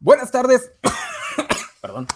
Buenas 0.00 0.30
tardes. 0.30 0.70
Perdón. 1.82 2.06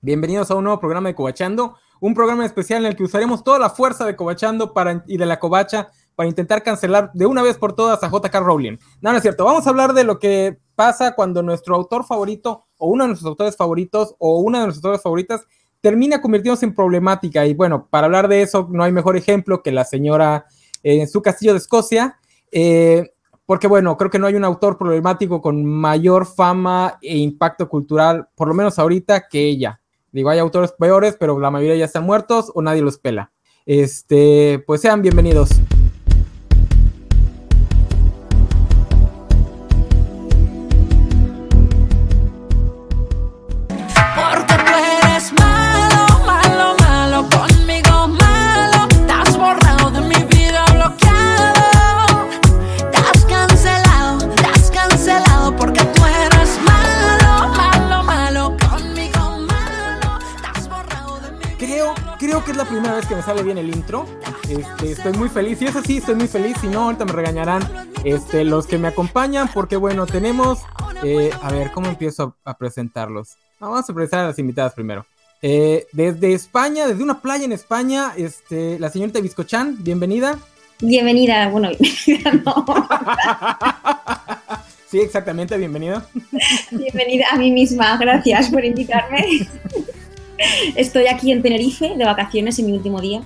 Bienvenidos 0.00 0.48
a 0.50 0.54
un 0.54 0.62
nuevo 0.62 0.78
programa 0.78 1.08
de 1.08 1.16
Cobachando, 1.16 1.76
un 2.00 2.14
programa 2.14 2.46
especial 2.46 2.84
en 2.84 2.92
el 2.92 2.96
que 2.96 3.02
usaremos 3.02 3.42
toda 3.42 3.58
la 3.58 3.70
fuerza 3.70 4.04
de 4.04 4.14
Cobachando 4.14 4.72
para, 4.72 5.02
y 5.08 5.16
de 5.16 5.26
la 5.26 5.40
Covacha 5.40 5.88
para 6.14 6.28
intentar 6.28 6.62
cancelar 6.62 7.10
de 7.14 7.26
una 7.26 7.42
vez 7.42 7.58
por 7.58 7.74
todas 7.74 8.00
a 8.04 8.08
JK 8.08 8.32
Rowling. 8.36 8.76
No, 9.00 9.10
no 9.10 9.16
es 9.16 9.22
cierto. 9.22 9.44
Vamos 9.44 9.66
a 9.66 9.70
hablar 9.70 9.92
de 9.92 10.04
lo 10.04 10.20
que 10.20 10.56
pasa 10.76 11.16
cuando 11.16 11.42
nuestro 11.42 11.74
autor 11.74 12.06
favorito 12.06 12.66
o 12.78 12.90
uno 12.90 13.02
de 13.02 13.08
nuestros 13.08 13.28
autores 13.28 13.56
favoritos 13.56 14.14
o 14.18 14.38
una 14.38 14.60
de 14.60 14.66
nuestras 14.66 14.84
autores 14.84 15.02
favoritas 15.02 15.46
termina 15.80 16.20
convirtiéndose 16.20 16.64
en 16.64 16.76
problemática. 16.76 17.44
Y 17.44 17.54
bueno, 17.54 17.88
para 17.90 18.04
hablar 18.04 18.28
de 18.28 18.42
eso 18.42 18.68
no 18.70 18.84
hay 18.84 18.92
mejor 18.92 19.16
ejemplo 19.16 19.64
que 19.64 19.72
la 19.72 19.84
señora 19.84 20.46
eh, 20.84 21.00
en 21.00 21.08
su 21.08 21.22
castillo 21.22 21.54
de 21.54 21.58
Escocia. 21.58 22.20
Eh, 22.52 23.15
porque 23.46 23.68
bueno, 23.68 23.96
creo 23.96 24.10
que 24.10 24.18
no 24.18 24.26
hay 24.26 24.34
un 24.34 24.44
autor 24.44 24.76
problemático 24.76 25.40
con 25.40 25.64
mayor 25.64 26.26
fama 26.26 26.98
e 27.00 27.16
impacto 27.16 27.68
cultural, 27.68 28.28
por 28.34 28.48
lo 28.48 28.54
menos 28.54 28.78
ahorita, 28.78 29.28
que 29.28 29.48
ella. 29.48 29.80
Digo, 30.10 30.30
hay 30.30 30.40
autores 30.40 30.72
peores, 30.72 31.16
pero 31.18 31.38
la 31.38 31.50
mayoría 31.50 31.76
ya 31.76 31.84
están 31.84 32.04
muertos 32.04 32.50
o 32.54 32.62
nadie 32.62 32.82
los 32.82 32.98
pela. 32.98 33.32
Este, 33.64 34.62
pues 34.66 34.80
sean 34.80 35.00
bienvenidos. 35.00 35.50
Primera 62.86 63.00
vez 63.00 63.08
que 63.08 63.16
me 63.16 63.22
sale 63.22 63.42
bien 63.42 63.58
el 63.58 63.74
intro. 63.74 64.06
Este, 64.48 64.92
estoy 64.92 65.12
muy 65.14 65.28
feliz. 65.28 65.58
Si 65.58 65.64
es 65.64 65.74
así, 65.74 65.96
estoy 65.96 66.14
muy 66.14 66.28
feliz. 66.28 66.56
Si 66.60 66.68
no, 66.68 66.84
ahorita 66.84 67.04
me 67.04 67.10
regañarán 67.10 67.64
este, 68.04 68.44
los 68.44 68.68
que 68.68 68.78
me 68.78 68.86
acompañan. 68.86 69.50
Porque 69.52 69.76
bueno, 69.76 70.06
tenemos. 70.06 70.60
Eh, 71.02 71.32
a 71.42 71.50
ver, 71.50 71.72
¿cómo 71.72 71.88
empiezo 71.88 72.36
a, 72.44 72.56
presentarlos? 72.56 73.38
Vamos 73.58 73.90
a 73.90 73.92
presentar 73.92 74.20
a 74.20 74.28
las 74.28 74.38
invitadas 74.38 74.72
primero. 74.74 75.04
Eh, 75.42 75.88
desde 75.90 76.32
España, 76.32 76.86
desde 76.86 77.02
una 77.02 77.20
playa 77.20 77.44
en 77.44 77.50
España, 77.50 78.12
este, 78.16 78.78
la 78.78 78.88
señorita 78.88 79.20
Viscochan, 79.20 79.82
bienvenida. 79.82 80.38
Bienvenida, 80.80 81.48
bueno, 81.48 81.70
bienvenida 82.06 82.32
no. 82.44 82.64
sí, 84.88 85.00
exactamente, 85.00 85.58
bienvenida. 85.58 86.06
Bienvenida 86.70 87.26
a 87.32 87.36
mí 87.36 87.50
misma, 87.50 87.96
gracias 87.96 88.48
por 88.48 88.64
invitarme. 88.64 89.48
Estoy 90.76 91.06
aquí 91.06 91.32
en 91.32 91.42
Tenerife 91.42 91.94
de 91.96 92.04
vacaciones 92.04 92.58
en 92.58 92.66
mi 92.66 92.72
último 92.72 93.00
día. 93.00 93.22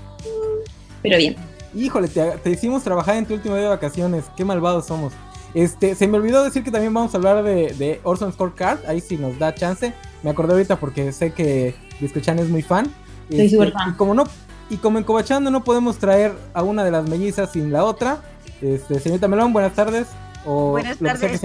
Pero 1.02 1.16
bien. 1.16 1.36
Híjole, 1.74 2.08
te, 2.08 2.50
hicimos 2.50 2.82
trabajar 2.82 3.16
en 3.16 3.26
tu 3.26 3.34
último 3.34 3.54
día 3.54 3.64
de 3.64 3.70
vacaciones. 3.70 4.24
Qué 4.36 4.44
malvados 4.44 4.86
somos. 4.86 5.12
Este, 5.54 5.94
se 5.94 6.06
me 6.06 6.18
olvidó 6.18 6.44
decir 6.44 6.62
que 6.62 6.70
también 6.70 6.94
vamos 6.94 7.14
a 7.14 7.16
hablar 7.16 7.42
de, 7.42 7.72
de 7.74 8.00
Orson 8.04 8.32
Scorecard. 8.32 8.78
Ahí 8.86 9.00
sí 9.00 9.16
nos 9.16 9.38
da 9.38 9.54
chance. 9.54 9.92
Me 10.22 10.30
acordé 10.30 10.52
ahorita 10.52 10.76
porque 10.76 11.12
sé 11.12 11.32
que 11.32 11.74
Biscochan 12.00 12.38
es 12.38 12.48
muy 12.48 12.62
fan. 12.62 12.86
Soy 13.28 13.40
este, 13.40 13.56
súper 13.56 13.72
fan. 13.72 13.90
Y 13.90 13.92
como, 13.94 14.14
no, 14.14 14.24
y 14.68 14.76
como 14.76 14.98
en 14.98 15.04
Cobachando 15.04 15.50
no 15.50 15.64
podemos 15.64 15.98
traer 15.98 16.32
a 16.54 16.62
una 16.62 16.84
de 16.84 16.90
las 16.90 17.08
mellizas 17.08 17.52
sin 17.52 17.72
la 17.72 17.84
otra. 17.84 18.20
Este, 18.60 19.00
señorita 19.00 19.28
Melón, 19.28 19.52
buenas 19.52 19.74
tardes. 19.74 20.08
Buenas 20.44 20.98
tardes, 20.98 21.42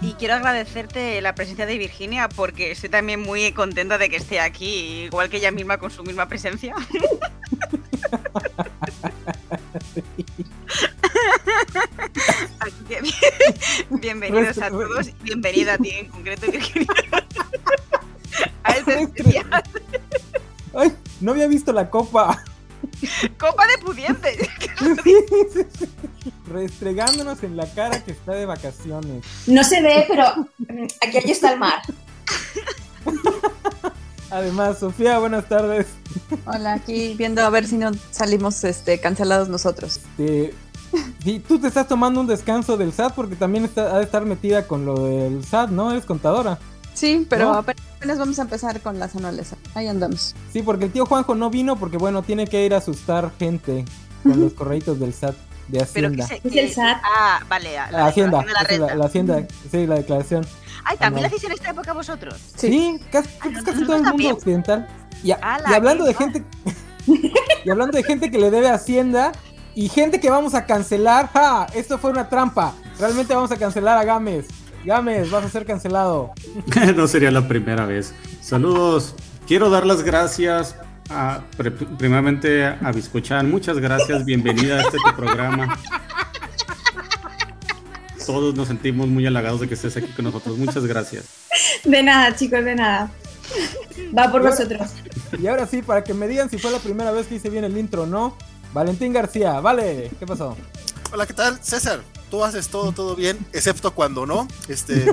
y 0.00 0.12
quiero 0.12 0.34
agradecerte 0.34 1.20
la 1.20 1.34
presencia 1.34 1.66
de 1.66 1.76
Virginia 1.78 2.28
porque 2.28 2.70
estoy 2.70 2.88
también 2.88 3.20
muy 3.20 3.50
contenta 3.52 3.98
de 3.98 4.08
que 4.08 4.16
esté 4.16 4.38
aquí, 4.40 5.04
igual 5.06 5.28
que 5.30 5.38
ella 5.38 5.50
misma 5.50 5.78
con 5.78 5.90
su 5.90 6.04
misma 6.04 6.28
presencia. 6.28 6.74
bienvenidos 13.90 14.58
a 14.58 14.70
todos 14.70 15.08
y 15.08 15.14
bienvenida 15.22 15.74
a 15.74 15.78
ti 15.78 15.90
en 15.90 16.08
concreto, 16.08 16.50
Virginia. 16.50 16.86
a 18.62 18.72
este 18.72 19.08
Ay, 20.74 20.92
no 21.20 21.32
había 21.32 21.48
visto 21.48 21.72
la 21.72 21.90
copa. 21.90 22.44
Copa 23.38 23.64
de 23.66 23.78
pudientes. 23.84 24.48
Restregándonos 26.48 27.42
en 27.42 27.56
la 27.56 27.66
cara 27.66 28.02
que 28.02 28.12
está 28.12 28.32
de 28.32 28.46
vacaciones. 28.46 29.24
No 29.46 29.64
se 29.64 29.80
ve, 29.82 30.04
pero 30.08 30.24
aquí 31.06 31.18
allí 31.18 31.30
está 31.30 31.52
el 31.52 31.58
mar. 31.58 31.82
Además, 34.30 34.78
Sofía, 34.80 35.18
buenas 35.18 35.48
tardes. 35.48 35.86
Hola, 36.46 36.74
aquí 36.74 37.14
viendo 37.14 37.42
a 37.42 37.50
ver 37.50 37.66
si 37.66 37.76
no 37.76 37.92
salimos 38.10 38.64
este, 38.64 38.98
cancelados 38.98 39.48
nosotros. 39.48 40.00
Este, 40.18 40.54
y 41.24 41.38
tú 41.40 41.58
te 41.58 41.68
estás 41.68 41.86
tomando 41.86 42.20
un 42.20 42.26
descanso 42.26 42.76
del 42.76 42.92
SAT 42.92 43.14
porque 43.14 43.36
también 43.36 43.64
está, 43.64 43.94
ha 43.94 43.98
de 43.98 44.04
estar 44.04 44.24
metida 44.24 44.66
con 44.66 44.84
lo 44.84 45.06
del 45.06 45.44
SAT, 45.44 45.70
¿no? 45.70 45.90
Eres 45.90 46.04
contadora. 46.04 46.58
Sí, 46.94 47.26
pero 47.28 47.52
apenas 47.52 48.18
vamos 48.18 48.38
a 48.38 48.42
empezar 48.42 48.80
con 48.80 48.98
las 48.98 49.14
anuales. 49.16 49.54
Ahí 49.74 49.88
andamos. 49.88 50.34
Sí, 50.52 50.62
porque 50.62 50.86
el 50.86 50.92
tío 50.92 51.04
Juanjo 51.06 51.34
no 51.34 51.50
vino 51.50 51.76
porque, 51.76 51.96
bueno, 51.96 52.22
tiene 52.22 52.46
que 52.46 52.64
ir 52.64 52.72
a 52.72 52.78
asustar 52.78 53.32
gente 53.38 53.84
con 54.22 54.40
los 54.40 54.52
correitos 54.54 54.98
del 55.00 55.12
SAT 55.12 55.34
de 55.68 55.82
Hacienda. 55.82 56.28
¿Qué 56.28 56.36
es 56.44 56.54
el 56.54 56.70
SAT? 56.72 56.98
Ah, 57.02 57.40
vale. 57.48 57.74
La, 57.90 58.06
Hacienda. 58.06 58.44
La, 58.94 59.04
Hacienda, 59.04 59.46
sí, 59.70 59.86
la 59.86 59.96
declaración. 59.96 60.46
Ay, 60.84 60.96
¿también 60.96 61.22
la 61.22 61.28
hacéis 61.28 61.44
en 61.44 61.52
esta 61.52 61.70
época 61.70 61.92
vosotros? 61.92 62.36
Sí, 62.56 63.00
casi, 63.10 63.28
todo 63.84 63.96
el 63.96 64.02
mundo 64.04 64.30
occidental. 64.30 64.86
Y, 65.22 65.32
hablando 65.32 66.04
de 66.04 66.14
gente... 66.14 66.44
y 67.64 67.70
hablando 67.70 67.96
de 67.96 68.04
gente 68.04 68.30
que 68.30 68.38
le 68.38 68.50
debe 68.50 68.68
Hacienda 68.68 69.32
y 69.74 69.88
gente 69.88 70.20
que 70.20 70.30
vamos 70.30 70.54
a 70.54 70.66
cancelar. 70.66 71.28
¡Ja! 71.32 71.66
Esto 71.74 71.98
fue 71.98 72.10
una 72.10 72.28
trampa. 72.28 72.74
Realmente 72.98 73.34
vamos 73.34 73.50
a 73.50 73.56
cancelar 73.56 73.98
a 73.98 74.04
Gámez. 74.04 74.46
Gámez, 74.84 75.30
vas 75.30 75.44
a 75.44 75.48
ser 75.48 75.64
cancelado. 75.64 76.32
no 76.96 77.08
sería 77.08 77.30
la 77.30 77.48
primera 77.48 77.86
vez. 77.86 78.14
Saludos. 78.40 79.14
Quiero 79.46 79.70
dar 79.70 79.86
las 79.86 80.02
gracias 80.02 80.76
a, 81.10 81.42
primeramente 81.98 82.64
a 82.64 82.92
Biscochan. 82.92 83.50
Muchas 83.50 83.78
gracias. 83.78 84.24
Bienvenida 84.24 84.76
a 84.76 84.80
este 84.82 84.98
programa. 85.16 85.78
Todos 88.26 88.54
nos 88.54 88.68
sentimos 88.68 89.06
muy 89.08 89.26
halagados 89.26 89.60
de 89.60 89.68
que 89.68 89.74
estés 89.74 89.96
aquí 89.96 90.10
con 90.12 90.26
nosotros. 90.26 90.56
Muchas 90.56 90.86
gracias. 90.86 91.24
De 91.84 92.02
nada, 92.02 92.34
chicos, 92.34 92.64
de 92.64 92.74
nada. 92.74 93.10
Va 94.16 94.30
por 94.30 94.42
vosotros. 94.42 94.90
Y 95.38 95.46
ahora 95.46 95.66
sí, 95.66 95.82
para 95.82 96.04
que 96.04 96.14
me 96.14 96.28
digan 96.28 96.48
si 96.48 96.58
fue 96.58 96.70
la 96.70 96.78
primera 96.78 97.10
vez 97.10 97.26
que 97.26 97.36
hice 97.36 97.50
bien 97.50 97.64
el 97.64 97.76
intro 97.76 98.04
o 98.04 98.06
no. 98.06 98.36
Valentín 98.72 99.12
García, 99.12 99.60
vale, 99.60 100.10
¿qué 100.18 100.26
pasó? 100.26 100.56
Hola, 101.12 101.26
¿qué 101.26 101.34
tal? 101.34 101.58
César, 101.62 102.00
tú 102.34 102.42
haces 102.42 102.66
todo, 102.66 102.90
todo 102.90 103.14
bien, 103.14 103.38
excepto 103.52 103.94
cuando 103.94 104.26
no. 104.26 104.48
Este, 104.66 105.06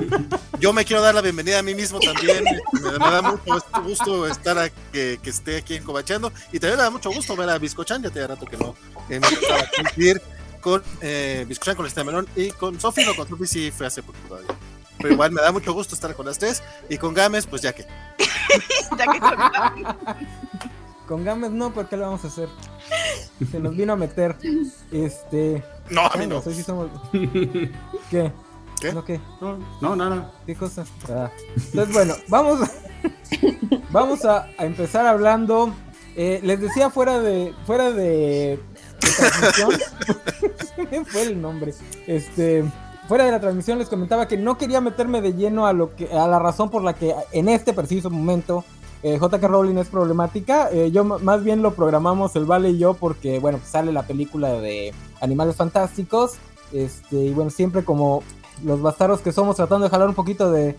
yo 0.58 0.72
me 0.72 0.84
quiero 0.84 1.00
dar 1.00 1.14
la 1.14 1.20
bienvenida 1.20 1.60
a 1.60 1.62
mí 1.62 1.72
mismo 1.72 2.00
también. 2.00 2.42
Me, 2.72 2.98
da 2.98 3.22
mucho 3.22 3.64
gusto 3.84 4.26
estar 4.26 4.58
a, 4.58 4.70
que, 4.70 5.20
esté 5.22 5.58
aquí 5.58 5.76
en 5.76 5.84
Cobachando. 5.84 6.32
Y 6.50 6.58
también 6.58 6.78
me 6.78 6.82
da 6.82 6.90
mucho 6.90 7.12
gusto 7.12 7.36
ver 7.36 7.48
a 7.48 7.58
Biscochan, 7.58 8.02
ya 8.02 8.10
te 8.10 8.18
da 8.18 8.26
rato 8.26 8.44
que 8.44 8.56
no 8.56 8.74
me 9.08 9.18
a 9.18 9.70
cumplir 9.76 10.20
con 10.60 10.82
eh, 11.00 11.44
Biscochan, 11.46 11.76
con 11.76 11.86
este 11.86 12.02
melón 12.02 12.26
y 12.34 12.50
con 12.50 12.80
Sofi. 12.80 13.04
No, 13.04 13.14
con 13.14 13.28
Sofi 13.28 13.46
sí 13.46 13.70
fue 13.70 13.86
hace 13.86 14.02
poco 14.02 14.18
todavía. 14.26 14.56
Pero 14.98 15.14
igual 15.14 15.30
me 15.30 15.42
da 15.42 15.52
mucho 15.52 15.72
gusto 15.72 15.94
estar 15.94 16.16
con 16.16 16.26
las 16.26 16.40
tres. 16.40 16.60
Y 16.88 16.98
con 16.98 17.14
Games, 17.14 17.46
pues 17.46 17.62
ya 17.62 17.72
que. 17.72 17.86
ya 18.98 19.12
que 19.12 19.20
con 21.12 21.24
Games 21.24 21.50
no, 21.50 21.74
¿por 21.74 21.90
qué 21.90 21.98
lo 21.98 22.04
vamos 22.04 22.24
a 22.24 22.28
hacer? 22.28 22.48
Se 23.50 23.60
nos 23.60 23.76
vino 23.76 23.92
a 23.92 23.96
meter. 23.96 24.34
Este. 24.90 25.62
No, 25.90 26.06
a 26.06 26.16
mí 26.16 26.26
no. 26.26 26.42
¿Qué? 28.10 28.32
¿Qué? 28.80 28.92
¿No 28.94 29.04
qué? 29.04 29.20
No, 29.82 29.94
nada. 29.94 30.32
¿Qué 30.46 30.54
cosa? 30.54 30.86
Ah. 31.10 31.30
Entonces, 31.54 31.92
bueno, 31.92 32.14
vamos, 32.28 32.60
vamos 33.90 34.24
a, 34.24 34.48
empezar 34.58 35.04
hablando. 35.04 35.74
Eh, 36.16 36.40
les 36.42 36.62
decía 36.62 36.88
fuera 36.88 37.20
de 37.20 37.54
fuera 37.66 37.90
de, 37.90 38.58
transmisión. 38.98 39.70
me 40.90 41.04
fue 41.04 41.22
el 41.24 41.42
nombre. 41.42 41.74
Este, 42.06 42.64
fuera 43.06 43.26
de 43.26 43.32
la 43.32 43.40
transmisión 43.40 43.78
les 43.78 43.90
comentaba 43.90 44.28
que 44.28 44.38
no 44.38 44.56
quería 44.56 44.80
meterme 44.80 45.20
de 45.20 45.34
lleno 45.34 45.66
a 45.66 45.74
lo 45.74 45.94
que 45.94 46.10
a 46.10 46.26
la 46.26 46.38
razón 46.38 46.70
por 46.70 46.82
la 46.82 46.94
que 46.94 47.14
en 47.32 47.50
este 47.50 47.74
preciso 47.74 48.08
momento 48.08 48.64
eh, 49.02 49.18
JK 49.20 49.42
Rowling 49.42 49.76
es 49.76 49.88
problemática. 49.88 50.70
Eh, 50.70 50.90
yo 50.90 51.04
más 51.04 51.42
bien 51.42 51.62
lo 51.62 51.74
programamos 51.74 52.36
el 52.36 52.44
Vale 52.44 52.70
y 52.70 52.78
yo 52.78 52.94
porque, 52.94 53.38
bueno, 53.38 53.58
pues 53.58 53.70
sale 53.70 53.92
la 53.92 54.06
película 54.06 54.52
de 54.60 54.94
Animales 55.20 55.56
Fantásticos. 55.56 56.34
Este, 56.72 57.16
y 57.16 57.32
bueno, 57.32 57.50
siempre 57.50 57.84
como 57.84 58.22
los 58.64 58.80
bastardos 58.80 59.20
que 59.20 59.32
somos 59.32 59.56
tratando 59.56 59.84
de 59.84 59.90
jalar 59.90 60.08
un 60.08 60.14
poquito 60.14 60.50
de, 60.50 60.76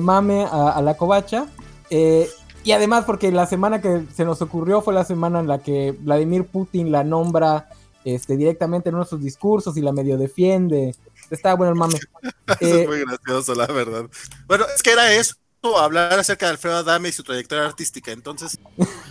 mame 0.00 0.46
a, 0.50 0.80
la 0.82 0.96
covacha. 0.96 1.46
Eh, 1.90 2.28
y 2.62 2.72
además 2.72 3.04
porque 3.04 3.30
la 3.30 3.46
semana 3.46 3.80
que 3.80 4.04
se 4.14 4.24
nos 4.24 4.40
ocurrió 4.40 4.80
fue 4.80 4.94
la 4.94 5.04
semana 5.04 5.40
en 5.40 5.48
la 5.48 5.58
que 5.58 5.92
Vladimir 5.92 6.46
Putin 6.46 6.92
la 6.92 7.04
nombra 7.04 7.68
este, 8.04 8.36
directamente 8.36 8.88
en 8.88 8.94
uno 8.94 9.04
de 9.04 9.10
sus 9.10 9.20
discursos 9.20 9.76
y 9.76 9.80
la 9.80 9.92
medio 9.92 10.16
defiende. 10.16 10.94
está 11.30 11.54
bueno 11.54 11.72
el 11.72 11.78
mame. 11.78 11.94
Eso 12.60 12.76
Eh, 12.76 12.82
es 12.82 12.88
muy 12.88 13.00
gracioso, 13.00 13.54
la 13.54 13.66
verdad. 13.66 14.06
Bueno, 14.46 14.64
es 14.74 14.82
que 14.82 14.92
era 14.92 15.12
eso, 15.12 15.34
hablar 15.78 16.18
acerca 16.18 16.46
de 16.46 16.52
Alfredo 16.52 16.76
Adame 16.78 17.08
y 17.08 17.12
su 17.12 17.22
trayectoria 17.22 17.64
artística. 17.66 18.12
Entonces, 18.12 18.58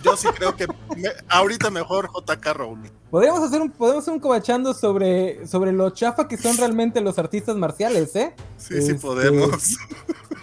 yo 0.02 0.16
sí 0.16 0.28
creo 0.34 0.54
que 0.56 0.66
me- 0.96 1.08
ahorita 1.28 1.70
mejor 1.70 2.10
JK 2.12 2.46
Rowling. 2.54 2.90
Podríamos 3.10 3.42
hacer 3.42 3.60
un, 3.60 3.70
podemos 3.70 4.02
hacer 4.02 4.14
un 4.14 4.20
cobachando 4.20 4.72
sobre, 4.74 5.46
sobre 5.46 5.72
lo 5.72 5.90
chafa 5.90 6.26
que 6.28 6.36
son 6.36 6.56
realmente 6.56 7.00
los 7.00 7.18
artistas 7.18 7.56
marciales, 7.56 8.14
¿eh? 8.16 8.34
Sí, 8.56 8.74
sí 8.82 8.92
Este- 8.92 8.94
podemos. 8.94 9.76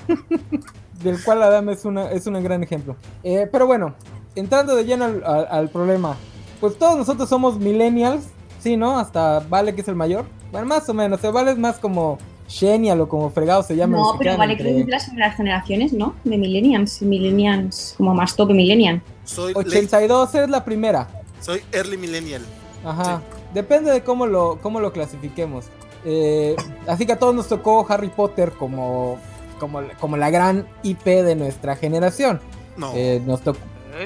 Del 1.04 1.24
cual 1.24 1.42
Adam 1.44 1.70
es, 1.70 1.84
una, 1.86 2.12
es 2.12 2.28
un 2.28 2.42
gran 2.44 2.62
ejemplo. 2.64 2.96
Eh, 3.24 3.48
pero 3.52 3.66
bueno, 3.66 3.96
entrando 4.36 4.76
de 4.76 4.86
lleno 4.86 5.06
al, 5.06 5.24
al- 5.26 5.48
al 5.50 5.70
problema. 5.70 6.16
Pues 6.60 6.78
todos 6.78 6.96
nosotros 6.96 7.28
somos 7.28 7.58
millennials, 7.58 8.26
sí, 8.60 8.78
¿no? 8.78 9.00
Hasta 9.00 9.40
Vale, 9.40 9.74
que 9.74 9.82
es 9.82 9.88
el 9.88 9.96
mayor. 9.96 10.26
Bueno, 10.52 10.68
más 10.68 10.88
o 10.90 10.94
menos. 10.94 11.18
O 11.20 11.22
sea, 11.22 11.32
Vale 11.32 11.52
es 11.52 11.58
más 11.58 11.80
como 11.80 12.20
Genial 12.52 13.00
o 13.02 13.08
como 13.08 13.30
fregado 13.32 13.64
se 13.64 13.76
llama. 13.76 13.98
No, 13.98 14.16
pero 14.20 14.38
vale, 14.38 14.54
entre 14.54 14.72
creo 14.74 14.86
que 14.86 14.92
las 14.92 15.06
primeras 15.06 15.36
generaciones, 15.38 15.94
¿no? 15.94 16.16
De 16.26 16.38
millennials, 16.38 17.02
millennials, 17.02 17.94
como 17.98 18.14
más 18.14 18.36
tope 18.36 18.54
millennial. 18.54 19.02
Soy, 19.24 19.54
late- 19.54 19.70
82 19.70 20.36
es 20.36 20.50
la 20.50 20.64
primera. 20.66 21.08
soy 21.40 21.62
early 21.72 21.98
millennial. 21.98 22.42
Ajá. 22.84 23.22
Depende 23.54 23.92
de 23.92 24.04
cómo 24.04 24.26
lo, 24.28 24.60
cómo 24.62 24.80
lo 24.80 24.92
clasifiquemos. 24.92 25.66
Eh, 26.04 26.56
así 26.88 27.06
que 27.06 27.14
a 27.14 27.20
todos 27.20 27.34
nos 27.36 27.48
tocó 27.48 27.86
Harry 27.90 28.10
Potter 28.10 28.52
como, 28.54 29.18
como, 29.60 29.82
como 30.00 30.18
la 30.18 30.30
gran 30.30 30.68
IP 30.84 31.06
de 31.06 31.36
nuestra 31.36 31.76
generación. 31.76 32.42
No, 32.78 32.92
Eh, 32.96 33.22
nos 33.26 33.42
tocó. 33.42 33.60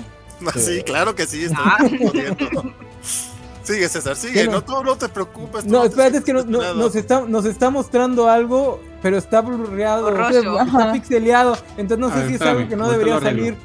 sí, 0.56 0.82
claro 0.84 1.16
que 1.16 1.26
sí. 1.26 1.46
estoy 1.46 1.58
Ah. 1.64 1.78
Sigue, 3.66 3.90
César, 3.90 4.16
sigue. 4.16 4.46
No. 4.46 4.54
No, 4.54 4.64
tú 4.64 4.84
no 4.84 4.96
te 4.96 5.10
preocupes. 5.10 5.66
No, 5.66 5.82
te 5.82 5.88
espérate, 5.88 6.18
es 6.18 6.24
que 6.24 6.34
nos, 6.34 6.96
está, 6.96 7.22
nos 7.22 7.46
está 7.46 7.72
mostrando 7.72 8.30
algo, 8.30 8.80
pero 9.02 9.18
está 9.18 9.42
blurreado, 9.42 10.10
está 10.10 10.62
Ajá. 10.62 10.94
pixeleado. 10.94 11.58
Entonces 11.78 11.98
no 11.98 12.10
sé 12.10 12.16
ver, 12.16 12.28
si 12.28 12.36
es 12.36 12.42
espérame, 12.42 12.58
algo 12.58 12.70
que 12.70 12.76
no 12.76 12.90
debería 12.92 13.20
salir. 13.20 13.58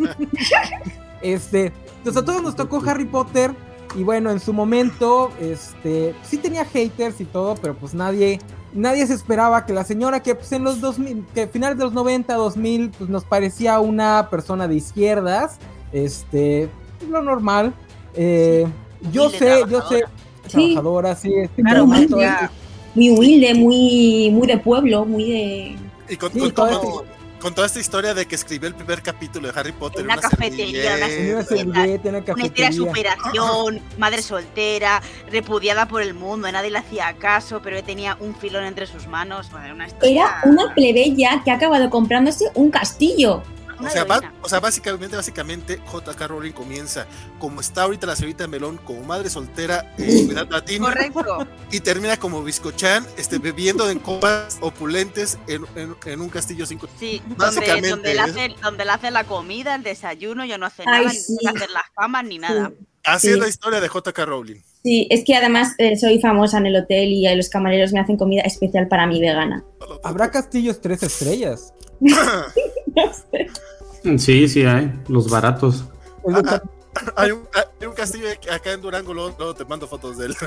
este, 1.22 1.72
entonces 1.98 2.22
a 2.22 2.24
todos 2.24 2.42
nos 2.42 2.54
tocó 2.54 2.80
Harry 2.86 3.04
Potter. 3.04 3.52
Y 3.96 4.04
bueno, 4.04 4.30
en 4.30 4.40
su 4.40 4.52
momento, 4.52 5.32
este, 5.40 6.14
sí 6.22 6.36
tenía 6.36 6.64
haters 6.64 7.20
y 7.20 7.24
todo, 7.24 7.54
pero 7.54 7.74
pues 7.74 7.94
nadie, 7.94 8.40
nadie 8.74 9.06
se 9.06 9.14
esperaba 9.14 9.64
que 9.64 9.72
la 9.72 9.84
señora 9.84 10.22
que 10.22 10.34
pues 10.34 10.52
en 10.52 10.64
los 10.64 10.80
2000, 10.82 11.24
que 11.32 11.42
a 11.42 11.48
finales 11.48 11.78
de 11.78 11.84
los 11.84 11.94
90, 11.94 12.34
2000, 12.34 12.90
pues 12.90 13.08
nos 13.08 13.24
parecía 13.24 13.80
una 13.80 14.28
persona 14.28 14.68
de 14.68 14.74
izquierdas, 14.74 15.56
este, 15.92 16.68
lo 17.08 17.22
normal. 17.22 17.72
Eh, 18.14 18.66
yo 19.12 19.30
sé, 19.30 19.38
yo 19.68 19.80
sé, 19.88 19.98
trabajadora. 19.98 20.10
Sí. 20.48 20.52
trabajadora, 20.74 21.16
sí, 21.16 21.32
este, 21.34 21.62
Claro, 21.62 21.86
muy 21.86 22.02
este- 22.04 22.50
humilde, 22.94 23.54
muy, 23.54 24.30
muy 24.32 24.46
de 24.46 24.58
pueblo, 24.58 25.04
muy 25.04 25.30
de. 25.30 25.76
Y 26.08 26.16
con, 26.16 26.32
Sí, 26.32 26.38
con- 26.40 26.52
todo 26.52 26.70
esto- 26.70 27.04
con 27.40 27.54
toda 27.54 27.66
esta 27.66 27.78
historia 27.80 28.14
de 28.14 28.26
que 28.26 28.34
escribió 28.34 28.66
el 28.68 28.74
primer 28.74 29.02
capítulo 29.02 29.52
de 29.52 29.60
Harry 29.60 29.72
Potter 29.72 30.00
En 30.00 30.06
una 30.06 30.16
cafetería, 30.16 30.94
una 30.96 30.96
una 30.96 31.06
servilleta. 31.08 31.44
servilleta, 31.44 32.08
una 32.08 32.18
Una 32.18 32.18
historia 32.18 32.20
de 32.20 32.24
cafetería. 32.24 32.72
superación, 32.72 33.80
madre 33.98 34.22
soltera, 34.22 35.02
repudiada 35.30 35.86
por 35.86 36.00
el 36.00 36.14
mundo, 36.14 36.50
nadie 36.50 36.70
le 36.70 36.78
hacía 36.78 37.12
caso, 37.18 37.60
pero 37.62 37.82
tenía 37.84 38.16
un 38.20 38.34
filón 38.34 38.64
entre 38.64 38.86
sus 38.86 39.06
manos. 39.06 39.50
Bueno, 39.50 39.74
una 39.74 39.86
historia- 39.86 40.22
Era 40.42 40.50
una 40.50 40.74
plebeya 40.74 41.42
que 41.44 41.50
ha 41.50 41.54
acabado 41.54 41.90
comprándose 41.90 42.46
un 42.54 42.70
castillo. 42.70 43.42
O 43.78 43.88
sea, 43.90 44.04
va- 44.04 44.32
o 44.42 44.48
sea, 44.48 44.60
básicamente, 44.60 45.16
básicamente, 45.16 45.80
J.K. 45.86 46.26
Rowling 46.28 46.52
comienza 46.52 47.06
como 47.38 47.60
está 47.60 47.82
ahorita 47.82 48.06
la 48.06 48.16
señorita 48.16 48.46
Melón, 48.46 48.78
como 48.78 49.02
madre 49.02 49.28
soltera, 49.30 49.94
eh, 49.98 50.24
cuidando 50.26 50.56
a 50.56 50.64
ti, 50.64 50.78
Correcto. 50.78 51.46
y 51.70 51.80
termina 51.80 52.16
como 52.18 52.42
Biscochan, 52.42 53.06
este, 53.16 53.38
bebiendo 53.38 53.88
en 53.90 53.98
copas 53.98 54.58
opulentes 54.60 55.38
en, 55.46 55.66
en- 55.74 55.96
en 56.04 56.20
un 56.20 56.28
castillo 56.28 56.64
sin 56.66 56.78
co- 56.78 56.88
Sí, 56.98 57.20
donde, 57.26 57.36
Básicamente, 57.36 57.88
donde, 57.90 58.14
le 58.14 58.20
¿eh? 58.20 58.22
hace, 58.22 58.54
donde 58.62 58.84
le 58.84 58.90
hace 58.92 59.10
la 59.10 59.24
comida, 59.24 59.74
el 59.74 59.82
desayuno, 59.82 60.44
yo 60.44 60.58
no 60.58 60.66
hace 60.66 60.82
Ay, 60.86 61.04
nada, 61.06 61.10
sí. 61.14 61.36
ni 61.42 61.48
hacer 61.48 61.70
las 61.70 61.84
camas 61.94 62.24
ni 62.24 62.38
nada. 62.38 62.72
Así 63.04 63.28
Sí. 63.28 63.32
es 63.34 63.38
la 63.38 63.48
historia 63.48 63.80
de 63.80 63.88
J.K. 63.88 64.24
Rowling. 64.24 64.60
Sí, 64.86 65.08
es 65.10 65.24
que 65.24 65.34
además 65.34 65.72
eh, 65.78 65.96
soy 65.96 66.20
famosa 66.20 66.58
en 66.58 66.66
el 66.66 66.76
hotel 66.76 67.08
y 67.08 67.26
eh, 67.26 67.34
los 67.34 67.48
camareros 67.48 67.92
me 67.92 67.98
hacen 67.98 68.16
comida 68.16 68.42
especial 68.42 68.86
para 68.86 69.04
mí 69.04 69.20
vegana. 69.20 69.64
Habrá 70.04 70.30
castillos 70.30 70.80
tres 70.80 71.02
estrellas. 71.02 71.74
Sí, 74.18 74.46
sí 74.46 74.64
hay, 74.64 74.92
los 75.08 75.28
baratos. 75.28 75.84
De- 76.24 76.34
Ah, 76.34 76.62
Hay 77.16 77.30
un, 77.30 77.48
hay 77.54 77.88
castillo 77.94 78.28
acá 78.52 78.72
en 78.72 78.80
Durango, 78.80 79.14
luego, 79.14 79.54
te 79.54 79.64
mando 79.64 79.86
fotos 79.86 80.18
de 80.18 80.26
él. 80.26 80.36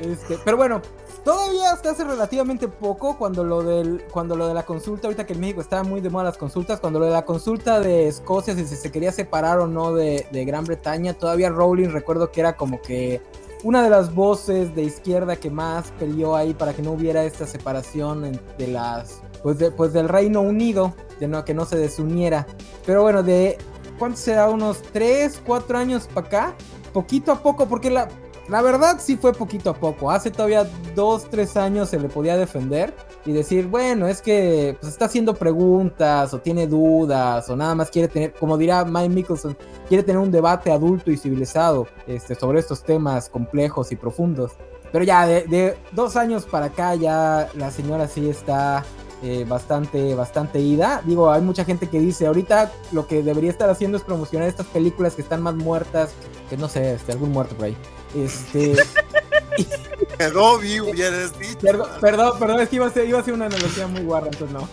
Este, 0.00 0.38
pero 0.46 0.56
bueno, 0.56 0.80
todavía 1.26 1.72
hasta 1.72 1.90
hace 1.90 2.04
relativamente 2.04 2.68
poco, 2.68 3.18
cuando 3.18 3.44
lo 3.44 3.62
del, 3.62 4.02
cuando 4.10 4.34
lo 4.34 4.48
de 4.48 4.54
la 4.54 4.62
consulta, 4.64 5.06
ahorita 5.08 5.26
que 5.26 5.34
en 5.34 5.40
México 5.40 5.60
estaba 5.60 5.82
muy 5.82 6.00
de 6.00 6.08
moda 6.08 6.24
las 6.24 6.38
consultas, 6.38 6.80
cuando 6.80 6.98
lo 7.00 7.04
de 7.04 7.12
la 7.12 7.26
consulta 7.26 7.80
de 7.80 8.08
Escocia, 8.08 8.54
si 8.54 8.64
se 8.64 8.90
quería 8.90 9.12
separar 9.12 9.58
o 9.58 9.66
no 9.66 9.92
de, 9.92 10.26
Gran 10.32 10.64
Bretaña, 10.64 11.12
todavía 11.12 11.50
Rowling 11.50 11.90
recuerdo 11.90 12.30
que 12.32 12.40
era 12.40 12.56
como 12.56 12.80
que 12.80 13.20
una 13.62 13.82
de 13.82 13.90
las 13.90 14.14
voces 14.14 14.74
de 14.74 14.84
izquierda 14.84 15.36
que 15.36 15.50
más 15.50 15.92
peleó 15.98 16.34
ahí 16.34 16.54
para 16.54 16.72
que 16.72 16.80
no 16.80 16.92
hubiera 16.92 17.24
esta 17.24 17.46
separación 17.46 18.40
de 18.56 18.66
las, 18.68 19.20
pues, 19.42 19.58
de- 19.58 19.70
pues 19.70 19.92
del 19.92 20.08
Reino 20.08 20.40
Unido, 20.40 20.94
de 21.18 21.28
no, 21.28 21.44
que 21.44 21.52
no 21.52 21.66
se 21.66 21.76
desuniera. 21.76 22.46
Pero 22.86 23.02
bueno, 23.02 23.22
de, 23.22 23.58
¿cuánto 24.00 24.16
será? 24.16 24.48
Unos 24.48 24.82
3, 24.92 25.42
4 25.46 25.78
años 25.78 26.08
para 26.12 26.26
acá, 26.26 26.54
poquito 26.92 27.30
a 27.30 27.40
poco, 27.40 27.68
porque 27.68 27.90
la, 27.90 28.08
la 28.48 28.62
verdad 28.62 28.96
sí 28.98 29.16
fue 29.16 29.32
poquito 29.32 29.70
a 29.70 29.74
poco. 29.74 30.10
Hace 30.10 30.30
todavía 30.30 30.68
dos, 30.96 31.28
tres 31.30 31.56
años 31.56 31.90
se 31.90 32.00
le 32.00 32.08
podía 32.08 32.36
defender 32.36 32.94
y 33.26 33.32
decir, 33.32 33.68
bueno, 33.68 34.08
es 34.08 34.22
que 34.22 34.76
pues, 34.80 34.92
está 34.92 35.04
haciendo 35.04 35.34
preguntas 35.34 36.32
o 36.32 36.40
tiene 36.40 36.66
dudas 36.66 37.48
o 37.50 37.56
nada 37.56 37.74
más 37.74 37.90
quiere 37.90 38.08
tener, 38.08 38.32
como 38.32 38.56
dirá 38.56 38.84
Mike 38.84 39.10
Mickelson, 39.10 39.56
quiere 39.86 40.02
tener 40.02 40.20
un 40.20 40.32
debate 40.32 40.72
adulto 40.72 41.10
y 41.10 41.18
civilizado 41.18 41.86
este, 42.06 42.34
sobre 42.34 42.58
estos 42.58 42.82
temas 42.82 43.28
complejos 43.28 43.92
y 43.92 43.96
profundos. 43.96 44.52
Pero 44.90 45.04
ya 45.04 45.26
de, 45.26 45.42
de 45.42 45.76
dos 45.92 46.16
años 46.16 46.46
para 46.46 46.66
acá 46.66 46.94
ya 46.94 47.48
la 47.54 47.70
señora 47.70 48.08
sí 48.08 48.28
está 48.28 48.82
eh, 49.22 49.44
bastante, 49.46 50.14
bastante 50.14 50.60
ida. 50.60 51.02
Digo, 51.04 51.30
hay 51.30 51.42
mucha 51.42 51.64
gente 51.64 51.88
que 51.88 52.00
dice, 52.00 52.26
ahorita 52.26 52.72
lo 52.92 53.06
que 53.06 53.22
debería 53.22 53.50
estar 53.50 53.68
haciendo 53.68 53.98
es 53.98 54.04
promocionar 54.04 54.48
estas 54.48 54.66
películas 54.66 55.14
que 55.14 55.22
están 55.22 55.42
más 55.42 55.54
muertas, 55.54 56.10
que 56.48 56.56
no 56.56 56.68
sé, 56.68 56.94
este, 56.94 57.12
algún 57.12 57.32
muerto 57.32 57.54
por 57.54 57.66
ahí. 57.66 57.76
Este, 58.14 58.74
Dobby, 60.32 60.80
hubieras 60.80 61.38
dicho. 61.38 61.58
perdón, 61.60 61.88
perdón, 62.00 62.38
perdón, 62.38 62.60
es 62.60 62.68
que 62.68 62.76
iba 62.76 62.86
a 62.86 62.90
ser, 62.90 63.08
iba 63.08 63.18
a 63.18 63.24
ser 63.24 63.34
una 63.34 63.46
analogía 63.46 63.86
muy 63.86 64.02
guarra, 64.02 64.28
entonces 64.32 64.56
no. 64.56 64.68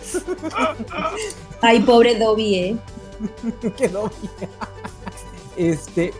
Ay, 1.60 1.80
pobre 1.80 2.18
Dobby, 2.18 2.54
¿eh? 2.54 2.76
Quedó 3.76 4.10
bien. 4.20 4.50
Este, 5.56 6.14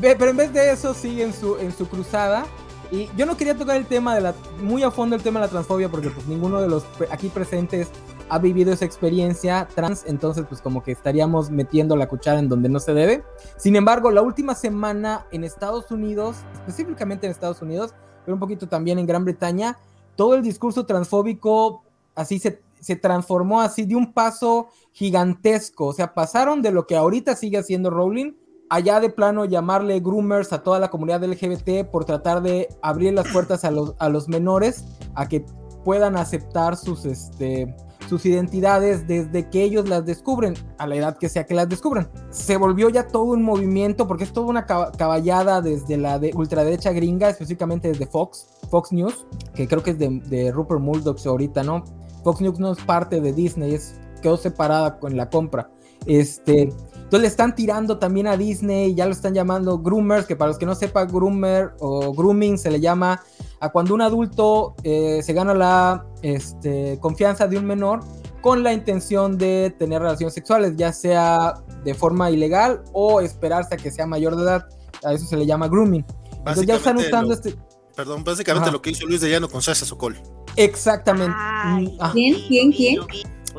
pero 0.00 0.30
en 0.30 0.36
vez 0.36 0.52
de 0.52 0.72
eso 0.72 0.94
sigue 0.94 1.24
en 1.24 1.32
su, 1.32 1.56
en 1.58 1.76
su 1.76 1.88
cruzada. 1.88 2.46
Y 2.90 3.08
yo 3.16 3.24
no 3.24 3.36
quería 3.36 3.56
tocar 3.56 3.76
el 3.76 3.86
tema 3.86 4.14
de 4.14 4.20
la, 4.20 4.34
muy 4.62 4.82
a 4.82 4.90
fondo 4.90 5.14
el 5.14 5.22
tema 5.22 5.40
de 5.40 5.46
la 5.46 5.50
transfobia, 5.50 5.88
porque 5.88 6.10
pues 6.10 6.26
ninguno 6.26 6.60
de 6.60 6.68
los 6.68 6.84
aquí 7.10 7.28
presentes 7.28 7.88
ha 8.28 8.38
vivido 8.38 8.72
esa 8.72 8.84
experiencia 8.84 9.68
trans, 9.74 10.04
entonces 10.06 10.44
pues 10.48 10.60
como 10.60 10.82
que 10.82 10.92
estaríamos 10.92 11.50
metiendo 11.50 11.96
la 11.96 12.08
cuchara 12.08 12.38
en 12.38 12.48
donde 12.48 12.68
no 12.68 12.80
se 12.80 12.94
debe. 12.94 13.24
Sin 13.56 13.76
embargo, 13.76 14.10
la 14.10 14.22
última 14.22 14.54
semana 14.54 15.26
en 15.30 15.44
Estados 15.44 15.90
Unidos, 15.90 16.38
específicamente 16.54 17.26
en 17.26 17.32
Estados 17.32 17.62
Unidos, 17.62 17.94
pero 18.24 18.34
un 18.34 18.40
poquito 18.40 18.68
también 18.68 18.98
en 18.98 19.06
Gran 19.06 19.24
Bretaña, 19.24 19.78
todo 20.16 20.34
el 20.34 20.42
discurso 20.42 20.86
transfóbico 20.86 21.82
así 22.14 22.38
se, 22.38 22.60
se 22.80 22.96
transformó 22.96 23.60
así 23.60 23.84
de 23.84 23.96
un 23.96 24.12
paso 24.12 24.68
gigantesco. 24.92 25.86
O 25.86 25.92
sea, 25.92 26.14
pasaron 26.14 26.62
de 26.62 26.70
lo 26.70 26.86
que 26.86 26.96
ahorita 26.96 27.36
sigue 27.36 27.58
haciendo 27.58 27.90
Rowling, 27.90 28.32
allá 28.70 29.00
de 29.00 29.10
plano 29.10 29.44
llamarle 29.44 30.00
groomers 30.00 30.52
a 30.52 30.62
toda 30.62 30.78
la 30.78 30.88
comunidad 30.88 31.22
LGBT 31.24 31.90
por 31.90 32.04
tratar 32.04 32.40
de 32.40 32.68
abrir 32.82 33.12
las 33.12 33.28
puertas 33.28 33.64
a 33.64 33.70
los, 33.70 33.94
a 33.98 34.08
los 34.08 34.28
menores 34.28 34.84
a 35.14 35.28
que 35.28 35.44
puedan 35.84 36.16
aceptar 36.16 36.76
sus, 36.76 37.04
este, 37.04 37.74
sus 38.08 38.24
identidades 38.26 39.06
desde 39.06 39.48
que 39.50 39.62
ellos 39.64 39.88
las 39.88 40.04
descubren, 40.06 40.54
a 40.78 40.86
la 40.86 40.96
edad 40.96 41.16
que 41.18 41.28
sea 41.28 41.44
que 41.44 41.54
las 41.54 41.68
descubran. 41.68 42.08
Se 42.30 42.56
volvió 42.56 42.88
ya 42.90 43.08
todo 43.08 43.24
un 43.24 43.42
movimiento, 43.42 44.06
porque 44.06 44.24
es 44.24 44.32
toda 44.32 44.46
una 44.46 44.66
cab- 44.66 44.96
caballada 44.96 45.62
desde 45.62 45.96
la 45.96 46.18
de 46.18 46.32
ultraderecha 46.34 46.92
gringa, 46.92 47.28
específicamente 47.30 47.88
desde 47.88 48.06
Fox, 48.06 48.46
Fox 48.70 48.92
News, 48.92 49.26
que 49.54 49.66
creo 49.66 49.82
que 49.82 49.90
es 49.92 49.98
de, 49.98 50.20
de 50.26 50.52
Rupert 50.52 50.80
Murdoch 50.80 51.18
ahorita, 51.26 51.62
¿no? 51.62 51.82
Fox 52.22 52.40
News 52.40 52.58
no 52.60 52.72
es 52.72 52.78
parte 52.82 53.20
de 53.20 53.32
Disney, 53.32 53.74
es, 53.74 53.94
quedó 54.22 54.36
separada 54.36 54.98
con 54.98 55.16
la 55.16 55.30
compra. 55.30 55.70
Este, 56.06 56.72
entonces 57.10 57.22
le 57.22 57.26
están 57.26 57.56
tirando 57.56 57.98
también 57.98 58.28
a 58.28 58.36
Disney, 58.36 58.94
ya 58.94 59.04
lo 59.04 59.10
están 59.10 59.34
llamando 59.34 59.78
groomers, 59.80 60.26
que 60.26 60.36
para 60.36 60.50
los 60.50 60.58
que 60.58 60.64
no 60.64 60.76
sepan, 60.76 61.08
groomer 61.08 61.72
o 61.80 62.12
grooming 62.14 62.56
se 62.56 62.70
le 62.70 62.78
llama 62.80 63.20
a 63.58 63.68
cuando 63.70 63.94
un 63.94 64.00
adulto 64.00 64.76
eh, 64.84 65.20
se 65.24 65.32
gana 65.32 65.52
la 65.52 66.06
este, 66.22 66.98
confianza 67.00 67.48
de 67.48 67.58
un 67.58 67.64
menor 67.64 67.98
con 68.40 68.62
la 68.62 68.72
intención 68.72 69.36
de 69.38 69.74
tener 69.76 70.00
relaciones 70.00 70.34
sexuales, 70.34 70.74
ya 70.76 70.92
sea 70.92 71.54
de 71.82 71.94
forma 71.94 72.30
ilegal 72.30 72.80
o 72.92 73.20
esperarse 73.20 73.74
a 73.74 73.76
que 73.76 73.90
sea 73.90 74.06
mayor 74.06 74.36
de 74.36 74.44
edad. 74.44 74.68
A 75.02 75.12
eso 75.12 75.26
se 75.26 75.36
le 75.36 75.46
llama 75.46 75.66
grooming. 75.66 76.06
Entonces 76.38 76.64
ya 76.64 76.76
están 76.76 76.96
usando 76.96 77.26
lo- 77.30 77.34
este... 77.34 77.56
perdón, 77.96 78.22
básicamente 78.22 78.68
Ajá. 78.68 78.72
lo 78.72 78.80
que 78.80 78.90
hizo 78.90 79.04
Luis 79.04 79.20
de 79.20 79.30
Llano 79.30 79.48
con 79.48 79.60
Sasha 79.62 79.84
Sokol. 79.84 80.16
Exactamente. 80.54 81.34
Ay, 81.36 81.86
Mm, 81.86 81.98
ah, 82.00 82.10
¿Quién? 82.12 82.36
¿Quién? 82.46 82.70
¿Quién? 82.70 83.00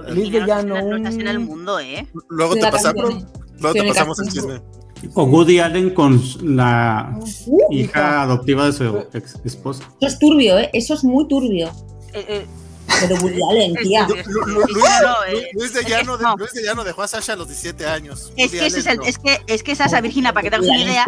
Liz 0.08 0.32
de 0.32 0.46
Llano, 0.46 0.76
mundo, 1.42 1.80
¿eh? 1.80 2.08
Luego 2.30 2.54
te 2.56 2.62
pasamos, 2.62 3.04
canción. 3.10 3.30
Luego 3.62 3.74
te 3.74 3.80
Tiene 3.80 3.90
pasamos 3.90 4.20
el 4.20 4.26
canción. 4.26 4.46
chisme. 4.46 5.12
O 5.16 5.24
Woody 5.24 5.60
Allen 5.60 5.94
con 5.96 6.22
la 6.44 7.18
Uh, 7.48 7.74
hija 7.74 8.22
adoptiva 8.24 8.66
de 8.68 8.74
su 8.74 8.84
ex 9.14 9.36
esposa. 9.44 9.84
Eso 10.00 10.08
es 10.14 10.20
turbio, 10.20 10.60
¿eh? 10.60 10.70
Eso 10.74 10.94
es 10.94 11.04
muy 11.04 11.28
turbio. 11.28 11.70
Eh, 12.14 12.26
eh, 12.28 12.46
Pero 13.00 13.16
Woody 13.16 13.40
Allen, 13.50 13.74
tía. 13.82 14.06
Lu- 14.08 14.16
Lu- 14.16 14.44
Lu- 14.46 14.66
Luis, 15.54 15.74
de 15.74 15.84
Llano, 15.86 16.18
de- 16.18 16.24
no. 16.24 16.36
Luis 16.38 16.54
de 16.54 16.62
Llano 16.64 16.84
dejó 16.84 17.02
a 17.02 17.08
Sasha 17.08 17.34
a 17.34 17.36
los 17.36 17.48
17 17.48 17.86
años. 17.88 18.32
Es 18.38 18.52
Woody 18.52 18.60
que, 18.60 18.66
ese 18.68 18.80
es, 18.80 18.86
el, 18.86 18.98
no. 18.98 19.04
es, 19.04 19.18
que, 19.18 19.40
es 19.48 19.64
que 19.64 19.72
esa, 19.72 20.02
Virginia, 20.02 20.34
para 20.34 20.44
que 20.44 20.50
te 20.52 20.56
hagas 20.58 20.68
una 20.68 20.78
idea, 20.84 21.06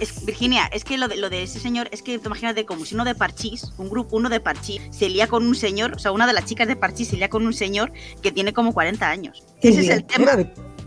es 0.00 0.24
Virginia, 0.24 0.66
es 0.72 0.82
que 0.82 0.98
lo 0.98 1.06
de, 1.06 1.16
lo 1.16 1.30
de 1.30 1.44
ese 1.44 1.60
señor, 1.60 1.88
es 1.92 2.02
que 2.02 2.18
tú 2.18 2.26
imagínate 2.26 2.64
como 2.66 2.84
si 2.84 2.96
uno 2.96 3.04
de 3.04 3.14
Parchís, 3.14 3.70
un 3.78 3.90
grupo, 3.90 4.16
uno 4.16 4.28
de 4.28 4.40
Parchís, 4.40 4.80
se 4.90 5.08
lía 5.08 5.28
con 5.28 5.46
un 5.46 5.54
señor, 5.54 5.92
o 5.94 5.98
sea, 6.00 6.10
una 6.10 6.26
de 6.26 6.32
las 6.32 6.46
chicas 6.46 6.66
de 6.66 6.74
Parchís 6.74 7.08
se 7.08 7.16
lía 7.16 7.28
con 7.28 7.46
un 7.46 7.52
señor 7.52 7.92
que 8.22 8.32
tiene 8.32 8.52
como 8.52 8.72
40 8.74 9.08
años. 9.08 9.44
Ese 9.62 9.82
es 9.82 9.88
el 9.90 10.04
tema. 10.04 10.32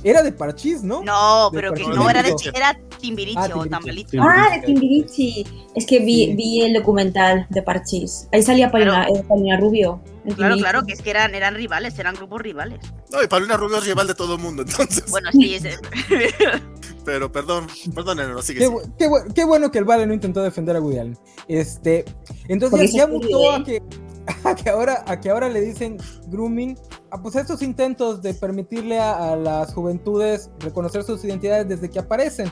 Era 0.03 0.21
de 0.23 0.31
Parchís, 0.31 0.83
¿no? 0.83 1.03
No, 1.03 1.49
pero 1.53 1.73
que 1.73 1.83
no 1.83 2.09
era 2.09 2.23
de 2.23 2.33
era 2.53 2.79
Timbiriche 2.99 3.39
Ah, 3.39 3.49
o. 3.55 3.65
Tambalito. 3.65 4.17
Ah, 4.21 4.55
de 4.55 4.65
Timbiriche. 4.65 5.43
Es 5.75 5.85
que 5.85 5.99
vi, 5.99 6.25
Sí. 6.27 6.35
vi 6.35 6.61
el 6.63 6.73
documental 6.73 7.45
de 7.49 7.61
Parchís. 7.61 8.27
Ahí 8.31 8.41
salía 8.41 8.71
Paulina, 8.71 9.05
Claro. 9.05 9.15
eh, 9.15 9.23
Paulina 9.27 9.57
Rubio. 9.59 10.01
Claro, 10.35 10.57
claro, 10.57 10.85
que 10.85 10.93
es 10.93 11.01
que 11.01 11.09
eran, 11.11 11.33
eran 11.35 11.55
rivales, 11.55 11.97
eran 11.99 12.15
grupos 12.15 12.41
rivales. 12.41 12.79
No, 13.11 13.23
y 13.23 13.27
Paulina 13.27 13.55
Rubio 13.55 13.77
es 13.77 13.85
rival 13.85 14.07
de 14.07 14.15
todo 14.15 14.35
el 14.35 14.41
mundo, 14.41 14.63
entonces. 14.63 15.09
Bueno, 15.09 15.29
sí, 15.31 15.55
ese- 15.55 15.77
Pero 17.05 17.31
perdón, 17.31 17.67
perdón, 17.95 18.17
no, 18.17 18.41
sigue. 18.41 18.59
Qué, 18.59 18.67
sigue. 18.67 18.81
qué 18.99 19.09
qué 19.33 19.45
bueno 19.45 19.71
que 19.71 19.77
el 19.79 19.85
Vale 19.85 20.05
no 20.05 20.13
intentó 20.13 20.41
defender 20.43 20.75
a 20.75 20.81
Woody 20.81 20.97
Allen. 20.99 21.17
Este, 21.47 22.03
entonces 22.49 22.91
ya 22.91 23.03
es 23.03 23.09
mutó 23.09 23.53
a 23.53 23.63
que, 23.63 23.81
a 24.43 24.55
que 24.55 24.69
ahora, 24.69 25.03
a 25.07 25.19
que 25.19 25.29
ahora 25.29 25.49
le 25.49 25.61
dicen 25.61 25.97
grooming. 26.27 26.77
A 27.11 27.21
pues 27.21 27.35
estos 27.35 27.61
intentos 27.61 28.21
de 28.21 28.33
permitirle 28.33 28.99
a, 28.99 29.31
a 29.31 29.35
las 29.35 29.73
juventudes 29.73 30.49
reconocer 30.59 31.03
sus 31.03 31.23
identidades 31.23 31.67
desde 31.67 31.89
que 31.89 31.99
aparecen, 31.99 32.51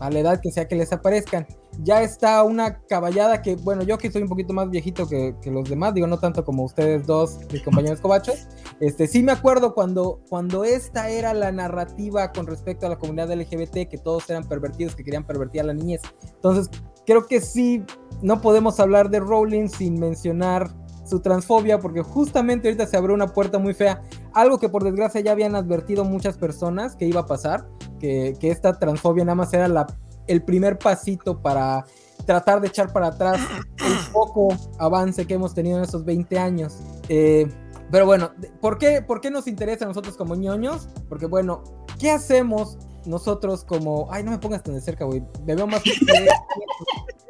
a 0.00 0.10
la 0.10 0.18
edad 0.18 0.40
que 0.40 0.50
sea 0.50 0.68
que 0.68 0.76
les 0.76 0.92
aparezcan. 0.92 1.46
Ya 1.82 2.02
está 2.02 2.42
una 2.44 2.80
caballada 2.86 3.42
que, 3.42 3.56
bueno, 3.56 3.82
yo 3.82 3.98
que 3.98 4.10
soy 4.10 4.22
un 4.22 4.28
poquito 4.28 4.52
más 4.52 4.70
viejito 4.70 5.08
que, 5.08 5.34
que 5.42 5.50
los 5.50 5.68
demás, 5.68 5.94
digo, 5.94 6.06
no 6.06 6.18
tanto 6.18 6.44
como 6.44 6.64
ustedes 6.64 7.06
dos, 7.06 7.38
mis 7.52 7.62
compañeros 7.62 8.00
cobachos, 8.00 8.46
este, 8.80 9.06
sí 9.06 9.22
me 9.22 9.32
acuerdo 9.32 9.74
cuando, 9.74 10.20
cuando 10.28 10.64
esta 10.64 11.08
era 11.08 11.34
la 11.34 11.50
narrativa 11.50 12.30
con 12.32 12.46
respecto 12.46 12.86
a 12.86 12.90
la 12.90 12.96
comunidad 12.96 13.32
LGBT, 13.32 13.88
que 13.88 13.98
todos 13.98 14.28
eran 14.30 14.44
pervertidos, 14.44 14.94
que 14.94 15.02
querían 15.02 15.26
pervertir 15.26 15.62
a 15.62 15.64
la 15.64 15.74
niñez. 15.74 16.02
Entonces, 16.34 16.70
creo 17.06 17.26
que 17.26 17.40
sí, 17.40 17.82
no 18.22 18.40
podemos 18.40 18.78
hablar 18.80 19.10
de 19.10 19.20
Rowling 19.20 19.68
sin 19.68 19.98
mencionar 19.98 20.70
su 21.04 21.20
transfobia, 21.20 21.78
porque 21.78 22.02
justamente 22.02 22.68
ahorita 22.68 22.86
se 22.86 22.96
abrió 22.96 23.14
una 23.14 23.28
puerta 23.28 23.58
muy 23.58 23.74
fea, 23.74 24.02
algo 24.32 24.58
que 24.58 24.68
por 24.68 24.84
desgracia 24.84 25.20
ya 25.20 25.32
habían 25.32 25.54
advertido 25.54 26.04
muchas 26.04 26.36
personas 26.36 26.96
que 26.96 27.06
iba 27.06 27.20
a 27.20 27.26
pasar, 27.26 27.68
que, 27.98 28.34
que 28.40 28.50
esta 28.50 28.78
transfobia 28.78 29.24
nada 29.24 29.36
más 29.36 29.52
era 29.52 29.68
la, 29.68 29.86
el 30.26 30.42
primer 30.42 30.78
pasito 30.78 31.40
para 31.40 31.84
tratar 32.26 32.60
de 32.60 32.68
echar 32.68 32.92
para 32.92 33.08
atrás 33.08 33.40
el 33.84 33.94
poco 34.12 34.48
avance 34.78 35.26
que 35.26 35.34
hemos 35.34 35.54
tenido 35.54 35.78
en 35.78 35.84
estos 35.84 36.04
20 36.04 36.38
años. 36.38 36.78
Eh, 37.08 37.48
pero 37.90 38.06
bueno, 38.06 38.32
¿por 38.60 38.78
qué, 38.78 39.02
¿por 39.02 39.20
qué 39.20 39.30
nos 39.30 39.46
interesa 39.46 39.84
a 39.84 39.88
nosotros 39.88 40.16
como 40.16 40.34
ñoños? 40.34 40.88
Porque 41.08 41.26
bueno, 41.26 41.62
¿qué 41.98 42.10
hacemos 42.10 42.78
nosotros 43.04 43.64
como... 43.64 44.08
Ay, 44.10 44.24
no 44.24 44.30
me 44.30 44.38
pongas 44.38 44.62
tan 44.62 44.74
de 44.74 44.80
cerca, 44.80 45.04
güey. 45.04 45.22
Me 45.46 45.54
veo 45.54 45.66
más... 45.66 45.82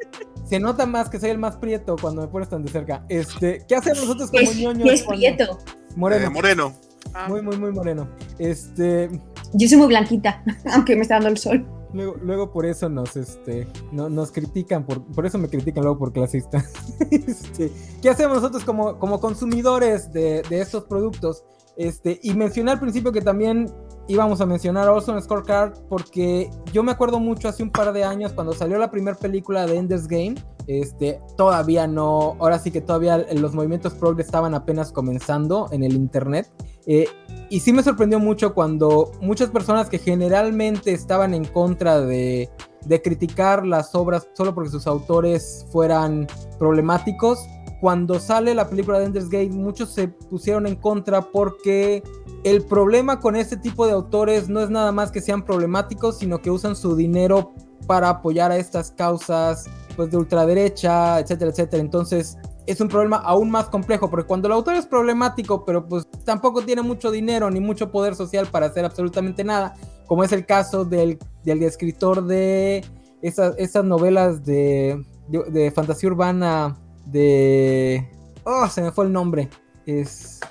Se 0.45 0.59
nota 0.59 0.85
más 0.85 1.09
que 1.09 1.19
soy 1.19 1.31
el 1.31 1.37
más 1.39 1.57
prieto 1.57 1.95
cuando 1.99 2.21
me 2.21 2.27
pones 2.27 2.49
tan 2.49 2.63
de 2.63 2.71
cerca. 2.71 3.03
Este, 3.09 3.65
¿qué 3.67 3.75
hacemos 3.75 4.01
nosotros 4.01 4.29
¿Qué 4.31 4.39
como 4.39 4.51
es, 4.51 4.57
ñoños? 4.57 4.89
es 4.91 5.03
cuando- 5.03 5.19
prieto? 5.19 5.57
Moreno. 5.95 6.25
Eh, 6.27 6.29
Moreno. 6.29 6.73
Muy, 7.29 7.41
muy, 7.41 7.57
muy 7.57 7.71
moreno. 7.71 8.09
Este, 8.39 9.09
Yo 9.53 9.67
soy 9.69 9.77
muy 9.77 9.87
blanquita, 9.87 10.43
aunque 10.73 10.95
me 10.95 11.01
está 11.03 11.15
dando 11.15 11.29
el 11.29 11.37
sol. 11.37 11.65
luego, 11.93 12.15
luego 12.21 12.51
por 12.51 12.65
eso 12.65 12.89
nos, 12.89 13.15
este, 13.15 13.67
no, 13.91 14.09
nos 14.09 14.31
critican, 14.31 14.85
por, 14.85 15.01
por 15.05 15.25
eso 15.25 15.37
me 15.37 15.47
critican 15.47 15.83
luego 15.83 15.97
por 15.99 16.11
clasista. 16.13 16.63
Este, 17.11 17.71
¿Qué 18.01 18.09
hacemos 18.09 18.37
nosotros 18.37 18.63
como, 18.65 18.99
como 18.99 19.19
consumidores 19.21 20.11
de, 20.11 20.41
de 20.49 20.59
estos 20.61 20.83
productos? 20.85 21.43
Este, 21.77 22.19
y 22.23 22.33
mencioné 22.33 22.71
al 22.71 22.79
principio 22.79 23.11
que 23.11 23.21
también 23.21 23.71
íbamos 24.07 24.41
a 24.41 24.45
mencionar 24.45 24.87
Awesome 24.87 25.21
Scorecard 25.21 25.73
porque 25.89 26.49
yo 26.71 26.83
me 26.83 26.91
acuerdo 26.91 27.19
mucho 27.19 27.47
hace 27.47 27.63
un 27.63 27.71
par 27.71 27.91
de 27.93 28.03
años 28.03 28.33
cuando 28.33 28.53
salió 28.53 28.77
la 28.77 28.91
primera 28.91 29.17
película 29.17 29.65
de 29.65 29.77
Ender's 29.77 30.07
Game. 30.07 30.35
Este, 30.67 31.21
todavía 31.37 31.85
no, 31.85 32.35
ahora 32.39 32.57
sí 32.57 32.71
que 32.71 32.81
todavía 32.81 33.25
los 33.33 33.53
movimientos 33.53 33.93
progre 33.93 34.23
estaban 34.23 34.55
apenas 34.55 34.91
comenzando 34.91 35.67
en 35.71 35.83
el 35.83 35.93
internet. 35.93 36.51
Eh, 36.87 37.07
y 37.49 37.59
sí 37.59 37.73
me 37.73 37.83
sorprendió 37.83 38.19
mucho 38.19 38.53
cuando 38.53 39.11
muchas 39.21 39.49
personas 39.49 39.89
que 39.89 39.99
generalmente 39.99 40.91
estaban 40.91 41.33
en 41.33 41.45
contra 41.45 41.99
de, 41.99 42.49
de 42.85 43.01
criticar 43.01 43.65
las 43.65 43.93
obras 43.95 44.27
solo 44.33 44.53
porque 44.53 44.69
sus 44.69 44.87
autores 44.87 45.65
fueran 45.71 46.27
problemáticos, 46.57 47.39
cuando 47.81 48.19
sale 48.19 48.55
la 48.55 48.69
película 48.69 48.99
de 48.99 49.05
Ender's 49.05 49.29
Game, 49.29 49.49
muchos 49.49 49.93
se 49.93 50.07
pusieron 50.07 50.65
en 50.65 50.75
contra 50.75 51.21
porque 51.21 52.01
el 52.45 52.63
problema 52.63 53.19
con 53.19 53.35
este 53.35 53.57
tipo 53.57 53.87
de 53.87 53.93
autores 53.93 54.49
no 54.49 54.61
es 54.61 54.69
nada 54.69 54.91
más 54.91 55.11
que 55.11 55.19
sean 55.19 55.43
problemáticos, 55.43 56.19
sino 56.19 56.43
que 56.43 56.51
usan 56.51 56.75
su 56.75 56.95
dinero 56.95 57.53
para 57.87 58.07
apoyar 58.07 58.51
a 58.51 58.57
estas 58.57 58.91
causas 58.91 59.65
pues 59.95 60.11
de 60.11 60.17
ultraderecha, 60.17 61.19
etcétera, 61.19 61.49
etcétera. 61.49 61.81
Entonces, 61.81 62.37
es 62.67 62.79
un 62.79 62.87
problema 62.87 63.17
aún 63.17 63.49
más 63.49 63.65
complejo, 63.65 64.11
porque 64.11 64.27
cuando 64.27 64.47
el 64.47 64.51
autor 64.51 64.75
es 64.75 64.85
problemático, 64.85 65.65
pero 65.65 65.87
pues 65.87 66.07
tampoco 66.23 66.61
tiene 66.61 66.83
mucho 66.83 67.09
dinero 67.09 67.49
ni 67.49 67.59
mucho 67.59 67.91
poder 67.91 68.13
social 68.13 68.45
para 68.45 68.67
hacer 68.67 68.85
absolutamente 68.85 69.43
nada, 69.43 69.73
como 70.05 70.23
es 70.23 70.31
el 70.31 70.45
caso 70.45 70.85
del, 70.85 71.17
del 71.43 71.63
escritor 71.63 72.27
de 72.27 72.85
esas, 73.23 73.83
novelas 73.83 74.45
de, 74.45 75.03
de, 75.29 75.43
de 75.45 75.71
fantasía 75.71 76.09
urbana 76.09 76.77
de... 77.07 78.07
Oh, 78.43 78.67
se 78.67 78.83
me 78.83 78.91
fue 78.91 79.05
el 79.05 79.13
nombre. 79.13 79.49
Es... 79.87 80.41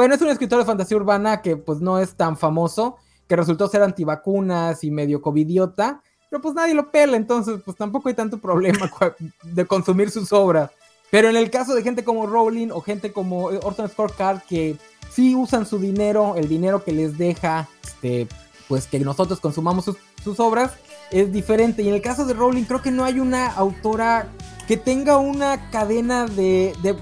Bueno, 0.00 0.14
es 0.14 0.22
un 0.22 0.28
escritor 0.28 0.58
de 0.58 0.64
fantasía 0.64 0.96
urbana 0.96 1.42
que 1.42 1.58
pues 1.58 1.82
no 1.82 1.98
es 1.98 2.14
tan 2.14 2.34
famoso, 2.38 2.96
que 3.28 3.36
resultó 3.36 3.68
ser 3.68 3.82
antivacunas 3.82 4.82
y 4.82 4.90
medio 4.90 5.20
covidiota, 5.20 6.02
pero 6.30 6.40
pues 6.40 6.54
nadie 6.54 6.72
lo 6.72 6.90
pela, 6.90 7.18
entonces 7.18 7.60
pues 7.62 7.76
tampoco 7.76 8.08
hay 8.08 8.14
tanto 8.14 8.38
problema 8.38 8.90
de 9.42 9.66
consumir 9.66 10.10
sus 10.10 10.32
obras. 10.32 10.70
Pero 11.10 11.28
en 11.28 11.36
el 11.36 11.50
caso 11.50 11.74
de 11.74 11.82
gente 11.82 12.02
como 12.02 12.26
Rowling 12.26 12.70
o 12.70 12.80
gente 12.80 13.12
como 13.12 13.48
Orson 13.62 13.90
Scorecard 13.90 14.40
que 14.48 14.78
sí 15.10 15.34
usan 15.34 15.66
su 15.66 15.78
dinero, 15.78 16.34
el 16.34 16.48
dinero 16.48 16.82
que 16.82 16.92
les 16.92 17.18
deja, 17.18 17.68
este, 17.84 18.26
pues 18.68 18.86
que 18.86 19.00
nosotros 19.00 19.38
consumamos 19.38 19.84
sus, 20.24 20.40
obras, 20.40 20.72
es 21.10 21.30
diferente. 21.30 21.82
Y 21.82 21.88
en 21.88 21.94
el 21.94 22.00
caso 22.00 22.24
de 22.24 22.32
Rowling 22.32 22.64
creo 22.64 22.80
que 22.80 22.90
no 22.90 23.04
hay 23.04 23.20
una 23.20 23.48
autora 23.48 24.30
que 24.70 24.76
tenga 24.76 25.16
una 25.16 25.68
cadena 25.72 26.26
de, 26.26 26.76
de, 26.80 26.92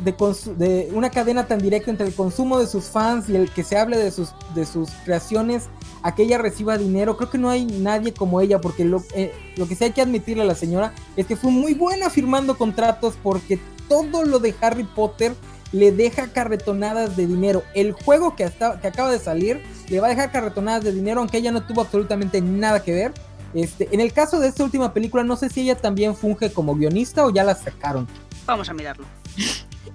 de, 0.57 0.89
una 0.95 1.11
cadena 1.11 1.47
tan 1.47 1.59
directa 1.59 1.91
entre 1.91 2.07
el 2.07 2.15
consumo 2.15 2.59
de 2.59 2.67
sus 2.67 2.85
fans 2.87 3.29
y 3.29 3.37
el 3.37 3.51
que 3.51 3.63
se 3.63 3.77
hable 3.77 3.99
de 3.99 4.11
sus, 4.11 4.31
de 4.55 4.65
sus 4.65 4.89
creaciones 5.05 5.65
a 6.03 6.15
que 6.15 6.23
ella 6.23 6.39
reciba 6.39 6.79
dinero. 6.79 7.19
Creo 7.19 7.29
que 7.29 7.37
no 7.37 7.51
hay 7.51 7.67
nadie 7.67 8.15
como 8.15 8.41
ella, 8.41 8.59
porque 8.59 8.87
lo, 8.87 9.03
eh, 9.15 9.35
lo 9.59 9.69
que 9.69 9.75
sí 9.75 9.85
hay 9.85 9.93
que 9.93 10.01
admitirle 10.01 10.45
a 10.45 10.47
la 10.47 10.55
señora 10.55 10.95
es 11.15 11.27
que 11.27 11.37
fue 11.37 11.51
muy 11.51 11.75
buena 11.75 12.09
firmando 12.09 12.57
contratos 12.57 13.19
porque 13.23 13.61
todo 13.87 14.25
lo 14.25 14.39
de 14.39 14.55
Harry 14.63 14.85
Potter 14.85 15.35
le 15.71 15.93
deja 15.93 16.29
carretonadas 16.29 17.19
de 17.19 17.27
dinero. 17.27 17.65
El 17.75 17.93
juego 17.93 18.35
que, 18.35 18.45
hasta, 18.45 18.81
que 18.81 18.89
acaba 18.89 19.13
de 19.13 19.19
salir 19.19 19.63
le 19.91 20.01
va 20.01 20.07
a 20.07 20.11
dejar 20.11 20.33
carretonadas 20.33 20.85
de 20.85 20.93
dinero, 20.93 21.21
aunque 21.21 21.37
ella 21.37 21.53
no 21.53 21.63
tuvo 21.63 21.83
absolutamente 21.83 22.41
nada 22.41 22.83
que 22.83 22.95
ver. 22.95 23.13
Este, 23.55 23.89
en 23.93 24.01
el 24.01 24.13
caso 24.13 24.39
de 24.39 24.49
esta 24.49 24.65
última 24.65 24.93
película, 24.93 25.25
no 25.25 25.37
sé 25.37 25.49
si 25.49 25.63
ella 25.63 25.77
también 25.77 26.15
funge 26.15 26.53
como 26.53 26.75
guionista 26.75 27.25
o 27.25 27.31
ya 27.31 27.45
la 27.45 27.55
sacaron. 27.55 28.07
Vamos 28.47 28.69
a 28.69 28.75
mirarlo. 28.75 29.07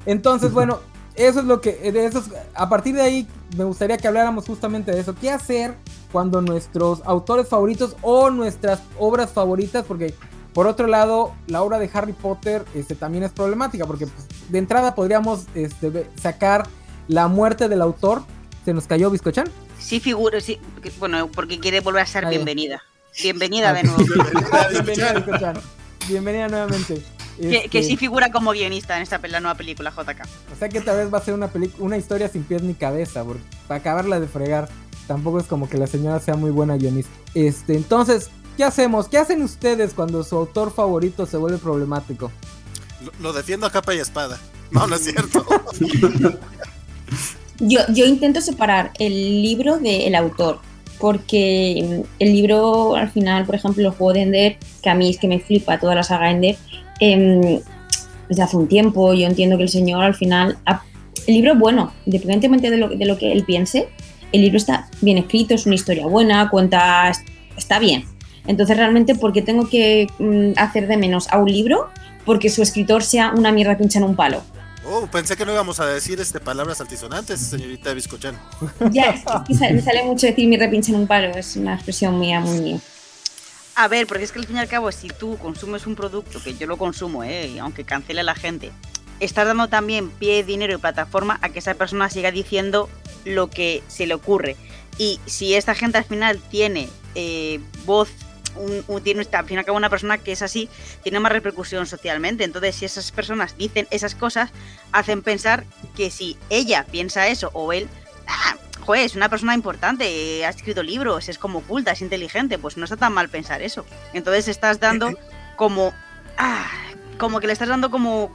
Entonces, 0.05 0.51
bueno, 0.53 0.79
eso 1.15 1.39
es 1.39 1.45
lo 1.45 1.61
que, 1.61 1.91
de 1.91 2.05
esos, 2.05 2.25
a 2.55 2.69
partir 2.69 2.95
de 2.95 3.01
ahí 3.01 3.27
me 3.55 3.63
gustaría 3.63 3.97
que 3.97 4.07
habláramos 4.07 4.45
justamente 4.45 4.91
de 4.91 4.99
eso. 4.99 5.15
¿Qué 5.15 5.29
hacer 5.29 5.75
cuando 6.11 6.41
nuestros 6.41 7.01
autores 7.05 7.47
favoritos 7.47 7.95
o 8.01 8.29
nuestras 8.29 8.81
obras 8.99 9.31
favoritas, 9.31 9.83
porque 9.85 10.13
por 10.53 10.67
otro 10.67 10.85
lado, 10.85 11.33
la 11.47 11.63
obra 11.63 11.79
de 11.79 11.89
Harry 11.91 12.13
Potter 12.13 12.63
este, 12.75 12.93
también 12.93 13.23
es 13.23 13.31
problemática, 13.31 13.85
porque 13.85 14.05
pues, 14.05 14.27
de 14.49 14.59
entrada 14.59 14.93
podríamos 14.93 15.45
este, 15.55 16.07
sacar 16.15 16.67
la 17.07 17.27
muerte 17.27 17.67
del 17.67 17.81
autor. 17.81 18.23
¿Se 18.63 18.73
nos 18.73 18.85
cayó 18.85 19.09
Biscochan? 19.09 19.49
Sí, 19.79 19.99
figura, 19.99 20.39
sí, 20.39 20.59
bueno, 20.99 21.27
porque 21.27 21.59
quiere 21.59 21.81
volver 21.81 22.03
a 22.03 22.05
ser 22.05 22.25
Ahí. 22.25 22.35
bienvenida. 22.35 22.83
Bienvenida 23.21 23.73
de 23.73 23.83
nuevo. 23.83 24.03
bienvenida, 24.71 25.13
Biscochan. 25.13 25.59
Bienvenida 26.07 26.47
nuevamente. 26.47 27.01
Que, 27.39 27.55
este... 27.55 27.69
que, 27.69 27.83
sí 27.83 27.97
figura 27.97 28.31
como 28.31 28.51
guionista 28.51 28.95
en 28.95 29.03
esta 29.03 29.19
la 29.27 29.39
nueva 29.39 29.55
película 29.55 29.91
JK. 29.91 30.21
O 30.53 30.55
sea 30.57 30.69
que 30.69 30.81
tal 30.81 30.97
vez 30.97 31.13
va 31.13 31.17
a 31.17 31.21
ser 31.21 31.33
una, 31.33 31.49
una 31.79 31.97
historia 31.97 32.27
sin 32.27 32.43
pies 32.43 32.61
ni 32.61 32.73
cabeza, 32.73 33.23
porque 33.23 33.41
para 33.67 33.79
acabarla 33.79 34.19
de 34.19 34.27
fregar. 34.27 34.69
Tampoco 35.07 35.39
es 35.39 35.47
como 35.47 35.67
que 35.67 35.77
la 35.77 35.85
señora 35.85 36.19
sea 36.21 36.35
muy 36.35 36.49
buena 36.49 36.77
guionista. 36.77 37.11
Este, 37.33 37.75
entonces, 37.75 38.29
¿qué 38.55 38.63
hacemos? 38.63 39.09
¿Qué 39.09 39.17
hacen 39.17 39.41
ustedes 39.41 39.93
cuando 39.93 40.23
su 40.23 40.37
autor 40.37 40.73
favorito 40.73 41.25
se 41.25 41.35
vuelve 41.35 41.57
problemático? 41.57 42.31
Lo, 43.03 43.11
lo 43.19 43.33
defiendo 43.33 43.67
a 43.67 43.71
capa 43.71 43.93
y 43.93 43.99
espada. 43.99 44.39
No, 44.71 44.87
no 44.87 44.95
es 44.95 45.03
cierto. 45.03 45.45
Yo, 47.59 47.79
yo 47.89 48.05
intento 48.05 48.41
separar 48.41 48.91
el 48.99 49.41
libro 49.41 49.77
del 49.77 50.15
autor, 50.15 50.59
porque 51.03 52.05
el 52.17 52.31
libro, 52.31 52.95
al 52.95 53.09
final, 53.09 53.45
por 53.45 53.55
ejemplo, 53.55 53.89
el 53.89 53.93
juego 53.93 54.13
de 54.13 54.21
Ender, 54.21 54.57
que 54.81 54.89
a 54.89 54.95
mí 54.95 55.09
es 55.09 55.17
que 55.17 55.27
me 55.27 55.37
flipa 55.37 55.77
toda 55.77 55.95
la 55.95 56.03
saga 56.03 56.31
Ender, 56.31 56.55
em, 57.01 57.59
desde 58.29 58.41
hace 58.41 58.55
un 58.55 58.69
tiempo, 58.69 59.13
yo 59.13 59.27
entiendo 59.27 59.57
que 59.57 59.63
el 59.63 59.69
señor 59.69 60.01
al 60.01 60.15
final... 60.15 60.57
el 61.27 61.33
libro 61.33 61.51
es 61.51 61.59
bueno, 61.59 61.91
independientemente 62.05 62.71
de 62.71 62.77
lo, 62.77 62.87
de 62.87 63.05
lo 63.05 63.17
que 63.17 63.33
él 63.33 63.43
piense, 63.43 63.89
el 64.31 64.43
libro 64.43 64.55
está 64.55 64.87
bien 65.01 65.17
escrito, 65.17 65.53
es 65.53 65.65
una 65.65 65.75
historia 65.75 66.07
buena, 66.07 66.49
cuenta... 66.49 67.11
está 67.57 67.79
bien. 67.79 68.05
Entonces, 68.47 68.77
realmente, 68.77 69.13
¿por 69.13 69.33
qué 69.33 69.41
tengo 69.41 69.67
que 69.67 70.07
mm, 70.19 70.53
hacer 70.55 70.87
de 70.87 70.95
menos 70.95 71.27
a 71.33 71.37
un 71.37 71.51
libro? 71.51 71.89
Porque 72.25 72.47
su 72.49 72.61
escritor 72.61 73.03
sea 73.03 73.33
una 73.35 73.51
mierda 73.51 73.77
pincha 73.77 73.99
en 73.99 74.05
un 74.05 74.15
palo. 74.15 74.41
Oh, 74.85 75.07
pensé 75.07 75.37
que 75.37 75.45
no 75.45 75.53
íbamos 75.53 75.79
a 75.79 75.85
decir 75.85 76.19
este 76.19 76.39
palabras 76.39 76.81
altisonantes, 76.81 77.39
señorita 77.39 77.93
Biscochan. 77.93 78.37
Ya, 78.91 79.11
es 79.11 79.23
que 79.47 79.53
sale- 79.55 79.73
me 79.75 79.81
sale 79.81 80.03
mucho 80.03 80.27
decir 80.27 80.47
mi 80.47 80.57
repincha 80.57 80.91
en 80.91 80.97
un 80.99 81.07
palo, 81.07 81.29
es 81.35 81.55
una 81.55 81.75
expresión 81.75 82.19
mía, 82.19 82.39
muy 82.41 82.59
mía. 82.59 82.79
A 83.75 83.87
ver, 83.87 84.05
porque 84.07 84.23
es 84.25 84.31
que 84.31 84.39
al 84.39 84.45
fin 84.45 84.57
y 84.57 84.59
al 84.59 84.67
cabo, 84.67 84.91
si 84.91 85.07
tú 85.07 85.37
consumes 85.37 85.87
un 85.87 85.95
producto, 85.95 86.41
que 86.43 86.55
yo 86.55 86.67
lo 86.67 86.77
consumo, 86.77 87.23
¿eh? 87.23 87.47
y 87.47 87.59
aunque 87.59 87.85
cancele 87.85 88.19
a 88.19 88.23
la 88.23 88.35
gente, 88.35 88.71
estás 89.19 89.47
dando 89.47 89.67
también 89.69 90.09
pie, 90.11 90.43
dinero 90.43 90.73
y 90.75 90.77
plataforma 90.77 91.39
a 91.41 91.49
que 91.49 91.59
esa 91.59 91.73
persona 91.73 92.09
siga 92.09 92.29
diciendo 92.31 92.89
lo 93.25 93.49
que 93.49 93.81
se 93.87 94.05
le 94.05 94.13
ocurre. 94.13 94.57
Y 94.99 95.19
si 95.25 95.55
esta 95.55 95.73
gente 95.73 95.97
al 95.97 96.03
final 96.03 96.37
tiene 96.51 96.87
eh, 97.15 97.59
voz, 97.85 98.09
un, 98.55 98.83
un- 98.87 99.01
tiene 99.03 99.25
al 99.31 99.45
fin 99.45 99.55
y 99.55 99.59
al 99.59 99.65
cabo 99.65 99.77
una 99.77 99.89
persona 99.89 100.17
que 100.17 100.31
es 100.31 100.41
así, 100.41 100.69
tiene 101.01 101.19
más 101.19 101.31
repercusión 101.31 101.85
socialmente. 101.85 102.43
Entonces, 102.43 102.75
si 102.75 102.85
esas 102.85 103.11
personas 103.11 103.57
dicen 103.57 103.87
esas 103.91 104.15
cosas, 104.15 104.51
hacen 104.91 105.21
pensar 105.21 105.65
que 105.95 106.09
si 106.11 106.37
ella 106.49 106.85
piensa 106.89 107.27
eso 107.27 107.49
o 107.53 107.73
él, 107.73 107.87
ah, 108.27 108.55
joder, 108.81 109.05
es 109.05 109.15
una 109.15 109.29
persona 109.29 109.53
importante, 109.53 110.45
ha 110.45 110.49
escrito 110.49 110.83
libros, 110.83 111.29
es 111.29 111.37
como 111.37 111.61
culta, 111.61 111.91
es 111.91 112.01
inteligente, 112.01 112.57
pues 112.57 112.77
no 112.77 112.83
está 112.85 112.97
tan 112.97 113.13
mal 113.13 113.29
pensar 113.29 113.61
eso. 113.61 113.85
Entonces 114.13 114.47
estás 114.47 114.79
dando 114.79 115.11
como, 115.55 115.93
ah, 116.37 116.67
como 117.17 117.39
que 117.39 117.47
le 117.47 117.53
estás 117.53 117.69
dando 117.69 117.89
como, 117.91 118.31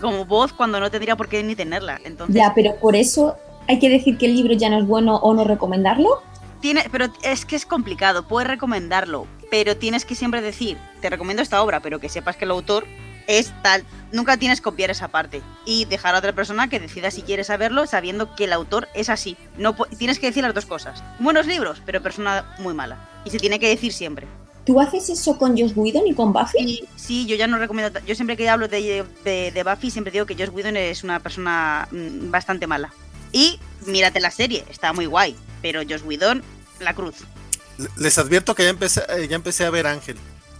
como 0.00 0.24
voz 0.24 0.52
cuando 0.52 0.80
no 0.80 0.90
tendría 0.90 1.16
por 1.16 1.28
qué 1.28 1.42
ni 1.42 1.54
tenerla. 1.54 2.00
Entonces, 2.04 2.34
Ya, 2.34 2.52
pero 2.54 2.74
por 2.76 2.96
eso 2.96 3.36
hay 3.68 3.78
que 3.78 3.88
decir 3.88 4.18
que 4.18 4.26
el 4.26 4.34
libro 4.34 4.54
ya 4.54 4.68
no 4.68 4.78
es 4.80 4.86
bueno 4.86 5.16
o 5.16 5.32
no 5.34 5.44
recomendarlo. 5.44 6.22
Tiene, 6.62 6.86
pero 6.90 7.12
es 7.22 7.44
que 7.44 7.56
es 7.56 7.66
complicado, 7.66 8.26
puedes 8.26 8.48
recomendarlo, 8.48 9.26
pero 9.50 9.76
tienes 9.76 10.06
que 10.06 10.14
siempre 10.14 10.40
decir, 10.40 10.78
te 11.02 11.10
recomiendo 11.10 11.42
esta 11.42 11.62
obra, 11.62 11.80
pero 11.80 12.00
que 12.00 12.08
sepas 12.08 12.36
que 12.36 12.46
el 12.46 12.52
autor 12.52 12.86
es 13.26 13.52
tal. 13.62 13.84
Nunca 14.12 14.36
tienes 14.36 14.60
que 14.60 14.64
copiar 14.64 14.90
esa 14.90 15.08
parte 15.08 15.42
y 15.66 15.84
dejar 15.84 16.14
a 16.14 16.18
otra 16.18 16.32
persona 16.32 16.68
que 16.68 16.80
decida 16.80 17.10
si 17.10 17.22
quiere 17.22 17.44
saberlo 17.44 17.86
sabiendo 17.86 18.34
que 18.34 18.44
el 18.44 18.52
autor 18.52 18.88
es 18.94 19.10
así. 19.10 19.36
No 19.58 19.74
tienes 19.98 20.18
que 20.18 20.26
decir 20.26 20.42
las 20.42 20.54
dos 20.54 20.66
cosas. 20.66 21.02
Buenos 21.18 21.46
libros, 21.46 21.82
pero 21.84 22.02
persona 22.02 22.54
muy 22.58 22.74
mala. 22.74 23.08
Y 23.24 23.30
se 23.30 23.38
tiene 23.38 23.58
que 23.58 23.68
decir 23.68 23.92
siempre. 23.92 24.26
¿Tú 24.64 24.80
haces 24.80 25.10
eso 25.10 25.36
con 25.38 25.58
Josh 25.58 25.72
Whedon 25.74 26.06
y 26.06 26.14
con 26.14 26.32
Buffy? 26.32 26.86
Sí, 26.94 27.26
yo 27.26 27.34
ya 27.36 27.46
no 27.46 27.58
recomiendo. 27.58 27.98
Yo 28.06 28.14
siempre 28.14 28.36
que 28.36 28.48
hablo 28.48 28.68
de, 28.68 29.04
de, 29.24 29.50
de 29.50 29.64
Buffy, 29.64 29.90
siempre 29.90 30.12
digo 30.12 30.24
que 30.24 30.36
Josh 30.36 30.50
Whedon 30.50 30.76
es 30.76 31.02
una 31.02 31.18
persona 31.20 31.88
mm, 31.90 32.30
bastante 32.30 32.66
mala. 32.66 32.92
Y 33.32 33.58
mírate 33.86 34.20
la 34.20 34.30
serie, 34.30 34.64
está 34.70 34.92
muy 34.92 35.06
guay. 35.06 35.34
Pero 35.62 35.80
Josh 35.82 36.02
Whedon, 36.04 36.42
la 36.80 36.94
cruz. 36.94 37.14
Le- 37.78 37.88
Les 37.96 38.18
advierto 38.18 38.54
que 38.54 38.64
ya 38.64 38.70
empecé, 38.70 39.02
eh, 39.08 39.26
ya 39.28 39.36
empecé 39.36 39.64
a 39.64 39.70
ver 39.70 39.86
Ángel. 39.86 40.16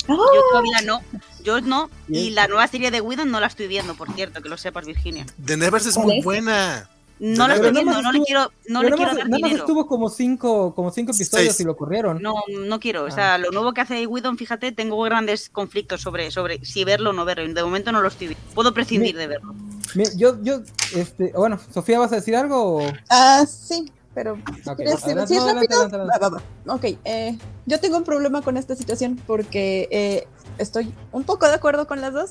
Yo 0.09 0.17
todavía 0.51 0.81
no. 0.85 1.01
Yo 1.45 1.61
no. 1.61 1.91
Y 2.09 2.31
la 2.31 2.49
nueva 2.49 2.67
serie 2.69 2.91
de 2.91 3.01
Whedon 3.01 3.31
no 3.31 3.41
la 3.41 3.47
estoy 3.49 3.67
viendo, 3.69 3.95
por 3.95 4.13
cierto, 4.15 4.43
que 4.43 4.49
lo 4.49 4.57
sepas, 4.57 4.87
Virginia. 4.87 5.27
The 5.45 5.57
Nevers 5.57 5.87
es 5.87 5.95
¿Cuál 5.95 6.07
muy 6.07 6.19
es? 6.19 6.25
buena. 6.25 6.89
No 7.25 7.47
la 7.47 7.55
Pero 7.55 7.69
estoy 7.69 7.73
viendo, 7.85 7.93
más 7.93 8.03
no 8.03 8.13
le 8.13 8.21
quiero, 8.23 8.53
no 8.69 8.83
le 8.83 8.91
nada 8.91 8.97
quiero 8.97 9.11
más, 9.13 9.17
dar 9.17 9.29
nada 9.29 9.41
más 9.41 9.49
dinero. 9.51 9.65
estuvo 9.65 9.87
como 9.87 10.09
cinco, 10.11 10.75
como 10.75 10.91
cinco 10.91 11.13
episodios 11.13 11.47
Seis. 11.55 11.61
y 11.61 11.65
lo 11.65 11.77
corrieron. 11.77 12.21
No, 12.21 12.35
no 12.67 12.81
quiero. 12.81 13.05
O 13.05 13.07
Ah. 13.07 13.11
sea, 13.13 13.39
lo 13.39 13.53
nuevo 13.53 13.73
que 13.73 13.81
hace 13.81 14.05
Whedon, 14.09 14.37
fíjate, 14.37 14.73
tengo 14.73 15.01
grandes 15.03 15.49
conflictos 15.49 16.01
sobre, 16.01 16.33
sobre 16.33 16.65
si 16.65 16.83
verlo 16.85 17.11
o 17.11 17.13
no 17.13 17.25
verlo. 17.25 17.47
De 17.55 17.63
momento 17.63 17.93
no 17.93 18.03
lo 18.03 18.09
estoy 18.09 18.27
viendo. 18.29 18.45
Puedo 18.55 18.75
prescindir 18.75 19.17
de 19.17 19.29
verlo. 19.29 19.55
Mi- 19.95 20.05
Yo, 20.17 20.43
yo, 20.43 20.63
este, 20.97 21.33
bueno, 21.37 21.61
Sofía, 21.73 22.01
¿vas 22.01 22.11
a 22.13 22.17
decir 22.17 22.35
algo? 22.35 22.79
o- 22.79 22.93
Ah, 23.09 23.45
sí, 23.47 23.93
pero 24.15 24.33
Ok, 24.33 24.77
¿quieres 24.77 25.05
adelante, 25.05 25.21
decir 25.21 25.39
adelante, 25.39 25.75
rápido? 25.77 25.81
adelante, 25.83 26.25
adelante. 26.25 26.45
Ok, 26.67 26.99
eh, 27.05 27.39
yo 27.67 27.79
tengo 27.79 27.99
un 27.99 28.05
problema 28.05 28.43
con 28.43 28.57
esta 28.57 28.75
situación 28.75 29.21
porque 29.29 29.87
eh, 29.93 30.27
estoy 30.59 30.93
un 31.13 31.23
poco 31.23 31.47
de 31.47 31.55
acuerdo 31.55 31.87
con 31.87 32.01
las 32.01 32.13
dos, 32.15 32.31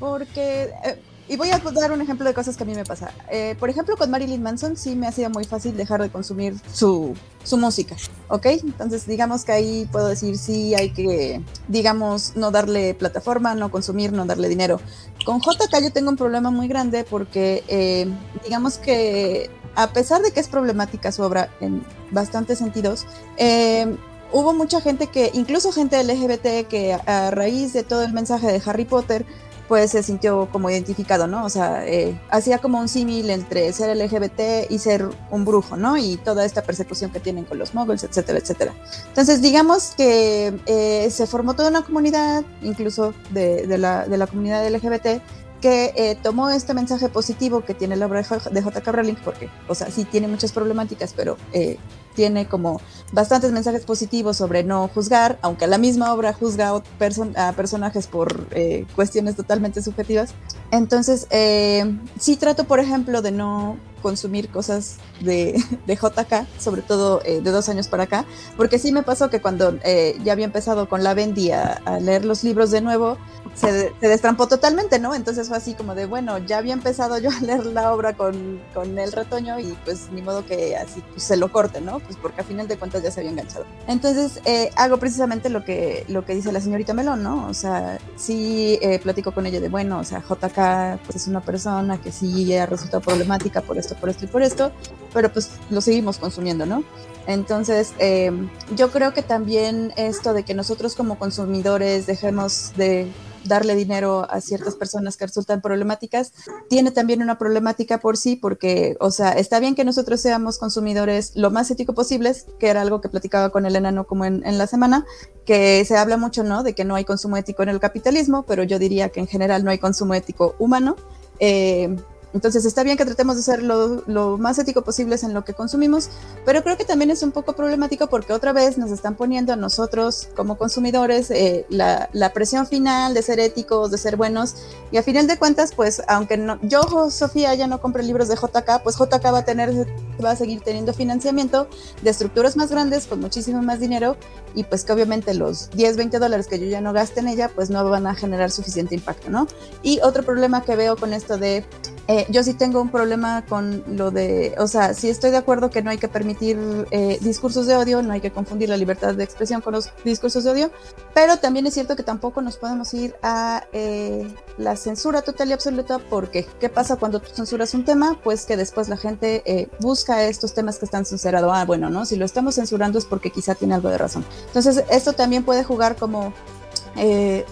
porque, 0.00 0.70
eh, 0.84 1.00
y 1.28 1.36
voy 1.36 1.50
a 1.50 1.58
dar 1.58 1.92
un 1.92 2.00
ejemplo 2.00 2.26
de 2.26 2.34
cosas 2.34 2.56
que 2.56 2.62
a 2.62 2.66
mí 2.66 2.74
me 2.74 2.84
pasa. 2.84 3.10
Eh, 3.30 3.56
por 3.58 3.68
ejemplo, 3.68 3.96
con 3.96 4.10
Marilyn 4.10 4.42
Manson 4.42 4.76
sí 4.76 4.94
me 4.94 5.06
ha 5.06 5.12
sido 5.12 5.30
muy 5.30 5.44
fácil 5.44 5.76
dejar 5.76 6.00
de 6.00 6.10
consumir 6.10 6.54
su, 6.72 7.14
su 7.42 7.56
música, 7.56 7.96
¿ok? 8.28 8.46
Entonces, 8.46 9.06
digamos 9.06 9.44
que 9.44 9.52
ahí 9.52 9.88
puedo 9.90 10.08
decir 10.08 10.38
sí, 10.38 10.74
hay 10.74 10.90
que, 10.90 11.42
digamos, 11.68 12.36
no 12.36 12.50
darle 12.50 12.94
plataforma, 12.94 13.54
no 13.54 13.70
consumir, 13.70 14.12
no 14.12 14.24
darle 14.24 14.48
dinero. 14.48 14.80
Con 15.24 15.40
JK 15.40 15.82
yo 15.82 15.92
tengo 15.92 16.10
un 16.10 16.16
problema 16.16 16.50
muy 16.50 16.68
grande 16.68 17.04
porque, 17.04 17.64
eh, 17.66 18.08
digamos 18.44 18.78
que 18.78 19.50
a 19.74 19.92
pesar 19.92 20.22
de 20.22 20.30
que 20.30 20.40
es 20.40 20.48
problemática 20.48 21.12
su 21.12 21.22
obra 21.22 21.50
en 21.60 21.84
bastantes 22.10 22.58
sentidos, 22.58 23.04
eh, 23.36 23.96
hubo 24.32 24.54
mucha 24.54 24.80
gente 24.80 25.08
que, 25.08 25.30
incluso 25.34 25.72
gente 25.72 26.02
LGBT, 26.02 26.68
que 26.68 26.94
a, 26.94 27.26
a 27.26 27.30
raíz 27.30 27.72
de 27.72 27.82
todo 27.82 28.02
el 28.02 28.12
mensaje 28.12 28.46
de 28.46 28.62
Harry 28.64 28.84
Potter, 28.84 29.26
pues 29.68 29.90
se 29.90 30.02
sintió 30.02 30.48
como 30.52 30.70
identificado, 30.70 31.26
¿no? 31.26 31.44
O 31.44 31.50
sea, 31.50 31.86
eh, 31.86 32.18
hacía 32.30 32.58
como 32.58 32.80
un 32.80 32.88
símil 32.88 33.30
entre 33.30 33.72
ser 33.72 33.96
LGBT 33.96 34.70
y 34.70 34.78
ser 34.78 35.08
un 35.30 35.44
brujo, 35.44 35.76
¿no? 35.76 35.96
Y 35.96 36.16
toda 36.18 36.44
esta 36.44 36.62
persecución 36.62 37.10
que 37.10 37.20
tienen 37.20 37.44
con 37.44 37.58
los 37.58 37.74
muggles, 37.74 38.04
etcétera, 38.04 38.38
etcétera. 38.38 38.74
Entonces, 39.08 39.42
digamos 39.42 39.94
que 39.96 40.54
eh, 40.66 41.08
se 41.10 41.26
formó 41.26 41.54
toda 41.54 41.70
una 41.70 41.82
comunidad, 41.82 42.44
incluso 42.62 43.14
de, 43.30 43.66
de 43.66 43.78
la, 43.78 44.06
de 44.06 44.16
la 44.16 44.26
comunidad 44.26 44.68
LGBT, 44.68 45.20
que 45.60 45.92
eh, 45.96 46.16
tomó 46.22 46.50
este 46.50 46.74
mensaje 46.74 47.08
positivo 47.08 47.62
que 47.64 47.74
tiene 47.74 47.96
la 47.96 48.06
obra 48.06 48.22
de 48.22 48.62
J.K. 48.62 48.92
Rowling, 48.92 49.16
porque, 49.24 49.48
o 49.68 49.74
sea, 49.74 49.90
sí 49.90 50.04
tiene 50.04 50.28
muchas 50.28 50.52
problemáticas, 50.52 51.12
pero 51.14 51.36
eh, 51.52 51.78
tiene 52.16 52.48
como 52.48 52.80
bastantes 53.12 53.52
mensajes 53.52 53.84
positivos 53.84 54.36
sobre 54.36 54.64
no 54.64 54.88
juzgar, 54.88 55.38
aunque 55.42 55.68
la 55.68 55.78
misma 55.78 56.12
obra 56.12 56.32
juzga 56.32 56.70
a, 56.70 56.82
person- 56.98 57.36
personajes 57.54 58.08
por 58.08 58.48
eh, 58.50 58.84
cuestiones 58.96 59.36
totalmente 59.36 59.80
subjetivas. 59.82 60.30
Entonces, 60.72 61.28
eh, 61.30 61.84
sí 62.18 62.34
trato, 62.34 62.64
por 62.64 62.80
ejemplo, 62.80 63.22
de 63.22 63.30
no 63.30 63.76
consumir 64.06 64.50
cosas 64.50 64.98
de, 65.20 65.60
de 65.84 65.96
JK, 65.96 66.46
sobre 66.60 66.80
todo 66.80 67.20
eh, 67.24 67.40
de 67.40 67.50
dos 67.50 67.68
años 67.68 67.88
para 67.88 68.04
acá, 68.04 68.24
porque 68.56 68.78
sí 68.78 68.92
me 68.92 69.02
pasó 69.02 69.30
que 69.30 69.40
cuando 69.40 69.80
eh, 69.82 70.16
ya 70.22 70.30
había 70.32 70.44
empezado 70.44 70.88
con 70.88 71.02
la 71.02 71.12
Bendy 71.12 71.50
a, 71.50 71.80
a 71.84 71.98
leer 71.98 72.24
los 72.24 72.44
libros 72.44 72.70
de 72.70 72.82
nuevo, 72.82 73.18
se, 73.56 73.92
se 73.98 74.08
destrampó 74.08 74.46
totalmente, 74.46 74.98
¿no? 74.98 75.14
Entonces 75.14 75.48
fue 75.48 75.56
así 75.56 75.74
como 75.74 75.94
de, 75.94 76.06
bueno, 76.06 76.38
ya 76.38 76.58
había 76.58 76.74
empezado 76.74 77.18
yo 77.18 77.30
a 77.30 77.40
leer 77.40 77.66
la 77.66 77.92
obra 77.92 78.14
con, 78.14 78.60
con 78.74 78.98
el 78.98 79.12
retoño 79.12 79.58
y 79.58 79.76
pues 79.84 80.08
ni 80.12 80.22
modo 80.22 80.44
que 80.46 80.76
así 80.76 81.02
pues, 81.12 81.22
se 81.22 81.36
lo 81.36 81.50
corte, 81.50 81.80
¿no? 81.80 81.98
Pues 82.00 82.16
porque 82.20 82.42
a 82.42 82.44
final 82.44 82.68
de 82.68 82.76
cuentas 82.76 83.02
ya 83.02 83.10
se 83.10 83.20
había 83.20 83.32
enganchado. 83.32 83.64
Entonces 83.88 84.40
eh, 84.44 84.70
hago 84.76 84.98
precisamente 84.98 85.48
lo 85.48 85.64
que, 85.64 86.04
lo 86.08 86.24
que 86.24 86.34
dice 86.34 86.52
la 86.52 86.60
señorita 86.60 86.94
Melón, 86.94 87.22
¿no? 87.22 87.48
O 87.48 87.54
sea, 87.54 87.98
sí 88.16 88.78
eh, 88.82 88.98
platico 88.98 89.32
con 89.32 89.46
ella 89.46 89.60
de, 89.60 89.68
bueno, 89.68 89.98
o 89.98 90.04
sea, 90.04 90.20
JK 90.20 91.00
pues 91.04 91.16
es 91.16 91.26
una 91.26 91.40
persona 91.40 92.00
que 92.00 92.12
sí 92.12 92.54
ha 92.54 92.66
resultado 92.66 93.00
problemática 93.00 93.62
por 93.62 93.78
esto, 93.78 93.95
por 93.96 94.08
esto 94.08 94.24
y 94.24 94.28
por 94.28 94.42
esto, 94.42 94.72
pero 95.12 95.32
pues 95.32 95.50
lo 95.70 95.80
seguimos 95.80 96.18
consumiendo, 96.18 96.66
¿no? 96.66 96.84
Entonces, 97.26 97.92
eh, 97.98 98.30
yo 98.76 98.90
creo 98.90 99.12
que 99.12 99.22
también 99.22 99.92
esto 99.96 100.32
de 100.32 100.44
que 100.44 100.54
nosotros 100.54 100.94
como 100.94 101.18
consumidores 101.18 102.06
dejemos 102.06 102.72
de 102.76 103.10
darle 103.46 103.74
dinero 103.74 104.26
a 104.30 104.40
ciertas 104.40 104.74
personas 104.74 105.16
que 105.16 105.26
resultan 105.26 105.60
problemáticas, 105.60 106.32
tiene 106.68 106.90
también 106.90 107.22
una 107.22 107.38
problemática 107.38 107.98
por 107.98 108.16
sí, 108.16 108.36
porque, 108.36 108.96
o 109.00 109.10
sea, 109.10 109.32
está 109.32 109.60
bien 109.60 109.74
que 109.74 109.84
nosotros 109.84 110.20
seamos 110.20 110.58
consumidores 110.58 111.32
lo 111.34 111.50
más 111.50 111.70
ético 111.70 111.94
posibles, 111.94 112.46
que 112.58 112.68
era 112.68 112.82
algo 112.82 113.00
que 113.00 113.08
platicaba 113.08 113.50
con 113.50 113.66
el 113.66 113.76
enano 113.76 114.06
como 114.06 114.24
en, 114.24 114.44
en 114.44 114.58
la 114.58 114.66
semana, 114.66 115.06
que 115.44 115.84
se 115.84 115.96
habla 115.96 116.16
mucho, 116.16 116.42
¿no? 116.42 116.62
De 116.62 116.74
que 116.74 116.84
no 116.84 116.94
hay 116.94 117.04
consumo 117.04 117.36
ético 117.36 117.62
en 117.62 117.68
el 117.68 117.80
capitalismo, 117.80 118.44
pero 118.44 118.62
yo 118.62 118.78
diría 118.78 119.10
que 119.10 119.20
en 119.20 119.26
general 119.26 119.64
no 119.64 119.70
hay 119.70 119.78
consumo 119.78 120.14
ético 120.14 120.54
humano. 120.58 120.96
Eh, 121.38 121.94
entonces 122.36 122.66
está 122.66 122.82
bien 122.82 122.98
que 122.98 123.06
tratemos 123.06 123.36
de 123.36 123.42
ser 123.42 123.62
lo, 123.62 124.02
lo, 124.06 124.36
más 124.36 124.58
ético 124.58 124.82
posible 124.82 125.16
en 125.22 125.32
lo 125.32 125.42
que 125.42 125.54
consumimos, 125.54 126.10
pero 126.44 126.62
creo 126.62 126.76
que 126.76 126.84
también 126.84 127.10
es 127.10 127.22
un 127.22 127.32
poco 127.32 127.54
problemático 127.54 128.08
porque 128.08 128.34
otra 128.34 128.52
vez 128.52 128.76
nos 128.76 128.90
están 128.90 129.14
poniendo 129.14 129.54
a 129.54 129.56
nosotros 129.56 130.28
como 130.36 130.58
consumidores 130.58 131.30
eh, 131.30 131.64
la, 131.70 132.10
la, 132.12 132.34
presión 132.34 132.66
final 132.66 133.14
de 133.14 133.22
ser 133.22 133.40
éticos, 133.40 133.90
de 133.90 133.96
ser 133.96 134.16
buenos, 134.16 134.54
y 134.92 134.98
a 134.98 135.02
final 135.02 135.26
de 135.26 135.38
cuentas, 135.38 135.72
pues 135.74 136.02
aunque 136.08 136.36
no, 136.36 136.58
yo, 136.60 137.10
Sofía, 137.10 137.54
ya 137.54 137.66
no 137.68 137.80
compre 137.80 138.02
libros 138.02 138.28
de 138.28 138.34
JK, 138.34 138.82
pues 138.82 138.96
JK 138.98 139.24
va 139.32 139.38
a 139.38 139.44
tener, 139.46 139.86
va 140.22 140.32
a 140.32 140.36
seguir 140.36 140.60
teniendo 140.60 140.92
financiamiento 140.92 141.68
de 142.02 142.10
estructuras 142.10 142.54
más 142.58 142.70
grandes 142.70 143.06
con 143.06 143.18
muchísimo 143.18 143.62
más 143.62 143.80
dinero 143.80 144.18
y 144.54 144.64
pues 144.64 144.84
que 144.84 144.92
obviamente 144.92 145.32
los 145.32 145.70
10, 145.70 145.96
20 145.96 146.18
dólares 146.18 146.48
que 146.48 146.58
yo 146.58 146.66
ya 146.66 146.82
no 146.82 146.92
gaste 146.92 147.20
en 147.20 147.28
ella, 147.28 147.50
pues 147.54 147.70
no 147.70 147.88
van 147.88 148.06
a 148.06 148.14
generar 148.14 148.50
suficiente 148.50 148.94
impacto, 148.94 149.30
¿no? 149.30 149.46
Y 149.82 150.00
otro 150.02 150.22
problema 150.22 150.64
que 150.64 150.76
veo 150.76 150.96
con 150.96 151.14
esto 151.14 151.38
de 151.38 151.64
eh, 152.08 152.25
yo 152.28 152.42
sí 152.42 152.54
tengo 152.54 152.80
un 152.80 152.90
problema 152.90 153.44
con 153.46 153.84
lo 153.86 154.10
de, 154.10 154.54
o 154.58 154.66
sea, 154.66 154.94
sí 154.94 155.08
estoy 155.08 155.30
de 155.30 155.36
acuerdo 155.36 155.70
que 155.70 155.82
no 155.82 155.90
hay 155.90 155.98
que 155.98 156.08
permitir 156.08 156.58
eh, 156.90 157.18
discursos 157.20 157.66
de 157.66 157.76
odio, 157.76 158.02
no 158.02 158.12
hay 158.12 158.20
que 158.20 158.30
confundir 158.30 158.68
la 158.68 158.76
libertad 158.76 159.14
de 159.14 159.24
expresión 159.24 159.60
con 159.60 159.72
los 159.74 159.90
discursos 160.04 160.44
de 160.44 160.50
odio, 160.50 160.70
pero 161.14 161.38
también 161.38 161.66
es 161.66 161.74
cierto 161.74 161.96
que 161.96 162.02
tampoco 162.02 162.42
nos 162.42 162.56
podemos 162.56 162.92
ir 162.94 163.14
a 163.22 163.64
eh, 163.72 164.26
la 164.58 164.76
censura 164.76 165.22
total 165.22 165.50
y 165.50 165.52
absoluta, 165.52 165.98
porque 165.98 166.46
¿qué 166.60 166.68
pasa 166.68 166.96
cuando 166.96 167.20
tú 167.20 167.30
censuras 167.34 167.74
un 167.74 167.84
tema? 167.84 168.18
Pues 168.22 168.46
que 168.46 168.56
después 168.56 168.88
la 168.88 168.96
gente 168.96 169.42
busca 169.80 170.24
estos 170.24 170.54
temas 170.54 170.78
que 170.78 170.84
están 170.84 171.04
censurados. 171.04 171.50
Ah, 171.54 171.64
bueno, 171.64 171.90
¿no? 171.90 172.04
Si 172.04 172.16
lo 172.16 172.24
estamos 172.24 172.54
censurando 172.54 172.98
es 172.98 173.04
porque 173.04 173.30
quizá 173.30 173.54
tiene 173.54 173.74
algo 173.74 173.88
de 173.88 173.98
razón. 173.98 174.24
Entonces, 174.46 174.84
esto 174.90 175.12
también 175.12 175.44
puede 175.44 175.64
jugar 175.64 175.96
como 175.96 176.32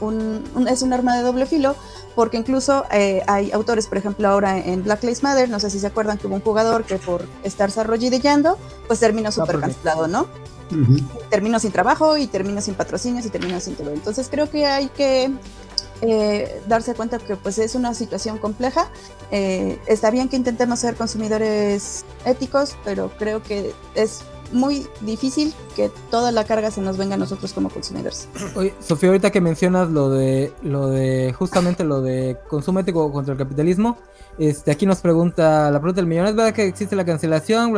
un, 0.00 0.68
es 0.68 0.82
un 0.82 0.92
arma 0.92 1.16
de 1.16 1.22
doble 1.22 1.46
filo, 1.46 1.74
porque 2.14 2.36
incluso 2.36 2.84
eh, 2.92 3.22
hay 3.26 3.52
autores, 3.52 3.86
por 3.86 3.98
ejemplo, 3.98 4.28
ahora 4.28 4.58
en 4.58 4.84
Black 4.84 5.02
Lives 5.02 5.22
Matter, 5.22 5.48
no 5.48 5.60
sé 5.60 5.70
si 5.70 5.78
se 5.78 5.86
acuerdan 5.86 6.18
que 6.18 6.26
hubo 6.26 6.36
un 6.36 6.42
jugador 6.42 6.84
que 6.84 6.96
por 6.96 7.26
estarse 7.42 7.80
arrollillando, 7.80 8.58
pues 8.86 9.00
terminó 9.00 9.32
súper 9.32 9.60
cancelado, 9.60 10.06
¿no? 10.06 10.26
Terminó 11.30 11.58
sin 11.58 11.72
trabajo 11.72 12.16
y 12.16 12.26
terminó 12.26 12.60
sin 12.60 12.74
patrocinios 12.74 13.26
y 13.26 13.30
terminó 13.30 13.60
sin 13.60 13.74
todo. 13.74 13.90
Entonces 13.90 14.28
creo 14.30 14.50
que 14.50 14.66
hay 14.66 14.88
que 14.88 15.30
eh, 16.00 16.62
darse 16.66 16.94
cuenta 16.94 17.18
que 17.18 17.36
pues 17.36 17.58
es 17.58 17.74
una 17.74 17.94
situación 17.94 18.38
compleja. 18.38 18.88
Eh, 19.30 19.78
está 19.86 20.10
bien 20.10 20.28
que 20.28 20.36
intentemos 20.36 20.80
ser 20.80 20.96
consumidores 20.96 22.04
éticos, 22.24 22.76
pero 22.84 23.10
creo 23.18 23.42
que 23.42 23.72
es 23.94 24.22
muy 24.54 24.86
difícil 25.00 25.52
que 25.76 25.90
toda 26.10 26.32
la 26.32 26.44
carga 26.44 26.70
se 26.70 26.80
nos 26.80 26.96
venga 26.96 27.16
a 27.16 27.18
nosotros 27.18 27.52
como 27.52 27.68
consumidores. 27.68 28.28
Sofía, 28.80 29.10
ahorita 29.10 29.30
que 29.30 29.40
mencionas 29.40 29.90
lo 29.90 30.08
de 30.10 30.52
lo 30.62 30.88
de 30.88 31.34
justamente 31.36 31.84
lo 31.84 32.00
de 32.00 32.38
consumo 32.48 32.80
ético 32.80 33.12
contra 33.12 33.32
el 33.32 33.38
capitalismo, 33.38 33.98
este 34.38 34.70
aquí 34.70 34.86
nos 34.86 35.00
pregunta 35.00 35.70
la 35.70 35.80
pregunta 35.80 36.00
del 36.00 36.06
millón, 36.06 36.26
¿es 36.26 36.36
verdad 36.36 36.54
que 36.54 36.66
existe 36.66 36.96
la 36.96 37.04
cancelación? 37.04 37.74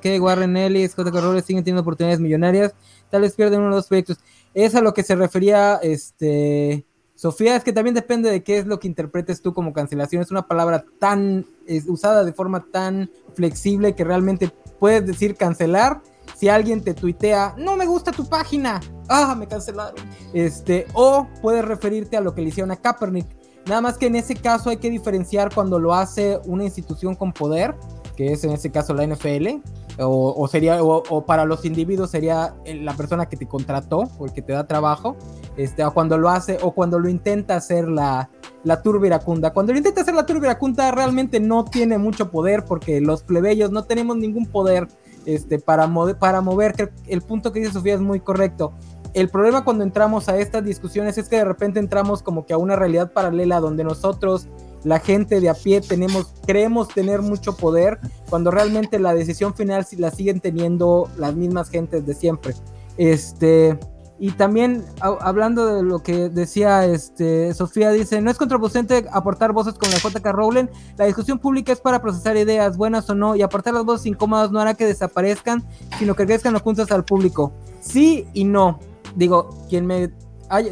que 0.00 0.20
Warren 0.20 0.56
Ellis, 0.56 0.94
J.K. 0.94 1.20
Rowling 1.20 1.42
siguen 1.42 1.62
teniendo 1.62 1.82
oportunidades 1.82 2.20
millonarias, 2.20 2.74
tal 3.10 3.22
vez 3.22 3.34
pierden 3.34 3.60
uno 3.60 3.72
o 3.72 3.76
dos 3.76 3.86
proyectos. 3.86 4.18
Es 4.54 4.74
a 4.74 4.80
lo 4.80 4.94
que 4.94 5.02
se 5.02 5.14
refería 5.14 5.76
este 5.82 6.86
Sofía, 7.14 7.54
es 7.54 7.62
que 7.62 7.72
también 7.72 7.94
depende 7.94 8.28
de 8.30 8.42
qué 8.42 8.58
es 8.58 8.66
lo 8.66 8.80
que 8.80 8.88
interpretes 8.88 9.40
tú 9.40 9.54
como 9.54 9.72
cancelación. 9.72 10.20
Es 10.20 10.32
una 10.32 10.48
palabra 10.48 10.84
tan 10.98 11.46
usada 11.86 12.24
de 12.24 12.32
forma 12.32 12.66
tan 12.72 13.08
flexible 13.34 13.94
que 13.94 14.02
realmente 14.02 14.50
puedes 14.80 15.06
decir 15.06 15.36
cancelar 15.36 16.02
si 16.34 16.48
alguien 16.48 16.82
te 16.82 16.94
tuitea, 16.94 17.54
no 17.58 17.76
me 17.76 17.86
gusta 17.86 18.12
tu 18.12 18.28
página, 18.28 18.80
ah, 19.08 19.34
me 19.38 19.46
cancelaron. 19.46 19.94
Este, 20.32 20.86
o 20.94 21.26
puedes 21.40 21.64
referirte 21.64 22.16
a 22.16 22.20
lo 22.20 22.34
que 22.34 22.42
le 22.42 22.48
hicieron 22.48 22.70
a 22.70 22.76
Kaepernick. 22.76 23.26
Nada 23.66 23.80
más 23.80 23.96
que 23.96 24.06
en 24.06 24.16
ese 24.16 24.34
caso 24.34 24.70
hay 24.70 24.76
que 24.76 24.90
diferenciar 24.90 25.54
cuando 25.54 25.78
lo 25.78 25.94
hace 25.94 26.38
una 26.44 26.64
institución 26.64 27.14
con 27.14 27.32
poder, 27.32 27.74
que 28.16 28.32
es 28.32 28.44
en 28.44 28.50
ese 28.50 28.70
caso 28.70 28.92
la 28.94 29.06
NFL, 29.06 29.62
o, 29.98 30.48
sería, 30.48 30.82
o, 30.82 31.24
para 31.24 31.44
los 31.44 31.64
individuos 31.64 32.10
sería 32.10 32.54
la 32.66 32.94
persona 32.94 33.26
que 33.26 33.36
te 33.36 33.46
contrató 33.46 34.10
o 34.18 34.26
el 34.26 34.32
que 34.32 34.42
te 34.42 34.52
da 34.52 34.66
trabajo, 34.66 35.16
este, 35.56 35.84
o 35.84 35.94
cuando 35.94 36.18
lo 36.18 36.28
hace, 36.28 36.58
o 36.62 36.72
cuando 36.72 36.98
lo 36.98 37.08
intenta 37.08 37.56
hacer 37.56 37.88
la, 37.88 38.28
la 38.64 38.82
turbiracunda. 38.82 39.52
Cuando 39.52 39.72
lo 39.72 39.78
intenta 39.78 40.00
hacer 40.00 40.14
la 40.14 40.26
turbiracunda 40.26 40.90
realmente 40.90 41.38
no 41.38 41.64
tiene 41.64 41.98
mucho 41.98 42.30
poder 42.30 42.64
porque 42.64 43.00
los 43.00 43.22
plebeyos 43.22 43.70
no 43.70 43.84
tenemos 43.84 44.16
ningún 44.16 44.46
poder 44.46 44.88
este, 45.26 45.58
para, 45.58 45.88
para 46.18 46.40
mover, 46.40 46.92
el 47.06 47.22
punto 47.22 47.52
que 47.52 47.60
dice 47.60 47.72
Sofía 47.72 47.94
es 47.94 48.00
muy 48.00 48.20
correcto. 48.20 48.72
El 49.14 49.28
problema 49.28 49.64
cuando 49.64 49.84
entramos 49.84 50.28
a 50.28 50.38
estas 50.38 50.64
discusiones 50.64 51.18
es 51.18 51.28
que 51.28 51.36
de 51.36 51.44
repente 51.44 51.78
entramos 51.78 52.22
como 52.22 52.46
que 52.46 52.52
a 52.52 52.58
una 52.58 52.74
realidad 52.74 53.12
paralela 53.12 53.60
donde 53.60 53.84
nosotros, 53.84 54.48
la 54.82 54.98
gente 54.98 55.40
de 55.40 55.48
a 55.48 55.54
pie, 55.54 55.80
tenemos, 55.80 56.34
creemos 56.46 56.88
tener 56.88 57.22
mucho 57.22 57.56
poder, 57.56 58.00
cuando 58.28 58.50
realmente 58.50 58.98
la 58.98 59.14
decisión 59.14 59.54
final 59.54 59.86
la 59.98 60.10
siguen 60.10 60.40
teniendo 60.40 61.08
las 61.16 61.34
mismas 61.34 61.70
gentes 61.70 62.04
de 62.04 62.14
siempre. 62.14 62.54
Este, 62.96 63.78
y 64.24 64.30
también 64.30 64.86
hablando 65.00 65.66
de 65.66 65.82
lo 65.82 65.98
que 65.98 66.30
decía 66.30 66.86
este, 66.86 67.52
Sofía, 67.52 67.90
dice, 67.90 68.22
no 68.22 68.30
es 68.30 68.38
contraproducente 68.38 69.04
aportar 69.12 69.52
voces 69.52 69.74
con 69.74 69.90
la 69.90 69.98
JK 69.98 70.24
Rowling, 70.32 70.64
la 70.96 71.04
discusión 71.04 71.38
pública 71.38 71.72
es 71.72 71.80
para 71.82 72.00
procesar 72.00 72.34
ideas, 72.38 72.78
buenas 72.78 73.10
o 73.10 73.14
no, 73.14 73.36
y 73.36 73.42
aportar 73.42 73.74
las 73.74 73.84
voces 73.84 74.06
incómodas 74.06 74.50
no 74.50 74.60
hará 74.60 74.72
que 74.72 74.86
desaparezcan, 74.86 75.62
sino 75.98 76.16
que 76.16 76.24
crezcan 76.24 76.58
juntas 76.58 76.90
al 76.90 77.04
público. 77.04 77.52
Sí 77.80 78.26
y 78.32 78.44
no. 78.44 78.78
Digo, 79.14 79.50
quien 79.68 79.84
me, 79.84 80.10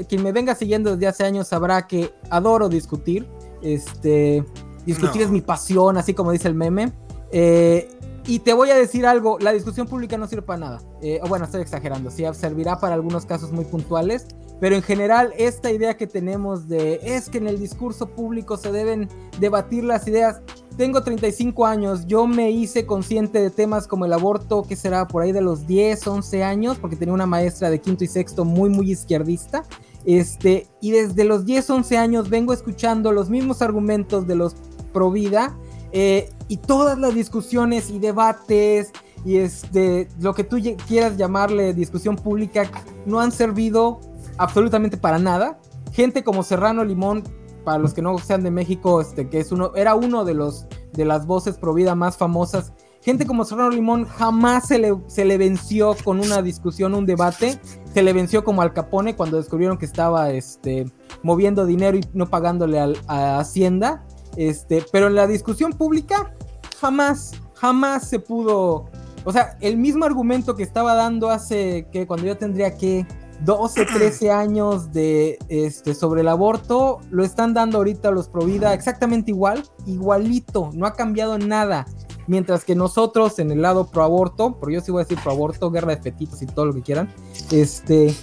quien 0.09 0.23
me 0.23 0.33
venga 0.33 0.55
siguiendo 0.55 0.93
desde 0.93 1.09
hace 1.09 1.25
años 1.25 1.49
sabrá 1.49 1.87
que 1.87 2.11
adoro 2.31 2.71
discutir. 2.71 3.29
Este, 3.61 4.47
discutir 4.87 5.21
es 5.21 5.31
mi 5.31 5.43
pasión, 5.43 5.99
así 5.99 6.15
como 6.15 6.33
dice 6.33 6.49
el 6.49 6.55
meme. 6.55 6.91
Eh, 7.31 7.91
y 8.27 8.39
te 8.39 8.53
voy 8.53 8.71
a 8.71 8.77
decir 8.77 9.05
algo, 9.05 9.39
la 9.41 9.53
discusión 9.53 9.89
pública 9.89 10.17
no 10.17 10.29
sirve 10.29 10.43
para 10.43 10.59
nada. 10.59 10.83
Eh, 11.03 11.21
bueno, 11.29 11.45
estoy 11.45 11.61
exagerando, 11.61 12.11
sí, 12.11 12.25
servirá 12.35 12.79
para 12.79 12.95
algunos 12.95 13.27
casos 13.27 13.51
muy 13.53 13.65
puntuales, 13.65 14.27
pero 14.61 14.77
en 14.77 14.83
general 14.83 15.33
esta 15.37 15.73
idea 15.73 15.97
que 15.97 16.07
tenemos 16.07 16.69
de 16.69 17.01
es 17.03 17.29
que 17.29 17.39
en 17.39 17.49
el 17.49 17.59
discurso 17.59 18.07
público 18.07 18.57
se 18.57 18.71
deben 18.71 19.09
debatir 19.41 19.83
las 19.83 20.07
ideas. 20.07 20.41
Tengo 20.77 21.03
35 21.03 21.67
años, 21.67 22.07
yo 22.07 22.29
me 22.29 22.53
hice 22.53 22.87
consciente 22.87 23.41
de 23.41 23.51
temas 23.51 23.89
como 23.89 24.07
el 24.07 24.13
aborto, 24.13 24.63
que 24.63 24.77
será 24.77 25.09
por 25.09 25.23
ahí 25.23 25.33
de 25.33 25.41
los 25.41 25.67
10, 25.67 26.07
11 26.07 26.45
años, 26.45 26.79
porque 26.79 26.97
tenía 26.97 27.13
una 27.13 27.27
maestra 27.27 27.71
de 27.71 27.81
quinto 27.81 28.05
y 28.05 28.07
sexto 28.07 28.45
muy, 28.45 28.71
muy 28.71 28.93
izquierdista. 28.93 29.65
Este, 30.05 30.69
y 30.81 30.93
desde 30.93 31.25
los 31.25 31.45
10, 31.45 31.69
11 31.69 31.99
años 31.99 32.31
vengo 32.31 32.53
escuchando 32.53 33.11
los 33.13 33.31
mismos 33.31 33.63
argumentos 33.63 34.27
de 34.27 34.37
los 34.37 34.55
pro 34.93 35.11
vida 35.11 35.57
eh, 35.93 36.31
y 36.49 36.57
todas 36.57 36.99
las 36.99 37.15
discusiones 37.15 37.91
y 37.91 37.99
debates 37.99 38.93
y 39.25 39.37
este, 39.37 40.09
lo 40.21 40.35
que 40.35 40.45
tú 40.45 40.57
quieras 40.87 41.17
llamarle 41.17 41.75
discusión 41.75 42.17
pública 42.17 42.71
no 43.07 43.21
han 43.21 43.31
servido 43.31 44.01
absolutamente 44.39 44.97
para 44.97 45.19
nada. 45.19 45.59
Gente 45.93 46.25
como 46.25 46.43
Serrano 46.43 46.85
Limón, 46.85 47.23
para 47.65 47.79
los 47.79 47.95
que 47.95 48.03
no 48.03 48.19
sean 48.19 48.43
de 48.43 48.51
México, 48.51 49.01
este, 49.01 49.29
que 49.29 49.39
es 49.41 49.53
uno, 49.53 49.73
era 49.77 49.95
uno 49.95 50.25
de 50.25 50.35
los 50.35 50.67
de 50.93 51.05
las 51.05 51.27
voces 51.27 51.57
pro 51.57 51.75
más 51.95 52.17
famosas. 52.17 52.73
Gente 53.03 53.27
como 53.27 53.45
Serrano 53.45 53.71
Limón 53.71 54.05
jamás 54.05 54.69
se 54.69 54.79
le, 54.79 54.97
se 55.09 55.25
le 55.25 55.37
venció 55.37 55.97
con 56.05 56.21
una 56.21 56.41
discusión, 56.41 56.95
un 56.95 57.05
debate. 57.05 57.59
Se 57.93 58.03
le 58.03 58.13
venció 58.13 58.45
como 58.45 58.63
al 58.63 58.73
Capone 58.73 59.17
cuando 59.17 59.39
descubrieron 59.39 59.77
que 59.77 59.87
estaba 59.87 60.31
este, 60.31 60.91
moviendo 61.23 61.67
dinero 61.67 61.97
y 61.97 62.05
no 62.13 62.29
pagándole 62.29 62.79
a 62.81 63.39
Hacienda. 63.41 64.05
Este, 64.37 64.85
pero 64.91 65.09
en 65.09 65.15
la 65.15 65.27
discusión 65.27 65.73
pública 65.73 66.33
jamás, 66.81 67.33
jamás 67.55 68.09
se 68.09 68.19
pudo. 68.19 68.87
O 69.25 69.33
sea, 69.33 69.57
el 69.61 69.77
mismo 69.77 70.05
argumento 70.05 70.57
que 70.57 70.63
estaba 70.63 70.95
dando 70.95 71.31
hace 71.31 71.87
que 71.93 72.07
cuando 72.07 72.27
yo 72.27 72.37
tendría 72.37 72.77
que 72.77 73.07
12, 73.45 73.87
13 73.87 74.31
años 74.31 74.93
de 74.93 75.39
este 75.49 75.95
sobre 75.95 76.21
el 76.21 76.29
aborto, 76.29 77.01
lo 77.11 77.25
están 77.25 77.55
dando 77.55 77.79
ahorita 77.79 78.11
los 78.11 78.29
Provida 78.29 78.73
exactamente 78.73 79.33
igual, 79.33 79.65
igualito, 79.87 80.71
no 80.75 80.87
ha 80.87 80.95
cambiado 80.95 81.39
nada. 81.39 81.87
Mientras 82.29 82.65
que 82.65 82.77
nosotros 82.77 83.41
en 83.41 83.51
el 83.51 83.63
lado 83.63 83.91
pro 83.91 84.05
aborto, 84.05 84.57
porque 84.61 84.77
yo 84.77 84.81
sí 84.81 84.93
voy 84.93 85.01
a 85.01 85.05
decir 85.05 85.19
pro 85.23 85.33
aborto, 85.33 85.73
guerra 85.73 85.97
de 85.97 86.03
fetitos 86.03 86.41
y 86.41 86.47
todo 86.47 86.67
lo 86.67 86.75
que 86.75 86.83
quieran, 86.83 87.13
este, 87.51 88.15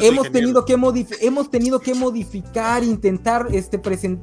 hemos 0.00 0.30
tenido, 0.30 0.64
que 0.64 0.76
hemos 1.20 1.50
tenido 1.50 1.80
que 1.80 1.94
modificar, 1.94 2.84
intentar, 2.84 3.48
este, 3.52 3.80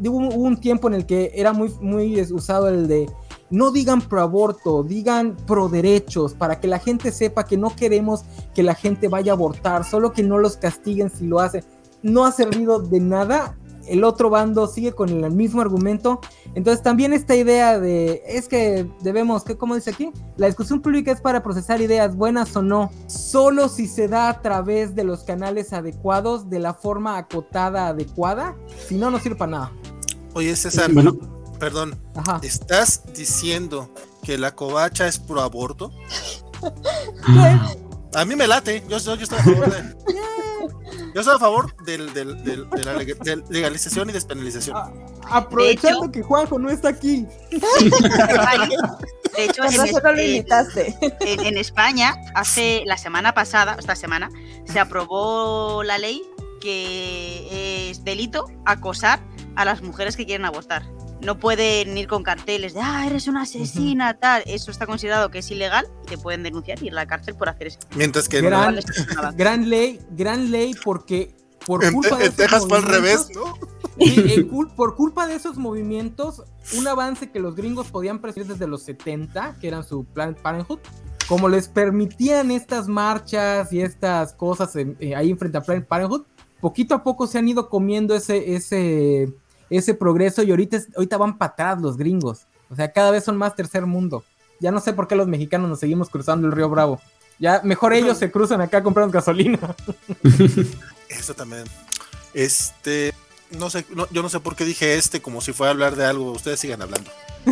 hubo, 0.08 0.30
un 0.30 0.58
tiempo 0.58 0.88
en 0.88 0.96
el 0.96 1.06
que 1.06 1.32
era 1.36 1.54
muy, 1.54 1.70
muy 1.82 2.20
usado 2.22 2.70
el 2.70 2.88
de 2.88 3.10
no 3.50 3.72
digan 3.72 4.02
pro 4.02 4.22
aborto, 4.22 4.84
digan 4.84 5.38
pro 5.46 5.70
derechos, 5.70 6.34
para 6.34 6.60
que 6.60 6.68
la 6.68 6.80
gente 6.80 7.12
sepa 7.12 7.46
que 7.46 7.58
no 7.58 7.76
queremos 7.76 8.26
que 8.54 8.64
la 8.64 8.76
gente 8.76 9.08
vaya 9.08 9.34
a 9.34 9.36
abortar, 9.36 9.84
solo 9.86 10.14
que 10.14 10.24
no 10.24 10.38
los 10.40 10.58
castiguen 10.58 11.10
si 11.10 11.26
lo 11.28 11.40
hacen. 11.40 11.64
No 12.02 12.26
ha 12.26 12.32
servido 12.32 12.80
de 12.80 13.00
nada 13.00 13.58
el 13.88 14.04
otro 14.04 14.30
bando 14.30 14.68
sigue 14.68 14.94
con 14.94 15.10
el 15.10 15.32
mismo 15.32 15.62
argumento. 15.62 16.22
Entonces 16.54 16.84
también 16.84 17.14
esta 17.14 17.36
idea 17.36 17.80
de, 17.80 18.24
es 18.28 18.48
que 18.48 18.90
debemos, 19.02 19.44
que 19.44 19.58
como 19.58 19.76
dice 19.76 19.92
aquí, 19.92 20.12
la 20.38 20.48
discusión 20.48 20.82
pública 20.82 21.12
es 21.12 21.22
para 21.22 21.44
procesar 21.44 21.82
ideas 21.82 22.16
buenas 22.16 22.56
o 22.56 22.62
no, 22.62 22.92
solo 23.08 23.70
si 23.70 23.88
se 23.88 24.08
da 24.08 24.30
a 24.30 24.42
través 24.42 24.96
de 24.96 25.04
los 25.04 25.24
canales 25.24 25.74
adecuados, 25.74 26.50
de 26.50 26.60
la 26.60 26.74
forma 26.74 27.18
acotada 27.18 27.88
adecuada, 27.88 28.56
si 28.88 28.96
no, 28.96 29.12
no 29.12 29.20
sirve 29.20 29.36
para 29.36 29.52
nada. 29.52 29.72
Oye, 30.34 30.56
César, 30.56 30.92
perdón, 31.60 31.96
Ajá. 32.16 32.40
¿estás 32.44 33.04
diciendo 33.16 33.90
que 34.24 34.38
la 34.38 34.56
covacha 34.56 35.08
es 35.08 35.20
pro 35.20 35.42
aborto? 35.42 35.92
A 38.16 38.24
mí 38.24 38.36
me 38.38 38.48
late, 38.48 38.82
yo, 38.88 38.98
yo, 38.98 39.16
yo 39.16 39.24
estoy 39.24 39.40
a 39.40 39.44
favor 39.44 39.70
de. 39.70 39.96
Yo 41.14 41.22
estoy 41.22 41.36
a 41.36 41.40
favor 41.40 41.76
del, 41.86 42.14
del- 42.14 42.44
del- 42.44 42.70
de 42.70 42.84
la 42.84 42.94
legalización 43.50 44.10
y 44.10 44.14
despenalización. 44.14 44.76
Ah, 44.78 44.92
aprovechando 45.30 46.02
De 46.02 46.06
hecho- 46.08 46.12
que 46.12 46.22
Juanjo 46.24 46.60
no 46.60 46.70
está 46.70 46.90
aquí. 46.90 47.26
De 49.36 49.46
hecho, 49.46 49.64
en, 49.64 50.20
imitaste. 50.20 50.98
en- 51.22 51.46
en 51.46 51.58
España, 51.58 52.16
hace 52.36 52.84
la 52.86 52.98
semana 52.98 53.34
pasada, 53.34 53.76
esta 53.80 53.96
semana, 53.96 54.30
se 54.66 54.80
aprobó 54.80 55.84
la 55.84 55.98
ley 55.98 56.22
que 56.62 57.90
es 57.92 58.04
delito 58.04 58.46
acosar 58.66 59.20
a 59.56 59.66
las 59.66 59.82
mujeres 59.82 60.16
que 60.18 60.26
quieren 60.26 60.46
abortar. 60.46 60.84
No 61.22 61.40
pueden 61.40 61.98
ir 61.98 62.08
con 62.08 62.24
carteles 62.24 62.74
de, 62.74 62.82
ah, 62.82 63.06
eres 63.08 63.28
una 63.28 63.44
asesina, 63.44 64.18
tal. 64.20 64.44
Eso 64.46 64.70
está 64.70 64.86
considerado 64.86 65.32
que 65.32 65.40
es 65.40 65.50
ilegal 65.50 65.88
y 66.04 66.08
te 66.08 66.18
pueden 66.18 66.44
denunciar 66.44 66.82
y 66.84 66.88
ir 66.88 66.92
a 66.92 66.96
la 66.96 67.08
cárcel 67.08 67.36
por 67.36 67.50
hacer 67.50 67.68
eso. 67.68 67.80
Mientras 67.96 68.28
que 68.30 68.42
Gran- 68.42 68.66
No 68.66 68.72
les 68.72 68.86
pasa 68.86 69.06
nada. 69.16 69.32
Gran 69.32 69.70
ley, 69.70 70.00
gran 70.12 70.52
ley 70.52 70.74
porque 70.84 71.36
por 71.66 71.84
en- 71.84 71.94
culpa 71.94 72.18
de 72.18 72.26
en 72.26 72.32
esos 72.32 72.36
Texas 72.36 72.66
fue 72.68 72.78
al 72.78 72.84
revés, 72.84 73.30
movimientos- 73.34 73.60
¿no? 73.60 73.76
Sí, 74.06 74.34
en 74.34 74.50
cul- 74.52 74.76
por 74.76 74.96
culpa 74.96 75.26
de 75.26 75.36
esos 75.36 75.58
movimientos, 75.58 76.44
un 76.78 76.88
avance 76.88 77.32
que 77.32 77.40
los 77.40 77.56
gringos 77.56 77.88
podían 77.88 78.20
presumir 78.20 78.48
desde 78.50 78.68
los 78.68 78.84
70, 78.84 79.56
que 79.62 79.70
eran 79.70 79.84
su 79.86 80.04
Planned 80.04 80.36
Parenthood, 80.42 80.80
como 81.28 81.48
les 81.48 81.70
permitían 81.70 82.52
estas 82.52 82.88
marchas 82.90 83.72
y 83.72 83.82
estas 83.82 84.34
cosas 84.34 84.76
en- 84.76 84.98
eh, 85.00 85.16
ahí 85.16 85.34
frente 85.36 85.58
a 85.58 85.62
Planned 85.62 85.88
Parenthood, 85.88 86.24
poquito 86.60 86.94
a 86.94 87.04
poco 87.04 87.26
se 87.26 87.38
han 87.40 87.48
ido 87.48 87.70
comiendo 87.70 88.14
ese, 88.16 88.54
ese, 88.56 89.34
ese 89.70 89.94
progreso 89.94 90.44
y 90.44 90.52
ahorita, 90.52 90.78
ahorita 90.96 91.18
van 91.18 91.38
para 91.38 91.52
atrás 91.54 91.82
los 91.82 91.98
gringos. 91.98 92.46
O 92.70 92.76
sea, 92.76 92.92
cada 92.92 93.12
vez 93.12 93.24
son 93.24 93.38
más 93.38 93.56
tercer 93.56 93.86
mundo. 93.86 94.24
Ya 94.60 94.72
no 94.72 94.80
sé 94.80 94.94
por 94.94 95.08
qué 95.08 95.16
los 95.16 95.28
mexicanos 95.28 95.70
nos 95.70 95.80
seguimos 95.80 96.10
cruzando 96.10 96.48
el 96.48 96.54
río 96.54 96.70
Bravo. 96.70 97.00
Ya 97.40 97.60
mejor 97.64 97.94
ellos 97.94 98.18
se 98.18 98.32
cruzan 98.32 98.62
acá 98.62 98.78
a 98.78 98.84
comprar 98.84 99.10
gasolina. 99.10 99.60
Eso 101.10 101.34
también. 101.34 101.64
Este, 102.34 103.14
no 103.58 103.70
sé, 103.70 103.86
no- 103.94 104.08
yo 104.12 104.22
no 104.22 104.30
sé 104.30 104.40
por 104.40 104.56
qué 104.56 104.66
dije 104.66 104.96
este 104.96 105.22
como 105.22 105.42
si 105.42 105.52
fuera 105.54 105.70
a 105.70 105.74
hablar 105.74 105.96
de 105.96 106.06
algo. 106.06 106.32
Ustedes 106.32 106.60
sigan 106.60 106.82
hablando. 106.82 107.10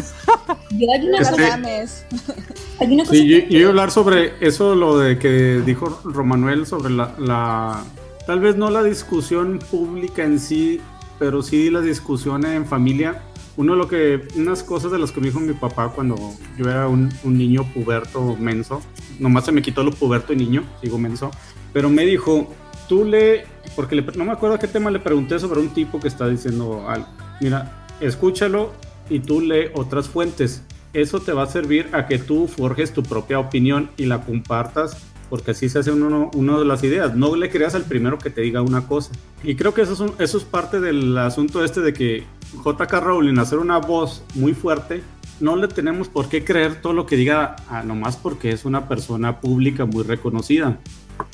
Yo 0.71 0.91
hay 0.91 1.07
una 1.07 1.19
Este- 1.19 1.31
cosa, 1.35 1.49
mames. 1.49 2.05
hay 2.79 2.93
una 2.93 3.03
cosa 3.03 3.15
Sí, 3.15 3.27
yo, 3.29 3.37
que- 3.47 3.53
yo 3.53 3.59
iba 3.59 3.67
a 3.67 3.69
hablar 3.69 3.91
sobre 3.91 4.33
eso, 4.45 4.73
lo 4.73 4.97
de 4.97 5.19
que 5.19 5.61
dijo 5.65 6.01
Romanuel 6.03 6.65
sobre 6.65 6.91
la, 6.91 7.13
la- 7.19 7.83
tal 8.25 8.39
vez 8.39 8.55
no 8.55 8.71
la 8.71 8.81
discusión 8.81 9.59
pública 9.59 10.23
en 10.23 10.39
sí, 10.39 10.81
pero 11.19 11.41
sí 11.41 11.69
la 11.69 11.81
discusión 11.81 12.45
en 12.45 12.65
familia. 12.65 13.21
Uno 13.55 13.75
lo 13.75 13.87
que, 13.87 14.27
unas 14.35 14.63
cosas 14.63 14.91
de 14.91 14.97
las 14.97 15.11
que 15.11 15.19
me 15.21 15.27
dijo 15.27 15.39
mi 15.39 15.53
papá 15.53 15.89
cuando 15.89 16.15
yo 16.57 16.69
era 16.69 16.87
un, 16.87 17.11
un 17.23 17.37
niño 17.37 17.63
puberto 17.71 18.35
menso, 18.39 18.81
nomás 19.19 19.45
se 19.45 19.51
me 19.51 19.61
quitó 19.61 19.83
lo 19.83 19.91
puberto 19.91 20.33
y 20.33 20.37
niño, 20.37 20.63
sigo 20.81 20.97
menso, 20.97 21.29
pero 21.71 21.87
me 21.89 22.03
dijo, 22.03 22.51
tú 22.89 23.05
le, 23.05 23.45
porque 23.75 23.95
le- 23.95 24.01
no 24.15 24.25
me 24.25 24.31
acuerdo 24.31 24.57
qué 24.57 24.67
tema 24.67 24.89
le 24.89 24.99
pregunté 24.99 25.37
sobre 25.37 25.59
un 25.59 25.69
tipo 25.69 25.99
que 25.99 26.07
está 26.07 26.27
diciendo 26.27 26.85
algo, 26.89 27.05
mira, 27.41 27.85
escúchalo 28.01 28.71
y 29.07 29.19
tú 29.19 29.39
lee 29.39 29.67
otras 29.75 30.07
fuentes. 30.09 30.63
Eso 30.93 31.19
te 31.19 31.31
va 31.31 31.43
a 31.43 31.47
servir 31.47 31.89
a 31.91 32.07
que 32.07 32.17
tú 32.17 32.47
forjes 32.47 32.91
tu 32.91 33.03
propia 33.03 33.37
opinión 33.39 33.89
y 33.97 34.05
la 34.05 34.21
compartas, 34.21 34.97
porque 35.33 35.49
así 35.49 35.67
se 35.67 35.79
hace 35.79 35.89
uno, 35.91 36.29
uno 36.35 36.59
de 36.59 36.65
las 36.65 36.83
ideas. 36.83 37.15
No 37.15 37.35
le 37.35 37.49
creas 37.49 37.73
al 37.73 37.85
primero 37.85 38.19
que 38.19 38.29
te 38.29 38.41
diga 38.41 38.61
una 38.61 38.85
cosa. 38.87 39.09
Y 39.43 39.55
creo 39.55 39.73
que 39.73 39.81
eso 39.81 39.93
es, 39.93 39.99
un- 39.99 40.13
eso 40.19 40.37
es 40.37 40.43
parte 40.43 40.79
del 40.79 41.17
asunto 41.17 41.63
este 41.63 41.81
de 41.81 41.91
que 41.91 42.23
JK 42.63 42.93
Rowling, 43.01 43.39
hacer 43.39 43.57
una 43.57 43.79
voz 43.79 44.23
muy 44.35 44.53
fuerte, 44.53 45.01
no 45.39 45.55
le 45.55 45.67
tenemos 45.67 46.07
por 46.07 46.29
qué 46.29 46.45
creer 46.45 46.79
todo 46.83 46.93
lo 46.93 47.07
que 47.07 47.15
diga, 47.15 47.55
ah, 47.67 47.81
nomás 47.81 48.15
porque 48.15 48.51
es 48.51 48.63
una 48.63 48.87
persona 48.87 49.41
pública 49.41 49.85
muy 49.85 50.03
reconocida. 50.03 50.77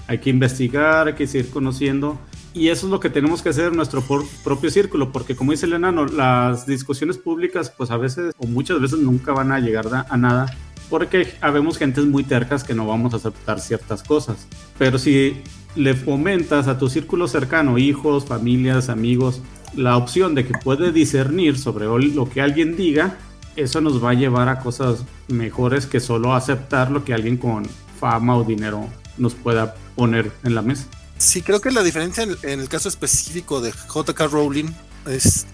Hay 0.07 0.19
que 0.19 0.29
investigar, 0.29 1.07
hay 1.07 1.15
que 1.15 1.27
seguir 1.27 1.49
conociendo. 1.51 2.17
Y 2.53 2.69
eso 2.69 2.85
es 2.87 2.91
lo 2.91 3.01
que 3.01 3.09
tenemos 3.09 3.41
que 3.41 3.49
hacer 3.49 3.65
en 3.65 3.75
nuestro 3.75 3.99
por- 4.01 4.23
propio 4.45 4.71
círculo, 4.71 5.11
porque 5.11 5.35
como 5.35 5.51
dice 5.51 5.65
el 5.65 5.73
enano, 5.73 6.05
las 6.05 6.65
discusiones 6.65 7.17
públicas, 7.17 7.69
pues 7.77 7.91
a 7.91 7.97
veces 7.97 8.33
o 8.37 8.47
muchas 8.47 8.79
veces 8.79 8.97
nunca 8.99 9.33
van 9.33 9.51
a 9.51 9.59
llegar 9.59 9.89
da- 9.89 10.07
a 10.09 10.15
nada, 10.15 10.45
porque 10.89 11.35
habemos 11.41 11.77
gentes 11.77 12.05
muy 12.05 12.23
tercas 12.23 12.63
que 12.63 12.73
no 12.73 12.87
vamos 12.87 13.13
a 13.13 13.17
aceptar 13.17 13.59
ciertas 13.59 14.03
cosas. 14.03 14.47
Pero 14.77 14.97
si 14.97 15.41
le 15.75 15.93
fomentas 15.93 16.67
a 16.67 16.77
tu 16.77 16.89
círculo 16.89 17.27
cercano, 17.27 17.77
hijos, 17.77 18.25
familias, 18.25 18.89
amigos, 18.89 19.41
la 19.75 19.97
opción 19.97 20.35
de 20.35 20.45
que 20.45 20.53
puede 20.53 20.91
discernir 20.91 21.57
sobre 21.57 21.85
lo 21.85 22.29
que 22.29 22.41
alguien 22.41 22.75
diga, 22.75 23.17
eso 23.55 23.81
nos 23.81 24.03
va 24.03 24.11
a 24.11 24.13
llevar 24.13 24.49
a 24.49 24.59
cosas 24.59 25.03
mejores 25.27 25.85
que 25.85 25.99
solo 25.99 26.33
aceptar 26.33 26.91
lo 26.91 27.03
que 27.03 27.13
alguien 27.13 27.37
con 27.37 27.65
fama 27.99 28.35
o 28.37 28.43
dinero 28.43 28.87
nos 29.17 29.35
pueda 29.35 29.75
poner 29.95 30.31
en 30.43 30.55
la 30.55 30.61
mesa. 30.61 30.85
Sí, 31.17 31.41
creo 31.41 31.59
que 31.59 31.71
la 31.71 31.83
diferencia 31.83 32.23
en, 32.23 32.35
en 32.43 32.61
el 32.61 32.69
caso 32.69 32.87
específico 32.87 33.59
de 33.59 33.71
JK 33.71 34.19
Rowling 34.31 34.69
es 35.07 35.45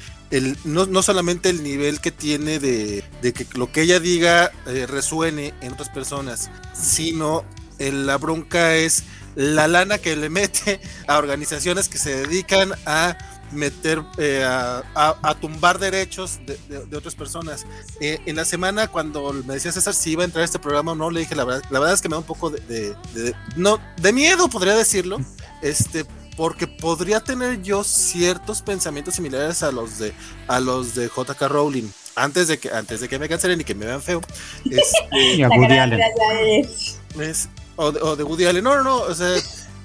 no, 0.63 0.85
no 0.85 1.01
solamente 1.03 1.49
el 1.49 1.63
nivel 1.63 2.01
que 2.01 2.11
tiene 2.11 2.59
de, 2.59 3.03
de 3.21 3.33
que 3.33 3.45
lo 3.53 3.71
que 3.71 3.81
ella 3.83 3.99
diga 3.99 4.51
eh, 4.67 4.85
resuene 4.87 5.53
en 5.61 5.73
otras 5.73 5.89
personas, 5.89 6.49
sino 6.73 7.43
el- 7.79 8.05
la 8.07 8.17
bronca 8.17 8.75
es 8.75 9.03
la 9.35 9.67
lana 9.67 9.97
que 9.97 10.15
le 10.15 10.29
mete 10.39 10.79
a 11.07 11.17
organizaciones 11.17 11.89
que 11.89 11.97
se 11.97 12.15
dedican 12.15 12.73
a 12.85 13.17
meter 13.51 14.01
eh, 14.17 14.43
a, 14.43 15.37
tumbar 15.39 15.77
derechos 15.77 16.39
de, 16.45 16.57
de- 16.87 16.97
otras 16.97 17.13
personas. 17.15 17.65
Eh, 18.01 18.19
en 18.25 18.35
la 18.35 18.43
semana 18.43 18.87
cuando 18.87 19.31
me 19.31 19.53
decía 19.53 19.71
César 19.71 19.93
si 19.93 20.11
iba 20.11 20.23
a 20.23 20.25
entrar 20.25 20.41
a 20.41 20.45
este 20.45 20.57
programa 20.59 20.93
o 20.93 20.95
no, 20.95 21.11
le 21.11 21.19
dije 21.21 21.35
la 21.35 21.45
verdad, 21.45 21.63
la 21.69 21.79
verdad 21.79 21.93
es 21.93 22.01
que 22.01 22.09
me 22.09 22.13
da 22.15 22.19
un 22.19 22.25
poco 22.25 22.49
de, 22.49 22.59
de- 22.61 22.95
de- 23.13 23.35
no, 23.55 23.79
de 24.01 24.11
miedo, 24.11 24.49
podría 24.49 24.73
decirlo, 24.75 25.19
este, 25.61 26.05
porque 26.37 26.67
podría 26.67 27.19
tener 27.21 27.61
yo 27.61 27.83
ciertos 27.83 28.61
pensamientos 28.61 29.15
similares 29.15 29.63
a 29.63 29.71
los 29.71 29.97
de 29.99 30.13
a 30.47 30.59
los 30.59 30.95
de 30.95 31.07
JK 31.07 31.41
Rowling. 31.47 31.87
Antes 32.15 32.47
de 32.47 32.57
que 32.59 32.69
antes 32.69 33.01
de 33.01 33.09
que 33.09 33.19
me 33.19 33.27
cancelen 33.27 33.59
y 33.61 33.63
que 33.63 33.75
me 33.75 33.85
vean 33.85 34.01
feo. 34.01 34.21
Este, 34.65 35.35
Y 35.35 35.43
a 35.43 35.49
La 35.49 35.55
Woody 35.55 35.67
gran 35.75 35.93
Allen. 35.93 35.99
batalla 35.99 36.41
es- 36.59 36.99
es- 37.19 37.49
o, 37.77 37.91
de, 37.91 38.01
o 38.01 38.15
de 38.15 38.23
Woody 38.23 38.45
Allen. 38.45 38.63
No, 38.63 38.75
no, 38.75 38.83
no. 38.83 38.97
O 38.99 39.13
sea, 39.13 39.35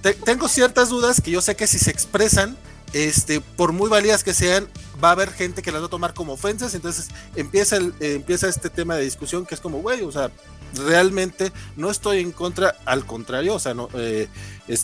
te- 0.02 0.14
tengo 0.14 0.48
ciertas 0.48 0.88
dudas 0.90 1.20
que 1.20 1.30
yo 1.32 1.40
sé 1.40 1.56
que 1.56 1.66
si 1.66 1.78
se 1.78 1.90
expresan, 1.90 2.56
este, 2.92 3.40
por 3.40 3.72
muy 3.72 3.88
válidas 3.88 4.22
que 4.24 4.32
sean, 4.34 4.68
va 5.02 5.08
a 5.08 5.12
haber 5.12 5.32
gente 5.32 5.62
que 5.62 5.72
las 5.72 5.82
va 5.82 5.86
a 5.86 5.90
tomar 5.90 6.14
como 6.14 6.34
ofensas. 6.34 6.74
Entonces 6.74 7.08
empieza, 7.34 7.76
el, 7.76 7.94
eh, 8.00 8.14
empieza 8.14 8.48
este 8.48 8.70
tema 8.70 8.94
de 8.96 9.02
discusión 9.04 9.44
que 9.46 9.54
es 9.56 9.60
como, 9.60 9.78
güey, 9.80 10.02
o 10.02 10.12
sea, 10.12 10.30
realmente 10.74 11.52
no 11.76 11.90
estoy 11.90 12.20
en 12.20 12.32
contra, 12.32 12.76
al 12.84 13.06
contrario, 13.06 13.54
o 13.54 13.58
sea, 13.58 13.74
no, 13.74 13.88
eh, 13.94 14.28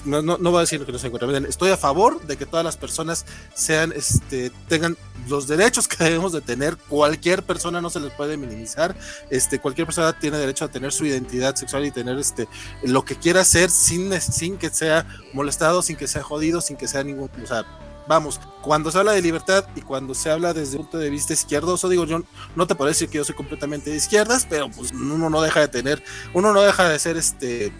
no, 0.05 0.23
no, 0.23 0.39
voy 0.39 0.59
a 0.59 0.61
decir 0.61 0.85
que 0.85 0.93
no 0.93 0.97
estoy 0.97 1.09
en 1.09 1.13
contra. 1.13 1.29
Miren, 1.29 1.47
Estoy 1.47 1.71
a 1.71 1.77
favor 1.77 2.21
de 2.27 2.37
que 2.37 2.47
todas 2.47 2.65
las 2.65 2.77
personas 2.77 3.25
sean, 3.55 3.93
este, 3.93 4.51
tengan 4.69 4.97
los 5.29 5.47
derechos 5.47 5.89
que 5.89 6.03
debemos 6.03 6.33
de 6.33 6.41
tener. 6.41 6.77
Cualquier 6.77 7.43
persona 7.43 7.81
no 7.81 7.91
se 7.91 8.01
les 8.01 8.13
puede 8.13 8.37
minimizar. 8.37 8.97
Este, 9.31 9.59
cualquier 9.59 9.87
persona 9.87 10.19
tiene 10.19 10.39
derecho 10.39 10.65
a 10.65 10.69
tener 10.69 10.93
su 10.93 11.07
identidad 11.07 11.55
sexual 11.55 11.87
y 11.87 11.91
tener 11.91 12.19
este, 12.19 12.49
lo 12.83 13.05
que 13.05 13.17
quiera 13.17 13.41
hacer 13.41 13.71
sin, 13.71 14.21
sin 14.21 14.59
que 14.59 14.71
sea 14.71 15.07
molestado, 15.33 15.83
sin 15.83 15.97
que 15.97 16.09
sea 16.09 16.23
jodido, 16.23 16.61
sin 16.61 16.77
que 16.77 16.89
sea 16.89 17.05
ningún, 17.05 17.31
o 17.43 17.47
sea, 17.47 17.65
vamos, 18.09 18.41
cuando 18.63 18.91
se 18.91 18.99
habla 18.99 19.13
de 19.13 19.23
libertad 19.23 19.65
y 19.75 19.81
cuando 19.83 20.15
se 20.15 20.31
habla 20.31 20.53
desde 20.53 20.77
un 20.77 20.83
punto 20.85 20.99
de 20.99 21.11
vista 21.11 21.33
izquierdoso, 21.33 21.89
digo, 21.89 22.05
yo 22.05 22.23
no 22.55 22.67
te 22.67 22.75
puedo 22.75 22.89
decir 22.89 23.09
que 23.09 23.19
yo 23.19 23.25
soy 23.25 23.35
completamente 23.35 23.91
de 23.91 23.97
izquierdas, 23.97 24.47
pero 24.49 24.71
pues 24.71 24.93
uno 24.93 25.29
no 25.31 25.41
deja 25.43 25.61
de 25.61 25.69
tener, 25.69 26.03
uno 26.35 26.53
no 26.53 26.63
deja 26.63 26.89
de 26.89 26.99
ser 26.99 27.17
este 27.17 27.73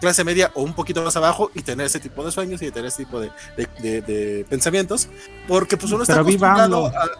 clase 0.00 0.24
media 0.24 0.50
o 0.54 0.62
un 0.62 0.74
poquito 0.74 1.02
más 1.02 1.16
abajo 1.16 1.50
y 1.54 1.62
tener 1.62 1.86
ese 1.86 1.98
tipo 2.00 2.22
de 2.22 2.30
sueños 2.30 2.60
y 2.60 2.70
tener 2.70 2.88
ese 2.88 3.04
tipo 3.04 3.18
de, 3.18 3.30
de- 3.56 3.68
de- 3.80 4.02
de 4.02 4.44
pensamientos, 4.44 5.08
porque 5.48 5.78
pues 5.78 5.90
uno 5.90 6.02
está 6.02 6.14
Pero 6.14 6.22
acostumbrado 6.22 6.86
a, 6.88 7.10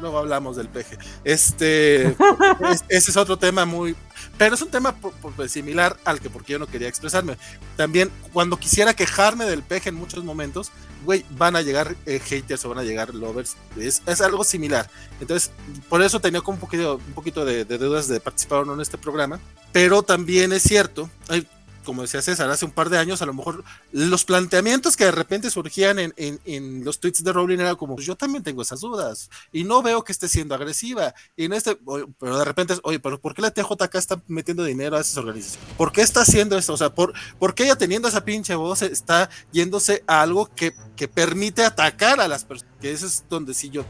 luego 0.00 0.18
hablamos 0.18 0.56
del 0.56 0.68
peje. 0.68 0.96
Este, 1.24 2.06
es- 2.70 2.84
ese 2.88 3.10
es 3.10 3.16
otro 3.16 3.36
tema 3.36 3.64
muy, 3.64 3.96
pero 4.38 4.54
es 4.54 4.62
un 4.62 4.70
tema 4.70 4.94
por- 4.96 5.12
por- 5.14 5.48
similar 5.48 5.96
al 6.04 6.20
que 6.20 6.30
porque 6.30 6.52
yo 6.52 6.58
no 6.58 6.66
quería 6.66 6.88
expresarme. 6.88 7.36
También 7.76 8.10
cuando 8.32 8.56
quisiera 8.58 8.94
quejarme 8.94 9.44
del 9.44 9.62
peje 9.62 9.88
en 9.90 9.94
muchos 9.94 10.24
momentos, 10.24 10.70
güey, 11.04 11.24
van 11.30 11.56
a 11.56 11.62
llegar 11.62 11.96
eh, 12.06 12.20
haters 12.20 12.64
o 12.64 12.68
van 12.68 12.78
a 12.78 12.82
llegar 12.84 13.14
lovers. 13.14 13.56
Es, 13.76 14.02
es 14.06 14.20
algo 14.20 14.44
similar. 14.44 14.88
Entonces, 15.20 15.50
por 15.88 16.02
eso 16.02 16.20
tenía 16.20 16.40
como 16.40 16.56
un 16.56 16.60
poquito, 16.60 16.96
un 16.96 17.12
poquito 17.14 17.44
de, 17.44 17.64
dudas 17.64 18.08
de 18.08 18.20
participar 18.20 18.60
o 18.60 18.64
no 18.64 18.74
en 18.74 18.80
este 18.80 18.98
programa. 18.98 19.40
Pero 19.72 20.02
también 20.02 20.52
es 20.52 20.62
cierto, 20.62 21.10
como 21.84 22.02
decía 22.02 22.22
César, 22.22 22.48
hace 22.50 22.64
un 22.64 22.70
par 22.70 22.90
de 22.90 22.98
años, 22.98 23.22
a 23.22 23.26
lo 23.26 23.34
mejor 23.34 23.64
los 23.92 24.24
planteamientos 24.24 24.96
que 24.96 25.04
de 25.04 25.10
repente 25.12 25.50
surgían 25.50 25.98
en, 25.98 26.14
en- 26.16 26.40
en 26.44 26.84
los 26.84 27.00
tweets 27.00 27.22
de 27.24 27.32
Rowling 27.32 27.58
era 27.58 27.74
como, 27.74 27.94
pues 27.94 28.06
yo 28.06 28.16
también 28.16 28.42
tengo 28.42 28.62
esas 28.62 28.80
dudas 28.80 29.30
y 29.52 29.64
no 29.64 29.82
veo 29.82 30.04
que 30.04 30.12
esté 30.12 30.28
siendo 30.28 30.54
agresiva. 30.54 31.14
Y 31.36 31.44
en 31.46 31.52
este, 31.52 31.78
pero 32.18 32.38
de 32.38 32.44
repente 32.44 32.74
es, 32.74 32.80
oye, 32.84 32.98
pero 33.00 33.20
¿por 33.20 33.34
qué 33.34 33.42
la 33.42 33.50
TJK 33.50 33.94
está 33.94 34.20
metiendo 34.28 34.64
dinero 34.64 34.96
a 34.96 35.00
esas 35.00 35.16
organizaciones? 35.16 35.68
¿Por 35.76 35.92
qué 35.92 36.02
está 36.02 36.22
haciendo 36.22 36.56
esto? 36.58 36.72
O 36.72 36.76
sea, 36.76 36.94
¿por, 36.94 37.12
por 37.38 37.54
qué 37.54 37.64
ella 37.64 37.76
teniendo 37.76 38.08
esa 38.08 38.24
pinche 38.24 38.54
voz 38.54 38.82
está 38.82 39.28
yéndose 39.52 40.04
a 40.06 40.22
algo 40.22 40.46
que, 40.54 40.74
que 40.96 41.08
permite 41.08 41.64
atacar 41.64 42.20
a 42.20 42.28
las 42.28 42.44
personas? 42.44 42.72
Que 42.80 42.92
eso 42.92 43.06
es 43.06 43.24
donde 43.28 43.54
sí 43.54 43.70
yo 43.70 43.84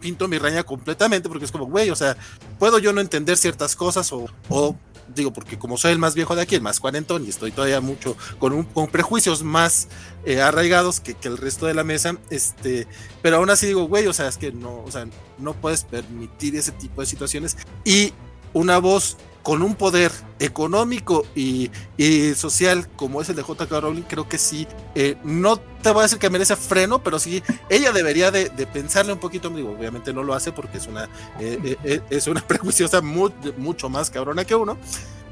pinto 0.00 0.26
mi 0.26 0.38
raña 0.38 0.64
completamente 0.64 1.28
porque 1.28 1.44
es 1.44 1.52
como, 1.52 1.66
güey, 1.66 1.88
o 1.90 1.94
sea, 1.94 2.16
puedo 2.58 2.80
yo 2.80 2.92
no 2.92 3.00
entender 3.00 3.36
ciertas 3.36 3.76
cosas 3.76 4.12
o, 4.12 4.26
o 4.48 4.74
digo, 5.14 5.32
porque 5.32 5.58
como 5.58 5.76
soy 5.76 5.92
el 5.92 5.98
más 5.98 6.14
viejo 6.14 6.34
de 6.36 6.42
aquí, 6.42 6.54
el 6.54 6.62
más 6.62 6.80
cuarentón 6.80 7.24
y 7.24 7.28
estoy 7.28 7.50
todavía 7.50 7.80
mucho 7.80 8.16
con, 8.38 8.52
un, 8.52 8.64
con 8.64 8.88
prejuicios 8.88 9.42
más 9.42 9.88
eh, 10.24 10.40
arraigados 10.40 11.00
que, 11.00 11.14
que, 11.14 11.28
el 11.28 11.36
resto 11.36 11.66
de 11.66 11.74
la 11.74 11.84
mesa, 11.84 12.16
este, 12.30 12.86
pero 13.22 13.36
aún 13.36 13.50
así 13.50 13.66
digo, 13.66 13.84
güey, 13.84 14.06
o 14.06 14.12
sea, 14.12 14.28
es 14.28 14.36
que 14.36 14.52
no, 14.52 14.82
o 14.84 14.90
sea, 14.90 15.06
no 15.38 15.54
puedes 15.54 15.84
permitir 15.84 16.56
ese 16.56 16.72
tipo 16.72 17.00
de 17.00 17.06
situaciones. 17.06 17.56
Y 17.84 18.12
una 18.52 18.78
voz 18.78 19.16
con 19.48 19.62
un 19.62 19.76
poder 19.76 20.12
económico 20.40 21.24
y, 21.34 21.70
y, 21.96 22.34
social 22.34 22.86
como 22.96 23.22
es 23.22 23.30
el 23.30 23.36
de 23.36 23.42
JK 23.42 23.70
Rowling, 23.80 24.02
creo 24.02 24.28
que 24.28 24.36
sí, 24.36 24.68
eh, 24.94 25.16
no 25.24 25.56
te 25.56 25.88
voy 25.88 26.00
a 26.00 26.02
decir 26.02 26.18
que 26.18 26.28
merece 26.28 26.54
freno, 26.54 27.02
pero 27.02 27.18
sí, 27.18 27.42
ella 27.70 27.90
debería 27.92 28.30
de, 28.30 28.50
de 28.50 28.66
pensarle 28.66 29.14
un 29.14 29.20
poquito, 29.20 29.48
digo, 29.48 29.70
obviamente 29.70 30.12
no 30.12 30.22
lo 30.22 30.34
hace 30.34 30.52
porque 30.52 30.76
es 30.76 30.86
una, 30.86 31.04
eh, 31.40 31.78
eh, 31.82 32.02
es 32.10 32.26
una 32.26 32.42
prejuiciosa 32.46 33.00
mucho 33.00 33.88
más 33.88 34.10
cabrona 34.10 34.44
que 34.44 34.54
uno, 34.54 34.76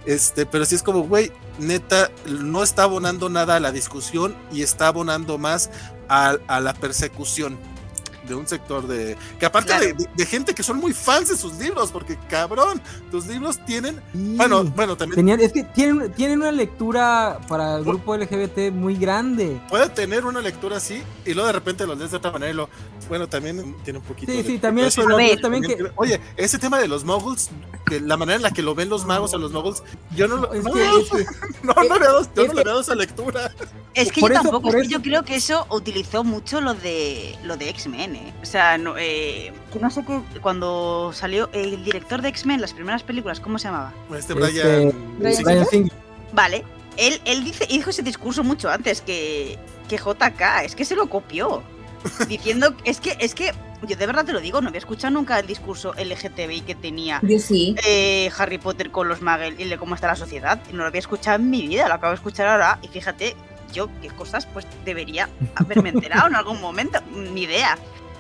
este, 0.07 0.47
pero 0.47 0.65
sí 0.65 0.77
es 0.77 0.83
como, 0.83 1.01
güey, 1.03 1.31
neta, 1.59 2.11
no 2.27 2.63
está 2.63 2.85
abonando 2.85 3.29
nada 3.29 3.57
a 3.57 3.61
la 3.61 3.71
discusión 3.71 4.35
y 4.51 4.63
está 4.63 4.87
abonando 4.87 5.37
más 5.37 5.69
a, 6.09 6.37
a 6.47 6.61
la 6.61 6.73
persecución 6.73 7.59
de 8.27 8.35
un 8.35 8.47
sector 8.47 8.87
de. 8.87 9.17
Que 9.39 9.47
aparte 9.47 9.69
claro. 9.69 9.87
de, 9.87 10.09
de, 10.15 10.27
gente 10.27 10.55
que 10.55 10.63
son 10.63 10.79
muy 10.79 10.93
fans 10.93 11.29
de 11.29 11.37
sus 11.37 11.55
libros, 11.55 11.91
porque 11.91 12.19
cabrón, 12.29 12.81
tus 13.11 13.27
libros 13.27 13.59
tienen. 13.65 13.97
Sí. 14.13 14.35
Bueno, 14.37 14.65
bueno, 14.65 14.97
también. 14.97 15.17
Tenían, 15.17 15.41
es 15.41 15.53
que 15.53 15.65
tienen, 15.65 16.13
tienen 16.13 16.41
una 16.41 16.53
lectura 16.53 17.41
para 17.49 17.77
el 17.77 17.85
grupo 17.85 18.17
LGBT 18.17 18.73
muy 18.73 18.97
grande. 18.97 19.61
Puede 19.69 19.89
tener 19.91 20.25
una 20.25 20.41
lectura 20.41 20.77
así, 20.79 21.03
y 21.25 21.35
luego 21.35 21.47
de 21.47 21.53
repente 21.53 21.87
lo 21.87 21.95
lees 21.95 22.11
de 22.11 22.17
otra 22.17 22.31
manera 22.31 22.53
y 22.53 22.55
lo. 22.55 22.69
Bueno, 23.09 23.29
también 23.29 23.77
tiene 23.85 23.99
un 24.01 24.05
poquito. 24.05 24.33
Sí, 24.33 24.39
de, 24.39 24.45
sí, 24.45 24.59
también. 24.59 24.89
Pero, 24.95 25.07
pero 25.17 25.17
también, 25.19 25.41
también 25.41 25.63
que, 25.77 25.93
oye, 25.97 26.21
ese 26.37 26.59
tema 26.59 26.79
de 26.79 26.89
los 26.89 27.05
moguls, 27.05 27.51
que 27.87 28.01
la 28.01 28.17
manera 28.17 28.37
en 28.37 28.43
la 28.43 28.51
que 28.51 28.63
lo 28.63 28.75
ven 28.75 28.89
los 28.89 29.07
magos 29.07 29.33
a 29.35 29.39
los 29.39 29.53
moguls, 29.53 29.83
yo 30.15 30.27
no 30.29 30.37
lo. 30.39 30.53
Es 30.53 30.65
no, 30.65 30.73
que, 30.73 30.85
no, 30.85 30.99
es 30.99 31.11
que, 31.11 31.25
no, 31.63 31.73
no, 31.75 31.83
le 31.83 32.05
he 32.05 32.09
dado, 32.09 32.29
yo 32.35 32.43
es 32.43 32.49
no 32.49 32.55
le 32.55 32.61
he 32.61 32.65
dado 32.65 32.81
esa 32.81 32.95
lectura. 32.95 33.53
Es 33.95 34.13
que 34.13 34.21
Por 34.21 34.31
yo 34.33 34.41
eso- 34.41 34.43
tampoco, 34.51 34.69
es 34.77 34.83
que 34.83 34.89
yo 34.89 35.01
creo 35.03 35.25
que 35.25 35.37
eso 35.37 35.67
utilizó 35.71 36.25
mucho 36.25 36.61
lo 36.61 36.75
de 36.75 37.37
lo 37.45 37.57
de 37.57 37.69
X-Men, 37.71 38.17
¿eh? 38.17 38.35
O 38.43 38.47
sea, 38.47 38.77
no, 38.77 38.95
eh, 38.99 39.53
que 39.73 39.79
no 39.79 39.91
sé 39.91 40.05
qué, 40.05 40.21
cuando 40.41 41.13
salió 41.15 41.49
el 41.53 41.85
director 41.85 42.21
de 42.23 42.29
X-Men, 42.31 42.61
las 42.61 42.75
primeras 42.75 43.03
películas, 43.03 43.41
¿cómo 43.41 43.59
se 43.59 43.69
llamaba? 43.69 43.93
Este 44.09 44.19
Este, 44.19 44.35
Brian. 44.35 44.93
Sí, 45.35 45.45
Brian 45.45 45.67
Singer. 45.67 45.93
Vale, 46.33 46.65
él, 46.97 47.21
él 47.25 47.45
dice, 47.45 47.67
dijo 47.67 47.91
ese 47.91 48.03
discurso 48.03 48.43
mucho 48.43 48.69
antes 48.69 49.01
que, 49.01 49.59
que 49.89 49.97
JK, 49.97 50.65
es 50.65 50.75
que 50.75 50.85
se 50.85 50.97
lo 50.97 51.09
copió. 51.09 51.63
Diciendo, 52.29 52.75
es 52.85 53.01
que, 53.01 53.17
es 53.21 53.35
que, 53.35 53.53
yo 53.87 53.97
de 53.97 54.07
verdad 54.07 54.25
te 54.25 54.33
lo 54.33 54.41
digo, 54.41 54.61
no 54.61 54.69
había 54.69 54.79
escuchado 54.79 55.13
nunca 55.15 55.39
el 55.39 55.47
discurso 55.47 55.95
LGTBI 55.95 56.63
que 56.63 56.75
tenía 56.75 57.21
Yo 57.23 57.39
sí. 57.39 57.75
eh, 57.87 58.31
Harry 58.39 58.59
Potter 58.59 58.91
con 58.91 59.09
los 59.09 59.23
muggles 59.23 59.59
y 59.59 59.65
de 59.65 59.79
cómo 59.79 59.95
está 59.95 60.09
la 60.09 60.17
sociedad. 60.17 60.61
No 60.73 60.79
lo 60.79 60.87
había 60.87 61.01
escuchado 61.01 61.37
en 61.37 61.51
mi 61.51 61.67
vida, 61.67 61.89
lo 61.89 61.95
acabo 61.95 62.11
de 62.11 62.17
escuchar 62.17 62.49
ahora 62.49 62.79
y 62.83 62.89
fíjate 62.89 63.37
yo 63.73 63.89
qué 64.01 64.09
cosas 64.09 64.47
pues 64.47 64.67
debería 64.85 65.29
haberme 65.55 65.91
enterado 65.91 66.29
en 66.29 66.37
algún 66.37 66.61
momento, 66.61 67.01
ni 67.15 67.43
idea. 67.43 67.79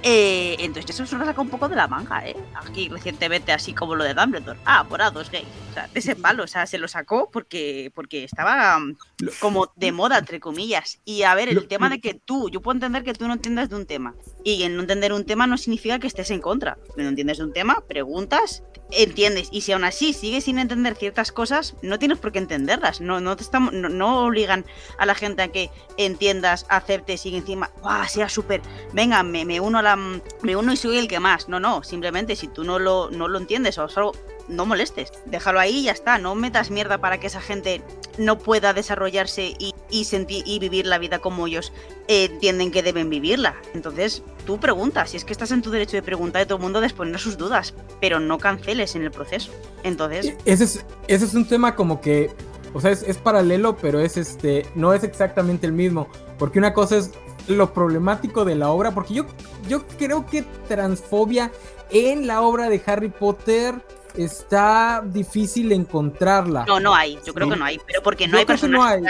Eh, 0.09 0.55
entonces 0.61 0.95
eso 0.95 1.05
se 1.05 1.17
lo 1.17 1.25
saca 1.25 1.41
un 1.41 1.49
poco 1.49 1.69
de 1.69 1.75
la 1.75 1.89
manga, 1.89 2.25
¿eh? 2.25 2.37
Aquí 2.55 2.89
recientemente, 2.89 3.51
así 3.51 3.73
como 3.73 3.97
lo 3.97 4.05
de 4.05 4.15
Dumbledore. 4.15 4.57
Ah, 4.65 4.85
morado 4.89 5.21
es 5.21 5.29
gay. 5.33 5.45
O 5.71 5.75
sea, 5.75 5.89
de 5.89 5.99
ese 5.99 6.15
palo, 6.15 6.45
o 6.45 6.47
sea, 6.47 6.65
se 6.67 6.79
lo 6.79 6.87
sacó 6.87 7.29
porque, 7.29 7.91
porque 7.93 8.23
estaba 8.23 8.77
um, 8.77 8.95
como 9.41 9.73
de 9.75 9.91
moda, 9.91 10.19
entre 10.19 10.39
comillas. 10.39 11.01
Y 11.05 11.25
a 11.25 11.35
ver, 11.35 11.49
el 11.49 11.57
Lo- 11.57 11.67
tema 11.67 11.89
de 11.89 12.01
que 12.01 12.15
tú, 12.15 12.49
yo 12.51 12.63
puedo 12.63 12.77
entender 12.77 13.03
que 13.03 13.15
tú 13.15 13.27
no 13.27 13.33
entiendas 13.35 13.69
de 13.69 13.75
un 13.75 13.85
tema. 13.85 14.15
Y 14.45 14.63
en 14.63 14.77
no 14.77 14.83
entender 14.83 15.13
un 15.13 15.25
tema 15.27 15.49
no 15.49 15.59
significa 15.59 15.99
que 15.99 16.07
estés 16.07 16.31
en 16.31 16.41
contra. 16.41 16.79
No 16.97 17.09
entiendes 17.09 17.39
de 17.39 17.45
un 17.45 17.53
tema, 17.53 17.83
preguntas, 17.89 18.63
entiendes. 18.91 19.49
Y 19.51 19.63
si 19.63 19.73
aún 19.73 19.85
así 19.85 20.13
sigues 20.13 20.45
sin 20.45 20.59
entender 20.59 20.95
ciertas 20.95 21.33
cosas, 21.33 21.75
no 21.83 21.99
tienes 21.99 22.19
por 22.19 22.33
qué 22.33 22.39
entenderlas. 22.39 23.01
No, 23.01 23.21
no 23.21 23.37
te 23.37 23.43
estamos, 23.43 23.73
no, 23.73 23.89
no 23.89 24.25
obligan 24.25 24.65
a 24.99 25.07
la 25.07 25.15
gente 25.15 25.43
a 25.43 25.49
que 25.49 25.71
entiendas, 25.97 26.67
aceptes 26.69 27.27
y 27.27 27.37
encima, 27.37 27.71
¡guau! 27.83 28.07
sea 28.09 28.29
súper. 28.29 28.61
Venga, 28.93 29.23
me, 29.23 29.45
me 29.45 29.61
uno 29.61 29.79
a 29.79 29.83
la. 29.83 29.97
Me 29.97 30.57
uno 30.57 30.73
y 30.73 30.77
soy 30.77 30.99
el 30.99 31.09
que 31.09 31.21
más. 31.21 31.49
No, 31.49 31.61
no. 31.61 31.83
Simplemente 31.83 32.37
si 32.37 32.49
tú 32.49 32.65
no 32.65 32.79
lo, 32.79 33.11
no 33.11 33.29
lo 33.29 33.39
entiendes 33.39 33.79
o 33.79 33.89
solo. 33.89 34.13
No 34.49 34.67
molestes, 34.67 35.13
déjalo 35.27 35.59
ahí 35.59 35.79
y 35.79 35.83
ya 35.85 35.93
está. 35.93 36.19
No 36.19 36.35
metas 36.35 36.71
mierda 36.71 36.99
para 36.99 37.19
que 37.19 37.27
esa 37.27 37.41
gente 37.41 37.83
no 38.19 38.39
pueda 38.39 38.73
desarrollarse 38.73 39.55
y, 39.59 39.75
y 39.91 40.05
sentir 40.05 40.45
y 40.47 40.59
vivir 40.59 40.87
la 40.87 40.99
vida 40.99 41.19
como 41.19 41.47
ellos 41.47 41.73
eh, 42.09 42.25
entienden 42.25 42.71
que 42.71 42.83
deben 42.83 43.11
vivirla. 43.11 43.57
Entonces, 43.75 44.23
tú 44.47 44.59
preguntas, 44.59 45.11
si 45.11 45.17
es 45.17 45.25
que 45.25 45.33
estás 45.33 45.51
en 45.51 45.63
tu 45.63 45.71
derecho 45.71 45.97
de 45.97 46.03
preguntar 46.03 46.41
de 46.43 46.47
todo 46.47 46.59
el 46.59 46.63
mundo, 46.63 46.81
de 46.81 46.87
exponer 46.87 47.19
sus 47.19 47.37
dudas, 47.37 47.75
pero 48.01 48.21
no 48.21 48.39
canceles 48.39 48.95
en 48.95 49.03
el 49.03 49.11
proceso. 49.11 49.51
Entonces, 49.83 50.35
Ese 50.45 50.65
es, 50.65 50.85
ese 51.09 51.25
es 51.25 51.35
un 51.35 51.47
tema 51.47 51.75
como 51.75 52.01
que, 52.01 52.31
o 52.73 52.81
sea, 52.81 52.91
es, 52.91 53.03
es 53.03 53.19
paralelo, 53.19 53.77
pero 53.77 54.01
es 54.01 54.17
este, 54.17 54.67
no 54.75 54.95
es 54.95 55.03
exactamente 55.05 55.67
el 55.67 55.73
mismo, 55.73 56.09
porque 56.39 56.59
una 56.59 56.73
cosa 56.73 56.97
es 56.97 57.11
lo 57.49 57.73
problemático 57.73 58.45
de 58.45 58.55
la 58.55 58.71
obra, 58.71 58.93
porque 58.93 59.15
yo, 59.15 59.27
yo 59.69 59.87
creo 59.99 60.27
que 60.27 60.43
transfobia 60.69 61.53
en 61.91 62.27
la 62.27 62.43
obra 62.43 62.69
de 62.69 62.83
Harry 62.87 63.09
Potter 63.09 63.75
está 64.17 65.03
difícil 65.05 65.73
encontrarla. 65.73 66.65
no, 66.67 66.81
no 66.81 66.95
hay, 66.95 67.19
yo 67.25 67.33
creo 67.35 67.47
Sí. 67.47 67.53
que 67.55 67.59
no 67.59 67.65
hay, 67.65 67.81
pero 67.87 68.03
porque 68.03 68.27
no 68.27 68.33
Yo 68.35 68.39
hay 68.39 68.45
creo 68.47 68.59
que 68.61 68.69
no 68.69 68.83
hay. 68.85 69.03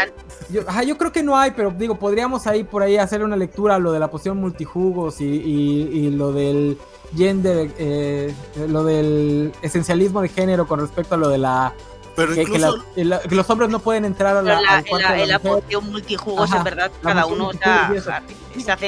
Yo, 0.50 0.62
ajá, 0.66 0.82
yo 0.82 0.96
creo 0.98 1.12
que 1.12 1.22
no 1.22 1.36
hay, 1.36 1.50
pero 1.52 1.70
digo, 1.70 1.98
podríamos 1.98 2.46
ahí 2.46 2.64
por 2.64 2.82
ahí 2.82 2.96
hacer 2.96 3.22
una 3.24 3.36
lectura 3.36 3.76
a 3.76 3.78
lo 3.78 3.92
de 3.92 3.98
la 4.00 4.10
poción 4.10 4.38
multijugos 4.38 5.20
y, 5.20 5.24
y- 5.26 5.88
y 6.06 6.10
lo 6.10 6.32
del 6.32 6.78
gender, 7.16 7.70
eh, 7.78 8.34
lo 8.68 8.82
del 8.84 9.52
esencialismo 9.62 10.20
de 10.22 10.28
género 10.28 10.66
con 10.66 10.80
respecto 10.80 11.14
a 11.14 11.18
lo 11.18 11.28
de 11.28 11.38
la 11.38 11.72
Pero 12.16 12.28
que, 12.30 12.34
que 12.36 12.42
incluso. 12.42 12.76
la- 12.94 13.16
el- 13.20 13.28
que 13.28 13.34
los 13.34 13.48
hombres 13.50 13.68
no 13.70 13.78
pueden 13.78 14.04
entrar 14.06 14.36
a 14.36 14.42
la, 14.42 14.60
la, 14.60 14.68
al 14.78 14.84
cuarto 14.86 15.08
mujer. 15.48 15.62
poción 15.62 15.90
multijugos, 15.92 16.48
Ajá, 16.50 16.58
es 16.58 16.64
verdad, 16.64 16.90
cada 17.02 17.26
uno 17.26 17.50
está, 17.52 17.92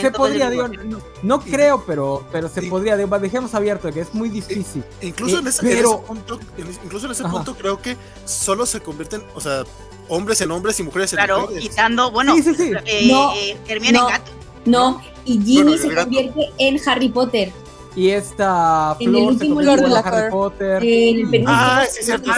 se 0.01 0.07
en 0.07 0.13
podría, 0.15 0.47
el 0.47 0.51
digo, 0.53 0.69
no, 0.69 0.99
no 1.23 1.41
creo, 1.41 1.85
pero, 1.87 2.27
pero 2.33 2.49
se 2.49 2.63
podría, 2.63 2.97
digo, 2.97 3.19
dejemos 3.19 3.55
abierto 3.55 3.93
que 3.93 4.01
es 4.01 4.15
muy 4.15 4.31
difícil. 4.31 4.83
Incluso 5.03 5.37
Eh, 5.37 5.41
en, 5.41 5.47
ese, 5.47 5.61
en 5.61 5.67
punto, 6.07 6.41
en- 6.57 6.71
incluso 6.85 7.07
en 7.07 7.13
ese 7.13 7.23
Ajá. 7.23 7.33
punto 7.33 7.55
creo 7.55 7.81
que 7.83 7.97
solo 8.25 8.65
se 8.67 8.81
convierten, 8.81 9.23
o 9.35 9.41
sea, 9.41 9.65
hombres 10.09 10.41
en 10.41 10.51
hombres 10.51 10.81
y 10.81 10.83
mujeres 10.83 11.13
en 11.13 11.19
Claro, 11.19 11.43
mujeres. 11.43 11.63
quitando, 11.69 12.11
bueno, 12.11 12.35
Sí, 12.35 12.43
sí, 12.43 12.55
sí. 12.55 12.73
eh, 12.87 13.09
No, 13.13 13.35
eh, 13.35 13.59
Hermione 13.69 13.99
no. 13.99 14.07
Gato. 14.09 14.33
No, 14.65 15.03
y 15.25 15.35
Ginny 15.35 15.63
Bueno, 15.63 15.73
el 15.75 15.79
se 15.79 15.95
convierte 15.95 16.51
en 16.59 16.81
Harry 16.89 17.09
Potter. 17.11 17.53
Y 17.97 18.11
esta 18.11 18.97
En 19.01 19.15
el 19.15 19.37
flor 19.37 19.39
se 19.39 19.49
Lord 19.65 19.79
en 19.85 19.91
Locker. 19.91 20.15
Harry 20.15 20.31
Potter. 20.31 20.83
En 20.83 21.17
el 21.19 21.31
penúltimo 21.31 21.47
Ah, 21.49 21.85
sí, 21.91 22.03
cierto, 22.05 22.31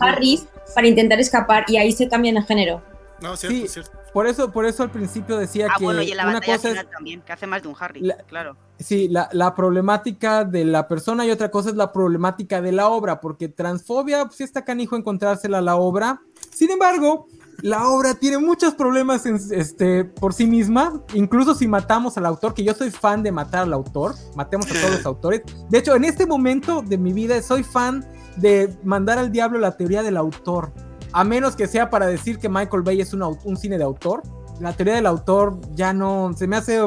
Harris 0.00 0.46
para 0.74 0.86
intentar 0.86 1.18
escapar 1.18 1.64
y 1.68 1.76
ahí 1.76 1.92
se 1.92 2.08
cambian 2.08 2.36
de 2.36 2.42
género. 2.42 2.82
No, 3.20 3.36
cierto, 3.36 3.58
Sí. 3.58 3.68
cierto. 3.68 3.90
Por 4.12 4.26
eso, 4.26 4.50
por 4.52 4.64
eso 4.64 4.82
al 4.84 4.90
principio 4.90 5.36
decía 5.36 5.66
Ah, 5.70 5.74
que 5.76 5.84
bueno, 5.84 6.02
y 6.02 6.10
en 6.12 6.16
la 6.16 6.24
una 6.24 6.34
batalla 6.34 6.56
cosa 6.56 6.68
es 6.68 6.74
final 6.74 6.90
también, 6.92 7.20
que 7.22 7.32
hace 7.32 7.46
más 7.46 7.62
de 7.62 7.68
un 7.68 7.74
Harry, 7.78 8.00
La- 8.00 8.16
claro. 8.18 8.56
Sí, 8.78 9.08
la, 9.08 9.28
la 9.32 9.54
problemática 9.54 10.44
de 10.44 10.64
la 10.64 10.86
persona 10.88 11.26
y 11.26 11.30
otra 11.30 11.50
cosa 11.50 11.70
es 11.70 11.74
la 11.74 11.92
problemática 11.92 12.62
de 12.62 12.72
la 12.72 12.88
obra, 12.88 13.20
porque 13.20 13.48
transfobia, 13.48 14.24
pues 14.24 14.36
sí 14.36 14.44
está 14.44 14.64
canijo 14.64 14.96
encontrársela 14.96 15.58
a 15.58 15.62
la 15.62 15.76
obra. 15.76 16.20
Sin 16.54 16.70
embargo, 16.70 17.26
la 17.62 17.88
obra 17.88 18.14
tiene 18.14 18.38
muchos 18.38 18.74
problemas 18.74 19.26
en- 19.26 19.40
este, 19.50 20.04
por 20.04 20.32
sí 20.32 20.46
misma, 20.46 21.02
incluso 21.14 21.54
si 21.54 21.66
matamos 21.66 22.16
al 22.16 22.26
autor, 22.26 22.54
que 22.54 22.62
yo 22.62 22.74
soy 22.74 22.90
fan 22.90 23.22
de 23.22 23.32
matar 23.32 23.62
al 23.62 23.72
autor, 23.72 24.14
matemos 24.36 24.66
a 24.70 24.74
todos 24.74 24.90
los 24.90 25.06
autores. 25.06 25.42
De 25.68 25.78
hecho, 25.78 25.96
en 25.96 26.04
este 26.04 26.26
momento 26.26 26.82
de 26.82 26.98
mi 26.98 27.12
vida 27.12 27.40
soy 27.42 27.64
fan 27.64 28.06
de 28.36 28.76
mandar 28.84 29.18
al 29.18 29.32
diablo 29.32 29.58
la 29.58 29.76
teoría 29.76 30.02
del 30.02 30.16
autor, 30.16 30.72
a 31.12 31.24
menos 31.24 31.56
que 31.56 31.66
sea 31.66 31.90
para 31.90 32.06
decir 32.06 32.38
que 32.38 32.48
Michael 32.48 32.82
Bay 32.82 33.00
es 33.00 33.12
un, 33.12 33.56
cine 33.56 33.78
de 33.78 33.84
autor. 33.84 34.22
La 34.60 34.72
teoría 34.72 34.94
del 34.94 35.06
autor 35.06 35.58
ya 35.74 35.92
no, 35.92 36.32
se 36.36 36.46
me 36.46 36.56
hace 36.56 36.80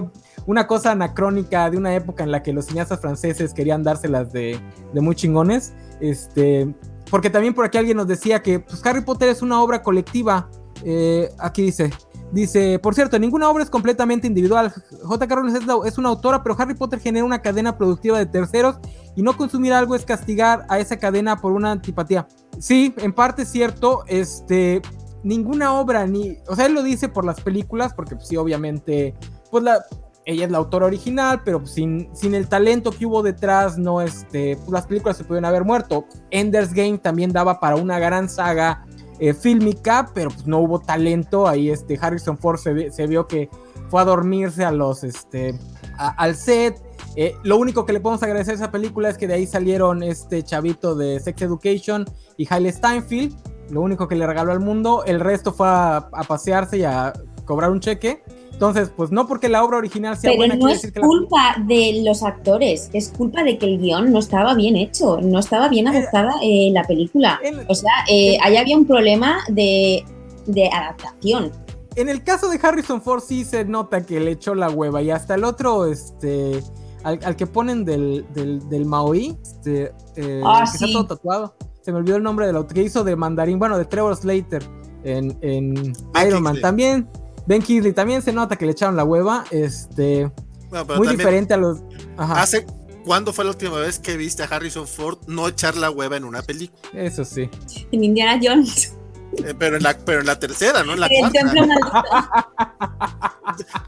una 0.45 0.67
cosa 0.67 0.91
anacrónica 0.91 1.69
de 1.69 1.77
una 1.77 1.93
época 1.95 2.23
en 2.23 2.31
la 2.31 2.43
que 2.43 2.53
los 2.53 2.65
cineastas 2.65 2.99
franceses 3.01 3.53
querían 3.53 3.84
dárselas 3.84 4.31
de, 4.31 4.60
de 4.93 5.01
muy 5.01 5.15
chingones. 5.15 5.73
Este, 5.99 6.73
porque 7.10 7.29
también 7.29 7.53
por 7.53 7.65
aquí 7.65 7.77
alguien 7.77 7.97
nos 7.97 8.07
decía 8.07 8.41
que 8.41 8.60
pues, 8.60 8.84
Harry 8.86 9.01
Potter 9.01 9.29
es 9.29 9.41
una 9.41 9.62
obra 9.62 9.84
colectiva. 9.84 10.49
Eh, 10.83 11.29
aquí 11.37 11.63
dice, 11.63 11.91
dice, 12.31 12.79
por 12.79 12.95
cierto, 12.95 13.19
ninguna 13.19 13.49
obra 13.49 13.63
es 13.63 13.69
completamente 13.69 14.27
individual. 14.27 14.73
J.K. 15.03 15.35
Rowling 15.35 15.55
es, 15.85 15.97
una 15.97 16.09
autora, 16.09 16.43
pero 16.43 16.55
Harry 16.57 16.73
Potter 16.73 16.99
genera 16.99 17.25
una 17.25 17.41
cadena 17.41 17.77
productiva 17.77 18.17
de 18.17 18.25
terceros 18.25 18.77
y 19.15 19.21
no 19.21 19.35
consumir 19.37 19.73
algo 19.73 19.95
es 19.95 20.05
castigar 20.05 20.65
a 20.69 20.79
esa 20.79 20.97
cadena 20.97 21.37
por 21.37 21.51
una 21.51 21.71
antipatía. 21.71 22.27
Sí, 22.59 22.93
en 22.97 23.13
parte 23.13 23.43
es 23.43 23.49
cierto, 23.49 24.03
este, 24.07 24.81
ninguna 25.23 25.73
obra, 25.79 26.05
ni, 26.07 26.37
o 26.47 26.55
sea, 26.55 26.65
él 26.65 26.73
lo 26.73 26.83
dice 26.83 27.09
por 27.09 27.25
las 27.25 27.41
películas, 27.41 27.93
porque 27.93 28.15
pues, 28.15 28.27
sí, 28.27 28.37
obviamente, 28.37 29.15
pues 29.49 29.63
la, 29.63 29.83
ella 30.25 30.45
es 30.45 30.51
la 30.51 30.59
autora 30.59 30.85
original, 30.85 31.41
pero 31.43 31.59
pues, 31.59 31.73
sin, 31.73 32.09
sin 32.13 32.36
el 32.36 32.47
talento 32.47 32.91
que 32.91 33.05
hubo 33.05 33.23
detrás, 33.23 33.77
no, 33.77 34.01
este, 34.01 34.55
pues 34.57 34.69
las 34.69 34.86
películas 34.86 35.17
se 35.17 35.23
pudieron 35.23 35.45
haber 35.45 35.65
muerto. 35.65 36.05
Ender's 36.29 36.73
Game 36.73 36.97
también 36.97 37.32
daba 37.32 37.59
para 37.59 37.75
una 37.75 37.99
gran 37.99 38.29
saga 38.29 38.86
eh, 39.22 39.36
fílmica, 39.36 40.09
pero 40.15 40.32
pues 40.32 40.47
no 40.47 40.57
hubo 40.57 40.80
talento, 40.80 41.47
ahí 41.47 41.69
este, 41.69 41.97
Harrison 42.01 42.39
Ford 42.39 42.57
se, 42.57 42.89
se 42.89 43.05
vio 43.05 43.28
que 43.28 43.49
fue 43.91 44.01
a 44.01 44.05
dormirse 44.05 44.65
a 44.65 44.72
los, 44.72 45.03
este, 45.03 45.53
al 45.97 46.36
set. 46.36 46.82
Eh, 47.15 47.36
lo 47.43 47.57
único 47.57 47.86
que 47.86 47.93
le 47.93 47.99
podemos 47.99 48.24
agradecer 48.24 48.53
a 48.53 48.55
esa 48.55 48.72
película 48.72 49.09
es 49.09 49.19
que 49.19 49.28
de 49.28 49.36
ahí 49.36 49.45
salieron 49.45 50.01
este 50.01 50.41
chavito 50.41 50.95
de 50.95 51.19
Sex 51.19 51.39
Education 51.41 52.05
y 52.36 52.47
Hailey 52.49 52.72
Steinfeld. 52.72 53.36
Lo 53.69 53.82
único 53.82 54.07
que 54.07 54.15
le 54.15 54.26
regaló 54.26 54.53
al 54.53 54.59
mundo. 54.59 55.03
El 55.05 55.19
resto 55.19 55.53
fue 55.53 55.67
a 55.67 56.09
pasearse 56.28 56.80
y 56.80 56.84
a 56.84 57.13
cobrar 57.45 57.69
un 57.69 57.80
cheque. 57.80 58.24
Entonces, 58.62 58.91
pues 58.95 59.12
no 59.12 59.28
porque 59.28 59.49
la 59.49 59.64
obra 59.64 59.78
original 59.78 60.16
sea 60.16 60.30
Pero 60.30 60.38
buena, 60.38 60.55
no 60.55 60.68
es 60.70 60.76
decir 60.76 60.93
que 60.93 60.99
la- 60.99 61.07
culpa 61.07 61.55
de 61.66 62.01
los 62.05 62.22
actores, 62.22 62.91
es 62.93 63.09
culpa 63.09 63.41
de 63.43 63.57
que 63.57 63.66
el 63.66 63.80
guion 63.80 64.12
no 64.14 64.20
estaba 64.20 64.53
bien 64.53 64.76
hecho, 64.76 65.20
no 65.20 65.39
estaba 65.39 65.68
bien 65.68 65.88
adaptada 65.88 66.36
eh, 66.43 66.70
la 66.72 66.84
película. 66.84 67.39
En, 67.43 67.55
O 67.68 67.74
sea, 67.74 67.89
eh, 68.07 68.38
ahí 68.43 68.57
había 68.57 68.78
un 68.78 68.86
problema 68.86 69.39
de, 69.49 70.05
de 70.45 70.68
adaptación. 70.70 71.51
en 71.95 72.07
el 72.07 72.24
caso 72.24 72.49
de 72.49 72.59
Harrison 72.62 73.01
Ford 73.01 73.24
sí 73.28 73.45
se 73.45 73.66
nota 73.66 74.05
que 74.05 74.20
le 74.20 74.30
echó 74.32 74.53
la 74.53 74.70
hueva 74.70 75.01
y 75.01 75.09
hasta 75.09 75.34
el 75.34 75.43
otro, 75.43 75.88
este, 75.88 76.62
al, 77.03 77.20
al 77.24 77.36
que 77.36 77.47
ponen 77.47 77.84
del, 77.84 78.28
del, 78.36 78.70
del 78.70 78.86
Maui, 78.86 79.36
este, 79.41 79.91
eh, 80.18 80.41
Ah, 80.45 80.66
que 80.66 80.76
está 80.76 80.86
sí. 80.86 80.93
todo 80.93 81.07
tatuado. 81.07 81.55
Se 81.82 81.91
me 81.91 81.97
olvidó 81.97 82.18
el 82.18 82.22
nombre 82.24 82.45
del 82.45 82.57
autor 82.57 82.76
que 82.76 82.84
hizo 82.84 83.03
de 83.03 83.16
Mandarín, 83.16 83.57
bueno, 83.57 83.76
de 83.80 83.86
Trevor 83.86 84.16
Slater 84.16 84.64
en, 85.03 85.36
en 85.41 85.93
Iron 86.28 86.43
Man. 86.43 86.62
También, 86.62 87.09
Ben 87.47 87.61
Kingsley, 87.61 87.93
también 87.93 88.21
se 88.21 88.31
nota 88.31 88.55
que 88.55 88.65
le 88.65 88.71
echaron 88.73 88.95
la 88.95 89.03
hueva, 89.03 89.43
este, 89.51 90.31
pero 90.69 90.85
muy 90.97 91.07
diferente 91.09 91.53
a 91.53 91.57
los... 91.57 91.79
Ajá, 92.17 92.41
¿Hace 92.41 92.65
cuándo 93.03 93.33
fue 93.33 93.43
la 93.45 93.51
última 93.51 93.77
vez 93.79 93.97
que 93.99 94.15
viste 94.17 94.43
a 94.43 94.45
Harrison 94.45 94.87
Ford 94.87 95.17
no 95.27 95.47
echar 95.47 95.75
la 95.75 95.89
hueva 95.89 96.17
en 96.17 96.23
una 96.25 96.41
película? 96.43 96.79
eso 96.93 97.25
sí. 97.25 97.49
En 97.91 98.03
Indiana 98.03 98.39
Jones, 98.41 98.95
Eh, 99.37 99.53
pero, 99.57 99.77
en 99.77 99.83
la, 99.83 99.97
pero 99.97 100.19
en 100.19 100.25
la 100.27 100.37
tercera, 100.39 100.83
no 100.83 100.93
en 100.93 100.99
la 100.99 101.07
el 101.09 101.19
cuarta. 101.19 101.39
templo 101.39 101.65
maldito. 101.67 102.03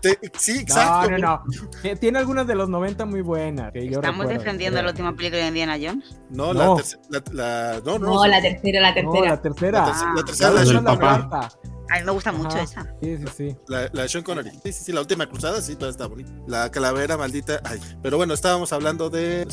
Te- 0.02 0.20
sí, 0.38 0.54
No, 0.56 0.60
exacto. 0.62 1.12
no, 1.12 1.18
no. 1.18 1.44
Eh, 1.84 1.96
Tiene 1.96 2.20
algunas 2.20 2.48
de 2.48 2.56
los 2.56 2.70
90 2.70 3.06
muy 3.06 3.22
buenas. 3.22 3.72
que 3.72 3.86
yo 3.86 3.96
¿Estamos 4.00 4.20
recuerdo, 4.22 4.40
defendiendo 4.40 4.78
pero- 4.78 4.86
la 4.88 4.92
última 4.92 5.16
película 5.16 5.42
de 5.42 5.48
Indiana 5.50 5.78
Jones? 5.82 6.18
No, 6.30 6.54
No. 6.54 6.76
La, 6.78 6.82
terce- 6.84 7.00
la, 7.10 7.24
la- 7.34 7.82
no, 7.86 8.00
no, 8.00 8.08
No, 8.16 8.26
la 8.28 8.42
tercera, 8.42 8.82
la 8.82 8.90
No, 8.90 8.96
tercera. 9.12 9.30
la 9.30 9.42
tercera. 9.42 9.80
La 9.80 9.86
tercera- 9.86 10.14
la 10.14 10.22
Ah. 10.22 10.26
tercera, 10.26 10.50
La 10.50 10.56
la, 10.56 10.64
del 10.72 10.84
papá. 10.84 11.28
cuarta. 11.30 11.52
A 11.94 12.00
mí 12.00 12.06
me 12.06 12.12
gusta 12.12 12.32
mucho 12.32 12.58
Ajá. 12.58 12.64
esa. 12.64 12.96
Sí, 13.04 13.18
sí, 13.18 13.26
sí. 13.38 13.58
la, 13.68 13.88
la 13.94 14.02
de 14.02 14.10
Sean 14.10 14.24
Connery. 14.24 14.50
Sí, 14.64 14.74
sí, 14.74 14.84
sí, 14.86 14.92
la 14.92 15.02
última 15.02 15.28
cruzada, 15.28 15.62
sí, 15.62 15.76
toda 15.76 15.92
está 15.92 16.08
bonita. 16.08 16.32
La 16.48 16.72
calavera 16.72 17.18
maldita. 17.18 17.62
Ay, 17.64 17.80
pero 18.02 18.18
bueno, 18.18 18.34
estábamos 18.34 18.74
hablando 18.74 19.12
de, 19.12 19.46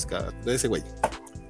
de 0.45 0.55
ese 0.55 0.67
güey. 0.67 0.83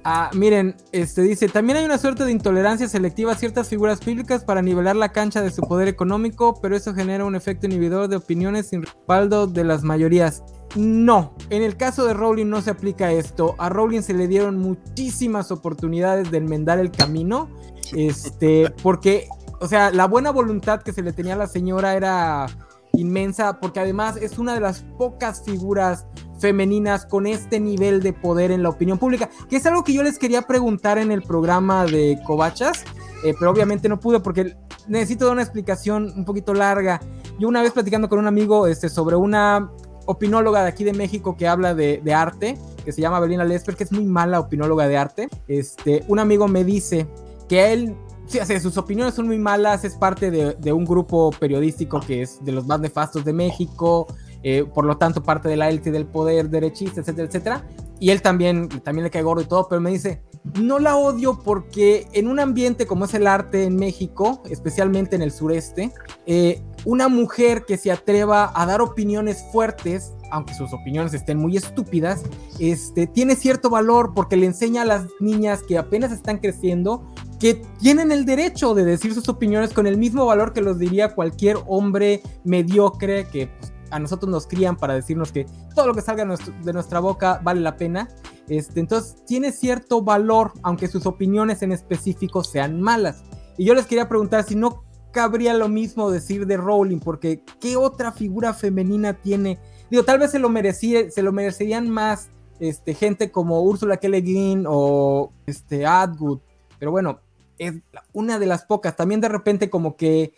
Ah, 0.03 0.31
miren, 0.33 0.75
este 0.91 1.21
dice, 1.21 1.47
también 1.47 1.77
hay 1.77 1.85
una 1.85 1.97
suerte 1.97 2.25
de 2.25 2.31
intolerancia 2.31 2.89
selectiva 2.89 3.31
a 3.31 3.35
ciertas 3.35 3.69
figuras 3.69 4.03
bíblicas 4.03 4.43
para 4.43 4.61
nivelar 4.61 4.97
la 4.97 5.13
cancha 5.13 5.41
de 5.41 5.51
su 5.51 5.61
poder 5.61 5.87
económico, 5.87 6.59
pero 6.59 6.75
eso 6.75 6.93
genera 6.93 7.23
un 7.23 7.35
efecto 7.35 7.67
inhibidor 7.67 8.09
de 8.09 8.17
opiniones 8.17 8.67
sin 8.67 8.81
respaldo 8.81 9.47
de 9.47 9.63
las 9.63 9.83
mayorías. 9.83 10.43
No, 10.75 11.35
en 11.51 11.61
el 11.61 11.77
caso 11.77 12.05
de 12.05 12.13
Rowling 12.13 12.47
no 12.47 12.61
se 12.61 12.71
aplica 12.71 13.11
esto. 13.11 13.55
A 13.59 13.69
Rowling 13.69 14.01
se 14.01 14.13
le 14.13 14.27
dieron 14.27 14.57
muchísimas 14.57 15.51
oportunidades 15.51 16.31
de 16.31 16.37
enmendar 16.39 16.79
el 16.79 16.91
camino, 16.91 17.49
este, 17.95 18.73
porque, 18.83 19.29
o 19.61 19.67
sea, 19.67 19.91
la 19.91 20.07
buena 20.07 20.31
voluntad 20.31 20.81
que 20.81 20.91
se 20.91 21.03
le 21.03 21.13
tenía 21.13 21.35
a 21.35 21.37
la 21.37 21.47
señora 21.47 21.95
era 21.95 22.47
inmensa, 22.93 23.59
porque 23.59 23.79
además 23.79 24.17
es 24.17 24.39
una 24.39 24.55
de 24.55 24.59
las 24.59 24.83
pocas 24.97 25.43
figuras 25.45 26.07
femeninas 26.39 27.05
con 27.05 27.27
este 27.27 27.59
nivel 27.59 28.01
de 28.01 28.11
poder 28.11 28.49
en 28.49 28.63
la 28.63 28.69
opinión 28.69 28.97
pública, 28.97 29.29
que 29.49 29.57
es 29.57 29.65
algo 29.67 29.83
que 29.83 29.93
yo 29.93 30.01
les 30.01 30.17
quería 30.17 30.41
preguntar 30.41 30.97
en 30.97 31.11
el 31.11 31.21
programa 31.21 31.85
de 31.85 32.19
Covachas, 32.25 32.83
eh, 33.23 33.35
pero 33.37 33.51
obviamente 33.51 33.87
no 33.87 33.99
pude 33.99 34.19
porque 34.19 34.57
necesito 34.87 35.25
dar 35.25 35.33
una 35.33 35.43
explicación 35.43 36.11
un 36.15 36.25
poquito 36.25 36.55
larga. 36.55 36.99
Yo 37.39 37.47
una 37.47 37.61
vez 37.61 37.71
platicando 37.71 38.09
con 38.09 38.17
un 38.17 38.25
amigo 38.25 38.65
este, 38.65 38.89
sobre 38.89 39.15
una 39.15 39.69
opinóloga 40.07 40.63
de 40.63 40.69
aquí 40.69 40.83
de 40.83 40.93
México 40.93 41.37
que 41.37 41.47
habla 41.47 41.75
de, 41.75 42.01
arte, 42.15 42.57
que 42.83 42.91
se 42.91 42.99
llama 42.99 43.19
Belina 43.19 43.45
Lesper, 43.45 43.75
que 43.75 43.83
es 43.83 43.91
muy 43.91 44.05
mala 44.05 44.39
opinóloga 44.39 44.87
de 44.87 44.97
arte, 44.97 45.29
este, 45.47 46.03
un 46.07 46.17
amigo 46.17 46.47
me 46.47 46.63
dice 46.63 47.07
que 47.47 47.73
él 47.73 47.95
Sí, 48.31 48.39
o 48.39 48.59
sus 48.61 48.77
opiniones 48.77 49.13
son 49.13 49.27
muy 49.27 49.37
malas, 49.37 49.83
es 49.83 49.95
parte 49.95 50.31
de, 50.31 50.53
de 50.53 50.71
un 50.71 50.85
grupo 50.85 51.31
periodístico 51.31 51.99
que 51.99 52.21
es 52.21 52.41
de 52.41 52.53
los 52.53 52.65
más 52.65 52.79
nefastos 52.79 53.25
de 53.25 53.33
México, 53.33 54.07
eh, 54.41 54.63
por 54.73 54.85
lo 54.85 54.95
tanto 54.95 55.21
parte 55.21 55.49
de 55.49 55.57
la 55.57 55.67
élite 55.67 55.91
del 55.91 56.05
poder, 56.05 56.49
derechista, 56.49 57.01
etcétera, 57.01 57.27
etcétera. 57.27 57.67
Y 57.99 58.09
él 58.09 58.21
también, 58.21 58.69
también 58.69 59.03
le 59.03 59.09
cae 59.09 59.21
gordo 59.21 59.41
y 59.41 59.45
todo, 59.45 59.67
pero 59.67 59.81
me 59.81 59.89
dice, 59.91 60.23
no 60.61 60.79
la 60.79 60.95
odio 60.95 61.41
porque 61.43 62.07
en 62.13 62.29
un 62.29 62.39
ambiente 62.39 62.87
como 62.87 63.03
es 63.03 63.13
el 63.15 63.27
arte 63.27 63.65
en 63.65 63.75
México, 63.75 64.41
especialmente 64.49 65.17
en 65.17 65.23
el 65.23 65.33
sureste, 65.33 65.91
eh, 66.25 66.63
una 66.85 67.09
mujer 67.09 67.65
que 67.65 67.75
se 67.75 67.91
atreva 67.91 68.49
a 68.55 68.65
dar 68.65 68.79
opiniones 68.79 69.43
fuertes, 69.51 70.13
aunque 70.31 70.53
sus 70.53 70.71
opiniones 70.71 71.13
estén 71.13 71.37
muy 71.37 71.57
estúpidas, 71.57 72.23
este, 72.59 73.07
tiene 73.07 73.35
cierto 73.35 73.69
valor 73.69 74.13
porque 74.15 74.37
le 74.37 74.45
enseña 74.45 74.83
a 74.83 74.85
las 74.85 75.05
niñas 75.19 75.63
que 75.63 75.77
apenas 75.77 76.13
están 76.13 76.37
creciendo 76.37 77.03
que 77.41 77.59
tienen 77.79 78.11
el 78.11 78.23
derecho 78.23 78.75
de 78.75 78.85
decir 78.85 79.15
sus 79.15 79.27
opiniones 79.27 79.73
con 79.73 79.87
el 79.87 79.97
mismo 79.97 80.27
valor 80.27 80.53
que 80.53 80.61
los 80.61 80.77
diría 80.77 81.15
cualquier 81.15 81.57
hombre 81.65 82.21
mediocre 82.43 83.27
que 83.29 83.47
pues, 83.47 83.73
a 83.89 83.97
nosotros 83.97 84.29
nos 84.29 84.45
crían 84.45 84.77
para 84.77 84.93
decirnos 84.93 85.31
que 85.31 85.47
todo 85.73 85.87
lo 85.87 85.95
que 85.95 86.01
salga 86.01 86.23
de 86.63 86.73
nuestra 86.73 86.99
boca 86.99 87.41
vale 87.43 87.59
la 87.61 87.77
pena. 87.77 88.07
Este, 88.47 88.79
entonces 88.79 89.25
tiene 89.25 89.51
cierto 89.51 90.03
valor, 90.03 90.53
aunque 90.61 90.87
sus 90.87 91.07
opiniones 91.07 91.63
en 91.63 91.71
específico 91.71 92.43
sean 92.43 92.79
malas. 92.79 93.23
Y 93.57 93.65
yo 93.65 93.73
les 93.73 93.87
quería 93.87 94.07
preguntar 94.07 94.43
si 94.43 94.53
no 94.53 94.83
cabría 95.11 95.55
lo 95.55 95.67
mismo 95.67 96.11
decir 96.11 96.45
de 96.45 96.57
Rowling, 96.57 96.99
porque 96.99 97.43
¿qué 97.59 97.75
otra 97.75 98.11
figura 98.11 98.53
femenina 98.53 99.13
tiene? 99.13 99.57
Digo, 99.89 100.03
tal 100.03 100.19
vez 100.19 100.29
se 100.29 100.37
lo, 100.37 100.49
merecía, 100.49 101.09
se 101.09 101.23
lo 101.23 101.31
merecerían 101.31 101.89
más 101.89 102.29
este, 102.59 102.93
gente 102.93 103.31
como 103.31 103.63
Úrsula 103.63 103.97
K. 103.97 104.07
Le 104.09 104.21
Guin 104.21 104.65
o 104.67 105.33
este, 105.47 105.87
Atwood, 105.87 106.39
pero 106.77 106.91
bueno, 106.91 107.19
es 107.61 107.75
una 108.11 108.39
de 108.39 108.47
las 108.47 108.65
pocas. 108.65 108.95
También 108.95 109.21
de 109.21 109.29
repente 109.29 109.69
como 109.69 109.95
que 109.95 110.33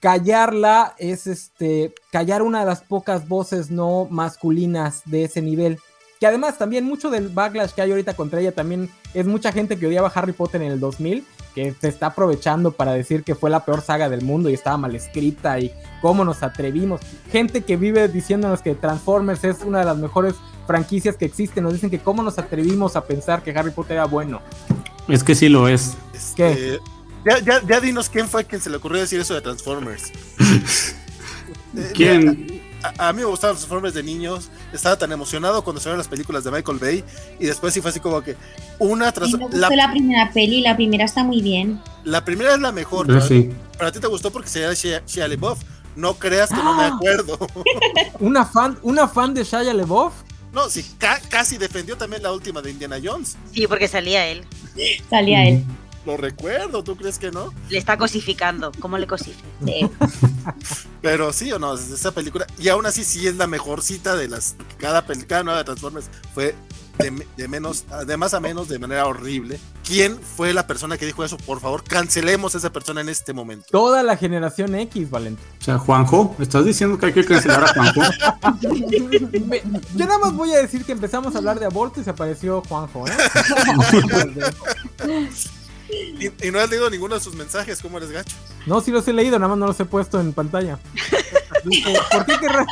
callarla 0.00 0.94
es 0.98 1.26
este, 1.26 1.94
callar 2.10 2.42
una 2.42 2.60
de 2.60 2.66
las 2.66 2.82
pocas 2.82 3.26
voces 3.26 3.70
no 3.70 4.06
masculinas 4.10 5.02
de 5.06 5.24
ese 5.24 5.40
nivel. 5.40 5.78
Que 6.20 6.26
además 6.26 6.58
también 6.58 6.84
mucho 6.84 7.10
del 7.10 7.30
backlash 7.30 7.70
que 7.70 7.80
hay 7.80 7.90
ahorita 7.90 8.14
contra 8.14 8.40
ella 8.40 8.52
también 8.52 8.90
es 9.14 9.26
mucha 9.26 9.50
gente 9.50 9.78
que 9.78 9.86
odiaba 9.86 10.08
a 10.08 10.12
Harry 10.12 10.32
Potter 10.32 10.60
en 10.60 10.72
el 10.72 10.78
2000, 10.78 11.26
que 11.54 11.74
se 11.80 11.88
está 11.88 12.08
aprovechando 12.08 12.72
para 12.72 12.92
decir 12.92 13.24
que 13.24 13.34
fue 13.34 13.48
la 13.48 13.64
peor 13.64 13.80
saga 13.80 14.10
del 14.10 14.22
mundo 14.22 14.50
y 14.50 14.54
estaba 14.54 14.76
mal 14.76 14.94
escrita 14.94 15.58
y 15.58 15.72
cómo 16.02 16.22
nos 16.22 16.42
atrevimos. 16.42 17.00
Gente 17.30 17.62
que 17.62 17.76
vive 17.78 18.08
diciéndonos 18.08 18.60
que 18.60 18.74
Transformers 18.74 19.42
es 19.44 19.62
una 19.64 19.78
de 19.78 19.84
las 19.86 19.96
mejores 19.96 20.34
franquicias 20.66 21.16
que 21.16 21.24
existen, 21.24 21.64
nos 21.64 21.72
dicen 21.72 21.90
que 21.90 21.98
cómo 21.98 22.22
nos 22.22 22.38
atrevimos 22.38 22.94
a 22.94 23.04
pensar 23.04 23.42
que 23.42 23.52
Harry 23.52 23.70
Potter 23.70 23.94
era 23.94 24.04
bueno. 24.04 24.42
Es 25.08 25.24
que 25.24 25.34
sí 25.34 25.48
lo 25.48 25.68
es. 25.68 25.94
Este, 26.14 26.80
Ya, 27.24 27.38
ya, 27.38 27.62
ya 27.66 27.80
dinos 27.80 28.08
quién 28.08 28.28
fue 28.28 28.44
quien 28.44 28.60
se 28.60 28.68
le 28.70 28.76
ocurrió 28.76 29.00
decir 29.00 29.20
eso 29.20 29.34
de 29.34 29.40
Transformers. 29.40 30.12
Eh, 31.74 31.90
¿Quién? 31.94 32.60
A, 32.82 33.08
a 33.08 33.12
mí 33.14 33.20
me 33.20 33.24
gustaban 33.24 33.54
los 33.54 33.62
Transformers 33.62 33.94
de 33.94 34.02
niños. 34.02 34.50
Estaba 34.74 34.96
tan 34.96 35.10
emocionado 35.10 35.64
cuando 35.64 35.80
salieron 35.80 35.96
las 35.96 36.08
películas 36.08 36.44
de 36.44 36.50
Michael 36.50 36.76
Bay. 36.78 37.02
Y 37.40 37.46
después 37.46 37.72
sí 37.72 37.80
fue 37.80 37.90
así 37.90 37.98
como 38.00 38.20
que 38.20 38.36
una 38.78 39.10
tras 39.10 39.28
mí 39.30 39.38
me 39.38 39.44
gustó 39.44 39.56
la, 39.56 39.70
la 39.70 39.90
primera 39.90 40.30
peli, 40.34 40.60
la 40.60 40.76
primera 40.76 41.06
está 41.06 41.24
muy 41.24 41.40
bien. 41.40 41.80
la 42.04 42.22
primera 42.26 42.54
es 42.54 42.60
la 42.60 42.72
mejor. 42.72 43.06
Pero, 43.06 43.22
sí. 43.22 43.50
pero 43.72 43.86
a 43.88 43.92
ti 43.92 44.00
te 44.00 44.06
gustó 44.06 44.30
porque 44.30 44.50
se 44.50 44.60
llama 44.60 44.74
Shia, 44.74 45.02
Shia. 45.06 45.26
No 45.96 46.14
creas 46.14 46.50
que 46.50 46.56
no 46.56 46.74
me 46.76 46.84
¡Ah! 46.84 46.92
acuerdo. 46.94 47.38
Una 48.20 48.44
fan, 48.44 48.78
una 48.82 49.08
fan 49.08 49.32
de 49.32 49.44
Shia 49.44 49.72
LaBeouf. 49.72 50.12
No, 50.52 50.68
sí, 50.68 50.84
ca- 50.98 51.20
casi 51.28 51.58
defendió 51.58 51.96
también 51.96 52.22
la 52.22 52.32
última 52.32 52.60
de 52.62 52.70
Indiana 52.70 52.98
Jones. 53.02 53.36
Sí, 53.52 53.66
porque 53.66 53.88
salía 53.88 54.26
él. 54.26 54.44
Salía 55.10 55.46
él. 55.48 55.64
Lo 56.04 56.16
recuerdo, 56.16 56.82
¿tú 56.82 56.96
crees 56.96 57.18
que 57.18 57.30
no? 57.30 57.54
Le 57.68 57.78
está 57.78 57.96
cosificando. 57.96 58.72
¿Cómo 58.80 58.98
le 58.98 59.06
cosifica? 59.06 59.46
Sí. 59.64 59.88
Pero 61.00 61.32
sí 61.32 61.52
o 61.52 61.58
no, 61.58 61.74
esa 61.74 62.12
película. 62.12 62.46
Y 62.58 62.68
aún 62.68 62.86
así 62.86 63.04
sí 63.04 63.26
es 63.26 63.36
la 63.36 63.46
mejor 63.46 63.82
cita 63.82 64.16
de 64.16 64.28
las. 64.28 64.56
Cada, 64.78 65.04
cada 65.26 65.42
nueva 65.44 65.58
de 65.60 65.64
Transformers 65.64 66.06
fue 66.34 66.54
de, 67.02 67.10
me- 67.10 67.26
de 67.36 67.48
menos, 67.48 67.84
de 68.06 68.16
más 68.16 68.34
a 68.34 68.40
menos, 68.40 68.68
de 68.68 68.78
manera 68.78 69.06
horrible. 69.06 69.58
¿Quién 69.86 70.18
fue 70.20 70.52
la 70.52 70.66
persona 70.66 70.96
que 70.96 71.06
dijo 71.06 71.24
eso? 71.24 71.36
Por 71.38 71.60
favor, 71.60 71.82
cancelemos 71.84 72.54
a 72.54 72.58
esa 72.58 72.72
persona 72.72 73.00
en 73.00 73.08
este 73.08 73.32
momento. 73.32 73.66
Toda 73.70 74.02
la 74.02 74.16
generación 74.16 74.74
X, 74.74 75.10
Valentín. 75.10 75.44
O 75.60 75.64
sea, 75.64 75.78
Juanjo, 75.78 76.36
¿estás 76.38 76.64
diciendo 76.64 76.98
que 76.98 77.06
hay 77.06 77.12
que 77.12 77.24
cancelar 77.24 77.64
a 77.64 77.68
Juanjo? 77.74 78.00
Yo 79.94 80.06
nada 80.06 80.18
más 80.18 80.32
voy 80.34 80.52
a 80.52 80.58
decir 80.58 80.84
que 80.84 80.92
empezamos 80.92 81.34
a 81.34 81.38
hablar 81.38 81.58
de 81.60 81.66
aborto 81.66 82.00
y 82.00 82.04
se 82.04 82.10
apareció 82.10 82.62
Juanjo, 82.68 83.04
¿eh? 83.08 83.12
Y, 86.18 86.46
y 86.46 86.50
no 86.50 86.58
has 86.58 86.70
leído 86.70 86.88
ninguno 86.88 87.14
de 87.16 87.20
sus 87.20 87.34
mensajes, 87.34 87.80
¿cómo 87.82 87.98
eres 87.98 88.10
gacho? 88.10 88.34
No, 88.66 88.80
sí 88.80 88.90
los 88.90 89.06
he 89.08 89.12
leído, 89.12 89.38
nada 89.38 89.48
más 89.50 89.58
no 89.58 89.66
los 89.66 89.78
he 89.80 89.84
puesto 89.84 90.20
en 90.20 90.32
pantalla. 90.32 90.78
¿por 92.12 92.24
qué 92.26 92.38
querrá... 92.38 92.66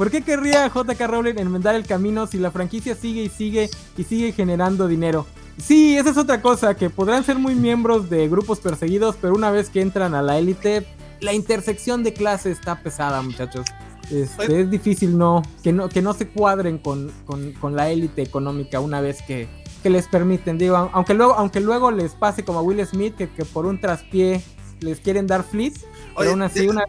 ¿Por 0.00 0.10
qué 0.10 0.22
querría 0.22 0.66
JK 0.68 0.98
Rowling 0.98 1.34
enmendar 1.36 1.74
el 1.74 1.84
camino 1.84 2.26
si 2.26 2.38
la 2.38 2.50
franquicia 2.50 2.94
sigue 2.94 3.24
y 3.24 3.28
sigue 3.28 3.68
y 3.98 4.04
sigue 4.04 4.32
generando 4.32 4.88
dinero? 4.88 5.26
Sí, 5.58 5.94
esa 5.94 6.08
es 6.08 6.16
otra 6.16 6.40
cosa, 6.40 6.74
que 6.74 6.88
podrán 6.88 7.22
ser 7.22 7.36
muy 7.36 7.54
miembros 7.54 8.08
de 8.08 8.26
grupos 8.26 8.60
perseguidos, 8.60 9.16
pero 9.20 9.34
una 9.34 9.50
vez 9.50 9.68
que 9.68 9.82
entran 9.82 10.14
a 10.14 10.22
la 10.22 10.38
élite, 10.38 10.86
la 11.20 11.34
intersección 11.34 12.02
de 12.02 12.14
clase 12.14 12.50
está 12.50 12.82
pesada, 12.82 13.20
muchachos. 13.20 13.66
Este, 14.10 14.62
es 14.62 14.70
difícil 14.70 15.18
no 15.18 15.42
que, 15.62 15.70
no 15.74 15.90
que 15.90 16.00
no 16.00 16.14
se 16.14 16.28
cuadren 16.28 16.78
con, 16.78 17.12
con, 17.26 17.52
con 17.52 17.76
la 17.76 17.90
élite 17.90 18.22
económica 18.22 18.80
una 18.80 19.02
vez 19.02 19.20
que, 19.20 19.48
que, 19.82 19.90
les 19.90 20.08
permiten. 20.08 20.56
Digo, 20.56 20.76
aunque 20.94 21.12
luego, 21.12 21.34
aunque 21.34 21.60
luego 21.60 21.90
les 21.90 22.12
pase 22.12 22.42
como 22.42 22.60
a 22.60 22.62
Will 22.62 22.86
Smith, 22.86 23.16
que, 23.16 23.28
que 23.28 23.44
por 23.44 23.66
un 23.66 23.78
traspié 23.78 24.42
les 24.80 24.98
quieren 25.00 25.26
dar 25.26 25.44
pero 25.50 26.30
aún 26.30 26.40
así 26.40 26.60
de, 26.60 26.70
una... 26.70 26.84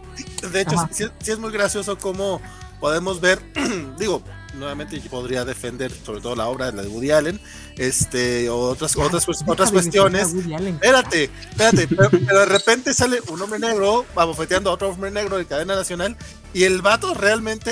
De 0.50 0.62
hecho, 0.62 0.78
sí, 0.92 1.04
sí, 1.20 1.32
es 1.32 1.40
muy 1.40 1.52
gracioso 1.52 1.98
cómo 1.98 2.40
podemos 2.82 3.22
ver, 3.22 3.40
digo, 3.98 4.22
nuevamente 4.56 5.00
yo 5.00 5.10
podría 5.10 5.46
defender 5.46 5.92
sobre 5.92 6.20
todo 6.20 6.36
la 6.36 6.48
obra 6.48 6.66
de 6.66 6.74
la 6.74 6.82
de 6.82 6.90
Woody 6.90 7.12
Allen, 7.12 7.40
este, 7.78 8.50
o 8.50 8.58
otras, 8.58 8.96
ya, 8.96 9.04
otras, 9.04 9.26
otras 9.48 9.72
cuestiones. 9.72 10.34
Espérate, 10.34 11.30
espérate, 11.50 11.88
pero, 11.88 12.10
pero, 12.10 12.40
de 12.40 12.46
repente 12.48 12.94
sale 12.94 13.20
un 13.30 13.42
hombre 13.42 13.60
negro 13.60 14.06
abofeteando 14.16 14.70
a 14.70 14.74
otro 14.74 14.90
hombre 14.90 15.12
negro 15.12 15.38
de 15.38 15.46
cadena 15.46 15.76
nacional 15.76 16.18
y 16.54 16.64
el 16.64 16.82
vato 16.82 17.14
realmente 17.14 17.72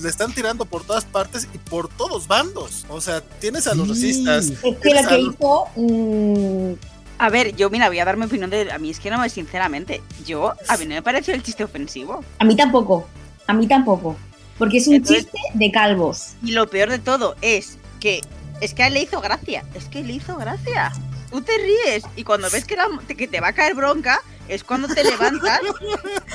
le 0.00 0.08
están 0.08 0.32
tirando 0.32 0.66
por 0.66 0.84
todas 0.84 1.04
partes 1.04 1.48
y 1.52 1.58
por 1.58 1.88
todos 1.88 2.28
bandos. 2.28 2.86
O 2.88 3.00
sea, 3.00 3.20
tienes 3.20 3.66
a 3.66 3.74
los 3.74 3.86
sí. 3.98 4.24
racistas. 4.24 4.46
Es 4.62 4.76
que 4.78 4.94
lo 4.94 5.08
que 5.08 5.18
hizo. 5.18 5.66
Mmm... 5.74 6.92
A 7.18 7.30
ver, 7.30 7.54
yo 7.54 7.70
mira, 7.70 7.86
voy 7.86 8.00
a 8.00 8.04
dar 8.04 8.16
mi 8.16 8.24
opinión 8.24 8.50
de. 8.50 8.72
A 8.72 8.78
mí 8.78 8.90
es 8.90 8.98
que 8.98 9.08
no 9.08 9.16
me, 9.16 9.28
sinceramente, 9.28 10.02
yo. 10.26 10.54
A 10.68 10.76
mí 10.76 10.86
no 10.86 10.94
me 10.96 11.02
pareció 11.02 11.32
el 11.32 11.42
chiste 11.44 11.62
ofensivo. 11.62 12.24
A 12.40 12.44
mí 12.44 12.56
tampoco. 12.56 13.06
A 13.46 13.52
mí 13.52 13.68
tampoco. 13.68 14.16
Porque 14.58 14.78
es 14.78 14.86
un 14.86 14.94
Entonces, 14.94 15.24
chiste 15.24 15.38
de 15.54 15.70
calvos. 15.70 16.34
Y 16.42 16.52
lo 16.52 16.68
peor 16.68 16.90
de 16.90 16.98
todo 16.98 17.36
es 17.40 17.78
que 18.00 18.20
es 18.60 18.74
que 18.74 18.84
a 18.84 18.86
él 18.86 18.94
le 18.94 19.02
hizo 19.02 19.20
gracia. 19.20 19.64
Es 19.74 19.86
que 19.86 20.04
le 20.04 20.12
hizo 20.12 20.36
gracia. 20.36 20.92
Tú 21.30 21.42
te 21.42 21.52
ríes 21.58 22.04
y 22.14 22.22
cuando 22.22 22.48
ves 22.50 22.64
que, 22.64 22.76
la, 22.76 22.86
que 23.08 23.26
te 23.26 23.40
va 23.40 23.48
a 23.48 23.52
caer 23.52 23.74
bronca 23.74 24.20
es 24.48 24.62
cuando 24.62 24.86
te 24.86 25.02
levantas 25.02 25.60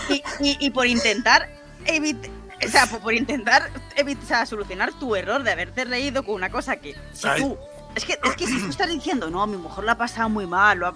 y, 0.09 0.15
y, 0.39 0.57
y 0.59 0.70
por 0.72 0.88
intentar 0.88 1.49
evitar... 1.86 2.32
O 2.65 2.70
sea, 2.70 2.88
por, 2.88 3.13
intentar 3.13 3.70
evitar, 3.95 4.24
o 4.24 4.28
sea, 4.28 4.45
solucionar 4.47 4.91
tu 4.97 5.15
error 5.15 5.43
de 5.43 5.51
haberte 5.51 5.86
reído 5.86 6.24
con 6.24 6.34
una 6.34 6.49
cosa 6.49 6.78
que 6.78 6.95
si 7.13 7.28
tú 7.38 7.55
es 7.97 8.05
que, 8.05 8.19
es 8.23 8.35
que 8.35 8.45
si 8.45 8.61
tú 8.61 8.69
estás 8.69 8.87
diciendo, 8.87 9.29
no, 9.29 9.45
mi 9.47 9.57
mujer 9.57 9.83
la 9.83 9.93
ha 9.93 9.97
pasado 9.97 10.29
muy 10.29 10.45
mal, 10.45 10.77
lo 10.77 10.87
ha, 10.87 10.93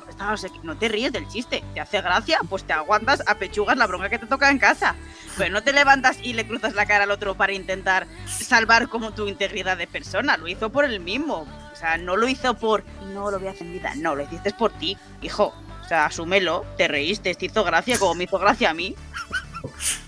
no, 0.61 0.77
te 0.77 0.87
ríes 0.87 1.11
del 1.11 1.27
chiste, 1.27 1.63
te 1.73 1.79
hace 1.79 1.99
gracia, 1.99 2.39
pues 2.47 2.63
te 2.63 2.73
aguantas, 2.73 3.23
apechugas 3.27 3.75
la 3.75 3.87
bronca 3.87 4.09
que 4.09 4.19
te 4.19 4.27
toca 4.27 4.51
en 4.51 4.59
casa. 4.59 4.95
Pero 5.35 5.51
no 5.51 5.63
te 5.63 5.73
levantas 5.73 6.17
y 6.21 6.33
le 6.33 6.45
cruzas 6.45 6.75
la 6.75 6.85
cara 6.85 7.05
al 7.05 7.11
otro 7.11 7.35
para 7.35 7.53
intentar 7.53 8.05
salvar 8.27 8.87
como 8.87 9.11
tu 9.11 9.27
integridad 9.27 9.77
de 9.77 9.87
persona, 9.87 10.37
lo 10.37 10.47
hizo 10.47 10.71
por 10.71 10.85
él 10.85 10.99
mismo. 10.99 11.47
O 11.73 11.75
sea, 11.75 11.97
no 11.97 12.15
lo 12.15 12.27
hizo 12.27 12.53
por, 12.53 12.83
no 13.13 13.31
lo 13.31 13.39
voy 13.39 13.47
a 13.47 13.51
hacer 13.51 13.67
vida, 13.67 13.93
no, 13.95 14.15
lo 14.15 14.23
hiciste 14.23 14.51
por 14.51 14.71
ti, 14.73 14.95
hijo. 15.21 15.55
O 15.83 15.87
sea, 15.87 16.05
asúmelo, 16.05 16.65
te 16.77 16.87
reíste, 16.87 17.33
te 17.33 17.47
hizo 17.47 17.63
gracia 17.63 17.97
como 17.97 18.13
me 18.13 18.25
hizo 18.25 18.37
gracia 18.37 18.69
a 18.69 18.73
mí. 18.75 18.95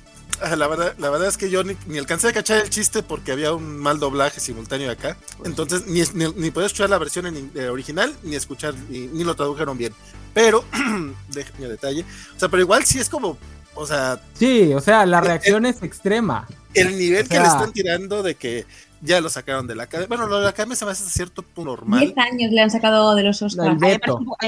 La 0.57 0.67
verdad, 0.67 0.95
la 0.97 1.09
verdad 1.09 1.27
es 1.27 1.37
que 1.37 1.49
yo 1.49 1.63
ni, 1.63 1.75
ni, 1.87 1.97
alcancé 1.97 2.29
a 2.29 2.33
cachar 2.33 2.59
el 2.59 2.69
chiste 2.69 3.03
porque 3.03 3.31
había 3.31 3.53
un 3.53 3.77
mal 3.77 3.99
doblaje 3.99 4.39
simultáneo 4.39 4.91
acá. 4.91 5.17
Entonces, 5.45 5.87
ni, 5.87 6.01
ni, 6.13 6.31
ni 6.33 6.51
podía 6.51 6.67
escuchar 6.67 6.89
la 6.89 6.97
versión 6.97 7.27
en, 7.27 7.51
eh, 7.55 7.67
original, 7.67 8.13
ni 8.23 8.35
escuchar, 8.35 8.73
ni, 8.89 9.07
ni, 9.07 9.23
lo 9.23 9.35
tradujeron 9.35 9.77
bien. 9.77 9.93
Pero, 10.33 10.65
déjenme 11.29 11.67
detalle. 11.67 12.05
O 12.35 12.39
sea, 12.39 12.49
pero 12.49 12.61
igual 12.61 12.83
sí 12.83 12.99
es 12.99 13.09
como, 13.09 13.37
o 13.75 13.85
sea. 13.85 14.19
Sí, 14.33 14.73
o 14.73 14.81
sea, 14.81 15.05
la 15.05 15.21
reacción 15.21 15.65
el, 15.65 15.73
es 15.73 15.83
extrema. 15.83 16.47
El 16.73 16.97
nivel 16.97 17.23
o 17.23 17.27
sea, 17.27 17.37
que 17.37 17.43
le 17.43 17.47
están 17.49 17.73
tirando 17.73 18.23
de 18.23 18.35
que 18.35 18.65
ya 19.01 19.19
lo 19.21 19.29
sacaron 19.29 19.67
de 19.67 19.75
la 19.75 19.83
academia. 19.83 20.07
Bueno, 20.07 20.27
lo 20.27 20.37
de 20.37 20.43
la 20.43 20.49
academia 20.49 20.75
se 20.75 20.85
me 20.85 20.91
hace 20.91 21.09
cierto 21.09 21.43
punto 21.43 21.71
normal. 21.71 21.99
10 21.99 22.17
años 22.17 22.51
le 22.51 22.61
han 22.61 22.71
sacado 22.71 23.15
de 23.15 23.23
los 23.23 23.41
Oscars. 23.41 23.69
A 23.69 23.73
mí, 23.73 23.79
me 23.79 23.99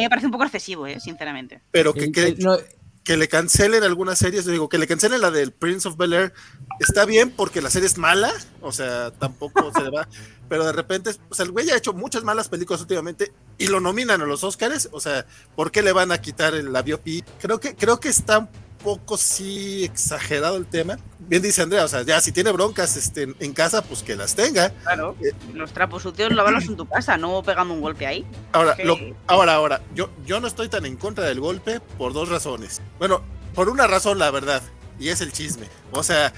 parece 0.09 0.25
un, 0.27 0.31
poco 0.31 0.43
excesivo, 0.43 0.87
eh, 0.87 0.99
sinceramente. 0.99 1.61
Pero 1.71 1.93
que, 1.93 2.11
que, 2.11 2.27
el, 2.27 2.39
no, 2.39 2.57
que 3.05 3.17
le 3.17 3.27
cancelen 3.27 3.83
algunas 3.83 4.17
series, 4.17 4.45
yo 4.45 4.51
digo, 4.51 4.67
que 4.67 4.79
le 4.79 4.87
cancelen 4.87 5.21
la 5.21 5.29
del 5.29 5.53
Prince 5.53 5.87
of 5.87 5.95
Bel 5.95 6.11
Air, 6.11 6.33
está 6.79 7.05
bien 7.05 7.29
porque 7.29 7.61
la 7.61 7.69
serie 7.69 7.85
es 7.85 7.99
mala, 7.99 8.33
o 8.61 8.71
sea, 8.71 9.11
tampoco 9.11 9.71
se 9.71 9.83
le 9.83 9.91
va, 9.91 10.07
pero 10.49 10.65
de 10.65 10.71
repente, 10.73 11.11
o 11.29 11.35
sea, 11.35 11.45
el 11.45 11.51
güey 11.51 11.69
ha 11.69 11.77
hecho 11.77 11.93
muchas 11.93 12.23
malas 12.23 12.49
películas 12.49 12.81
últimamente 12.81 13.31
y 13.59 13.67
lo 13.67 13.79
nominan 13.79 14.23
a 14.23 14.25
los 14.25 14.43
Oscars, 14.43 14.89
o 14.91 14.99
sea, 14.99 15.27
¿por 15.55 15.71
qué 15.71 15.83
le 15.83 15.91
van 15.91 16.11
a 16.11 16.17
quitar 16.19 16.55
el, 16.55 16.73
la 16.73 16.81
biopic? 16.81 17.25
Creo 17.39 17.59
que, 17.59 17.75
creo 17.75 17.99
que 17.99 18.09
está 18.09 18.49
poco 18.85 19.17
sí 19.17 19.83
exagerado 19.83 20.57
el 20.57 20.67
tema. 20.67 20.99
Bien 21.17 21.41
dice 21.41 21.63
Andrea, 21.63 21.85
o 21.85 21.87
sea, 21.87 22.03
ya 22.03 22.21
si 22.21 22.31
tiene 22.31 22.51
broncas 22.51 22.95
este, 22.95 23.33
en 23.39 23.51
casa, 23.51 23.81
pues 23.81 24.03
que 24.03 24.15
las 24.15 24.35
tenga. 24.35 24.69
Claro, 24.83 25.15
eh, 25.21 25.33
los 25.55 25.73
trapos 25.73 26.03
sucios 26.03 26.31
lavarlos 26.31 26.65
en 26.65 26.77
tu 26.77 26.87
casa, 26.87 27.17
no 27.17 27.41
pegando 27.41 27.73
un 27.73 27.81
golpe 27.81 28.05
ahí. 28.05 28.23
Ahora, 28.51 28.77
lo, 28.83 28.95
ahora, 29.25 29.55
ahora, 29.55 29.81
yo, 29.95 30.11
yo 30.23 30.39
no 30.39 30.45
estoy 30.45 30.69
tan 30.69 30.85
en 30.85 30.97
contra 30.97 31.25
del 31.25 31.39
golpe 31.39 31.79
por 31.97 32.13
dos 32.13 32.29
razones. 32.29 32.79
Bueno, 32.99 33.23
por 33.55 33.69
una 33.69 33.87
razón, 33.87 34.19
la 34.19 34.29
verdad, 34.29 34.61
y 34.99 35.09
es 35.09 35.19
el 35.19 35.33
chisme. 35.33 35.67
O 35.91 36.03
sea, 36.03 36.31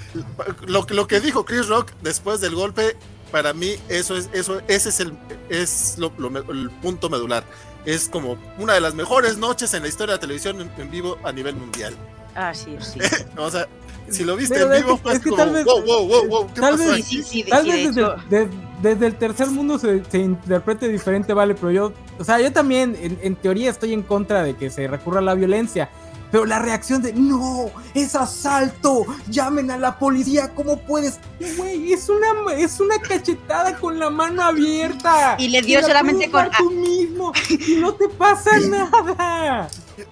lo, 0.65 0.85
lo 0.89 1.07
que 1.07 1.19
dijo 1.19 1.43
Chris 1.43 1.67
Rock 1.67 1.91
después 2.01 2.39
del 2.39 2.55
golpe, 2.55 2.95
para 3.29 3.51
mí, 3.51 3.75
eso 3.89 4.15
es, 4.15 4.29
eso, 4.31 4.61
ese 4.69 4.87
es 4.87 5.01
el, 5.01 5.11
es 5.49 5.95
lo, 5.97 6.13
lo, 6.17 6.29
el 6.49 6.69
punto 6.81 7.09
medular. 7.09 7.43
Es 7.83 8.07
como 8.07 8.37
una 8.57 8.73
de 8.73 8.79
las 8.79 8.95
mejores 8.95 9.37
noches 9.37 9.73
en 9.73 9.81
la 9.83 9.89
historia 9.89 10.13
de 10.13 10.17
la 10.17 10.21
televisión 10.21 10.71
en 10.77 10.91
vivo 10.91 11.17
a 11.25 11.33
nivel 11.33 11.55
mundial. 11.55 11.93
Ah, 12.37 12.53
sí, 12.53 12.77
sí. 12.79 12.99
o 13.37 13.49
sea, 13.49 13.67
si 14.09 14.23
lo 14.23 14.35
viste 14.35 14.53
Pero 14.53 14.71
en 14.71 14.83
vivo, 14.83 14.97
fue 14.97 15.13
es 15.13 15.19
que 15.19 15.31
como, 15.31 15.43
tal 15.43 15.53
vez, 15.53 15.65
wow, 15.65 15.81
wow, 15.83 16.07
wow, 16.07 16.27
wow, 16.27 16.47
¿qué 16.53 16.61
tal 16.61 16.77
pasó 16.77 16.91
vez, 16.91 17.05
sí, 17.05 17.23
sí, 17.23 17.43
tal 17.43 17.65
vez 17.65 17.95
desde, 17.95 18.09
desde, 18.29 18.49
desde, 18.81 19.07
el 19.07 19.15
tercer 19.15 19.47
mundo 19.47 19.79
se, 19.79 20.03
se, 20.05 20.19
interprete 20.19 20.87
diferente, 20.87 21.33
vale, 21.33 21.55
pero 21.55 21.71
yo, 21.71 21.93
o 22.19 22.23
sea, 22.23 22.39
yo 22.39 22.53
también, 22.53 22.95
en, 23.01 23.17
en, 23.23 23.35
teoría, 23.35 23.71
estoy 23.71 23.93
en 23.93 24.03
contra 24.03 24.43
de 24.43 24.55
que 24.55 24.69
se 24.69 24.87
recurra 24.87 25.19
a 25.19 25.23
la 25.23 25.33
violencia. 25.33 25.89
Pero 26.31 26.45
la 26.45 26.59
reacción 26.59 27.01
de 27.01 27.13
no, 27.13 27.69
es 27.93 28.15
asalto, 28.15 29.05
llamen 29.29 29.71
a 29.71 29.77
la 29.77 29.97
policía, 29.97 30.49
¿cómo 30.53 30.77
puedes? 30.77 31.19
Güey, 31.57 31.93
es 31.93 32.09
una, 32.09 32.53
es 32.53 32.79
una 32.79 32.99
cachetada 32.99 33.77
con 33.77 33.97
la 33.97 34.09
mano 34.09 34.43
abierta. 34.43 35.35
Y 35.39 35.49
le 35.49 35.61
dio 35.61 35.81
solamente 35.81 36.29
con. 36.29 36.49
tú 36.57 36.71
mismo 36.71 37.31
y 37.49 37.75
no 37.75 37.93
te 37.93 38.09
pasa 38.09 38.51
nada. 38.69 39.69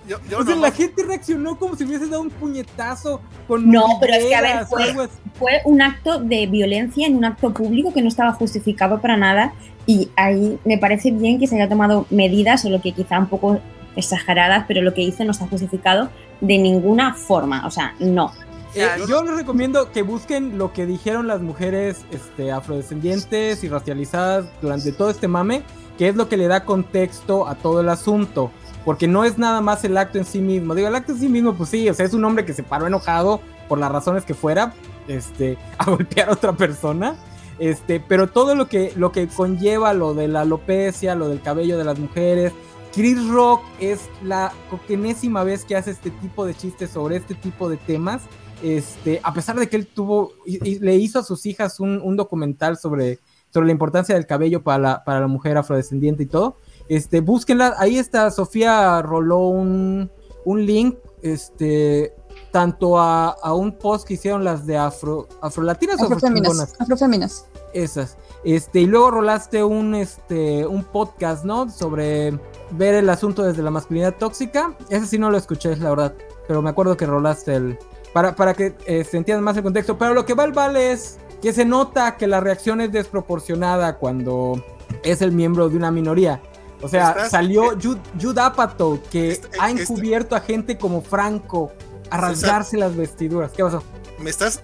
Yo, 0.07 0.18
yo 0.30 0.39
o 0.39 0.43
sea, 0.43 0.55
no, 0.55 0.61
la 0.61 0.72
gente 0.72 1.03
reaccionó 1.03 1.59
como 1.59 1.76
si 1.76 1.84
hubiese 1.84 2.07
dado 2.07 2.22
un 2.22 2.32
puñetazo 2.32 3.22
con 3.47 3.70
No, 3.70 3.97
pero 3.99 4.16
es 4.16 4.26
que 4.26 4.36
a 4.36 4.41
ver, 4.41 4.66
fue, 4.66 5.09
fue 5.38 5.61
un 5.66 5.82
acto 5.82 6.20
de 6.20 6.47
violencia 6.47 7.05
en 7.05 7.16
un 7.16 7.26
acto 7.26 7.53
público 7.53 7.93
que 7.93 8.01
no 8.01 8.07
estaba 8.07 8.32
justificado 8.34 8.99
para 8.99 9.18
nada. 9.18 9.53
Y 9.86 10.09
ahí 10.16 10.57
me 10.66 10.80
parece 10.80 11.11
bien 11.11 11.39
que 11.39 11.45
se 11.45 11.55
haya 11.55 11.70
tomado 11.70 12.07
medidas, 12.09 12.66
o 12.66 12.70
lo 12.70 12.82
que 12.82 12.93
quizá 12.93 13.20
un 13.20 13.28
poco 13.28 13.59
exageradas, 13.95 14.65
pero 14.67 14.81
lo 14.81 14.93
que 14.93 15.01
hizo 15.01 15.23
no 15.23 15.31
está 15.31 15.47
justificado 15.47 16.09
de 16.41 16.57
ninguna 16.57 17.13
forma, 17.13 17.65
o 17.65 17.71
sea, 17.71 17.95
no. 17.99 18.31
Eh, 18.75 18.87
yo 19.07 19.23
les 19.23 19.35
recomiendo 19.35 19.91
que 19.93 20.01
busquen 20.01 20.57
lo 20.57 20.73
que 20.73 20.85
dijeron 20.85 21.27
las 21.27 21.41
mujeres 21.41 22.05
este, 22.11 22.51
afrodescendientes 22.51 23.63
y 23.63 23.69
racializadas 23.69 24.45
durante 24.61 24.91
todo 24.91 25.09
este 25.09 25.29
mame, 25.29 25.63
que 25.97 26.09
es 26.09 26.15
lo 26.15 26.27
que 26.27 26.35
le 26.35 26.47
da 26.47 26.65
contexto 26.65 27.47
a 27.47 27.55
todo 27.55 27.79
el 27.79 27.87
asunto, 27.87 28.51
porque 28.83 29.07
no 29.07 29.23
es 29.23 29.37
nada 29.37 29.61
más 29.61 29.85
el 29.85 29.95
acto 29.95 30.17
en 30.17 30.25
sí 30.25 30.39
mismo. 30.39 30.75
Digo, 30.75 30.89
el 30.89 30.95
acto 30.95 31.13
en 31.13 31.19
sí 31.19 31.29
mismo, 31.29 31.53
pues 31.53 31.69
sí, 31.69 31.87
o 31.87 31.93
sea, 31.93 32.05
es 32.05 32.13
un 32.13 32.25
hombre 32.25 32.43
que 32.43 32.53
se 32.53 32.63
paró 32.63 32.85
enojado 32.85 33.39
por 33.69 33.79
las 33.79 33.89
razones 33.91 34.25
que 34.25 34.33
fuera, 34.33 34.73
este, 35.07 35.57
a 35.77 35.85
golpear 35.85 36.29
a 36.29 36.33
otra 36.33 36.51
persona. 36.51 37.15
Este, 37.59 38.01
pero 38.01 38.27
todo 38.27 38.53
lo 38.55 38.67
que, 38.67 38.91
lo 38.97 39.13
que 39.13 39.27
conlleva 39.27 39.93
lo 39.93 40.13
de 40.13 40.27
la 40.27 40.41
alopecia, 40.41 41.15
lo 41.15 41.29
del 41.29 41.41
cabello 41.41 41.77
de 41.77 41.85
las 41.85 41.97
mujeres, 41.97 42.51
Chris 42.95 43.27
Rock 43.27 43.61
es 43.81 44.09
la 44.23 44.53
enésima 44.87 45.43
vez 45.43 45.65
que 45.65 45.75
hace 45.75 45.91
este 45.91 46.11
tipo 46.11 46.45
de 46.45 46.55
chistes 46.55 46.91
sobre 46.91 47.17
este 47.17 47.35
tipo 47.35 47.69
de 47.69 47.75
temas. 47.75 48.21
Este, 48.63 49.19
a 49.21 49.33
pesar 49.33 49.59
de 49.59 49.67
que 49.67 49.75
él 49.75 49.85
tuvo 49.85 50.31
y, 50.45 50.65
y 50.65 50.79
le 50.79 50.95
hizo 50.95 51.19
a 51.19 51.23
sus 51.23 51.45
hijas 51.45 51.81
un, 51.81 51.99
un, 52.01 52.15
documental 52.15 52.77
sobre, 52.77 53.19
sobre 53.53 53.65
la 53.65 53.73
importancia 53.73 54.15
del 54.15 54.25
cabello 54.25 54.63
para 54.63 54.79
la, 54.79 55.03
para 55.03 55.19
la 55.19 55.27
mujer 55.27 55.57
afrodescendiente 55.57 56.23
y 56.23 56.27
todo. 56.27 56.55
Este, 56.87 57.19
búsquenla, 57.19 57.75
ahí 57.77 57.97
está, 57.97 58.31
Sofía 58.31 59.01
roló 59.01 59.39
un, 59.39 60.09
un 60.45 60.65
link, 60.65 60.95
este, 61.21 62.13
tanto 62.51 62.97
a, 62.97 63.31
a, 63.31 63.53
un 63.53 63.77
post 63.77 64.07
que 64.07 64.13
hicieron 64.13 64.45
las 64.45 64.65
de 64.65 64.77
afro, 64.77 65.27
afrolatinas 65.41 66.01
o 66.01 66.05
afroféminas. 66.05 66.73
Esas. 67.73 68.17
Este, 68.45 68.79
y 68.79 68.85
luego 68.85 69.11
rolaste 69.11 69.65
un, 69.65 69.95
este, 69.95 70.65
un 70.65 70.85
podcast, 70.85 71.43
¿no? 71.43 71.69
Sobre 71.69 72.39
ver 72.78 72.95
el 72.95 73.09
asunto 73.09 73.43
desde 73.43 73.61
la 73.63 73.71
masculinidad 73.71 74.15
tóxica. 74.15 74.76
Ese 74.89 75.07
sí 75.07 75.17
no 75.17 75.30
lo 75.30 75.38
escuché, 75.38 75.76
la 75.78 75.89
verdad. 75.89 76.13
Pero 76.47 76.61
me 76.61 76.69
acuerdo 76.69 76.95
que 76.97 77.05
rolaste 77.05 77.55
el. 77.55 77.80
Para, 78.13 78.36
para 78.36 78.53
que 78.53 78.76
eh, 78.86 79.03
se 79.03 79.17
entienda 79.17 79.41
más 79.41 79.57
el 79.57 79.63
contexto. 79.63 79.97
Pero 79.97 80.13
lo 80.13 80.26
que 80.26 80.34
va 80.34 80.43
al 80.43 80.51
vale 80.51 80.91
es 80.91 81.17
que 81.41 81.53
se 81.53 81.65
nota 81.65 82.17
que 82.17 82.28
la 82.28 82.39
reacción 82.39 82.82
es 82.82 82.91
desproporcionada 82.91 83.97
cuando 83.97 84.63
es 85.03 85.21
el 85.21 85.32
miembro 85.32 85.69
de 85.69 85.78
una 85.78 85.91
minoría. 85.91 86.41
O 86.82 86.88
sea, 86.88 87.09
¿Estás? 87.11 87.32
salió 87.32 87.71
Jude, 87.82 88.01
Jude 88.21 88.41
Apatow, 88.41 89.01
que 89.09 89.39
ha 89.59 89.69
encubierto 89.71 90.36
está. 90.36 90.45
a 90.45 90.47
gente 90.47 90.78
como 90.78 91.01
Franco 91.01 91.71
a 92.09 92.17
rasgarse 92.17 92.78
las 92.78 92.95
vestiduras. 92.95 93.51
¿Qué 93.51 93.63
pasó? 93.63 93.84
Me 94.19 94.30
estás 94.30 94.61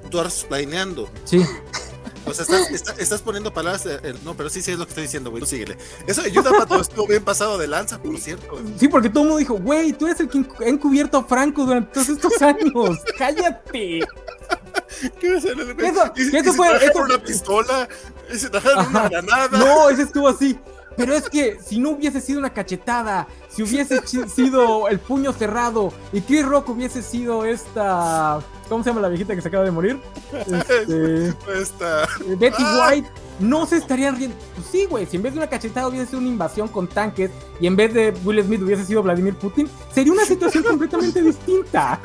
planeando. 0.47 1.09
Sí. 1.26 1.45
O 2.26 2.34
sea, 2.34 2.43
estás, 2.43 2.69
estás, 2.72 2.99
estás 2.99 3.22
poniendo 3.22 3.51
palabras. 3.53 3.86
Eh, 3.86 4.13
no, 4.24 4.36
pero 4.36 4.49
sí, 4.49 4.61
sí 4.61 4.72
es 4.72 4.78
lo 4.78 4.86
que 4.86 4.89
estoy 4.91 5.03
diciendo, 5.03 5.32
güey. 5.32 5.45
Síguele. 5.45 5.78
Eso 6.07 6.22
ayuda 6.22 6.51
para 6.51 6.65
todo. 6.65 6.82
Estuvo 6.82 7.07
bien 7.07 7.24
pasado 7.24 7.57
de 7.57 7.67
lanza, 7.67 8.01
por 8.01 8.17
cierto. 8.19 8.59
Sí, 8.80 8.88
porque 8.88 9.09
todo 9.09 9.24
el 9.24 9.30
mundo 9.30 9.39
dijo, 9.39 9.55
güey, 9.55 9.93
tú 9.93 10.05
eres 10.07 10.19
el 10.19 10.30
que 10.30 10.45
ha 10.63 10.67
encubierto 10.67 11.17
a 11.17 11.24
Franco 11.24 11.65
durante 11.65 11.93
todos 11.93 12.09
estos 12.09 12.41
años. 12.41 12.99
Cállate. 13.17 14.01
¿Qué 15.19 15.30
güey? 15.30 15.88
Eso- 15.89 16.13
y 16.15 16.36
eso 16.38 16.53
fue- 16.53 16.69
trajeron 16.69 16.91
eso- 16.95 17.03
una 17.05 17.24
pistola, 17.24 17.89
trajeron 18.51 18.88
una 18.88 19.09
granada. 19.09 19.57
No, 19.57 19.89
ese 19.89 20.03
estuvo 20.03 20.28
así. 20.28 20.57
Pero 20.97 21.13
es 21.15 21.30
que 21.30 21.57
si 21.65 21.80
no 21.80 21.91
hubiese 21.91 22.19
sido 22.19 22.38
una 22.39 22.53
cachetada, 22.53 23.26
si 23.49 23.63
hubiese 23.63 24.01
sido 24.28 24.89
el 24.89 24.99
puño 24.99 25.32
cerrado 25.34 25.93
y 26.11 26.19
Chris 26.22 26.45
Rock 26.45 26.69
hubiese 26.69 27.01
sido 27.01 27.45
esta. 27.45 28.39
¿Cómo 28.72 28.86
se 28.86 28.89
llama 28.89 29.01
la 29.01 29.09
viejita 29.09 29.36
que 29.36 29.41
se 29.41 29.49
acaba 29.49 29.65
de 29.65 29.72
morir? 29.72 29.99
Este, 30.32 31.28
Esta- 31.61 32.07
Betty 32.38 32.63
Ah. 32.65 32.88
White. 32.89 33.09
No 33.41 33.65
se 33.65 33.78
estarían 33.78 34.15
riendo. 34.17 34.36
Pues 34.55 34.67
sí, 34.72 34.86
güey. 34.86 35.05
Si 35.07 35.17
en 35.17 35.24
vez 35.24 35.34
de 35.34 35.39
una 35.39 35.49
cachetada 35.49 35.88
hubiese 35.88 36.05
sido 36.05 36.19
una 36.19 36.28
invasión 36.30 36.67
con 36.69 36.88
tanques 36.88 37.32
y 37.59 37.65
en 37.67 37.76
vez 37.76 37.91
de 37.93 38.13
Will 38.24 38.41
Smith 38.43 38.61
hubiese 38.61 38.86
sido 38.86 39.01
Vladimir 39.03 39.36
Putin, 39.36 39.67
sería 39.91 40.13
una 40.13 40.24
situación 40.26 40.63
completamente 40.63 41.22
distinta. 41.24 41.99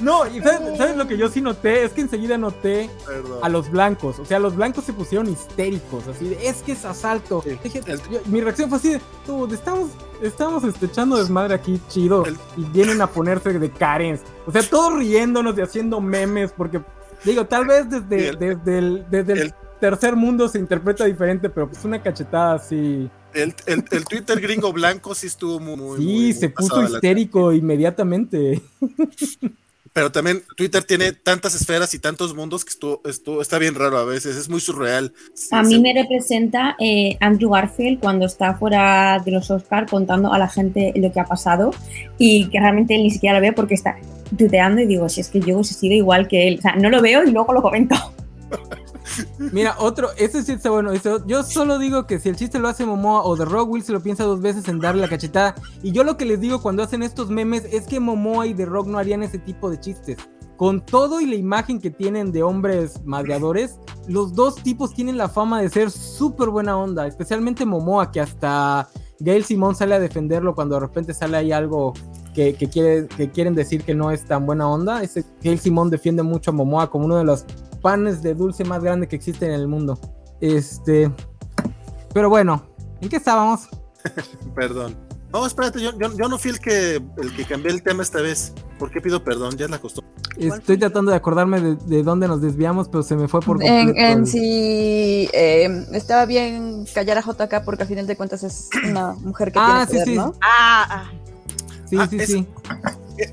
No, 0.00 0.26
y 0.26 0.40
¿sabes, 0.40 0.78
sabes 0.78 0.96
lo 0.96 1.06
que 1.06 1.18
yo 1.18 1.28
sí 1.28 1.40
noté? 1.42 1.84
Es 1.84 1.92
que 1.92 2.00
enseguida 2.00 2.38
noté 2.38 2.88
Perdón. 3.06 3.38
a 3.42 3.48
los 3.50 3.70
blancos. 3.70 4.18
O 4.20 4.24
sea, 4.24 4.38
los 4.38 4.56
blancos 4.56 4.84
se 4.84 4.92
pusieron 4.94 5.28
histéricos. 5.28 6.06
Así 6.08 6.28
de, 6.28 6.48
es 6.48 6.62
que 6.62 6.72
es 6.72 6.84
asalto. 6.84 7.42
Sí. 7.42 7.58
Dije, 7.62 7.82
El- 7.86 8.00
yo- 8.08 8.20
mi 8.26 8.40
reacción 8.40 8.68
fue 8.70 8.78
así 8.78 8.92
de, 8.94 9.00
"Dude, 9.26 9.54
estamos, 9.54 9.90
estamos 10.22 10.64
este, 10.64 10.86
echando 10.86 11.16
desmadre 11.18 11.54
aquí 11.54 11.78
chido. 11.88 12.24
El- 12.24 12.38
Y 12.56 12.64
vienen 12.64 13.02
a 13.02 13.06
ponerse 13.08 13.52
de 13.58 13.70
Karens. 13.70 14.20
O 14.50 14.52
sea, 14.52 14.62
todos 14.68 14.98
riéndonos 14.98 15.56
y 15.56 15.60
haciendo 15.62 16.00
memes. 16.00 16.52
Porque, 16.52 16.80
digo, 17.24 17.46
tal 17.46 17.66
vez 17.66 17.88
desde, 17.88 18.28
el- 18.28 18.38
desde 18.38 18.78
el, 18.78 19.04
desde 19.10 19.32
el 19.32 19.38
el- 19.40 19.54
tercer 19.80 20.16
mundo 20.16 20.48
se 20.48 20.58
interpreta 20.58 21.04
diferente. 21.04 21.48
Pero 21.48 21.68
pues 21.68 21.84
una 21.84 22.02
cachetada 22.02 22.54
así. 22.54 23.08
El, 23.32 23.54
el, 23.66 23.84
el 23.92 24.04
Twitter 24.04 24.40
gringo 24.40 24.72
blanco 24.72 25.14
sí 25.14 25.28
estuvo 25.28 25.60
muy. 25.60 25.76
muy 25.76 25.96
Sí, 25.98 26.04
muy- 26.04 26.14
muy 26.14 26.32
se 26.32 26.48
puso 26.50 26.82
histérico 26.82 27.52
inmediatamente. 27.52 28.60
Pero 29.92 30.12
también 30.12 30.42
Twitter 30.56 30.84
tiene 30.84 31.12
tantas 31.12 31.54
esferas 31.54 31.92
y 31.94 31.98
tantos 31.98 32.34
mundos 32.34 32.64
que 32.64 32.70
esto, 32.70 33.00
esto 33.04 33.42
está 33.42 33.58
bien 33.58 33.74
raro 33.74 33.98
a 33.98 34.04
veces, 34.04 34.36
es 34.36 34.48
muy 34.48 34.60
surreal. 34.60 35.12
A 35.50 35.62
mí 35.62 35.80
me 35.80 35.92
representa 35.92 36.76
eh, 36.78 37.16
Andrew 37.20 37.50
Garfield 37.50 37.98
cuando 38.00 38.26
está 38.26 38.54
fuera 38.54 39.20
de 39.24 39.32
los 39.32 39.50
Oscars 39.50 39.90
contando 39.90 40.32
a 40.32 40.38
la 40.38 40.48
gente 40.48 40.92
lo 40.94 41.10
que 41.12 41.18
ha 41.20 41.24
pasado 41.24 41.72
y 42.18 42.48
que 42.50 42.60
realmente 42.60 42.94
él 42.94 43.02
ni 43.02 43.10
siquiera 43.10 43.38
lo 43.38 43.42
ve 43.42 43.52
porque 43.52 43.74
está 43.74 43.96
tuteando 44.36 44.80
y 44.80 44.86
digo, 44.86 45.08
si 45.08 45.20
es 45.20 45.28
que 45.28 45.40
yo 45.40 45.56
hubiese 45.56 45.74
sido 45.74 45.94
igual 45.94 46.28
que 46.28 46.46
él. 46.46 46.58
O 46.58 46.62
sea, 46.62 46.76
no 46.76 46.88
lo 46.88 47.02
veo 47.02 47.24
y 47.24 47.32
luego 47.32 47.52
lo 47.52 47.62
comento. 47.62 47.96
Mira, 49.52 49.76
otro, 49.78 50.08
ese 50.16 50.42
sí 50.42 50.52
está 50.52 50.70
bueno. 50.70 50.92
yo 51.26 51.42
solo 51.42 51.78
digo 51.78 52.06
que 52.06 52.18
si 52.18 52.28
el 52.28 52.36
chiste 52.36 52.58
lo 52.58 52.68
hace 52.68 52.86
Momoa 52.86 53.22
o 53.22 53.36
The 53.36 53.44
Rock, 53.44 53.70
Will 53.70 53.82
se 53.82 53.92
lo 53.92 54.00
piensa 54.00 54.24
dos 54.24 54.40
veces 54.40 54.68
en 54.68 54.78
darle 54.78 55.02
la 55.02 55.08
cachetada. 55.08 55.54
Y 55.82 55.92
yo 55.92 56.04
lo 56.04 56.16
que 56.16 56.24
les 56.24 56.40
digo 56.40 56.60
cuando 56.62 56.82
hacen 56.82 57.02
estos 57.02 57.30
memes 57.30 57.64
es 57.70 57.86
que 57.86 58.00
Momoa 58.00 58.46
y 58.46 58.54
The 58.54 58.66
Rock 58.66 58.86
no 58.86 58.98
harían 58.98 59.22
ese 59.22 59.38
tipo 59.38 59.70
de 59.70 59.80
chistes. 59.80 60.18
Con 60.56 60.84
todo 60.84 61.20
y 61.20 61.26
la 61.26 61.36
imagen 61.36 61.80
que 61.80 61.90
tienen 61.90 62.32
de 62.32 62.42
hombres 62.42 63.02
madreadores, 63.04 63.78
los 64.06 64.34
dos 64.34 64.56
tipos 64.56 64.92
tienen 64.92 65.16
la 65.16 65.28
fama 65.28 65.62
de 65.62 65.70
ser 65.70 65.90
súper 65.90 66.50
buena 66.50 66.76
onda. 66.76 67.06
Especialmente 67.06 67.64
Momoa, 67.64 68.12
que 68.12 68.20
hasta 68.20 68.88
Gail 69.20 69.44
Simón 69.44 69.74
sale 69.74 69.94
a 69.94 70.00
defenderlo 70.00 70.54
cuando 70.54 70.74
de 70.74 70.80
repente 70.80 71.14
sale 71.14 71.38
ahí 71.38 71.52
algo 71.52 71.94
que, 72.34 72.54
que 72.54 72.68
quiere, 72.68 73.08
que 73.08 73.30
quieren 73.30 73.54
decir 73.54 73.84
que 73.84 73.94
no 73.94 74.10
es 74.10 74.24
tan 74.26 74.44
buena 74.44 74.68
onda. 74.68 75.02
Ese 75.02 75.24
Gail 75.42 75.58
Simón 75.58 75.88
defiende 75.88 76.22
mucho 76.22 76.50
a 76.50 76.54
Momoa 76.54 76.90
como 76.90 77.06
uno 77.06 77.16
de 77.16 77.24
los 77.24 77.46
panes 77.80 78.22
de 78.22 78.34
dulce 78.34 78.64
más 78.64 78.82
grande 78.82 79.08
que 79.08 79.16
existen 79.16 79.50
en 79.50 79.60
el 79.60 79.68
mundo. 79.68 79.98
Este. 80.40 81.10
Pero 82.12 82.28
bueno, 82.28 82.62
¿en 83.00 83.08
qué 83.08 83.16
estábamos? 83.16 83.68
Perdón. 84.54 84.96
No, 85.32 85.46
espérate, 85.46 85.80
yo, 85.80 85.96
yo, 85.96 86.12
yo 86.16 86.28
no 86.28 86.38
fui 86.38 86.50
el 86.50 86.58
que, 86.58 86.96
el 86.96 87.36
que 87.36 87.44
cambié 87.44 87.70
el 87.70 87.82
tema 87.84 88.02
esta 88.02 88.20
vez. 88.20 88.52
¿Por 88.80 88.90
qué 88.90 89.00
pido 89.00 89.22
perdón? 89.22 89.56
Ya 89.56 89.66
es 89.66 89.70
la 89.70 89.78
costumbre. 89.78 90.10
Estoy 90.36 90.76
tratando 90.76 91.10
de 91.12 91.16
acordarme 91.18 91.60
de, 91.60 91.76
de 91.76 92.02
dónde 92.02 92.26
nos 92.26 92.40
desviamos, 92.40 92.88
pero 92.88 93.04
se 93.04 93.14
me 93.14 93.28
fue 93.28 93.38
por 93.40 93.62
En, 93.62 93.86
completo. 93.88 94.08
en 94.10 94.26
si 94.26 95.28
eh, 95.32 95.86
estaba 95.92 96.26
bien 96.26 96.84
callar 96.92 97.18
a 97.18 97.20
JK 97.20 97.62
porque 97.64 97.82
al 97.82 97.88
final 97.88 98.06
de 98.08 98.16
cuentas 98.16 98.42
es 98.42 98.70
una 98.88 99.12
mujer 99.12 99.52
que 99.52 99.58
Ah, 99.60 99.86
tiene 99.86 99.86
sí, 99.86 99.92
poder, 99.92 100.08
sí. 100.08 100.14
¿no? 100.16 100.34
Ah, 100.42 100.86
ah, 100.90 101.10
Sí, 101.88 101.96
Ah, 102.00 102.06
sí, 102.10 102.16
es- 102.18 102.26
sí. 102.30 102.46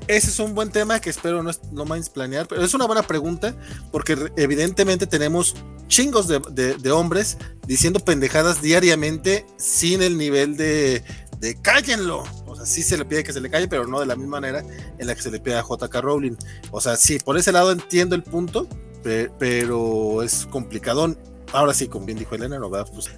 Ese 0.06 0.28
es 0.30 0.38
un 0.38 0.54
buen 0.54 0.70
tema 0.70 1.00
que 1.00 1.10
espero 1.10 1.42
no, 1.42 1.50
no 1.72 1.84
más 1.84 2.10
planear, 2.10 2.46
pero 2.46 2.62
es 2.64 2.74
una 2.74 2.86
buena 2.86 3.02
pregunta 3.02 3.54
porque 3.92 4.16
evidentemente 4.36 5.06
tenemos 5.06 5.54
chingos 5.88 6.28
de, 6.28 6.40
de- 6.76 6.90
hombres 6.90 7.38
diciendo 7.66 8.00
pendejadas 8.00 8.60
diariamente 8.62 9.46
sin 9.56 10.02
el 10.02 10.16
nivel 10.18 10.56
de, 10.56 11.02
de 11.40 11.60
cállenlo. 11.62 12.24
O 12.46 12.56
sea, 12.56 12.66
sí 12.66 12.82
se 12.82 12.96
le 12.98 13.04
pide 13.04 13.24
que 13.24 13.32
se 13.32 13.40
le 13.40 13.50
calle, 13.50 13.68
pero 13.68 13.86
no 13.86 14.00
de 14.00 14.06
la 14.06 14.16
misma 14.16 14.40
manera 14.40 14.64
en 14.98 15.06
la 15.06 15.14
que 15.14 15.22
se 15.22 15.30
le 15.30 15.40
pide 15.40 15.56
a 15.56 15.62
JK 15.62 15.94
Rowling. 16.00 16.36
O 16.70 16.80
sea, 16.80 16.96
sí, 16.96 17.18
por 17.18 17.38
ese 17.38 17.52
lado 17.52 17.70
entiendo 17.72 18.14
el 18.14 18.22
punto, 18.22 18.68
pe- 19.02 19.30
pero 19.38 20.22
es 20.22 20.46
complicadón. 20.46 21.18
Ahora 21.52 21.72
sí, 21.72 21.88
como 21.88 22.04
bien 22.06 22.18
dijo 22.18 22.34
Elena, 22.34 22.58
¿no? 22.58 22.70
Pues, 22.70 23.10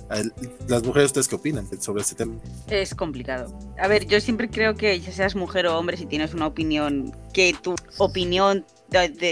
las 0.69 0.83
mujeres, 0.83 1.07
¿ustedes 1.07 1.29
qué 1.29 1.35
opinan 1.35 1.67
sobre 1.81 2.03
este 2.03 2.15
tema? 2.15 2.35
es 2.69 2.95
complicado. 2.95 3.53
A 3.79 3.89
ver, 3.89 4.07
yo 4.07 4.21
siempre 4.21 4.49
creo 4.49 4.75
que 4.75 5.01
ya 5.01 5.13
seas 5.13 5.35
mujer 5.35 5.67
o 5.67 5.79
hombre, 5.79 5.97
si 5.97 6.07
tienes 6.07 6.35
una 6.35 6.47
opinión, 6.47 7.13
que 7.33 7.55
tu 7.61 7.75
opinión 7.99 8.65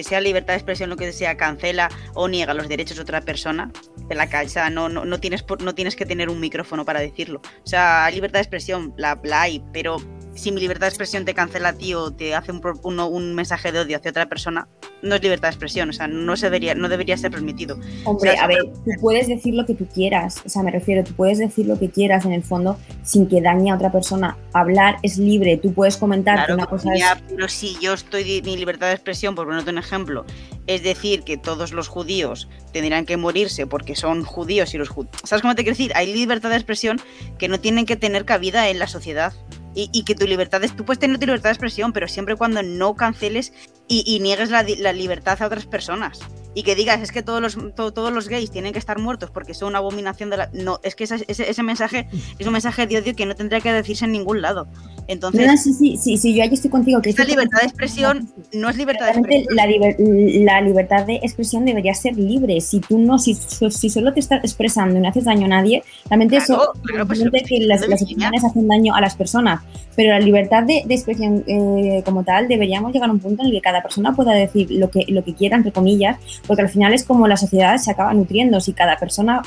sea 0.03 0.21
libertad 0.21 0.55
de 0.55 0.59
expresión, 0.59 0.91
lo 0.91 0.97
que 0.97 1.13
sea, 1.13 1.37
cancela 1.37 1.89
o 2.15 2.29
niega 2.29 2.55
los 2.55 2.69
derechos 2.69 2.97
de 2.97 3.03
otra 3.03 3.21
persona, 3.21 3.71
de 4.09 4.15
la 4.15 4.29
calle, 4.29 4.47
o 4.47 4.53
sea, 4.53 4.71
no, 4.71 4.89
no, 4.89 5.05
no, 5.05 5.21
tienes, 5.21 5.45
no 5.61 5.75
tienes 5.75 5.97
que 5.97 6.07
tener 6.07 6.29
un 6.29 6.41
micrófono 6.41 6.85
para 6.85 7.01
decirlo. 7.01 7.41
O 7.65 7.67
sea, 7.67 8.09
libertad 8.11 8.39
de 8.39 8.43
expresión, 8.43 8.95
la 8.97 9.19
hay, 9.33 9.65
pero 9.73 9.99
si 10.39 10.53
mi 10.53 10.61
libertad 10.61 10.87
de 10.87 10.89
expresión 10.91 11.25
te 11.25 11.35
cancela 11.35 11.71
a 11.71 11.73
ti 11.75 11.95
o 11.95 12.13
te 12.13 12.35
hace 12.35 12.53
un, 12.53 12.61
uno- 12.83 13.09
un 13.09 13.35
mensaje 13.35 13.73
de 13.73 13.81
odio 13.81 13.97
hacia 13.99 14.11
otra 14.11 14.27
persona, 14.29 14.69
no 15.03 15.15
es 15.17 15.23
libertad 15.23 15.49
de 15.49 15.53
expresión, 15.53 15.91
o 15.91 15.93
sea, 15.93 16.09
no, 16.09 16.37
se 16.37 16.47
debería, 16.47 16.75
no 16.75 16.89
debería 16.89 17.17
ser 17.17 17.31
permitido. 17.31 17.77
Hombre, 18.05 18.31
O 18.31 18.33
sea, 18.33 18.45
a 18.45 18.47
ver, 18.47 18.59
tú 18.85 18.91
puedes 19.01 19.29
decir 19.29 19.55
lo 19.55 19.67
que 19.67 19.75
tú 19.75 19.87
quieras, 19.87 20.43
o 20.45 20.49
sea, 20.49 20.63
me 20.63 20.71
refiero, 20.71 21.05
tú 21.05 21.13
puedes 21.15 21.39
decir 21.39 21.67
lo 21.67 21.79
que 21.79 21.91
quieras 21.91 22.25
en 22.25 22.33
el 22.33 22.43
fondo 22.43 22.79
sin 23.03 23.29
que 23.29 23.41
dañe 23.41 23.71
a 23.71 23.75
otra 23.75 23.93
persona. 23.93 24.37
Hablar 24.53 24.97
es 25.03 25.19
libre, 25.19 25.57
tú 25.59 25.73
puedes 25.75 25.97
comentar 25.97 26.37
Claro, 26.37 26.55
una 26.55 26.67
cosa 26.67 26.93
es... 26.95 27.01
ya, 27.01 27.21
pero 27.29 27.49
si 27.49 27.77
yo 27.81 27.93
estoy 27.95 28.25
de 28.25 28.43
mi 28.43 28.57
libertad 28.57 28.89
de 28.89 28.95
expresión, 28.95 29.35
por 29.35 29.47
ponerte 29.47 29.71
un 29.71 29.79
ejemplo, 29.79 30.25
es 30.67 30.83
decir, 30.83 31.23
que 31.23 31.37
todos 31.37 31.73
los 31.73 31.89
judíos 31.89 32.49
tendrían 32.73 33.07
que 33.07 33.17
morirse 33.17 33.67
porque 33.67 33.97
son 33.97 34.25
judíos 34.25 34.75
y 34.75 34.79
los 34.79 34.89
judíos. 34.89 35.15
¿Sabes 35.25 35.43
cómo 35.43 35.55
te 35.55 35.63
quiero 35.63 35.77
decir? 35.77 35.93
Hay 35.95 36.13
libertad 36.13 36.51
de 36.51 36.57
expresión 36.57 37.01
que 37.39 37.49
no 37.49 37.59
tienen 37.59 37.87
que 37.87 37.97
tener 37.97 38.25
cabida 38.25 38.69
en 38.69 38.79
la 38.79 38.87
sociedad. 38.87 39.33
Y, 39.75 40.03
que 40.03 40.17
tu 40.17 40.27
libertad 40.27 40.65
es. 40.65 40.75
Tú 40.75 40.85
puedes 40.85 40.99
tener 40.99 41.19
tu 41.19 41.27
libertad 41.27 41.51
de 41.51 41.55
expresión, 41.55 41.93
pero 41.93 42.09
siempre 42.09 42.35
cuando 42.35 42.63
no 42.65 42.97
canceles 42.97 43.53
y, 43.87 44.03
y 44.05 44.19
niegues 44.19 44.51
la 44.51 44.93
libertad 44.93 45.41
a 45.41 45.47
otras 45.47 45.67
personas. 45.67 46.21
Y 46.59 46.65
que 46.65 46.75
digas, 46.75 47.01
es 47.01 47.13
que 47.13 47.23
todos 47.23 47.41
los, 47.41 47.57
to- 47.77 47.93
todos 47.93 48.13
los 48.13 48.29
gays 48.29 48.51
tienen 48.51 48.73
que 48.73 48.81
estar 48.81 48.99
muertos 48.99 49.31
porque 49.31 49.55
son 49.55 49.69
una 49.69 49.79
abominación 49.79 50.29
de 50.29 50.39
la. 50.39 50.51
No, 50.53 50.81
es 50.83 50.97
que 50.97 51.05
esa- 51.05 51.19
ese, 51.29 51.49
ese 51.49 51.63
mensaje 51.63 52.09
es 52.37 52.47
un 52.49 52.53
mensaje 52.53 52.85
de 52.89 52.99
odio 52.99 53.15
que 53.15 53.27
no 53.27 53.37
tendría 53.37 53.61
que 53.61 53.73
decirse 53.73 54.07
en 54.07 54.11
ningún 54.11 54.43
lado. 54.43 54.67
Entonces. 55.07 55.47
No, 55.47 55.57
sí, 55.57 55.73
sí, 55.73 55.97
sí, 55.97 56.17
sí, 56.19 56.35
yo 56.35 56.43
ahí 56.43 56.51
estoy 56.53 56.69
contigo. 56.69 57.01
Que 57.01 57.11
Esta 57.11 57.23
estoy 57.23 57.37
libertad 57.37 57.61
de 57.61 57.67
expresión 57.69 58.29
no 58.53 58.69
es 58.69 58.77
libertad 58.77 59.07
de 59.07 59.13
Realmente 59.13 59.39
expresión. 59.39 59.57
la, 59.57 59.67
liber- 59.67 60.45
la 60.45 60.61
libertad 60.63 61.07
de 61.07 61.15
expresión 61.23 61.65
debería 61.65 61.95
ser 61.95 62.17
libre. 62.17 62.61
Si 62.61 62.81
tú 62.81 62.99
no, 62.99 63.21
si, 63.21 63.35
si 63.35 63.89
solo 63.89 64.13
te 64.13 64.19
estás 64.19 64.43
expresando 64.43 64.99
y 64.99 65.01
no 65.01 65.09
haces 65.09 65.27
daño 65.27 65.45
a 65.47 65.49
nadie, 65.51 65.85
realmente 66.11 66.39
Claro, 66.39 66.63
eso 66.73 66.73
claro, 66.83 67.07
pues 67.07 67.21
lo 67.21 67.31
que 67.31 67.61
las, 67.61 67.87
las 67.89 68.03
opiniones 68.03 68.45
hacen 68.45 68.67
daño 68.67 68.97
a 68.97 69.01
las 69.01 69.15
personas. 69.15 69.61
Pero 69.95 70.11
la 70.11 70.19
libertad 70.21 70.65
de, 70.65 70.83
de 70.87 70.95
expresión 70.95 71.45
eh, 71.47 72.03
como 72.05 72.25
tal 72.25 72.49
deberíamos 72.49 72.93
llegar 72.93 73.09
a 73.09 73.13
un 73.13 73.21
punto 73.21 73.43
en 73.43 73.47
el 73.49 73.53
que 73.55 73.61
cada 73.61 73.81
persona 73.83 74.15
pueda 74.15 74.33
decir 74.33 74.71
lo 74.73 74.91
que, 74.91 75.05
lo 75.09 75.23
que 75.25 75.35
quiera, 75.35 75.57
entre 75.57 75.73
comillas, 75.73 76.19
porque 76.49 76.63
al 76.63 76.69
final 76.69 76.93
es 76.95 77.05
como 77.05 77.29
la 77.29 77.37
sociedad 77.37 77.77
se 77.77 77.93
acaba 77.93 78.13
nutriendo. 78.13 78.59
Si 78.61 78.73
cada 78.73 78.97
persona 78.97 79.43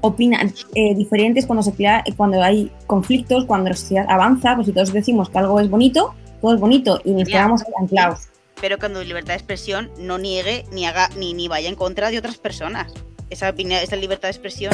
opina 0.00 0.40
eh, 0.74 0.94
diferentes 0.94 1.44
cuando 1.44 1.62
se 1.62 1.72
crea, 1.72 2.02
cuando 2.16 2.42
hay 2.42 2.72
conflictos, 2.86 3.44
cuando 3.44 3.68
la 3.70 3.76
sociedad 3.76 4.06
avanza, 4.08 4.54
pues 4.54 4.68
si 4.68 4.72
todos 4.72 4.92
decimos 4.92 5.28
que 5.28 5.38
algo 5.38 5.60
es 5.60 5.68
bonito, 5.68 6.14
todo 6.40 6.54
es 6.54 6.60
bonito 6.60 7.00
y 7.04 7.10
nos 7.10 7.28
quedamos 7.28 7.62
ahí 7.62 7.72
anclados. 7.80 8.20
pero 8.60 8.78
cuando 8.78 9.02
libertad 9.02 9.32
de 9.34 9.38
expresión 9.38 9.90
no 9.98 10.16
niegue 10.18 10.64
ni 10.72 10.86
haga 10.86 11.08
ni, 11.18 11.34
ni 11.34 11.48
vaya 11.48 11.68
en 11.68 11.74
contra 11.74 12.10
de 12.10 12.18
otras 12.18 12.38
personas. 12.38 12.92
Esa 13.28 13.50
opinión, 13.50 13.80
esa 13.82 13.96
libertad 13.96 14.28
de 14.28 14.32
expresión, 14.32 14.72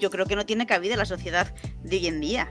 yo 0.00 0.10
creo 0.10 0.26
que 0.26 0.36
no 0.36 0.44
tiene 0.44 0.66
cabida 0.66 0.94
en 0.94 0.98
la 0.98 1.06
sociedad 1.06 1.54
de 1.84 1.96
hoy 1.96 2.06
en 2.08 2.20
día. 2.20 2.48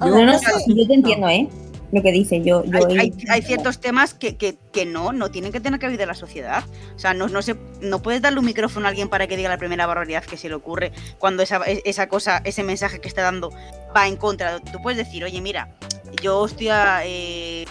Yo- 0.00 0.06
No, 0.06 0.16
no, 0.18 0.24
no 0.32 0.38
sí, 0.38 0.44
sé. 0.44 0.74
yo 0.74 0.86
te 0.86 0.94
entiendo, 0.94 1.28
¿eh? 1.28 1.48
Lo 1.90 2.02
que 2.02 2.12
dice, 2.12 2.42
yo... 2.42 2.64
yo 2.64 2.86
Hay, 2.88 2.98
hay- 2.98 3.12
hay 3.30 3.42
ciertos 3.42 3.80
temas 3.80 4.12
que, 4.14 4.36
que- 4.36 4.56
que 4.72 4.84
no, 4.84 5.12
no 5.12 5.30
tienen 5.30 5.52
que 5.52 5.60
tener 5.60 5.80
cabida 5.80 6.02
en 6.02 6.08
la 6.08 6.14
sociedad. 6.14 6.64
O 6.94 6.98
sea, 6.98 7.14
no, 7.14 7.28
no, 7.28 7.40
se, 7.42 7.56
no 7.80 8.02
puedes 8.02 8.20
darle 8.20 8.38
un 8.40 8.44
micrófono 8.44 8.86
a 8.86 8.90
alguien 8.90 9.08
para 9.08 9.26
que 9.26 9.36
diga 9.36 9.48
la 9.48 9.58
primera 9.58 9.86
barbaridad 9.86 10.22
que 10.24 10.36
se 10.36 10.48
le 10.48 10.54
ocurre 10.54 10.92
cuando 11.18 11.42
esa, 11.42 11.58
esa 11.66 12.08
cosa, 12.08 12.42
ese 12.44 12.62
mensaje 12.62 13.00
que 13.00 13.08
está 13.08 13.22
dando 13.22 13.50
va 13.96 14.06
en 14.06 14.16
contra. 14.16 14.60
Tú 14.60 14.78
puedes 14.82 14.98
decir, 14.98 15.24
oye, 15.24 15.40
mira, 15.40 15.74
yo 16.22 16.44
estoy 16.46 16.68
a... 16.68 17.00
Eh, 17.04 17.64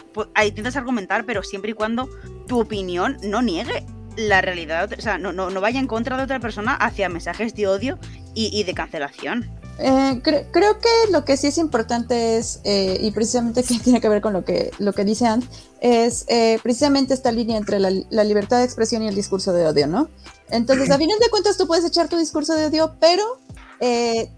intentas 0.46 0.76
argumentar, 0.76 1.26
pero 1.26 1.44
siempre 1.44 1.72
y 1.72 1.74
cuando 1.74 2.10
tu 2.48 2.60
opinión 2.60 3.18
no 3.24 3.42
niegue 3.42 3.84
la 4.16 4.42
realidad, 4.42 4.90
o 4.98 5.02
sea, 5.02 5.20
no, 5.20 5.32
no, 5.32 5.52
no 5.52 5.62
vaya 5.62 5.80
en 5.80 5.86
contra 5.86 6.18
de 6.18 6.24
otra 6.24 6.40
persona 6.40 6.74
hacia 6.74 7.08
mensajes 7.08 7.54
de 7.54 7.68
odio 7.68 8.00
y, 8.34 8.50
y 8.52 8.64
de 8.64 8.74
cancelación. 8.74 9.48
Eh, 9.80 10.22
creo 10.24 10.80
que 10.80 11.12
lo 11.12 11.24
que 11.24 11.38
sí 11.38 11.48
es 11.48 11.58
importante 11.58 12.38
es, 12.38 12.62
eh, 12.64 12.98
y 13.02 13.12
precisamente 13.12 13.64
que 13.68 13.80
tiene 13.80 14.02
que 14.02 14.10
ver 14.10 14.22
con 14.22 14.34
lo 14.34 14.44
que, 14.44 14.72
lo 14.80 14.94
que 14.94 15.06
dice 15.06 15.28
Ant, 15.28 15.46
es 15.82 16.26
eh, 16.28 16.60
precisamente 16.64 17.14
esta 17.14 17.32
línea 17.32 17.58
entre 17.58 17.80
la, 17.80 18.24
libertad 18.24 18.58
de 18.60 18.66
expresión 18.66 19.04
y 19.04 19.08
el 19.08 19.16
discurso 19.16 19.54
de 19.54 19.68
odio, 19.68 19.88
¿no? 19.88 20.10
Entonces, 20.50 20.90
a 20.90 20.98
final 20.98 21.20
de 21.20 21.30
cuentas, 21.30 21.58
tú 21.58 21.68
puedes 21.68 21.86
echar 21.86 22.08
tu 22.08 22.18
discurso 22.18 22.56
de 22.56 22.68
odio, 22.68 22.96
pero 23.00 23.24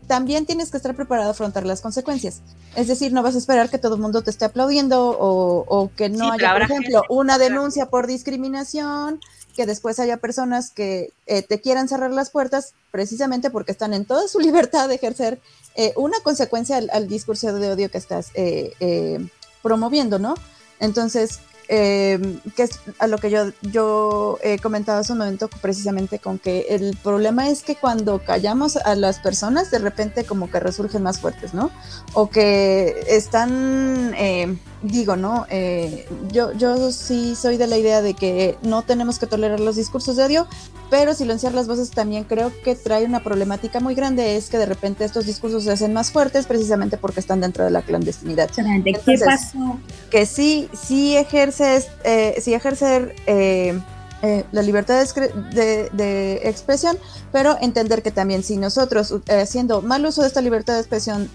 también 0.08 0.46
tienes 0.46 0.70
que 0.70 0.76
estar 0.76 0.94
preparado 0.96 1.30
a 1.30 1.32
afrontar 1.32 1.66
las 1.66 1.80
consecuencias. 1.80 2.42
Es 2.76 2.90
decir, 2.90 3.14
no 3.14 3.24
vas 3.24 3.36
a 3.36 3.38
esperar 3.38 3.70
que 3.70 3.78
todo 3.78 3.96
el 3.96 4.02
mundo 4.02 4.22
te 4.22 4.32
esté 4.32 4.44
aplaudiendo 4.44 5.16
o, 5.18 5.90
que 5.96 6.10
no 6.10 6.34
haya, 6.34 6.52
por 6.52 6.64
ejemplo, 6.64 7.04
una 7.08 7.38
denuncia 7.38 7.86
por 7.86 8.06
discriminación 8.06 9.22
que 9.60 9.66
después 9.66 10.00
haya 10.00 10.16
personas 10.16 10.72
que 10.72 11.12
eh, 11.28 11.42
te 11.42 11.60
quieran 11.60 11.90
cerrar 11.90 12.14
las 12.14 12.30
puertas 12.30 12.76
precisamente 12.92 13.50
porque 13.50 13.74
están 13.74 13.94
en 13.94 14.06
toda 14.06 14.26
su 14.30 14.40
libertad 14.48 14.88
de 14.88 14.96
ejercer 14.96 15.42
eh, 15.76 15.92
una 15.98 16.18
consecuencia 16.22 16.78
al, 16.78 17.10
discurso 17.10 17.52
de 17.52 17.70
odio 17.70 17.92
que 17.92 17.98
estás 17.98 18.32
eh, 18.36 19.20
promoviendo, 19.62 20.18
¿no? 20.18 20.36
Entonces, 20.80 21.42
eh, 21.72 22.40
que 22.56 22.64
es 22.64 22.80
a 22.98 23.06
lo 23.06 23.20
que 23.20 23.30
yo, 23.30 23.52
yo 23.62 24.40
he 24.42 24.58
comentado 24.58 25.02
hace 25.02 25.12
un 25.14 25.20
momento 25.20 25.50
precisamente 25.62 26.18
con 26.18 26.40
que 26.40 26.66
el 26.70 26.98
problema 27.04 27.48
es 27.48 27.62
que 27.62 27.76
cuando 27.76 28.24
callamos 28.26 28.76
a 28.76 28.96
las 28.96 29.20
personas 29.20 29.70
de 29.70 29.78
repente 29.78 30.24
como 30.24 30.50
que 30.50 30.60
resurgen 30.60 31.04
más 31.04 31.20
fuertes, 31.20 31.54
¿no? 31.54 31.70
O 32.14 32.32
que 32.32 33.06
están, 33.08 34.16
eh, 34.18 34.58
digo, 34.82 35.16
¿no? 35.16 35.46
Eh, 35.50 36.08
yo, 36.32 36.54
yo 36.54 36.92
sí 36.92 37.36
soy 37.36 37.58
de 37.58 37.68
la 37.68 37.78
idea 37.78 38.02
de 38.02 38.14
que 38.14 38.58
no 38.62 38.84
tenemos 38.84 39.20
que 39.20 39.28
tolerar 39.28 39.60
los 39.60 39.76
discursos 39.76 40.16
de 40.16 40.24
odio, 40.24 40.48
pero 40.90 41.14
silenciar 41.14 41.54
las 41.54 41.68
voces 41.68 41.92
también 41.92 42.24
creo 42.24 42.52
que 42.64 42.76
trae 42.76 43.06
una 43.06 43.22
problemática 43.24 43.80
muy 43.80 43.94
grande, 43.94 44.38
es 44.38 44.50
que 44.50 44.58
de 44.58 44.66
repente 44.66 45.06
estos 45.06 45.26
discursos 45.26 45.64
se 45.64 45.72
hacen 45.72 45.94
más 45.94 46.12
fuertes 46.12 46.46
precisamente 46.46 46.98
porque 46.98 47.20
están 47.20 47.42
dentro 47.42 47.64
de 47.64 47.72
la 47.72 47.82
clandestinidad. 47.82 48.50
¿Qué 48.50 49.18
pasó? 49.24 49.80
Que 50.10 50.26
sí, 50.26 50.70
sí 50.74 51.16
ejerces, 51.16 51.90
eh, 52.04 52.36
sí 52.42 52.54
ejercer 52.54 53.16
eh, 53.28 53.80
eh, 54.22 54.46
la 54.52 54.62
libertad 54.62 55.06
de, 55.54 55.90
de, 55.92 56.42
expresión, 56.44 56.98
pero 57.32 57.58
entender 57.62 58.02
que 58.02 58.12
también 58.12 58.44
si 58.44 58.58
nosotros, 58.58 59.14
haciendo 59.30 59.82
mal 59.82 60.06
uso 60.06 60.22
de 60.22 60.28
esta 60.28 60.42
libertad 60.42 60.74
de 60.74 60.80
expresión, 60.80 61.30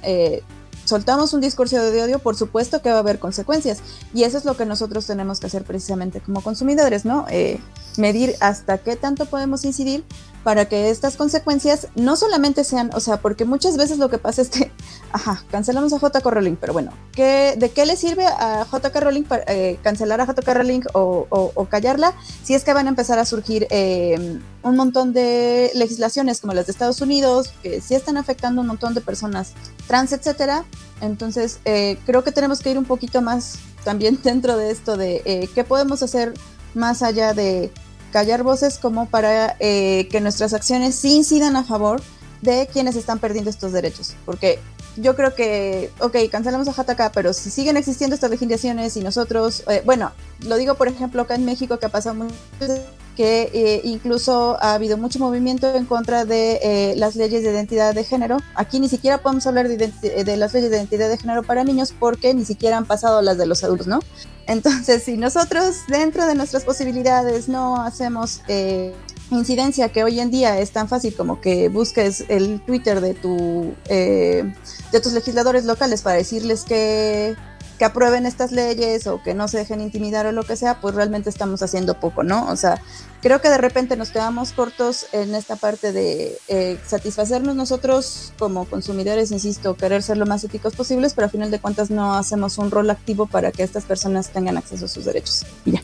soltamos 0.85 1.33
un 1.33 1.41
discurso 1.41 1.83
de 1.83 2.03
odio, 2.03 2.19
por 2.19 2.37
supuesto 2.37 2.83
que 2.83 2.91
va 2.91 2.97
a 2.97 3.01
haber 3.01 3.19
consecuencias. 3.19 3.79
Y 4.13 4.25
eso 4.25 4.39
es 4.39 4.45
lo 4.45 4.57
que 4.57 4.67
nosotros 4.67 5.07
tenemos 5.07 5.41
que 5.41 5.47
hacer 5.47 5.65
precisamente 5.65 6.21
como 6.21 6.43
consumidores, 6.43 7.05
¿no? 7.05 7.27
Eh, 7.31 7.61
medir 7.97 8.35
hasta 8.41 8.79
qué 8.79 8.97
tanto 8.97 9.27
podemos 9.27 9.65
incidir 9.65 10.05
para 10.45 10.67
que 10.67 10.91
estas 10.91 11.17
consecuencias 11.17 11.89
no 11.95 12.17
solamente 12.17 12.65
sean, 12.65 12.91
o 12.95 13.01
sea, 13.01 13.17
porque 13.17 13.47
muchas 13.47 13.79
veces 13.79 13.99
lo 13.99 14.11
que 14.11 14.19
pasa 14.19 14.43
es 14.43 14.51
que, 14.51 14.71
ajá, 15.13 15.43
cancelamos 15.51 15.93
a 15.95 15.99
JK 15.99 16.25
Rowling, 16.25 16.57
pero 16.57 16.75
bueno, 16.75 16.93
¿qué, 17.13 17.55
¿de 17.57 17.71
qué 17.71 17.87
le 17.87 17.97
sirve 17.97 18.27
a 18.27 18.67
JK 18.71 18.95
Rowling 19.01 19.25
eh, 19.49 19.79
cancelar 19.83 20.21
a 20.21 20.27
JK 20.27 20.47
Rowling 20.47 20.83
o, 20.93 21.67
callarla 21.71 22.13
si 22.43 22.55
es 22.55 22.63
que 22.63 22.75
van 22.75 22.87
a 22.87 22.91
empezar 22.91 23.19
a 23.19 23.25
surgir 23.25 23.67
eh, 23.71 24.39
un 24.63 24.77
montón 24.77 25.15
de 25.15 25.71
legislaciones 25.75 26.41
como 26.41 26.53
las 26.53 26.67
de 26.67 26.73
Estados 26.73 27.01
Unidos 27.01 27.55
que 27.63 27.81
sí 27.81 27.95
están 27.95 28.19
afectando 28.19 28.61
a 28.61 28.63
un 28.63 28.69
montón 28.69 28.93
de 28.93 29.01
personas 29.01 29.55
trans, 29.87 30.13
etcétera? 30.13 30.65
Entonces, 31.01 31.59
eh, 31.65 31.99
creo 32.05 32.23
que 32.23 32.33
tenemos 32.33 32.61
que 32.61 32.71
ir 32.71 32.79
un 32.79 32.85
poquito 32.85 33.23
más 33.23 33.59
también 33.83 34.21
dentro 34.23 34.59
de 34.59 34.71
esto 34.71 34.99
de 34.99 35.49
qué 35.55 35.65
podemos 35.65 36.03
hacer 36.03 36.35
más 36.75 37.03
allá 37.03 37.33
de 37.33 37.73
callar 38.15 38.45
voces 38.45 38.79
como 38.79 39.07
para 39.07 39.57
eh, 39.59 40.07
que 40.09 40.21
nuestras 40.21 40.55
acciones 40.55 40.95
sí 40.95 41.17
incidan 41.17 41.57
a 41.57 41.65
favor 41.65 42.01
de 42.43 42.69
quienes 42.73 42.95
están 42.95 43.19
perdiendo 43.19 43.51
estos 43.51 43.73
derechos. 43.73 44.15
Porque 44.25 44.61
yo 44.97 45.17
creo 45.17 45.35
que, 45.35 45.91
ok, 45.99 46.17
cancelamos 46.31 46.69
a 46.69 46.73
JK, 46.73 47.11
pero 47.13 47.33
si 47.33 47.51
siguen 47.51 47.77
existiendo 47.77 48.15
estas 48.15 48.31
legislaciones 48.31 48.97
y 48.97 49.01
nosotros, 49.01 49.65
eh, 49.67 49.83
bueno, 49.85 50.13
lo 50.47 50.57
digo 50.57 50.77
por 50.77 50.87
ejemplo 50.87 51.23
acá 51.23 51.35
en 51.35 51.45
México 51.45 51.81
que 51.81 51.87
ha 51.87 51.89
pasado 51.89 52.15
mucho 52.15 52.33
que 53.17 53.51
eh, 53.53 53.81
incluso 53.85 54.57
ha 54.61 54.75
habido 54.75 54.97
mucho 54.97 55.19
movimiento 55.19 55.75
en 55.75 55.85
contra 55.85 56.25
de 56.25 56.95
las 56.97 57.17
leyes 57.17 57.43
de 57.43 57.51
identidad 57.51 57.95
de 57.95 58.05
género. 58.05 58.39
Aquí 58.55 58.81
ni 58.81 58.89
siquiera 58.89 59.19
podemos 59.19 59.47
hablar 59.47 59.69
de, 59.69 59.77
de, 59.77 60.37
las 60.37 60.53
leyes 60.53 60.71
de 60.71 60.77
identidad 60.79 61.09
de 61.09 61.19
género 61.19 61.43
para 61.43 61.65
niños 61.65 61.95
porque 61.99 62.35
ni 62.35 62.45
siquiera 62.45 62.77
han 62.77 62.87
pasado 62.87 63.23
las 63.23 63.39
de 63.39 63.47
los 63.47 63.63
adultos, 63.65 63.87
¿no? 63.87 64.01
Entonces, 64.47 65.03
si 65.03 65.17
nosotros 65.17 65.83
dentro 65.89 66.27
de 66.27 66.35
nuestras 66.35 66.65
posibilidades 66.65 67.49
no 67.49 67.83
hacemos 67.83 68.43
eh, 68.49 68.95
incidencia, 69.31 69.89
que 69.89 70.05
hoy 70.05 70.21
en 70.21 70.31
día 70.31 70.59
es 70.59 70.71
tan 70.71 70.89
fácil 70.89 71.15
como 71.15 71.41
que 71.41 71.69
busques 71.69 72.25
el 72.29 72.61
Twitter 72.61 73.01
de, 73.01 73.15
tu, 73.15 73.75
eh, 73.89 74.53
de 74.93 75.01
tus 75.01 75.13
legisladores 75.13 75.65
locales 75.65 76.03
para 76.03 76.17
decirles 76.17 76.65
que 76.65 77.37
que 77.79 77.85
aprueben 77.85 78.27
estas 78.27 78.53
leyes 78.53 79.07
o 79.07 79.23
que 79.23 79.35
no 79.35 79.49
se 79.49 79.59
dejen 79.59 79.81
intimidar 79.81 80.27
o 80.27 80.33
lo 80.33 80.45
que 80.45 80.57
sea, 80.57 80.81
pues 80.81 80.95
realmente 80.95 81.29
estamos 81.29 81.63
haciendo 81.63 81.99
poco, 81.99 82.23
¿no? 82.23 82.49
O 82.49 82.57
sea, 82.57 82.81
creo 83.21 83.41
que 83.41 83.49
de 83.49 83.59
repente 83.59 83.97
nos 83.97 84.11
quedamos 84.11 84.53
cortos 84.53 85.07
en 85.13 85.35
esta 85.35 85.57
parte 85.57 85.93
de 85.93 86.39
eh, 86.49 86.79
satisfacernos 86.87 87.57
nosotros 87.57 88.33
como 88.39 88.65
consumidores, 88.67 89.33
insisto, 89.33 89.75
querer 89.75 90.03
ser 90.03 90.19
lo 90.19 90.27
más 90.27 90.45
éticos 90.45 90.75
posibles, 90.75 91.15
pero 91.15 91.27
a 91.27 91.31
final 91.31 91.51
de 91.51 91.59
cuentas 91.59 91.91
no 91.91 92.15
hacemos 92.15 92.59
un 92.59 92.71
rol 92.71 92.91
activo 92.91 93.27
para 93.27 93.51
que 93.51 93.63
estas 93.63 93.85
personas 93.85 94.31
tengan 94.31 94.57
acceso 94.57 94.85
a 94.85 94.89
sus 94.89 95.05
derechos. 95.05 95.45
Y 95.65 95.73
ya. 95.73 95.83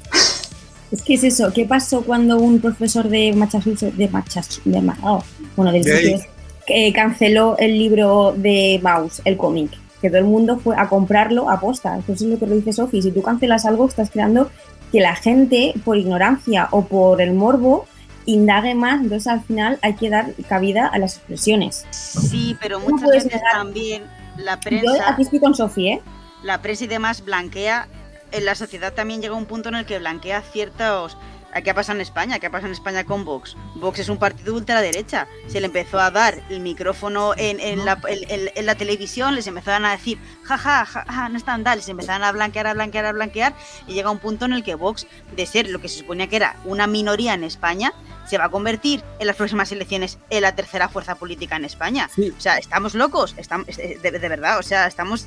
Es 0.91 1.03
que 1.03 1.15
es 1.15 1.25
eso, 1.25 1.53
¿qué 1.53 1.67
pasó 1.67 2.03
cuando 2.03 2.37
un 2.39 2.61
profesor 2.61 3.09
de 3.09 3.33
Massachusetts, 3.33 3.97
de 3.97 4.09
Massachusetts, 4.09 4.61
de, 4.65 4.93
oh, 5.03 5.23
bueno, 5.55 5.71
del 5.71 6.21
eh, 6.67 6.93
canceló 6.93 7.57
el 7.59 7.79
libro 7.79 8.35
de 8.37 8.81
Maus, 8.83 9.23
el 9.25 9.37
cómic? 9.37 9.71
Que 10.01 10.09
todo 10.09 10.19
el 10.19 10.25
mundo 10.25 10.59
fue 10.59 10.77
a 10.77 10.89
comprarlo 10.89 11.51
a 11.51 11.61
posta. 11.61 11.99
Eso 11.99 12.13
es 12.13 12.23
lo 12.23 12.39
que 12.39 12.47
lo 12.47 12.55
dice 12.55 12.73
Sofi. 12.73 13.03
Si 13.03 13.13
tú 13.13 13.23
cancelas 13.23 13.67
algo, 13.67 13.87
estás 13.87 14.11
creando 14.11 14.51
que 14.93 15.01
la 15.01 15.15
gente, 15.15 15.75
por 15.85 15.97
ignorancia 15.97 16.69
o 16.71 16.85
por 16.85 17.21
el 17.21 17.33
morbo, 17.33 17.87
indague 18.27 18.75
más. 18.75 19.01
Entonces, 19.01 19.27
al 19.27 19.43
final, 19.43 19.79
hay 19.83 19.95
que 19.95 20.11
dar 20.11 20.33
cabida 20.49 20.87
a 20.87 20.99
las 20.99 21.17
expresiones. 21.17 21.87
Sí, 21.91 22.57
pero 22.61 22.81
muchas 22.81 23.09
veces 23.09 23.41
también 23.53 24.05
la 24.37 24.59
prensa. 24.59 24.97
Yo 24.97 25.03
aquí 25.07 25.23
estoy 25.23 25.41
con 25.41 25.55
Sofi, 25.55 25.89
¿eh? 25.89 26.03
La 26.43 26.63
prensa 26.63 26.85
y 26.85 26.89
demás 26.89 27.25
blanquea. 27.25 27.89
En 28.33 28.45
la 28.45 28.55
sociedad 28.55 28.93
también 28.93 29.21
llega 29.21 29.35
un 29.35 29.47
punto 29.47 29.69
en 29.69 29.75
el 29.75 29.87
que 29.87 29.99
blanquea 29.99 30.43
ciertos 30.43 31.17
¿Qué 31.65 31.71
ha 31.71 31.75
pasado 31.75 31.97
en 31.97 32.03
España? 32.03 32.39
¿Qué 32.39 32.47
ha 32.47 32.51
pasado 32.51 32.69
en 32.69 32.73
España 32.73 33.05
con 33.05 33.25
Vox? 33.25 33.57
Vox 33.75 33.99
es 33.99 34.09
un 34.09 34.19
partido 34.19 34.55
ultraderecha. 34.55 35.27
Se 35.49 35.61
le 35.61 35.67
empezó 35.67 35.99
a 35.99 36.11
dar 36.11 36.41
el 36.49 36.61
micrófono 36.61 37.33
en, 37.37 37.85
la, 37.85 38.75
televisión, 38.77 39.35
les 39.35 39.47
empezaron 39.49 39.85
a 39.85 39.91
decir, 39.91 40.19
jaja, 40.45 40.87
ja, 40.87 41.29
no 41.29 41.37
están 41.37 41.65
tal, 41.65 41.83
se 41.83 41.91
empezaron 41.91 42.23
a 42.23 42.33
blanquear, 42.33 42.69
a 42.69 42.75
blanquear, 42.75 43.05
a 43.05 43.13
blanquear, 43.13 43.55
y 43.89 43.95
llega 43.95 44.11
un 44.11 44.19
punto 44.19 44.45
en 44.45 44.53
el 44.53 44.63
que 44.63 44.77
Vox, 44.77 45.07
de 45.35 45.45
ser 45.45 45.69
lo 45.69 45.81
que 45.81 45.89
se 45.89 45.99
suponía 45.99 46.29
que 46.29 46.37
era 46.37 46.57
una 46.65 46.87
minoría 46.87 47.35
en 47.35 47.43
España, 47.43 47.93
se 48.31 48.39
va 48.39 48.45
a 48.45 48.49
convertir 48.49 49.03
en 49.19 49.27
las 49.27 49.35
próximas 49.35 49.73
elecciones 49.73 50.19
en 50.31 50.43
la 50.43 50.55
tercera 50.55 50.89
fuerza 50.89 51.17
política 51.17 51.57
en 51.57 51.65
España. 51.65 52.09
O 52.17 52.41
sea, 52.41 52.59
estamos 52.59 52.95
locos, 52.95 53.35
estamos, 53.37 53.67
de, 53.67 54.29
verdad, 54.29 54.61
o 54.61 54.63
sea, 54.63 54.87
estamos 54.87 55.27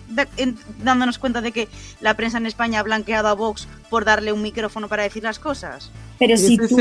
dándonos 0.82 1.20
cuenta 1.20 1.42
de 1.42 1.52
que 1.52 1.68
la 2.00 2.16
prensa 2.16 2.38
en 2.38 2.46
España 2.46 2.80
ha 2.80 2.84
blanqueado 2.84 3.28
a 3.28 3.34
Vox 3.34 3.68
por 3.90 4.06
darle 4.06 4.32
un 4.32 4.42
micrófono 4.42 4.88
para 4.88 5.04
decir 5.04 5.22
las 5.22 5.38
cosas. 5.38 5.92
Pero 6.18 6.38
si 6.38 6.58
tú 6.58 6.78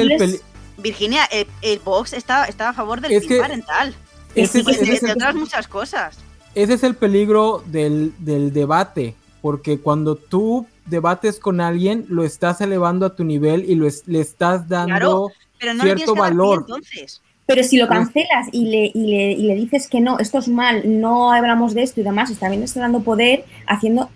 Virginia, 0.78 1.28
el, 1.60 1.78
Vox 1.80 2.12
está, 2.12 2.44
a 2.44 2.72
favor 2.72 3.00
del 3.00 3.12
es 3.12 3.26
parental. 3.26 3.94
Ese, 4.36 4.60
y 4.60 4.62
de, 4.62 5.12
otras 5.12 5.34
muchas 5.34 5.66
cosas. 5.66 6.18
Ese 6.54 6.74
es 6.74 6.84
el 6.84 6.94
peligro 6.94 7.64
del, 7.66 8.12
debate, 8.52 9.16
porque 9.40 9.80
cuando 9.80 10.14
tú 10.14 10.68
debates 10.86 11.40
con 11.40 11.60
alguien, 11.60 12.06
lo 12.08 12.22
estás 12.22 12.60
elevando 12.60 13.06
a 13.06 13.16
tu 13.16 13.24
nivel 13.24 13.68
y 13.68 13.74
lo 13.74 13.88
le 14.06 14.20
estás 14.20 14.68
dando 14.68 15.32
pero 15.62 15.74
no 15.74 15.84
cierto 15.84 16.14
valor. 16.14 16.64
entonces. 16.66 17.22
Pero 17.46 17.62
si 17.62 17.76
lo 17.76 17.86
cancelas 17.86 18.48
y 18.50 18.66
le, 18.66 18.90
y, 18.94 19.06
le, 19.06 19.32
y 19.32 19.42
le 19.42 19.54
dices 19.54 19.88
que 19.88 20.00
no, 20.00 20.18
esto 20.18 20.38
es 20.38 20.48
mal, 20.48 21.00
no 21.00 21.32
hablamos 21.32 21.74
de 21.74 21.82
esto 21.82 22.00
y 22.00 22.04
demás, 22.04 22.36
también 22.38 22.62
está 22.62 22.80
dando 22.80 23.00
poder 23.02 23.44
haciendo 23.66 24.10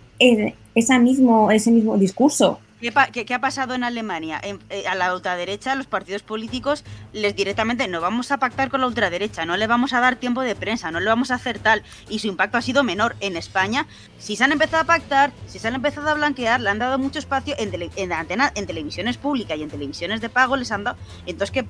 esa 0.75 0.99
mismo, 0.99 1.51
ese 1.51 1.71
mismo 1.71 1.97
discurso. 1.99 2.59
¿Qué, 2.81 3.35
ha 3.35 3.41
pasado 3.41 3.75
en 3.75 3.85
Alemania? 3.85 4.41
Eh, 4.43 4.87
a 4.87 4.95
la 4.95 5.15
ultraderecha, 5.15 5.75
los 5.75 5.87
partidos 5.87 6.23
políticos 6.23 6.85
les 7.13 7.35
directamente 7.35 7.89
no 7.89 8.03
vamos 8.03 8.31
a 8.31 8.39
pactar 8.39 8.71
con 8.71 8.83
la 8.83 8.87
ultraderecha, 8.87 9.47
no 9.47 9.57
le 9.57 9.67
vamos 9.67 9.95
a 9.95 10.01
dar 10.01 10.17
tiempo 10.17 10.43
de 10.43 10.55
prensa, 10.55 10.91
no 10.91 11.01
le 11.01 11.07
vamos 11.07 11.31
a 11.31 11.37
hacer 11.37 11.59
tal, 11.59 11.83
y 12.11 12.19
su 12.19 12.27
impacto 12.27 12.59
ha 12.59 12.63
sido 12.63 12.85
menor. 12.85 13.17
En 13.21 13.37
España, 13.37 13.87
si 14.19 14.37
se 14.37 14.45
han 14.45 14.53
empezado 14.53 14.83
a 14.83 14.87
pactar, 14.87 15.33
si 15.47 15.59
se 15.59 15.69
han 15.69 15.75
empezado 15.75 16.11
a 16.11 16.15
blanquear, 16.15 16.61
le 16.61 16.69
han 16.69 16.79
dado 16.79 16.99
mucho 16.99 17.19
espacio 17.19 17.55
en, 17.59 17.91
en, 17.97 18.13
antena, 18.13 18.53
en 18.55 18.67
televisiones 18.67 19.17
públicas 19.17 19.57
y 19.59 19.63
en 19.63 19.71
televisiones 19.71 20.21
de 20.21 20.29
pago, 20.29 20.57
les 20.57 20.71
han 20.71 20.85
dado. 20.85 20.99
Entonces 21.25 21.51
que 21.51 21.67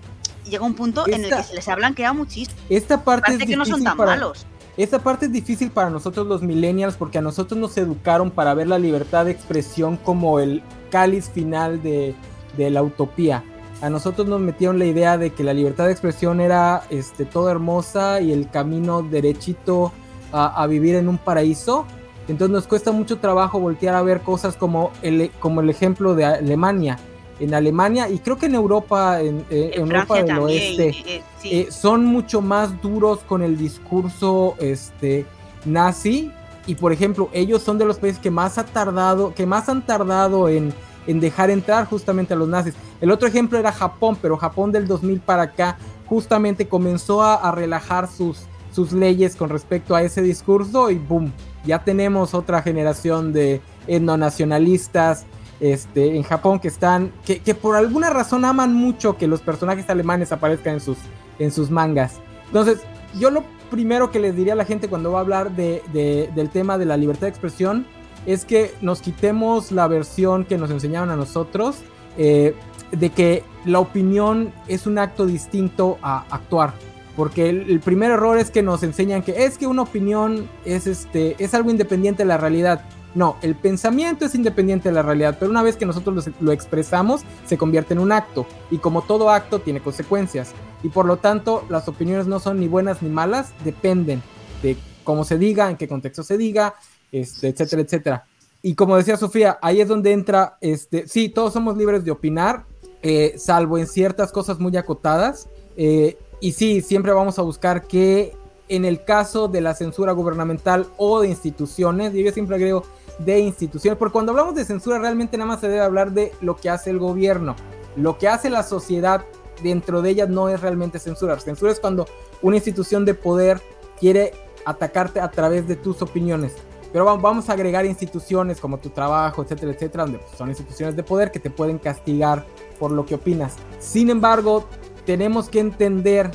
llega 0.50 0.64
un 0.64 0.74
punto 0.74 1.07
en 1.07 1.24
el 1.24 1.30
que 1.30 1.42
se 1.44 1.54
les 1.54 1.68
ha 1.68 1.76
blanqueado 1.76 2.14
muchísimo. 2.14 2.57
Esta 2.68 3.04
parte 3.04 3.38
que 3.38 3.57
no 3.57 3.64
son 3.64 3.84
tan 3.84 3.96
malos. 3.96 4.46
Esta 4.76 4.98
parte 4.98 5.26
es 5.26 5.32
difícil 5.32 5.70
para 5.70 5.88
nosotros 5.88 6.26
los 6.26 6.42
millennials 6.42 6.96
porque 6.96 7.16
a 7.16 7.22
nosotros 7.22 7.59
nos 7.59 7.78
educaron 7.78 8.30
para 8.30 8.52
ver 8.52 8.66
la 8.66 8.78
libertad 8.78 9.24
de 9.24 9.30
expresión 9.30 9.96
como 9.96 10.38
el 10.38 10.62
cáliz 10.89 11.30
final 11.30 11.82
de, 11.82 12.14
la 12.57 12.82
utopía. 12.82 13.45
A 13.82 13.91
nosotros 13.91 14.26
nos 14.26 14.41
metieron 14.41 14.78
la 14.78 14.87
idea 14.87 15.18
de 15.18 15.30
que 15.30 15.45
la 15.45 15.53
libertad 15.53 15.87
de 15.87 15.93
expresión 15.93 16.41
era 16.41 16.84
este, 16.89 17.26
todo 17.26 17.51
hermosa 17.51 18.20
y 18.20 18.32
el 18.32 18.49
camino 18.49 19.03
derechito 19.03 19.93
a, 20.32 20.62
a 20.62 20.66
vivir 20.66 20.95
en 20.95 21.09
un 21.09 21.18
paraíso, 21.18 21.87
entonces 22.28 22.53
nos 22.53 22.66
cuesta 22.66 22.93
mucho 22.93 23.18
trabajo 23.18 23.61
voltear 23.61 23.95
a 23.95 24.03
ver 24.03 24.20
cosas 24.20 24.57
como 24.57 24.91
el, 25.03 25.30
como 25.39 25.61
el 25.61 25.70
ejemplo 25.70 26.14
de 26.14 26.24
Alemania. 26.24 26.99
En 27.39 27.53
Alemania 27.53 28.09
y 28.09 28.18
creo 28.18 28.39
que 28.39 28.47
en 28.47 28.55
Europa, 28.55 29.20
en, 29.20 29.45
eh, 29.51 29.72
En 29.74 29.82
Europa 29.82 30.16
del 30.16 30.26
también. 30.26 30.47
Oeste, 30.47 30.89
eh, 30.89 31.22
sí. 31.39 31.51
eh, 31.53 31.68
son 31.70 32.07
mucho 32.07 32.41
más 32.41 32.80
duros 32.80 33.18
con 33.28 33.43
el 33.43 33.59
discurso 33.59 34.55
este, 34.59 35.26
nazi. 35.66 36.32
Y 36.66 36.74
por 36.74 36.92
ejemplo, 36.92 37.28
ellos 37.32 37.62
son 37.62 37.78
de 37.78 37.84
los 37.84 37.98
países 37.98 38.20
que 38.20 38.30
más 38.30 38.58
ha 38.58 38.64
tardado, 38.64 39.34
que 39.34 39.46
más 39.46 39.68
han 39.68 39.86
tardado 39.86 40.48
en, 40.48 40.72
en 41.06 41.20
dejar 41.20 41.50
entrar 41.50 41.86
justamente 41.86 42.34
a 42.34 42.36
los 42.36 42.48
nazis. 42.48 42.74
El 43.00 43.10
otro 43.10 43.28
ejemplo 43.28 43.58
era 43.58 43.72
Japón, 43.72 44.18
pero 44.20 44.36
Japón 44.36 44.72
del 44.72 44.86
2000 44.86 45.20
para 45.20 45.42
acá 45.42 45.78
justamente 46.06 46.68
comenzó 46.68 47.22
a, 47.22 47.34
a 47.34 47.52
relajar 47.52 48.08
sus, 48.08 48.46
sus 48.76 48.92
leyes 48.92 49.36
con 49.36 49.48
respecto 49.48 49.94
a 49.94 50.02
ese 50.02 50.20
discurso 50.22 50.90
y 50.90 50.98
boom, 50.98 51.32
ya 51.64 51.82
tenemos 51.82 52.34
otra 52.34 52.60
generación 52.62 53.32
de 53.32 53.62
etnonacionalistas 53.86 55.24
este, 55.60 56.16
en 56.16 56.22
Japón 56.22 56.60
que 56.60 56.68
están, 56.68 57.10
que, 57.24 57.38
que 57.38 57.54
por 57.54 57.74
alguna 57.74 58.10
razón 58.10 58.44
aman 58.44 58.74
mucho 58.74 59.16
que 59.16 59.26
los 59.26 59.40
personajes 59.40 59.88
alemanes 59.88 60.30
aparezcan 60.30 60.74
en 60.74 60.80
sus, 60.80 60.98
en 61.38 61.50
sus 61.50 61.70
mangas. 61.70 62.16
Entonces, 62.48 62.80
yo 63.18 63.30
lo 63.30 63.44
primero 63.70 64.10
que 64.10 64.18
les 64.18 64.34
diría 64.36 64.52
a 64.54 64.56
la 64.56 64.64
gente 64.64 64.88
cuando 64.88 65.12
va 65.12 65.18
a 65.18 65.22
hablar 65.22 65.54
de, 65.56 65.82
de- 65.92 66.30
del 66.34 66.50
tema 66.50 66.78
de 66.78 66.84
la 66.86 66.96
libertad 66.96 67.22
de 67.22 67.28
expresión 67.30 67.86
es 68.26 68.44
que 68.44 68.72
nos 68.80 69.00
quitemos 69.00 69.70
la 69.72 69.86
versión 69.88 70.44
que 70.44 70.58
nos 70.58 70.70
enseñaron 70.70 71.10
a 71.10 71.16
nosotros 71.16 71.76
eh, 72.18 72.54
de 72.90 73.10
que 73.10 73.44
la 73.64 73.78
opinión 73.80 74.52
es 74.68 74.86
un 74.86 74.98
acto 74.98 75.26
distinto 75.26 75.98
a 76.02 76.24
actuar. 76.30 76.72
Porque 77.16 77.48
el, 77.48 77.70
el 77.70 77.80
primer 77.80 78.10
error 78.10 78.36
es 78.36 78.50
que 78.50 78.62
nos 78.62 78.82
enseñan 78.82 79.22
que 79.22 79.44
es 79.44 79.56
que 79.58 79.66
una 79.66 79.82
opinión 79.82 80.48
es, 80.64 80.86
este, 80.86 81.34
es 81.42 81.54
algo 81.54 81.70
independiente 81.70 82.24
de 82.24 82.28
la 82.28 82.36
realidad. 82.36 82.82
No, 83.16 83.38
el 83.40 83.54
pensamiento 83.54 84.26
es 84.26 84.34
independiente 84.34 84.90
de 84.90 84.94
la 84.94 85.00
realidad, 85.00 85.38
pero 85.40 85.50
una 85.50 85.62
vez 85.62 85.76
que 85.76 85.86
nosotros 85.86 86.28
lo, 86.38 86.52
expresamos, 86.52 87.22
se 87.46 87.56
convierte 87.56 87.94
en 87.94 88.00
un 88.00 88.12
acto. 88.12 88.46
Y 88.70 88.76
como 88.76 89.00
todo 89.00 89.30
acto, 89.30 89.58
tiene 89.58 89.80
consecuencias. 89.80 90.52
Y 90.82 90.90
por 90.90 91.06
lo 91.06 91.16
tanto, 91.16 91.64
las 91.70 91.88
opiniones 91.88 92.26
no 92.26 92.40
son 92.40 92.60
ni 92.60 92.68
buenas 92.68 93.00
ni 93.00 93.08
malas, 93.08 93.54
dependen 93.64 94.22
de 94.62 94.76
cómo 95.02 95.24
se 95.24 95.38
diga, 95.38 95.70
en 95.70 95.78
qué 95.78 95.88
contexto 95.88 96.22
se 96.22 96.36
diga, 96.36 96.74
este, 97.10 97.48
etcétera, 97.48 97.80
etcétera. 97.80 98.24
Y 98.60 98.74
como 98.74 98.98
decía 98.98 99.16
Sofía, 99.16 99.58
ahí 99.62 99.80
es 99.80 99.88
donde 99.88 100.12
entra, 100.12 100.58
este, 100.60 101.08
sí, 101.08 101.30
todos 101.30 101.54
somos 101.54 101.78
libres 101.78 102.04
de 102.04 102.10
opinar, 102.10 102.66
eh, 103.00 103.36
salvo 103.38 103.78
en 103.78 103.86
ciertas 103.86 104.30
cosas 104.30 104.58
muy 104.58 104.76
acotadas. 104.76 105.48
eh, 105.78 106.18
y 106.38 106.52
sí, 106.52 106.82
siempre 106.82 107.12
vamos 107.12 107.38
a 107.38 107.42
buscar 107.42 107.86
que 107.86 108.36
en 108.68 108.84
el 108.84 109.04
caso 109.04 109.48
de 109.48 109.60
la 109.60 109.74
censura 109.74 110.12
gubernamental 110.12 110.86
o 110.96 111.20
de 111.20 111.28
instituciones, 111.28 112.12
yo 112.12 112.32
siempre 112.32 112.56
agrego 112.56 112.82
de 113.18 113.38
instituciones, 113.40 113.98
porque 113.98 114.12
cuando 114.12 114.32
hablamos 114.32 114.54
de 114.54 114.64
censura 114.64 114.98
realmente 114.98 115.36
nada 115.36 115.48
más 115.48 115.60
se 115.60 115.68
debe 115.68 115.80
hablar 115.80 116.12
de 116.12 116.32
lo 116.40 116.56
que 116.56 116.68
hace 116.70 116.90
el 116.90 116.98
gobierno. 116.98 117.56
Lo 117.96 118.18
que 118.18 118.28
hace 118.28 118.50
la 118.50 118.62
sociedad 118.62 119.24
dentro 119.62 120.02
de 120.02 120.10
ella 120.10 120.26
no 120.26 120.48
es 120.50 120.60
realmente 120.60 120.98
censura. 120.98 121.38
Censura 121.40 121.72
es 121.72 121.80
cuando 121.80 122.06
una 122.42 122.56
institución 122.56 123.04
de 123.06 123.14
poder 123.14 123.60
quiere 123.98 124.32
atacarte 124.66 125.20
a 125.20 125.30
través 125.30 125.66
de 125.66 125.76
tus 125.76 126.02
opiniones. 126.02 126.52
Pero 126.92 127.04
va- 127.06 127.16
vamos 127.16 127.48
a 127.48 127.54
agregar 127.54 127.86
instituciones 127.86 128.60
como 128.60 128.78
tu 128.78 128.90
trabajo, 128.90 129.42
etcétera, 129.42 129.72
etcétera, 129.72 130.04
donde 130.04 130.18
pues, 130.18 130.30
son 130.36 130.48
instituciones 130.50 130.94
de 130.94 131.02
poder 131.02 131.30
que 131.30 131.40
te 131.40 131.50
pueden 131.50 131.78
castigar 131.78 132.44
por 132.78 132.90
lo 132.90 133.06
que 133.06 133.14
opinas. 133.14 133.54
Sin 133.78 134.10
embargo, 134.10 134.66
tenemos 135.06 135.48
que 135.48 135.60
entender 135.60 136.30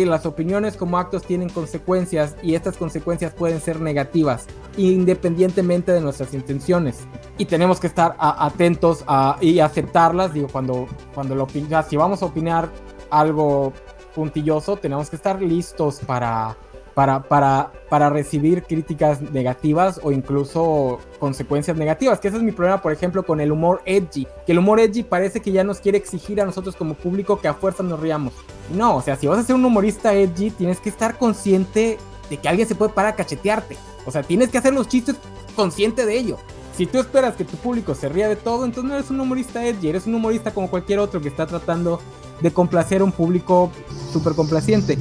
que 0.00 0.06
las 0.06 0.24
opiniones 0.24 0.78
como 0.78 0.96
actos 0.96 1.22
tienen 1.22 1.50
consecuencias 1.50 2.34
y 2.42 2.54
estas 2.54 2.78
consecuencias 2.78 3.34
pueden 3.34 3.60
ser 3.60 3.78
negativas 3.80 4.46
independientemente 4.78 5.92
de 5.92 6.00
nuestras 6.00 6.32
intenciones. 6.32 7.00
Y 7.36 7.44
tenemos 7.44 7.78
que 7.78 7.88
estar 7.88 8.16
atentos 8.18 9.04
a, 9.06 9.36
y 9.40 9.60
aceptarlas 9.60 10.32
digo 10.32 10.48
cuando 10.50 10.86
cuando 11.14 11.34
lo 11.34 11.46
opin- 11.46 11.84
si 11.88 11.96
vamos 11.96 12.22
a 12.22 12.26
opinar 12.26 12.70
algo 13.10 13.72
puntilloso 14.14 14.76
tenemos 14.76 15.10
que 15.10 15.16
estar 15.16 15.42
listos 15.42 16.00
para 16.06 16.56
para, 16.94 17.22
para, 17.22 17.72
para 17.88 18.10
recibir 18.10 18.62
críticas 18.64 19.20
negativas 19.20 20.00
o 20.02 20.12
incluso 20.12 20.98
consecuencias 21.18 21.76
negativas, 21.76 22.20
que 22.20 22.28
ese 22.28 22.36
es 22.36 22.42
mi 22.42 22.52
problema, 22.52 22.82
por 22.82 22.92
ejemplo, 22.92 23.24
con 23.24 23.40
el 23.40 23.52
humor 23.52 23.82
edgy, 23.86 24.26
que 24.46 24.52
el 24.52 24.58
humor 24.58 24.80
edgy 24.80 25.02
parece 25.02 25.40
que 25.40 25.52
ya 25.52 25.64
nos 25.64 25.80
quiere 25.80 25.98
exigir 25.98 26.40
a 26.40 26.44
nosotros 26.44 26.76
como 26.76 26.94
público 26.94 27.40
que 27.40 27.48
a 27.48 27.54
fuerza 27.54 27.82
nos 27.82 28.00
riamos. 28.00 28.32
No, 28.74 28.96
o 28.96 29.02
sea, 29.02 29.16
si 29.16 29.26
vas 29.26 29.38
a 29.38 29.42
ser 29.42 29.54
un 29.54 29.64
humorista 29.64 30.14
edgy, 30.14 30.50
tienes 30.50 30.80
que 30.80 30.88
estar 30.88 31.18
consciente 31.18 31.98
de 32.28 32.36
que 32.36 32.48
alguien 32.48 32.68
se 32.68 32.74
puede 32.74 32.92
parar 32.92 33.12
a 33.12 33.16
cachetearte. 33.16 33.76
O 34.06 34.10
sea, 34.10 34.22
tienes 34.22 34.48
que 34.48 34.58
hacer 34.58 34.72
los 34.72 34.88
chistes 34.88 35.16
consciente 35.54 36.06
de 36.06 36.16
ello. 36.16 36.38
Si 36.76 36.86
tú 36.86 36.98
esperas 36.98 37.34
que 37.34 37.44
tu 37.44 37.56
público 37.56 37.94
se 37.94 38.08
ría 38.08 38.28
de 38.28 38.36
todo, 38.36 38.64
entonces 38.64 38.88
no 38.88 38.96
eres 38.96 39.10
un 39.10 39.20
humorista 39.20 39.64
edgy, 39.64 39.88
eres 39.88 40.06
un 40.06 40.14
humorista 40.14 40.52
como 40.52 40.70
cualquier 40.70 40.98
otro 40.98 41.20
que 41.20 41.28
está 41.28 41.46
tratando 41.46 42.00
de 42.40 42.50
complacer 42.50 43.02
a 43.02 43.04
un 43.04 43.12
público 43.12 43.70
súper 44.12 44.34
complaciente. 44.34 44.98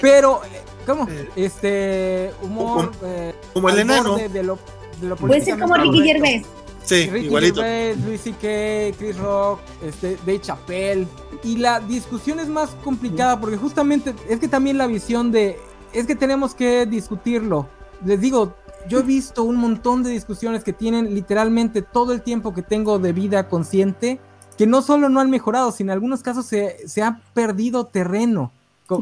Pero, 0.00 0.40
¿cómo? 0.86 1.08
Eh, 1.10 1.28
Este 1.36 2.32
humor. 2.42 2.92
eh, 3.02 3.34
Como 3.52 3.68
el 3.68 3.74
al 3.74 3.80
enano. 3.80 4.10
borde 4.12 4.28
De 4.28 4.42
lo, 4.42 4.58
de 5.00 5.08
lo 5.08 5.16
Puede 5.16 5.40
ser 5.42 5.58
como 5.58 5.74
Ricky. 5.74 6.02
Gervais. 6.02 6.46
Sí, 6.84 7.08
Ricky 7.10 7.26
igualito. 7.26 7.60
Gervais, 7.62 7.98
Luis 8.04 8.20
C.K., 8.20 8.96
Chris 8.98 9.18
Rock, 9.18 9.60
este, 9.82 10.16
Dave 10.24 10.40
Chappelle. 10.40 11.06
Y 11.42 11.56
la 11.56 11.80
discusión 11.80 12.38
es 12.40 12.48
más 12.48 12.70
complicada 12.84 13.40
porque 13.40 13.56
justamente 13.56 14.14
es 14.28 14.38
que 14.38 14.48
también 14.48 14.78
la 14.78 14.86
visión 14.86 15.32
de. 15.32 15.58
Es 15.92 16.06
que 16.06 16.14
tenemos 16.14 16.54
que 16.54 16.86
discutirlo. 16.86 17.68
Les 18.04 18.20
digo, 18.20 18.54
yo 18.88 19.00
he 19.00 19.02
visto 19.16 19.42
un 19.42 19.56
montón 19.56 20.02
de 20.02 20.10
discusiones 20.10 20.62
que 20.62 20.72
tienen 20.72 21.14
literalmente 21.14 21.82
todo 21.82 22.12
el 22.12 22.22
tiempo 22.22 22.54
que 22.54 22.62
tengo 22.62 22.98
de 22.98 23.12
vida 23.12 23.48
consciente, 23.48 24.20
que 24.56 24.66
no 24.66 24.80
solo 24.82 25.08
no 25.08 25.20
han 25.20 25.28
mejorado, 25.30 25.72
sino 25.72 25.90
en 25.90 25.94
algunos 25.94 26.22
casos 26.22 26.46
se, 26.46 26.86
se 26.88 27.02
ha 27.02 27.20
perdido 27.34 27.86
terreno. 27.86 28.52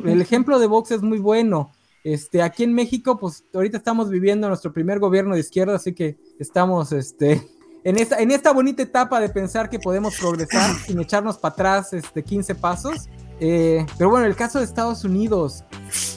El 0.06 0.22
ejemplo 0.22 0.58
de 0.58 0.66
Vox 0.66 0.90
es 0.92 1.02
muy 1.02 1.18
bueno. 1.18 1.70
Este, 2.04 2.42
aquí 2.42 2.64
en 2.64 2.74
México, 2.74 3.18
pues 3.18 3.44
ahorita 3.54 3.78
estamos 3.78 4.10
viviendo 4.10 4.46
nuestro 4.46 4.74
primer 4.74 4.98
gobierno 4.98 5.34
de 5.34 5.40
izquierda, 5.40 5.76
así 5.76 5.94
que 5.94 6.18
estamos 6.38 6.92
este, 6.92 7.42
en, 7.84 7.98
esta, 7.98 8.18
en 8.18 8.30
esta 8.30 8.52
bonita 8.52 8.82
etapa 8.82 9.20
de 9.20 9.30
pensar 9.30 9.70
que 9.70 9.78
podemos 9.78 10.14
progresar 10.20 10.70
sin 10.86 11.00
echarnos 11.00 11.38
para 11.38 11.54
atrás 11.54 11.94
este, 11.94 12.22
15 12.22 12.54
pasos. 12.56 13.08
Eh, 13.40 13.84
pero 13.98 14.10
bueno, 14.10 14.26
el 14.26 14.36
caso 14.36 14.58
de 14.60 14.64
Estados 14.64 15.02
Unidos, 15.04 15.64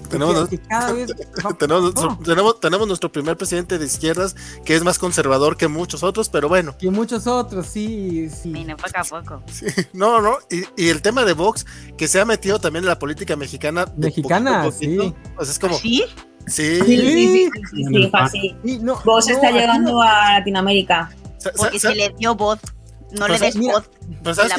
Tenemos, 0.10 0.48
que 0.50 0.60
cada 0.60 0.94
vez... 0.94 1.12
tenemos, 1.60 1.82
nuestro, 1.84 2.10
No. 2.10 2.20
tenemos, 2.20 2.60
tenemos 2.60 2.88
nuestro 2.88 3.12
primer 3.12 3.36
presidente 3.38 3.78
de 3.80 3.86
izquierdas 3.86 4.36
que 4.64 4.76
es 4.76 4.84
más 4.84 5.00
conservador 5.00 5.58
que 5.58 5.68
muchos 5.68 6.04
otros, 6.04 6.30
pero 6.30 6.48
bueno, 6.48 6.78
que 6.78 6.90
muchos 6.92 7.26
otros, 7.28 7.66
sí, 7.68 8.30
sí. 8.30 8.54
Y 8.56 8.64
no 8.66 8.78
poco 8.78 8.92
a 8.96 9.04
poco. 9.04 9.44
sí, 9.52 9.66
no, 9.94 10.22
no, 10.22 10.38
y, 10.52 10.64
y 10.82 10.90
el 10.90 11.02
tema 11.02 11.26
de 11.26 11.34
Vox 11.34 11.66
que 11.98 12.08
se 12.08 12.20
ha 12.22 12.26
metido 12.26 12.60
también 12.60 12.84
en 12.86 12.90
la 12.90 13.00
política 13.00 13.36
mexicana. 13.36 13.86
Mexicana, 13.98 14.64
poquito 14.64 15.04
sí. 15.04 15.14
Pues 15.36 15.50
es 15.50 15.60
como, 15.60 15.76
¿Sí? 15.78 16.04
sí, 16.46 16.80
Sí, 16.80 16.82
sí, 16.86 16.86
sí, 16.86 17.50
sí, 17.74 17.84
sí, 17.84 18.12
sí. 18.32 18.56
Y 18.64 18.78
no, 18.80 19.02
Vos 19.04 19.28
no, 19.28 19.34
está 19.34 19.52
llegando 19.52 19.92
no- 19.94 20.02
a 20.02 20.34
Latinoamérica. 20.40 21.10
Porque 21.58 21.80
se 21.80 21.94
le 21.96 22.10
dio 22.18 22.36
voz. 22.36 22.60
No 23.12 23.26
Pues, 23.28 23.40
le 23.42 23.46
des 23.48 23.56
mira, 23.56 23.74
voz 23.74 23.90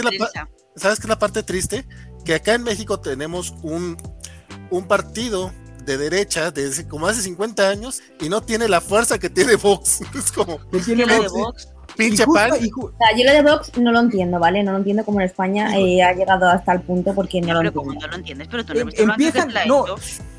prensa. 0.09 0.49
¿Sabes 0.77 0.99
qué 1.01 1.05
es 1.07 1.09
la 1.09 1.19
parte 1.19 1.43
triste? 1.43 1.87
Que 2.29 2.35
acá 2.35 2.53
en 2.53 2.62
México 2.62 3.01
tenemos 3.01 3.55
un, 3.62 3.97
un 4.68 4.85
partido 4.87 5.51
de 5.87 5.97
derecha 5.97 6.51
desde 6.51 6.87
como 6.87 7.07
hace 7.07 7.22
50 7.22 7.66
años 7.66 8.03
y 8.20 8.29
no 8.29 8.43
tiene 8.43 8.68
la 8.68 8.83
fuerza 8.83 9.18
que 9.18 9.31
tiene 9.31 9.57
Vox. 9.57 10.01
Es 10.14 10.31
como 10.31 10.59
que 10.70 10.79
tiene 10.81 11.05
¿Quién 11.05 11.09
es 11.09 11.22
de 11.22 11.29
Vox, 11.29 11.33
sí. 11.33 11.41
Vox? 11.41 11.68
pinche 11.97 12.22
Y 12.22 12.26
justo- 12.26 12.35
pan. 12.35 12.53
O 12.53 12.59
sea, 12.99 13.16
yo 13.16 13.24
lo 13.24 13.33
de 13.33 13.43
Vox 13.51 13.79
no 13.79 13.93
lo 13.93 14.01
entiendo, 14.01 14.39
¿vale? 14.39 14.62
No 14.62 14.72
lo 14.72 14.76
entiendo 14.76 15.07
como 15.07 15.20
en 15.22 15.26
España 15.26 15.74
eh, 15.79 16.03
ha 16.03 16.12
llegado 16.12 16.47
hasta 16.51 16.72
el 16.74 16.83
punto 16.83 17.14
porque 17.14 17.41
no 17.41 17.47
No, 17.47 17.55
lo 17.55 17.61
pero 17.61 17.72
como 17.72 17.93
entiendo. 17.95 18.07
no 18.07 18.11
lo 18.11 18.18
entiendes, 18.18 18.49
pero 18.51 18.64
tú 18.66 18.74
no 18.74 18.81
Em- 18.81 18.89
hablando 18.89 19.12
empiezan- 19.14 19.55
la 19.55 19.64
no. 19.64 19.85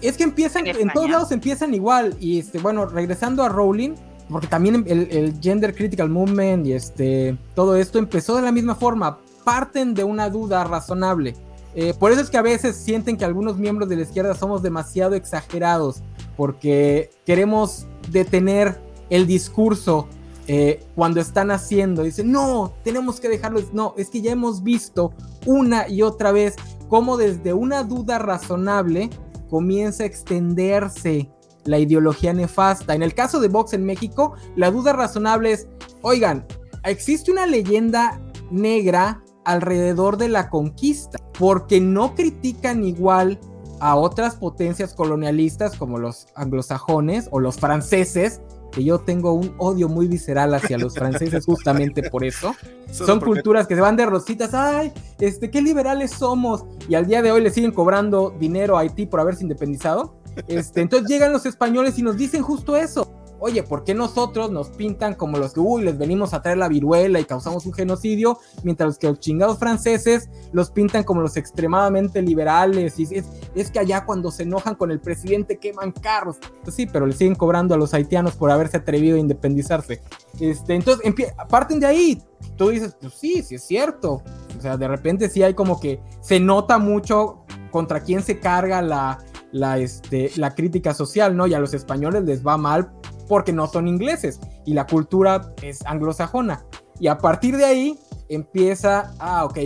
Es 0.04 0.16
que 0.16 0.24
empiezan, 0.26 0.68
En 0.68 0.76
en, 0.82 0.94
todos 0.94 1.10
lados 1.10 1.32
empiezan 1.32 1.74
igual. 1.74 2.16
Y 2.20 2.38
este, 2.38 2.60
bueno, 2.60 2.86
regresando 2.86 3.42
a 3.44 3.50
Rowling, 3.50 3.96
porque 4.30 4.46
también 4.46 4.86
el, 4.88 5.08
el 5.10 5.34
Gender 5.42 5.74
Critical 5.74 6.08
Movement 6.08 6.68
y 6.68 6.74
este 6.74 7.36
todo 7.56 7.76
esto 7.78 7.98
empezó 7.98 8.36
de 8.36 8.44
la 8.44 8.52
misma 8.52 8.76
forma. 8.76 9.18
Parten 9.44 9.96
de 9.96 10.04
una 10.04 10.30
duda 10.30 10.64
razonable. 10.66 11.34
Eh, 11.76 11.94
por 11.98 12.12
eso 12.12 12.22
es 12.22 12.30
que 12.30 12.38
a 12.38 12.42
veces 12.42 12.76
sienten 12.76 13.18
que 13.18 13.26
algunos 13.26 13.58
miembros 13.58 13.90
de 13.90 13.96
la 13.96 14.02
izquierda 14.04 14.34
somos 14.36 14.62
demasiado 14.62 15.16
exagerados. 15.16 16.02
Porque 16.36 17.12
queremos 17.26 17.86
detener 18.12 18.80
el 19.10 19.28
discurso 19.28 20.08
eh, 20.48 20.84
cuando 20.96 21.22
están 21.22 21.52
haciendo. 21.52 22.04
Dicen, 22.04 22.32
no, 22.32 22.74
tenemos 22.84 23.20
que 23.20 23.30
dejarlo. 23.30 23.62
No, 23.74 23.94
es 23.98 24.10
que 24.10 24.22
ya 24.22 24.32
hemos 24.32 24.64
visto 24.64 25.14
una 25.46 25.88
y 25.88 26.02
otra 26.02 26.32
vez 26.32 26.56
cómo 26.88 27.18
desde 27.18 27.54
una 27.54 27.84
duda 27.84 28.18
razonable 28.18 29.10
comienza 29.50 30.04
a 30.04 30.08
extenderse 30.08 31.30
la 31.66 31.78
ideología 31.78 32.34
nefasta. 32.34 32.96
En 32.96 33.04
el 33.04 33.14
caso 33.14 33.40
de 33.40 33.48
Vox 33.48 33.74
en 33.74 33.86
México, 33.86 34.34
la 34.56 34.72
duda 34.72 34.94
razonable 34.94 35.52
es, 35.52 35.68
oigan, 36.02 36.46
existe 36.84 37.32
una 37.32 37.46
leyenda 37.46 38.20
negra 38.50 39.24
alrededor 39.50 40.18
de 40.18 40.30
la 40.30 40.50
conquista, 40.50 41.18
porque 41.38 41.82
no 41.82 42.14
critican 42.14 42.84
igual 42.84 43.40
a 43.80 43.96
otras 43.96 44.36
potencias 44.36 44.94
colonialistas 44.94 45.76
como 45.76 45.98
los 45.98 46.28
anglosajones 46.36 47.30
o 47.32 47.40
los 47.40 47.58
franceses, 47.58 48.42
que 48.72 48.84
yo 48.84 49.00
tengo 49.00 49.34
un 49.34 49.56
odio 49.58 49.90
muy 49.90 50.08
visceral 50.08 50.54
hacia 50.54 50.78
los 50.78 50.94
franceses 50.94 51.46
justamente 51.46 52.10
por 52.12 52.24
eso. 52.24 52.56
Son 52.92 53.20
culturas 53.20 53.66
que 53.66 53.74
se 53.74 53.82
van 53.82 53.96
de 53.96 54.06
rositas, 54.06 54.54
ay, 54.54 54.92
este, 55.20 55.50
qué 55.50 55.62
liberales 55.62 56.12
somos, 56.12 56.66
y 56.88 56.96
al 56.96 57.06
día 57.06 57.22
de 57.22 57.32
hoy 57.32 57.42
le 57.42 57.52
siguen 57.52 57.72
cobrando 57.72 58.36
dinero 58.40 58.78
a 58.78 58.82
Haití 58.82 59.06
por 59.06 59.20
haberse 59.20 59.44
independizado. 59.44 60.16
Este, 60.48 60.82
entonces 60.82 61.08
llegan 61.08 61.34
los 61.34 61.46
españoles 61.46 61.98
y 62.00 62.04
nos 62.04 62.18
dicen 62.18 62.42
justo 62.44 62.76
eso 62.76 63.19
oye, 63.40 63.64
¿por 63.64 63.84
qué 63.84 63.94
nosotros 63.94 64.52
nos 64.52 64.70
pintan 64.70 65.16
como 65.16 65.38
los 65.38 65.54
que, 65.54 65.60
uy, 65.60 65.84
les 65.84 65.98
venimos 65.98 66.34
a 66.34 66.42
traer 66.42 66.58
la 66.58 66.68
viruela 66.68 67.20
y 67.20 67.26
causamos 67.26 67.66
un 67.66 67.74
genocidio, 67.74 68.40
mientras 68.64 68.98
que 68.98 69.08
los 69.08 69.20
chingados 69.20 69.58
franceses 69.58 70.30
los 70.52 70.72
pintan 70.72 71.04
como 71.04 71.22
los 71.22 71.38
extremadamente 71.38 72.22
liberales? 72.22 73.00
Y 73.00 73.08
es, 73.56 73.72
que 73.72 73.80
allá 73.80 74.06
cuando 74.06 74.32
se 74.32 74.44
enojan 74.44 74.76
con 74.76 74.92
el 74.92 75.00
presidente 75.00 75.58
queman 75.58 75.92
carros. 75.92 76.38
Pues 76.64 76.76
sí, 76.76 76.86
pero 76.86 77.06
le 77.06 77.14
siguen 77.14 77.36
cobrando 77.36 77.76
a 77.76 77.78
los 77.78 77.94
haitianos 77.94 78.36
por 78.36 78.52
haberse 78.52 78.78
atrevido 78.78 79.18
a 79.18 79.20
independizarse. 79.20 80.02
Este, 80.40 80.76
entonces, 80.76 81.14
parten 81.50 81.80
de 81.80 81.86
ahí. 81.86 82.24
Tú 82.56 82.70
dices, 82.70 82.96
pues 83.00 83.14
sí, 83.14 83.44
sí 83.44 83.56
es 83.56 83.64
cierto. 83.64 84.24
O 84.58 84.62
sea, 84.62 84.78
de 84.78 84.88
repente 84.88 85.30
sí 85.30 85.44
hay 85.44 85.54
como 85.54 85.80
que 85.80 86.02
se 86.22 86.40
nota 86.40 86.78
mucho 86.78 87.46
contra 87.72 88.02
quién 88.02 88.24
se 88.24 88.40
carga 88.40 88.82
la, 88.82 89.20
la, 89.52 89.78
este, 89.78 90.32
la 90.36 90.56
crítica 90.56 90.94
social, 90.94 91.36
¿no? 91.36 91.48
Y 91.48 91.54
a 91.54 91.60
los 91.60 91.74
españoles 91.74 92.24
les 92.24 92.46
va 92.46 92.58
mal 92.58 92.92
porque 93.30 93.54
no 93.54 93.68
son 93.68 93.88
ingleses 93.88 94.42
y 94.66 94.74
la 94.74 94.86
cultura 94.86 95.54
es 95.62 95.86
anglosajona. 95.86 96.66
Y 97.00 97.08
a 97.08 97.18
partir 97.18 97.56
de 97.56 97.64
ahí 97.64 98.00
empieza, 98.28 99.14
ah, 99.20 99.46
ok, 99.46 99.60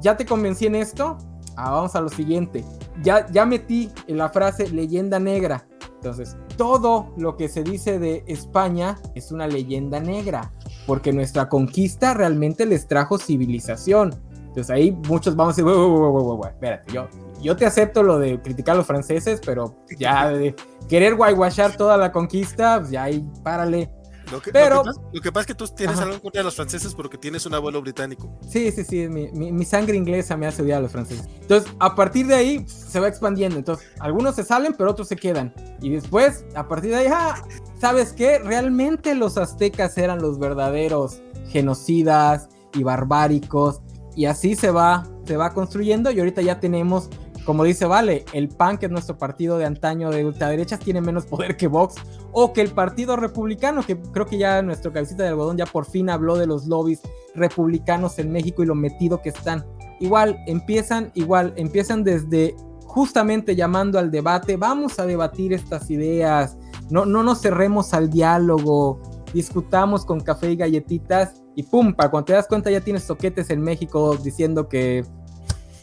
ya 0.00 0.16
te 0.18 0.26
convencí 0.26 0.66
en 0.66 0.74
esto, 0.74 1.16
ah, 1.56 1.70
vamos 1.70 1.94
a 1.94 2.02
lo 2.02 2.10
siguiente. 2.10 2.62
Ya, 3.02 3.26
ya 3.30 3.46
metí 3.46 3.90
en 4.08 4.18
la 4.18 4.28
frase 4.28 4.68
leyenda 4.68 5.18
negra. 5.18 5.66
Entonces, 5.94 6.36
todo 6.58 7.14
lo 7.16 7.36
que 7.36 7.48
se 7.48 7.62
dice 7.62 7.98
de 7.98 8.24
España 8.26 8.98
es 9.14 9.32
una 9.32 9.46
leyenda 9.46 10.00
negra, 10.00 10.52
porque 10.86 11.12
nuestra 11.12 11.48
conquista 11.48 12.12
realmente 12.12 12.66
les 12.66 12.86
trajo 12.86 13.16
civilización. 13.16 14.14
Entonces 14.48 14.70
ahí 14.70 14.92
muchos 15.08 15.34
vamos 15.34 15.58
a 15.58 15.62
decir, 15.62 16.52
espérate, 16.52 16.92
yo, 16.92 17.08
yo 17.44 17.56
te 17.56 17.66
acepto 17.66 18.02
lo 18.02 18.18
de 18.18 18.40
criticar 18.40 18.74
a 18.74 18.78
los 18.78 18.86
franceses, 18.86 19.40
pero 19.44 19.76
ya 19.98 20.30
de 20.30 20.54
querer 20.88 21.14
guaywashar 21.14 21.76
toda 21.76 21.96
la 21.96 22.10
conquista, 22.10 22.80
pues 22.80 22.90
ya 22.90 23.04
ahí 23.04 23.24
párale. 23.42 23.90
Lo 24.32 24.40
que, 24.40 24.52
pero, 24.52 24.82
lo 25.12 25.20
que, 25.20 25.30
pasa, 25.30 25.42
es 25.42 25.46
que 25.48 25.54
tú 25.54 25.66
tienes 25.68 25.98
algo 26.00 26.14
en 26.14 26.20
contra 26.20 26.40
de 26.40 26.44
los 26.44 26.56
franceses 26.56 26.94
porque 26.94 27.18
tienes 27.18 27.44
un 27.44 27.54
abuelo 27.54 27.82
británico. 27.82 28.32
Sí, 28.48 28.72
sí, 28.72 28.82
sí, 28.82 29.06
mi, 29.06 29.28
mi, 29.30 29.64
sangre 29.66 29.96
inglesa 29.96 30.34
me 30.34 30.46
hace 30.46 30.62
odiar 30.62 30.78
a 30.78 30.80
los 30.80 30.92
franceses. 30.92 31.28
Entonces, 31.42 31.70
a 31.78 31.94
partir 31.94 32.26
de 32.26 32.34
ahí 32.34 32.64
se 32.66 33.00
va 33.00 33.08
expandiendo. 33.08 33.58
Entonces, 33.58 33.86
algunos 34.00 34.34
se 34.34 34.42
salen, 34.42 34.74
pero 34.78 34.90
otros 34.90 35.08
se 35.08 35.16
quedan. 35.16 35.52
Y 35.82 35.90
después, 35.90 36.46
a 36.54 36.66
partir 36.66 36.92
de 36.92 36.96
ahí, 36.96 37.06
ah, 37.12 37.46
¿sabes 37.78 38.14
qué? 38.14 38.38
Realmente 38.38 39.14
los 39.14 39.36
aztecas 39.36 39.98
eran 39.98 40.22
los 40.22 40.38
verdaderos 40.38 41.20
genocidas 41.48 42.48
y 42.72 42.82
barbáricos. 42.82 43.82
Y 44.16 44.24
así 44.24 44.56
se 44.56 44.70
va, 44.70 45.06
se 45.26 45.36
va 45.36 45.52
construyendo 45.52 46.10
y 46.10 46.18
ahorita 46.18 46.40
ya 46.40 46.60
tenemos 46.60 47.10
como 47.44 47.64
dice 47.64 47.86
Vale, 47.86 48.24
el 48.32 48.48
PAN, 48.48 48.78
que 48.78 48.86
es 48.86 48.92
nuestro 48.92 49.18
partido 49.18 49.58
de 49.58 49.66
antaño 49.66 50.10
de 50.10 50.24
ultraderechas, 50.24 50.80
tiene 50.80 51.00
menos 51.00 51.26
poder 51.26 51.56
que 51.56 51.66
Vox, 51.66 51.96
o 52.32 52.52
que 52.52 52.60
el 52.60 52.70
Partido 52.70 53.16
Republicano, 53.16 53.82
que 53.82 54.00
creo 54.00 54.26
que 54.26 54.38
ya 54.38 54.62
nuestro 54.62 54.92
cabecita 54.92 55.22
de 55.22 55.30
algodón 55.30 55.56
ya 55.56 55.66
por 55.66 55.84
fin 55.84 56.10
habló 56.10 56.36
de 56.36 56.46
los 56.46 56.66
lobbies 56.66 57.00
republicanos 57.34 58.18
en 58.18 58.32
México 58.32 58.62
y 58.62 58.66
lo 58.66 58.74
metido 58.74 59.20
que 59.20 59.28
están. 59.28 59.64
Igual, 60.00 60.38
empiezan, 60.46 61.10
igual, 61.14 61.52
empiezan 61.56 62.02
desde 62.02 62.56
justamente 62.86 63.56
llamando 63.56 63.98
al 63.98 64.10
debate, 64.10 64.56
vamos 64.56 64.98
a 64.98 65.06
debatir 65.06 65.52
estas 65.52 65.90
ideas, 65.90 66.56
no, 66.90 67.04
no 67.04 67.22
nos 67.22 67.40
cerremos 67.40 67.92
al 67.92 68.08
diálogo, 68.08 69.00
discutamos 69.32 70.04
con 70.04 70.20
café 70.20 70.52
y 70.52 70.56
galletitas 70.56 71.42
y 71.56 71.64
pum, 71.64 71.92
para 71.92 72.10
cuando 72.10 72.26
te 72.26 72.32
das 72.34 72.46
cuenta 72.46 72.70
ya 72.70 72.80
tienes 72.80 73.06
toquetes 73.06 73.50
en 73.50 73.60
México 73.60 74.16
diciendo 74.16 74.68
que 74.68 75.04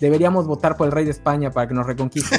deberíamos 0.02 0.48
votar 0.48 0.76
por 0.76 0.88
el 0.88 0.92
rey 0.92 1.06
de 1.06 1.12
España 1.12 1.52
para 1.52 1.68
que 1.68 1.74
nos 1.74 1.86
reconquiste. 1.86 2.38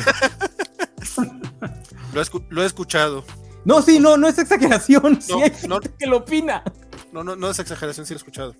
lo, 2.50 2.62
he, 2.62 2.66
escuchado. 2.66 3.24
No, 3.64 3.80
sí, 3.80 3.98
no, 4.00 4.18
no 4.18 4.28
es 4.28 4.38
exageración. 4.38 5.14
No, 5.14 5.20
sí 5.20 5.42
hay 5.42 5.50
que 5.98 6.06
lo 6.06 6.18
opina. 6.18 6.62
No, 7.12 7.24
no, 7.24 7.36
no 7.36 7.48
es 7.48 7.58
exageración, 7.58 8.04
sí 8.04 8.12
lo 8.12 8.16
he 8.16 8.18
escuchado. 8.18 8.54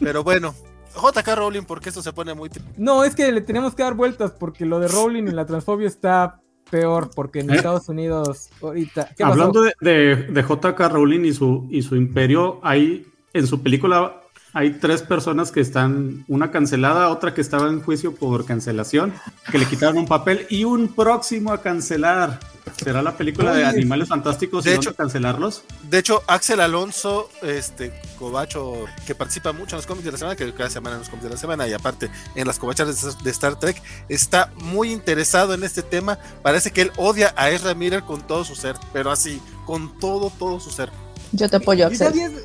Pero 0.00 0.24
bueno, 0.24 0.54
JK 0.94 1.28
Rowling, 1.36 1.62
porque 1.62 1.90
esto 1.90 2.02
se 2.02 2.12
pone 2.12 2.34
muy. 2.34 2.50
No, 2.76 3.04
es 3.04 3.14
que 3.14 3.30
le 3.30 3.42
tenemos 3.42 3.74
que 3.74 3.82
dar 3.82 3.94
vueltas 3.94 4.32
porque 4.32 4.64
lo 4.64 4.80
de 4.80 4.88
Rowling 4.88 5.24
y 5.24 5.32
la 5.32 5.44
transfobia 5.44 5.86
está 5.86 6.40
peor 6.70 7.10
porque 7.14 7.40
en 7.40 7.50
¿Eh? 7.50 7.56
Estados 7.56 7.88
Unidos 7.88 8.48
ahorita. 8.62 9.10
Hablando 9.20 9.62
de, 9.62 9.74
de, 9.80 10.16
de, 10.16 10.42
JK 10.42 10.80
Rowling 10.90 11.24
y 11.24 11.32
su, 11.32 11.66
y 11.70 11.82
su 11.82 11.94
imperio, 11.94 12.60
hay 12.62 13.06
en 13.34 13.46
su 13.46 13.62
película 13.62 14.22
hay 14.52 14.70
tres 14.72 15.02
personas 15.02 15.50
que 15.50 15.60
están, 15.60 16.24
una 16.28 16.50
cancelada, 16.50 17.10
otra 17.10 17.34
que 17.34 17.40
estaba 17.40 17.68
en 17.68 17.82
juicio 17.82 18.14
por 18.14 18.44
cancelación, 18.44 19.12
que 19.50 19.58
le 19.58 19.66
quitaron 19.66 19.98
un 19.98 20.06
papel 20.06 20.46
y 20.50 20.64
un 20.64 20.88
próximo 20.88 21.52
a 21.52 21.60
cancelar. 21.60 22.40
¿Será 22.76 23.02
la 23.02 23.16
película 23.16 23.52
de 23.54 23.64
Animales 23.64 24.08
Fantásticos 24.08 24.64
de 24.64 24.72
y 24.72 24.74
hecho, 24.74 24.94
cancelarlos? 24.94 25.64
De 25.88 25.98
hecho, 25.98 26.22
Axel 26.26 26.60
Alonso, 26.60 27.28
este 27.42 27.92
cobacho 28.18 28.84
que 29.06 29.14
participa 29.14 29.52
mucho 29.52 29.74
en 29.74 29.78
los 29.78 29.86
cómics 29.86 30.04
de 30.04 30.12
la 30.12 30.18
semana, 30.18 30.36
que 30.36 30.52
cada 30.52 30.70
semana 30.70 30.96
en 30.96 31.00
los 31.00 31.08
cómics 31.08 31.24
de 31.24 31.30
la 31.30 31.36
semana 31.36 31.66
y 31.66 31.72
aparte 31.72 32.10
en 32.34 32.46
las 32.46 32.58
cobachas 32.58 33.22
de 33.22 33.30
Star 33.30 33.58
Trek, 33.58 33.82
está 34.08 34.52
muy 34.56 34.92
interesado 34.92 35.54
en 35.54 35.64
este 35.64 35.82
tema. 35.82 36.18
Parece 36.42 36.70
que 36.70 36.82
él 36.82 36.92
odia 36.96 37.32
a 37.36 37.50
Ezra 37.50 37.74
Miller 37.74 38.02
con 38.02 38.26
todo 38.26 38.44
su 38.44 38.54
ser, 38.54 38.76
pero 38.92 39.10
así, 39.10 39.40
con 39.66 39.98
todo, 39.98 40.30
todo 40.38 40.60
su 40.60 40.70
ser. 40.70 40.90
Yo 41.32 41.48
te 41.48 41.56
apoyo, 41.56 41.86
Axel. 41.86 42.12
Yo 42.12 42.18
ya 42.18 42.26
había, 42.26 42.38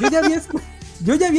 yo 0.00 0.10
ya 0.10 0.18
había 0.18 0.36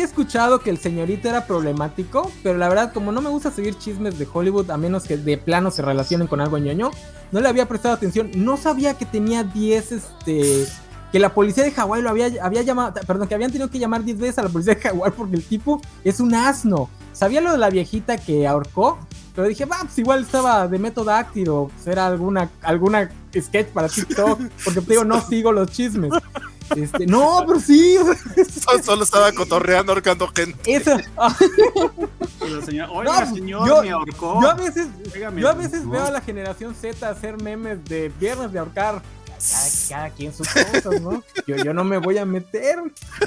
escuchado 0.04 0.60
que 0.60 0.70
el 0.70 0.78
señorito 0.78 1.30
era 1.30 1.46
problemático, 1.46 2.32
pero 2.44 2.58
la 2.58 2.70
verdad, 2.70 2.94
como 2.94 3.12
no 3.12 3.22
me 3.22 3.30
gusta 3.30 3.52
seguir 3.52 3.78
chismes 3.78 4.20
de 4.20 4.28
Hollywood, 4.32 4.70
a 4.72 4.78
menos 4.78 5.04
que 5.04 5.18
de 5.18 5.38
plano 5.38 5.72
se 5.72 5.82
relacionen 5.82 6.28
con 6.28 6.42
algo 6.42 6.58
ñoño, 6.58 6.92
no 7.32 7.40
le 7.40 7.48
había 7.48 7.68
prestado 7.68 7.96
atención. 7.96 8.32
No 8.36 8.58
sabía 8.58 8.96
que 8.96 9.06
tenía 9.06 9.44
10, 9.44 9.92
este. 9.92 10.68
Que 11.12 11.20
la 11.20 11.34
policía 11.34 11.64
de 11.64 11.72
Hawái 11.72 12.02
lo 12.02 12.10
había, 12.10 12.32
había 12.42 12.64
llamado. 12.64 13.00
Perdón, 13.06 13.28
que 13.28 13.36
habían 13.36 13.52
tenido 13.52 13.70
que 13.70 13.80
llamar 13.80 14.04
10 14.04 14.20
veces 14.20 14.40
a 14.40 14.44
la 14.44 14.50
policía 14.50 14.76
de 14.76 14.82
Hawái 14.82 15.12
porque 15.16 15.36
el 15.36 15.44
tipo 15.44 15.82
es 16.04 16.20
un 16.20 16.34
asno. 16.34 16.90
Sabía 17.12 17.42
lo 17.42 17.52
de 17.52 17.60
la 17.60 17.70
viejita 17.70 18.18
que 18.18 18.48
ahorcó, 18.48 18.98
pero 19.36 19.48
dije, 19.48 19.66
va, 19.66 19.78
pues 19.82 19.98
igual 19.98 20.24
estaba 20.24 20.68
de 20.68 20.80
método 20.80 21.12
o 21.50 21.72
era 21.86 22.08
alguna, 22.08 22.50
alguna 22.62 23.10
sketch 23.36 23.68
para 23.68 23.88
TikTok, 23.88 24.40
porque 24.64 24.82
te 24.82 24.94
digo, 24.94 25.04
no 25.06 25.22
sigo 25.28 25.52
los 25.52 25.72
chismes. 25.72 26.12
Este, 26.76 27.06
no, 27.06 27.44
pero 27.48 27.60
sí. 27.60 27.98
Solo, 28.84 29.04
estaba 29.04 29.32
cotorreando, 29.32 29.92
ahorcando 29.92 30.28
gente. 30.28 30.76
Eso. 30.76 30.98
Oiga, 32.92 33.26
señor, 33.26 33.68
yo, 33.68 33.82
me 33.82 33.92
ahorcó. 33.92 34.42
Yo 34.42 34.50
a 34.50 34.54
veces, 34.56 34.88
yo 35.36 35.50
a 35.50 35.54
veces 35.54 35.88
veo 35.88 36.04
a 36.04 36.12
la 36.12 36.22
generación 36.22 36.76
Z 36.76 37.08
hacer 37.10 37.42
memes 37.42 37.84
de 37.86 38.10
viernes 38.20 38.52
de 38.52 38.60
ahorcar. 38.60 39.02
Cada, 39.90 40.10
quien 40.10 40.34
sus 40.34 40.48
cosas, 40.48 41.02
¿no? 41.02 41.22
Yo, 41.46 41.58
yo 41.58 41.74
no 41.74 41.84
me 41.84 41.98
voy 41.98 42.18
a 42.18 42.26
meter. 42.26 42.80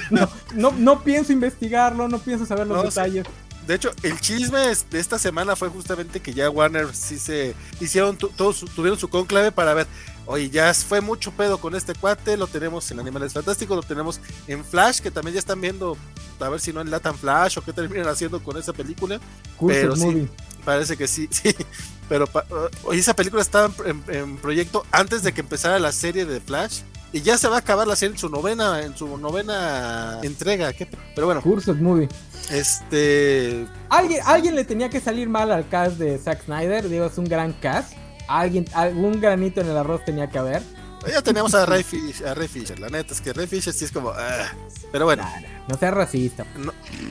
No, 0.09 0.27
no, 0.55 0.71
no 0.71 1.03
pienso 1.03 1.31
investigarlo, 1.31 2.07
no 2.07 2.17
pienso 2.19 2.45
saber 2.45 2.65
los 2.65 2.83
detalles. 2.83 3.25
De 3.67 3.75
hecho, 3.75 3.91
el 4.01 4.17
chisme 4.21 4.59
de 4.59 4.99
esta 4.99 5.19
semana 5.19 5.57
fue 5.57 5.67
justamente 5.67 6.21
que 6.21 6.33
ya 6.33 6.49
Warner 6.49 6.95
sí 6.95 7.19
se 7.19 7.53
hicieron, 7.81 8.17
todos 8.17 8.63
tuvieron 8.73 8.97
su 8.97 9.09
conclave 9.09 9.51
para 9.51 9.73
ver 9.73 9.87
Oye, 10.27 10.49
ya 10.49 10.73
fue 10.73 10.99
mucho 10.99 11.31
pedo 11.31 11.57
con 11.57 11.73
este 11.73 11.95
cuate, 11.95 12.35
lo 12.35 12.47
tenemos 12.47 12.91
en 12.91 12.99
Animales 12.99 13.31
Fantásticos, 13.31 13.77
lo 13.77 13.83
tenemos 13.83 14.19
en 14.47 14.63
Flash, 14.63 14.99
que 14.99 15.09
también 15.09 15.35
ya 15.35 15.39
están 15.39 15.61
viendo 15.61 15.97
a 16.39 16.49
ver 16.49 16.59
si 16.59 16.73
no 16.73 16.81
enlatan 16.81 17.15
Flash 17.15 17.57
o 17.57 17.61
qué 17.61 17.71
terminan 17.71 18.07
haciendo 18.07 18.43
con 18.43 18.57
esa 18.57 18.73
película. 18.73 19.19
pero 19.65 19.95
sí, 19.95 20.27
parece 20.65 20.97
que 20.97 21.07
sí, 21.07 21.29
sí. 21.31 21.55
Pero 22.09 22.27
hoy 22.83 22.99
esa 22.99 23.15
película 23.15 23.41
estaba 23.41 23.73
en, 23.85 24.37
proyecto 24.37 24.85
antes 24.91 25.23
de 25.23 25.33
que 25.33 25.41
empezara 25.41 25.79
la 25.79 25.93
serie 25.93 26.25
de 26.25 26.41
Flash. 26.41 26.81
Y 27.13 27.21
ya 27.21 27.37
se 27.37 27.47
va 27.47 27.55
a 27.55 27.59
acabar 27.59 27.87
la 27.87 27.95
serie 27.95 28.15
en 28.15 28.19
su 28.19 28.27
novena, 28.27 28.81
en 28.83 28.95
su 28.97 29.17
novena 29.17 30.19
entrega. 30.23 30.73
Pero 31.15 31.25
bueno. 31.25 31.41
Cursos 31.41 31.77
Movie. 31.77 32.09
Este. 32.51 33.65
Alguien, 33.87 34.21
alguien 34.25 34.55
le 34.55 34.65
tenía 34.65 34.89
que 34.89 34.99
salir 34.99 35.29
mal 35.29 35.53
al 35.53 35.69
cast 35.69 35.97
de 35.97 36.17
Zack 36.17 36.43
Snyder. 36.43 36.89
Digo, 36.89 37.05
es 37.05 37.17
un 37.17 37.25
gran 37.25 37.53
cast 37.53 37.93
alguien, 38.27 38.65
algún 38.73 39.19
granito 39.19 39.61
en 39.61 39.67
el 39.67 39.77
arroz 39.77 40.03
tenía 40.05 40.29
que 40.29 40.37
haber. 40.37 40.61
Ya 41.05 41.21
tenemos 41.21 41.53
a 41.53 41.65
Ray, 41.65 41.83
Fisher, 41.83 42.27
a 42.27 42.33
Ray 42.33 42.47
Fisher, 42.47 42.79
la 42.79 42.89
neta, 42.89 43.13
es 43.13 43.21
que 43.21 43.33
Ray 43.33 43.47
Fisher 43.47 43.73
sí 43.73 43.85
es 43.85 43.91
como... 43.91 44.11
Ah, 44.11 44.51
pero 44.91 45.05
bueno. 45.05 45.27
no 45.67 45.77
seas 45.77 45.93
racista. 45.93 46.45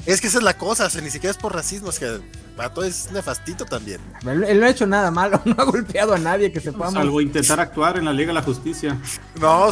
es 0.04 0.20
que 0.20 0.26
esa 0.26 0.38
es 0.38 0.44
la 0.44 0.56
cosa, 0.56 0.88
ni 1.00 1.10
siquiera 1.10 1.30
es 1.30 1.36
por 1.36 1.54
racismo, 1.54 1.90
es 1.90 1.98
que 1.98 2.06
el 2.06 2.22
vato 2.56 2.82
es 2.82 3.10
nefastito 3.12 3.64
también. 3.64 4.00
Él 4.24 4.60
no 4.60 4.66
ha 4.66 4.70
hecho 4.70 4.86
nada 4.86 5.10
malo, 5.10 5.40
no 5.44 5.54
ha 5.58 5.64
golpeado 5.64 6.14
a 6.14 6.18
nadie 6.18 6.52
que 6.52 6.60
sepamos. 6.60 6.94
Salvo 6.94 7.20
intentar 7.20 7.60
actuar 7.60 7.98
en 7.98 8.06
la 8.06 8.12
Liga 8.12 8.28
de 8.28 8.34
la 8.34 8.42
Justicia. 8.42 8.98
No, 9.40 9.70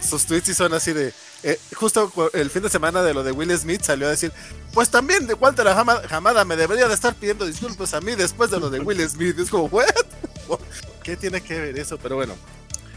sus, 0.00 0.24
tweets 0.24 0.46
sí 0.46 0.54
son 0.54 0.72
así 0.72 0.92
de... 0.92 1.12
Eh, 1.42 1.58
justo 1.74 2.12
el 2.32 2.48
fin 2.50 2.62
de 2.62 2.68
semana 2.68 3.02
de 3.02 3.12
lo 3.12 3.24
de 3.24 3.32
Will 3.32 3.50
Smith 3.58 3.82
salió 3.82 4.06
a 4.06 4.10
decir, 4.10 4.30
pues 4.72 4.88
también 4.88 5.26
de 5.26 5.34
Walter 5.34 5.64
la 5.64 5.74
Jamada 6.08 6.44
me 6.44 6.54
debería 6.54 6.86
de 6.86 6.94
estar 6.94 7.14
pidiendo 7.14 7.44
disculpas 7.46 7.94
a 7.94 8.00
mí 8.00 8.14
después 8.14 8.50
de 8.50 8.60
lo 8.60 8.70
de 8.70 8.78
Will 8.80 9.00
Smith. 9.08 9.38
Es 9.38 9.50
como, 9.50 9.64
¿what? 9.64 9.86
¿Qué 11.02 11.16
tiene 11.16 11.40
que 11.40 11.58
ver 11.60 11.78
eso? 11.78 11.98
Pero 11.98 12.16
bueno. 12.16 12.34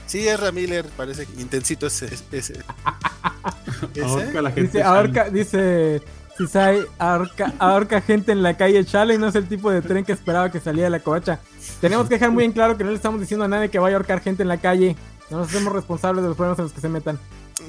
Sí, 0.07 0.27
Ezra 0.27 0.51
Miller 0.51 0.85
parece 0.97 1.27
intensito 1.37 1.87
ese. 1.87 2.05
ese, 2.07 2.23
ese. 2.31 2.53
Ahorca 4.03 4.39
a 4.39 4.41
la 4.41 4.51
gente. 4.51 4.61
Dice, 4.77 4.83
ahorca, 4.83 5.29
dice 5.29 6.01
Cisai, 6.37 6.85
ahorca, 6.97 7.53
ahorca 7.59 8.01
gente 8.01 8.31
en 8.31 8.41
la 8.43 8.55
calle 8.57 8.83
Chale 8.85 9.15
y 9.15 9.17
no 9.17 9.27
es 9.27 9.35
el 9.35 9.47
tipo 9.47 9.71
de 9.71 9.81
tren 9.81 10.03
que 10.05 10.11
esperaba 10.13 10.51
que 10.51 10.59
saliera 10.59 10.85
de 10.87 10.91
la 10.91 10.99
covacha. 10.99 11.39
Tenemos 11.81 12.07
que 12.07 12.15
dejar 12.15 12.31
muy 12.31 12.43
en 12.43 12.51
claro 12.51 12.77
que 12.77 12.83
no 12.83 12.89
le 12.91 12.95
estamos 12.95 13.19
diciendo 13.19 13.45
a 13.45 13.47
nadie 13.47 13.69
que 13.69 13.79
vaya 13.79 13.95
a 13.95 13.97
ahorcar 13.99 14.21
gente 14.21 14.41
en 14.43 14.49
la 14.49 14.57
calle. 14.57 14.95
No 15.29 15.37
nos 15.39 15.49
hacemos 15.49 15.73
responsables 15.73 16.21
de 16.23 16.29
los 16.29 16.37
problemas 16.37 16.59
en 16.59 16.63
los 16.65 16.73
que 16.73 16.81
se 16.81 16.89
metan. 16.89 17.19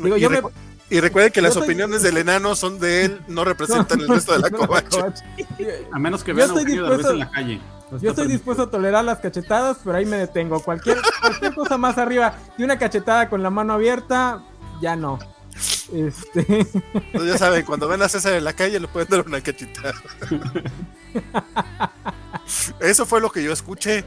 Digo, 0.02 0.16
y, 0.16 0.20
yo 0.20 0.30
me- 0.30 0.40
recu- 0.42 0.50
y 0.90 1.00
recuerden 1.00 1.32
que 1.32 1.40
yo 1.40 1.44
las 1.46 1.54
soy- 1.54 1.64
opiniones 1.64 2.02
del 2.02 2.16
enano 2.16 2.54
son 2.56 2.78
de 2.78 3.04
él, 3.04 3.20
no 3.28 3.44
representan 3.44 4.00
el 4.00 4.08
resto 4.08 4.32
de 4.32 4.38
la 4.40 4.50
No, 4.50 4.58
covacha. 4.58 5.12
A 5.92 5.98
menos 5.98 6.22
que 6.24 6.32
vean 6.32 6.50
a 6.50 6.54
dispuesto- 6.54 7.10
en 7.12 7.18
la 7.20 7.30
calle. 7.30 7.60
No 7.90 7.98
Yo 7.98 8.10
estoy 8.10 8.26
dispuesto 8.28 8.64
a 8.64 8.70
tolerar 8.70 9.04
las 9.04 9.18
cachetadas, 9.20 9.78
pero 9.84 9.96
ahí 9.96 10.06
me 10.06 10.16
detengo. 10.16 10.60
Cualquier, 10.62 10.98
cualquier 11.20 11.54
cosa 11.54 11.76
más 11.78 11.98
arriba 11.98 12.34
de 12.56 12.64
una 12.64 12.78
cachetada 12.78 13.28
con 13.28 13.42
la 13.42 13.50
mano 13.50 13.72
abierta, 13.74 14.42
ya 14.80 14.96
no. 14.96 15.18
Este, 15.92 16.40
Entonces, 16.94 17.30
ya 17.32 17.38
saben, 17.38 17.64
cuando 17.64 17.86
ven 17.86 18.02
a 18.02 18.08
César 18.08 18.32
en 18.34 18.42
la 18.44 18.52
calle 18.54 18.80
le 18.80 18.88
pueden 18.88 19.08
dar 19.08 19.24
una 19.26 19.40
cachetada. 19.40 19.92
Eso 22.80 23.06
fue 23.06 23.20
lo 23.20 23.30
que 23.30 23.42
yo 23.42 23.52
escuché. 23.52 24.04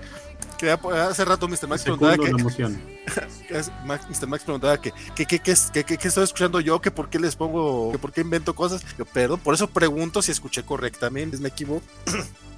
Que 0.58 0.72
hace 0.72 1.24
rato 1.24 1.48
Mr. 1.48 1.68
Max 1.68 1.84
preguntaba 1.84 2.18
que, 2.18 2.32
que 3.48 3.54
Mr. 4.10 4.28
Max 4.28 4.44
preguntaba 4.44 4.82
que 4.82 4.92
que, 5.16 5.26
que, 5.28 5.38
que, 5.40 5.52
es- 5.52 5.70
que, 5.72 5.84
que- 5.84 5.98
que 6.00 6.08
estoy 6.08 6.24
escuchando 6.24 6.60
yo, 6.60 6.82
que 6.82 6.90
por 6.90 7.10
qué 7.10 7.20
les 7.20 7.36
pongo, 7.36 7.92
que 7.92 8.00
por 8.00 8.12
qué 8.12 8.22
invento 8.22 8.56
cosas. 8.56 8.84
Yo, 8.98 9.06
perdón, 9.06 9.40
por 9.40 9.54
eso 9.54 9.68
pregunto 9.68 10.22
si 10.24 10.32
escuché 10.32 10.64
correctamente, 10.64 11.38
me 11.38 11.50
equivoco. 11.50 11.86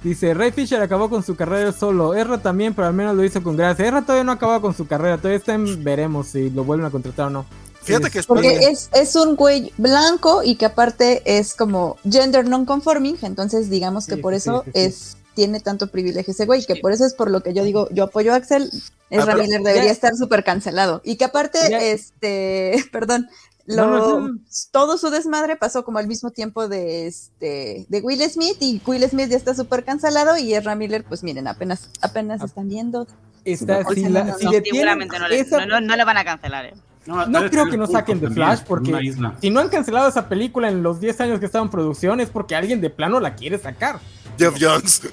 Dice, 0.02 0.34
Ray 0.34 0.50
Fisher 0.52 0.80
acabó 0.82 1.08
con 1.10 1.22
su 1.22 1.36
carrera 1.36 1.72
solo. 1.72 2.14
Erra 2.14 2.38
también, 2.38 2.74
pero 2.74 2.88
al 2.88 2.94
menos 2.94 3.16
lo 3.16 3.24
hizo 3.24 3.42
con 3.42 3.56
gracia. 3.56 3.86
Erra 3.86 4.02
todavía 4.02 4.24
no 4.24 4.32
ha 4.32 4.36
acabado 4.36 4.60
con 4.60 4.74
su 4.74 4.86
carrera. 4.86 5.16
Todavía 5.18 5.38
está 5.38 5.54
en 5.54 5.82
veremos 5.84 6.28
si 6.28 6.50
lo 6.50 6.64
vuelven 6.64 6.86
a 6.86 6.90
contratar 6.90 7.26
o 7.26 7.30
no. 7.30 7.46
Fíjate 7.82 8.06
Es- 8.08 8.12
que 8.12 8.18
después 8.18 8.40
Porque 8.42 8.58
es, 8.66 8.90
es 8.92 9.16
un 9.16 9.36
güey 9.36 9.72
blanco 9.78 10.42
y 10.44 10.56
que 10.56 10.66
aparte 10.66 11.22
es 11.24 11.54
como 11.54 11.96
gender 12.08 12.46
non-conforming, 12.46 13.16
entonces 13.22 13.70
digamos 13.70 14.06
que 14.06 14.16
Sí, 14.16 14.20
por 14.20 14.34
eso 14.34 14.62
sí, 14.66 14.70
sí. 14.74 14.80
es 14.80 15.16
tiene 15.34 15.60
tanto 15.60 15.86
privilegio 15.86 16.32
ese 16.32 16.44
güey, 16.44 16.66
que 16.66 16.76
por 16.76 16.92
eso 16.92 17.06
es 17.06 17.14
por 17.14 17.30
lo 17.30 17.40
que 17.42 17.54
yo 17.54 17.64
digo, 17.64 17.88
yo 17.92 18.04
apoyo 18.04 18.32
a 18.34 18.36
Axel, 18.36 18.68
Ezra 19.08 19.32
pero- 19.32 19.38
Miller 19.44 19.62
debería 19.62 19.84
ya- 19.86 19.92
estar 19.92 20.14
súper 20.14 20.44
cancelado. 20.44 21.00
Y 21.04 21.16
que 21.16 21.24
aparte, 21.24 21.58
Ya- 21.70 21.80
este, 21.80 22.84
perdón, 22.92 23.28
lo, 23.76 23.86
no, 23.86 24.28
no. 24.28 24.38
todo 24.70 24.98
su 24.98 25.10
desmadre 25.10 25.56
pasó 25.56 25.84
como 25.84 25.98
al 25.98 26.06
mismo 26.06 26.30
tiempo 26.30 26.68
de 26.68 27.06
este 27.06 27.86
de 27.88 28.00
Will 28.00 28.20
Smith 28.30 28.56
y 28.60 28.80
Will 28.86 29.08
Smith 29.08 29.28
ya 29.28 29.36
está 29.36 29.54
súper 29.54 29.84
cancelado 29.84 30.36
y 30.38 30.54
Ezra 30.54 30.74
Miller, 30.74 31.04
pues 31.04 31.22
miren, 31.22 31.46
apenas, 31.48 31.90
apenas 32.02 32.40
Ah. 32.42 32.46
están 32.46 32.68
viendo. 32.68 33.06
Está, 33.44 33.82
si, 33.94 34.02
no, 34.04 34.10
la- 34.10 34.24
no, 34.24 34.38
si 34.38 34.46
seguramente 34.64 35.18
no 35.18 35.28
le, 35.28 35.40
esa- 35.40 35.64
no, 35.66 35.80
no- 35.80 35.86
no 35.86 35.96
le 35.96 36.04
van 36.04 36.16
a 36.18 36.24
cancelar. 36.24 36.66
¿eh? 36.66 36.74
No 37.06 37.24
creo 37.50 37.68
que 37.70 37.76
no 37.78 37.86
saquen 37.86 38.20
de 38.20 38.30
Flash 38.30 38.60
porque 38.68 39.14
si 39.40 39.48
no 39.50 39.60
han 39.60 39.68
cancelado 39.70 40.08
esa 40.08 40.28
película 40.28 40.68
en 40.68 40.82
los 40.82 41.00
10 41.00 41.18
años 41.22 41.40
que 41.40 41.46
estaba 41.46 41.64
en 41.64 41.70
producción 41.70 42.20
es 42.20 42.28
porque 42.28 42.54
alguien 42.54 42.80
de 42.82 42.90
plano 42.90 43.18
la 43.20 43.34
quiere 43.34 43.58
sacar. 43.58 43.98
Jeff 44.38 44.54
Jones. 44.60 45.02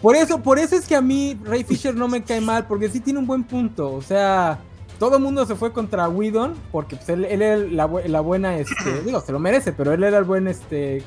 Por 0.00 0.16
eso, 0.16 0.38
por 0.42 0.58
eso 0.58 0.76
es 0.76 0.86
que 0.86 0.94
a 0.94 1.00
mí 1.00 1.38
Ray 1.44 1.64
Fisher 1.64 1.94
no 1.94 2.08
me 2.08 2.22
cae 2.22 2.40
mal, 2.40 2.66
porque 2.66 2.90
sí 2.90 3.00
tiene 3.00 3.18
un 3.18 3.26
buen 3.26 3.42
punto. 3.42 3.90
O 3.92 4.02
sea, 4.02 4.58
todo 4.98 5.16
el 5.16 5.22
mundo 5.22 5.44
se 5.46 5.54
fue 5.56 5.72
contra 5.72 6.08
Whedon, 6.08 6.54
porque 6.72 6.96
pues, 6.96 7.08
él, 7.08 7.24
él 7.24 7.42
era 7.42 7.56
la, 7.56 7.88
bu- 7.88 8.04
la 8.06 8.20
buena, 8.20 8.56
este, 8.58 9.00
digo, 9.04 9.20
se 9.20 9.32
lo 9.32 9.38
merece, 9.38 9.72
pero 9.72 9.92
él 9.92 10.02
era 10.04 10.18
el 10.18 10.24
buen 10.24 10.48
este 10.48 11.02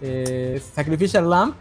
eh, 0.00 0.60
Sacrificial 0.74 1.28
Lamb. 1.28 1.54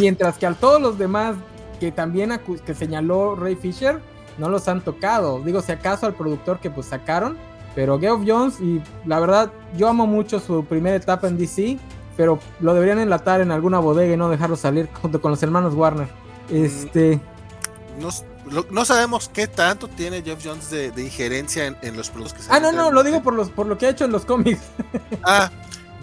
Mientras 0.00 0.38
que 0.38 0.46
a 0.46 0.54
todos 0.54 0.80
los 0.80 0.98
demás 0.98 1.36
que 1.78 1.92
también 1.92 2.32
que 2.64 2.74
señaló 2.74 3.36
Ray 3.36 3.54
Fisher, 3.54 4.00
no 4.38 4.48
los 4.48 4.66
han 4.68 4.80
tocado. 4.80 5.40
Digo, 5.40 5.60
si 5.60 5.72
acaso 5.72 6.06
al 6.06 6.14
productor 6.14 6.58
que 6.60 6.70
pues 6.70 6.86
sacaron. 6.86 7.36
Pero 7.74 8.00
Geoff 8.00 8.22
Jones, 8.26 8.60
y 8.60 8.80
la 9.04 9.20
verdad, 9.20 9.52
yo 9.76 9.88
amo 9.88 10.06
mucho 10.06 10.40
su 10.40 10.64
primera 10.64 10.96
etapa 10.96 11.28
en 11.28 11.36
DC, 11.36 11.78
pero 12.16 12.40
lo 12.58 12.74
deberían 12.74 12.98
enlatar 12.98 13.40
en 13.40 13.52
alguna 13.52 13.78
bodega 13.78 14.14
y 14.14 14.16
no 14.16 14.28
dejarlo 14.28 14.56
salir 14.56 14.88
junto 15.02 15.20
con 15.20 15.30
los 15.30 15.42
hermanos 15.42 15.74
Warner. 15.74 16.08
Este, 16.50 17.20
No, 17.98 18.10
no 18.70 18.84
sabemos 18.84 19.28
qué 19.28 19.46
tanto 19.46 19.88
tiene 19.88 20.22
Jeff 20.22 20.40
Jones 20.44 20.70
de, 20.70 20.90
de 20.90 21.02
injerencia 21.02 21.66
en, 21.66 21.76
en 21.82 21.96
los 21.96 22.10
productos 22.10 22.34
que 22.34 22.42
se 22.42 22.52
ah, 22.52 22.60
no, 22.60 22.72
no, 22.72 22.90
lo 22.90 23.02
digo 23.02 23.22
por 23.22 23.34
los 23.34 23.50
por 23.50 23.66
lo 23.66 23.76
que 23.76 23.86
ha 23.86 23.90
hecho 23.90 24.04
en 24.04 24.12
los 24.12 24.24
cómics. 24.24 24.60
Ah, 25.24 25.50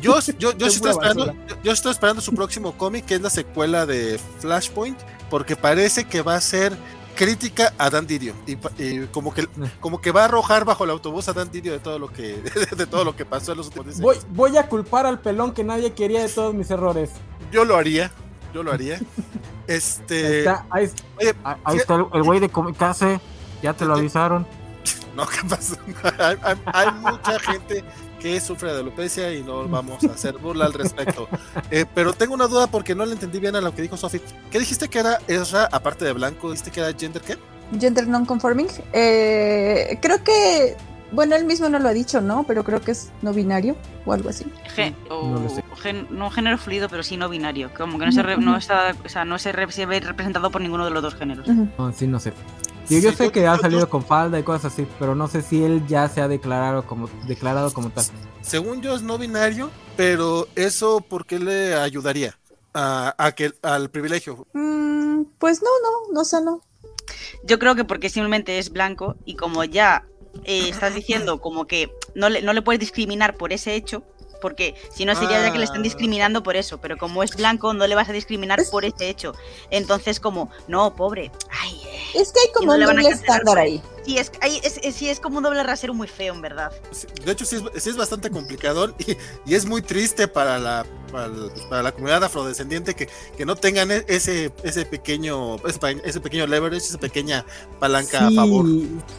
yo, 0.02 0.20
yo, 0.38 0.56
yo, 0.56 0.68
estoy 0.68 0.92
esperando, 0.92 1.34
yo, 1.48 1.56
yo 1.64 1.72
estoy 1.72 1.92
esperando 1.92 2.22
su 2.22 2.34
próximo 2.34 2.78
cómic, 2.78 3.06
que 3.06 3.16
es 3.16 3.22
la 3.22 3.30
secuela 3.30 3.86
de 3.86 4.20
Flashpoint, 4.40 5.00
porque 5.30 5.56
parece 5.56 6.04
que 6.04 6.22
va 6.22 6.36
a 6.36 6.42
ser 6.42 6.78
crítica 7.16 7.74
a 7.78 7.90
Dan 7.90 8.06
Didio 8.06 8.34
y, 8.46 8.58
y 8.78 9.08
como 9.08 9.34
que 9.34 9.48
como 9.80 10.02
que 10.02 10.12
va 10.12 10.24
a 10.24 10.26
arrojar 10.26 10.66
bajo 10.66 10.84
el 10.84 10.90
autobús 10.92 11.28
a 11.30 11.34
Dan 11.34 11.50
Didio 11.50 11.72
de 11.72 11.80
todo 11.80 11.98
lo 11.98 12.10
que 12.10 12.42
de 12.78 12.86
todo 12.86 13.04
lo 13.04 13.16
que 13.16 13.26
pasó 13.26 13.54
en 13.54 13.58
los 13.58 13.68
últimos 13.68 13.88
10 13.88 14.02
Voy, 14.02 14.18
voy 14.30 14.58
a 14.58 14.68
culpar 14.68 15.06
al 15.06 15.20
pelón 15.20 15.54
que 15.54 15.64
nadie 15.64 15.94
quería 15.94 16.22
de 16.22 16.30
todos 16.30 16.54
mis 16.54 16.70
errores. 16.70 17.10
Yo 17.52 17.66
lo 17.66 17.78
haría, 17.78 18.12
yo 18.54 18.62
lo 18.64 18.72
haría. 18.72 19.00
Ahí 19.68 19.76
Este, 19.78 20.40
está, 20.40 20.66
ahí, 20.70 20.90
oye, 21.20 21.34
ahí 21.64 21.78
está 21.78 21.96
el- 21.96 22.06
el 22.14 22.24
güey 22.24 22.40
de 22.40 22.50
Comicase, 22.50 23.20
ya 23.64 23.74
te 23.74 23.86
lo 23.86 23.96
avisaron. 23.96 24.46
No, 25.16 25.26
¿qué 25.26 25.38
pasa? 25.50 25.78
hay, 26.20 26.36
hay- 26.44 26.62
hay 26.66 26.92
mucha 26.92 27.40
gente 27.40 27.86
que 28.20 28.42
sufre 28.42 28.74
de 28.74 28.82
alopecia 28.82 29.34
y 29.34 29.44
no 29.44 29.66
vamos 29.66 30.04
a 30.04 30.08
hacer 30.12 30.38
burla 30.38 30.66
al 30.66 30.74
respecto. 30.74 31.30
Eh, 31.72 31.86
pero 31.96 32.12
tengo 32.12 32.34
una 32.34 32.48
duda 32.48 32.68
porque 32.68 32.94
no 32.96 33.06
le 33.06 33.14
entendí 33.14 33.40
bien 33.40 33.56
a 33.56 33.62
lo 33.62 33.74
que 33.74 33.82
dijo 33.82 33.96
Sophie. 33.96 34.22
¿Qué 34.52 34.60
dijiste 34.60 34.90
que 34.90 35.00
era 35.00 35.20
Ezra, 35.28 35.70
aparte 35.72 36.04
de 36.04 36.12
blanco? 36.12 36.52
¿Dijiste 36.52 36.70
que 36.72 36.82
era 36.82 36.92
gender 37.00 37.22
qué? 37.22 37.38
Gender 37.80 38.06
non-conforming. 38.10 38.68
Eh, 38.92 39.98
creo 40.02 40.22
que, 40.22 40.76
bueno, 41.16 41.36
él 41.36 41.46
mismo 41.46 41.68
no 41.70 41.80
lo 41.80 41.90
ha 41.90 41.94
dicho, 41.94 42.22
¿no? 42.22 42.44
Pero 42.44 42.64
creo 42.64 42.82
que 42.82 42.92
es 42.92 43.12
no 43.22 43.34
binario 43.34 43.76
o 44.06 44.14
algo 44.14 44.30
así. 44.30 44.46
Gen- 44.76 44.96
o, 45.10 45.28
No 45.30 45.40
lo 45.40 45.50
sé. 45.50 45.64
o 45.72 45.76
gen- 45.76 46.08
no 46.12 46.30
género 46.30 46.58
fluido, 46.58 46.88
pero 46.90 47.02
sí 47.04 47.18
no 47.18 47.30
binario. 47.30 47.72
Como 47.76 47.98
que 47.98 48.06
no 48.06 48.12
se, 48.12 48.22
re- 48.22 48.38
no 48.38 48.56
está, 48.58 48.96
o 49.04 49.10
sea, 49.10 49.26
no 49.26 49.40
se, 49.40 49.52
re- 49.52 49.72
se 49.72 49.86
ve 49.86 50.00
representado 50.02 50.52
por 50.52 50.62
ninguno 50.62 50.86
de 50.86 50.92
los 50.92 51.02
dos 51.02 51.16
géneros. 51.16 51.48
No, 51.48 51.92
sí, 51.94 52.06
no 52.08 52.20
sé. 52.20 52.34
Yo, 52.90 53.00
yo 53.00 53.10
Sí, 53.12 53.16
sé 53.18 53.32
que 53.32 53.48
ha 53.48 53.58
salido 53.58 53.90
con 53.90 54.04
falda 54.06 54.38
y 54.38 54.44
cosas 54.44 54.72
así, 54.72 54.86
pero 55.00 55.16
no 55.16 55.28
sé 55.28 55.42
si 55.42 55.64
él 55.64 55.88
ya 55.88 56.08
se 56.08 56.22
ha 56.22 56.28
declarado 56.28 56.86
como 56.86 57.10
declarado 57.28 57.74
como 57.74 57.90
tal. 57.90 58.06
Según 58.42 58.82
yo 58.84 58.96
es 58.96 59.02
no 59.02 59.18
binario, 59.18 59.72
pero 59.98 60.48
eso 60.56 61.02
¿por 61.02 61.26
qué 61.26 61.40
le 61.40 61.74
ayudaría 61.74 62.38
a, 62.76 63.16
a 63.18 63.32
que 63.32 63.54
al 63.64 63.90
privilegio? 63.90 64.46
Mm, 64.54 65.24
pues 65.40 65.64
no, 65.64 65.70
no, 65.82 66.14
no 66.14 66.24
sé, 66.26 66.44
no. 66.44 66.62
Yo 67.44 67.58
creo 67.58 67.74
que 67.76 67.86
porque 67.86 68.10
simplemente 68.10 68.60
es 68.60 68.72
blanco 68.72 69.16
y 69.26 69.36
como 69.36 69.64
ya 69.64 70.06
eh, 70.44 70.70
estás 70.70 70.94
diciendo 70.96 71.40
como 71.42 71.66
que 71.66 71.90
no 72.14 72.30
le, 72.30 72.42
no 72.42 72.54
le 72.54 72.62
puedes 72.62 72.80
discriminar 72.80 73.36
por 73.36 73.54
ese 73.54 73.76
hecho, 73.76 74.04
porque 74.42 74.76
si 74.94 75.06
no 75.06 75.16
sería 75.16 75.42
ya 75.42 75.52
que 75.52 75.58
le 75.58 75.64
están 75.64 75.80
Ah. 75.80 75.84
discriminando 75.84 76.44
por 76.44 76.56
eso, 76.56 76.80
pero 76.80 76.98
como 76.98 77.24
es 77.24 77.36
blanco 77.36 77.74
no 77.74 77.88
le 77.88 77.96
vas 77.96 78.10
a 78.10 78.14
discriminar 78.14 78.60
por 78.70 78.86
ese 78.86 79.10
hecho. 79.10 79.34
Entonces 79.72 80.20
como, 80.20 80.52
no, 80.68 80.96
pobre, 80.96 81.32
ay, 81.50 81.82
Es 82.14 82.32
que 82.32 82.42
hay 82.42 82.52
como 82.54 82.76
no 82.78 82.90
un 82.90 82.96
doble 82.96 83.10
estándar 83.10 83.46
por- 83.46 83.60
ahí. 83.60 83.82
Sí, 84.06 84.18
es, 84.18 84.32
es, 84.64 84.80
es- 84.84 84.96
sí, 84.96 85.10
es 85.10 85.20
como 85.20 85.38
un 85.38 85.44
doble 85.44 85.64
rasero 85.64 85.94
muy 85.94 86.08
feo, 86.08 86.34
en 86.34 86.42
verdad. 86.42 86.72
De 87.26 87.32
hecho, 87.32 87.46
sí 87.46 87.58
es, 87.74 87.84
sí 87.84 87.90
es 87.90 87.98
bastante 87.98 88.30
complicado 88.30 88.96
y, 89.00 89.18
y 89.46 89.56
es 89.56 89.66
muy 89.66 89.82
triste 89.82 90.28
para 90.28 90.58
la, 90.60 90.86
para, 91.12 91.26
el- 91.26 91.52
para 91.70 91.84
la 91.84 91.92
comunidad 91.92 92.24
afrodescendiente 92.24 92.94
que, 92.96 93.10
que 93.38 93.46
no 93.46 93.56
tengan 93.56 93.92
e- 93.92 94.06
ese, 94.08 94.52
ese 94.64 94.86
pequeño 94.86 95.58
ese, 96.04 96.20
pequeño 96.22 96.48
leverage, 96.48 96.86
esa 96.86 96.98
pequeña 96.98 97.46
palanca 97.80 98.28
a 98.28 98.32
favor. 98.32 98.66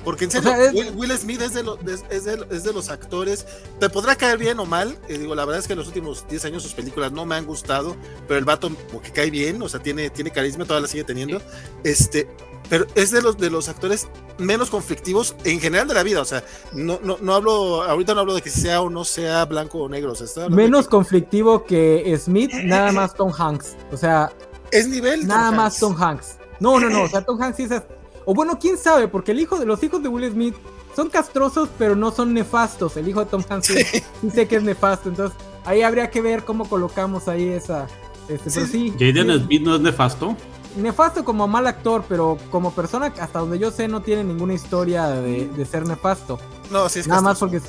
Porque 0.04 0.24
en 0.24 0.30
O 0.30 0.32
serio, 0.32 0.50
sea, 0.50 0.64
es- 0.64 0.72
Will, 0.74 0.92
Will 0.96 1.12
Smith 1.18 1.40
es 1.42 1.54
de, 1.54 1.62
lo- 1.62 1.78
es, 1.88 2.04
es 2.10 2.24
de, 2.24 2.46
es 2.50 2.64
de 2.64 2.72
los 2.72 2.88
actores. 2.88 3.46
Te 3.80 3.88
podrá 3.88 4.14
caer 4.16 4.38
bien 4.38 4.58
o 4.60 4.66
mal. 4.66 4.96
eh, 5.08 5.18
digo, 5.18 5.34
la 5.34 5.44
verdad 5.44 5.60
es 5.60 5.66
que 5.66 5.72
en 5.74 5.78
los 5.80 5.88
últimos 5.88 6.26
10 6.28 6.44
años 6.46 6.62
sus 6.62 6.74
películas 6.74 7.12
no 7.12 7.26
me 7.26 7.34
han 7.34 7.44
gustado. 7.46 7.96
Pero 8.28 8.38
el 8.38 8.44
vato 8.44 8.70
como 8.88 9.00
que 9.02 9.10
cae 9.12 9.30
bien, 9.30 9.60
o 9.62 9.68
sea, 9.68 9.80
tiene, 9.82 10.10
tiene 10.10 10.30
carisma, 10.30 10.64
todavía 10.64 10.82
la 10.86 10.88
sigue 10.88 11.04
teniendo. 11.04 11.40
Este, 11.84 12.28
pero 12.68 12.86
es 12.94 13.10
de 13.10 13.22
los 13.22 13.36
de 13.36 13.50
los 13.50 13.68
actores 13.68 14.08
menos 14.38 14.70
conflictivos 14.70 15.36
en 15.44 15.60
general 15.60 15.88
de 15.88 15.94
la 15.94 16.02
vida. 16.02 16.20
O 16.20 16.24
sea, 16.24 16.44
no, 16.72 16.98
no, 17.02 17.18
no 17.20 17.34
hablo, 17.34 17.82
ahorita 17.82 18.14
no 18.14 18.20
hablo 18.20 18.34
de 18.34 18.42
que 18.42 18.50
sea 18.50 18.80
o 18.80 18.90
no 18.90 19.04
sea 19.04 19.44
blanco 19.44 19.78
o 19.78 19.88
negro. 19.88 20.12
O 20.12 20.14
sea, 20.14 20.48
menos 20.48 20.88
conflictivo 20.88 21.64
que 21.64 22.16
Smith, 22.18 22.52
nada 22.64 22.92
más 22.92 23.14
Tom 23.14 23.32
Hanks. 23.36 23.76
O 23.92 23.96
sea, 23.96 24.32
es 24.70 24.88
nivel. 24.88 25.20
Tom 25.20 25.28
nada 25.28 25.50
más 25.50 25.74
Hanks. 25.74 25.80
Tom 25.80 26.02
Hanks. 26.02 26.36
No, 26.60 26.80
no, 26.80 26.88
no. 26.88 27.02
O 27.02 27.08
sea, 27.08 27.24
Tom 27.24 27.40
Hanks 27.40 27.56
sí 27.56 27.62
es. 27.64 27.82
O 28.24 28.34
bueno, 28.34 28.58
quién 28.58 28.76
sabe, 28.76 29.06
porque 29.06 29.32
el 29.32 29.40
hijo 29.40 29.58
de 29.58 29.66
los 29.66 29.82
hijos 29.82 30.02
de 30.02 30.08
Will 30.08 30.30
Smith 30.30 30.54
son 30.96 31.10
castrosos, 31.10 31.68
pero 31.78 31.94
no 31.94 32.10
son 32.10 32.34
nefastos. 32.34 32.96
El 32.96 33.08
hijo 33.08 33.20
de 33.20 33.26
Tom 33.26 33.44
Hanks 33.48 33.66
sí, 33.66 33.84
sí 34.20 34.30
sé 34.30 34.48
que 34.48 34.56
es 34.56 34.62
nefasto. 34.62 35.08
Entonces, 35.08 35.38
ahí 35.64 35.82
habría 35.82 36.10
que 36.10 36.20
ver 36.20 36.44
cómo 36.44 36.68
colocamos 36.68 37.28
ahí 37.28 37.48
esa. 37.48 37.86
Este, 38.28 38.50
pero 38.50 38.66
sí, 38.66 38.92
Jaden 38.98 39.28
sí, 39.30 39.44
Smith 39.44 39.62
no 39.62 39.76
es 39.76 39.80
nefasto. 39.80 40.36
Nefasto 40.76 41.24
como 41.24 41.48
mal 41.48 41.66
actor, 41.66 42.04
pero 42.08 42.38
como 42.50 42.72
persona, 42.72 43.12
hasta 43.20 43.38
donde 43.40 43.58
yo 43.58 43.70
sé, 43.70 43.88
no 43.88 44.00
tiene 44.02 44.24
ninguna 44.24 44.54
historia 44.54 45.08
de, 45.08 45.48
de 45.48 45.64
ser 45.66 45.86
nefasto. 45.86 46.38
No, 46.70 46.88
sí 46.88 47.00
es 47.00 47.06
Nada 47.08 47.20
más 47.22 47.38
porque 47.38 47.60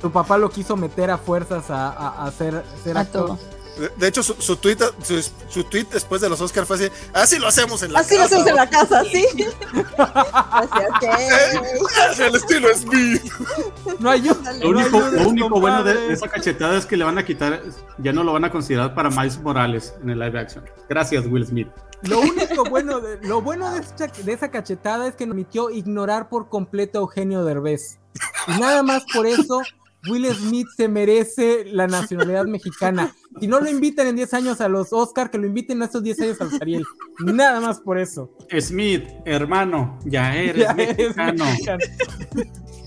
su 0.00 0.10
papá 0.10 0.38
lo 0.38 0.50
quiso 0.50 0.76
meter 0.76 1.10
a 1.10 1.18
fuerzas 1.18 1.70
a, 1.70 1.88
a, 1.88 2.26
a 2.26 2.30
ser, 2.30 2.64
ser 2.82 2.96
A 2.96 3.00
actor. 3.00 3.26
todo. 3.26 3.38
De, 3.96 4.08
hecho, 4.08 4.22
su, 4.22 4.34
su, 4.34 4.56
tweet, 4.56 4.76
su, 5.02 5.22
su 5.48 5.64
tweet 5.64 5.86
después 5.92 6.20
de 6.20 6.28
los 6.28 6.40
Oscars 6.40 6.66
fue 6.68 6.76
así: 6.76 6.88
Así 7.14 7.38
lo 7.38 7.48
hacemos 7.48 7.82
en 7.82 7.92
la 7.92 8.00
Así 8.00 8.16
lo 8.16 8.22
casa. 8.22 8.34
hacemos 8.36 8.50
en 8.50 8.56
la 8.56 8.70
casa, 8.70 9.04
sí. 9.04 9.26
Así, 9.96 10.78
ok. 10.90 12.20
El 12.20 12.34
estilo 12.34 12.70
es 12.70 12.84
mío. 12.86 13.18
No 13.98 14.10
hay 14.10 14.20
Dale. 14.20 14.60
Lo 14.60 14.70
único, 14.70 15.00
lo 15.00 15.28
único 15.28 15.60
bueno 15.60 15.82
de, 15.82 15.94
de 15.94 16.12
esa 16.12 16.28
cachetada 16.28 16.76
es 16.76 16.86
que 16.86 16.96
le 16.96 17.04
van 17.04 17.18
a 17.18 17.24
quitar, 17.24 17.62
ya 17.98 18.12
no 18.12 18.22
lo 18.22 18.32
van 18.32 18.44
a 18.44 18.50
considerar 18.50 18.94
para 18.94 19.08
Miles 19.08 19.40
Morales 19.40 19.94
en 20.02 20.10
el 20.10 20.18
live 20.18 20.38
action. 20.38 20.64
Gracias, 20.88 21.24
Will 21.26 21.46
Smith. 21.46 21.68
Lo 22.02 22.20
único 22.20 22.64
bueno 22.68 23.00
de, 23.00 23.18
lo 23.26 23.42
bueno 23.42 23.72
de, 23.72 23.80
esa, 23.80 24.06
de 24.06 24.32
esa 24.32 24.50
cachetada 24.50 25.08
es 25.08 25.16
que 25.16 25.26
nos 25.26 25.38
permitió 25.38 25.70
ignorar 25.70 26.28
por 26.28 26.48
completo 26.48 26.98
a 26.98 27.02
Eugenio 27.02 27.44
Derbez. 27.44 28.00
Y 28.48 28.58
nada 28.58 28.82
más 28.82 29.04
por 29.14 29.24
eso, 29.26 29.62
Will 30.08 30.26
Smith 30.34 30.66
se 30.76 30.88
merece 30.88 31.64
la 31.66 31.86
nacionalidad 31.86 32.46
mexicana. 32.46 33.14
Si 33.40 33.46
no 33.46 33.60
lo 33.60 33.68
invitan 33.70 34.06
en 34.06 34.16
10 34.16 34.34
años 34.34 34.60
a 34.60 34.68
los 34.68 34.92
Oscar, 34.92 35.30
que 35.30 35.38
lo 35.38 35.46
inviten 35.46 35.80
a 35.82 35.86
estos 35.86 36.02
10 36.02 36.20
años 36.20 36.40
al 36.40 36.50
Ariel. 36.60 36.84
Nada 37.20 37.60
más 37.60 37.80
por 37.80 37.98
eso. 37.98 38.30
Smith, 38.60 39.04
hermano, 39.24 39.98
ya 40.04 40.34
eres 40.36 40.64
Ya 40.64 40.72
eres 40.82 41.16
mexicano. 41.16 41.44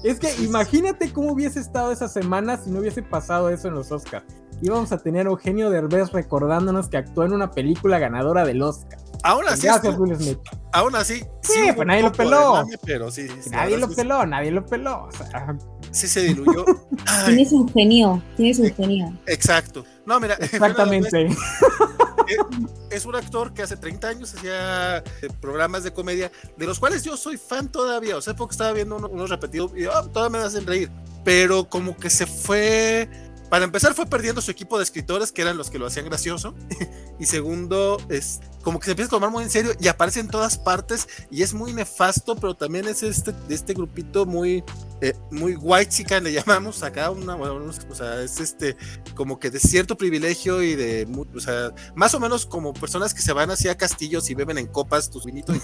Es 0.04 0.20
que 0.20 0.34
imagínate 0.44 1.12
cómo 1.14 1.32
hubiese 1.32 1.60
estado 1.60 1.92
esa 1.92 2.08
semana 2.08 2.58
si 2.58 2.72
no 2.72 2.80
hubiese 2.80 3.04
pasado 3.04 3.50
eso 3.50 3.68
en 3.68 3.76
los 3.76 3.92
Oscars. 3.92 4.26
Íbamos 4.64 4.92
a 4.92 4.98
tener 4.98 5.28
a 5.28 5.30
Eugenio 5.32 5.70
Derbez 5.70 6.12
recordándonos 6.12 6.88
que 6.90 6.98
actuó 6.98 7.24
en 7.24 7.34
una 7.34 7.52
película 7.52 8.00
ganadora 8.00 8.46
del 8.46 8.62
Oscar. 8.62 9.00
Aún 9.24 9.44
así, 9.48 9.68
Gracias, 9.68 9.98
Will 10.00 10.16
Smith. 10.16 10.40
aún 10.74 10.96
así. 10.96 11.24
Sí, 11.42 11.62
hubo 11.68 11.76
pues 11.76 11.88
nadie 11.88 12.02
lo 12.04 12.12
peló. 12.12 12.54
mame, 12.54 12.76
pero 12.84 13.12
sí, 13.12 13.28
sí, 13.40 13.50
Nadie 13.52 13.78
lo 13.78 13.88
peló, 13.90 14.26
nadie 14.26 14.50
lo 14.52 14.66
peló. 14.66 15.04
O 15.06 15.12
sea, 15.12 15.56
Sí 15.92 16.08
se 16.08 16.22
diluyó. 16.24 16.66
Ay, 17.06 17.36
Tienes 17.36 17.52
un 17.52 17.68
genio, 17.72 18.24
tienes 18.38 18.60
un 18.60 18.74
genio. 18.74 19.14
exacto. 19.26 19.86
No, 20.06 20.20
mira, 20.20 20.36
exactamente. 20.40 21.28
es 22.90 23.06
un 23.06 23.16
actor 23.16 23.54
que 23.54 23.62
hace 23.64 23.78
30 23.78 24.08
años 24.08 24.34
hacía 24.34 24.98
eh, 25.00 25.04
programas 25.40 25.84
de 25.84 25.92
comedia, 25.92 26.32
de 26.58 26.66
los 26.66 26.80
cuales 26.80 27.04
yo 27.04 27.18
soy 27.18 27.38
fan 27.38 27.70
todavía. 27.72 28.18
O 28.18 28.22
sea, 28.22 28.36
porque 28.36 28.54
estaba 28.54 28.72
viendo 28.74 28.96
uno- 28.98 29.10
unos 29.10 29.30
repetidos 29.30 29.72
y 29.76 29.86
ah, 29.86 30.02
todavía 30.14 30.40
me 30.40 30.46
hacen 30.46 30.66
reír. 30.66 30.90
Pero 31.24 31.68
como 31.70 31.96
que 31.98 32.10
se 32.10 32.26
fue. 32.26 33.08
Para 33.52 33.66
empezar, 33.66 33.94
fue 33.94 34.06
perdiendo 34.06 34.40
su 34.40 34.50
equipo 34.50 34.78
de 34.78 34.86
escritores, 34.86 35.34
que 35.34 35.42
eran 35.42 35.58
los 35.58 35.70
que 35.70 35.78
lo 35.78 35.86
hacían 35.86 36.06
gracioso. 36.06 36.56
y 37.20 37.26
segundo, 37.26 37.98
es 38.08 38.40
como 38.62 38.80
que 38.80 38.86
se 38.86 38.92
empieza 38.92 39.08
a 39.08 39.18
tomar 39.18 39.30
muy 39.30 39.44
en 39.44 39.50
serio 39.50 39.74
y 39.78 39.90
aparece 39.90 40.22
en 40.22 40.30
todas 40.30 40.58
partes. 40.58 41.10
Y 41.30 41.42
es 41.42 41.54
muy 41.54 41.74
nefasto, 41.74 42.38
pero 42.38 42.56
también 42.56 42.88
es 42.88 43.04
este, 43.04 43.34
de 43.34 43.54
este 43.54 43.74
grupito 43.74 44.26
muy, 44.26 44.64
eh, 45.02 45.14
muy 45.32 45.58
white 45.58 45.92
chica, 45.92 46.22
le 46.22 46.32
llamamos 46.32 46.82
acá. 46.82 47.10
Una, 47.10 47.36
bueno, 47.36 47.70
o 47.90 47.94
sea, 47.94 48.22
es 48.22 48.40
este, 48.40 48.78
como 49.16 49.38
que 49.38 49.50
de 49.50 49.60
cierto 49.60 49.98
privilegio 49.98 50.64
y 50.64 50.76
de. 50.76 51.06
O 51.36 51.40
sea, 51.42 51.74
más 51.94 52.14
o 52.14 52.22
menos 52.22 52.46
como 52.46 52.74
personas 52.74 53.14
que 53.14 53.22
se 53.22 53.34
van 53.34 53.52
hacia 53.52 53.76
castillos 53.76 54.30
y 54.30 54.34
beben 54.34 54.60
en 54.60 54.68
copas 54.68 55.10
tus 55.10 55.26
vinitos 55.26 55.58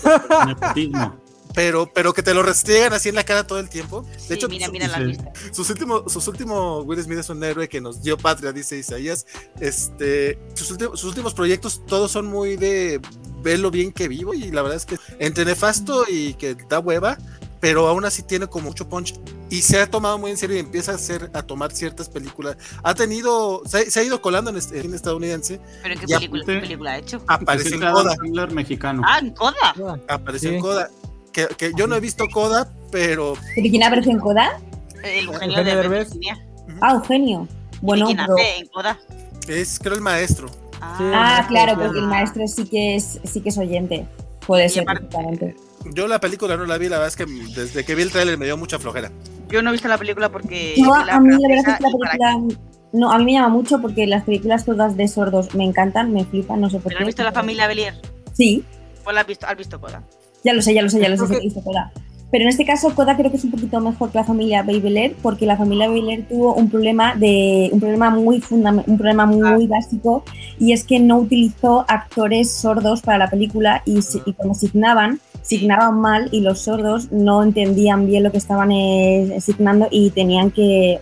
y. 0.76 0.92
pero, 1.54 1.92
pero 1.94 2.14
que 2.14 2.22
te 2.24 2.34
lo 2.34 2.44
restregan 2.44 2.94
así 2.94 3.10
en 3.10 3.16
la 3.16 3.24
cara 3.24 3.46
todo 3.48 3.60
el 3.60 3.70
tiempo. 3.70 4.02
De 4.04 4.20
Sí, 4.20 4.34
hecho, 4.34 4.48
mira, 4.48 4.68
su- 4.68 4.72
mira 4.72 4.88
la 4.88 5.00
lista. 5.00 5.32
sus 5.52 5.70
últimos, 5.70 6.12
sus 6.12 6.28
últimos, 6.28 6.86
Will 6.86 7.02
Smith 7.04 7.20
es 7.20 7.30
un 7.30 7.44
héroe 7.44 7.68
que 7.68 7.82
nos 7.82 8.02
dio 8.04 8.18
patria, 8.18 8.52
dice 8.52 8.78
Isaías. 8.78 9.26
Este, 9.60 10.40
sus, 10.54 10.72
últimos, 10.72 11.00
sus 11.00 11.10
últimos 11.10 11.34
proyectos 11.34 11.82
todos 11.86 12.12
son 12.12 12.26
muy 12.28 12.56
de 12.58 13.00
verlo 13.42 13.72
bien 13.72 13.92
que 13.92 14.08
vivo 14.08 14.34
y 14.34 14.52
la 14.52 14.62
verdad 14.62 14.78
es 14.78 14.86
que 14.86 14.98
entre 15.20 15.46
nefasto 15.46 16.06
y 16.08 16.34
que 16.36 16.56
da 16.70 16.80
hueva, 16.80 17.18
pero 17.60 17.88
aún 17.88 18.06
así 18.06 18.22
tiene 18.22 18.48
como 18.48 18.68
mucho 18.70 18.88
punch 18.88 19.16
y 19.50 19.62
se 19.62 19.80
ha 19.80 19.90
tomado 19.90 20.18
muy 20.18 20.30
en 20.32 20.38
serio 20.38 20.58
y 20.58 20.60
empieza 20.60 20.92
a 20.92 20.96
hacer, 20.96 21.32
a 21.34 21.42
tomar 21.42 21.72
ciertas 21.72 22.10
películas. 22.10 22.58
Ha 22.84 22.94
tenido, 22.94 23.62
se, 23.66 23.78
ha- 23.80 23.90
se 23.90 24.00
ha 24.00 24.04
ido 24.04 24.22
colando 24.22 24.52
en 24.52 24.58
este- 24.58 24.80
en 24.82 24.94
estadounidense, 24.94 25.60
¿Pero 25.82 25.94
en 25.94 26.00
qué 26.02 26.06
película, 26.08 26.44
qué 26.46 26.60
película 26.60 26.92
ha 26.92 26.98
hecho? 26.98 27.22
aparece 27.28 27.76
en 27.76 27.82
Coda, 27.82 28.16
mexicano. 28.52 29.02
Ah, 29.06 29.20
en 29.20 29.32
Coda. 29.32 29.74
apareció 30.08 30.50
Sí. 30.50 30.56
en 30.56 30.62
Coda. 30.62 30.90
Que, 31.38 31.46
que 31.56 31.72
yo 31.78 31.86
no 31.86 31.96
he 31.96 32.00
visto 32.00 32.26
Coda, 32.34 32.68
pero 32.92 33.36
¿Pero 33.54 33.70
quién 33.70 33.84
apareció 33.84 34.12
en 34.12 34.18
Coda? 34.20 34.60
El 35.04 35.26
Eugenio 35.28 35.34
Eugenio 35.34 35.64
de 35.64 35.76
Derbez. 35.76 36.14
Virginia. 36.14 36.44
Ah, 36.82 36.94
Eugenio. 36.94 37.48
Bueno, 37.80 38.06
¿Y 38.10 38.16
quién 38.16 38.26
pero... 38.26 38.34
hace 38.40 38.58
en 38.58 38.68
Coda? 38.70 39.00
es 39.48 39.78
creo 39.78 39.94
el 39.94 40.02
maestro. 40.02 40.48
Ah, 40.82 40.96
Sí. 40.98 41.04
Ah, 41.14 41.46
claro, 41.48 41.74
Claro. 41.76 41.84
porque 41.90 42.00
el 42.00 42.08
maestro 42.08 42.48
sí 42.48 42.66
que 42.68 42.96
es, 42.96 43.20
sí 43.24 43.42
que 43.42 43.50
es 43.50 43.58
oyente. 43.60 44.08
Puede 44.48 44.66
Y 44.66 44.70
ser, 44.70 44.82
aparte- 44.82 45.06
perfectamente. 45.06 45.56
Yo 45.94 46.08
la 46.08 46.20
película 46.20 46.58
no 46.58 46.66
la 46.66 46.80
vi, 46.80 46.90
la 46.90 46.98
verdad 46.98 47.10
es 47.10 47.16
que 47.16 47.26
desde 47.56 47.86
que 47.86 47.94
vi 47.94 48.02
el 48.02 48.12
tráiler 48.12 48.36
me 48.40 48.46
dio 48.46 48.58
mucha 48.58 48.80
flojera. 48.80 49.12
Yo 49.50 49.62
no 49.62 49.70
he 49.70 49.74
visto 49.74 49.88
la 49.88 50.00
película 50.00 50.30
porque. 50.32 50.74
No, 50.80 51.06
la 51.06 51.18
a 51.18 51.20
mí 51.20 51.30
la 51.40 51.48
verdad 51.48 51.70
es 51.74 51.78
que 51.78 51.84
la 51.84 51.90
película... 51.90 52.58
No, 52.94 53.12
a 53.12 53.20
mí 53.20 53.26
me 53.26 53.34
llama 53.34 53.50
mucho 53.50 53.80
porque 53.80 54.08
las 54.08 54.24
películas 54.24 54.66
todas 54.66 54.98
de 54.98 55.08
sordos 55.08 55.54
me 55.54 55.66
encantan, 55.66 56.12
me 56.14 56.26
flipan, 56.26 56.60
no 56.62 56.70
sé 56.72 56.78
por 56.80 56.86
¿Pero 56.86 56.98
qué. 56.98 57.04
has 57.04 57.08
visto 57.08 57.24
la 57.24 57.32
familia 57.32 57.68
Belier? 57.68 57.94
Sí, 58.34 58.64
Pues 59.04 59.14
la 59.14 59.22
has 59.22 59.28
visto, 59.28 59.46
has 59.46 59.56
visto 59.56 59.80
Coda. 59.80 60.02
Ya 60.48 60.54
lo 60.54 60.62
sé, 60.62 60.74
ya 60.74 60.82
lo 60.82 60.90
sé, 60.90 61.00
ya 61.02 61.10
lo 61.10 61.18
sé, 61.18 61.40
que- 61.40 61.62
Coda. 61.62 61.92
Pero 62.30 62.44
en 62.44 62.50
este 62.50 62.66
caso 62.66 62.94
Coda 62.94 63.16
creo 63.16 63.32
que 63.32 63.38
es 63.38 63.44
un 63.46 63.52
poquito 63.52 63.80
mejor 63.80 64.12
que 64.12 64.18
la 64.18 64.24
familia 64.26 64.62
Babyler 64.64 65.14
porque 65.22 65.46
la 65.46 65.56
familia 65.56 65.88
Babyler 65.88 66.28
tuvo 66.28 66.56
un 66.56 66.70
problema 66.70 67.16
de 67.16 67.70
un 67.72 67.80
problema 67.80 68.10
muy 68.10 68.44
un 68.50 68.98
problema 68.98 69.26
muy 69.26 69.66
básico 69.68 70.24
y 70.60 70.74
es 70.74 70.84
que 70.84 71.00
no 71.00 71.20
utilizó 71.20 71.86
actores 71.88 72.52
sordos 72.52 73.02
para 73.02 73.18
la 73.18 73.30
película 73.30 73.82
y, 73.86 74.00
y 74.26 74.34
cuando 74.34 74.56
signaban 74.56 75.20
signaban 75.42 76.02
mal 76.02 76.28
y 76.34 76.42
los 76.42 76.60
sordos 76.60 77.12
no 77.14 77.44
entendían 77.44 78.06
bien 78.08 78.24
lo 78.24 78.32
que 78.34 78.40
estaban 78.40 78.72
eh, 78.74 79.38
signando 79.40 79.88
y 79.90 80.10
tenían 80.10 80.52
que, 80.52 81.00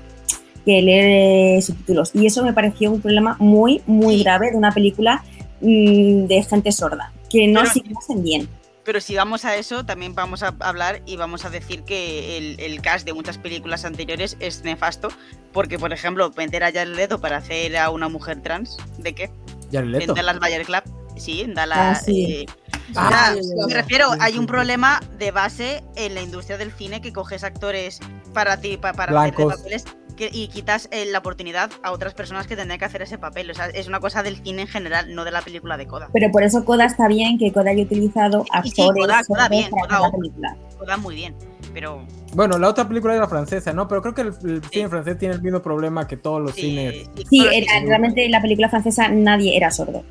que 0.64 0.82
leer 0.84 1.58
eh, 1.58 1.62
subtítulos 1.64 2.12
y 2.14 2.28
eso 2.28 2.44
me 2.44 2.54
pareció 2.54 2.92
un 2.92 3.02
problema 3.02 3.36
muy 3.40 3.82
muy 3.88 4.22
grave 4.22 4.52
de 4.52 4.58
una 4.58 4.72
película 4.72 5.24
mm, 5.62 6.26
de 6.28 6.44
gente 6.48 6.72
sorda 6.72 7.12
que 7.32 7.48
no 7.48 7.62
Pero- 7.62 7.74
signasen 7.74 8.22
bien. 8.24 8.48
Pero 8.86 9.02
si 9.02 9.16
vamos 9.16 9.44
a 9.46 9.56
eso, 9.56 9.84
también 9.86 10.14
vamos 10.16 10.44
a 10.44 10.54
hablar 10.60 11.02
y 11.06 11.18
vamos 11.18 11.44
a 11.44 11.50
decir 11.50 11.84
que 11.84 12.38
el, 12.38 12.60
el 12.60 12.82
cast 12.82 13.06
de 13.06 13.14
muchas 13.14 13.38
películas 13.40 13.84
anteriores 13.84 14.38
es 14.40 14.64
nefasto. 14.64 15.10
Porque, 15.52 15.78
por 15.80 15.92
ejemplo, 15.92 16.32
meter 16.38 16.64
a 16.64 16.68
Jared 16.72 16.96
Leto 16.96 17.20
para 17.20 17.38
hacer 17.38 17.76
a 17.78 17.90
una 17.90 18.08
mujer 18.10 18.42
trans, 18.42 18.78
¿de 19.00 19.14
qué? 19.16 19.32
Jared 19.72 19.86
En 19.88 19.92
Leto. 19.92 20.14
Dallas 20.14 20.40
Bayer 20.40 20.66
Club. 20.66 20.84
Sí, 21.18 21.42
en 21.42 21.54
Dallas. 21.56 22.00
Ah, 22.00 22.02
sí. 22.06 22.26
eh, 22.42 22.46
Ah, 22.96 23.34
sí, 23.34 23.50
me 23.68 23.74
refiero, 23.74 24.10
hay 24.20 24.38
un 24.38 24.46
problema 24.46 25.00
de 25.18 25.32
base 25.32 25.84
en 25.96 26.14
la 26.14 26.22
industria 26.22 26.58
del 26.60 26.72
cine 26.72 27.02
que 27.02 27.12
coges 27.12 27.44
actores 27.44 28.00
para 28.32 28.62
ti, 28.62 28.78
pa- 28.78 28.94
para 28.94 29.20
hacer 29.20 29.34
Blancos. 29.34 29.56
papeles 29.58 29.86
que- 30.16 30.30
y 30.32 30.48
quitas 30.48 30.88
eh, 30.92 31.06
la 31.06 31.20
oportunidad 31.20 31.72
a 31.84 31.92
otras 31.92 32.14
personas 32.14 32.48
que 32.48 32.56
tendrían 32.56 32.80
que 32.80 32.86
hacer 32.86 33.02
ese 33.02 33.18
papel. 33.18 33.52
O 33.52 33.54
sea, 33.54 33.68
es 33.68 33.88
una 33.88 34.00
cosa 34.00 34.24
del 34.24 34.38
cine 34.44 34.64
en 34.64 34.68
general, 34.68 35.14
no 35.14 35.24
de 35.26 35.32
la 35.32 35.42
película 35.42 35.78
de 35.78 35.88
Coda. 35.88 36.10
Pero 36.14 36.32
por 36.32 36.44
eso 36.44 36.64
Coda 36.66 36.86
está 36.86 37.08
bien 37.08 37.38
que 37.38 37.52
Coda 37.52 37.72
haya 37.72 37.84
utilizado 37.84 38.44
Y 38.64 38.70
sí, 38.70 38.82
actores 38.82 39.06
Coda- 39.06 39.22
Coda 39.28 39.50
bien, 39.50 39.70
Coda 39.70 40.00
la 40.02 40.12
película. 40.12 40.56
Coda 40.78 40.98
muy 40.98 41.16
bien, 41.16 41.36
pero 41.74 42.06
Bueno, 42.34 42.58
la 42.58 42.70
otra 42.70 42.88
película 42.88 43.16
era 43.16 43.28
francesa, 43.28 43.72
¿no? 43.74 43.88
Pero 43.88 44.02
creo 44.02 44.14
que 44.14 44.22
el, 44.22 44.28
el 44.50 44.62
cine 44.72 44.90
francés 44.90 45.18
tiene 45.18 45.36
el 45.36 45.42
mismo 45.42 45.62
problema 45.62 46.08
que 46.08 46.18
todos 46.18 46.42
los 46.42 46.54
sí, 46.54 46.62
cines. 46.62 47.10
sí, 47.16 47.26
Sí, 47.30 47.48
era- 47.52 47.80
realmente 47.86 48.26
en 48.26 48.32
la 48.32 48.42
película 48.42 48.70
francesa 48.70 49.08
nadie 49.10 49.56
era 49.56 49.72
sordo. 49.72 50.04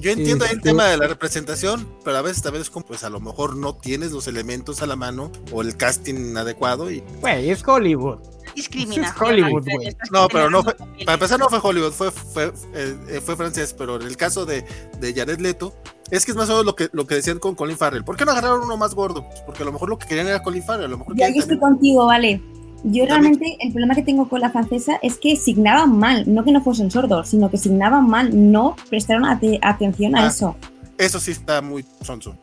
Yo 0.00 0.10
entiendo 0.10 0.44
Sí, 0.46 0.52
el 0.52 0.56
sí. 0.58 0.62
tema 0.64 0.86
de 0.86 0.96
la 0.96 1.06
representación, 1.06 1.88
pero 2.04 2.16
a 2.16 2.22
veces 2.22 2.42
también 2.42 2.62
es 2.62 2.70
como, 2.70 2.84
pues 2.86 3.04
a 3.04 3.10
lo 3.10 3.20
mejor 3.20 3.54
no 3.56 3.76
tienes 3.76 4.10
los 4.10 4.26
elementos 4.26 4.82
a 4.82 4.86
la 4.88 4.96
mano 4.96 5.30
o 5.52 5.62
el 5.62 5.76
casting 5.76 6.36
adecuado 6.36 6.90
y 6.90 7.04
Güey, 7.20 7.50
es 7.50 7.62
Hollywood. 7.66 8.18
Discriminación. 8.54 9.14
Hollywood, 9.20 9.58
Alfred, 9.58 9.74
güey. 9.76 9.96
No, 10.10 10.28
pero 10.28 10.50
no 10.50 10.62
fue- 10.62 10.74
para 11.04 11.14
empezar 11.14 11.38
no 11.38 11.48
fue 11.48 11.58
Hollywood, 11.62 11.92
fue, 11.92 12.10
fue, 12.10 12.52
eh, 12.74 12.96
eh, 13.08 13.20
fue 13.24 13.36
francés, 13.36 13.74
pero 13.76 13.96
en 14.00 14.06
el 14.06 14.16
caso 14.16 14.44
de, 14.46 14.64
de 15.00 15.14
Jared 15.14 15.40
Leto, 15.40 15.74
es 16.10 16.24
que 16.24 16.32
es 16.32 16.36
más 16.36 16.48
o 16.48 16.52
menos 16.52 16.66
lo 16.66 16.76
que, 16.76 16.88
lo 16.92 17.06
que 17.06 17.14
decían 17.16 17.38
con 17.38 17.54
Colin 17.54 17.76
Farrell. 17.76 18.04
¿Por 18.04 18.16
qué 18.16 18.24
no 18.24 18.32
agarraron 18.32 18.62
uno 18.62 18.76
más 18.76 18.94
gordo? 18.94 19.24
Pues 19.28 19.40
porque 19.40 19.62
a 19.62 19.66
lo 19.66 19.72
mejor 19.72 19.88
lo 19.88 19.98
que 19.98 20.06
querían 20.06 20.26
era 20.26 20.42
Colin 20.42 20.62
Farrell, 20.62 20.86
a 20.86 20.88
lo 20.88 20.98
mejor 20.98 21.16
Yo 21.16 21.24
estoy 21.26 21.58
contigo, 21.58 22.06
vale. 22.06 22.42
Yo 22.84 23.06
realmente 23.06 23.56
el 23.60 23.70
problema 23.72 23.94
que 23.94 24.02
tengo 24.02 24.28
con 24.28 24.40
la 24.40 24.50
francesa 24.50 24.98
es 25.02 25.16
que 25.16 25.36
signaban 25.36 25.96
mal, 25.98 26.24
no 26.26 26.42
que 26.44 26.50
no 26.50 26.60
fuesen 26.64 26.90
sordos, 26.90 27.28
sino 27.28 27.48
que 27.48 27.56
signaban 27.56 28.08
mal, 28.08 28.30
no 28.52 28.74
prestaron 28.90 29.24
ate- 29.24 29.60
atención 29.62 30.16
a 30.16 30.24
Ah. 30.24 30.26
eso. 30.26 30.56
Eso 30.98 31.20
sí 31.20 31.30
está 31.30 31.62
muy 31.62 31.84
sonso. 32.04 32.36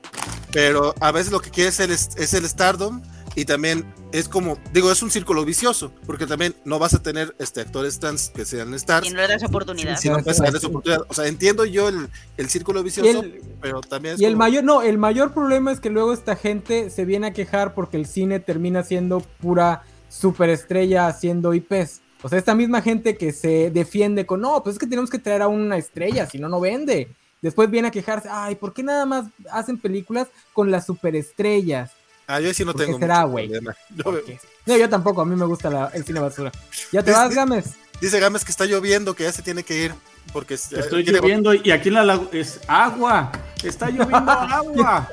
Pero 0.51 0.95
a 1.01 1.11
veces 1.11 1.31
lo 1.31 1.39
que 1.41 1.49
quiere 1.51 1.69
es 1.69 1.79
el, 1.81 1.91
es 1.91 2.33
el 2.33 2.47
stardom 2.47 3.01
y 3.35 3.45
también 3.45 3.85
es 4.11 4.27
como, 4.27 4.57
digo, 4.73 4.91
es 4.91 5.03
un 5.03 5.11
círculo 5.11 5.45
vicioso, 5.45 5.91
porque 6.05 6.25
también 6.25 6.55
no 6.65 6.79
vas 6.79 6.93
a 6.93 7.01
tener 7.01 7.35
este, 7.39 7.61
actores 7.61 7.99
trans 7.99 8.29
que 8.29 8.45
sean 8.45 8.73
stars 8.73 9.07
Y 9.07 9.11
no 9.11 9.21
le 9.21 9.27
das 9.27 9.43
oportunidad. 9.43 9.97
si 9.97 10.09
no 10.09 10.17
puedes 10.17 10.37
sí, 10.37 10.43
darles 10.43 10.61
sí. 10.61 10.67
oportunidad. 10.67 11.05
O 11.07 11.13
sea, 11.13 11.27
entiendo 11.27 11.65
yo 11.65 11.89
el, 11.89 12.09
el 12.37 12.49
círculo 12.49 12.81
vicioso, 12.81 13.21
el, 13.21 13.41
pero 13.61 13.81
también 13.81 14.15
es 14.15 14.21
y 14.21 14.25
el 14.25 14.35
mayor, 14.35 14.63
no, 14.63 14.81
el 14.81 14.97
mayor 14.97 15.33
problema 15.33 15.71
es 15.71 15.79
que 15.79 15.89
luego 15.89 16.13
esta 16.13 16.35
gente 16.35 16.89
se 16.89 17.05
viene 17.05 17.27
a 17.27 17.33
quejar 17.33 17.73
porque 17.73 17.97
el 17.97 18.07
cine 18.07 18.39
termina 18.39 18.83
siendo 18.83 19.19
pura 19.19 19.83
superestrella 20.09 21.07
haciendo 21.07 21.53
IPs. 21.53 22.01
O 22.21 22.29
sea, 22.29 22.37
esta 22.37 22.55
misma 22.55 22.81
gente 22.81 23.15
que 23.15 23.31
se 23.31 23.69
defiende 23.69 24.25
con, 24.25 24.41
no, 24.41 24.61
pues 24.63 24.75
es 24.75 24.79
que 24.79 24.87
tenemos 24.87 25.09
que 25.09 25.19
traer 25.19 25.41
a 25.41 25.47
una 25.47 25.77
estrella, 25.77 26.25
si 26.25 26.37
no, 26.39 26.49
no 26.49 26.59
vende. 26.59 27.09
Después 27.41 27.69
viene 27.69 27.87
a 27.87 27.91
quejarse, 27.91 28.27
ay, 28.29 28.55
¿por 28.55 28.73
qué 28.73 28.83
nada 28.83 29.05
más 29.05 29.27
hacen 29.51 29.77
películas 29.77 30.27
con 30.51 30.71
las 30.71 30.85
superestrellas? 30.85 31.91
Ah, 32.31 32.39
yo 32.39 32.53
sí 32.53 32.63
no 32.63 32.73
¿Por 32.73 32.81
qué 32.81 32.85
tengo 32.85 32.99
será, 32.99 33.23
güey? 33.23 33.49
No, 34.67 34.77
yo 34.77 34.87
tampoco, 34.87 35.21
a 35.21 35.25
mí 35.25 35.35
me 35.35 35.45
gusta 35.45 35.67
la- 35.71 35.87
el 35.95 36.05
cine 36.05 36.19
basura. 36.19 36.51
¿Ya 36.91 37.01
te 37.01 37.11
vas, 37.11 37.33
Gámez? 37.33 37.71
Dice 37.99 38.19
Gámez 38.19 38.45
que 38.45 38.51
está 38.51 38.65
lloviendo, 38.65 39.15
que 39.15 39.23
ya 39.23 39.31
se 39.31 39.41
tiene 39.41 39.63
que 39.63 39.85
ir. 39.85 39.95
Porque 40.31 40.53
es- 40.53 40.71
Estoy 40.71 41.03
lloviendo 41.03 41.55
y 41.55 41.71
aquí 41.71 41.87
en 41.87 41.95
la 41.95 42.03
laguna 42.03 42.29
es 42.33 42.59
agua. 42.67 43.31
Está 43.63 43.89
lloviendo 43.89 44.31
agua. 44.31 45.09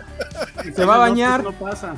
Se 0.74 0.84
va 0.84 0.96
a 0.96 0.98
bañar. 0.98 1.42
No 1.42 1.52
pasa. 1.52 1.94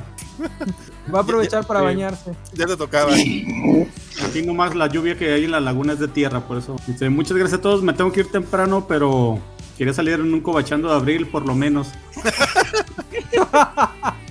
Va 1.13 1.19
a 1.19 1.21
aprovechar 1.23 1.67
para 1.67 1.81
Sí. 1.81 1.85
bañarse. 1.85 2.31
ya 2.53 2.65
te 2.65 2.77
tocaba. 2.77 3.11
Aquí 3.11 4.41
nomás 4.45 4.73
la 4.73 4.87
lluvia 4.87 5.17
que 5.17 5.33
hay 5.33 5.43
en 5.43 5.51
la 5.51 5.59
laguna 5.59 5.91
es 5.93 5.99
de 5.99 6.07
tierra, 6.07 6.47
por 6.47 6.59
eso. 6.59 6.77
Dice, 6.87 7.09
muchas 7.09 7.35
gracias 7.35 7.59
a 7.59 7.61
todos, 7.61 7.83
me 7.83 7.91
tengo 7.91 8.09
que 8.13 8.21
ir 8.21 8.31
temprano, 8.31 8.85
pero 8.87 9.37
quería 9.77 9.93
salir 9.93 10.13
en 10.13 10.33
un 10.33 10.39
cobachando 10.39 10.87
de 10.87 10.95
abril 10.95 11.27
por 11.27 11.45
lo 11.45 11.55
menos. 11.55 11.89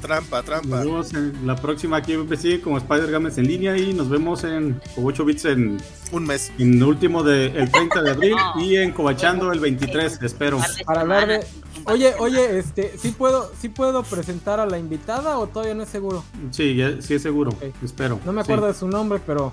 Trampa, 0.00 0.42
trampa. 0.42 0.76
Nos 0.76 0.84
vemos 0.84 1.14
en 1.14 1.46
la 1.46 1.56
próxima 1.56 1.98
aquí 1.98 2.12
en 2.14 2.26
PPC 2.26 2.62
como 2.62 2.78
Spider 2.78 3.10
Games 3.10 3.36
en 3.38 3.46
línea 3.46 3.76
y 3.76 3.92
nos 3.92 4.08
vemos 4.08 4.42
en 4.44 4.80
8 4.96 5.24
bits 5.24 5.44
en, 5.44 5.80
Un 6.12 6.24
mes. 6.24 6.50
en 6.58 6.74
el 6.74 6.82
último 6.82 7.22
de 7.22 7.46
el 7.46 7.70
30 7.70 8.02
de 8.02 8.10
abril 8.10 8.34
y 8.60 8.76
en 8.76 8.92
Cobachando 8.92 9.52
el 9.52 9.60
23, 9.60 10.20
espero. 10.22 10.58
Para 10.86 11.02
hablar 11.02 11.26
de. 11.28 11.46
Oye, 11.86 12.14
oye, 12.18 12.58
este, 12.58 12.96
¿sí 12.98 13.10
puedo, 13.10 13.52
¿sí 13.60 13.68
puedo 13.68 14.02
presentar 14.04 14.58
a 14.58 14.64
la 14.66 14.78
invitada 14.78 15.38
o 15.38 15.46
todavía 15.48 15.74
no 15.74 15.82
es 15.82 15.90
seguro? 15.90 16.24
Sí, 16.50 16.74
ya- 16.76 17.00
sí 17.02 17.14
es 17.14 17.22
seguro, 17.22 17.52
espero. 17.82 18.18
No 18.24 18.32
me 18.32 18.42
Sí. 18.42 18.46
acuerdo 18.46 18.68
de 18.68 18.74
su 18.74 18.88
nombre, 18.88 19.20
pero. 19.26 19.52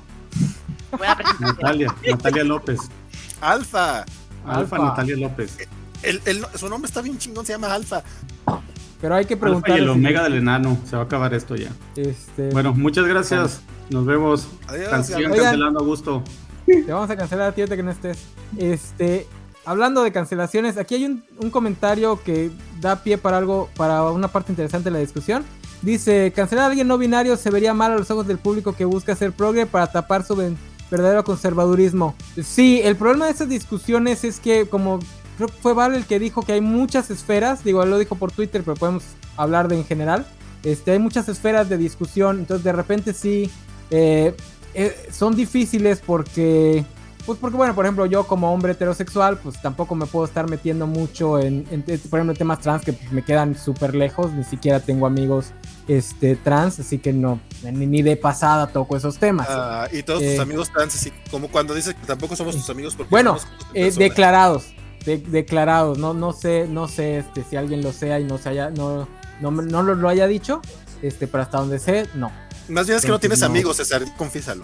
Buena 0.98 1.16
presentación. 1.18 1.56
Natalia, 1.62 1.96
Natalia 2.10 2.44
López. 2.46 2.80
Alfa. 3.42 4.00
Alfa 4.46 4.60
Alfa. 4.60 4.78
Natalia 4.78 5.18
López. 5.18 5.58
El, 6.04 6.22
el- 6.26 6.46
su 6.56 6.70
nombre 6.70 6.88
está 6.88 7.02
bien 7.02 7.18
chingón, 7.18 7.46
se 7.46 7.52
llama 7.54 7.74
Alfa. 7.74 8.02
Pero 9.02 9.16
hay 9.16 9.26
que 9.26 9.36
preguntarle. 9.36 9.82
el 9.84 9.90
Omega 9.90 10.24
del 10.24 10.36
Enano. 10.36 10.78
Se 10.86 10.96
va 10.96 11.02
a 11.02 11.06
acabar 11.06 11.34
esto 11.34 11.56
ya. 11.56 11.72
Este, 11.96 12.50
Bueno, 12.52 12.74
muchas 12.74 13.06
gracias. 13.08 13.62
Nos 13.90 14.06
vemos. 14.06 14.48
Adiós, 14.68 15.06
sigan 15.08 15.34
cancelando 15.34 15.80
a 15.80 15.84
gusto. 15.84 16.24
Te 16.66 16.84
vamos 16.94 17.10
a 17.10 17.18
cancelar 17.18 17.50
a 17.50 17.52
ti 17.52 17.64
que 17.66 17.84
no 17.84 17.92
estés. 17.92 18.20
Este, 18.58 19.28
hablando 19.66 20.04
de 20.04 20.12
cancelaciones, 20.12 20.78
aquí 20.78 20.96
hay 20.96 21.06
un, 21.06 21.24
un 21.40 21.50
comentario 21.50 22.22
que 22.24 22.52
da 22.80 23.04
pie 23.04 23.18
para 23.18 23.38
algo, 23.38 23.70
para 23.76 24.04
una 24.12 24.28
parte 24.28 24.52
interesante 24.52 24.86
de 24.90 24.94
la 24.94 25.00
discusión. 25.00 25.44
Dice, 25.82 26.32
cancelar 26.36 26.66
a 26.66 26.68
alguien 26.68 26.88
no 26.88 26.98
binario 27.00 27.36
se 27.38 27.50
vería 27.50 27.74
mal 27.74 27.92
a 27.92 27.96
los 27.98 28.12
ojos 28.12 28.28
del 28.28 28.38
público 28.38 28.74
que 28.74 28.86
busca 28.86 29.16
ser 29.16 29.32
progre 29.34 29.66
para 29.66 29.88
tapar 29.92 30.24
su 30.24 30.36
ven- 30.36 30.56
verdadero 30.92 31.24
conservadurismo. 31.24 32.14
Sí, 32.44 32.82
el 32.84 32.96
problema 32.96 33.26
de 33.26 33.32
estas 33.32 33.50
discusiones 33.50 34.24
es 34.24 34.40
que 34.40 34.68
como 34.68 35.00
creo 35.46 35.56
que 35.56 35.62
fue 35.62 35.74
Val 35.74 35.96
el 35.96 36.06
que 36.06 36.20
dijo 36.20 36.44
que 36.44 36.54
hay 36.54 36.62
muchas 36.62 37.10
esferas, 37.10 37.64
digo, 37.64 37.82
él 37.84 37.90
lo 37.90 37.98
dijo 37.98 38.16
por 38.16 38.32
Twitter, 38.32 38.62
pero 38.64 38.76
podemos 38.76 39.04
hablar 39.38 39.68
de 39.68 39.76
en 39.76 39.86
general. 39.86 40.26
Este, 40.64 40.92
hay 40.92 41.00
muchas 41.00 41.28
esferas 41.30 41.68
de 41.70 41.78
discusión, 41.78 42.38
entonces 42.40 42.64
de 42.64 42.72
repente 42.72 43.14
sí 43.14 43.50
eh, 43.90 44.36
eh, 44.76 44.96
son 45.12 45.36
difíciles 45.36 46.02
porque, 46.06 46.86
pues 47.26 47.40
porque 47.40 47.58
bueno, 47.58 47.74
por 47.74 47.86
ejemplo, 47.86 48.06
yo 48.06 48.28
como 48.28 48.54
hombre 48.54 48.74
heterosexual, 48.74 49.40
pues 49.40 49.60
tampoco 49.62 49.96
me 49.96 50.06
puedo 50.06 50.26
estar 50.26 50.48
metiendo 50.48 50.86
mucho 50.86 51.40
en, 51.40 51.64
por 52.10 52.20
ejemplo, 52.20 52.36
temas 52.36 52.60
trans 52.60 52.84
que 52.84 52.94
me 53.12 53.24
quedan 53.24 53.58
súper 53.58 53.96
lejos, 53.96 54.32
ni 54.34 54.44
siquiera 54.44 54.80
tengo 54.80 55.08
amigos 55.08 55.48
este, 55.88 56.36
trans, 56.36 56.80
así 56.80 57.00
que 57.00 57.12
no, 57.14 57.40
ni, 57.64 57.88
ni 57.88 58.04
de 58.04 58.16
pasada 58.16 58.68
toco 58.68 58.96
esos 58.96 59.18
temas. 59.18 59.48
Ah, 59.50 59.88
y 59.92 60.04
todos 60.04 60.22
Eh. 60.22 60.34
tus 60.36 60.40
amigos 60.42 60.70
trans, 60.72 60.94
así 60.94 61.12
como 61.32 61.48
cuando 61.48 61.74
dices 61.74 61.96
que 61.96 62.06
tampoco 62.06 62.36
somos 62.36 62.56
tus 62.56 62.70
amigos 62.70 62.94
porque 62.96 63.10
Bueno, 63.10 63.40
somos 63.40 63.58
Eh, 63.74 63.92
declarados, 63.98 64.74
de- 65.06 65.18
declarados, 65.18 65.98
no, 65.98 66.14
no 66.14 66.34
sé, 66.34 66.68
no 66.70 66.88
sé 66.88 67.20
este, 67.20 67.44
si 67.44 67.56
alguien 67.56 67.82
lo 67.82 67.92
sea 67.94 68.20
y 68.20 68.24
no 68.24 68.38
se 68.38 68.50
haya, 68.50 68.70
no, 68.70 69.08
no, 69.40 69.52
no 69.52 69.84
lo, 69.84 69.96
lo 69.96 70.10
haya 70.10 70.28
dicho, 70.28 70.62
este, 71.02 71.28
pero 71.28 71.44
hasta 71.44 71.58
donde 71.60 71.80
sé, 71.80 72.08
no. 72.16 72.32
Más 72.68 72.86
bien 72.88 72.98
es 72.98 73.06
que 73.06 73.12
no 73.12 73.20
tienes 73.20 73.42
amigos, 73.44 73.78
César, 73.78 74.04
confiésalo. 74.18 74.64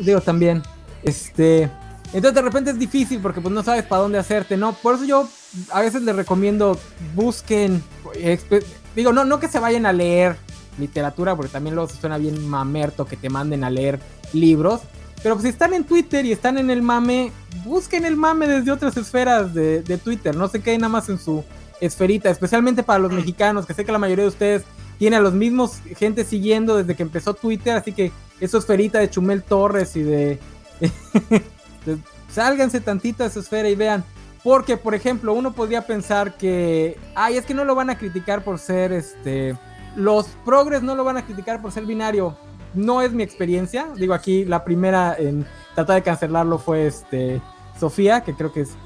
digo 0.00 0.20
también, 0.20 0.62
este, 1.02 1.70
entonces 2.12 2.34
de 2.34 2.42
repente 2.42 2.70
es 2.70 2.78
difícil 2.78 3.20
porque 3.20 3.40
pues 3.40 3.54
no 3.54 3.62
sabes 3.62 3.84
para 3.84 4.02
dónde 4.02 4.18
hacerte, 4.18 4.56
¿no? 4.56 4.72
Por 4.74 4.96
eso 4.96 5.04
yo 5.04 5.28
a 5.72 5.80
veces 5.80 6.02
les 6.02 6.14
recomiendo 6.14 6.78
busquen, 7.14 7.82
digo, 8.94 9.12
no, 9.12 9.24
no 9.24 9.40
que 9.40 9.48
se 9.48 9.58
vayan 9.58 9.86
a 9.86 9.92
leer 9.92 10.36
literatura, 10.78 11.34
porque 11.34 11.50
también 11.52 11.74
luego 11.74 11.88
se 11.88 11.98
suena 11.98 12.18
bien 12.18 12.46
mamerto 12.48 13.06
que 13.06 13.16
te 13.16 13.30
manden 13.30 13.64
a 13.64 13.70
leer 13.70 13.98
libros, 14.32 14.82
pero 15.26 15.34
pues 15.34 15.42
si 15.42 15.48
están 15.48 15.74
en 15.74 15.82
Twitter 15.82 16.24
y 16.24 16.30
están 16.30 16.56
en 16.56 16.70
el 16.70 16.82
mame, 16.82 17.32
busquen 17.64 18.04
el 18.04 18.14
mame 18.16 18.46
desde 18.46 18.70
otras 18.70 18.96
esferas 18.96 19.52
de, 19.52 19.82
de 19.82 19.98
Twitter, 19.98 20.36
no 20.36 20.46
se 20.46 20.60
queden 20.62 20.82
nada 20.82 20.88
más 20.88 21.08
en 21.08 21.18
su 21.18 21.42
esferita, 21.80 22.30
especialmente 22.30 22.84
para 22.84 23.00
los 23.00 23.10
mexicanos, 23.10 23.66
que 23.66 23.74
sé 23.74 23.84
que 23.84 23.90
la 23.90 23.98
mayoría 23.98 24.22
de 24.22 24.28
ustedes 24.28 24.62
tiene 25.00 25.16
a 25.16 25.20
los 25.20 25.32
mismos 25.34 25.80
gente 25.96 26.22
siguiendo 26.24 26.76
desde 26.76 26.94
que 26.94 27.02
empezó 27.02 27.34
Twitter, 27.34 27.74
así 27.76 27.90
que 27.90 28.12
eso 28.38 28.58
esferita 28.58 29.00
de 29.00 29.10
Chumel 29.10 29.42
Torres 29.42 29.96
y 29.96 30.02
de, 30.04 30.38
de- 31.84 31.98
sálganse 32.30 32.80
tantito 32.80 33.24
a 33.24 33.26
esa 33.26 33.40
esfera 33.40 33.68
y 33.68 33.74
vean. 33.74 34.04
Porque, 34.44 34.76
por 34.76 34.94
ejemplo, 34.94 35.32
uno 35.32 35.54
podría 35.54 35.84
pensar 35.88 36.36
que, 36.36 36.96
ay, 37.16 37.36
es 37.36 37.44
que 37.44 37.52
no 37.52 37.64
lo 37.64 37.74
van 37.74 37.90
a 37.90 37.98
criticar 37.98 38.44
por 38.44 38.60
ser, 38.60 38.92
este, 38.92 39.58
los 39.96 40.28
progres 40.44 40.84
no 40.84 40.94
lo 40.94 41.02
van 41.02 41.16
a 41.16 41.26
criticar 41.26 41.60
por 41.60 41.72
ser 41.72 41.84
binario. 41.84 42.38
No 42.76 43.02
es 43.02 43.12
mi 43.12 43.22
experiencia. 43.22 43.88
Digo, 43.96 44.14
aquí 44.14 44.44
la 44.44 44.64
primera 44.64 45.16
en 45.18 45.44
tratar 45.74 45.96
de 45.96 46.02
cancelarlo 46.02 46.58
fue, 46.58 46.86
este, 46.86 47.40
Sofía, 47.78 48.22
que 48.22 48.34
creo 48.34 48.52
que 48.52 48.60
es 48.62 48.76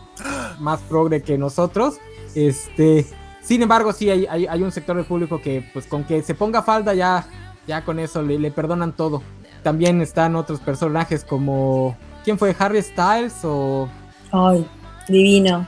más 0.59 0.81
progre 0.81 1.23
que 1.23 1.37
nosotros. 1.37 1.99
Este, 2.35 3.07
sin 3.43 3.63
embargo, 3.63 3.93
sí 3.93 4.09
hay, 4.09 4.27
hay, 4.27 4.47
hay 4.47 4.63
un 4.63 4.73
sector 4.73 4.97
del 4.97 5.05
público 5.05 5.41
que, 5.43 5.69
pues, 5.73 5.87
con 5.87 6.05
que 6.05 6.23
se 6.23 6.35
ponga 6.35 6.63
falda 6.63 6.95
ya, 6.95 7.27
ya 7.67 7.85
con 7.85 7.99
eso 7.99 8.23
le, 8.23 8.39
le 8.39 8.51
perdonan 8.51 8.95
todo. 8.95 9.23
También 9.63 10.01
están 10.01 10.37
otros 10.37 10.61
personajes 10.61 11.25
como, 11.25 11.97
¿quién 12.25 12.39
fue? 12.39 12.55
Harry 12.59 12.83
Styles 12.83 13.35
o 13.45 13.89
Ay, 14.33 14.67
divino. 15.09 15.67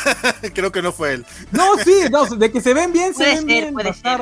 Creo 0.54 0.70
que 0.70 0.82
no 0.82 0.92
fue 0.92 1.14
él. 1.14 1.26
No, 1.50 1.76
sí, 1.78 2.04
no, 2.10 2.26
de 2.26 2.52
que 2.52 2.60
se 2.60 2.74
ven 2.74 2.92
bien, 2.92 3.14
se 3.14 3.24
Puede 3.24 3.30
ven 3.30 3.38
ser, 3.38 3.46
bien, 3.46 3.74
puede 3.74 3.94
ser. 3.94 4.20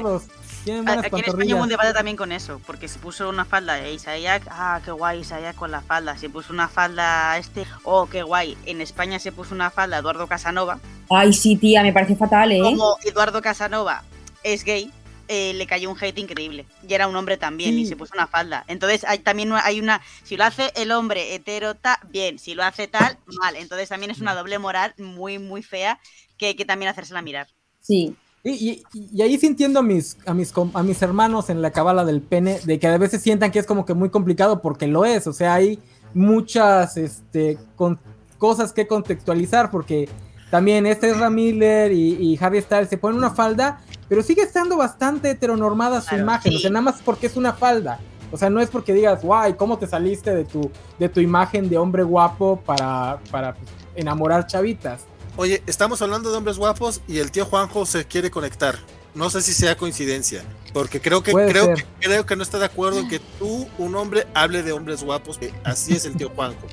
Bastardos. 0.78 0.82
Tienen 0.82 0.88
A- 0.88 0.92
buenas 0.94 1.04
Aquí 1.06 1.14
en 1.20 1.24
España 1.26 1.54
hubo 1.54 1.62
un 1.62 1.68
debate 1.68 1.92
también 1.92 2.16
con 2.16 2.32
eso, 2.32 2.60
porque 2.66 2.88
se 2.88 2.98
puso 2.98 3.28
una 3.28 3.44
falda 3.44 3.74
de 3.74 3.92
Isaac, 3.92 4.42
ah, 4.50 4.80
qué 4.84 4.90
guay 4.92 5.20
Isaac 5.20 5.54
con 5.56 5.70
la 5.70 5.80
falda, 5.80 6.16
se 6.16 6.28
puso 6.30 6.52
una 6.52 6.68
falda 6.68 7.36
este, 7.38 7.66
oh, 7.84 8.06
qué 8.06 8.22
guay. 8.22 8.56
En 8.66 8.80
España 8.80 9.18
se 9.18 9.32
puso 9.32 9.54
una 9.54 9.70
falda 9.70 9.98
Eduardo 9.98 10.26
Casanova, 10.26 10.78
Ay, 11.10 11.32
sí, 11.32 11.56
tía, 11.56 11.82
me 11.82 11.92
parece 11.92 12.14
fatal, 12.16 12.52
¿eh? 12.52 12.60
como 12.60 12.96
Eduardo 13.04 13.42
Casanova 13.42 14.04
es 14.44 14.64
gay, 14.64 14.90
eh, 15.28 15.52
le 15.54 15.66
cayó 15.66 15.90
un 15.90 15.96
hate 16.00 16.18
increíble. 16.18 16.66
Y 16.88 16.94
era 16.94 17.06
un 17.06 17.14
hombre 17.16 17.36
también, 17.36 17.78
y 17.78 17.86
se 17.86 17.94
puso 17.96 18.14
una 18.14 18.26
falda. 18.26 18.64
Entonces 18.68 19.04
hay 19.04 19.18
también 19.20 19.50
una- 19.52 19.64
hay 19.64 19.78
una, 19.80 20.00
si 20.24 20.36
lo 20.36 20.44
hace 20.44 20.72
el 20.76 20.90
hombre 20.92 21.34
hetero, 21.34 21.74
ta- 21.76 22.00
bien, 22.08 22.38
si 22.38 22.54
lo 22.54 22.64
hace 22.64 22.88
tal, 22.88 23.16
mal. 23.40 23.54
Entonces 23.56 23.88
también 23.88 24.10
es 24.10 24.20
una 24.20 24.34
doble 24.34 24.58
moral 24.58 24.94
muy, 24.98 25.38
muy 25.38 25.62
fea 25.62 25.98
que 26.36 26.46
hay 26.46 26.54
que 26.54 26.64
también 26.64 26.90
hacérsela 26.90 27.22
mirar. 27.22 27.48
Sí. 27.80 28.16
Y, 28.42 28.50
y- 28.50 28.82
y 29.12 29.22
ahí 29.22 29.36
sí 29.38 29.46
entiendo 29.46 29.80
a 29.80 29.82
mis, 29.82 30.16
a, 30.26 30.32
mis, 30.32 30.52
a 30.74 30.82
mis 30.82 31.02
hermanos 31.02 31.50
en 31.50 31.60
la 31.60 31.70
cabala 31.70 32.04
del 32.04 32.22
pene, 32.22 32.58
de 32.64 32.78
que 32.78 32.86
a 32.86 32.96
veces 32.98 33.20
sientan 33.20 33.50
que 33.50 33.58
es 33.58 33.66
como 33.66 33.84
que 33.84 33.92
muy 33.94 34.08
complicado 34.10 34.62
porque 34.62 34.86
lo 34.86 35.04
es. 35.04 35.26
O 35.26 35.32
sea, 35.32 35.54
hay 35.54 35.78
muchas 36.14 36.96
este, 36.96 37.58
con- 37.76 37.98
cosas 38.38 38.72
que 38.72 38.86
contextualizar 38.86 39.70
porque 39.70 40.08
también 40.50 40.86
este 40.86 41.10
es 41.10 41.30
Miller 41.30 41.92
y, 41.92 42.14
y 42.14 42.38
Harry 42.42 42.60
Styles 42.62 42.88
se 42.88 42.96
ponen 42.98 43.18
una 43.18 43.30
falda, 43.30 43.80
pero 44.08 44.22
sigue 44.22 44.42
estando 44.42 44.76
bastante 44.76 45.30
heteronormada 45.30 46.00
su 46.00 46.08
Claro, 46.08 46.22
imagen. 46.24 46.56
O 46.56 46.58
sea, 46.58 46.70
nada 46.70 46.82
más 46.82 47.00
porque 47.04 47.26
es 47.26 47.36
una 47.36 47.52
falda. 47.52 48.00
O 48.32 48.36
sea, 48.38 48.48
no 48.48 48.60
es 48.60 48.70
porque 48.70 48.94
digas, 48.94 49.22
guay, 49.22 49.54
¿cómo 49.54 49.76
te 49.78 49.86
saliste 49.86 50.34
de 50.34 50.44
tu, 50.44 50.70
de 50.98 51.08
tu 51.08 51.20
imagen 51.20 51.68
de 51.68 51.76
hombre 51.78 52.04
guapo 52.04 52.60
para, 52.64 53.18
para 53.30 53.54
pues, 53.54 53.68
enamorar 53.96 54.46
chavitas? 54.46 55.02
Oye, 55.36 55.62
estamos 55.66 56.02
hablando 56.02 56.30
de 56.30 56.36
hombres 56.36 56.58
guapos 56.58 57.00
y 57.08 57.18
el 57.18 57.30
tío 57.30 57.46
Juanjo 57.46 57.86
se 57.86 58.04
quiere 58.04 58.30
conectar. 58.30 58.78
No 59.14 59.28
sé 59.30 59.42
si 59.42 59.52
sea 59.52 59.76
coincidencia, 59.76 60.44
porque 60.72 61.00
creo 61.00 61.22
que 61.22 61.32
Puede 61.32 61.50
creo 61.50 61.74
que 61.74 61.84
creo 62.00 62.26
que 62.26 62.36
no 62.36 62.42
está 62.44 62.58
de 62.58 62.66
acuerdo 62.66 63.00
en 63.00 63.08
que 63.08 63.18
tú, 63.38 63.66
un 63.78 63.96
hombre, 63.96 64.26
hable 64.34 64.62
de 64.62 64.70
hombres 64.72 65.02
guapos. 65.02 65.38
que 65.38 65.52
Así 65.64 65.94
es 65.94 66.04
el 66.04 66.16
tío 66.16 66.30
Juanjo. 66.30 66.66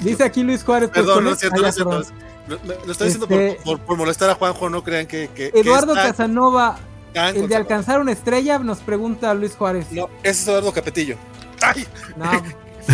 Dice 0.00 0.24
aquí 0.24 0.42
Luis 0.42 0.64
Juárez. 0.64 0.90
pues, 0.92 1.04
Perdón, 1.04 1.24
no 1.24 1.30
es 1.32 1.38
cierto, 1.38 1.58
Ah, 1.58 1.62
no 1.62 1.68
es 1.68 1.74
cierto. 1.76 2.02
Lo, 2.48 2.92
estoy 2.92 3.06
diciendo 3.06 3.28
por- 3.28 3.38
Este- 3.40 3.62
por, 3.62 3.78
por 3.80 3.96
molestar 3.96 4.30
a 4.30 4.34
Juanjo, 4.34 4.68
no 4.68 4.82
crean 4.82 5.06
que. 5.06 5.30
Eduardo 5.54 5.94
Casanova, 5.94 6.78
tan 7.14 7.36
el 7.36 7.48
de 7.48 7.54
alcanzar 7.54 8.00
una 8.00 8.10
estrella, 8.10 8.58
nos 8.58 8.78
pregunta 8.78 9.32
Luis 9.34 9.54
Juárez. 9.54 9.86
No, 9.92 10.08
ese 10.24 10.42
es 10.42 10.48
Eduardo 10.48 10.72
Capetillo. 10.72 11.16
¡Ay! 11.60 11.86
No, 12.16 12.32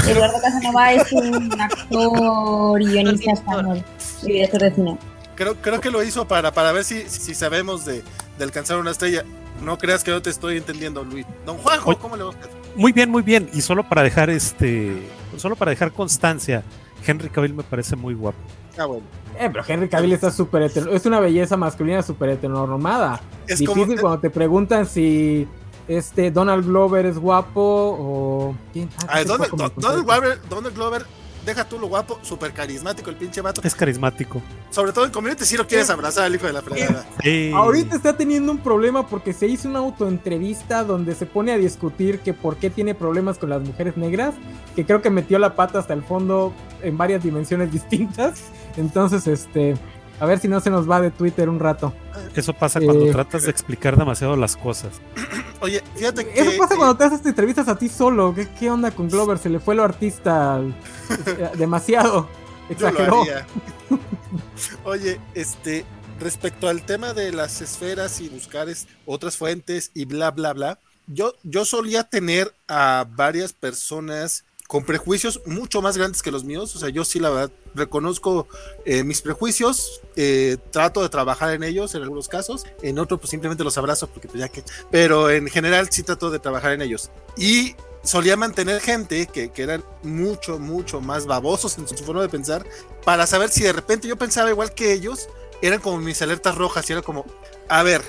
Eduardo 0.07 0.39
Casanova 0.43 0.93
es 0.93 1.11
un 1.13 1.59
actor 1.59 2.83
y 2.83 2.87
guionista 2.87 3.33
español 3.33 3.83
y 4.23 4.33
director 4.33 4.61
de 4.61 4.75
cine. 4.75 4.99
Creo, 5.35 5.55
creo 5.57 5.81
que 5.81 5.91
lo 5.91 6.03
hizo 6.03 6.27
para, 6.27 6.53
para 6.53 6.73
ver 6.73 6.85
si, 6.85 7.09
si 7.09 7.35
sabemos 7.35 7.85
de, 7.85 8.03
de 8.39 8.45
alcanzar 8.45 8.79
una 8.79 8.91
estrella. 8.91 9.25
No 9.63 9.77
creas 9.79 10.05
que 10.05 10.11
no 10.11 10.23
te 10.23 10.31
estoy 10.31 10.57
entendiendo, 10.57 11.03
Luis. 11.05 11.27
Don 11.47 11.59
Juanjo. 11.59 11.97
¿cómo 11.99 12.17
le 12.17 12.25
va? 12.25 12.31
Muy 12.77 12.93
bien, 12.93 13.11
muy 13.11 13.23
bien. 13.23 13.49
Y 13.53 13.61
solo 13.61 13.89
para 13.89 14.03
dejar 14.03 14.31
este, 14.31 15.03
solo 15.37 15.57
para 15.57 15.71
dejar 15.71 15.93
constancia, 15.93 16.63
Henry 17.07 17.29
Cavill 17.29 17.55
me 17.55 17.63
parece 17.65 17.97
muy 17.97 18.15
guapo. 18.15 18.39
Ah, 18.79 18.87
bueno. 18.87 19.05
eh, 19.39 19.49
pero 19.53 19.65
Henry 19.67 19.89
Cavill 19.89 20.13
está 20.13 20.31
súper 20.31 20.63
Es 20.63 21.07
una 21.07 21.19
belleza 21.19 21.57
masculina 21.57 22.03
súper 22.03 22.31
heteronormada. 22.31 23.21
Es 23.49 23.59
Difícil 23.59 23.87
como. 23.87 24.01
cuando 24.01 24.21
te 24.21 24.31
preguntan 24.31 24.87
si 24.87 25.49
este 25.89 26.31
Donald 26.31 26.65
Glover 26.67 27.07
es 27.07 27.19
guapo 27.19 27.61
o. 27.99 28.55
¿Quién? 28.73 28.89
Ah, 29.09 29.19
Ah, 29.19 29.25
Donald, 29.25 29.51
Don-. 29.77 30.05
Glover, 30.05 30.39
Donald 30.49 30.75
Glover 30.77 31.07
deja 31.49 31.69
tú 31.69 31.79
lo 31.79 31.89
guapo, 31.89 32.19
súper 32.23 32.53
carismático 32.53 33.11
el 33.11 33.17
pinche 33.17 33.41
vato. 33.41 33.61
Es 33.65 33.75
carismático. 33.75 34.43
Sobre 34.71 34.93
todo 34.93 35.07
en 35.07 35.11
community 35.11 35.45
si 35.45 35.57
lo 35.57 35.67
quieres 35.67 35.89
abrazar 35.91 36.25
al 36.25 36.35
hijo 36.35 36.47
de 36.47 36.53
la 36.53 36.63
fregada. 36.63 37.07
Sí. 37.23 37.51
Ahorita 37.55 37.97
está 37.97 38.17
teniendo 38.17 38.53
un 38.53 38.59
problema 38.59 39.07
porque 39.07 39.33
se 39.33 39.47
hizo 39.47 39.69
una 39.69 39.79
autoentrevista 39.79 40.85
donde 40.85 41.15
se 41.15 41.27
pone 41.27 41.53
a 41.53 41.59
discutir 41.59 42.21
que 42.21 42.35
por 42.35 42.57
qué 42.57 42.71
tiene 42.71 42.95
problemas 42.95 43.39
con 43.39 43.51
las 43.51 43.63
mujeres 43.63 43.97
negras, 43.97 44.35
que 44.77 44.85
creo 44.85 45.01
que 45.01 45.11
metió 45.11 45.39
la 45.39 45.57
pata 45.57 45.79
hasta 45.79 45.95
el 45.95 46.03
fondo 46.03 46.53
en 46.83 46.97
varias 46.99 47.23
dimensiones 47.23 47.73
distintas. 47.79 48.43
Entonces, 48.77 49.27
este, 49.27 49.75
a 50.21 50.27
ver 50.27 50.39
si 50.41 50.49
no 50.49 50.61
se 50.61 50.71
nos 50.71 50.89
va 50.91 51.01
de 51.01 51.11
Twitter 51.11 51.49
un 51.49 51.59
rato. 51.61 51.93
Eso 52.35 52.53
pasa 52.53 52.81
cuando 52.81 53.07
Eh. 53.07 53.13
tratas 53.13 53.45
de 53.45 53.51
explicar 53.51 53.97
demasiado 53.97 54.37
las 54.37 54.57
cosas. 54.57 55.01
Oye, 55.61 55.83
fíjate 55.97 56.27
que. 56.29 56.41
Eso 56.41 56.53
pasa 56.59 56.75
eh, 56.75 56.77
cuando 56.77 56.97
te 56.97 57.05
haces 57.05 57.25
entrevistas 57.27 57.69
a 57.69 57.77
ti 57.77 57.89
solo. 57.89 58.35
¿Qué, 58.35 58.49
qué 58.59 58.71
onda 58.71 58.91
con 58.91 59.09
Glover? 59.09 59.39
Se 59.39 59.49
le 59.49 59.59
fue 59.61 59.75
lo 59.75 59.85
artista 59.85 60.61
demasiado. 61.57 62.29
Yo 62.69 62.77
lo 62.81 62.89
Exageró. 62.89 63.23
haría. 63.23 63.47
Oye, 64.85 65.21
este, 65.35 65.85
respecto 66.21 66.69
al 66.69 66.83
tema 66.83 67.15
de 67.15 67.33
las 67.33 67.61
esferas 67.61 68.21
y 68.21 68.29
buscar 68.29 68.69
es- 68.69 68.87
otras 69.07 69.37
fuentes 69.37 69.91
y 69.95 70.05
bla, 70.05 70.31
bla, 70.31 70.53
bla, 70.53 70.79
yo, 71.07 71.33
yo 71.43 71.65
solía 71.65 72.05
tener 72.05 72.53
a 72.69 73.07
varias 73.17 73.53
personas 73.53 74.45
con 74.69 74.85
prejuicios 74.85 75.41
mucho 75.47 75.81
más 75.81 75.97
grandes 75.97 76.23
que 76.23 76.31
los 76.31 76.45
míos. 76.45 76.77
O 76.77 76.79
sea, 76.79 76.91
yo 76.91 77.05
sí, 77.05 77.19
la 77.19 77.31
verdad, 77.31 77.51
reconozco 77.75 78.47
eh, 78.85 79.03
mis 79.03 79.23
prejuicios, 79.23 80.03
eh, 80.15 80.59
trato 80.71 81.03
de 81.03 81.09
trabajar 81.09 81.55
en 81.55 81.65
ellos 81.65 81.95
en 81.95 82.03
algunos 82.03 82.29
casos, 82.29 82.67
en 82.83 82.99
otros, 82.99 83.19
pues 83.19 83.31
simplemente 83.31 83.65
los 83.65 83.79
abrazo 83.79 84.07
porque 84.09 84.29
pues 84.29 84.41
ya 84.41 84.49
que. 84.49 84.63
Pero 84.91 85.31
en 85.31 85.49
general 85.49 85.89
sí 85.91 86.03
trato 86.03 86.31
de 86.31 86.39
trabajar 86.39 86.73
en 86.73 86.83
ellos. 86.83 87.11
Y 87.37 87.75
solía 88.05 88.37
mantener 88.37 88.83
gente 88.83 89.27
que, 89.27 89.51
que 89.51 89.63
eran 89.63 89.83
mucho, 90.03 90.59
mucho 90.59 91.01
más 91.01 91.25
babosos 91.25 91.79
en 91.79 91.89
su 91.89 91.97
forma 91.97 92.21
de 92.21 92.29
pensar 92.29 92.65
para 93.05 93.27
saber 93.27 93.49
si 93.49 93.63
de 93.63 93.73
repente 93.73 94.07
yo 94.07 94.17
pensaba 94.17 94.51
igual 94.51 94.75
que 94.75 94.93
ellos, 94.93 95.29
eran 95.63 95.81
como 95.81 95.97
mis 95.97 96.21
alertas 96.21 96.55
rojas 96.55 96.89
y 96.89 96.93
era 96.93 97.01
como, 97.01 97.25
a 97.69 97.83
ver, 97.83 98.03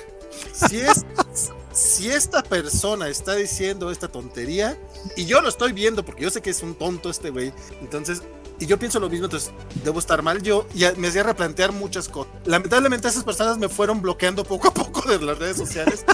si 0.52 0.78
es... 0.80 1.06
Si 1.80 2.10
esta 2.10 2.42
persona 2.42 3.08
está 3.08 3.36
diciendo 3.36 3.90
esta 3.90 4.06
tontería 4.06 4.76
y 5.16 5.24
yo 5.24 5.40
lo 5.40 5.48
estoy 5.48 5.72
viendo 5.72 6.04
porque 6.04 6.24
yo 6.24 6.30
sé 6.30 6.42
que 6.42 6.50
es 6.50 6.62
un 6.62 6.74
tonto 6.74 7.08
este 7.08 7.30
güey, 7.30 7.54
entonces, 7.80 8.22
y 8.58 8.66
yo 8.66 8.78
pienso 8.78 9.00
lo 9.00 9.08
mismo, 9.08 9.24
entonces 9.24 9.50
debo 9.82 9.98
estar 9.98 10.20
mal 10.20 10.42
yo 10.42 10.66
y 10.74 10.84
me 10.98 11.08
hacía 11.08 11.22
replantear 11.22 11.72
muchas 11.72 12.06
cosas. 12.10 12.34
Lamentablemente 12.44 13.08
esas 13.08 13.24
personas 13.24 13.56
me 13.56 13.70
fueron 13.70 14.02
bloqueando 14.02 14.44
poco 14.44 14.68
a 14.68 14.74
poco 14.74 15.08
de 15.08 15.24
las 15.24 15.38
redes 15.38 15.56
sociales. 15.56 16.04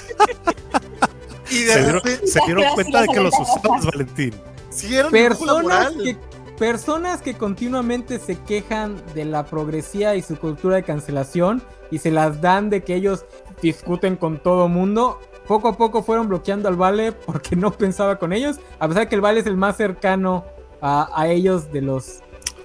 y 1.51 1.63
de 1.63 1.73
Se 1.73 1.79
dieron, 1.79 1.93
repente, 1.95 2.27
se 2.27 2.39
dieron 2.45 2.63
cuenta 2.73 3.01
de 3.01 3.07
que 3.09 3.19
los 3.19 3.33
usabas. 3.37 3.85
Valentín. 3.87 4.35
dibujo 4.81 5.09
Personas 5.11 5.91
que, 6.01 6.17
personas 6.57 7.21
que 7.21 7.37
continuamente 7.37 8.19
se 8.19 8.39
quejan 8.39 9.03
de 9.13 9.25
la 9.25 9.45
progresía 9.45 10.15
y 10.15 10.21
su 10.21 10.37
cultura 10.37 10.77
de 10.77 10.83
cancelación 10.83 11.61
y 11.91 11.97
se 11.97 12.11
las 12.11 12.39
dan 12.39 12.69
de 12.69 12.85
que 12.85 12.95
ellos 12.95 13.25
discuten 13.61 14.15
con 14.15 14.41
todo 14.41 14.69
mundo. 14.69 15.19
Poco 15.47 15.69
a 15.69 15.77
poco 15.77 16.03
fueron 16.03 16.27
bloqueando 16.27 16.67
al 16.69 16.75
Vale 16.75 17.11
porque 17.11 17.55
no 17.55 17.71
pensaba 17.71 18.17
con 18.19 18.33
ellos, 18.33 18.57
a 18.79 18.87
pesar 18.87 19.03
de 19.03 19.09
que 19.09 19.15
el 19.15 19.21
Vale 19.21 19.39
es 19.39 19.45
el 19.47 19.57
más 19.57 19.77
cercano 19.77 20.45
a, 20.81 21.09
a 21.15 21.27
ellos 21.29 21.71
de 21.71 21.81
los, 21.81 22.19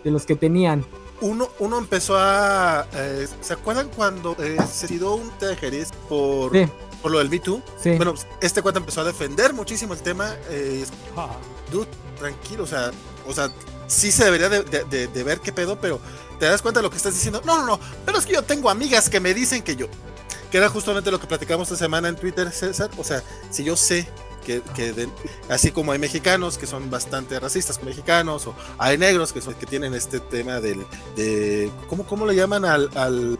de 0.04 0.10
los 0.10 0.26
que 0.26 0.34
tenían. 0.34 0.84
uno, 1.20 1.48
uno 1.60 1.78
empezó 1.78 2.16
a. 2.18 2.86
eh, 2.94 3.28
¿Se 3.40 3.52
acuerdan 3.52 3.88
cuando 3.94 4.36
eh, 4.40 4.56
se 4.70 4.88
tiró 4.88 5.14
un 5.14 5.30
té 5.38 5.46
de 5.46 5.56
Jerez 5.56 5.90
por, 6.09 6.50
Sí, 6.52 6.66
por 7.00 7.12
lo 7.12 7.18
del 7.18 7.30
Me 7.30 7.38
Too? 7.38 7.62
sí. 7.80 7.96
Bueno, 7.96 8.14
pues, 8.14 8.26
este 8.40 8.60
cuate 8.62 8.78
empezó 8.80 9.00
a 9.02 9.04
defender 9.04 9.52
muchísimo 9.54 9.94
el 9.94 10.00
tema. 10.02 10.34
eh, 10.50 10.84
dude, 11.70 11.86
tranquilo, 12.18 12.64
o 12.64 12.66
sea, 12.66 12.90
o 13.28 13.32
sea, 13.32 13.48
sí 13.86 14.10
se 14.10 14.24
debería 14.24 14.48
de, 14.48 14.62
de- 14.64 14.84
de- 14.84 15.06
de 15.06 15.22
ver 15.24 15.38
qué 15.40 15.52
pedo, 15.52 15.78
pero 15.80 16.00
te 16.40 16.46
das 16.46 16.60
cuenta 16.60 16.80
de 16.80 16.84
lo 16.84 16.90
que 16.90 16.96
estás 16.96 17.14
diciendo. 17.14 17.40
No, 17.44 17.59
no, 17.59 17.64
no, 17.66 17.80
pero 18.04 18.18
es 18.18 18.26
que 18.26 18.32
yo 18.34 18.42
tengo 18.42 18.68
amigas 18.68 19.09
que 19.09 19.20
me 19.20 19.32
dicen 19.34 19.62
que 19.62 19.76
yo. 19.76 19.86
Que 20.53 20.59
era 20.59 20.69
justamente 20.69 21.11
lo 21.11 21.19
que 21.19 21.27
platicamos 21.27 21.66
esta 21.73 21.83
semana 21.85 22.09
en 22.09 22.15
Twitter, 22.16 22.53
César. 22.53 22.91
O 22.99 23.03
sea, 23.03 23.23
si 23.51 23.65
yo 23.65 23.74
sé 23.77 24.07
que, 24.45 24.61
que 24.74 24.93
de- 24.93 25.09
así 25.49 25.70
como 25.73 25.93
hay 25.93 25.99
mexicanos 25.99 26.59
que 26.59 26.66
son 26.66 26.91
bastante 26.91 27.41
racistas 27.41 27.79
con 27.79 27.87
mexicanos, 27.89 28.47
o 28.47 28.55
hay 28.79 28.99
negros 28.99 29.33
que, 29.33 29.41
son, 29.41 29.55
que 29.55 29.66
tienen 29.66 29.95
este 29.95 30.20
tema 30.20 30.61
del. 30.61 30.85
De, 31.16 31.70
¿cómo, 31.89 32.05
¿Cómo 32.05 32.27
le 32.27 32.35
llaman 32.37 32.65
al, 32.66 32.91
al, 32.95 33.39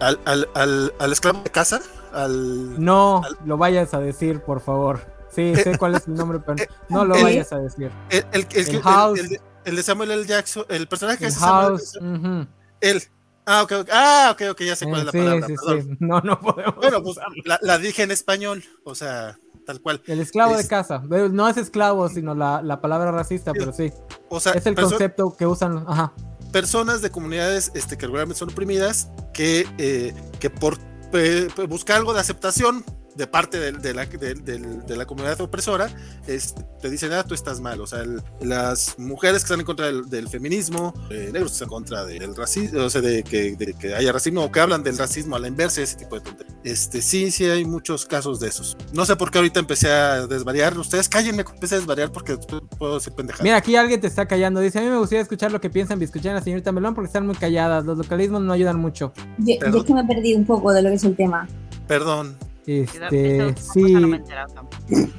al, 0.00 0.18
al, 0.24 0.48
al- 0.54 0.94
al 0.98 1.12
esclavo 1.12 1.42
de 1.44 1.50
casa? 1.50 1.80
Al. 2.12 2.82
No 2.82 3.22
al- 3.24 3.38
lo 3.46 3.56
vayas 3.56 3.94
a 3.94 4.00
decir, 4.00 4.40
por 4.40 4.60
favor. 4.60 5.00
Sí, 5.34 5.54
sé 5.56 5.78
cuál 5.78 5.94
es 5.94 6.06
el 6.08 6.14
nombre, 6.14 6.40
pero 6.44 6.58
eh, 6.62 6.68
no 6.90 7.04
lo 7.04 7.14
el- 7.14 7.22
vayas 7.22 7.52
a 7.52 7.58
decir. 7.60 7.90
El, 8.10 8.26
el, 8.32 8.46
el- 8.50 8.82
House. 8.82 9.28
de- 9.30 9.40
el 9.64 9.76
de 9.76 9.82
Samuel 9.84 10.10
L. 10.10 10.26
Jackson, 10.26 10.64
el 10.68 10.88
personaje 10.88 11.24
es 11.26 11.34
Samuel 11.34 11.66
L. 11.66 11.78
House. 11.78 11.96
ujú. 12.00 12.46
Él. 12.80 13.02
Ah, 13.46 13.62
ok, 13.62 13.72
ok. 13.80 13.88
Ah, 13.92 14.30
ok, 14.32 14.42
ok, 14.52 14.60
ya 14.62 14.76
sé 14.76 14.86
cuál 14.86 15.00
Eh, 15.00 15.00
es 15.00 15.06
la 15.06 15.12
sí, 15.12 15.18
palabra. 15.18 15.82
sí. 15.82 15.96
No, 16.00 16.20
no 16.20 16.40
podemos. 16.40 16.76
Bueno, 16.76 17.02
pues 17.02 17.16
la, 17.44 17.58
la 17.62 17.78
dije 17.78 18.02
en 18.04 18.10
español, 18.12 18.62
o 18.84 18.94
sea, 18.94 19.38
tal 19.66 19.80
cual. 19.80 20.00
El 20.06 20.20
esclavo 20.20 20.56
de 20.56 20.66
casa. 20.66 21.02
No 21.08 21.48
es 21.48 21.56
esclavo, 21.56 22.08
sino 22.08 22.34
la, 22.34 22.62
la 22.62 22.80
palabra 22.80 23.10
racista, 23.10 23.52
pero 23.52 23.72
sí. 23.72 23.92
O 24.28 24.38
sea, 24.40 24.52
Es 24.52 24.66
el 24.66 24.74
concepto 24.76 25.36
que 25.36 25.46
usan. 25.46 25.84
Ajá. 25.88 26.12
personas 26.52 27.00
de 27.02 27.10
comunidades 27.10 27.72
este, 27.74 27.96
que 27.96 28.06
regularmente 28.06 28.38
son 28.38 28.50
oprimidas 28.50 29.08
que, 29.32 29.66
eh, 29.78 30.14
que 30.38 30.50
por 30.50 30.78
eh, 31.14 31.48
buscar 31.68 31.96
algo 31.96 32.12
de 32.14 32.20
aceptación 32.20 32.84
de 33.14 33.26
parte 33.26 33.58
del- 33.58 33.80
de, 33.82 33.94
la, 33.94 34.06
de 34.06 34.96
la 34.96 35.04
comunidad 35.06 35.40
opresora, 35.40 35.88
es- 36.26 36.54
te 36.80 36.90
dicen, 36.90 37.12
ah, 37.12 37.22
tú 37.24 37.34
estás 37.34 37.60
mal. 37.60 37.80
O 37.80 37.86
sea, 37.86 38.00
el- 38.00 38.22
las 38.40 38.98
mujeres 38.98 39.42
que 39.42 39.46
están 39.46 39.60
en 39.60 39.66
contra 39.66 39.86
del, 39.86 40.08
del 40.08 40.28
feminismo, 40.28 40.94
eh, 41.10 41.30
negros 41.32 41.52
que 41.52 41.54
están 41.56 41.66
en 41.66 41.70
contra 41.70 42.04
del 42.04 42.34
racismo, 42.36 42.80
o 42.82 42.90
sea, 42.90 43.00
de 43.00 43.22
que, 43.22 43.54
de 43.56 43.74
que 43.74 43.94
haya 43.94 44.12
racismo, 44.12 44.42
o 44.44 44.50
que 44.52 44.60
hablan 44.60 44.82
del 44.82 44.96
racismo 44.98 45.36
a 45.36 45.38
la 45.38 45.48
inversa, 45.48 45.82
ese 45.82 45.96
tipo 45.96 46.16
de 46.16 46.22
tonterías. 46.22 46.56
Este, 46.64 47.02
sí, 47.02 47.30
sí, 47.30 47.44
hay 47.44 47.64
muchos 47.64 48.06
casos 48.06 48.38
de 48.40 48.48
esos. 48.48 48.76
No 48.92 49.04
sé 49.04 49.16
por 49.16 49.30
qué 49.30 49.38
ahorita 49.38 49.60
empecé 49.60 49.90
a 49.90 50.26
desvariar. 50.26 50.78
Ustedes 50.78 51.08
cállenme, 51.08 51.42
empecé 51.42 51.74
a 51.74 51.78
desvariar 51.78 52.12
porque 52.12 52.36
después 52.36 52.62
puedo 52.78 52.94
decir 52.94 53.12
pendejadas. 53.12 53.44
Mira, 53.44 53.56
aquí 53.56 53.76
alguien 53.76 54.00
te 54.00 54.06
está 54.06 54.26
callando. 54.26 54.60
Dice: 54.60 54.78
A 54.78 54.82
mí 54.82 54.88
me 54.88 54.98
gustaría 54.98 55.22
escuchar 55.22 55.50
lo 55.52 55.60
que 55.60 55.70
piensan 55.70 56.00
y 56.00 56.04
escuchar 56.04 56.32
a 56.32 56.34
la 56.36 56.42
señorita 56.42 56.70
Melón 56.72 56.94
porque 56.94 57.06
están 57.06 57.26
muy 57.26 57.34
calladas. 57.34 57.84
Los 57.84 57.98
localismos 57.98 58.42
no 58.42 58.52
ayudan 58.52 58.78
mucho. 58.78 59.12
Yo, 59.38 59.56
yo 59.72 59.78
es 59.78 59.84
que 59.84 59.94
me 59.94 60.04
perdí 60.04 60.34
un 60.34 60.44
poco 60.46 60.72
de 60.72 60.82
lo 60.82 60.88
que 60.90 60.94
es 60.96 61.04
el 61.04 61.16
tema. 61.16 61.48
Perdón. 61.88 62.36
Este, 62.66 63.54
sí. 63.56 63.94
no 63.94 64.08
me 64.08 64.16
he 64.16 64.20
enterado 64.20 64.54
tampoco. 64.54 64.82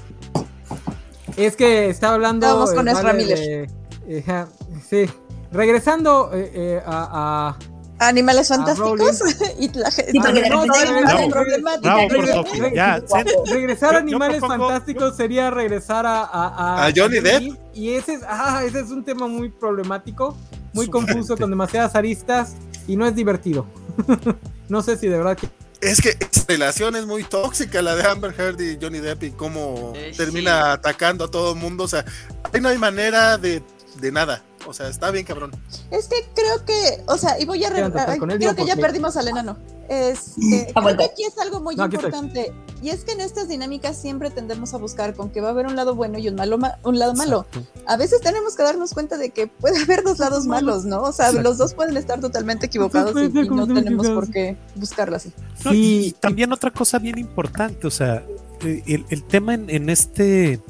Es 1.36 1.56
que 1.56 1.90
estaba 1.90 2.14
hablando. 2.14 2.45
Estábamos 2.45 2.74
con 2.74 2.88
eh, 2.88 2.91
Ezra 2.91 3.03
vale, 3.03 3.24
Miller. 3.24 3.70
sí. 4.88 5.06
Regresando 5.52 6.30
eh, 6.34 6.52
eh, 6.53 6.82
a, 6.86 7.56
a- 7.57 7.74
Animales 7.99 8.48
fantásticos 8.49 9.22
y 9.60 9.70
la 9.78 9.90
gente. 9.91 10.11
Sí, 10.11 10.20
porque 10.20 10.49
no, 10.49 10.65
no, 10.65 10.74
regresar 13.45 13.95
a 13.95 13.99
animales 13.99 14.41
fantásticos 14.41 15.15
sería 15.15 15.49
regresar 15.52 16.06
a, 16.06 16.24
a, 16.24 16.86
A 16.86 16.91
Johnny 16.95 17.20
Depp. 17.20 17.56
Y 17.74 17.91
ese 17.91 18.15
es, 18.15 18.22
ah, 18.28 18.61
ese 18.65 18.82
es 18.82 18.90
un 18.90 19.03
tema 19.03 19.28
muy 19.28 19.49
problemático, 19.49 20.36
muy 20.74 20.88
confuso, 20.88 21.38
con 21.38 21.49
demasiadas 21.49 21.95
aristas 21.95 22.56
y 22.88 22.95
no 22.95 23.06
es 23.06 23.15
divertido. 23.15 23.65
no 24.70 24.82
sé 24.82 24.98
si 24.98 25.07
de 25.07 25.18
verdad 25.18 25.38
que 25.38 25.48
Es 25.84 26.01
que 26.01 26.10
esa 26.19 26.45
relación 26.47 26.95
es 26.95 27.05
muy 27.05 27.23
tóxica, 27.23 27.81
la 27.81 27.95
de 27.95 28.03
Amber 28.07 28.34
Heard 28.38 28.60
y 28.61 28.77
Johnny 28.81 28.99
Depp, 28.99 29.23
y 29.23 29.31
cómo 29.31 29.93
Eh, 29.95 30.10
sí. 30.11 30.18
termina 30.18 30.72
atacando 30.73 31.26
a 31.26 31.31
todo 31.31 31.53
el 31.53 31.60
mundo. 31.60 31.84
O 31.84 31.88
sea, 31.88 32.05
ahí 32.51 32.61
no 32.61 32.69
hay 32.69 32.77
manera 32.77 33.38
de, 33.38 33.61
de 33.95 34.11
nada. 34.11 34.43
O 34.68 34.73
sea, 34.73 34.88
está 34.88 35.11
bien, 35.11 35.26
cabrón. 35.26 35.52
Es 35.91 36.07
que 36.07 36.15
creo 36.34 36.64
que, 36.65 37.03
o 37.07 37.18
sea, 37.18 37.40
y 37.40 37.45
voy 37.45 37.64
a 37.65 37.69
re- 37.69 37.91
creo 37.91 38.56
que 38.56 38.65
ya 38.65 38.76
perdimos 38.76 39.18
al 39.18 39.27
enano. 39.27 39.57
Este, 39.90 40.72
Ha 40.76 40.81
creo 40.81 40.98
que 40.98 41.03
aquí 41.03 41.23
es 41.23 41.38
algo 41.38 41.60
muy 41.60 41.76
No, 41.76 41.85
importante. 41.85 42.53
Y 42.81 42.90
es 42.90 43.03
que 43.03 43.11
en 43.11 43.22
estas 43.22 43.48
dinámicas 43.48 43.98
siempre 44.02 44.30
tendemos 44.30 44.73
a 44.73 44.77
buscar 44.77 45.14
con 45.14 45.30
que 45.30 45.41
va 45.41 45.49
a 45.49 45.52
haber 45.52 45.68
un 45.68 45.76
lado 45.76 45.95
bueno 45.95 46.18
y 46.19 46.27
un 46.30 46.35
malo 46.35 46.57
ma- 46.57 46.80
un 46.84 46.98
lado 46.99 47.14
malo. 47.14 47.45
Exacto. 47.49 47.81
A 47.85 47.98
veces 47.98 48.22
tenemos 48.22 48.56
que 48.56 48.64
darnos 48.64 48.94
cuenta 48.94 49.18
de 49.18 49.30
que 49.31 49.48
puede 49.48 49.81
haber 49.84 50.03
dos 50.03 50.19
lados 50.19 50.45
malos, 50.48 50.85
¿no? 50.85 51.02
O 51.02 51.11
sea, 51.11 51.27
Exacto. 51.27 51.49
los 51.49 51.57
dos 51.57 51.73
pueden 51.73 51.95
estar 51.98 52.19
totalmente 52.19 52.65
equivocados 52.68 53.14
y, 53.18 53.26
y 53.26 53.49
no 53.49 53.68
tenemos 53.68 54.10
por 54.10 54.30
qué 54.31 54.57
buscarlo 54.76 55.18
así. 55.18 55.34
No, 55.65 55.73
y- 55.73 56.15
también 56.19 56.52
otra 56.53 56.72
cosa 56.72 56.99
bien 56.99 57.18
importante, 57.19 57.85
o 57.88 57.91
sea, 57.91 58.26
eh, 58.61 58.84
el, 58.88 59.06
el 59.10 59.23
tema 59.23 59.53
en, 59.53 59.69
en 59.69 59.90
este, 59.90 60.61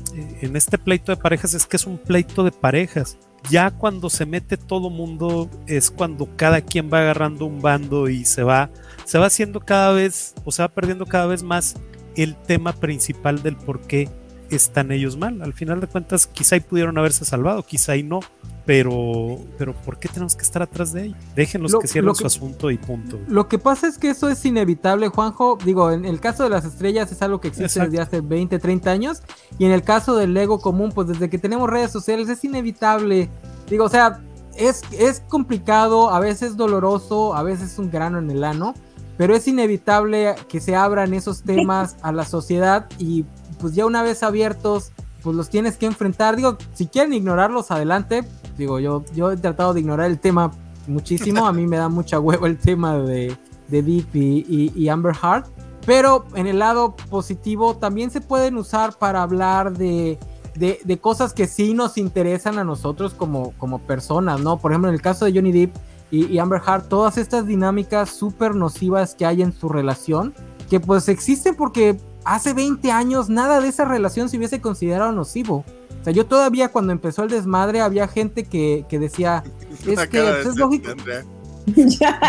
en 0.42 0.56
este 0.56 0.78
pleito 0.80 1.12
de 1.12 1.18
parejas 1.22 1.54
es 1.54 1.66
que 1.68 1.78
es 1.78 1.86
un 1.86 1.98
pleito 2.00 2.44
de 2.44 2.52
parejas. 2.52 3.18
Ya 3.50 3.72
cuando 3.72 4.10
se 4.10 4.26
mete 4.26 4.58
todo 4.58 4.90
mundo 4.90 5.50
es 5.68 5.92
cuando 5.92 6.30
cada 6.36 6.62
quien 6.62 6.90
va 6.92 7.00
agarrando 7.00 7.46
un 7.46 7.62
bando 7.62 8.08
y 8.08 8.26
se 8.26 8.44
va, 8.44 8.70
se 9.06 9.20
va 9.20 9.26
haciendo 9.26 9.60
cada 9.60 9.92
vez, 9.92 10.34
o 10.46 10.52
se 10.52 10.62
va 10.62 10.70
perdiendo 10.70 11.06
cada 11.06 11.26
vez 11.26 11.44
más 11.44 11.76
el 12.16 12.36
tema 12.36 12.74
principal 12.74 13.44
del 13.44 13.58
por 13.58 13.82
qué 13.82 14.10
están 14.50 14.92
ellos 14.92 15.18
mal. 15.18 15.42
Al 15.42 15.54
final 15.54 15.82
de 15.82 15.88
cuentas, 15.88 16.28
quizá 16.28 16.56
y 16.56 16.62
pudieron 16.62 16.98
haberse 16.98 17.26
salvado, 17.26 17.64
quizá 17.64 17.96
y 17.96 18.04
no, 18.04 18.22
pero, 18.66 19.40
pero 19.58 19.74
¿por 19.74 19.98
qué 20.00 20.08
tenemos 20.08 20.36
que 20.36 20.44
estar 20.44 20.62
atrás 20.62 20.94
de 20.94 21.06
ellos? 21.06 21.18
Déjenlos 21.36 21.72
Lo- 21.74 21.80
que 21.80 21.88
cierren 21.88 22.16
su 22.16 22.26
asunto 22.26 22.72
y 22.72 22.78
punto. 22.78 23.20
Lo 23.28 23.48
que 23.50 23.60
pasa 23.60 23.88
es 23.88 23.98
que 23.98 24.10
eso 24.10 24.30
es 24.30 24.44
inevitable, 24.46 25.10
Juanjo. 25.10 25.58
Digo, 25.66 25.92
en 25.92 26.06
el 26.06 26.20
caso 26.20 26.44
de 26.44 26.50
las 26.50 26.64
estrellas 26.66 27.12
es 27.12 27.22
algo 27.22 27.42
que 27.42 27.50
existe 27.50 27.66
Exacto. 27.66 27.92
desde 27.92 28.02
hace 28.04 28.22
20, 28.22 28.60
30 28.60 28.92
años. 28.92 29.22
Y 29.60 29.66
en 29.66 29.72
el 29.72 29.84
caso 29.84 30.16
del 30.16 30.34
Lego 30.34 30.60
común, 30.60 30.92
pues 30.94 31.08
desde 31.10 31.30
que 31.30 31.38
tenemos 31.38 31.70
redes 31.70 31.92
sociales 31.92 32.30
es 32.30 32.44
inevitable. 32.46 33.30
Digo, 33.70 33.86
o 33.86 33.90
sea, 33.90 34.22
es, 34.56 34.82
es 34.98 35.22
complicado, 35.28 36.10
a 36.12 36.20
veces 36.20 36.56
doloroso, 36.56 37.36
a 37.36 37.44
veces 37.44 37.78
un 37.80 37.92
grano 37.92 38.20
en 38.20 38.32
el 38.32 38.44
ano, 38.44 38.76
pero 39.18 39.36
es 39.36 39.48
inevitable 39.48 40.36
que 40.48 40.62
se 40.62 40.76
abran 40.76 41.14
esos 41.14 41.44
temas 41.44 41.98
a 42.02 42.12
la 42.12 42.26
sociedad 42.26 42.88
y 42.98 43.26
pues 43.60 43.76
ya 43.76 43.86
una 43.86 44.04
vez 44.04 44.24
abiertos, 44.24 44.92
pues 45.24 45.36
los 45.36 45.50
tienes 45.50 45.78
que 45.78 45.86
enfrentar. 45.86 46.36
Digo, 46.36 46.58
si 46.74 46.88
quieren 46.88 47.14
ignorarlos, 47.14 47.72
adelante. 47.72 48.24
Digo, 48.58 48.80
yo, 48.80 49.04
yo 49.16 49.32
he 49.32 49.38
tratado 49.38 49.74
de 49.74 49.80
ignorar 49.80 50.12
el 50.12 50.20
tema 50.20 50.52
muchísimo, 50.86 51.48
a 51.48 51.54
mí 51.54 51.66
me 51.66 51.78
da 51.78 51.90
mucha 51.90 52.20
huevo 52.20 52.46
el 52.46 52.58
tema 52.58 52.98
de, 52.98 53.36
de 53.70 53.82
Deep 53.82 54.16
y 54.16 54.90
Amber 54.90 55.16
Heart. 55.16 55.48
Pero 55.86 56.26
en 56.36 56.48
el 56.48 56.60
lado 56.60 56.96
positivo 57.10 57.76
también 57.76 58.10
se 58.10 58.22
pueden 58.22 58.58
usar 58.58 58.98
para 58.98 59.22
hablar 59.22 59.78
de, 59.78 60.18
de, 60.56 60.80
de 60.84 60.98
cosas 61.00 61.34
que 61.34 61.48
sí 61.48 61.74
nos 61.74 61.98
interesan 61.98 62.58
a 62.58 62.64
nosotros 62.64 63.14
como, 63.14 63.52
como 63.58 63.80
personas, 63.80 64.40
¿no? 64.40 64.58
Por 64.58 64.72
ejemplo, 64.72 64.90
en 64.90 64.96
el 64.96 65.02
caso 65.02 65.26
de 65.26 65.34
Johnny 65.34 65.52
Depp 65.52 65.76
y, 66.12 66.26
y 66.28 66.40
Amber 66.40 66.62
Heart, 66.62 66.88
todas 66.88 67.18
estas 67.18 67.48
dinámicas 67.48 68.10
súper 68.10 68.56
nocivas 68.56 69.16
que 69.16 69.26
hay 69.26 69.42
en 69.42 69.52
su 69.52 69.68
relación, 69.68 70.34
que 70.70 70.80
pues 70.80 71.10
existen 71.10 71.56
porque 71.56 71.98
hace 72.26 72.54
20 72.54 72.92
años 72.92 73.30
nada 73.30 73.62
de 73.62 73.70
esa 73.70 73.86
relación 73.86 74.30
se 74.30 74.38
hubiese 74.38 74.62
considerado 74.62 75.12
nocivo. 75.12 75.66
O 76.02 76.04
sea, 76.04 76.12
yo 76.12 76.26
todavía 76.26 76.70
cuando 76.70 76.92
empezó 76.92 77.24
el 77.24 77.30
desmadre 77.30 77.82
había 77.82 78.08
gente 78.08 78.44
que, 78.44 78.86
que 78.90 79.00
decía, 79.00 79.44
es 79.88 80.00
que 80.08 80.22
pues, 80.22 80.44
de 80.44 80.50
es 80.50 80.56
lógico. 80.56 80.92
Andrea. 80.92 81.24
Ya. 81.66 82.20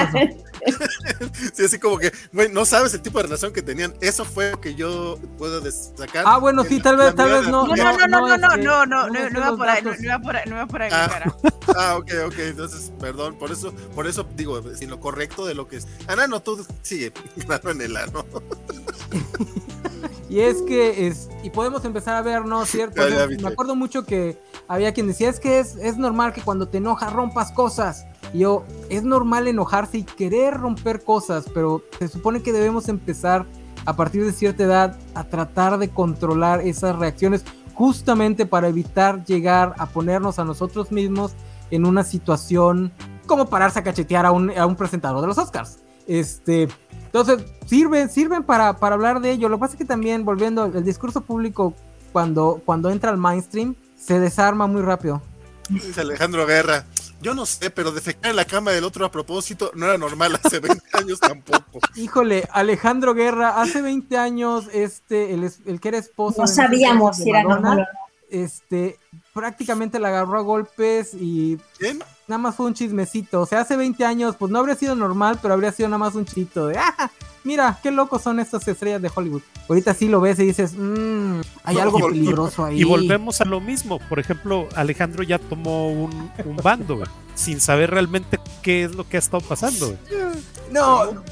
Sí, 1.53 1.65
así 1.65 1.79
como 1.79 1.99
que, 1.99 2.13
güey, 2.33 2.49
no 2.51 2.65
sabes 2.65 2.95
el 2.95 3.03
tipo 3.03 3.19
de 3.19 3.25
relación 3.25 3.53
que 3.53 3.63
tenían. 3.63 3.95
Eso 4.01 4.25
fue 4.25 4.53
lo 4.53 4.61
que 4.61 4.75
yo 4.75 5.19
puedo 5.39 5.61
destacar. 5.61 6.25
Ah, 6.27 6.39
bueno, 6.39 6.65
sí, 6.65 6.81
tal 6.81 6.97
vez, 6.97 7.15
tal 7.15 7.31
vez 7.31 7.49
no. 7.49 7.67
No, 7.67 7.77
no, 7.77 8.07
no, 8.07 8.07
no, 8.09 8.09
no, 8.09 8.37
no, 8.39 8.55
este, 8.55 8.65
no, 8.65 8.87
no, 8.87 9.09
no 9.31 9.41
los 9.41 9.59
por 9.59 9.69
ahí, 9.69 9.83
no, 9.83 9.91
datos. 9.91 10.01
no 10.01 10.07
iba 10.07 10.19
por 10.19 10.37
ahí, 10.37 10.43
no 10.47 10.57
iba 10.57 10.67
por 10.67 10.83
ahí, 10.83 10.91
Ah. 10.93 11.35
Ah, 11.77 11.97
ok, 11.97 12.11
ok, 12.27 12.35
entonces, 12.39 12.93
perdón, 13.01 13.37
por 13.37 13.51
eso, 13.51 13.73
por 13.95 14.07
eso 14.07 14.27
digo, 14.37 14.63
sin 14.75 14.91
lo 14.91 15.01
correcto 15.01 15.47
de 15.47 15.55
lo 15.55 15.67
que 15.67 15.77
es. 15.77 15.89
Ana, 16.07 16.27
no, 16.27 16.41
tú 16.41 16.65
sigue, 16.83 17.13
claro, 17.47 17.71
en 17.71 17.81
el 17.81 17.97
ano. 17.97 18.25
Y 20.29 20.41
es 20.41 20.63
que 20.63 21.07
es, 21.07 21.29
y 21.43 21.51
podemos 21.51 21.85
empezar 21.85 22.17
a 22.17 22.23
ver, 22.23 22.45
¿no? 22.45 22.67
Cierto. 22.67 23.03
Me 23.41 23.49
acuerdo 23.49 23.77
mucho 23.77 24.05
que 24.05 24.39
había 24.69 24.93
quien 24.93 25.07
decía, 25.07 25.29
es 25.31 25.39
que 25.39 25.61
es, 25.61 25.77
es 25.77 25.97
normal 25.97 26.33
que 26.33 26.43
cuando 26.43 26.69
te 26.69 26.79
enojas 26.79 27.13
rompas 27.13 27.53
cosas. 27.53 28.07
Yo, 28.33 28.65
es 28.89 29.03
normal 29.03 29.49
enojarse 29.49 29.99
y 29.99 30.03
querer 30.05 30.55
romper 30.55 31.05
cosas, 31.05 31.45
pero 31.53 31.83
se 31.99 32.09
supone 32.09 32.43
que 32.43 32.53
debemos 32.53 32.89
empezar 32.89 33.47
a 33.87 33.97
partir 33.97 34.25
de 34.25 34.33
cierta 34.33 34.65
edad 34.65 34.99
a 35.15 35.25
tratar 35.25 35.79
de 35.79 35.91
controlar 35.91 36.61
esas 36.61 36.97
reacciones 36.97 37.45
justamente 37.75 38.47
para 38.47 38.69
evitar 38.69 39.25
llegar 39.25 39.75
a 39.79 39.87
ponernos 39.87 40.39
a 40.39 40.45
nosotros 40.45 40.91
mismos 40.91 41.33
en 41.71 41.87
una 41.87 42.05
situación 42.05 42.93
como 43.27 43.47
pararse 43.47 43.81
a 43.81 43.83
cachetear 43.83 44.27
a 44.27 44.33
un, 44.33 44.57
a 44.57 44.67
un 44.67 44.77
presentador 44.77 45.21
de 45.21 45.27
los 45.27 45.39
Oscars. 45.39 45.79
Este, 46.07 46.69
entonces, 47.07 47.45
sirven, 47.67 48.09
sirven 48.11 48.43
para, 48.43 48.77
para 48.79 48.95
hablar 48.95 49.21
de 49.21 49.31
ello. 49.31 49.49
Lo 49.49 49.57
que 49.57 49.61
pasa 49.61 49.73
es 49.75 49.79
que 49.79 49.85
también, 49.85 50.25
volviendo, 50.25 50.67
el 50.67 50.85
discurso 50.85 51.23
público, 51.23 51.75
cuando, 52.13 52.61
cuando 52.65 52.91
entra 52.91 53.11
al 53.11 53.19
mainstream, 53.19 53.75
se 53.97 54.21
desarma 54.21 54.67
muy 54.67 54.83
rápido. 54.83 55.23
Dice 55.69 56.03
Alejandro 56.03 56.47
Guerra. 56.47 56.85
Yo 57.25 57.35
no 57.35 57.47
sé, 57.47 57.71
pero 57.71 57.91
defecar 57.91 58.31
en 58.31 58.37
la 58.37 58.45
cama 58.45 58.71
del 58.73 58.85
otro 58.85 59.05
a 59.07 59.11
propósito 59.11 59.71
no 59.75 59.87
era 59.87 59.97
normal 59.97 60.39
hace 60.43 60.61
20 60.61 60.83
años 60.93 61.19
tampoco. 61.19 61.81
Híjole, 61.97 62.47
Alejandro 62.53 63.15
Guerra, 63.15 63.61
hace 63.63 63.81
20 63.81 64.17
años, 64.19 64.67
este, 64.73 65.33
el, 65.33 65.45
es- 65.45 65.61
el 65.67 65.81
que 65.81 65.89
era 65.89 65.99
esposo. 65.99 66.43
No 66.43 66.47
sabíamos 66.47 67.17
si 67.17 67.31
era 67.31 67.43
normal 67.43 67.89
Este, 68.31 68.99
prácticamente 69.33 69.99
la 69.99 70.09
agarró 70.09 70.39
a 70.39 70.43
golpes 70.43 71.15
y 71.15 71.59
¿Quién? 71.79 72.03
Nada 72.27 72.39
más 72.39 72.55
fue 72.55 72.67
un 72.67 72.75
chismecito. 72.75 73.41
O 73.41 73.47
sea, 73.47 73.61
hace 73.61 73.77
20 73.77 74.05
años, 74.05 74.37
pues 74.39 74.51
no 74.51 74.59
habría 74.59 74.75
sido 74.75 74.95
normal, 74.95 75.39
pero 75.43 75.55
habría 75.55 75.73
sido 75.73 75.89
nada 75.89 75.99
más 75.99 76.15
un 76.15 76.25
chito 76.25 76.67
de, 76.69 76.79
ah, 76.79 77.11
mira, 77.45 77.79
qué 77.83 77.91
locos 77.91 78.23
son 78.23 78.41
estas 78.41 78.67
estrellas 78.69 79.03
de 79.03 79.11
Hollywood. 79.15 79.43
Ahorita 79.69 79.95
sí 79.95 80.09
lo 80.09 80.21
ves 80.21 80.39
y 80.39 80.47
dices, 80.47 80.75
mmm, 80.77 81.41
hay 81.65 81.77
No, 81.77 81.83
algo 81.83 81.99
peligroso 82.09 82.65
ahí. 82.65 82.81
Y 82.81 82.85
volvemos 82.85 83.41
a 83.41 83.45
lo 83.45 83.61
mismo. 83.61 83.99
Por 84.09 84.19
ejemplo, 84.19 84.69
Alejandro 84.77 85.23
ya 85.23 85.39
tomó 85.39 85.89
un, 85.91 86.31
un 86.45 86.57
bando, 86.57 87.03
sin 87.35 87.61
saber 87.61 87.91
realmente 87.91 88.39
qué 88.63 88.85
es 88.85 88.95
lo 88.95 89.09
que 89.09 89.17
ha 89.17 89.21
estado 89.21 89.43
pasando. 89.43 89.97
No, 90.71 91.23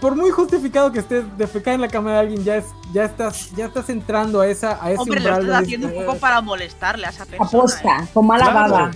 por 0.00 0.14
muy 0.16 0.30
justificado 0.30 0.92
que 0.92 1.00
estés 1.00 1.24
defecar 1.36 1.74
en 1.74 1.80
la 1.80 1.88
cama 1.88 2.12
de 2.12 2.18
alguien, 2.18 2.44
ya 2.44 2.56
es, 2.56 2.66
ya 2.92 3.04
estás, 3.04 3.50
ya 3.56 3.66
estás 3.66 3.88
entrando 3.88 4.40
a 4.40 4.46
esa, 4.46 4.82
a 4.84 4.90
ese 4.92 5.00
Hombre, 5.00 5.20
lo 5.20 5.28
estás 5.30 5.46
de- 5.46 5.54
haciendo 5.56 5.86
un 5.88 5.94
eh, 5.94 6.04
poco 6.04 6.18
para 6.18 6.40
molestarle 6.40 7.06
a 7.06 7.10
esa 7.10 7.24
persona. 7.26 7.46
Aposta, 7.48 8.08
con 8.14 8.26
mala 8.26 8.50
claro. 8.50 8.72
baba. 8.72 8.90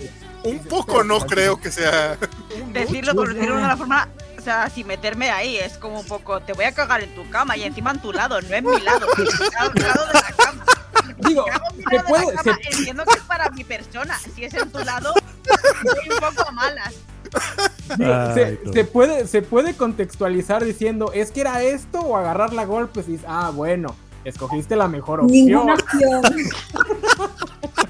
Un 0.49 0.59
poco 0.65 1.03
no 1.03 1.19
creo 1.19 1.59
que 1.59 1.71
sea. 1.71 2.17
Decirlo, 2.73 3.13
por 3.15 3.33
decirlo 3.33 3.57
de 3.57 3.63
una 3.63 3.77
forma, 3.77 4.07
o 4.37 4.41
sea, 4.41 4.69
sin 4.69 4.87
meterme 4.87 5.29
ahí, 5.29 5.57
es 5.57 5.77
como 5.77 5.99
un 5.99 6.05
poco, 6.07 6.39
te 6.41 6.53
voy 6.53 6.65
a 6.65 6.71
cagar 6.73 7.01
en 7.01 7.13
tu 7.15 7.29
cama 7.29 7.57
y 7.57 7.63
encima 7.63 7.91
en 7.91 7.99
tu 8.01 8.13
lado, 8.13 8.41
no 8.41 8.55
en 8.55 8.65
mi 8.65 8.79
lado, 8.81 9.07
al 9.59 9.73
lado 9.75 10.07
de 10.07 10.13
la 10.13 10.33
cama. 10.37 10.65
Digo, 11.27 11.45
se 11.89 11.95
la 11.95 12.03
cama, 12.03 12.41
se- 12.43 12.77
entiendo 12.77 13.03
que 13.05 13.17
es 13.19 13.23
para 13.25 13.49
mi 13.49 13.63
persona, 13.63 14.17
si 14.35 14.45
es 14.45 14.53
en 14.53 14.69
tu 14.71 14.79
lado, 14.79 15.13
voy 15.83 16.09
un 16.13 16.19
poco 16.35 16.51
malas. 16.51 16.93
se, 17.97 18.03
Ay, 18.45 18.59
no. 18.63 18.73
se 18.73 18.83
puede, 18.85 19.27
se 19.27 19.41
puede 19.41 19.75
contextualizar 19.75 20.63
diciendo, 20.63 21.11
es 21.13 21.31
que 21.31 21.41
era 21.41 21.61
esto 21.63 21.99
o 21.99 22.15
agarrarla 22.17 22.61
a 22.61 22.65
golpes 22.65 23.07
y 23.07 23.13
dices, 23.13 23.25
ah, 23.29 23.51
bueno, 23.53 23.95
escogiste 24.23 24.75
la 24.75 24.87
mejor 24.87 25.21
opción. 25.21 25.45
Ninguna 25.45 25.73
opción. 25.73 26.21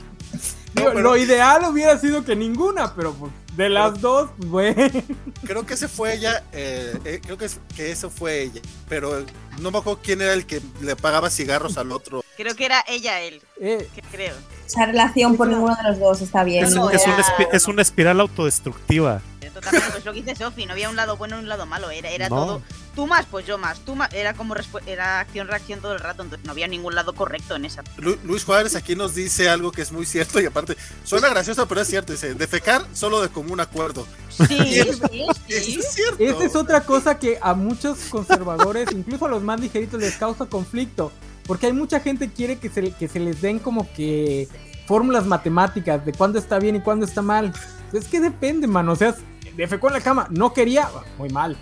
Digo, 0.78 0.90
No, 0.90 0.96
pero- 0.96 1.02
Lo 1.10 1.18
ideal 1.18 1.64
hubiera 1.66 1.98
sido 2.00 2.24
que 2.24 2.36
ninguna, 2.36 2.94
pero 2.96 3.14
pues, 3.14 3.32
de 3.56 3.70
las 3.70 4.00
dos, 4.00 4.30
pues, 4.50 4.76
bueno. 4.76 5.04
Creo 5.46 5.66
que 5.66 5.74
ese 5.74 5.88
fue 5.88 6.14
ella. 6.16 6.44
eh, 6.52 6.98
eh, 7.06 7.20
creo 7.24 7.38
que, 7.38 7.46
es- 7.46 7.60
que 7.76 7.92
eso 7.92 8.10
fue 8.10 8.42
ella. 8.44 8.62
Pero 8.88 9.26
no 9.60 9.72
me 9.72 9.78
acuerdo 9.80 10.00
quién 10.04 10.22
era 10.22 10.34
el 10.34 10.46
que 10.46 10.62
le 10.82 10.96
pagaba 10.96 11.30
cigarros 11.30 11.78
al 11.78 11.92
otro. 11.92 12.24
Creo 12.38 12.56
que 12.56 12.66
era 12.66 12.84
ella 12.88 13.20
él, 13.22 13.42
Eh, 13.60 13.90
que 13.96 14.02
creo. 14.04 14.36
Esa 14.66 14.86
relación 14.86 15.36
por 15.38 15.48
ninguno 15.48 15.76
de 15.76 15.84
los 15.90 16.00
dos 16.00 16.22
está 16.22 16.44
bien. 16.44 16.66
Es, 16.66 16.76
no, 16.76 16.86
un- 16.86 16.94
es 16.94 17.02
era- 17.04 17.16
una 17.16 17.24
espi- 17.24 17.48
es 17.52 17.68
una 17.68 17.82
espiral 17.82 18.20
autodestructiva. 18.20 19.22
Totalmente, 19.54 19.90
pues 19.92 20.06
lo 20.06 20.14
que 20.14 20.22
dice 20.22 20.36
Sofi, 20.36 20.68
no 20.68 20.74
había 20.74 20.88
un 20.88 20.96
lado 20.96 21.18
bueno 21.18 21.38
y 21.38 21.40
un 21.40 21.50
lado 21.50 21.66
malo, 21.66 21.90
era, 21.90 22.10
era 22.12 22.30
No. 22.30 22.36
todo. 22.36 22.62
Tú 22.98 23.06
más, 23.06 23.28
pues 23.30 23.46
yo 23.46 23.60
más, 23.60 23.80
tú 23.82 23.96
más, 23.96 24.12
era 24.12 24.34
como 24.34 24.56
era 24.88 25.20
acción-reacción 25.20 25.82
todo 25.82 25.94
el 25.94 26.00
rato, 26.00 26.24
entonces 26.24 26.44
no 26.48 26.52
había 26.52 26.68
ningún 26.68 26.96
lado 26.96 27.14
correcto 27.14 27.56
en 27.56 27.66
esa. 27.66 27.84
Lu- 27.98 28.18
Luis 28.24 28.44
Juárez 28.44 28.76
aquí 28.76 28.96
nos 28.96 29.14
dice 29.14 29.48
algo 29.50 29.72
que 29.72 29.84
es 29.84 29.92
muy 29.92 30.04
cierto 30.08 30.42
y 30.42 30.48
aparte 30.48 30.76
suena 31.04 31.30
gracioso, 31.30 31.68
pero 31.68 31.82
es 31.82 31.88
cierto. 31.88 32.12
Dice: 32.14 32.34
defecar 32.34 32.84
solo 32.94 33.22
de 33.22 33.30
común 33.30 33.60
acuerdo. 33.60 34.08
Sí, 34.30 34.46
sí, 34.48 34.80
Eso 34.80 35.08
sí. 35.12 35.26
es 35.80 35.94
cierto. 35.94 36.18
Esa 36.24 36.44
es 36.44 36.56
otra 36.56 36.82
cosa 36.82 37.20
que 37.20 37.38
a 37.40 37.54
muchos 37.54 38.00
conservadores, 38.10 38.90
incluso 38.92 39.28
a 39.28 39.30
los 39.30 39.44
más 39.44 39.60
ligeritos, 39.60 40.02
les 40.02 40.16
causa 40.18 40.48
conflicto. 40.48 41.12
Porque 41.46 41.68
hay 41.68 41.74
mucha 41.74 42.00
gente 42.00 42.28
que 42.30 42.34
quiere 42.34 42.58
que 42.58 42.70
se, 42.72 42.94
que 42.94 43.08
se 43.08 43.20
les 43.20 43.42
den 43.42 43.60
como 43.60 43.88
que 43.94 44.48
fórmulas 44.88 45.26
matemáticas 45.28 46.04
de 46.04 46.14
cuándo 46.14 46.40
está 46.40 46.58
bien 46.58 46.76
y 46.78 46.82
cuándo 46.82 47.06
está 47.06 47.22
mal. 47.22 47.54
Es 47.94 48.06
que 48.06 48.20
depende, 48.20 48.66
mano. 48.66 48.94
O 48.94 48.96
sea, 48.96 49.16
defecó 49.56 49.88
en 49.88 49.94
la 49.94 50.02
cama, 50.02 50.28
no 50.32 50.52
quería, 50.52 50.90
muy 51.20 51.30
mal. 51.30 51.56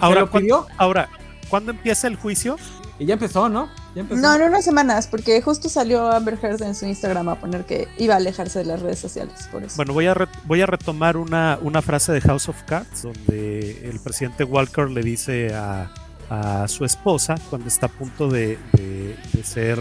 Ahora, 0.00 0.20
lo 0.20 0.30
pidió 0.30 0.66
Ahora, 0.78 1.08
¿cuándo 1.48 1.70
empieza 1.72 2.06
el 2.08 2.16
juicio? 2.16 2.56
y 2.98 3.04
ya 3.04 3.12
empezó, 3.14 3.50
¿no? 3.50 3.68
Ya 3.94 4.00
empezó. 4.00 4.22
No, 4.22 4.34
en 4.34 4.42
unas 4.42 4.64
semanas, 4.64 5.06
porque 5.06 5.42
justo 5.42 5.68
salió 5.68 6.10
Amber 6.10 6.38
Heard 6.42 6.62
en 6.62 6.74
su 6.74 6.86
Instagram 6.86 7.28
a 7.28 7.34
poner 7.38 7.66
que 7.66 7.88
iba 7.98 8.14
a 8.14 8.16
alejarse 8.16 8.60
de 8.60 8.64
las 8.64 8.80
redes 8.80 8.98
sociales, 8.98 9.48
por 9.52 9.62
eso. 9.62 9.76
Bueno, 9.76 9.92
voy 9.92 10.06
a, 10.06 10.14
re- 10.14 10.28
voy 10.44 10.62
a 10.62 10.66
retomar 10.66 11.18
una, 11.18 11.58
una 11.60 11.82
frase 11.82 12.12
de 12.12 12.22
House 12.22 12.48
of 12.48 12.56
Cards, 12.62 13.02
donde 13.02 13.86
el 13.86 14.00
presidente 14.00 14.44
Walker 14.44 14.90
le 14.90 15.02
dice 15.02 15.54
a, 15.54 15.92
a 16.30 16.66
su 16.68 16.86
esposa, 16.86 17.34
cuando 17.50 17.68
está 17.68 17.84
a 17.84 17.90
punto 17.90 18.28
de, 18.30 18.58
de- 18.72 19.14
de 19.34 19.44
ser 19.44 19.78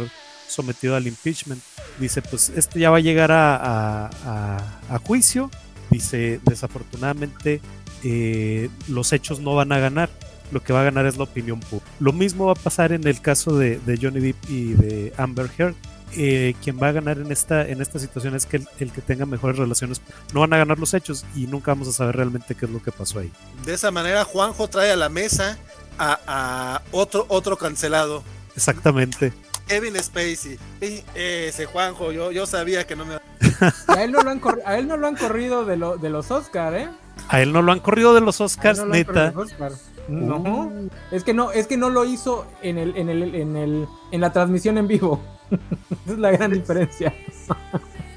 sometido 0.48 0.98
al 0.98 1.08
impeachment, 1.08 1.62
dice, 2.00 2.22
pues 2.22 2.50
esto 2.50 2.78
ya 2.80 2.90
va 2.90 2.98
a 2.98 3.02
llegar 3.02 3.32
a, 3.32 3.56
a- 3.56 4.10
a- 4.26 4.94
a 4.96 5.00
juicio, 5.00 5.50
dice, 5.90 6.42
desafortunadamente 6.44 7.62
eh, 8.08 8.70
los 8.88 9.12
hechos 9.14 9.40
no 9.40 9.56
van 9.56 9.72
a 9.72 9.80
ganar, 9.80 10.10
lo 10.52 10.62
que 10.62 10.72
va 10.74 10.82
a 10.82 10.84
ganar 10.84 11.06
es 11.08 11.18
la 11.18 11.24
opinión 11.24 11.60
pública. 11.60 11.90
Lo 12.00 12.14
mismo 12.14 12.46
va 12.46 12.52
a 12.52 12.56
pasar 12.56 12.92
en 12.92 13.08
el 13.08 13.20
caso 13.20 13.58
de, 13.58 13.80
de 13.80 13.98
Johnny 14.02 14.20
Depp 14.20 14.50
y 14.50 14.74
de 14.74 15.14
Amber 15.18 15.50
Heard. 15.58 15.74
Eh, 16.18 16.54
quien 16.64 16.80
va 16.82 16.90
a 16.90 16.92
ganar 16.94 17.18
en 17.18 17.30
esta, 17.32 17.68
en 17.68 17.82
esta 17.82 18.00
situación 18.00 18.36
es 18.36 18.46
que 18.46 18.58
el, 18.58 18.68
el 18.80 18.92
que 18.92 19.02
tenga 19.02 19.26
mejores 19.26 19.58
relaciones. 19.58 20.02
No 20.34 20.42
van 20.42 20.54
a 20.54 20.58
ganar 20.58 20.78
los 20.80 20.94
hechos 20.94 21.26
y 21.36 21.48
nunca 21.48 21.72
vamos 21.72 21.88
a 21.88 21.94
saber 21.94 22.16
realmente 22.16 22.54
qué 22.56 22.68
es 22.68 22.72
lo 22.72 22.82
que 22.82 22.92
pasó 22.92 23.20
ahí. 23.20 23.32
De 23.66 23.74
esa 23.74 23.90
manera, 23.92 24.24
Juanjo 24.24 24.68
trae 24.70 24.92
a 24.92 24.96
la 24.96 25.10
mesa 25.10 25.58
a, 25.98 26.20
a 26.28 26.82
otro, 26.92 27.26
otro 27.28 27.58
cancelado. 27.58 28.24
Exactamente. 28.56 29.34
Kevin 29.68 29.96
Spacey. 30.02 30.58
Y 30.80 31.04
ese 31.16 31.66
Juanjo, 31.66 32.12
yo, 32.12 32.32
yo 32.32 32.46
sabía 32.46 32.86
que 32.86 32.96
no 32.96 33.04
me. 33.06 33.16
A 33.88 34.04
él 34.04 34.12
no 34.12 34.22
lo 34.22 34.30
han, 34.30 34.42
a 34.66 34.78
él 34.78 34.88
no 34.88 34.96
lo 34.98 35.08
han 35.08 35.16
corrido 35.16 35.66
de, 35.66 35.76
lo- 35.78 35.98
de 35.98 36.10
los 36.10 36.30
Oscar, 36.32 36.74
¿eh? 36.76 36.90
A 37.28 37.42
él 37.42 37.52
no 37.54 37.62
lo 37.62 37.72
han 37.72 37.80
corrido 37.80 38.14
de 38.14 38.22
los 38.22 38.42
Oscars, 38.42 38.80
no 38.80 38.86
lo 38.86 38.94
han 38.94 39.04
corrido 39.04 39.22
de 39.22 39.28
neta. 39.28 39.40
los 39.40 39.52
Oscar. 39.52 39.72
No, 40.08 40.72
es 41.12 41.24
que 41.24 41.34
no, 41.34 41.52
es 41.52 41.68
que 41.68 41.78
no 41.78 41.90
lo 41.90 42.06
hizo 42.06 42.46
en 42.62 42.78
el, 42.78 42.96
en 42.96 43.10
el, 43.10 43.36
en 43.36 43.56
el, 43.56 43.88
en 44.12 44.22
la 44.22 44.32
transmisión 44.32 44.78
en 44.78 44.88
vivo. 44.88 45.22
Esa 45.50 45.60
es 46.14 46.20
la 46.20 46.32
gran 46.32 46.52
diferencia. 46.52 47.14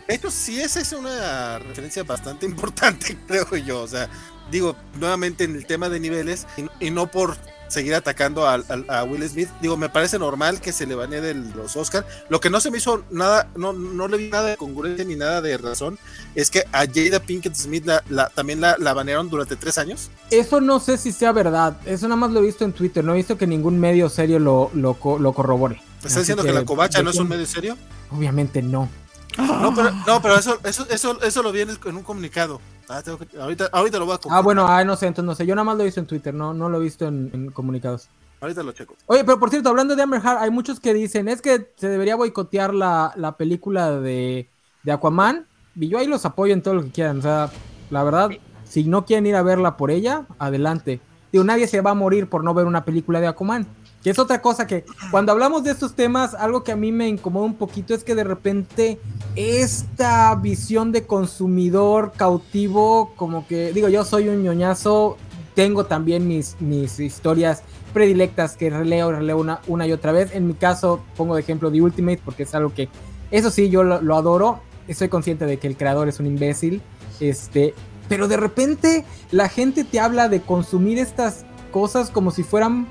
De 0.07 0.15
hecho, 0.15 0.31
sí, 0.31 0.61
esa 0.61 0.81
es 0.81 0.93
una 0.93 1.59
referencia 1.59 2.03
bastante 2.03 2.47
importante, 2.47 3.17
creo 3.27 3.57
yo. 3.57 3.83
O 3.83 3.89
sea, 3.89 4.09
digo, 4.51 4.77
nuevamente 4.99 5.45
en 5.45 5.57
el 5.57 5.67
tema 5.67 5.89
de 5.89 6.01
niveles, 6.01 6.47
y, 6.57 6.87
y 6.87 6.91
no 6.91 7.07
por 7.07 7.37
seguir 7.69 7.95
atacando 7.95 8.47
a, 8.47 8.55
a, 8.55 9.01
a, 9.01 9.05
Will 9.05 9.29
Smith. 9.29 9.49
Digo, 9.61 9.77
me 9.77 9.89
parece 9.89 10.19
normal 10.19 10.61
que 10.61 10.73
se 10.73 10.87
le 10.87 10.95
banee 10.95 11.21
de 11.21 11.35
los 11.35 11.77
Oscar. 11.77 12.07
Lo 12.29 12.41
que 12.41 12.51
no 12.51 12.61
se 12.61 12.71
me 12.71 12.79
hizo 12.79 13.05
nada, 13.11 13.49
no, 13.57 13.73
no 13.73 14.09
le 14.09 14.17
vi 14.17 14.29
nada 14.29 14.49
de 14.49 14.57
congruencia 14.57 15.05
ni 15.05 15.17
nada 15.17 15.41
de 15.41 15.57
razón, 15.59 15.99
es 16.35 16.51
que 16.51 16.65
a 16.73 16.87
Jada 16.87 17.21
Pinkett 17.21 17.55
Smith 17.55 17.87
la, 17.87 18.03
la, 18.09 18.29
también 18.29 18.61
la, 18.61 18.77
la, 18.79 18.95
banearon 18.95 19.29
durante 19.29 19.57
tres 19.57 19.79
años. 19.79 20.11
Eso 20.31 20.61
no 20.61 20.81
sé 20.81 20.97
si 20.97 21.13
sea 21.13 21.33
verdad. 21.33 21.77
Eso 21.87 22.09
nada 22.09 22.17
más 22.17 22.31
lo 22.31 22.41
he 22.41 22.47
visto 22.47 22.65
en 22.65 22.73
Twitter. 22.73 23.05
No 23.05 23.13
he 23.15 23.17
visto 23.17 23.39
que 23.39 23.47
ningún 23.47 23.79
medio 23.79 24.09
serio 24.09 24.39
lo, 24.39 24.71
lo, 24.75 24.99
lo 25.19 25.33
corrobore. 25.33 25.81
¿Estás 25.99 26.17
diciendo 26.17 26.43
que, 26.43 26.51
que, 26.51 26.55
la 26.55 26.65
covacha 26.65 27.03
no 27.03 27.11
es 27.11 27.17
un 27.17 27.29
medio 27.29 27.47
serio? 27.47 27.77
Obviamente 28.11 28.63
no. 28.63 28.89
No, 29.37 29.75
pero, 29.75 29.91
no, 30.07 30.23
pero 30.23 30.37
eso, 30.37 30.59
eso, 30.65 30.87
eso, 30.89 31.21
eso 31.23 31.43
lo 31.43 31.53
vi 31.53 31.61
en, 31.61 31.71
el, 31.71 31.79
en 31.85 31.97
un 31.97 32.03
comunicado. 32.03 32.61
Ah, 32.89 33.03
que, 33.03 33.39
ahorita, 33.39 33.69
ahorita 33.73 33.99
lo 33.99 34.07
voy 34.07 34.15
a 34.15 34.19
confirmar. 34.19 34.39
Ah, 34.39 34.43
bueno, 34.43 34.67
ah, 34.67 34.83
no 34.85 34.97
sé, 34.97 35.07
entonces 35.07 35.27
no 35.27 35.35
sé. 35.35 35.47
Yo 35.47 35.55
nada 35.55 35.65
más 35.65 35.77
lo 35.77 35.83
he 35.83 35.87
visto 35.87 36.01
en 36.01 36.07
Twitter, 36.07 36.33
no, 36.33 36.55
no 36.55 36.69
lo 36.69 36.79
he 36.79 36.85
visto 36.85 37.07
en, 37.07 37.31
en, 37.33 37.51
comunicados. 37.51 38.09
Ahorita 38.41 38.63
lo 38.63 38.73
checo. 38.73 38.95
Oye, 39.07 39.25
pero 39.25 39.39
por 39.39 39.51
cierto, 39.51 39.69
hablando 39.69 39.95
de 39.95 40.03
Amber 40.03 40.21
Heard, 40.25 40.39
hay 40.39 40.51
muchos 40.51 40.81
que 40.81 40.95
dicen, 40.95 41.29
es 41.29 41.43
que 41.43 41.73
se 41.77 41.89
debería 41.89 42.17
boicotear 42.17 42.73
la, 42.73 43.13
la 43.17 43.37
película 43.37 43.91
de, 43.91 44.49
de, 44.85 44.93
Aquaman. 44.93 45.47
Y 45.77 45.89
yo 45.89 45.99
ahí 45.99 46.07
los 46.07 46.25
apoyo 46.25 46.55
en 46.55 46.63
todo 46.63 46.75
lo 46.75 46.85
que 46.85 46.91
quieran. 46.91 47.19
O 47.19 47.23
sea, 47.23 47.51
la 47.91 48.03
verdad, 48.05 48.31
si 48.65 48.85
no 48.85 49.05
quieren 49.05 49.27
ir 49.27 49.37
a 49.37 49.43
verla 49.43 49.77
por 49.77 49.91
ella, 49.91 50.27
adelante. 50.39 51.01
Digo, 51.31 51.45
nadie 51.45 51.67
se 51.67 51.81
va 51.81 51.91
a 51.91 51.95
morir 51.95 52.29
por 52.29 52.43
no 52.43 52.55
ver 52.55 52.67
una 52.67 52.85
película 52.85 53.21
de 53.21 53.27
Aquaman. 53.27 53.67
Que 54.03 54.11
es 54.11 54.19
otra 54.19 54.41
cosa 54.41 54.67
que 54.67 54.85
cuando 55.11 55.33
hablamos 55.33 55.65
de 55.65 55.73
estos 55.73 55.95
temas, 55.95 56.35
algo 56.35 56.63
que 56.63 56.73
a 56.73 56.77
mí 56.77 56.93
me 56.93 57.09
incomoda 57.09 57.47
un 57.47 57.57
poquito 57.57 57.95
es 57.95 58.05
que 58.05 58.15
de 58.15 58.25
repente 58.25 59.01
esta 59.35 60.35
visión 60.37 60.93
de 60.93 61.05
consumidor 61.05 62.13
cautivo, 62.17 63.13
como 63.17 63.47
que 63.47 63.73
digo, 63.73 63.89
yo 63.89 64.05
soy 64.05 64.29
un 64.29 64.43
ñoñazo, 64.43 65.17
tengo 65.55 65.87
también 65.87 66.29
mis, 66.29 66.57
mis 66.61 67.01
historias 67.01 67.63
predilectas 67.93 68.57
que 68.57 68.71
releo, 68.71 69.11
releo 69.11 69.39
una, 69.39 69.61
una 69.67 69.87
y 69.87 69.93
otra 69.93 70.13
vez. 70.13 70.33
En 70.33 70.47
mi 70.47 70.55
caso, 70.55 71.01
pongo 71.17 71.35
de 71.35 71.41
ejemplo 71.41 71.73
The 71.73 71.83
Ultimate 71.83 72.21
porque 72.25 72.45
es 72.45 72.55
algo 72.55 72.73
que, 72.73 72.89
eso 73.33 73.51
sí, 73.51 73.69
yo 73.69 73.83
lo, 73.83 74.01
lo 74.01 74.17
adoro. 74.17 74.61
Estoy 74.87 75.09
consciente 75.09 75.47
de 75.47 75.59
que 75.59 75.67
el 75.67 75.77
creador 75.77 76.09
es 76.09 76.21
un 76.21 76.27
imbécil. 76.27 76.81
Este, 77.19 77.75
pero 78.09 78.29
de 78.29 78.37
repente 78.37 79.05
la 79.33 79.49
gente 79.49 79.83
te 79.85 79.99
habla 80.01 80.29
de 80.29 80.41
consumir 80.41 80.99
estas 80.99 81.45
cosas 81.73 82.11
como 82.11 82.31
si 82.31 82.43
fueran 82.43 82.87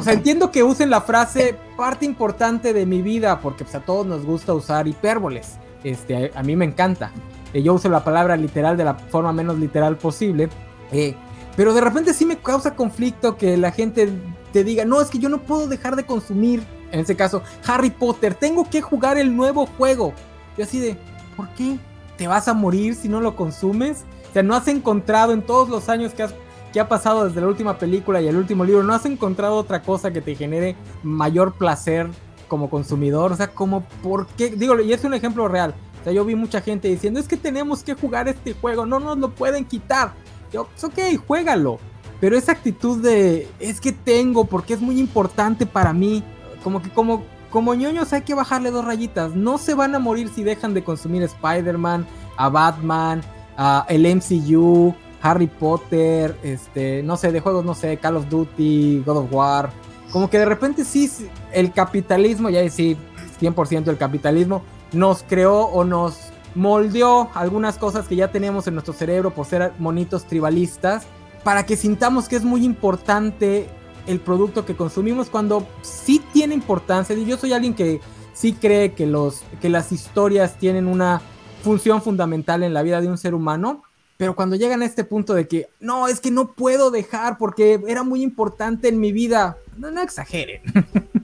o 0.00 0.02
sea, 0.02 0.14
entiendo 0.14 0.50
que 0.50 0.62
usen 0.62 0.88
la 0.88 1.02
frase 1.02 1.56
parte 1.76 2.06
importante 2.06 2.72
de 2.72 2.86
mi 2.86 3.02
vida, 3.02 3.40
porque 3.40 3.64
pues, 3.64 3.74
a 3.74 3.80
todos 3.80 4.06
nos 4.06 4.24
gusta 4.24 4.54
usar 4.54 4.88
hipérboles. 4.88 5.58
Este, 5.84 6.32
a, 6.34 6.42
mí 6.42 6.56
me 6.56 6.64
encanta. 6.64 7.12
Eh, 7.52 7.62
yo 7.62 7.74
uso 7.74 7.90
la 7.90 8.02
palabra 8.02 8.34
literal 8.36 8.78
de 8.78 8.84
la 8.84 8.94
forma 8.94 9.32
menos 9.32 9.58
literal 9.58 9.98
posible. 9.98 10.48
Eh, 10.90 11.14
pero 11.54 11.74
de 11.74 11.82
repente 11.82 12.14
sí 12.14 12.24
me 12.24 12.38
causa 12.38 12.74
conflicto 12.74 13.36
que 13.36 13.58
la 13.58 13.72
gente 13.72 14.10
te 14.54 14.64
diga, 14.64 14.86
no, 14.86 15.02
es 15.02 15.10
que 15.10 15.18
yo 15.18 15.28
no 15.28 15.42
puedo 15.42 15.66
dejar 15.66 15.96
de 15.96 16.06
consumir, 16.06 16.62
en 16.92 17.00
este 17.00 17.14
caso, 17.14 17.42
Harry 17.66 17.90
Potter, 17.90 18.34
tengo 18.34 18.68
que 18.68 18.80
jugar 18.80 19.18
el 19.18 19.36
nuevo 19.36 19.66
juego. 19.66 20.14
Yo 20.56 20.64
así 20.64 20.80
de, 20.80 20.96
¿por 21.36 21.50
qué? 21.50 21.78
¿Te 22.16 22.26
vas 22.26 22.48
a 22.48 22.54
morir 22.54 22.94
si 22.94 23.08
no 23.10 23.20
lo 23.20 23.36
consumes? 23.36 24.04
O 24.30 24.32
sea, 24.32 24.42
no 24.42 24.54
has 24.54 24.66
encontrado 24.68 25.34
en 25.34 25.42
todos 25.42 25.68
los 25.68 25.90
años 25.90 26.14
que 26.14 26.22
has 26.22 26.34
¿Qué 26.72 26.78
ha 26.78 26.88
pasado 26.88 27.26
desde 27.26 27.40
la 27.40 27.48
última 27.48 27.78
película 27.78 28.20
y 28.20 28.28
el 28.28 28.36
último 28.36 28.64
libro? 28.64 28.84
¿No 28.84 28.94
has 28.94 29.04
encontrado 29.04 29.56
otra 29.56 29.82
cosa 29.82 30.12
que 30.12 30.20
te 30.20 30.36
genere 30.36 30.76
mayor 31.02 31.54
placer 31.54 32.08
como 32.46 32.70
consumidor? 32.70 33.32
O 33.32 33.36
sea, 33.36 33.48
como, 33.48 33.82
¿por 34.02 34.28
qué? 34.28 34.50
Digo, 34.50 34.78
y 34.80 34.92
es 34.92 35.02
un 35.02 35.14
ejemplo 35.14 35.48
real. 35.48 35.74
O 36.00 36.04
sea, 36.04 36.12
yo 36.12 36.24
vi 36.24 36.36
mucha 36.36 36.60
gente 36.60 36.88
diciendo, 36.88 37.18
es 37.18 37.26
que 37.26 37.36
tenemos 37.36 37.82
que 37.82 37.94
jugar 37.94 38.28
este 38.28 38.54
juego, 38.54 38.86
no 38.86 39.00
nos 39.00 39.18
lo 39.18 39.30
pueden 39.30 39.64
quitar. 39.64 40.12
Yo, 40.52 40.66
pues 40.66 40.84
ok, 40.84 41.26
juégalo. 41.26 41.78
Pero 42.20 42.36
esa 42.36 42.52
actitud 42.52 43.02
de, 43.02 43.48
es 43.58 43.80
que 43.80 43.92
tengo, 43.92 44.44
porque 44.44 44.74
es 44.74 44.80
muy 44.80 45.00
importante 45.00 45.66
para 45.66 45.92
mí, 45.92 46.22
como 46.62 46.82
que 46.82 46.90
como, 46.90 47.24
como 47.50 47.74
ñoños 47.74 48.12
hay 48.12 48.22
que 48.22 48.34
bajarle 48.34 48.70
dos 48.70 48.84
rayitas. 48.84 49.34
No 49.34 49.58
se 49.58 49.74
van 49.74 49.94
a 49.94 49.98
morir 49.98 50.28
si 50.28 50.44
dejan 50.44 50.72
de 50.72 50.84
consumir 50.84 51.22
Spider-Man, 51.22 52.06
a 52.36 52.48
Batman, 52.48 53.22
a 53.56 53.86
el 53.88 54.06
MCU, 54.16 54.94
Harry 55.22 55.46
Potter, 55.46 56.36
este, 56.42 57.02
no 57.02 57.16
sé, 57.16 57.32
de 57.32 57.40
juegos, 57.40 57.64
no 57.64 57.74
sé, 57.74 57.98
Call 57.98 58.16
of 58.16 58.28
Duty, 58.28 59.02
God 59.04 59.16
of 59.18 59.32
War. 59.32 59.70
Como 60.10 60.28
que 60.30 60.38
de 60.38 60.46
repente 60.46 60.84
sí, 60.84 61.10
el 61.52 61.72
capitalismo, 61.72 62.50
ya 62.50 62.68
sí, 62.70 62.96
100% 63.40 63.88
el 63.88 63.96
capitalismo, 63.96 64.62
nos 64.92 65.22
creó 65.22 65.62
o 65.62 65.84
nos 65.84 66.18
moldeó 66.54 67.30
algunas 67.34 67.78
cosas 67.78 68.08
que 68.08 68.16
ya 68.16 68.32
teníamos 68.32 68.66
en 68.66 68.74
nuestro 68.74 68.92
cerebro 68.92 69.30
por 69.30 69.46
ser 69.46 69.72
monitos 69.78 70.24
tribalistas, 70.24 71.04
para 71.44 71.64
que 71.64 71.76
sintamos 71.76 72.28
que 72.28 72.36
es 72.36 72.44
muy 72.44 72.64
importante 72.64 73.68
el 74.06 74.20
producto 74.20 74.64
que 74.64 74.74
consumimos 74.74 75.30
cuando 75.30 75.66
sí 75.82 76.22
tiene 76.32 76.54
importancia. 76.54 77.16
Y 77.16 77.24
yo 77.24 77.36
soy 77.36 77.52
alguien 77.52 77.74
que 77.74 78.00
sí 78.32 78.54
cree 78.54 78.92
que, 78.92 79.06
los, 79.06 79.42
que 79.60 79.68
las 79.68 79.92
historias 79.92 80.56
tienen 80.58 80.86
una 80.86 81.20
función 81.62 82.02
fundamental 82.02 82.62
en 82.62 82.74
la 82.74 82.82
vida 82.82 83.00
de 83.00 83.08
un 83.08 83.18
ser 83.18 83.34
humano 83.34 83.82
pero 84.20 84.36
cuando 84.36 84.54
llegan 84.54 84.82
a 84.82 84.84
este 84.84 85.02
punto 85.02 85.32
de 85.32 85.48
que, 85.48 85.70
no, 85.80 86.06
es 86.06 86.20
que 86.20 86.30
no 86.30 86.52
puedo 86.52 86.90
dejar 86.90 87.38
porque 87.38 87.80
era 87.88 88.02
muy 88.02 88.22
importante 88.22 88.88
en 88.88 89.00
mi 89.00 89.12
vida, 89.12 89.56
no, 89.78 90.02
exageren. 90.02 90.60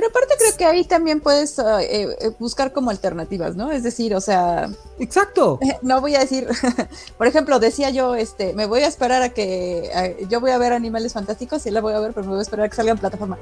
Pero 0.00 0.12
aparte 0.12 0.34
creo 0.38 0.56
que 0.56 0.64
ahí 0.64 0.84
también 0.84 1.20
puedes 1.20 1.58
uh, 1.58 1.78
eh, 1.78 2.34
buscar 2.38 2.72
como 2.72 2.88
alternativas, 2.88 3.54
¿no? 3.54 3.70
Es 3.70 3.82
decir, 3.82 4.14
o 4.14 4.20
sea... 4.22 4.70
Exacto. 4.98 5.58
Eh, 5.60 5.76
no 5.82 6.00
voy 6.00 6.14
a 6.14 6.20
decir, 6.20 6.48
por 7.18 7.26
ejemplo, 7.26 7.58
decía 7.58 7.90
yo, 7.90 8.14
este, 8.14 8.54
me 8.54 8.64
voy 8.64 8.80
a 8.80 8.86
esperar 8.86 9.20
a 9.20 9.28
que, 9.28 9.90
a, 9.94 10.26
yo 10.26 10.40
voy 10.40 10.52
a 10.52 10.58
ver 10.58 10.72
Animales 10.72 11.12
Fantásticos, 11.12 11.60
sí 11.60 11.70
la 11.70 11.82
voy 11.82 11.92
a 11.92 12.00
ver, 12.00 12.14
pero 12.14 12.24
me 12.24 12.30
voy 12.30 12.38
a 12.38 12.42
esperar 12.42 12.64
a 12.64 12.68
que 12.70 12.76
salga 12.76 12.92
en 12.92 12.98
plataforma. 12.98 13.38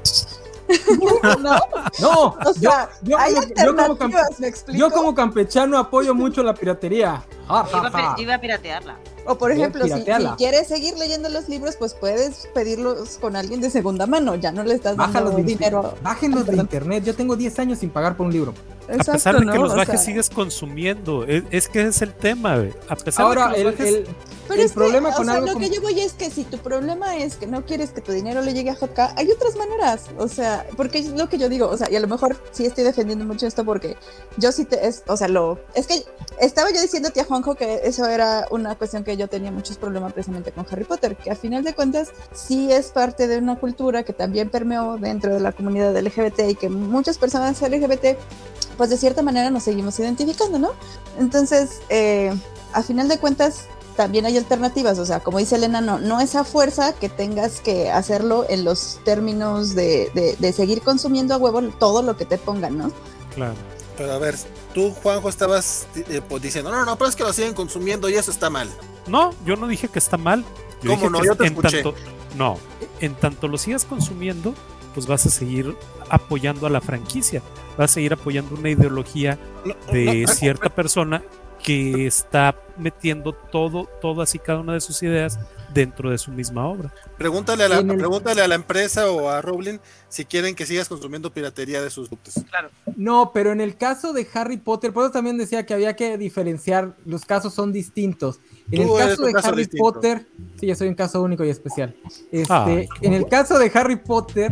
no, 1.39 1.59
no, 2.01 2.37
o 2.45 2.53
sea, 2.53 2.89
yo, 3.03 3.11
yo, 3.11 3.17
hay 3.17 3.35
como, 3.35 3.45
alternativas, 3.47 4.29
yo, 4.37 4.51
como, 4.65 4.77
yo 4.77 4.91
como 4.91 5.15
campechano 5.15 5.77
apoyo 5.77 6.13
mucho 6.13 6.43
la 6.43 6.53
piratería. 6.53 7.23
Ja, 7.47 7.63
ja, 7.63 7.89
ja. 7.89 8.15
Yo, 8.17 8.23
iba 8.23 8.35
a 8.35 8.41
piratearla. 8.41 8.97
O 9.29 9.37
por 9.37 9.51
ejemplo, 9.51 9.85
si, 9.85 9.93
si, 9.93 10.27
quieres 10.37 10.67
seguir 10.67 10.97
leyendo 10.97 11.29
los 11.29 11.47
libros, 11.47 11.75
pues 11.75 11.93
puedes 11.93 12.47
pedirlos 12.55 13.19
con 13.19 13.35
alguien 13.35 13.61
de 13.61 13.69
segunda 13.69 14.07
mano, 14.07 14.33
ya 14.33 14.51
no 14.51 14.63
le 14.63 14.73
estás 14.73 14.97
dando 14.97 15.13
Bájalos 15.13 15.45
dinero. 15.45 15.93
Bájenlos 16.01 16.47
de 16.47 16.57
internet, 16.57 17.03
yo 17.03 17.15
tengo 17.15 17.35
10 17.35 17.59
años 17.59 17.77
sin 17.77 17.91
pagar 17.91 18.17
por 18.17 18.25
un 18.25 18.33
libro. 18.33 18.55
Exacto, 18.89 19.11
a 19.11 19.13
pesar 19.13 19.39
de 19.39 19.51
que 19.51 19.57
los 19.57 19.75
bajes 19.75 19.89
o 19.89 19.97
sea, 19.97 20.05
sigues 20.05 20.29
consumiendo, 20.29 21.23
es, 21.25 21.43
es, 21.51 21.67
que 21.67 21.81
es 21.83 22.01
el 22.01 22.13
tema, 22.13 22.57
güey. 22.57 22.73
A 22.87 22.95
pesar 22.95 23.25
Ahora, 23.25 23.49
de 23.49 23.53
que 23.53 23.59
el, 23.59 23.67
los 23.67 23.77
bajes... 23.77 23.93
el, 23.93 24.07
Pero 24.47 24.59
el 24.61 24.65
es 24.65 24.71
problema 24.71 25.09
que, 25.09 25.15
con 25.15 25.23
o 25.23 25.25
sea, 25.25 25.33
algo 25.35 25.47
lo 25.47 25.53
como... 25.53 25.65
que 25.65 25.75
yo 25.75 25.81
voy 25.81 25.99
es 25.99 26.13
que 26.13 26.31
si 26.31 26.43
tu 26.43 26.57
problema 26.57 27.17
es 27.17 27.35
que 27.35 27.45
no 27.45 27.65
quieres 27.65 27.91
que 27.91 28.01
tu 28.01 28.11
dinero 28.11 28.41
le 28.41 28.53
llegue 28.53 28.71
a 28.71 28.75
JK, 28.75 28.99
hay 29.15 29.31
otras 29.31 29.55
maneras, 29.55 30.05
o 30.17 30.27
sea, 30.27 30.65
porque 30.75 30.99
es 30.99 31.09
lo 31.09 31.29
que 31.29 31.37
yo 31.37 31.49
digo, 31.49 31.67
o 31.67 31.77
sea, 31.77 31.89
y 31.91 31.95
a 31.95 31.99
lo 31.99 32.07
mejor 32.07 32.35
sí 32.51 32.65
estoy 32.65 32.83
defendiendo 32.83 33.25
mucho 33.25 33.45
esto 33.45 33.63
porque 33.63 33.95
yo 34.37 34.51
sí 34.51 34.65
te, 34.65 34.87
es, 34.87 35.03
o 35.07 35.15
sea, 35.15 35.27
lo, 35.27 35.59
es 35.75 35.85
que 35.85 36.03
estaba 36.39 36.71
yo 36.71 36.81
diciéndote 36.81 37.21
a 37.21 37.25
Juanjo 37.25 37.55
que 37.55 37.81
eso 37.83 38.07
era 38.07 38.47
una 38.49 38.75
cuestión 38.75 39.03
que 39.03 39.17
yo 39.17 39.27
tenía 39.27 39.51
muchos 39.51 39.77
problemas 39.77 40.13
precisamente 40.13 40.51
con 40.51 40.65
Harry 40.71 40.85
Potter, 40.85 41.15
que 41.15 41.31
a 41.31 41.35
final 41.35 41.63
de 41.63 41.73
cuentas 41.73 42.09
sí 42.33 42.71
es 42.71 42.87
parte 42.87 43.27
de 43.27 43.37
una 43.37 43.57
cultura 43.57 44.03
que 44.03 44.13
también 44.13 44.49
permeó 44.49 44.97
dentro 44.97 45.33
de 45.33 45.39
la 45.39 45.51
comunidad 45.51 45.95
LGBT 45.95 46.39
y 46.49 46.55
que 46.55 46.69
muchas 46.69 47.17
personas 47.17 47.61
LGBT 47.61 48.17
pues 48.79 48.89
de 48.89 48.97
cierta 48.97 49.21
manera 49.21 49.49
nos 49.49 49.63
seguimos 49.63 49.99
identificando, 49.99 50.57
¿no? 50.57 50.71
Entonces, 51.17 51.81
eh, 51.89 52.33
a 52.71 52.81
final 52.81 53.09
de 53.09 53.19
cuentas, 53.19 53.65
también 53.97 54.25
hay 54.25 54.37
alternativas, 54.37 54.97
o 54.99 55.05
sea, 55.05 55.19
como 55.19 55.37
dice 55.37 55.57
Elena, 55.57 55.81
no, 55.81 55.99
no 55.99 56.21
es 56.21 56.33
a 56.35 56.45
fuerza 56.45 56.93
que 56.93 57.09
tengas 57.09 57.59
que 57.59 57.91
hacerlo 57.91 58.45
en 58.47 58.63
los 58.63 59.01
términos 59.03 59.75
de, 59.75 60.09
de, 60.15 60.37
de 60.39 60.53
seguir 60.53 60.81
consumiendo 60.81 61.33
a 61.33 61.37
huevo 61.37 61.61
todo 61.77 62.03
lo 62.03 62.15
que 62.15 62.23
te 62.23 62.37
pongan, 62.37 62.77
¿no? 62.77 62.93
Claro. 63.35 63.55
Pero 63.97 64.13
a 64.13 64.17
ver, 64.17 64.37
tú, 64.73 64.91
Juanjo, 64.91 65.27
estabas 65.27 65.85
eh, 65.95 66.21
pues, 66.29 66.41
diciendo, 66.41 66.71
no, 66.71 66.85
no, 66.85 66.95
pero 66.95 67.09
es 67.09 67.17
que 67.17 67.23
lo 67.23 67.33
siguen 67.33 67.53
consumiendo 67.53 68.07
y 68.07 68.13
eso 68.13 68.31
está 68.31 68.49
mal. 68.49 68.69
No, 69.07 69.31
yo 69.45 69.57
no 69.57 69.67
dije 69.67 69.89
que 69.89 69.99
está 69.99 70.15
mal. 70.15 70.45
Yo 70.81 70.91
¿Cómo 70.91 71.09
no? 71.09 71.19
Que 71.19 71.27
yo 71.27 71.35
te 71.35 71.47
en 71.47 71.53
escuché. 71.53 71.83
Tanto, 71.83 71.99
no, 72.37 72.57
en 73.01 73.13
tanto 73.15 73.49
lo 73.49 73.57
sigas 73.57 73.83
consumiendo, 73.83 74.53
pues 74.99 75.07
vas 75.07 75.25
a 75.25 75.29
seguir 75.29 75.77
apoyando 76.09 76.67
a 76.67 76.69
la 76.69 76.81
franquicia, 76.81 77.41
vas 77.77 77.91
a 77.91 77.93
seguir 77.93 78.11
apoyando 78.11 78.53
una 78.55 78.69
ideología 78.69 79.39
de 79.93 80.27
cierta 80.27 80.67
persona 80.67 81.23
que 81.63 82.05
está 82.05 82.53
metiendo 82.77 83.31
todo, 83.31 83.87
todas 84.01 84.35
y 84.35 84.39
cada 84.39 84.59
una 84.59 84.73
de 84.73 84.81
sus 84.81 85.01
ideas 85.03 85.39
dentro 85.73 86.09
de 86.09 86.17
su 86.17 86.31
misma 86.31 86.67
obra. 86.67 86.93
Pregúntale 87.17 87.63
a 87.63 87.69
la, 87.69 87.77
el... 87.77 87.87
pregúntale 87.87 88.41
a 88.41 88.47
la 88.47 88.55
empresa 88.55 89.09
o 89.09 89.29
a 89.29 89.41
Rowling 89.41 89.77
si 90.09 90.25
quieren 90.25 90.55
que 90.55 90.65
sigas 90.65 90.89
consumiendo 90.89 91.31
piratería 91.31 91.81
de 91.81 91.89
sus 91.89 92.09
productos. 92.09 92.43
Claro. 92.49 92.69
No, 92.97 93.31
pero 93.33 93.51
en 93.51 93.61
el 93.61 93.77
caso 93.77 94.11
de 94.11 94.27
Harry 94.33 94.57
Potter, 94.57 94.91
por 94.91 95.05
eso 95.05 95.11
también 95.11 95.37
decía 95.37 95.65
que 95.65 95.73
había 95.73 95.95
que 95.95 96.17
diferenciar, 96.17 96.95
los 97.05 97.23
casos 97.23 97.53
son 97.53 97.71
distintos. 97.71 98.39
En 98.71 98.81
el 98.81 98.97
caso 98.97 99.23
de 99.23 99.33
caso 99.33 99.47
Harry 99.47 99.61
distinto. 99.63 99.83
Potter, 99.83 100.27
sí, 100.59 100.67
yo 100.67 100.75
soy 100.75 100.89
un 100.89 100.95
caso 100.95 101.21
único 101.21 101.45
y 101.45 101.49
especial. 101.49 101.95
Este, 102.31 102.53
Ay, 102.53 102.89
en 103.01 103.13
el 103.13 103.27
caso 103.27 103.57
de 103.59 103.71
Harry 103.73 103.95
Potter, 103.95 104.51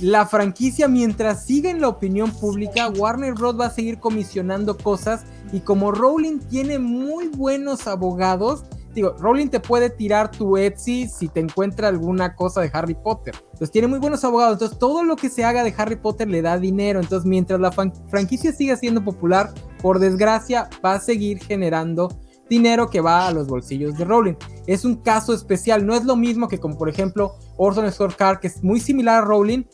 la 0.00 0.26
franquicia, 0.26 0.88
mientras 0.88 1.46
siga 1.46 1.70
en 1.70 1.80
la 1.80 1.88
opinión 1.88 2.30
pública, 2.30 2.88
Warner 2.88 3.34
Bros. 3.34 3.58
va 3.58 3.66
a 3.66 3.70
seguir 3.70 3.98
comisionando 3.98 4.76
cosas. 4.76 5.24
Y 5.52 5.60
como 5.60 5.92
Rowling 5.92 6.38
tiene 6.38 6.78
muy 6.78 7.28
buenos 7.28 7.86
abogados, 7.86 8.64
digo, 8.94 9.14
Rowling 9.18 9.48
te 9.48 9.60
puede 9.60 9.90
tirar 9.90 10.30
tu 10.30 10.56
Etsy 10.56 11.08
si 11.08 11.28
te 11.28 11.40
encuentra 11.40 11.88
alguna 11.88 12.34
cosa 12.34 12.60
de 12.60 12.70
Harry 12.72 12.94
Potter. 12.94 13.34
Entonces 13.44 13.70
tiene 13.70 13.88
muy 13.88 13.98
buenos 13.98 14.24
abogados. 14.24 14.54
Entonces 14.54 14.78
todo 14.78 15.04
lo 15.04 15.16
que 15.16 15.30
se 15.30 15.44
haga 15.44 15.64
de 15.64 15.74
Harry 15.76 15.96
Potter 15.96 16.28
le 16.28 16.42
da 16.42 16.58
dinero. 16.58 17.00
Entonces 17.00 17.26
mientras 17.26 17.60
la 17.60 17.70
franquicia 17.70 18.52
siga 18.52 18.76
siendo 18.76 19.04
popular, 19.04 19.52
por 19.80 19.98
desgracia 19.98 20.68
va 20.84 20.94
a 20.94 21.00
seguir 21.00 21.42
generando 21.42 22.08
dinero 22.48 22.88
que 22.88 23.00
va 23.00 23.26
a 23.26 23.32
los 23.32 23.46
bolsillos 23.46 23.96
de 23.96 24.04
Rowling. 24.04 24.34
Es 24.66 24.84
un 24.84 24.96
caso 24.96 25.32
especial. 25.34 25.86
No 25.86 25.94
es 25.94 26.04
lo 26.04 26.16
mismo 26.16 26.48
que 26.48 26.58
como 26.58 26.78
por 26.78 26.88
ejemplo 26.88 27.34
Orson 27.56 27.90
Scott 27.92 28.16
Card, 28.16 28.40
que 28.40 28.48
es 28.48 28.62
muy 28.62 28.80
similar 28.80 29.22
a 29.22 29.26
Rowling. 29.26 29.64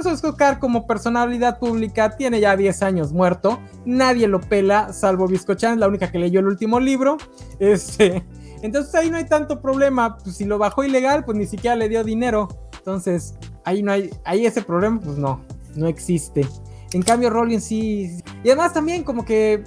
Scott 0.00 0.36
Card 0.36 0.58
como 0.58 0.86
personalidad 0.86 1.58
pública 1.58 2.16
tiene 2.16 2.40
ya 2.40 2.56
10 2.56 2.82
años 2.82 3.12
muerto. 3.12 3.60
Nadie 3.84 4.28
lo 4.28 4.40
pela, 4.40 4.92
salvo 4.92 5.26
Biscochan, 5.26 5.80
la 5.80 5.88
única 5.88 6.10
que 6.10 6.18
leyó 6.18 6.40
el 6.40 6.46
último 6.46 6.80
libro. 6.80 7.16
Este, 7.58 8.24
entonces 8.62 8.94
ahí 8.94 9.10
no 9.10 9.16
hay 9.16 9.26
tanto 9.26 9.60
problema. 9.60 10.16
Pues 10.18 10.36
si 10.36 10.44
lo 10.44 10.58
bajó 10.58 10.84
ilegal, 10.84 11.24
pues 11.24 11.36
ni 11.36 11.46
siquiera 11.46 11.76
le 11.76 11.88
dio 11.88 12.04
dinero. 12.04 12.48
Entonces, 12.78 13.34
ahí 13.64 13.82
no 13.82 13.92
hay, 13.92 14.10
ahí 14.24 14.46
ese 14.46 14.62
problema, 14.62 15.00
pues 15.00 15.16
no, 15.16 15.40
no 15.76 15.86
existe. 15.86 16.46
En 16.92 17.02
cambio, 17.02 17.30
Rowling 17.30 17.60
sí. 17.60 18.22
Y 18.42 18.48
además 18.48 18.72
también 18.72 19.04
como 19.04 19.24
que 19.24 19.62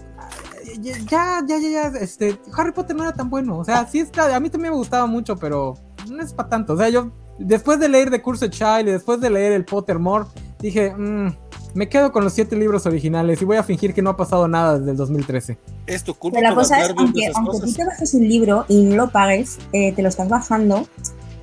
ya, 0.80 1.42
ya, 1.48 1.58
ya, 1.58 1.58
ya, 1.58 1.88
este, 2.00 2.40
Harry 2.56 2.72
Potter 2.72 2.96
no 2.96 3.04
era 3.04 3.14
tan 3.14 3.30
bueno. 3.30 3.58
O 3.58 3.64
sea, 3.64 3.86
sí 3.88 4.00
está, 4.00 4.36
a 4.36 4.40
mí 4.40 4.50
también 4.50 4.74
me 4.74 4.78
gustaba 4.78 5.06
mucho, 5.06 5.36
pero 5.38 5.76
no 6.10 6.22
es 6.22 6.34
para 6.34 6.50
tanto. 6.50 6.74
O 6.74 6.78
sea, 6.78 6.90
yo, 6.90 7.12
después 7.38 7.80
de 7.80 7.90
leer 7.90 8.10
The 8.10 8.22
Curse 8.22 8.50
Child 8.50 8.88
y 8.88 8.92
después 8.92 9.20
de 9.20 9.30
leer 9.30 9.52
el 9.54 9.66
Pottermore, 9.66 10.26
dije, 10.60 10.94
mmm, 10.96 11.30
me 11.76 11.90
quedo 11.90 12.12
con 12.12 12.24
los 12.24 12.34
siete 12.34 12.56
libros 12.56 12.86
originales 12.86 13.42
y 13.42 13.46
voy 13.46 13.58
a 13.58 13.64
fingir 13.64 13.94
que 13.94 14.02
no 14.02 14.12
ha 14.12 14.18
pasado 14.18 14.48
nada 14.48 14.80
desde 14.80 14.92
el 14.92 14.98
2013. 14.98 15.58
Es 15.88 16.04
tu 16.04 16.14
culpa. 16.14 16.40
Pero 16.40 16.50
la 16.50 16.56
cosa 16.56 16.82
es, 16.82 16.94
aunque, 16.96 17.32
aunque 17.34 17.60
tú 17.60 17.74
te 17.74 17.86
bajes 17.86 18.14
un 18.14 18.28
libro 18.28 18.66
y 18.70 18.84
no 18.84 18.96
lo 18.96 19.10
pagues, 19.10 19.60
eh, 19.74 19.92
te 19.92 20.02
lo 20.02 20.08
estás 20.08 20.30
bajando, 20.30 20.88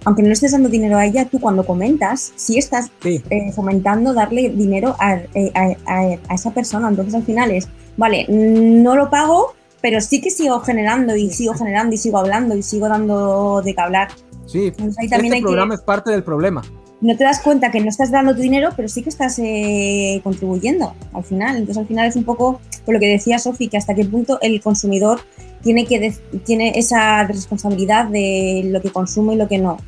aunque 0.04 0.22
no 0.22 0.32
estés 0.32 0.52
dando 0.52 0.70
dinero 0.70 0.96
a 0.96 1.04
ella, 1.04 1.28
tú 1.28 1.38
cuando 1.38 1.64
comentas, 1.64 2.32
sí 2.34 2.58
estás 2.58 2.90
eh, 3.04 3.52
fomentando 3.52 4.14
darle 4.14 4.48
dinero 4.48 4.96
eh, 5.34 5.52
a, 5.54 5.74
a, 5.86 6.34
esa 6.34 6.50
persona. 6.52 6.88
Entonces 6.88 7.14
al 7.14 7.24
final 7.24 7.50
es, 7.50 7.68
vale, 7.98 8.26
no 8.28 8.96
lo 8.96 9.10
pago, 9.10 9.54
pero 9.82 10.00
sí 10.00 10.22
que 10.22 10.30
sigo 10.30 10.60
generando 10.60 11.14
y 11.14 11.30
sigo 11.30 11.52
generando 11.54 11.94
y 11.94 11.98
sigo 11.98 12.18
hablando 12.18 12.56
y 12.56 12.62
sigo 12.62 12.88
dando 12.88 13.60
de 13.62 13.74
que 13.74 13.80
hablar. 13.80 14.08
Sí, 14.52 14.72
también 15.10 15.34
este 15.34 15.42
programa 15.42 15.74
es 15.74 15.80
parte 15.80 16.10
del 16.10 16.22
problema 16.22 16.62
no 17.02 17.16
te 17.16 17.24
das 17.24 17.40
cuenta 17.40 17.70
que 17.72 17.80
no 17.80 17.88
estás 17.88 18.12
dando 18.12 18.34
tu 18.34 18.40
dinero, 18.40 18.70
pero 18.76 18.88
sí 18.88 19.02
que 19.02 19.08
estás 19.08 19.38
eh, 19.40 20.20
contribuyendo 20.22 20.94
al 21.12 21.24
final. 21.24 21.56
Entonces 21.56 21.78
al 21.78 21.88
final 21.88 22.08
es 22.08 22.14
un 22.14 22.24
poco 22.24 22.60
por 22.84 22.94
lo 22.94 23.00
que 23.00 23.08
decía 23.08 23.40
Sofi, 23.40 23.68
que 23.68 23.76
hasta 23.76 23.94
qué 23.94 24.04
punto 24.04 24.38
el 24.40 24.60
consumidor 24.62 25.20
tiene, 25.62 25.84
que 25.84 26.14
tiene 26.44 26.72
esa 26.76 27.24
responsabilidad 27.24 28.06
de 28.06 28.62
lo 28.66 28.80
que 28.80 28.90
consume 28.90 29.34
y 29.34 29.36
lo 29.36 29.48
que 29.48 29.58
no. 29.58 29.78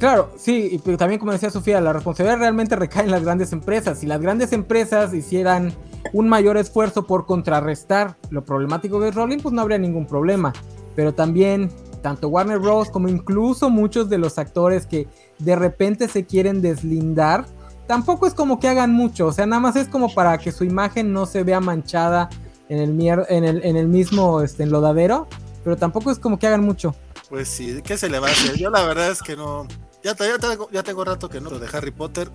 Claro, 0.00 0.32
sí, 0.36 0.80
y 0.84 0.96
también 0.96 1.18
como 1.18 1.32
decía 1.32 1.50
Sofía, 1.50 1.80
la 1.80 1.92
responsabilidad 1.92 2.38
realmente 2.38 2.76
recae 2.76 3.04
en 3.04 3.10
las 3.12 3.22
grandes 3.22 3.52
empresas. 3.52 3.98
Si 3.98 4.06
las 4.06 4.20
grandes 4.20 4.52
empresas 4.52 5.14
hicieran 5.14 5.72
un 6.12 6.28
mayor 6.28 6.56
esfuerzo 6.56 7.06
por 7.06 7.24
contrarrestar 7.26 8.16
lo 8.30 8.44
problemático 8.44 9.00
de 9.00 9.12
Rolling, 9.12 9.38
pues 9.38 9.52
no 9.54 9.60
habría 9.60 9.78
ningún 9.78 10.06
problema. 10.06 10.52
Pero 10.96 11.14
también 11.14 11.70
tanto 11.98 12.28
Warner 12.28 12.58
Bros. 12.58 12.90
como 12.90 13.08
incluso 13.08 13.70
muchos 13.70 14.08
de 14.08 14.18
los 14.18 14.38
actores 14.38 14.86
que 14.86 15.08
de 15.38 15.56
repente 15.56 16.08
se 16.08 16.24
quieren 16.24 16.62
deslindar, 16.62 17.46
tampoco 17.86 18.26
es 18.26 18.34
como 18.34 18.60
que 18.60 18.68
hagan 18.68 18.92
mucho, 18.92 19.26
o 19.26 19.32
sea, 19.32 19.46
nada 19.46 19.60
más 19.60 19.76
es 19.76 19.88
como 19.88 20.12
para 20.14 20.38
que 20.38 20.52
su 20.52 20.64
imagen 20.64 21.12
no 21.12 21.26
se 21.26 21.42
vea 21.42 21.60
manchada 21.60 22.28
en 22.68 22.78
el, 22.78 23.26
en 23.28 23.44
el, 23.44 23.64
en 23.64 23.76
el 23.76 23.88
mismo 23.88 24.42
este, 24.42 24.64
enlodadero, 24.64 25.26
pero 25.64 25.76
tampoco 25.76 26.10
es 26.10 26.18
como 26.18 26.38
que 26.38 26.46
hagan 26.46 26.62
mucho. 26.62 26.94
Pues 27.28 27.48
sí, 27.48 27.80
¿qué 27.82 27.96
se 27.96 28.08
le 28.08 28.18
va 28.18 28.28
a 28.28 28.30
hacer? 28.30 28.56
Yo 28.56 28.70
la 28.70 28.84
verdad 28.84 29.10
es 29.10 29.22
que 29.22 29.36
no, 29.36 29.66
ya, 30.02 30.14
ya, 30.16 30.38
tengo, 30.38 30.70
ya 30.70 30.82
tengo 30.82 31.04
rato 31.04 31.28
que 31.28 31.40
no 31.40 31.50
lo 31.50 31.58
de 31.58 31.68
Harry 31.72 31.90
Potter, 31.90 32.30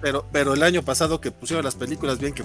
pero, 0.00 0.26
pero 0.30 0.54
el 0.54 0.62
año 0.62 0.82
pasado 0.82 1.20
que 1.20 1.30
pusieron 1.30 1.64
las 1.64 1.74
películas 1.74 2.18
bien 2.18 2.34
que... 2.34 2.44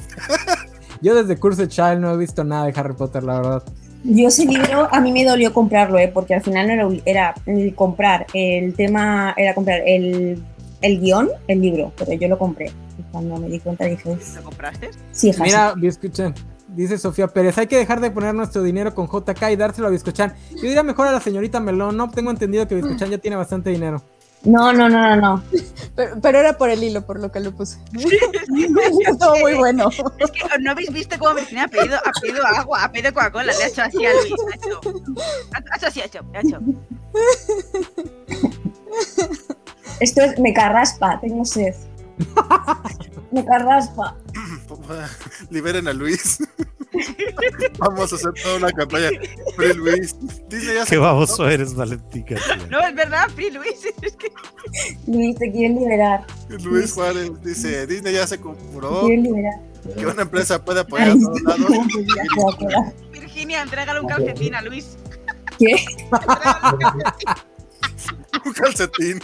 Yo 1.01 1.15
desde 1.15 1.39
Curse 1.39 1.67
Child 1.67 1.99
no 1.99 2.13
he 2.13 2.17
visto 2.17 2.43
nada 2.43 2.65
de 2.65 2.73
Harry 2.77 2.93
Potter, 2.93 3.23
la 3.23 3.35
verdad. 3.35 3.63
Yo 4.03 4.29
ese 4.29 4.45
libro 4.45 4.87
a 4.91 5.01
mí 5.01 5.11
me 5.11 5.25
dolió 5.25 5.53
comprarlo, 5.53 5.99
¿eh? 5.99 6.09
porque 6.13 6.33
al 6.33 6.41
final 6.41 6.67
no 6.67 6.73
era, 6.73 6.87
era 7.05 7.35
comprar, 7.75 8.25
el 8.33 8.73
tema 8.73 9.33
era 9.37 9.53
comprar 9.53 9.81
el, 9.85 10.41
el 10.81 10.99
guion, 11.01 11.29
el 11.47 11.61
libro, 11.61 11.91
pero 11.97 12.13
yo 12.13 12.27
lo 12.27 12.37
compré. 12.37 12.71
Y 12.97 13.01
cuando 13.11 13.37
me 13.37 13.49
di 13.49 13.59
cuenta 13.59 13.85
dije... 13.85 14.17
¿Lo 14.35 14.43
compraste? 14.43 14.89
Sí, 15.11 15.31
Mira, 15.41 15.73
escuchen. 15.83 16.33
Dice 16.69 16.97
Sofía 16.97 17.27
Pérez, 17.27 17.57
hay 17.57 17.67
que 17.67 17.77
dejar 17.77 17.99
de 17.99 18.11
poner 18.11 18.33
nuestro 18.35 18.61
dinero 18.61 18.93
con 18.93 19.07
JK 19.07 19.51
y 19.51 19.55
dárselo 19.55 19.87
a 19.87 19.89
Biscochan. 19.89 20.33
Yo 20.51 20.61
diría 20.61 20.83
mejor 20.83 21.07
a 21.07 21.11
la 21.11 21.19
señorita 21.19 21.59
Melón, 21.59 21.97
no 21.97 22.09
tengo 22.09 22.29
entendido 22.29 22.67
que 22.67 22.75
Biscochan 22.75 23.09
ya 23.09 23.17
tiene 23.17 23.35
bastante 23.35 23.71
dinero. 23.71 24.03
No, 24.43 24.71
no, 24.71 24.87
no, 24.87 25.15
no, 25.15 25.15
no. 25.15 25.43
Pero, 26.21 26.39
era 26.39 26.57
por 26.57 26.69
el 26.69 26.83
hilo, 26.83 27.05
por 27.05 27.19
lo 27.19 27.31
que 27.31 27.39
lo 27.39 27.51
puse. 27.51 27.77
Estuvo 27.91 29.39
muy 29.41 29.55
bueno. 29.55 29.89
Es 30.17 30.31
que 30.31 30.59
no 30.59 30.71
habéis 30.71 30.91
visto 30.91 31.17
cómo 31.19 31.35
me 31.51 31.61
ha 31.61 31.67
pedido, 31.67 31.97
ha 31.97 32.11
pedido 32.21 32.45
agua, 32.45 32.85
ha 32.85 32.91
pedido 32.91 33.13
Coca-Cola, 33.13 33.53
le 33.53 33.63
ha 33.63 33.67
hecho 33.67 33.81
así 33.81 34.05
a 34.05 34.13
Luis. 34.13 34.33
Ha 34.51 34.55
hecho, 34.55 34.79
ha 35.53 35.77
hecho 35.77 35.87
así, 35.87 36.01
ha 36.01 36.05
hecho, 36.05 36.19
ha 36.33 36.39
hecho. 36.39 36.59
Esto 39.99 40.21
es 40.21 40.39
me 40.39 40.53
carraspa, 40.53 41.19
tengo 41.19 41.43
sed. 41.43 41.75
Me 43.31 43.45
carraspa. 43.45 44.15
Liberen 45.49 45.87
a 45.87 45.93
Luis. 45.93 46.39
Vamos 47.77 48.11
a 48.11 48.15
hacer 48.15 48.33
toda 48.41 48.57
una 48.57 48.71
campaña. 48.71 49.09
Free 49.55 49.73
Luis. 49.73 50.15
Disney 50.49 50.75
ya 50.75 50.85
Qué 50.85 50.97
baboso 50.97 51.47
eres, 51.47 51.75
Valentica. 51.75 52.35
No, 52.69 52.81
es 52.81 52.95
verdad, 52.95 53.29
Free 53.35 53.51
Luis. 53.51 53.85
Es 54.01 54.15
que... 54.15 54.31
Luis, 55.07 55.35
te 55.37 55.51
quieren 55.51 55.79
liberar. 55.79 56.25
Luis 56.49 56.91
Juárez 56.93 57.31
dice: 57.43 57.85
Disney 57.87 58.13
ya 58.13 58.27
se 58.27 58.39
comprobó 58.39 59.07
que 59.07 60.05
una 60.05 60.23
empresa 60.23 60.63
puede 60.63 60.81
apoyar 60.81 61.09
a 61.09 61.13
todos 61.13 61.41
lados. 61.41 61.61
Virginia, 63.11 63.61
entrégale 63.61 64.01
un 64.01 64.07
calcetín 64.07 64.55
a 64.55 64.61
Luis. 64.61 64.97
¿Qué? 65.57 65.75
un 68.45 68.53
calcetín. 68.53 69.19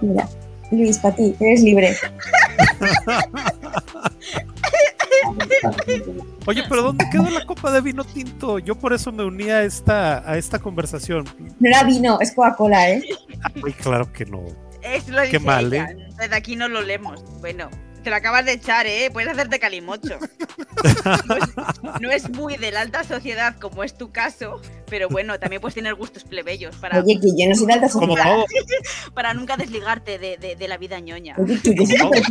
Mira. 0.00 0.28
Luis, 0.70 0.98
para 0.98 1.14
ti, 1.14 1.36
eres 1.38 1.62
libre. 1.62 1.94
Oye, 6.46 6.62
pero 6.68 6.82
¿dónde 6.82 7.04
quedó 7.10 7.30
la 7.30 7.44
copa 7.44 7.70
de 7.72 7.80
vino 7.80 8.04
tinto? 8.04 8.58
Yo 8.58 8.74
por 8.74 8.92
eso 8.92 9.12
me 9.12 9.24
uní 9.24 9.50
a 9.50 9.62
esta, 9.62 10.28
a 10.28 10.36
esta 10.36 10.58
conversación. 10.58 11.24
No 11.60 11.68
era 11.68 11.84
vino, 11.84 12.18
es 12.20 12.32
Coca-Cola, 12.32 12.90
¿eh? 12.90 13.02
Ay, 13.64 13.72
claro 13.74 14.12
que 14.12 14.24
no. 14.26 14.44
Es 14.82 15.08
lo 15.08 15.22
Qué 15.30 15.38
mal, 15.38 15.72
¿eh? 15.72 15.86
Desde 16.18 16.34
aquí 16.34 16.56
no 16.56 16.68
lo 16.68 16.82
leemos. 16.82 17.22
Bueno, 17.40 17.70
te 18.02 18.10
lo 18.10 18.16
acabas 18.16 18.44
de 18.44 18.52
echar, 18.52 18.86
¿eh? 18.86 19.10
Puedes 19.12 19.30
hacerte 19.30 19.58
calimocho. 19.58 20.18
No 22.00 22.10
es, 22.10 22.28
muy 22.30 22.56
de 22.56 22.70
la 22.70 22.80
alta 22.80 23.04
sociedad 23.04 23.56
como 23.60 23.84
es 23.84 23.96
tu 23.96 24.10
caso, 24.10 24.60
pero 24.88 25.08
bueno, 25.08 25.38
también 25.38 25.60
puedes 25.60 25.74
tener 25.74 25.94
gustos 25.94 26.24
plebeyos 26.24 26.74
para... 26.76 27.00
Oye, 27.00 27.18
que 27.20 27.28
yo 27.36 27.48
no 27.48 27.54
soy 27.54 27.66
de 27.66 27.72
alta 27.74 27.88
sociedad. 27.88 28.38
Para 29.14 29.34
nunca 29.34 29.56
desligarte 29.56 30.18
de, 30.18 30.36
de, 30.36 30.68
la 30.68 30.78
vida 30.78 30.98
ñoña. 31.00 31.36
Oye, 31.38 31.60
que 31.60 31.74
yo 31.74 31.86
soy 31.86 31.98
súper 31.98 32.22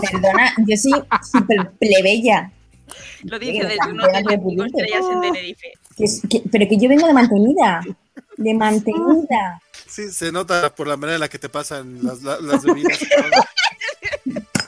Perdona, 0.00 0.54
yo 0.66 0.76
soy 0.76 0.92
súper 1.30 1.70
plebeya. 1.78 2.50
Lo 3.24 3.38
dice 3.38 3.66
desde 3.66 3.90
uno 3.90 4.06
de 4.06 4.22
los 4.22 4.66
estrellas 4.66 5.04
en 5.12 5.20
Tenerife. 5.20 5.72
pero 6.50 6.68
que 6.68 6.78
yo 6.78 6.88
vengo 6.88 7.06
de 7.06 7.12
mantenida. 7.12 7.80
De 8.36 8.54
mantenida. 8.54 9.60
Sí, 9.86 10.10
se 10.10 10.32
nota 10.32 10.74
por 10.74 10.88
la 10.88 10.96
manera 10.96 11.14
en 11.14 11.20
la 11.20 11.28
que 11.28 11.38
te 11.38 11.48
pasan 11.48 11.98
las, 12.02 12.22
las 12.22 12.62
bebidas. 12.62 12.98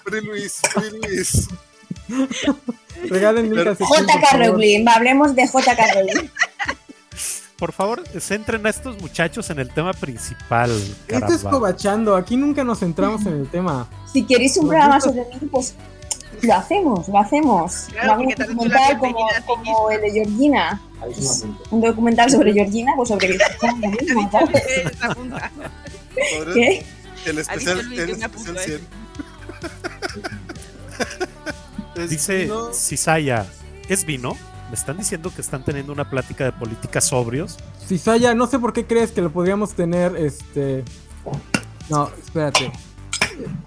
Free 0.08 0.20
Luis, 0.22 0.60
Free 0.72 0.90
Luis. 1.02 1.48
Regalen 3.10 3.52
JK 3.54 3.78
Rowling, 4.38 4.86
hablemos 4.88 5.34
de 5.34 5.46
JK 5.46 5.94
Rowling. 5.94 6.28
Por 7.58 7.72
favor, 7.72 8.04
centren 8.20 8.64
a 8.66 8.70
estos 8.70 9.00
muchachos 9.02 9.50
en 9.50 9.58
el 9.58 9.70
tema 9.70 9.92
principal. 9.92 10.70
Esto 11.08 11.32
es 11.32 11.42
cobachando, 11.42 12.14
aquí 12.16 12.36
nunca 12.36 12.62
nos 12.64 12.78
centramos 12.78 13.26
en 13.26 13.34
el 13.34 13.48
tema. 13.48 13.88
Si 14.12 14.24
queréis 14.24 14.56
un 14.56 14.68
programa 14.68 15.00
sobre 15.00 15.24
mí, 15.24 15.48
pues 15.50 15.74
lo 16.42 16.54
hacemos, 16.54 17.08
lo 17.08 17.18
hacemos. 17.18 17.88
un 17.90 18.28
documental 18.28 18.98
como, 18.98 19.28
como, 19.46 19.90
el 19.90 20.00
de 20.00 20.10
Georgina. 20.12 20.80
Un 21.70 21.80
documental 21.80 22.30
sobre 22.30 22.52
Georgina, 22.52 22.92
pues 22.96 23.08
sobre 23.08 23.36
¿Qué? 26.54 26.86
El 27.26 27.38
especial, 27.38 27.92
el 27.92 28.10
especial 28.10 28.58
100. 28.58 29.07
Dice 32.08 32.50
Cisaya, 32.72 33.46
¿es 33.88 34.04
vino? 34.04 34.36
¿Me 34.68 34.74
están 34.74 34.98
diciendo 34.98 35.32
que 35.34 35.40
están 35.40 35.64
teniendo 35.64 35.92
una 35.92 36.08
plática 36.08 36.44
de 36.44 36.52
política 36.52 37.00
sobrios? 37.00 37.56
Cisaya, 37.86 38.34
no 38.34 38.46
sé 38.46 38.58
por 38.58 38.72
qué 38.72 38.86
crees 38.86 39.10
que 39.12 39.22
lo 39.22 39.30
podríamos 39.30 39.72
tener, 39.72 40.14
este... 40.16 40.84
No, 41.88 42.10
espérate. 42.22 42.70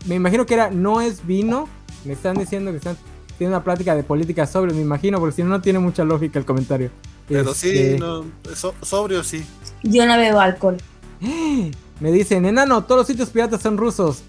me 0.06 0.16
imagino 0.16 0.46
que 0.46 0.54
era 0.54 0.70
no 0.70 1.02
es 1.02 1.26
vino. 1.26 1.68
Me 2.06 2.14
están 2.14 2.38
diciendo 2.38 2.72
que 2.72 2.78
están 2.78 2.98
tiene 3.38 3.54
una 3.56 3.64
plática 3.64 3.96
de 3.96 4.04
política 4.04 4.46
sobre, 4.46 4.72
me 4.74 4.82
imagino, 4.82 5.20
porque 5.20 5.38
si 5.38 5.42
no, 5.44 5.50
no 5.50 5.62
tiene 5.62 5.80
mucha 5.80 6.04
lógica 6.04 6.38
el 6.38 6.46
comentario. 6.46 6.92
Pero 7.28 7.52
Este, 7.52 7.94
sí, 7.96 8.00
no, 8.00 8.24
so- 8.56 8.76
sobrio 8.84 9.24
sí. 9.24 9.44
Yo 9.82 10.06
no 10.06 10.16
bebo 10.18 10.40
alcohol. 10.40 10.78
Me 12.00 12.12
dicen, 12.12 12.46
enano, 12.46 12.84
todos 12.84 13.00
los 13.00 13.08
sitios 13.08 13.30
piratas 13.30 13.62
son 13.62 13.78
rusos. 13.78 14.24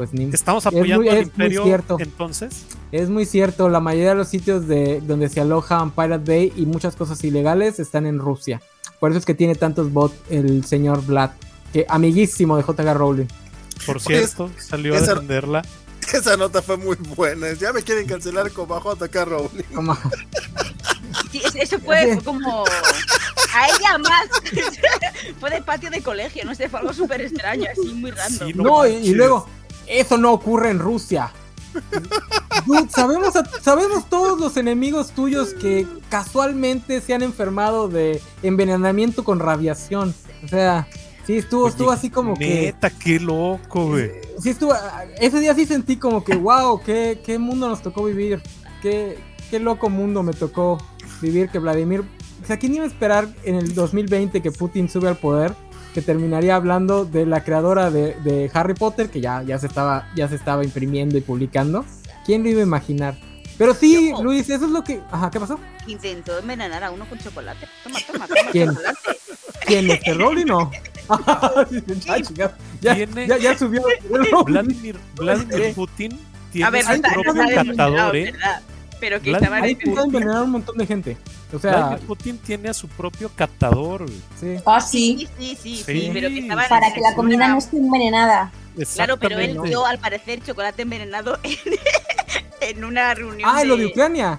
Pues 0.00 0.14
ni, 0.14 0.24
Estamos 0.32 0.64
Es 0.64 0.72
muy- 0.72 0.80
apoyando 0.80 1.10
al 1.10 1.16
es 1.18 1.24
muy 1.26 1.30
imperio 1.30 1.62
cierto. 1.64 1.96
entonces. 2.00 2.64
es 2.90 3.10
muy 3.10 3.26
cierto, 3.26 3.68
la 3.68 3.80
mayoría 3.80 4.08
de 4.08 4.14
los 4.14 4.28
sitios 4.28 4.66
de 4.66 5.02
donde 5.02 5.28
se 5.28 5.42
alojan 5.42 5.90
Pirate 5.90 6.24
Bay 6.26 6.52
y 6.56 6.64
muchas 6.64 6.96
cosas 6.96 7.22
ilegales 7.22 7.78
están 7.78 8.06
en 8.06 8.18
Rusia. 8.18 8.62
Por 8.98 9.10
eso 9.10 9.18
es 9.18 9.26
que 9.26 9.34
tiene 9.34 9.56
tantos 9.56 9.92
bots 9.92 10.14
el 10.30 10.64
señor 10.64 11.04
Vlad, 11.04 11.32
que 11.74 11.84
amiguísimo 11.86 12.56
de 12.56 12.62
JK 12.62 12.94
Rowling. 12.94 13.26
Por 13.84 14.00
cierto, 14.00 14.50
salió 14.56 14.94
a 14.94 14.96
esa- 14.96 15.12
defenderla. 15.16 15.62
Esa 16.14 16.36
nota 16.38 16.62
fue 16.62 16.78
muy 16.78 16.96
buena. 17.14 17.52
Ya 17.52 17.74
me 17.74 17.82
quieren 17.82 18.06
cancelar 18.06 18.50
con 18.52 18.66
bajo 18.66 18.90
atacar 18.92 19.28
Rowling. 19.28 19.64
Como- 19.74 19.98
Sí, 21.30 21.42
es- 21.44 21.54
eso 21.56 21.78
fue, 21.78 22.18
como. 22.24 22.64
A 22.64 23.66
ella 23.68 23.98
más. 23.98 24.26
fue 25.40 25.50
de 25.50 25.60
patio 25.62 25.90
de 25.90 26.00
colegio, 26.02 26.42
no 26.46 26.54
sé, 26.54 26.68
fue 26.70 26.80
algo 26.80 26.92
súper 26.94 27.20
extraño, 27.20 27.66
así 27.70 27.92
muy 27.92 28.10
random. 28.12 28.48
Sí, 28.48 28.54
No, 28.54 28.86
y, 28.86 28.90
y 28.90 28.94
manches. 28.94 29.16
luego, 29.16 29.48
eso 29.90 30.16
no 30.18 30.32
ocurre 30.32 30.70
en 30.70 30.78
Rusia. 30.78 31.32
Dude, 32.66 32.88
sabemos, 32.90 33.36
a- 33.36 33.44
sabemos 33.60 34.08
todos 34.08 34.38
los 34.40 34.56
enemigos 34.56 35.12
tuyos 35.12 35.54
que 35.54 35.86
casualmente 36.08 37.00
se 37.00 37.14
han 37.14 37.22
enfermado 37.22 37.88
de 37.88 38.20
envenenamiento 38.42 39.24
con 39.24 39.38
radiación. 39.38 40.14
O 40.44 40.48
sea, 40.48 40.88
sí, 41.26 41.36
estuvo, 41.38 41.62
Oye, 41.64 41.70
estuvo 41.70 41.90
así 41.90 42.10
como 42.10 42.34
que... 42.34 42.62
Neta, 42.66 42.90
qué 42.90 43.20
loco, 43.20 43.86
güey. 43.88 44.10
Sí, 44.42 44.50
estuvo... 44.50 44.74
Ese 45.20 45.38
día 45.40 45.54
sí 45.54 45.66
sentí 45.66 45.96
como 45.96 46.24
que, 46.24 46.34
wow, 46.36 46.80
qué, 46.82 47.20
qué 47.24 47.38
mundo 47.38 47.68
nos 47.68 47.82
tocó 47.82 48.04
vivir. 48.04 48.42
Qué, 48.82 49.18
qué 49.50 49.60
loco 49.60 49.88
mundo 49.90 50.22
me 50.22 50.32
tocó 50.32 50.78
vivir 51.20 51.48
que 51.50 51.58
Vladimir... 51.58 52.02
O 52.42 52.46
sea, 52.46 52.58
¿quién 52.58 52.74
iba 52.74 52.84
a 52.84 52.88
esperar 52.88 53.28
en 53.44 53.54
el 53.56 53.74
2020 53.74 54.40
que 54.42 54.50
Putin 54.50 54.88
sube 54.88 55.08
al 55.08 55.18
poder? 55.18 55.54
Que 55.94 56.02
terminaría 56.02 56.54
hablando 56.56 57.04
de 57.04 57.26
la 57.26 57.42
creadora 57.44 57.90
de, 57.90 58.14
de 58.22 58.50
Harry 58.54 58.74
Potter, 58.74 59.10
que 59.10 59.20
ya, 59.20 59.42
ya, 59.42 59.58
se 59.58 59.66
estaba, 59.66 60.08
ya 60.14 60.28
se 60.28 60.36
estaba 60.36 60.64
imprimiendo 60.64 61.18
y 61.18 61.20
publicando. 61.20 61.84
¿Quién 62.24 62.42
lo 62.42 62.48
iba 62.50 62.60
a 62.60 62.64
imaginar? 62.64 63.16
Pero 63.58 63.74
sí, 63.74 64.10
Yo. 64.10 64.22
Luis, 64.22 64.48
eso 64.48 64.64
es 64.66 64.70
lo 64.70 64.82
que... 64.82 65.00
Ajá, 65.10 65.30
¿qué 65.30 65.38
pasó? 65.40 65.58
Intentó 65.86 66.38
envenenar 66.38 66.82
a 66.84 66.90
uno 66.90 67.06
con 67.08 67.18
chocolate. 67.18 67.66
Toma, 67.84 67.98
toma, 68.06 68.26
toma 68.26 68.40
¿Quién? 68.52 68.68
chocolate. 68.70 68.98
¿Quién? 69.66 69.90
¿Este 69.90 70.14
ya, 72.80 72.94
Tiene- 72.94 73.26
ya, 73.26 73.36
ya 73.38 73.58
subió. 73.58 73.82
Vladimir, 74.46 74.96
Vladimir 75.16 75.74
Putin 75.74 76.18
tiene 76.52 76.66
A 76.66 76.70
ver, 76.70 76.84
no 76.84 76.94
su 76.94 77.22
propio 77.22 77.54
captador, 77.54 78.16
¿eh? 78.16 78.32
Pero 79.00 79.20
que 79.20 79.30
Vladimir 79.30 79.42
estaban 79.48 79.64
en 79.64 79.70
intentó 79.70 80.04
envenenar 80.04 80.36
a 80.36 80.42
un 80.42 80.50
montón 80.50 80.76
de 80.76 80.86
gente. 80.86 81.16
O 81.52 81.58
sea, 81.58 81.72
Vladimir 81.76 82.06
Putin 82.06 82.38
tiene 82.38 82.68
a 82.68 82.74
su 82.74 82.86
propio 82.88 83.30
captador, 83.34 84.06
sí. 84.38 84.56
Ah, 84.66 84.80
Sí, 84.80 85.26
sí. 85.38 85.56
sí, 85.56 85.56
sí, 85.60 85.76
sí, 85.78 85.84
Sí. 85.84 86.10
pero 86.12 86.28
que 86.28 86.38
estaban 86.40 86.68
Para 86.68 86.92
que 86.92 87.00
la 87.00 87.14
comida 87.14 87.48
no 87.48 87.58
esté 87.58 87.78
envenenada. 87.78 88.52
Claro, 88.94 89.16
pero 89.18 89.38
él 89.38 89.58
dio 89.64 89.84
al 89.84 89.98
parecer 89.98 90.42
chocolate 90.42 90.82
envenenado 90.82 91.38
en, 91.42 91.56
en 92.60 92.84
una 92.84 93.12
reunión. 93.14 93.50
Ah, 93.52 93.64
lo 93.64 93.76
de 93.76 93.86
Ucrania. 93.86 94.38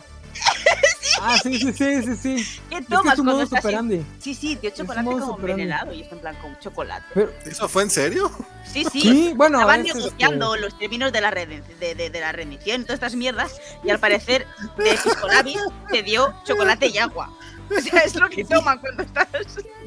Ah, 1.24 1.38
sí, 1.42 1.58
sí, 1.60 1.72
sí, 1.74 2.04
sí, 2.04 2.16
sí. 2.16 2.60
¿Qué 2.70 2.78
Es 2.78 2.86
que 2.88 2.96
tomas 2.96 3.14
es 3.20 3.20
en- 3.20 3.48
superandi. 3.58 4.06
Sí, 4.20 4.34
sí, 4.34 4.56
dio 4.62 4.72
chocolate 4.72 5.06
como 5.06 5.26
superandi. 5.26 5.52
envenenado 5.64 5.94
y 5.94 6.02
está 6.02 6.16
en 6.16 6.22
plan 6.22 6.36
con 6.42 6.58
chocolate. 6.60 7.06
Pero, 7.14 7.32
¿Eso 7.46 7.70
fue 7.70 7.84
en 7.84 7.90
serio? 7.90 8.32
Sí, 8.66 8.86
sí. 8.92 9.02
sí, 9.02 9.34
bueno, 9.36 9.60
Estaban 9.60 9.82
es, 9.82 9.88
este, 9.88 10.00
negociando 10.00 10.56
los 10.58 10.78
términos 10.78 11.12
de 11.12 11.22
la, 11.22 11.32
reden- 11.32 11.64
de, 11.80 11.96
de- 11.96 12.10
de 12.10 12.20
la 12.20 12.32
rendición, 12.32 12.84
todas 12.84 12.96
estas 12.96 13.16
mierdas, 13.16 13.60
y 13.84 13.90
al 13.90 14.00
parecer 14.00 14.48
de 14.78 14.98
Piscolabis 15.04 15.58
te 15.92 16.04
dio 16.04 16.34
chocolate 16.44 16.88
y 16.88 16.98
agua. 16.98 17.30
O 17.76 17.80
sea, 17.80 18.02
es 18.02 18.16
lo 18.16 18.28
que 18.28 18.44
toman 18.44 18.80
cuando 18.80 19.04
estás. 19.04 19.28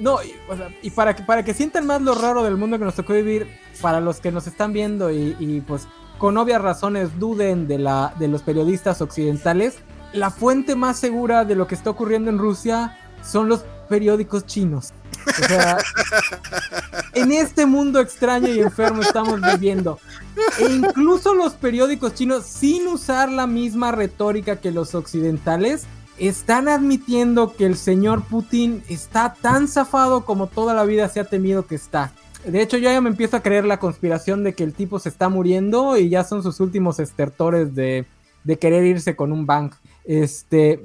No, 0.01 0.23
y, 0.23 0.35
o 0.48 0.56
sea, 0.56 0.70
y 0.81 0.90
para 0.90 1.15
que, 1.15 1.23
para 1.23 1.44
que 1.44 1.52
sientan 1.52 1.86
más 1.86 2.01
lo 2.01 2.15
raro 2.15 2.43
del 2.43 2.56
mundo 2.56 2.78
que 2.78 2.85
nos 2.86 2.94
tocó 2.94 3.12
vivir, 3.12 3.47
para 3.82 4.01
los 4.01 4.20
que 4.20 4.32
nos 4.32 4.47
están 4.47 4.73
viendo 4.73 5.11
y, 5.11 5.36
y, 5.39 5.61
pues 5.61 5.86
con 6.16 6.39
obvias 6.39 6.62
razones 6.62 7.19
duden 7.19 7.66
de, 7.69 7.78
la, 7.78 8.15
de 8.19 8.28
los 8.28 8.40
periodistas 8.43 9.02
occidentales, 9.02 9.77
la 10.14 10.30
fuente 10.30 10.76
más 10.76 10.98
segura 10.98 11.44
de 11.44 11.54
lo 11.54 11.66
que 11.66 11.74
está 11.74 11.90
ocurriendo 11.90 12.30
en 12.30 12.38
Rusia 12.38 12.96
son 13.22 13.48
los 13.48 13.64
periódicos 13.88 14.46
chinos. 14.46 14.92
O 15.26 15.46
sea, 15.46 15.78
en 17.14 17.32
este 17.32 17.66
mundo 17.66 18.00
extraño 18.00 18.48
y 18.48 18.60
enfermo 18.60 19.02
estamos 19.02 19.40
viviendo. 19.40 19.98
E 20.58 20.70
incluso 20.70 21.34
los 21.34 21.54
periódicos 21.54 22.14
chinos, 22.14 22.44
sin 22.44 22.86
usar 22.88 23.30
la 23.30 23.46
misma 23.46 23.92
retórica 23.92 24.56
que 24.56 24.70
los 24.70 24.94
occidentales, 24.94 25.84
están 26.18 26.68
admitiendo 26.68 27.54
que 27.54 27.66
el 27.66 27.76
señor 27.76 28.22
Putin 28.22 28.84
está 28.88 29.34
tan 29.34 29.66
zafado 29.66 30.24
como 30.24 30.46
toda 30.46 30.72
la 30.72 30.84
vida 30.84 31.08
se 31.08 31.20
ha 31.20 31.24
temido 31.24 31.66
que 31.66 31.74
está. 31.74 32.12
De 32.46 32.60
hecho, 32.60 32.76
yo 32.76 32.90
ya 32.90 33.00
me 33.00 33.08
empiezo 33.08 33.36
a 33.36 33.42
creer 33.42 33.64
la 33.64 33.80
conspiración 33.80 34.44
de 34.44 34.54
que 34.54 34.64
el 34.64 34.74
tipo 34.74 34.98
se 34.98 35.08
está 35.08 35.28
muriendo 35.28 35.96
y 35.96 36.10
ya 36.10 36.24
son 36.24 36.42
sus 36.42 36.60
últimos 36.60 37.00
estertores 37.00 37.74
de, 37.74 38.06
de 38.44 38.58
querer 38.58 38.84
irse 38.84 39.16
con 39.16 39.32
un 39.32 39.46
bank. 39.46 39.74
Este, 40.05 40.82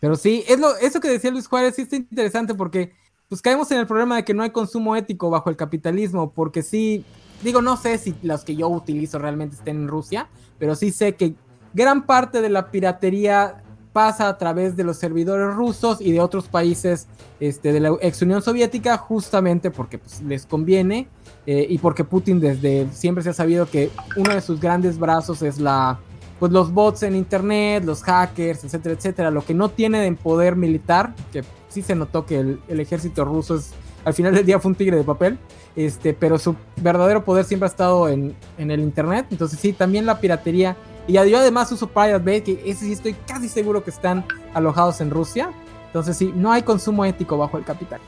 pero 0.00 0.16
sí, 0.16 0.44
es 0.48 0.58
lo, 0.58 0.76
eso 0.76 1.00
que 1.00 1.08
decía 1.08 1.30
Luis 1.30 1.46
Juárez 1.46 1.74
sí 1.74 1.82
está 1.82 1.96
interesante 1.96 2.54
porque 2.54 2.92
pues 3.28 3.42
caemos 3.42 3.70
en 3.70 3.78
el 3.78 3.86
problema 3.86 4.16
de 4.16 4.24
que 4.24 4.34
no 4.34 4.42
hay 4.42 4.50
consumo 4.50 4.96
ético 4.96 5.28
bajo 5.28 5.50
el 5.50 5.56
capitalismo, 5.56 6.32
porque 6.32 6.62
sí, 6.62 7.04
digo, 7.42 7.60
no 7.60 7.76
sé 7.76 7.98
si 7.98 8.14
los 8.22 8.42
que 8.44 8.56
yo 8.56 8.68
utilizo 8.68 9.18
realmente 9.18 9.56
estén 9.56 9.76
en 9.76 9.88
Rusia, 9.88 10.28
pero 10.58 10.74
sí 10.74 10.90
sé 10.90 11.14
que 11.14 11.34
gran 11.74 12.06
parte 12.06 12.40
de 12.40 12.48
la 12.48 12.70
piratería 12.70 13.62
pasa 13.92 14.28
a 14.28 14.38
través 14.38 14.76
de 14.76 14.84
los 14.84 14.96
servidores 14.96 15.54
rusos 15.54 16.00
y 16.00 16.12
de 16.12 16.20
otros 16.20 16.48
países 16.48 17.08
este, 17.40 17.72
de 17.72 17.80
la 17.80 17.96
ex 18.00 18.22
Unión 18.22 18.42
Soviética, 18.42 18.96
justamente 18.96 19.70
porque 19.70 19.98
pues, 19.98 20.22
les 20.22 20.46
conviene 20.46 21.08
eh, 21.46 21.66
y 21.68 21.78
porque 21.78 22.04
Putin 22.04 22.40
desde 22.40 22.88
siempre 22.92 23.24
se 23.24 23.30
ha 23.30 23.34
sabido 23.34 23.68
que 23.68 23.90
uno 24.16 24.34
de 24.34 24.40
sus 24.40 24.60
grandes 24.60 24.98
brazos 24.98 25.42
es 25.42 25.58
la 25.58 25.98
pues 26.38 26.52
los 26.52 26.72
bots 26.72 27.02
en 27.02 27.16
internet, 27.16 27.84
los 27.84 28.02
hackers, 28.02 28.64
etcétera, 28.64 28.94
etcétera, 28.94 29.30
lo 29.30 29.44
que 29.44 29.54
no 29.54 29.68
tiene 29.68 30.06
en 30.06 30.16
poder 30.16 30.56
militar, 30.56 31.14
que 31.32 31.44
sí 31.68 31.82
se 31.82 31.94
notó 31.94 32.24
que 32.26 32.38
el, 32.38 32.80
ejército 32.80 33.24
ruso 33.24 33.56
es, 33.56 33.70
al 34.04 34.14
final 34.14 34.34
del 34.34 34.46
día 34.46 34.58
fue 34.60 34.70
un 34.70 34.74
tigre 34.76 34.96
de 34.96 35.04
papel, 35.04 35.38
este, 35.76 36.14
pero 36.14 36.38
su 36.38 36.54
verdadero 36.76 37.24
poder 37.24 37.44
siempre 37.44 37.66
ha 37.66 37.70
estado 37.70 38.08
en, 38.08 38.34
en 38.56 38.70
el 38.70 38.80
internet, 38.80 39.26
entonces 39.30 39.58
sí, 39.58 39.72
también 39.72 40.06
la 40.06 40.20
piratería, 40.20 40.76
y 41.06 41.14
yo 41.14 41.38
además 41.38 41.72
uso 41.72 41.88
Pirate 41.88 42.18
Bay, 42.24 42.40
que 42.42 42.62
ese 42.66 42.84
sí 42.84 42.92
estoy 42.92 43.14
casi 43.14 43.48
seguro 43.48 43.82
que 43.82 43.90
están 43.90 44.24
alojados 44.54 45.00
en 45.00 45.10
Rusia, 45.10 45.50
entonces 45.86 46.16
sí, 46.16 46.32
no 46.36 46.52
hay 46.52 46.62
consumo 46.62 47.04
ético 47.04 47.38
bajo 47.38 47.56
el 47.58 47.64
capital. 47.64 48.00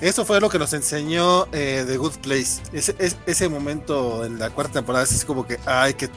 Eso 0.00 0.24
fue 0.24 0.40
lo 0.40 0.48
que 0.48 0.58
nos 0.58 0.72
enseñó 0.72 1.44
eh, 1.52 1.84
The 1.86 1.98
Good 1.98 2.14
Place. 2.22 2.62
Ese, 2.72 2.94
es- 2.98 3.18
ese 3.26 3.50
momento 3.50 4.24
en 4.24 4.38
la 4.38 4.48
cuarta 4.48 4.72
temporada 4.74 5.04
es 5.04 5.24
como 5.26 5.46
que, 5.46 5.58
ay, 5.66 5.92
que 5.92 6.08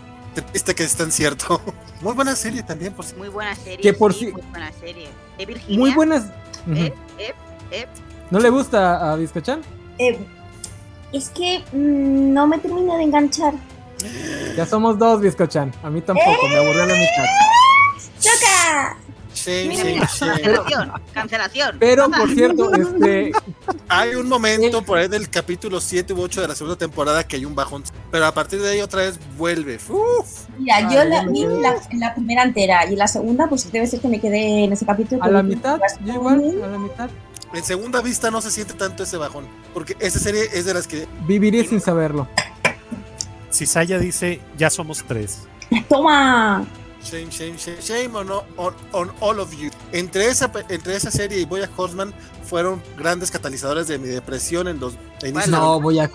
triste 0.41 0.73
que 0.75 0.83
es 0.83 0.95
tan 0.95 1.11
cierto. 1.11 1.61
Muy 2.01 2.13
buena 2.13 2.35
serie 2.35 2.63
también, 2.63 2.93
por 2.93 3.05
si. 3.05 3.15
Muy 3.15 3.29
buena 3.29 3.55
serie. 3.55 3.77
Que 3.79 3.93
por 3.93 4.13
sí, 4.13 4.25
si- 4.27 4.31
Muy 4.31 4.41
buena 4.51 4.71
serie. 4.73 5.09
De 5.37 5.45
Virginia. 5.45 5.79
Muy 5.79 5.91
buenas... 5.93 6.23
Eh, 6.73 6.93
eh, 7.19 7.33
eh. 7.71 7.87
¿No 8.31 8.39
le 8.39 8.49
gusta 8.49 9.11
a 9.11 9.15
Vizcachan? 9.15 9.61
Eh, 9.97 10.17
es 11.11 11.29
que 11.29 11.59
mm, 11.71 12.33
no 12.33 12.47
me 12.47 12.57
termina 12.59 12.97
de 12.97 13.03
enganchar. 13.03 13.53
Ya 14.57 14.65
somos 14.65 14.97
dos, 14.97 15.21
Vizcachan. 15.21 15.71
A 15.83 15.89
mí 15.89 16.01
tampoco, 16.01 16.47
me 16.49 16.55
aburrió 16.57 16.85
la 16.85 16.93
mitad. 16.93 17.25
¡Choca! 18.19 18.97
Shame, 19.45 19.67
Mira, 19.67 19.83
shame, 19.83 19.93
mira, 19.93 20.07
shame. 20.07 20.33
cancelación. 20.33 20.91
Cancelación. 21.13 21.77
Pero, 21.79 22.09
por 22.09 22.29
cierto, 22.33 22.73
este, 22.73 23.31
Hay 23.89 24.15
un 24.15 24.29
momento 24.29 24.81
por 24.83 24.97
ahí 24.97 25.07
del 25.07 25.29
capítulo 25.29 25.81
7 25.81 26.13
u 26.13 26.21
8 26.21 26.41
de 26.41 26.47
la 26.47 26.55
segunda 26.55 26.77
temporada 26.77 27.25
que 27.27 27.35
hay 27.35 27.45
un 27.45 27.55
bajón. 27.55 27.83
Pero 28.11 28.25
a 28.25 28.33
partir 28.33 28.61
de 28.61 28.69
ahí 28.71 28.81
otra 28.81 29.01
vez 29.01 29.19
vuelve. 29.37 29.75
Uf. 29.89 30.47
Mira, 30.57 30.77
Ah, 30.77 30.89
yo 30.93 31.03
la 31.03 31.25
vi 31.25 31.45
la, 31.45 31.75
la 31.93 32.13
primera 32.15 32.43
entera 32.43 32.85
y 32.89 32.95
la 32.95 33.07
segunda, 33.07 33.47
pues 33.47 33.71
debe 33.71 33.85
ser 33.87 33.99
que 33.99 34.07
me 34.07 34.19
quedé 34.21 34.63
en 34.65 34.73
ese 34.73 34.85
capítulo. 34.85 35.23
a 35.23 35.27
la 35.27 35.43
mitad, 35.43 35.79
yo 36.05 36.13
igual, 36.13 36.61
a 36.63 36.67
la 36.67 36.77
mitad. 36.77 37.09
En 37.53 37.63
segunda 37.63 38.01
vista 38.01 38.31
no 38.31 38.41
se 38.41 38.49
siente 38.49 38.73
tanto 38.73 39.03
ese 39.03 39.17
bajón. 39.17 39.45
Porque 39.73 39.95
esa 39.99 40.19
serie 40.19 40.47
es 40.53 40.65
de 40.65 40.73
las 40.73 40.87
que. 40.87 41.07
Viviré 41.27 41.65
sin 41.67 41.79
saberlo. 41.81 42.27
Cisaya 43.51 43.99
dice, 43.99 44.41
ya 44.57 44.69
somos 44.69 45.03
tres. 45.07 45.41
¡Toma! 45.87 46.65
Shame, 47.03 47.29
shame, 47.31 47.57
shame, 47.57 47.81
shame 47.81 48.15
on, 48.15 48.29
on, 48.57 48.73
on 48.93 49.11
all 49.19 49.39
of 49.39 49.51
you. 49.53 49.69
Entre 49.91 50.27
esa, 50.27 50.51
entre 50.69 50.95
esa 50.95 51.11
serie 51.11 51.39
y 51.39 51.45
Boya 51.45 51.69
Horseman 51.75 52.13
fueron 52.45 52.81
grandes 52.97 53.29
catalizadores 53.29 53.87
de 53.87 53.97
mi 53.99 54.07
depresión 54.07 54.67
en 54.67 54.79
los. 54.79 54.93
a 55.21 55.27
inicio 55.27 55.51
No, 55.51 55.75
de- 55.77 55.83
voy 55.83 55.99
a, 55.99 56.09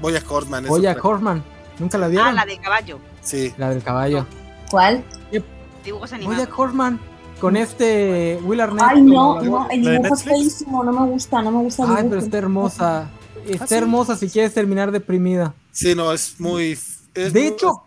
Boya 0.00 0.22
Horseman. 0.28 0.64
es 0.64 0.70
voy 0.70 0.86
a 0.86 0.90
otra. 0.92 1.02
Horman. 1.02 1.44
¿Nunca 1.78 1.98
la 1.98 2.06
Ah, 2.06 2.08
vieron? 2.10 2.34
la 2.34 2.46
de 2.46 2.58
caballo. 2.58 2.98
Sí. 3.22 3.52
La 3.56 3.70
del 3.70 3.82
caballo. 3.82 4.26
¿Cuál? 4.70 5.04
Dibujos 5.84 6.10
Voy 6.10 6.16
animados. 6.18 6.48
a 6.48 6.54
Horman. 6.56 7.00
Con 7.40 7.56
este 7.56 8.38
Will 8.42 8.60
Arnett. 8.60 8.82
Ay, 8.88 9.02
no, 9.02 9.40
no, 9.42 9.68
el 9.70 9.84
¿La 9.84 9.90
de 9.90 9.96
dibujo 9.98 10.14
es 10.14 10.22
feísimo, 10.24 10.82
no 10.84 10.92
me 10.92 11.06
gusta, 11.10 11.42
no 11.42 11.50
me 11.50 11.62
gusta 11.62 11.82
el 11.84 11.88
Ay, 11.90 11.96
dibujo. 11.96 12.10
pero 12.10 12.22
está 12.22 12.38
hermosa. 12.38 13.10
Está 13.46 13.64
Ah, 13.64 13.68
sí. 13.68 13.74
hermosa 13.74 14.16
si 14.16 14.28
quieres 14.30 14.52
terminar 14.54 14.90
deprimida. 14.90 15.54
Sí, 15.70 15.94
no, 15.94 16.12
es 16.12 16.40
muy. 16.40 16.72
es 16.72 17.04
de 17.14 17.30
muy- 17.32 17.42
hecho, 17.48 17.85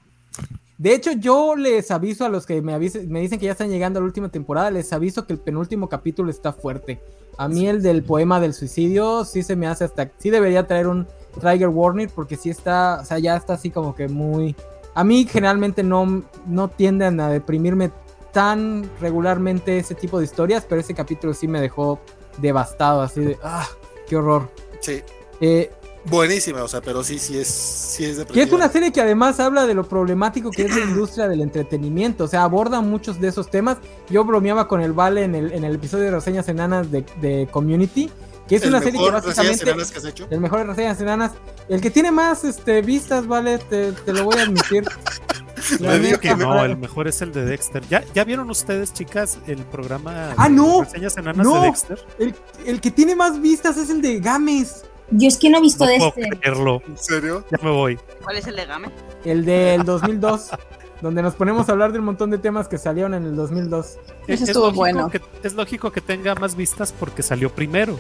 de 0.80 0.94
hecho, 0.96 1.12
yo 1.12 1.56
les 1.58 1.92
aviso 1.92 2.24
a 2.26 2.30
los 2.30 2.46
que 2.46 2.62
me, 2.62 2.74
avisen- 2.74 3.08
me 3.10 3.20
dicen 3.20 3.38
que 3.38 3.46
ya 3.48 3.52
están 3.52 3.70
llegando 3.70 4.00
a 4.00 4.02
la 4.02 4.06
última 4.06 4.30
temporada, 4.30 4.72
les 4.72 4.92
aviso 4.94 5.28
que 5.28 5.34
el 5.34 5.40
penúltimo 5.40 5.90
capítulo 5.90 6.32
está 6.32 6.54
fuerte. 6.54 7.02
A 7.38 7.48
mí 7.50 7.68
el 7.68 7.84
del 7.84 8.02
poema 8.04 8.40
del 8.40 8.54
suicidio 8.54 9.26
sí 9.26 9.44
se 9.44 9.56
me 9.58 9.68
hace 9.68 9.84
hasta... 9.84 10.10
Sí 10.18 10.30
debería 10.30 10.66
traer 10.68 10.88
un 10.88 11.06
trigger 11.40 11.68
warning 11.68 12.08
porque 12.16 12.36
sí 12.38 12.50
está... 12.50 13.00
O 13.02 13.06
sea, 13.06 13.20
ya 13.20 13.36
está 13.36 13.54
así 13.54 13.70
como 13.70 13.94
que 13.94 14.08
muy... 14.08 14.56
A 14.96 15.04
mí 15.04 15.28
generalmente 15.30 15.84
no, 15.84 16.24
no 16.48 16.68
tienden 16.70 17.20
a 17.20 17.30
deprimirme 17.30 17.92
tan 18.32 18.90
regularmente 19.02 19.78
ese 19.80 19.96
tipo 19.96 20.18
de 20.18 20.26
historias, 20.26 20.66
pero 20.68 20.80
ese 20.82 20.94
capítulo 20.94 21.34
sí 21.34 21.48
me 21.48 21.60
dejó 21.62 22.00
devastado, 22.38 23.02
así 23.02 23.22
de... 23.22 23.38
¡Ah! 23.44 23.68
¡Qué 24.08 24.16
horror! 24.16 24.50
Sí, 24.80 25.02
Eh, 25.42 25.72
buenísima, 26.10 26.64
o 26.64 26.68
sea, 26.68 26.82
pero 26.82 27.04
sí, 27.04 27.20
sí 27.20 27.38
es, 27.38 27.48
sí 27.48 28.04
es 28.06 28.08
Que 28.08 28.12
es 28.12 28.18
depresiva. 28.28 28.56
una 28.58 28.70
serie 28.70 28.92
que 28.92 29.02
además 29.02 29.40
habla 29.40 29.66
de 29.66 29.74
lo 29.74 29.88
problemático 29.88 30.52
que 30.52 30.64
es 30.66 30.76
la 30.76 30.82
industria 30.84 31.28
del 31.28 31.42
entretenimiento. 31.42 32.26
O 32.26 32.28
sea, 32.28 32.44
aborda 32.44 32.82
muchos 32.82 33.20
de 33.20 33.28
esos 33.30 33.50
temas. 33.50 33.78
Yo 34.10 34.24
bromeaba 34.26 34.68
con 34.68 34.82
el 34.82 34.94
Vale 34.94 35.24
en 35.24 35.36
el, 35.36 35.52
en 35.54 35.64
el 35.64 35.76
episodio 35.76 36.06
de 36.06 36.12
Reseñas 36.12 36.48
Enanas 36.50 36.92
de, 36.92 37.06
de 37.22 37.48
Community. 37.52 38.10
Que 38.48 38.56
es 38.56 38.64
El 38.64 38.70
una 38.70 38.80
serie 38.80 38.94
que 39.00 39.06
mejor 39.06 39.14
reseñas 39.14 39.36
básicamente. 39.38 39.70
enanas 39.70 39.92
que 39.92 39.98
has 40.00 40.06
hecho. 40.06 40.28
El 40.32 40.40
mejor 40.40 40.60
de 40.60 40.66
Reseñas 40.66 41.02
Enanas. 41.02 41.32
El 41.68 41.82
que 41.82 41.92
tiene 41.92 42.12
más 42.12 42.44
este, 42.44 42.82
vistas, 42.82 43.28
Vale, 43.28 43.60
te, 43.60 43.92
te 43.92 44.12
lo 44.14 44.24
voy 44.24 44.38
a 44.40 44.42
admitir. 44.44 44.86
Digo 46.02 46.20
que 46.20 46.36
No, 46.36 46.64
el 46.66 46.78
mejor 46.78 47.08
es 47.08 47.22
el 47.22 47.32
de 47.32 47.46
Dexter. 47.46 47.84
¿Ya, 47.90 48.04
ya 48.16 48.24
vieron 48.24 48.50
ustedes, 48.50 48.92
chicas, 48.94 49.38
el 49.46 49.58
programa 49.66 50.34
Ah, 50.38 50.50
de 50.50 50.56
no. 50.56 50.82
reseñas 50.84 51.16
enanas 51.18 51.46
No. 51.46 51.56
de 51.62 51.68
Dexter? 51.68 52.00
el, 52.18 52.34
el 52.66 52.82
que 52.82 52.90
tiene 52.92 53.16
más 53.16 53.40
vistas 53.40 53.78
es 53.78 53.90
el 53.92 54.02
de 54.02 54.20
Games. 54.20 54.84
Yo 55.12 55.28
es 55.28 55.38
que 55.38 55.50
no 55.50 55.58
he 55.58 55.62
visto 55.62 55.86
No 55.86 55.92
de 55.92 55.98
puedo 55.98 56.14
este. 56.16 56.30
creerlo. 56.40 56.82
¿En 56.88 56.98
serio? 56.98 57.44
Ya 57.52 57.58
me 57.64 57.72
voy. 57.72 58.00
¿Cuál 58.24 58.38
es 58.38 58.48
el 58.48 58.56
de 58.56 58.66
Game? 58.66 58.90
El 59.26 59.46
del 59.46 59.84
2002. 59.84 60.50
donde 61.02 61.22
nos 61.22 61.34
ponemos 61.34 61.70
a 61.70 61.72
hablar 61.72 61.94
de 61.94 62.00
un 62.00 62.04
montón 62.06 62.30
de 62.30 62.38
temas 62.38 62.68
que 62.68 62.78
salieron 62.78 63.14
en 63.14 63.24
el 63.24 63.34
2002. 63.38 63.86
Ese 63.86 64.34
Es- 64.34 64.42
es 64.42 64.50
estuvo 64.50 64.70
bueno. 64.74 65.10
que- 65.10 65.22
es 65.44 65.54
lógico 65.54 65.92
que 65.92 66.02
tenga 66.02 66.36
más 66.36 66.56
vistas 66.56 66.94
porque 67.00 67.24
salió 67.24 67.50
primero. 67.50 67.98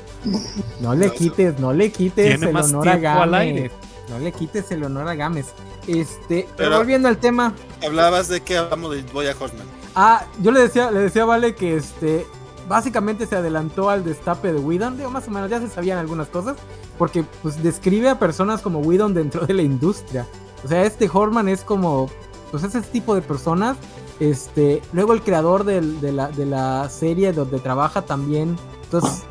No 0.81 0.93
le 0.93 1.09
quites, 1.13 1.57
no 1.59 1.71
le 1.71 1.91
quites 1.93 2.27
Tiene 2.27 2.47
el 2.47 2.53
más 2.53 2.69
honor 2.73 2.89
a 2.89 2.99
tiempo 2.99 3.21
al 3.21 3.31
Games. 3.31 3.47
aire. 3.55 3.71
No 4.09 4.19
le 4.19 4.31
quites 4.33 4.69
el 4.71 4.83
honor 4.83 5.07
a 5.07 5.15
Games. 5.15 5.45
Este, 5.87 6.45
pero, 6.57 6.71
Pero- 6.71 6.77
volviendo 6.79 7.07
al 7.07 7.17
tema. 7.17 7.53
Hablabas 7.85 8.27
de 8.27 8.41
que 8.41 8.57
hablamos 8.57 8.91
de 8.93 9.01
Boya 9.13 9.33
Horseman. 9.39 9.65
Ah, 9.95 10.25
yo 10.41 10.51
le 10.51 10.59
decía, 10.59 10.91
le 10.91 10.99
decía 10.99 11.23
a 11.23 11.25
Vale 11.25 11.55
que 11.55 11.77
este 11.77 12.25
básicamente 12.67 13.25
se 13.25 13.35
adelantó 13.37 13.89
al 13.89 14.03
destape 14.03 14.51
de 14.53 14.59
Whedon, 14.59 14.97
digo 14.97 15.09
más 15.09 15.27
o 15.27 15.31
menos 15.31 15.49
ya 15.49 15.59
se 15.59 15.69
sabían 15.69 15.97
algunas 15.97 16.27
cosas, 16.27 16.57
porque 16.99 17.25
pues 17.41 17.63
describe 17.63 18.09
a 18.09 18.19
personas 18.19 18.61
como 18.61 18.77
Whedon 18.79 19.15
dentro 19.15 19.47
de 19.47 19.53
la 19.55 19.63
industria. 19.63 20.27
O 20.63 20.67
sea, 20.67 20.83
este 20.83 21.09
Horman 21.11 21.49
es 21.49 21.63
como 21.63 22.07
pues 22.51 22.63
ese 22.63 22.81
tipo 22.81 23.15
de 23.15 23.21
personas. 23.23 23.77
Este, 24.19 24.81
luego 24.93 25.13
el 25.13 25.21
creador 25.23 25.63
del- 25.63 26.01
de, 26.01 26.11
la, 26.11 26.27
de 26.27 26.45
la 26.45 26.87
serie 26.89 27.31
donde 27.33 27.59
trabaja 27.59 28.01
también. 28.03 28.55
Entonces, 28.83 29.23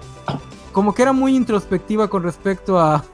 como 0.72 0.94
que 0.94 1.02
era 1.02 1.12
muy 1.12 1.36
introspectiva 1.36 2.08
con 2.08 2.22
respecto 2.22 2.78
a, 2.78 3.04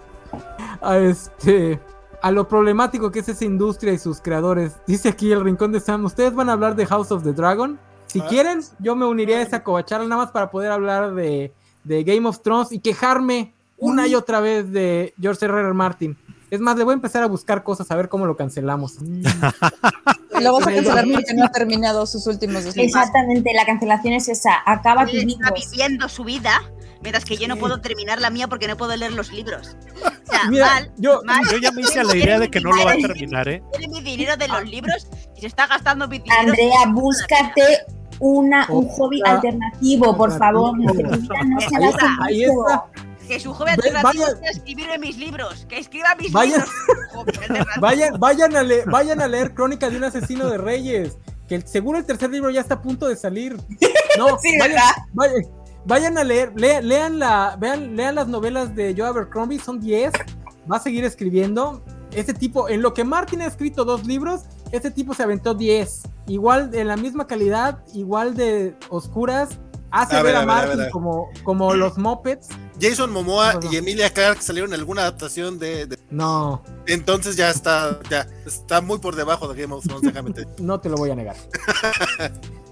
a 0.80 0.98
este 0.98 1.80
a 2.22 2.30
lo 2.30 2.48
problemático 2.48 3.10
que 3.10 3.18
es 3.18 3.28
esa 3.28 3.44
industria 3.44 3.92
y 3.92 3.98
sus 3.98 4.20
creadores. 4.20 4.76
Dice 4.86 5.10
aquí 5.10 5.30
el 5.30 5.44
rincón 5.44 5.72
de 5.72 5.80
Sam, 5.80 6.04
ustedes 6.06 6.34
van 6.34 6.48
a 6.48 6.52
hablar 6.54 6.74
de 6.74 6.86
House 6.86 7.10
of 7.10 7.22
the 7.22 7.32
Dragon. 7.34 7.78
Si 8.06 8.20
Ah. 8.20 8.26
quieren, 8.28 8.60
yo 8.78 8.94
me 8.96 9.04
uniría 9.04 9.38
a 9.38 9.42
esa 9.42 9.62
covacharla 9.62 10.06
nada 10.06 10.22
más 10.22 10.30
para 10.30 10.50
poder 10.50 10.70
hablar 10.70 11.14
de, 11.14 11.52
de 11.82 12.04
Game 12.04 12.26
of 12.28 12.40
Thrones 12.40 12.72
y 12.72 12.78
quejarme 12.78 13.53
una 13.78 14.06
y 14.06 14.14
otra 14.14 14.40
vez 14.40 14.70
de 14.72 15.14
George 15.20 15.44
R. 15.46 15.60
R. 15.60 15.72
Martin. 15.74 16.16
Es 16.50 16.60
más, 16.60 16.76
le 16.76 16.84
voy 16.84 16.92
a 16.92 16.94
empezar 16.94 17.22
a 17.22 17.26
buscar 17.26 17.64
cosas 17.64 17.90
a 17.90 17.96
ver 17.96 18.08
cómo 18.08 18.26
lo 18.26 18.36
cancelamos. 18.36 18.98
Lo 20.40 20.52
vas 20.54 20.66
a 20.66 20.72
cancelar 20.72 21.04
2000. 21.04 21.14
porque 21.14 21.34
no 21.34 21.44
ha 21.44 21.50
terminado 21.52 22.06
sus 22.06 22.26
últimos 22.26 22.64
dos. 22.64 22.76
Exactamente, 22.76 23.52
la 23.54 23.64
cancelación 23.64 24.14
es 24.14 24.28
esa. 24.28 24.50
Acaba 24.66 25.04
tus 25.04 25.14
Él 25.14 25.28
está 25.30 25.46
libros. 25.50 25.70
viviendo 25.70 26.08
su 26.08 26.24
vida, 26.24 26.60
mientras 27.02 27.24
que 27.24 27.36
yo 27.36 27.46
no 27.48 27.56
puedo 27.56 27.80
terminar 27.80 28.20
la 28.20 28.30
mía 28.30 28.48
porque 28.48 28.66
no 28.68 28.76
puedo 28.76 28.96
leer 28.96 29.12
los 29.12 29.32
libros. 29.32 29.76
O 30.04 30.26
sea, 30.30 30.50
Mira, 30.50 30.66
mal, 30.66 30.92
yo- 30.96 31.20
mal. 31.24 31.40
Yo 31.50 31.58
ya 31.58 31.70
me 31.72 31.82
hice 31.82 32.00
a 32.00 32.04
la 32.04 32.16
idea 32.16 32.38
de 32.40 32.50
que 32.50 32.60
no 32.60 32.72
lo 32.72 32.84
va 32.84 32.92
a 32.92 32.96
terminar, 32.96 33.48
¿eh? 33.48 33.62
Tiene 33.78 33.88
mi 33.94 34.02
dinero 34.02 34.36
de 34.36 34.48
los 34.48 34.64
libros 34.68 35.06
y 35.36 35.40
se 35.42 35.46
está 35.46 35.66
gastando 35.68 36.08
mi 36.08 36.18
dinero. 36.18 36.40
Andrea, 36.40 36.78
búscate 36.92 37.84
una, 38.18 38.66
un 38.70 38.88
hobby 38.88 39.20
alternativo, 39.24 40.16
por 40.16 40.36
favor. 40.36 40.74
Ahí 42.22 42.44
está, 42.44 42.84
Que 43.26 43.40
su 43.40 43.52
Ve- 43.54 43.70
alternativo 43.70 44.24
vaya- 44.24 44.38
es 44.42 44.56
escribirme 44.58 44.98
mis 44.98 45.16
libros. 45.16 45.66
Que 45.68 45.78
escriba 45.78 46.14
mis 46.18 46.32
libros. 46.32 46.68
Vayan, 47.80 48.18
vayan, 48.20 48.56
a 48.56 48.62
leer, 48.62 48.88
vayan 48.90 49.20
a 49.20 49.28
leer 49.28 49.54
Crónica 49.54 49.88
de 49.90 49.96
un 49.96 50.04
asesino 50.04 50.48
de 50.48 50.58
reyes. 50.58 51.16
Que 51.48 51.56
el- 51.56 51.66
seguro 51.66 51.98
el 51.98 52.04
tercer 52.04 52.30
libro 52.30 52.50
ya 52.50 52.60
está 52.60 52.74
a 52.74 52.82
punto 52.82 53.06
de 53.08 53.16
salir. 53.16 53.56
No, 54.18 54.38
Sí, 54.38 54.56
vayan, 54.60 54.76
¿verdad? 54.76 54.90
vayan, 55.12 55.42
vayan 55.84 56.18
a 56.18 56.22
leer, 56.24 56.52
lea- 56.54 56.80
lean, 56.80 57.18
la, 57.18 57.56
vean, 57.58 57.96
lean 57.96 58.14
las 58.14 58.28
novelas 58.28 58.72
de 58.76 58.94
Joe 58.96 59.08
Abercrombie, 59.08 59.58
son 59.58 59.80
10. 59.80 60.12
Va 60.70 60.76
a 60.76 60.80
seguir 60.80 61.04
escribiendo. 61.04 61.82
Ese 62.12 62.32
tipo, 62.32 62.68
en 62.68 62.80
lo 62.80 62.94
que 62.94 63.02
Martin 63.02 63.42
ha 63.42 63.46
escrito 63.46 63.84
dos 63.84 64.06
libros, 64.06 64.42
ese 64.70 64.92
tipo 64.92 65.14
se 65.14 65.24
aventó 65.24 65.52
10. 65.54 66.02
Igual 66.28 66.70
de 66.70 66.84
la 66.84 66.96
misma 66.96 67.26
calidad, 67.26 67.80
igual 67.92 68.36
de 68.36 68.76
oscuras. 68.88 69.58
Hace 69.96 70.16
A 70.16 70.22
ver 70.22 70.34
ver, 70.34 70.36
a, 70.36 70.40
a 70.40 70.44
ver, 70.44 70.50
a 70.50 70.56
Martin 70.60 70.78
ver. 70.78 70.90
como, 70.90 71.30
como 71.44 71.72
los 71.74 71.96
Muppets. 71.98 72.48
Jason 72.80 73.12
Momoa 73.12 73.54
No, 73.54 73.60
no. 73.60 73.72
y 73.72 73.76
Emilia 73.76 74.10
Clarke 74.12 74.42
salieron 74.42 74.72
en 74.74 74.80
alguna 74.80 75.02
adaptación 75.02 75.60
de, 75.60 75.86
de- 75.86 75.98
No, 76.10 76.62
Entonces 76.88 77.36
ya 77.36 77.48
está, 77.50 78.00
ya 78.10 78.26
está 78.44 78.80
muy 78.80 78.98
por 78.98 79.14
debajo 79.14 79.46
de 79.46 79.62
Game 79.62 79.72
of 79.72 79.84
Thrones, 79.84 80.02
déjame 80.02 80.32
te- 80.32 80.46
no 80.62 80.80
te 80.80 80.88
lo 80.88 80.96
voy 80.96 81.10
a 81.10 81.14
negar. 81.14 81.36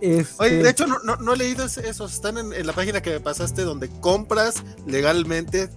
Este, 0.02 0.42
Oye, 0.42 0.56
de 0.64 0.70
hecho 0.70 0.84
no, 0.88 0.98
no, 1.16 1.32
he 1.32 1.36
leído 1.36 1.64
esos, 1.64 2.12
están 2.12 2.36
en, 2.36 2.52
en 2.52 2.66
la 2.66 2.72
página 2.72 3.00
que 3.00 3.10
me 3.10 3.20
pasaste 3.20 3.62
donde 3.62 3.88
compras 4.00 4.56
legalmente. 4.84 5.70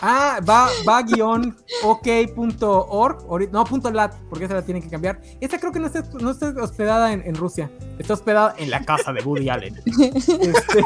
Ah, 0.00 0.40
va, 0.48 0.68
va 0.86 1.02
guion 1.02 1.56
ok.org, 1.82 3.50
no, 3.50 3.64
punto 3.64 3.90
lat, 3.90 4.14
porque 4.28 4.44
esa 4.44 4.54
la 4.54 4.62
tienen 4.62 4.82
que 4.82 4.88
cambiar. 4.88 5.20
Esta 5.40 5.58
creo 5.58 5.72
que 5.72 5.80
no 5.80 5.86
está, 5.86 6.04
no 6.20 6.30
está 6.30 6.54
hospedada 6.62 7.12
en, 7.12 7.22
en 7.26 7.34
Rusia, 7.34 7.70
está 7.98 8.14
hospedada 8.14 8.54
en 8.58 8.70
la 8.70 8.84
casa 8.84 9.12
de 9.12 9.22
Woody 9.22 9.48
Allen. 9.48 9.76
Este, 9.86 10.84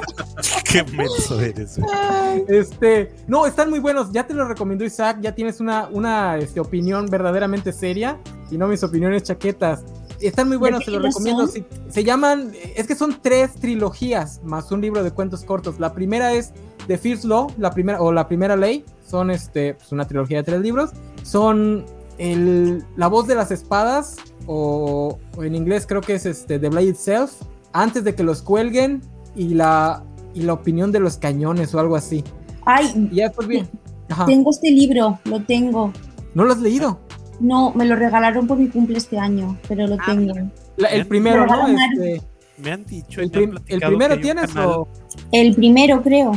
Qué 0.65 0.85
menso 0.85 1.41
eres, 1.41 1.79
güey. 1.79 2.45
este, 2.49 3.15
no, 3.27 3.47
están 3.47 3.71
muy 3.71 3.81
buenos, 3.81 4.13
ya 4.13 4.27
te 4.27 4.35
lo 4.35 4.47
recomendó 4.47 4.85
Isaac, 4.85 5.19
ya 5.21 5.35
tienes 5.35 5.61
una, 5.61 5.89
una 5.89 6.39
este, 6.39 6.61
opinión 6.61 7.07
verdaderamente 7.07 7.73
seria 7.73 8.19
y 8.51 8.57
no 8.57 8.69
mis 8.69 8.83
opiniones 8.83 9.25
chaquetas. 9.25 9.85
Están 10.21 10.47
muy 10.47 10.57
buenos, 10.57 10.81
¿De 10.81 10.85
te 10.87 10.91
qué 10.93 10.99
los 10.99 11.07
recomiendo. 11.07 11.47
sí. 11.49 11.65
se 11.89 12.05
llaman, 12.05 12.53
es 12.77 12.87
que 12.87 12.95
son 12.95 13.19
tres 13.21 13.55
trilogías 13.55 14.41
más 14.45 14.71
un 14.71 14.81
libro 14.81 15.03
de 15.03 15.11
cuentos 15.11 15.43
cortos. 15.43 15.81
La 15.81 15.93
primera 15.93 16.33
es 16.33 16.53
The 16.87 16.97
First 16.97 17.25
Law, 17.25 17.53
la 17.59 17.73
primera, 17.73 18.01
o 18.01 18.13
la 18.13 18.29
primera 18.29 18.55
ley. 18.57 18.85
Son 19.13 19.31
este, 19.31 19.75
pues, 19.75 19.93
una 19.93 20.07
trilogía 20.07 20.39
de 20.39 20.43
tres 20.43 20.61
libros. 20.63 20.91
Son 21.23 21.85
el, 22.17 22.83
La 22.97 23.09
voz 23.09 23.27
de 23.27 23.35
las 23.35 23.51
espadas, 23.51 24.17
o, 24.47 25.19
o 25.37 25.45
en 25.45 25.55
inglés 25.55 25.85
creo 25.87 26.01
que 26.01 26.15
es 26.15 26.25
este, 26.25 26.59
The 26.59 26.71
Blade 26.71 26.87
Itself, 26.89 27.33
antes 27.75 28.05
de 28.05 28.15
que 28.15 28.23
los 28.23 28.41
cuelguen, 28.41 29.03
y 29.37 29.49
la, 29.53 30.03
y 30.33 30.45
la 30.45 30.55
opinión 30.55 30.93
de 30.93 31.01
los 31.01 31.19
cañones 31.19 31.75
o 31.75 31.79
algo 31.79 31.95
así. 31.95 32.25
Ay, 32.65 33.09
Y 33.13 33.17
ya 33.17 33.25
después 33.29 33.47
bien. 33.49 33.69
Ajá. 34.09 34.25
tengo 34.25 34.51
este 34.51 34.71
libro, 34.71 35.19
lo 35.25 35.43
tengo. 35.45 35.93
¿No 36.35 36.45
lo 36.47 36.53
has 36.55 36.61
leído? 36.61 36.99
No, 37.39 37.71
me 37.75 37.85
lo 37.85 37.97
regalaron 37.97 38.47
por 38.47 38.57
mi 38.57 38.69
cumple 38.69 38.97
este 38.97 39.19
año, 39.19 39.59
pero 39.69 39.87
lo 39.87 39.97
Ah, 40.01 40.05
tengo. 40.07 40.33
La- 40.79 40.89
el 40.89 41.07
primero, 41.07 41.47
¿no? 41.47 41.67
Este, 41.69 42.23
Me 42.57 42.71
han 42.73 42.85
dicho. 42.87 43.21
el, 43.21 43.31
han 43.37 43.61
el 43.69 43.81
primero 43.81 44.19
tienes 44.21 44.53
canal- 44.55 44.69
o... 44.69 44.89
El 45.33 45.55
primero, 45.55 46.03
creo. 46.03 46.33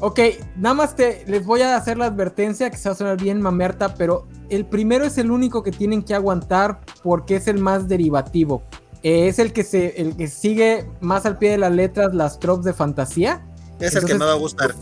Ok, 0.00 0.20
nada 0.56 0.74
más 0.74 0.94
te 0.94 1.24
les 1.26 1.44
voy 1.44 1.62
a 1.62 1.76
hacer 1.76 1.98
la 1.98 2.06
advertencia 2.06 2.70
que 2.70 2.76
se 2.76 2.88
va 2.88 2.92
a 2.94 2.96
sonar 2.96 3.20
bien 3.20 3.40
mamerta, 3.40 3.94
pero 3.94 4.28
el 4.48 4.64
primero 4.64 5.04
es 5.04 5.18
el 5.18 5.30
único 5.30 5.62
que 5.62 5.72
tienen 5.72 6.02
que 6.02 6.14
aguantar 6.14 6.80
porque 7.02 7.36
es 7.36 7.48
el 7.48 7.58
más 7.58 7.88
derivativo. 7.88 8.62
Eh, 9.02 9.28
es 9.28 9.38
el 9.38 9.52
que 9.52 9.64
se 9.64 10.00
el 10.00 10.16
que 10.16 10.28
sigue 10.28 10.88
más 11.00 11.26
al 11.26 11.38
pie 11.38 11.50
de 11.52 11.58
las 11.58 11.72
letras 11.72 12.14
las 12.14 12.38
tropes 12.38 12.64
de 12.64 12.72
fantasía. 12.72 13.44
Es 13.80 13.94
el 13.96 14.04
que 14.04 14.14
me 14.14 14.24
va 14.24 14.32
a 14.32 14.36
gustar. 14.36 14.74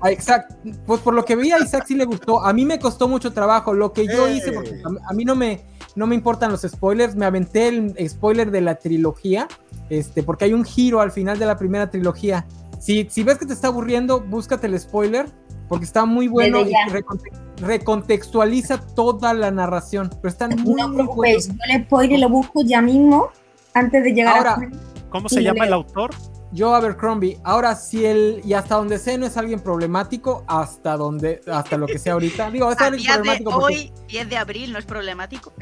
Ah, 0.00 0.12
exacto. 0.12 0.54
Pues 0.86 1.00
por 1.00 1.14
lo 1.14 1.24
que 1.24 1.34
vi 1.34 1.50
a 1.50 1.58
Isaac 1.58 1.84
sí 1.88 1.94
le 1.94 2.04
gustó. 2.04 2.44
A 2.44 2.52
mí 2.52 2.64
me 2.64 2.78
costó 2.78 3.08
mucho 3.08 3.32
trabajo. 3.32 3.72
Lo 3.72 3.92
que 3.92 4.06
yo 4.06 4.28
hice, 4.28 4.52
porque 4.52 4.80
a, 4.84 5.10
a 5.10 5.12
mí 5.12 5.24
no 5.24 5.34
me, 5.34 5.64
no 5.96 6.06
me 6.06 6.14
importan 6.14 6.52
los 6.52 6.62
spoilers. 6.62 7.16
Me 7.16 7.26
aventé 7.26 7.68
el 7.68 8.08
spoiler 8.08 8.50
de 8.50 8.60
la 8.60 8.76
trilogía. 8.76 9.48
Este, 9.90 10.22
porque 10.22 10.44
hay 10.44 10.52
un 10.52 10.64
giro 10.64 11.00
al 11.00 11.10
final 11.10 11.38
de 11.38 11.46
la 11.46 11.56
primera 11.56 11.90
trilogía. 11.90 12.46
Si, 12.84 13.06
si 13.10 13.22
ves 13.22 13.38
que 13.38 13.46
te 13.46 13.54
está 13.54 13.68
aburriendo, 13.68 14.20
búscate 14.20 14.66
el 14.66 14.78
spoiler. 14.78 15.26
Porque 15.68 15.86
está 15.86 16.04
muy 16.04 16.28
bueno 16.28 16.60
y 16.60 16.72
reconte- 16.90 17.30
recontextualiza 17.56 18.78
toda 18.78 19.32
la 19.32 19.50
narración. 19.50 20.10
Pero 20.20 20.28
están 20.28 20.50
muy, 20.62 20.74
No 20.74 20.88
muy 20.90 21.06
buenos. 21.06 21.48
yo 21.48 21.54
el 21.70 21.84
spoiler 21.84 22.18
lo 22.20 22.28
busco 22.28 22.62
ya 22.62 22.82
mismo, 22.82 23.30
antes 23.72 24.04
de 24.04 24.12
llegar 24.12 24.36
Ahora, 24.36 24.52
a... 24.52 25.08
¿Cómo 25.08 25.28
se 25.30 25.42
llama 25.42 25.64
el 25.64 25.72
autor? 25.72 26.10
Yo 26.52 26.74
Abercrombie. 26.74 27.38
Ahora, 27.44 27.74
si 27.76 28.04
el 28.04 28.42
y 28.44 28.52
hasta 28.52 28.76
donde 28.76 28.98
sé 28.98 29.16
no 29.16 29.24
es 29.26 29.36
alguien 29.38 29.58
problemático, 29.60 30.44
hasta 30.46 30.96
donde, 30.96 31.40
hasta 31.50 31.78
lo 31.78 31.86
que 31.86 31.98
sea 31.98 32.12
ahorita. 32.12 32.50
Digo, 32.50 32.70
es 32.70 32.78
A 32.80 32.86
alguien 32.86 33.02
día 33.02 33.12
de 33.12 33.18
problemático 33.18 33.50
porque, 33.60 33.74
hoy, 33.74 33.92
10 34.08 34.28
de 34.28 34.36
abril, 34.36 34.72
no 34.72 34.78
es 34.78 34.84
problemático. 34.84 35.52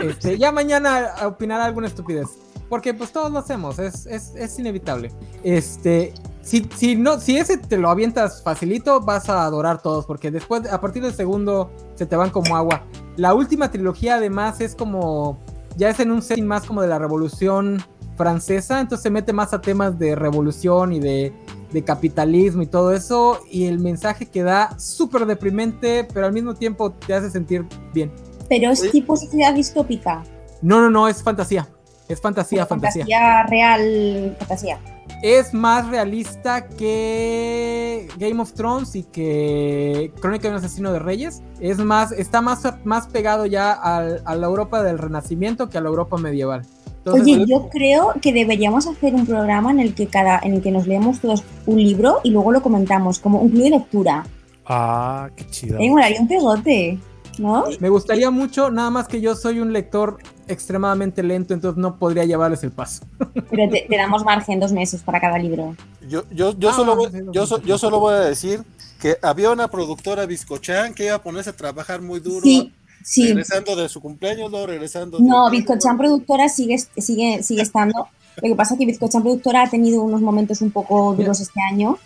este, 0.00 0.38
ya 0.38 0.50
mañana 0.50 1.14
opinará 1.24 1.64
alguna 1.66 1.86
estupidez. 1.86 2.26
Porque 2.68 2.92
pues 2.94 3.12
todos 3.12 3.30
lo 3.30 3.38
hacemos, 3.38 3.78
es, 3.78 4.06
es, 4.06 4.34
es 4.34 4.58
inevitable. 4.58 5.12
Este, 5.44 6.12
si, 6.42 6.68
si 6.76 6.96
no, 6.96 7.20
si 7.20 7.38
ese 7.38 7.56
te 7.56 7.78
lo 7.78 7.88
avientas 7.88 8.42
facilito, 8.42 9.00
vas 9.00 9.28
a 9.28 9.44
adorar 9.44 9.80
todos, 9.80 10.06
porque 10.06 10.30
después, 10.30 10.70
a 10.70 10.80
partir 10.80 11.02
del 11.02 11.14
segundo, 11.14 11.70
se 11.94 12.04
te 12.04 12.16
van 12.16 12.30
como 12.30 12.56
agua. 12.56 12.84
La 13.16 13.32
última 13.32 13.70
trilogía, 13.70 14.16
además, 14.16 14.60
es 14.60 14.74
como. 14.74 15.38
Ya 15.76 15.88
es 15.88 16.00
en 16.00 16.10
un 16.10 16.20
setting 16.20 16.46
más 16.46 16.64
como 16.64 16.82
de 16.82 16.88
la 16.88 16.98
revolución 16.98 17.82
francesa, 18.16 18.80
entonces 18.80 19.02
se 19.02 19.10
mete 19.10 19.32
más 19.32 19.54
a 19.54 19.62
temas 19.62 19.98
de 19.98 20.14
revolución 20.14 20.92
y 20.92 21.00
de, 21.00 21.32
de 21.72 21.82
capitalismo 21.82 22.62
y 22.62 22.66
todo 22.66 22.92
eso. 22.92 23.40
Y 23.50 23.66
el 23.66 23.78
mensaje 23.78 24.26
que 24.26 24.42
da 24.42 24.78
súper 24.78 25.24
deprimente, 25.24 26.06
pero 26.12 26.26
al 26.26 26.32
mismo 26.32 26.54
tiempo 26.54 26.92
te 26.92 27.14
hace 27.14 27.30
sentir 27.30 27.64
bien. 27.94 28.12
Pero 28.50 28.70
es 28.70 28.90
tipo 28.90 29.16
sociedad 29.16 29.54
distópica. 29.54 30.22
No, 30.60 30.80
no, 30.80 30.90
no, 30.90 31.08
es 31.08 31.22
fantasía. 31.22 31.66
Es 32.08 32.20
fantasía, 32.20 32.66
fantasía. 32.66 33.04
fantasía 33.04 33.42
real, 33.44 34.36
fantasía. 34.38 34.78
Es 35.22 35.54
más 35.54 35.88
realista 35.88 36.66
que 36.66 38.08
Game 38.18 38.40
of 38.42 38.52
Thrones 38.54 38.96
y 38.96 39.04
que 39.04 40.12
Crónica 40.20 40.48
de 40.48 40.54
un 40.54 40.56
asesino 40.56 40.92
de 40.92 40.98
reyes. 40.98 41.42
Es 41.60 41.78
más, 41.78 42.10
está 42.12 42.40
más, 42.40 42.62
más 42.84 43.06
pegado 43.06 43.46
ya 43.46 43.72
al- 43.72 44.22
a 44.24 44.34
la 44.34 44.46
Europa 44.46 44.82
del 44.82 44.98
Renacimiento 44.98 45.68
que 45.68 45.78
a 45.78 45.80
la 45.80 45.88
Europa 45.88 46.16
medieval. 46.16 46.62
Entonces, 46.98 47.22
Oye, 47.36 47.44
yo 47.48 47.68
creo 47.68 48.12
que 48.20 48.32
deberíamos 48.32 48.86
hacer 48.86 49.14
un 49.14 49.26
programa 49.26 49.70
en 49.72 49.80
el 49.80 49.94
que 49.94 50.06
cada, 50.06 50.38
en 50.42 50.54
el 50.54 50.62
que 50.62 50.70
nos 50.70 50.86
leemos 50.86 51.20
todos 51.20 51.42
un 51.66 51.76
libro 51.82 52.20
y 52.22 52.30
luego 52.30 52.52
lo 52.52 52.62
comentamos, 52.62 53.18
como 53.18 53.40
un 53.40 53.50
club 53.50 53.62
de 53.64 53.70
lectura. 53.70 54.24
Ah, 54.66 55.28
qué 55.34 55.44
chido. 55.50 55.78
Eh, 55.80 55.90
molaría 55.90 56.20
un 56.20 56.28
pegote, 56.28 56.98
¿no? 57.38 57.64
me 57.80 57.88
gustaría 57.88 58.30
mucho, 58.30 58.70
nada 58.70 58.90
más 58.90 59.08
que 59.08 59.20
yo 59.20 59.34
soy 59.34 59.58
un 59.58 59.72
lector 59.72 60.18
extremadamente 60.48 61.22
lento, 61.22 61.54
entonces 61.54 61.78
no 61.80 61.96
podría 61.96 62.24
llevarles 62.24 62.62
el 62.64 62.70
paso. 62.70 63.04
Pero 63.50 63.70
te, 63.70 63.86
te 63.88 63.96
damos 63.96 64.24
margen 64.24 64.60
dos 64.60 64.72
meses 64.72 65.02
para 65.02 65.20
cada 65.20 65.38
libro. 65.38 65.76
Yo, 66.08 66.24
yo, 66.30 66.56
yo, 66.58 66.70
Ah, 66.70 66.72
solo, 66.74 66.96
voy- 66.96 67.10
no, 67.12 67.32
yo, 67.32 67.46
so- 67.46 67.62
yo 67.62 67.78
solo 67.78 68.00
voy 68.00 68.14
a 68.14 68.20
decir 68.20 68.62
que 69.00 69.16
había 69.22 69.50
una 69.50 69.68
productora 69.68 70.26
Bizcochan 70.26 70.94
que 70.94 71.06
iba 71.06 71.14
a 71.16 71.22
ponerse 71.22 71.50
a 71.50 71.52
trabajar 71.56 72.00
muy 72.02 72.20
duro, 72.20 72.42
Sí, 72.42 72.72
sí. 73.02 73.26
regresando 73.28 73.74
de 73.76 73.88
su 73.88 74.00
cumpleaños, 74.00 74.50
luego 74.50 74.66
regresando. 74.66 75.18
No, 75.20 75.50
Bizcochan 75.50 75.98
Productora 75.98 76.48
sigue, 76.48 76.78
sigue, 76.96 77.42
sigue 77.42 77.62
estando. 77.62 78.08
Lo 78.36 78.48
que 78.48 78.54
pasa 78.54 78.74
es 78.74 78.78
que 78.80 78.86
Bizcochan 78.86 79.22
Productora 79.22 79.62
ha 79.64 79.70
tenido 79.70 80.02
unos 80.02 80.20
momentos 80.20 80.60
un 80.62 80.70
poco 80.70 81.14
duros 81.14 81.40
este 81.40 81.60
año, 81.60 81.98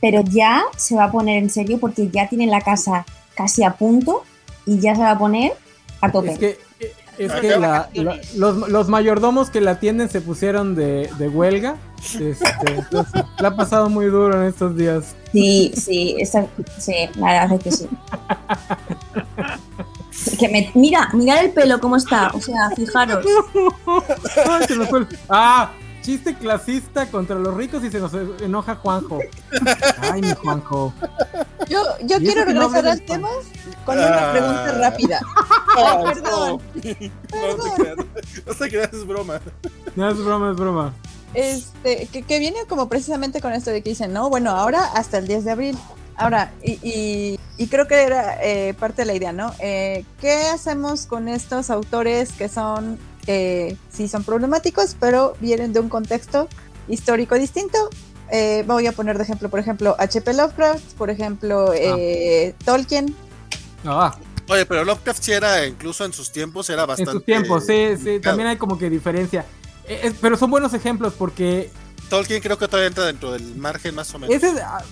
pero 0.00 0.22
ya 0.22 0.62
se 0.76 0.96
va 0.96 1.04
a 1.04 1.12
poner 1.12 1.42
en 1.42 1.50
serio 1.50 1.78
porque 1.78 2.08
ya 2.08 2.28
tienen 2.28 2.50
la 2.50 2.60
casa 2.60 3.04
casi 3.36 3.62
a 3.62 3.74
punto 3.74 4.22
y 4.66 4.80
ya 4.80 4.94
se 4.96 5.02
va 5.02 5.12
a 5.12 5.18
poner 5.18 5.52
a 6.00 6.10
tope. 6.10 6.32
Es 6.32 6.38
que, 6.38 6.58
es 7.24 7.30
Ah, 7.32 7.40
que 7.40 7.56
la- 7.58 7.88
los, 8.34 8.68
los 8.68 8.88
mayordomos 8.88 9.50
que 9.50 9.60
la 9.60 9.72
atienden 9.72 10.08
se 10.08 10.20
pusieron 10.20 10.74
de, 10.74 11.10
de 11.18 11.28
huelga. 11.28 11.76
Este, 12.18 12.38
entonces, 12.66 13.22
la 13.38 13.48
ha 13.48 13.56
pasado 13.56 13.90
muy 13.90 14.06
duro 14.06 14.40
en 14.40 14.48
estos 14.48 14.74
días. 14.76 15.14
Sí, 15.32 15.72
sí, 15.76 16.16
esta- 16.18 16.46
sí, 16.78 16.94
la 17.16 17.26
verdad 17.42 17.52
es 17.58 17.62
que 17.62 17.72
sí. 17.72 17.88
Que 20.38 20.48
me, 20.48 20.70
mira, 20.74 21.08
mirad 21.12 21.44
el 21.44 21.50
pelo 21.52 21.78
cómo 21.80 21.96
está, 21.96 22.30
o 22.34 22.40
sea, 22.40 22.70
fijaros. 22.74 23.24
El- 24.70 25.08
Ah, 25.28 25.70
chiste 26.02 26.34
clasista 26.36 27.06
contra 27.10 27.36
los 27.36 27.54
ricos 27.54 27.82
y 27.84 27.90
se 27.90 27.98
nos 28.00 28.12
enoja 28.42 28.74
Juanjo. 28.76 29.20
Ay, 30.00 30.20
mi 30.22 30.32
Juanjo. 30.34 30.92
Yo, 31.68 31.82
yo 32.02 32.16
¿Y 32.18 32.20
quiero 32.20 32.44
regresar 32.44 32.86
al 32.86 33.02
tema 33.02 33.28
con 33.84 33.96
una 33.98 34.28
Ah. 34.28 34.32
pregunta 34.32 34.72
rápida. 34.72 35.20
Ah, 35.76 35.98
Ay, 36.06 36.14
perdón. 36.14 36.60
No, 38.46 38.54
te 38.54 38.68
creas, 38.68 38.92
es 38.92 39.06
broma. 39.06 39.40
No 39.96 40.10
es 40.10 40.16
broma, 40.18 40.50
es 40.50 40.56
broma. 40.56 40.94
Este, 41.34 42.06
que, 42.06 42.22
que 42.22 42.38
viene 42.38 42.58
como 42.68 42.88
precisamente 42.88 43.40
con 43.40 43.52
esto 43.52 43.70
de 43.70 43.82
que 43.82 43.90
dicen, 43.90 44.12
no, 44.12 44.28
bueno, 44.30 44.50
ahora 44.50 44.84
hasta 44.94 45.18
el 45.18 45.28
10 45.28 45.44
de 45.44 45.50
abril. 45.52 45.78
Ahora, 46.16 46.52
y, 46.62 46.72
y- 46.82 47.40
y 47.56 47.66
creo 47.68 47.86
que 47.86 48.02
era 48.02 48.36
eh, 48.42 48.74
parte 48.74 49.02
de 49.02 49.06
la 49.06 49.14
idea, 49.14 49.32
¿no? 49.32 49.52
Eh, 49.58 50.04
¿Qué 50.20 50.42
hacemos 50.48 51.06
con 51.06 51.28
estos 51.28 51.70
autores 51.70 52.32
que 52.32 52.48
son, 52.48 52.98
eh, 53.26 53.76
sí 53.90 54.08
son 54.08 54.24
problemáticos, 54.24 54.96
pero 54.98 55.34
vienen 55.40 55.72
de 55.72 55.80
un 55.80 55.88
contexto 55.88 56.48
histórico 56.88 57.34
distinto? 57.36 57.78
Eh, 58.32 58.64
voy 58.66 58.86
a 58.86 58.92
poner 58.92 59.16
de 59.16 59.24
ejemplo, 59.24 59.48
por 59.48 59.58
ejemplo, 59.58 59.96
H.P. 59.98 60.34
Lovecraft, 60.34 60.94
por 60.94 61.10
ejemplo, 61.10 61.72
eh, 61.74 62.54
Tolkien. 62.64 63.14
Ah, 63.84 64.16
Oye, 64.50 64.66
pero 64.66 64.84
Lovecraft 64.84 65.22
sí 65.22 65.32
era, 65.32 65.64
incluso 65.64 66.04
en 66.04 66.12
sus 66.12 66.32
tiempos, 66.32 66.68
era 66.70 66.82
en 66.82 66.88
bastante. 66.88 67.12
sus 67.12 67.24
tiempos, 67.24 67.64
sí, 67.66 67.96
sí, 67.96 68.04
claro. 68.04 68.20
también 68.22 68.48
hay 68.48 68.56
como 68.56 68.76
que 68.76 68.90
diferencia. 68.90 69.44
Eh, 69.86 70.00
eh, 70.04 70.12
pero 70.20 70.36
son 70.36 70.50
buenos 70.50 70.74
ejemplos 70.74 71.14
porque 71.16 71.70
Tolkien 72.08 72.42
creo 72.42 72.58
que 72.58 72.66
todavía 72.66 72.88
entra 72.88 73.06
dentro 73.06 73.30
del 73.30 73.54
margen 73.54 73.94
más 73.94 74.12
o 74.12 74.18
menos. 74.18 74.34
ese 74.34 74.48
es, 74.48 74.60
ah, 74.60 74.82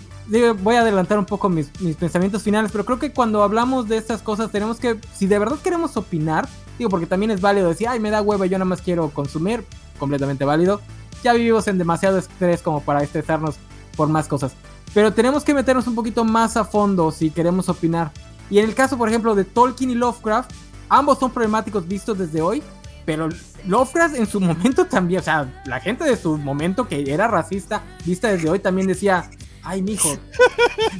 voy 0.60 0.76
a 0.76 0.82
adelantar 0.82 1.18
un 1.18 1.24
poco 1.24 1.48
mis, 1.48 1.68
mis 1.80 1.96
pensamientos 1.96 2.44
finales, 2.44 2.70
pero 2.70 2.84
creo 2.84 3.00
que 3.00 3.12
cuando 3.12 3.42
hablamos 3.42 3.88
de 3.88 3.96
estas 3.96 4.22
cosas 4.22 4.52
tenemos 4.52 4.78
que, 4.78 4.96
si 5.12 5.26
de 5.26 5.40
verdad 5.40 5.58
queremos 5.58 5.96
opinar, 5.96 6.48
digo, 6.78 6.90
porque 6.90 7.06
también 7.06 7.30
es 7.30 7.40
válido 7.40 7.68
decir, 7.68 7.88
ay, 7.88 8.00
me 8.00 8.10
da 8.10 8.22
hueva, 8.22 8.46
yo 8.46 8.58
nada 8.58 8.64
más 8.64 8.80
quiero 8.80 9.10
consumir, 9.10 9.64
completamente 9.98 10.44
válido. 10.44 10.80
Ya 11.22 11.32
vivimos 11.32 11.66
en 11.66 11.78
demasiado 11.78 12.18
estrés 12.18 12.62
como 12.62 12.80
para 12.80 13.02
estresarnos 13.02 13.56
por 13.96 14.08
más 14.08 14.28
cosas. 14.28 14.52
Pero 14.94 15.12
tenemos 15.12 15.44
que 15.44 15.52
meternos 15.52 15.86
un 15.86 15.94
poquito 15.94 16.24
más 16.24 16.56
a 16.56 16.64
fondo 16.64 17.10
si 17.10 17.30
queremos 17.30 17.68
opinar. 17.68 18.12
Y 18.50 18.58
en 18.58 18.64
el 18.64 18.74
caso, 18.74 18.96
por 18.96 19.08
ejemplo, 19.08 19.34
de 19.34 19.44
Tolkien 19.44 19.90
y 19.90 19.94
Lovecraft, 19.94 20.52
ambos 20.88 21.18
son 21.18 21.30
problemáticos 21.30 21.86
vistos 21.86 22.16
desde 22.16 22.40
hoy, 22.40 22.62
pero 23.04 23.28
Lovecraft 23.66 24.16
en 24.16 24.26
su 24.26 24.40
momento 24.40 24.86
también, 24.86 25.20
o 25.20 25.24
sea, 25.24 25.62
la 25.66 25.80
gente 25.80 26.04
de 26.04 26.16
su 26.16 26.38
momento 26.38 26.88
que 26.88 27.12
era 27.12 27.28
racista, 27.28 27.82
vista 28.04 28.28
desde 28.28 28.48
hoy, 28.48 28.60
también 28.60 28.86
decía, 28.86 29.28
ay, 29.62 29.82
mijo, 29.82 30.16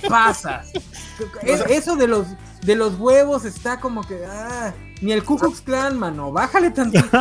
¿qué 0.00 0.08
pasa? 0.08 0.62
Eso 1.42 1.96
de 1.96 2.06
los, 2.06 2.26
de 2.62 2.74
los 2.76 2.94
huevos 2.98 3.44
está 3.44 3.80
como 3.80 4.06
que, 4.06 4.24
ah, 4.26 4.74
ni 5.00 5.12
el 5.12 5.22
Ku 5.24 5.38
Klux 5.38 5.60
Klan, 5.60 5.96
mano, 5.98 6.32
bájale 6.32 6.70
tantito. 6.70 7.06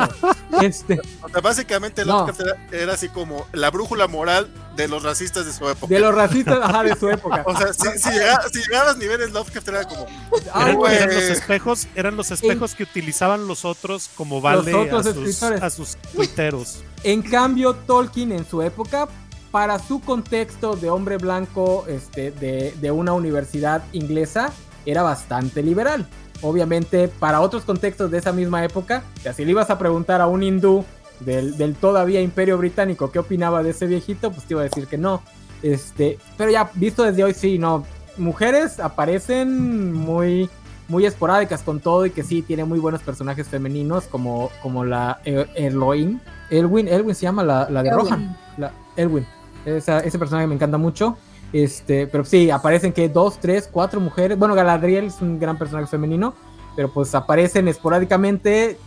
Este, 0.62 1.00
O 1.22 1.30
sea, 1.30 1.42
básicamente 1.42 2.04
No. 2.04 2.22
Lovecraft 2.26 2.40
era, 2.42 2.68
era 2.84 2.94
así 2.94 3.10
como 3.10 3.46
la 3.52 3.70
brújula 3.70 4.08
moral 4.08 4.50
de 4.76 4.88
los 4.88 5.04
racistas 5.04 5.46
de 5.46 5.54
su 5.54 5.68
época. 5.70 5.94
de 5.94 6.00
los 6.00 6.16
racistas, 6.16 6.58
ajá, 6.64 6.84
de 6.84 6.96
su 6.96 7.10
época. 7.10 7.44
O 7.46 7.56
sea, 7.56 7.74
si, 7.74 8.00
si, 8.00 8.10
llegaba- 8.10 8.50
si 8.52 8.60
llegabas 8.60 8.96
a 8.96 8.98
niveles 8.98 9.32
Lovecraft 9.34 9.68
era 9.68 9.84
como, 9.84 10.08
Ay, 10.54 10.64
Eran, 10.64 10.76
güey. 10.78 10.96
eran 10.96 11.14
los 11.14 11.24
espejos, 11.26 11.88
eran 11.96 12.16
los 12.16 12.32
espejos 12.32 12.74
que 12.74 12.84
utilizaban 12.84 13.46
los 13.48 13.66
otros 13.66 14.10
como 14.16 14.42
balde 14.42 14.74
otros 14.74 15.06
a, 15.06 15.14
sus, 15.14 15.44
a 15.44 15.70
sus 15.70 15.98
tuiteros. 16.16 16.84
En 17.04 17.22
cambio, 17.22 17.76
Tolkien 17.76 18.32
en 18.32 18.48
su 18.50 18.64
época, 18.64 19.08
para 19.52 19.78
su 19.78 20.00
contexto 20.02 20.76
de 20.76 20.90
hombre 20.90 21.18
blanco 21.18 21.86
este, 21.88 22.32
de, 22.32 22.74
de 22.82 22.92
una 22.92 23.14
universidad 23.14 23.84
inglesa, 23.92 24.52
era 24.92 25.04
bastante 25.04 25.62
liberal. 25.62 26.06
Obviamente, 26.42 27.08
para 27.08 27.42
otros 27.42 27.64
contextos 27.64 28.12
de 28.12 28.20
esa 28.20 28.32
misma 28.32 28.64
época, 28.64 29.04
que 29.24 29.34
si 29.34 29.44
le 29.44 29.52
ibas 29.52 29.70
a 29.70 29.78
preguntar 29.80 30.22
a 30.22 30.28
un 30.28 30.44
hindú 30.44 30.86
del, 31.20 31.58
del 31.58 31.74
todavía 31.76 32.22
imperio 32.22 32.58
británico 32.60 33.12
qué 33.12 33.20
opinaba 33.20 33.64
de 33.64 33.72
ese 33.72 33.88
viejito, 33.88 34.32
pues 34.32 34.46
te 34.46 34.54
iba 34.54 34.62
a 34.62 34.66
decir 34.66 34.86
que 34.88 34.98
no. 34.98 35.22
Este, 35.64 36.20
pero 36.38 36.52
ya 36.52 36.70
visto 36.76 37.04
desde 37.04 37.24
hoy, 37.24 37.34
sí, 37.34 37.58
no. 37.58 37.84
Mujeres 38.18 38.80
aparecen 38.80 39.94
muy, 39.94 40.48
muy 40.88 41.06
esporádicas 41.08 41.64
con 41.64 41.80
todo 41.80 42.06
y 42.06 42.12
que 42.12 42.24
sí, 42.24 42.44
tiene 42.44 42.64
muy 42.66 42.78
buenos 42.80 43.02
personajes 43.02 43.48
femeninos 43.48 44.04
como, 44.06 44.52
como 44.62 44.86
la 44.86 45.20
Er- 45.26 45.50
Erloin. 45.56 46.22
Elwin, 46.52 46.88
Elwin 46.88 47.16
se 47.16 47.24
llama 47.24 47.44
la, 47.44 47.68
la 47.70 47.82
de 47.84 47.90
Elwin. 47.90 48.06
Rohan. 48.06 48.38
La, 48.58 48.72
Elwin. 48.96 49.26
Esa- 49.66 50.00
ese 50.00 50.20
personaje 50.20 50.48
me 50.48 50.56
encanta 50.56 50.78
mucho. 50.78 51.18
Este, 51.54 52.08
pero 52.08 52.26
sí, 52.26 52.50
aparecen 52.52 52.92
que 52.94 53.08
dos, 53.10 53.40
tres, 53.40 53.70
cuatro 53.72 54.00
mujeres. 54.00 54.38
Bueno, 54.38 54.54
Galadriel 54.56 55.06
es 55.06 55.22
un 55.22 55.40
gran 55.40 55.58
personaje 55.58 55.88
femenino, 55.88 56.34
pero 56.76 56.92
pues 56.92 57.16
aparecen 57.16 57.68
esporádicamente. 57.68 58.78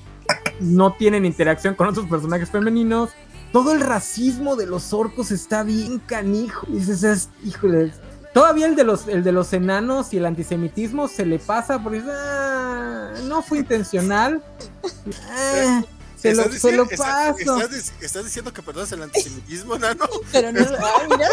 No 0.60 0.92
tienen 0.92 1.24
interacción 1.24 1.74
con 1.74 1.88
otros 1.88 2.06
personajes 2.06 2.50
femeninos. 2.50 3.10
Todo 3.52 3.72
el 3.72 3.80
racismo 3.80 4.54
de 4.56 4.66
los 4.66 4.92
orcos 4.92 5.30
está 5.32 5.62
bien 5.64 5.98
canijo. 6.00 6.66
Dices, 6.68 7.02
es- 7.02 7.28
híjole. 7.44 7.92
Todavía 8.32 8.66
el 8.66 8.76
de 8.76 8.84
los, 8.84 9.08
el 9.08 9.24
de 9.24 9.32
los 9.32 9.52
enanos 9.52 10.14
y 10.14 10.18
el 10.18 10.26
antisemitismo 10.26 11.08
se 11.08 11.26
le 11.26 11.40
pasa 11.40 11.82
porque 11.82 12.00
ah, 12.08 13.10
no 13.26 13.42
fue 13.42 13.58
intencional. 13.58 14.42
Ah, 15.32 15.82
se 16.20 16.34
lo, 16.34 16.42
¿estás 16.42 16.60
se 16.60 16.72
lo 16.72 16.88
paso. 16.88 17.38
estás 17.38 17.92
estás 18.00 18.24
diciendo 18.24 18.52
que 18.52 18.62
perdonas 18.62 18.92
el 18.92 19.02
antisemitismo, 19.02 19.78
nano? 19.78 20.06
Pero 20.32 20.52
no, 20.52 20.60
ay, 20.60 21.08
mira, 21.08 21.28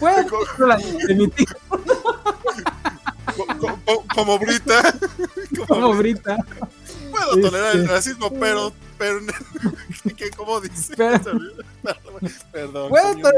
Puede 0.00 0.22
ser 0.28 0.64
el 0.64 0.70
antisemitismo 0.72 1.58
Co- 3.36 3.46
co- 3.60 3.78
co- 3.86 4.04
como 4.14 4.38
Brita. 4.38 4.82
Como 5.56 5.66
como 5.66 5.94
Brita. 5.94 6.36
Puedo 7.10 7.40
tolerar 7.48 7.74
el 7.74 7.82
Este. 7.82 7.92
racismo, 7.92 8.30
pero. 8.38 8.72
pero 8.98 9.20
que, 10.16 10.30
¿Cómo 10.30 10.60
dice? 10.60 10.94
Pero- 10.96 11.20
Perdón. 12.52 12.88
Puede 12.90 13.12
soy 13.14 13.22
ser 13.22 13.32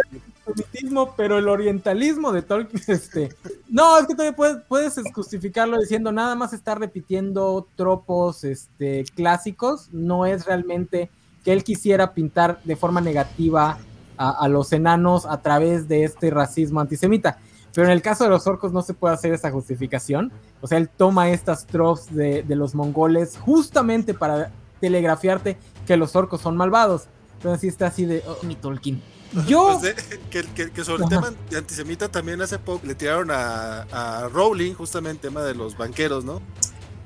antisemitismo, 0.51 1.15
pero 1.17 1.39
el 1.39 1.49
orientalismo 1.49 2.33
de 2.33 2.43
Tolkien, 2.43 2.83
este, 2.89 3.31
no, 3.69 3.99
es 3.99 4.07
que 4.07 4.15
todavía 4.15 4.65
puedes, 4.69 4.95
justificarlo 5.15 5.79
diciendo 5.79 6.13
nada 6.13 6.35
más 6.35 6.53
está 6.53 6.75
repitiendo 6.75 7.67
tropos 7.77 8.45
este, 8.45 9.05
clásicos, 9.15 9.89
no 9.93 10.27
es 10.27 10.47
realmente 10.47 11.11
que 11.45 11.53
él 11.53 11.65
quisiera 11.65 12.13
pintar 12.13 12.61
de 12.65 12.77
forma 12.77 13.01
negativa 13.01 13.79
a, 14.17 14.49
los 14.49 14.71
enanos 14.75 15.25
a 15.25 15.41
través 15.41 15.89
de 15.89 16.05
este 16.05 16.29
racismo 16.29 16.81
antisemita. 16.81 17.39
Pero 17.73 17.87
en 17.87 17.93
el 17.93 18.03
caso 18.03 18.25
de 18.25 18.31
los 18.31 18.47
orcos 18.47 18.71
no 18.71 18.83
se 18.83 18.93
puede 18.93 19.15
hacer 19.15 19.33
esa 19.33 19.51
justificación. 19.51 20.31
O 20.61 20.67
sea, 20.67 20.77
él 20.77 20.91
toma 20.91 21.31
estas 21.31 21.67
tropes 21.67 22.15
de, 22.15 22.43
de 22.43 22.55
los 22.55 22.75
mongoles 22.75 23.39
justamente 23.39 24.13
para 24.13 24.51
telegrafiarte 24.79 25.57
que 25.87 25.97
los 25.97 26.15
orcos 26.17 26.43
son 26.43 26.57
malvados. 26.57 27.07
Entonces 27.35 27.61
sí 27.63 27.69
está 27.69 27.87
así 27.87 28.05
de, 28.05 28.23
oh, 28.27 28.45
mi 28.45 28.55
Tolkien. 28.55 29.01
Yo, 29.47 29.79
Pues 29.81 29.97
de- 29.97 30.19
que, 30.31 30.43
que- 30.43 30.71
que 30.73 30.85
sobre 30.85 31.05
el 31.05 31.09
tema 31.09 31.33
de 31.51 31.59
antisemita 31.59 32.09
también 32.09 32.43
hace 32.43 32.59
poco 32.59 32.85
le 32.87 32.95
tiraron 32.97 33.31
a, 33.31 33.83
a 33.93 34.29
Rowling 34.29 34.75
justamente 34.75 35.29
el 35.29 35.33
tema 35.33 35.43
de 35.45 35.55
los 35.55 35.77
banqueros, 35.77 36.25
¿no? 36.25 36.41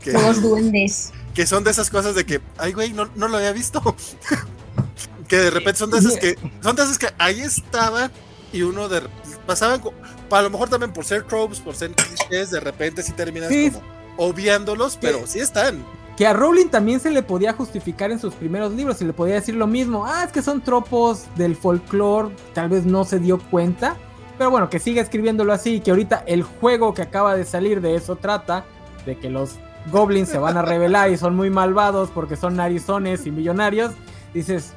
Que, 0.02 0.12
Los 0.12 0.40
duendes. 0.42 1.12
que 1.34 1.46
son 1.46 1.64
de 1.64 1.70
esas 1.70 1.90
cosas 1.90 2.14
de 2.14 2.24
que, 2.26 2.40
ay, 2.59 2.72
güey, 2.72 2.92
no, 2.92 3.09
no 3.14 3.28
lo 3.28 3.36
había 3.36 3.52
visto. 3.52 3.80
que 5.28 5.36
de 5.36 5.51
repente 5.51 5.78
son 5.78 5.90
de 5.90 5.98
esas 5.98 6.16
que, 6.18 6.36
son 6.62 6.76
de 6.76 6.82
esas 6.82 6.98
que 6.98 7.09
ahí 7.18 7.40
estaban 7.40 8.10
y 8.52 8.62
uno 8.62 8.88
de 8.88 9.02
pasaban, 9.46 9.82
a 10.30 10.42
lo 10.42 10.51
mejor 10.51 10.68
también 10.68 10.92
por 10.92 11.05
ser 11.05 11.24
tropes, 11.24 11.60
por 11.60 11.74
ser 11.74 11.92
clichés, 11.92 12.51
de 12.51 12.60
repente 12.60 13.02
sí 13.02 13.12
terminas 13.12 13.48
Sí. 13.51 13.70
como 13.70 13.84
obviándolos, 14.16 14.96
pero 15.01 15.26
sí 15.26 15.40
están. 15.40 15.84
Que 16.16 16.27
a 16.27 16.32
Rowling 16.32 16.69
también 16.69 17.01
se 17.01 17.11
le 17.11 17.23
podía 17.23 17.53
justificar 17.53 18.11
en 18.12 18.19
sus 18.19 18.35
primeros 18.35 18.73
libros, 18.73 18.99
se 18.99 19.05
le 19.05 19.12
podía 19.12 19.35
decir 19.35 19.55
lo 19.57 19.66
mismo, 19.66 20.05
ah, 20.07 20.24
es 20.24 20.32
que 20.32 20.43
son 20.43 20.61
tropos 20.61 21.24
del 21.36 21.57
folclore, 21.57 22.35
tal 22.53 22.69
vez 22.69 22.85
no 22.86 23.05
se 23.05 23.19
dio 23.19 23.39
cuenta, 23.51 23.97
pero 24.39 24.51
bueno, 24.51 24.70
que 24.70 24.78
siga 24.78 25.03
escribiéndolo 25.03 25.53
así, 25.53 25.81
que 25.81 25.91
ahorita 25.91 26.23
el 26.27 26.43
juego 26.45 26.95
que 26.95 27.03
acaba 27.03 27.35
de 27.36 27.45
salir 27.45 27.81
de 27.81 27.97
eso 27.97 28.16
trata, 28.16 28.65
de 29.07 29.16
que 29.19 29.28
los 29.28 29.57
goblins 29.93 30.28
se 30.28 30.39
van 30.39 30.57
a 30.57 30.62
rebelar 30.62 31.11
y 31.11 31.16
son 31.16 31.35
muy 31.36 31.51
malvados 31.51 32.11
porque 32.11 32.36
son 32.36 32.57
narizones 32.57 33.27
y 33.27 33.31
millonarios, 33.32 33.93
dices, 34.32 34.73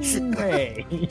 "Mm, 0.00 0.34
güey, 0.34 1.08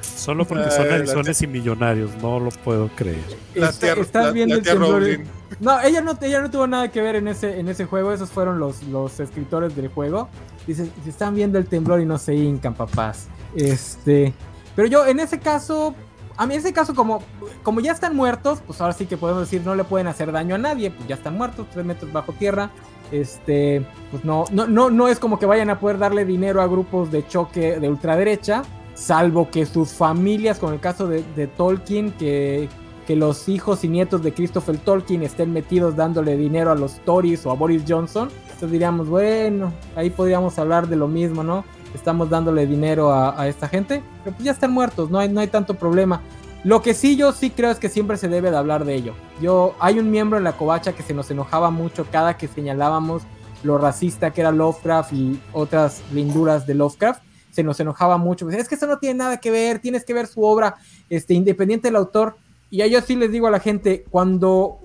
Solo 0.00 0.44
porque 0.44 0.70
son 0.70 0.88
narizones 0.88 1.40
y 1.42 1.46
millonarios, 1.46 2.10
no 2.20 2.40
lo 2.40 2.50
puedo 2.50 2.88
creer. 2.96 3.22
La 3.54 3.70
tía, 3.72 3.92
estás 3.94 4.26
la- 4.26 4.30
viendo 4.32 4.54
la 4.56 4.58
el 4.60 4.66
temblor. 4.66 5.00
Rowling. 5.02 5.24
No, 5.60 5.80
ella 5.80 6.00
no, 6.00 6.18
ella 6.20 6.40
no 6.40 6.50
tuvo 6.50 6.66
nada 6.66 6.90
que 6.90 7.00
ver 7.00 7.16
en 7.16 7.28
ese, 7.28 7.58
en 7.58 7.68
ese 7.68 7.86
juego. 7.86 8.12
Esos 8.12 8.30
fueron 8.30 8.58
los, 8.58 8.82
los 8.84 9.20
escritores 9.20 9.74
del 9.76 9.88
juego. 9.88 10.28
Dicen, 10.66 10.92
están 11.06 11.34
viendo 11.34 11.58
el 11.58 11.66
temblor 11.66 12.00
y 12.00 12.04
no 12.04 12.18
se 12.18 12.34
hincan, 12.34 12.74
papás. 12.74 13.28
Este. 13.54 14.34
Pero 14.74 14.88
yo, 14.88 15.06
en 15.06 15.20
ese 15.20 15.38
caso. 15.38 15.94
A 16.38 16.46
mí, 16.46 16.52
en 16.52 16.60
ese 16.60 16.74
caso, 16.74 16.94
como, 16.94 17.22
como 17.62 17.80
ya 17.80 17.92
están 17.92 18.14
muertos, 18.14 18.60
pues 18.66 18.78
ahora 18.82 18.92
sí 18.92 19.06
que 19.06 19.16
podemos 19.16 19.40
decir, 19.40 19.62
no 19.64 19.74
le 19.74 19.84
pueden 19.84 20.06
hacer 20.06 20.32
daño 20.32 20.54
a 20.56 20.58
nadie. 20.58 20.90
Pues 20.90 21.08
ya 21.08 21.14
están 21.14 21.34
muertos, 21.34 21.66
tres 21.72 21.86
metros 21.86 22.12
bajo 22.12 22.32
tierra. 22.32 22.70
Este. 23.10 23.86
Pues 24.10 24.24
no, 24.24 24.44
no, 24.50 24.66
no, 24.66 24.90
no 24.90 25.08
es 25.08 25.18
como 25.18 25.38
que 25.38 25.46
vayan 25.46 25.70
a 25.70 25.80
poder 25.80 25.98
darle 25.98 26.24
dinero 26.24 26.60
a 26.60 26.66
grupos 26.66 27.10
de 27.10 27.26
choque 27.26 27.80
de 27.80 27.88
ultraderecha. 27.88 28.62
Salvo 28.94 29.50
que 29.50 29.64
sus 29.66 29.92
familias, 29.92 30.58
con 30.58 30.72
el 30.72 30.80
caso 30.80 31.06
de 31.06 31.46
Tolkien, 31.46 32.12
que 32.12 32.68
que 33.06 33.16
los 33.16 33.48
hijos 33.48 33.84
y 33.84 33.88
nietos 33.88 34.22
de 34.22 34.34
Christopher 34.34 34.76
Tolkien 34.78 35.22
estén 35.22 35.52
metidos 35.52 35.96
dándole 35.96 36.36
dinero 36.36 36.72
a 36.72 36.74
los 36.74 36.96
Tories 37.04 37.46
o 37.46 37.50
a 37.50 37.54
Boris 37.54 37.84
Johnson, 37.86 38.28
entonces 38.42 38.70
diríamos, 38.70 39.08
bueno, 39.08 39.72
ahí 39.94 40.10
podríamos 40.10 40.58
hablar 40.58 40.88
de 40.88 40.96
lo 40.96 41.08
mismo, 41.08 41.42
¿no? 41.44 41.64
Estamos 41.94 42.28
dándole 42.28 42.66
dinero 42.66 43.12
a, 43.12 43.46
esta 43.48 43.68
gente, 43.68 44.02
pero 44.24 44.36
pues 44.36 44.44
ya 44.44 44.52
están 44.52 44.72
muertos, 44.72 45.10
no 45.10 45.18
hay, 45.18 45.28
no 45.28 45.40
hay 45.40 45.48
tanto 45.48 45.74
problema. 45.74 46.20
Lo 46.64 46.82
que 46.82 46.94
sí 46.94 47.16
yo 47.16 47.32
sí 47.32 47.50
creo 47.50 47.70
es 47.70 47.78
que 47.78 47.88
siempre 47.88 48.16
se 48.16 48.28
debe 48.28 48.50
de 48.50 48.56
hablar 48.56 48.84
de 48.84 48.94
ello. 48.94 49.14
Yo, 49.40 49.76
hay 49.78 49.98
un 50.00 50.10
miembro 50.10 50.36
en 50.36 50.44
la 50.44 50.56
covacha 50.56 50.94
que 50.94 51.02
se 51.02 51.14
nos 51.14 51.30
enojaba 51.30 51.70
mucho 51.70 52.06
cada 52.10 52.36
que 52.36 52.48
señalábamos 52.48 53.22
lo 53.62 53.78
racista 53.78 54.32
que 54.32 54.40
era 54.40 54.52
Lovecraft 54.52 55.12
y 55.12 55.40
otras 55.52 56.02
linduras 56.12 56.66
de 56.66 56.74
Lovecraft. 56.74 57.22
Se 57.50 57.62
nos 57.62 57.78
enojaba 57.80 58.18
mucho. 58.18 58.48
Es 58.50 58.68
que 58.68 58.74
eso 58.74 58.86
no 58.86 58.98
tiene 58.98 59.18
nada 59.18 59.38
que 59.38 59.50
ver, 59.50 59.78
tienes 59.78 60.04
que 60.04 60.12
ver 60.12 60.26
su 60.26 60.42
obra 60.42 60.76
este, 61.08 61.34
independiente 61.34 61.88
del 61.88 61.96
autor. 61.96 62.36
Y 62.70 62.82
a 62.82 62.86
yo 62.86 63.00
sí 63.00 63.16
les 63.16 63.30
digo 63.30 63.46
a 63.46 63.50
la 63.50 63.60
gente, 63.60 64.04
cuando 64.10 64.80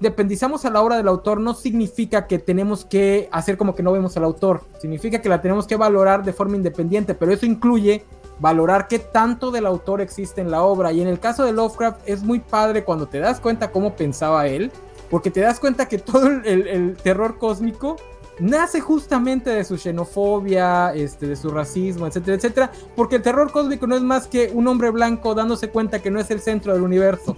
dependizamos 0.00 0.64
a 0.64 0.70
la 0.70 0.80
obra 0.80 0.96
del 0.96 1.08
autor 1.08 1.40
no 1.40 1.54
significa 1.54 2.26
que 2.26 2.38
tenemos 2.38 2.84
que 2.84 3.28
hacer 3.32 3.56
como 3.56 3.74
que 3.74 3.82
no 3.82 3.92
vemos 3.92 4.16
al 4.16 4.24
autor, 4.24 4.62
significa 4.80 5.20
que 5.20 5.28
la 5.28 5.40
tenemos 5.40 5.66
que 5.66 5.76
valorar 5.76 6.24
de 6.24 6.32
forma 6.32 6.56
independiente, 6.56 7.14
pero 7.14 7.32
eso 7.32 7.46
incluye 7.46 8.04
valorar 8.38 8.86
qué 8.88 8.98
tanto 8.98 9.50
del 9.50 9.66
autor 9.66 10.00
existe 10.00 10.40
en 10.40 10.50
la 10.50 10.62
obra. 10.62 10.92
Y 10.92 11.00
en 11.00 11.08
el 11.08 11.18
caso 11.18 11.44
de 11.44 11.52
Lovecraft 11.52 12.00
es 12.06 12.22
muy 12.22 12.40
padre 12.40 12.84
cuando 12.84 13.06
te 13.06 13.18
das 13.18 13.40
cuenta 13.40 13.72
cómo 13.72 13.96
pensaba 13.96 14.46
él, 14.46 14.70
porque 15.10 15.30
te 15.30 15.40
das 15.40 15.58
cuenta 15.58 15.88
que 15.88 15.98
todo 15.98 16.28
el, 16.28 16.96
terror 17.02 17.38
cósmico 17.38 17.96
nace 18.40 18.80
justamente 18.80 19.50
de 19.50 19.64
su 19.64 19.76
xenofobia, 19.76 20.92
este, 20.94 21.26
de 21.26 21.36
su 21.36 21.50
racismo, 21.50 22.06
etcétera, 22.06 22.36
etcétera, 22.36 22.72
porque 22.96 23.16
el 23.16 23.22
terror 23.22 23.50
cósmico 23.52 23.86
no 23.86 23.96
es 23.96 24.02
más 24.02 24.26
que 24.26 24.50
un 24.52 24.66
hombre 24.68 24.90
blanco 24.90 25.34
dándose 25.34 25.68
cuenta 25.70 26.00
que 26.00 26.10
no 26.10 26.20
es 26.20 26.30
el 26.30 26.40
centro 26.40 26.72
del 26.72 26.82
universo. 26.82 27.36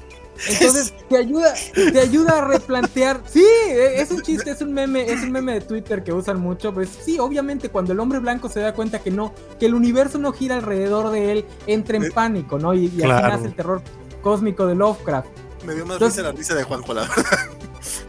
Entonces 0.49 0.95
te 1.09 1.19
ayuda, 1.19 1.53
te 1.75 2.01
ayuda 2.01 2.39
a 2.39 2.45
replantear. 2.47 3.21
Sí, 3.27 3.45
e- 3.45 4.01
es 4.01 4.11
un 4.11 4.23
chiste, 4.23 4.51
es 4.53 4.63
un 4.63 4.73
meme, 4.73 5.11
es 5.11 5.23
un 5.23 5.33
meme 5.33 5.55
de 5.55 5.61
Twitter 5.61 6.03
que 6.03 6.13
usan 6.13 6.41
mucho. 6.41 6.73
Pues 6.73 6.89
sí, 6.89 7.19
obviamente 7.19 7.69
cuando 7.69 7.93
el 7.93 8.01
hombre 8.01 8.19
blanco 8.21 8.49
se 8.49 8.61
da 8.61 8.73
cuenta 8.73 9.01
que 9.01 9.11
no, 9.11 9.35
que 9.59 9.67
el 9.67 9.75
universo 9.75 10.17
no 10.19 10.33
gira 10.33 10.57
alrededor 10.57 11.11
de 11.11 11.33
él, 11.33 11.45
entra 11.67 11.97
en 11.99 12.11
pánico, 12.13 12.59
¿no? 12.59 12.73
Y, 12.73 12.87
y 12.87 13.03
así 13.03 13.23
nace 13.23 13.47
el 13.49 13.55
terror 13.55 13.83
cósmico 14.23 14.67
de 14.67 14.75
Lovecraft. 14.77 15.29
Me 15.67 15.75
dio 15.75 15.85
más 15.85 15.97
Entonces- 15.97 16.19
risa 16.25 16.31
la 16.33 16.37
risa 16.39 16.55
de 16.55 16.63
Juanjo, 16.63 16.95
la 16.95 17.07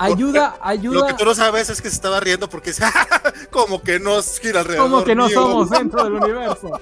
Ayuda, 0.03 0.55
Lo 0.59 0.67
ayuda. 0.67 1.07
que 1.07 1.13
tú 1.13 1.25
no 1.25 1.35
sabes 1.35 1.69
es 1.69 1.81
que 1.81 1.89
se 1.89 1.95
estaba 1.95 2.19
riendo 2.19 2.49
porque 2.49 2.71
como 3.51 3.81
que 3.81 3.99
no 3.99 4.21
gira 4.41 4.61
alrededor 4.61 4.89
Como 4.89 5.03
que 5.03 5.15
no 5.15 5.27
mío". 5.27 5.41
somos 5.41 5.69
centro 5.69 6.03
del 6.03 6.13
universo. 6.13 6.79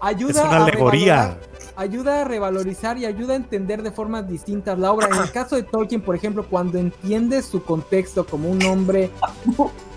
Ayuda 0.00 0.30
Es 0.42 0.46
una 0.48 0.56
a 0.58 0.64
alegoría. 0.64 1.38
ayuda 1.76 2.20
a 2.22 2.24
revalorizar 2.24 2.98
y 2.98 3.06
ayuda 3.06 3.34
a 3.34 3.36
entender 3.36 3.82
de 3.82 3.92
formas 3.92 4.28
distintas 4.28 4.78
la 4.78 4.90
obra. 4.92 5.06
En 5.08 5.14
el 5.22 5.30
caso 5.30 5.56
de 5.56 5.62
Tolkien, 5.62 6.02
por 6.02 6.14
ejemplo, 6.16 6.44
cuando 6.48 6.78
entiendes 6.78 7.46
su 7.46 7.62
contexto 7.62 8.26
como 8.26 8.50
un 8.50 8.62
hombre 8.64 9.10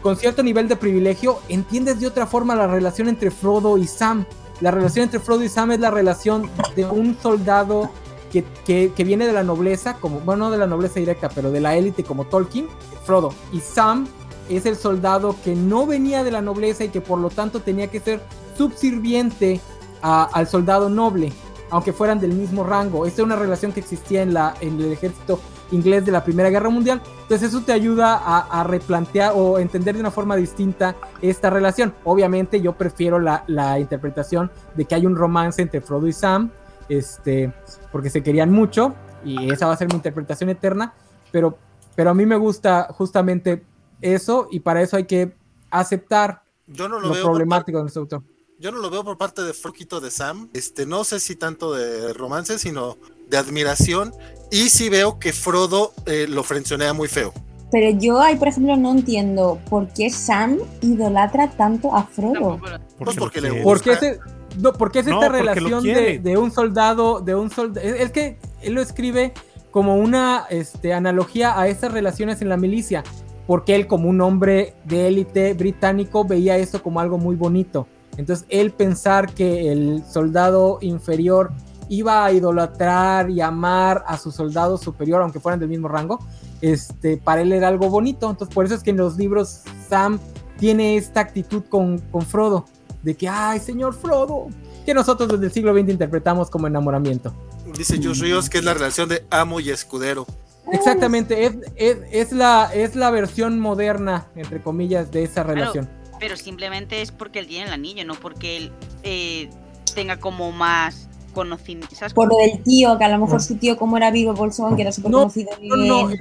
con 0.01 0.15
cierto 0.15 0.43
nivel 0.43 0.67
de 0.67 0.75
privilegio, 0.75 1.39
entiendes 1.49 1.99
de 1.99 2.07
otra 2.07 2.27
forma 2.27 2.55
la 2.55 2.67
relación 2.67 3.07
entre 3.09 3.31
Frodo 3.31 3.77
y 3.77 3.87
Sam. 3.87 4.25
La 4.61 4.71
relación 4.71 5.03
entre 5.05 5.19
Frodo 5.19 5.43
y 5.43 5.49
Sam 5.49 5.71
es 5.71 5.79
la 5.79 5.91
relación 5.91 6.49
de 6.75 6.85
un 6.85 7.17
soldado 7.21 7.91
que, 8.31 9.03
viene 9.03 9.25
de 9.25 9.33
la 9.33 9.43
nobleza, 9.43 9.95
como, 9.95 10.19
bueno, 10.19 10.45
no 10.45 10.51
de 10.51 10.57
la 10.57 10.67
nobleza 10.67 10.99
directa, 10.99 11.29
pero 11.29 11.51
de 11.51 11.61
la 11.61 11.75
élite 11.75 12.03
como 12.03 12.25
Tolkien, 12.25 12.67
Frodo. 13.05 13.33
Y 13.51 13.59
Sam 13.59 14.07
es 14.49 14.65
el 14.65 14.75
soldado 14.75 15.35
que 15.43 15.55
no 15.55 15.85
venía 15.85 16.23
de 16.23 16.31
la 16.31 16.41
nobleza 16.41 16.83
y 16.83 16.89
que 16.89 17.01
por 17.01 17.19
lo 17.19 17.29
tanto 17.29 17.61
tenía 17.61 17.87
que 17.87 17.99
ser 17.99 18.21
subserviente 18.57 19.59
a- 20.01 20.25
al 20.33 20.47
soldado 20.47 20.89
noble, 20.89 21.31
aunque 21.69 21.93
fueran 21.93 22.19
del 22.19 22.33
mismo 22.33 22.63
rango. 22.63 23.05
Esta 23.05 23.21
es 23.21 23.25
una 23.25 23.35
relación 23.35 23.71
que 23.71 23.79
existía 23.79 24.21
en, 24.21 24.35
el 24.35 24.91
ejército 24.91 25.39
inglés 25.71 26.05
de 26.05 26.11
la 26.11 26.23
Primera 26.23 26.49
Guerra 26.49 26.69
Mundial. 26.69 27.01
Entonces 27.23 27.49
eso 27.49 27.61
te 27.61 27.71
ayuda 27.71 28.15
a, 28.15 28.63
replantear 28.63 29.33
o 29.35 29.57
entender 29.57 29.95
de 29.95 30.01
una 30.01 30.11
forma 30.11 30.35
distinta 30.35 30.95
esta 31.21 31.49
relación. 31.49 31.93
Obviamente 32.03 32.61
yo 32.61 32.73
prefiero 32.73 33.17
la 33.19 33.79
interpretación 33.79 34.51
de 34.75 34.85
que 34.85 34.93
hay 34.93 35.05
un 35.05 35.15
romance 35.15 35.61
entre 35.61 35.81
Frodo 35.81 36.07
y 36.07 36.13
Sam, 36.13 36.51
este, 36.89 37.53
porque 37.91 38.09
se 38.09 38.23
querían 38.23 38.51
mucho 38.51 38.95
y 39.23 39.51
esa 39.51 39.67
va 39.67 39.73
a 39.73 39.77
ser 39.77 39.87
mi 39.87 39.95
interpretación 39.95 40.49
eterna, 40.49 40.93
pero, 41.31 41.57
pero 41.95 42.11
a 42.11 42.13
mí 42.13 42.25
me 42.25 42.35
gusta 42.35 42.87
justamente 42.91 43.63
eso 44.01 44.47
y 44.51 44.59
para 44.59 44.81
eso 44.81 44.97
hay 44.97 45.05
que 45.05 45.35
aceptar 45.69 46.43
Yo 46.67 46.87
no 46.87 46.99
lo, 46.99 47.07
lo, 47.07 47.13
veo 47.13 47.25
problemático 47.25 47.77
de 47.77 47.83
nuestro 47.83 48.03
autor. 48.03 48.23
Yo 48.57 48.71
no 48.71 48.79
lo 48.79 48.89
veo 48.89 49.03
por 49.03 49.17
parte 49.17 49.41
de 49.41 49.53
Floquito 49.53 49.99
de 49.99 50.11
Sam. 50.11 50.49
Este, 50.53 50.85
no 50.85 51.03
sé 51.03 51.19
si 51.19 51.35
tanto 51.35 51.73
de 51.73 52.13
romance, 52.13 52.57
sino 52.57 52.97
de 53.29 53.37
admiración. 53.37 54.13
Y 54.49 54.69
sí 54.69 54.87
veo 54.87 55.19
que 55.19 55.33
Frodo 55.33 55.91
eh, 56.05 56.25
lo 56.29 56.41
frencionea 56.43 56.93
muy 56.93 57.09
feo. 57.09 57.33
Pero 57.71 57.99
yo 57.99 58.21
ahí, 58.21 58.37
por 58.37 58.47
ejemplo, 58.47 58.77
no 58.77 58.91
entiendo 58.91 59.59
por 59.69 59.89
qué 59.89 60.09
Sam 60.09 60.59
idolatra 60.81 61.49
tanto 61.51 61.93
a 61.93 62.05
Frodo. 62.05 62.61
Pues 62.97 63.17
porque 63.17 63.41
le 63.41 63.49
gusta. 63.49 63.63
¿Por 63.63 63.81
qué, 63.81 63.91
ese- 63.91 64.19
no, 64.59 64.73
porque 64.73 64.99
es 64.99 65.07
esta 65.07 65.29
relación 65.29 65.83
de, 65.83 66.37
un 66.37 66.51
soldado, 66.51 67.19
de 67.21 67.35
un 67.35 67.49
soldado, 67.49 67.85
es, 67.85 68.01
es 68.01 68.11
que 68.11 68.37
él 68.61 68.73
lo 68.73 68.81
escribe 68.81 69.33
como 69.71 69.97
una 69.97 70.45
este, 70.49 70.93
analogía 70.93 71.59
a 71.59 71.67
esas 71.67 71.91
relaciones 71.91 72.41
en 72.41 72.47
la 72.49 72.55
milicia, 72.55 73.03
porque 73.45 73.75
él 73.75 73.87
como 73.87 74.09
un 74.09 74.21
hombre 74.21 74.73
de 74.85 75.07
élite 75.07 75.53
británico 75.53 76.23
veía 76.23 76.57
eso 76.57 76.81
como 76.81 76.99
algo 76.99 77.17
muy 77.17 77.35
bonito. 77.35 77.87
Entonces 78.17 78.45
él 78.49 78.71
pensar 78.71 79.33
que 79.33 79.71
el 79.71 80.03
soldado 80.05 80.77
inferior 80.81 81.51
iba 81.89 82.25
a 82.25 82.31
idolatrar 82.31 83.29
y 83.29 83.41
amar 83.41 84.03
a 84.07 84.17
su 84.17 84.31
soldado 84.31 84.77
superior, 84.77 85.21
aunque 85.21 85.39
fueran 85.39 85.59
del 85.59 85.69
mismo 85.69 85.87
rango, 85.87 86.19
este, 86.61 87.17
para 87.17 87.41
él 87.41 87.51
era 87.51 87.67
algo 87.67 87.89
bonito. 87.89 88.29
Entonces 88.29 88.53
por 88.55 88.65
eso 88.65 88.75
es 88.75 88.83
que 88.83 88.91
en 88.91 88.97
los 88.97 89.17
libros 89.17 89.63
Sam 89.89 90.19
tiene 90.57 90.95
esta 90.95 91.19
actitud 91.19 91.63
con, 91.67 91.99
con 91.99 92.21
Frodo, 92.21 92.65
de 93.05 93.15
que, 93.15 93.29
ay, 93.29 93.59
señor 93.59 93.93
Frodo, 93.93 94.47
que 94.83 94.93
nosotros 94.93 95.29
desde 95.29 95.45
el 95.45 95.51
siglo 95.51 95.73
XX 95.73 95.89
interpretamos 95.89 96.49
como 96.49 96.65
enamoramiento. 96.65 97.33
Dice 97.77 97.99
Josh 98.03 98.21
Ríos 98.21 98.49
que 98.49 98.57
es 98.57 98.63
la 98.63 98.73
relación 98.73 99.07
de 99.07 99.25
amo 99.29 99.59
y 99.59 99.69
escudero. 99.69 100.25
Exactamente, 100.71 101.45
es, 101.45 101.55
es, 101.75 101.97
es 102.11 102.31
la, 102.31 102.71
es 102.73 102.95
la 102.95 103.11
versión 103.11 103.59
moderna, 103.59 104.27
entre 104.35 104.59
comillas, 104.59 105.11
de 105.11 105.23
esa 105.23 105.43
relación. 105.43 105.87
Pero 106.19 106.35
simplemente 106.35 107.03
es 107.03 107.11
porque 107.11 107.39
él 107.39 107.47
tiene 107.47 107.67
el 107.67 107.73
anillo, 107.73 108.03
no 108.05 108.15
porque 108.15 108.57
él 108.57 108.71
eh, 109.03 109.49
tenga 109.93 110.19
como 110.19 110.51
más 110.51 111.07
conocimiento. 111.35 111.95
¿sabes? 111.95 112.13
Por 112.13 112.29
lo 112.29 112.37
del 112.37 112.63
tío, 112.63 112.97
que 112.97 113.03
a 113.03 113.09
lo 113.09 113.19
mejor 113.19 113.43
su 113.43 113.55
tío, 113.57 113.77
como 113.77 113.97
era 113.97 114.09
Vigo 114.09 114.33
Bolsón, 114.33 114.75
que 114.75 114.81
era 114.81 114.91
súper 114.91 115.11
No, 115.11 115.19
conocido 115.19 115.51
no, 115.61 115.75
no, 115.75 116.09
en 116.09 116.17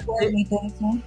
todo 0.48 0.60
eso. 0.66 0.98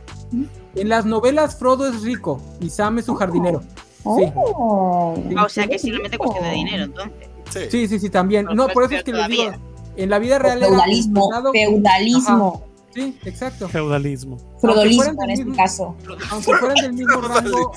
En 0.73 0.89
las 0.89 1.05
novelas 1.05 1.59
Frodo 1.59 1.87
es 1.87 2.01
rico 2.01 2.41
y 2.59 2.71
Sam 2.71 2.97
es 2.97 3.05
su 3.05 3.13
jardinero. 3.13 3.61
Oh, 4.09 5.15
Ah, 5.35 5.45
o 5.45 5.49
sea 5.49 5.67
que 5.67 5.75
es 5.75 5.81
simplemente 5.81 6.17
cuestión 6.17 6.43
de 6.43 6.51
dinero, 6.51 6.83
entonces. 6.85 7.13
Sí. 7.49 7.59
Sí, 7.71 7.87
sí, 7.87 7.99
sí, 7.99 8.09
también. 8.09 8.45
Pero 8.45 8.55
No, 8.55 8.67
por 8.69 8.83
eso 8.83 8.95
es 8.95 9.03
que 9.03 9.13
les 9.13 9.27
digo, 9.27 9.51
en 9.95 10.09
la 10.09 10.19
vida 10.19 10.37
real 10.39 10.57
era 10.59 10.67
feudalismo, 10.67 11.29
interpretado- 11.29 11.51
feudalismo, 11.53 12.63
Sí, 12.93 13.17
exacto. 13.25 13.69
Feudalismo. 13.69 14.37
del 14.59 15.23
en 15.23 15.29
este 15.29 15.51
caso. 15.51 15.95
Aunque 16.31 16.53
fueran 16.55 16.75
del 16.77 16.93
mismo 16.93 17.21
rango, 17.21 17.71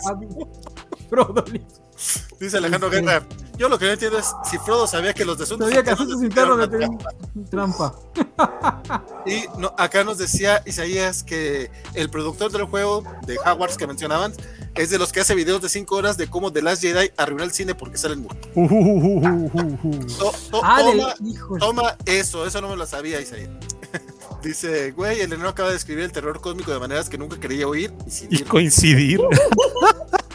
Frodolismo. 1.09 1.69
Dice 2.39 2.57
Alejandro 2.57 2.91
Sí. 2.91 2.97
Guerra. 3.01 3.27
Yo 3.59 3.69
lo 3.69 3.79
que 3.79 3.85
no 3.85 3.93
entiendo 3.93 4.19
es 4.19 4.33
si 4.51 4.57
Frodo 4.59 4.87
sabía 4.87 5.13
que 5.13 5.25
los 5.27 5.37
desuntos 5.37 5.69
Sabía 5.69 5.83
que 5.83 5.91
asuntos 5.91 6.23
internos 6.23 6.71
tenían 6.71 6.97
trampa. 7.51 7.95
trampa. 8.15 9.05
Y 9.27 9.45
no, 9.59 9.75
acá 9.77 10.03
nos 10.03 10.17
decía 10.17 10.63
Isaías 10.65 11.23
que 11.23 11.71
el 11.93 12.09
productor 12.09 12.51
del 12.53 12.65
juego 12.65 13.05
de 13.27 13.37
Hogwarts 13.39 13.77
que 13.77 13.87
mencionaban 13.87 14.33
es 14.77 14.89
de 14.89 14.99
los 14.99 15.13
que 15.13 15.21
hace 15.21 15.35
videos 15.35 15.61
de 15.61 15.69
5 15.69 15.95
horas 15.95 16.17
de 16.17 16.27
cómo 16.29 16.51
The 16.53 16.63
Last 16.63 16.81
Jedi 16.81 17.11
arruinó 17.19 17.43
el 17.45 17.51
cine 17.53 17.75
porque 17.75 17.99
salen 17.99 18.21
muertos. 18.23 18.51
To- 20.17 20.33
to- 20.51 20.61
Ah, 20.65 20.83
del 20.83 20.99
toma, 21.01 21.15
hijo. 21.27 21.59
toma 21.59 21.97
eso, 22.07 22.47
eso 22.47 22.61
no 22.63 22.69
me 22.71 22.77
lo 22.77 22.87
sabía 22.87 23.21
Isaías. 23.21 23.51
Dice, 24.43 24.93
güey, 24.93 25.21
el 25.21 25.33
enano 25.35 25.51
acaba 25.51 25.69
de 25.69 25.75
describir 25.75 26.05
el 26.05 26.13
terror 26.13 26.41
cósmico 26.41 26.73
de 26.73 26.79
maneras 26.79 27.11
que 27.11 27.19
nunca 27.19 27.39
quería 27.39 27.67
oír. 27.69 27.93
Y 28.07 28.11
sin 28.11 28.33
Y 28.33 28.37
ir. 28.37 28.47
coincidir. 28.47 29.21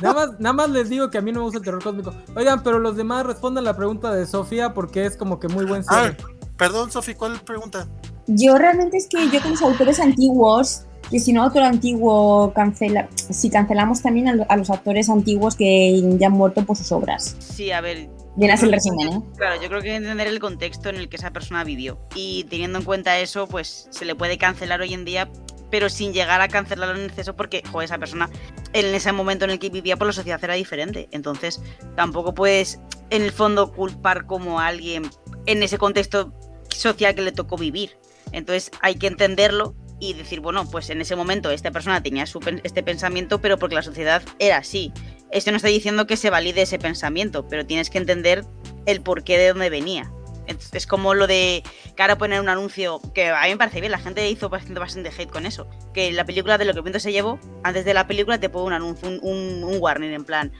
Nada 0.01 0.13
más, 0.13 0.39
nada 0.39 0.53
más 0.53 0.69
les 0.69 0.89
digo 0.89 1.09
que 1.09 1.17
a 1.17 1.21
mí 1.21 1.31
no 1.31 1.39
me 1.39 1.43
gusta 1.45 1.59
el 1.59 1.63
terror 1.65 1.81
cósmico. 1.83 2.13
Oigan, 2.35 2.63
pero 2.63 2.79
los 2.79 2.95
demás 2.97 3.25
respondan 3.25 3.63
la 3.63 3.75
pregunta 3.75 4.13
de 4.13 4.25
Sofía 4.25 4.73
porque 4.73 5.05
es 5.05 5.15
como 5.15 5.39
que 5.39 5.47
muy 5.47 5.65
buen 5.65 5.83
Ah, 5.87 6.01
cierre. 6.13 6.17
perdón, 6.57 6.91
Sofi, 6.91 7.13
¿cuál 7.15 7.39
pregunta? 7.41 7.87
Yo 8.27 8.57
realmente 8.57 8.97
es 8.97 9.07
que 9.07 9.29
yo 9.29 9.41
con 9.41 9.51
los 9.51 9.61
autores 9.61 9.99
antiguos, 9.99 10.81
que 11.11 11.19
si 11.19 11.31
no 11.31 11.43
autor 11.43 11.63
antiguo 11.63 12.51
cancela, 12.53 13.07
si 13.29 13.49
cancelamos 13.49 14.01
también 14.01 14.27
a, 14.27 14.43
a 14.49 14.57
los 14.57 14.69
actores 14.69 15.09
antiguos 15.09 15.55
que 15.55 16.01
ya 16.17 16.27
han 16.27 16.33
muerto 16.33 16.65
por 16.65 16.75
sus 16.75 16.91
obras. 16.91 17.35
Sí, 17.39 17.71
a 17.71 17.81
ver. 17.81 18.09
Llenas 18.37 18.61
el 18.63 18.71
resumen, 18.73 19.07
¿eh? 19.13 19.21
Claro, 19.37 19.61
yo 19.61 19.69
creo 19.69 19.81
que 19.81 19.91
hay 19.91 19.97
que 19.99 20.03
entender 20.03 20.27
el 20.27 20.39
contexto 20.39 20.89
en 20.89 20.97
el 20.97 21.07
que 21.07 21.15
esa 21.15 21.31
persona 21.31 21.63
vivió. 21.63 21.97
Y 22.15 22.43
teniendo 22.49 22.79
en 22.79 22.83
cuenta 22.83 23.17
eso, 23.19 23.47
pues 23.47 23.87
se 23.91 24.03
le 24.03 24.13
puede 24.13 24.37
cancelar 24.37 24.81
hoy 24.81 24.93
en 24.93 25.05
día, 25.05 25.29
pero 25.75 25.89
sin 25.89 26.13
llegar 26.13 26.39
a 26.39 26.47
cancelarlo 26.47 26.95
en 26.95 27.03
exceso 27.03 27.35
porque, 27.35 27.61
joder, 27.69 27.87
esa 27.87 27.97
persona 27.97 28.29
en 28.71 28.95
ese 28.95 29.11
momento 29.11 29.43
en 29.43 29.51
el 29.51 29.59
que 29.59 29.69
vivía, 29.69 29.97
por 29.97 30.07
la 30.07 30.13
sociedad 30.13 30.41
era 30.41 30.53
diferente. 30.53 31.09
Entonces, 31.11 31.61
tampoco 31.97 32.33
puedes, 32.33 32.79
en 33.09 33.23
el 33.23 33.33
fondo, 33.33 33.73
culpar 33.73 34.25
como 34.25 34.61
a 34.61 34.67
alguien 34.67 35.03
en 35.47 35.63
ese 35.63 35.77
contexto 35.77 36.33
social 36.69 37.13
que 37.13 37.23
le 37.23 37.33
tocó 37.33 37.57
vivir. 37.57 37.97
Entonces, 38.31 38.71
hay 38.79 38.95
que 38.95 39.07
entenderlo 39.07 39.75
y 39.99 40.13
decir, 40.13 40.39
bueno, 40.39 40.65
pues 40.71 40.89
en 40.89 41.01
ese 41.01 41.17
momento 41.17 41.51
esta 41.51 41.71
persona 41.71 42.01
tenía 42.01 42.23
este 42.23 42.81
pensamiento, 42.81 43.41
pero 43.41 43.59
porque 43.59 43.75
la 43.75 43.83
sociedad 43.83 44.23
era 44.39 44.55
así. 44.59 44.93
Esto 45.29 45.51
no 45.51 45.57
está 45.57 45.67
diciendo 45.67 46.07
que 46.07 46.15
se 46.15 46.29
valide 46.29 46.61
ese 46.61 46.79
pensamiento, 46.79 47.49
pero 47.49 47.65
tienes 47.65 47.89
que 47.89 47.97
entender 47.97 48.45
el 48.85 49.01
porqué 49.01 49.37
de 49.37 49.49
dónde 49.49 49.69
venía. 49.69 50.09
Es, 50.47 50.87
como 50.87 51.13
lo 51.13 51.27
de 51.27 51.63
que 51.95 52.01
ahora 52.01 52.17
poner 52.17 52.39
un 52.39 52.49
anuncio, 52.49 53.01
que 53.13 53.29
a 53.29 53.43
mí 53.43 53.49
me 53.49 53.57
parece 53.57 53.79
bien, 53.79 53.91
la 53.91 53.99
gente 53.99 54.29
hizo 54.29 54.49
bastante, 54.49 54.79
bastante 54.79 55.09
hate 55.09 55.29
con 55.29 55.45
eso. 55.45 55.67
Que 55.93 56.11
la 56.11 56.25
película 56.25 56.57
de 56.57 56.65
lo 56.65 56.73
que 56.73 56.81
viento 56.81 56.99
se 56.99 57.11
llevó, 57.11 57.39
antes 57.63 57.85
de 57.85 57.93
la 57.93 58.07
película 58.07 58.39
te 58.39 58.49
pone 58.49 58.67
un 58.67 58.73
anuncio, 58.73 59.09
un, 59.21 59.77
warning 59.79 60.11
en 60.11 60.25
plan. 60.25 60.51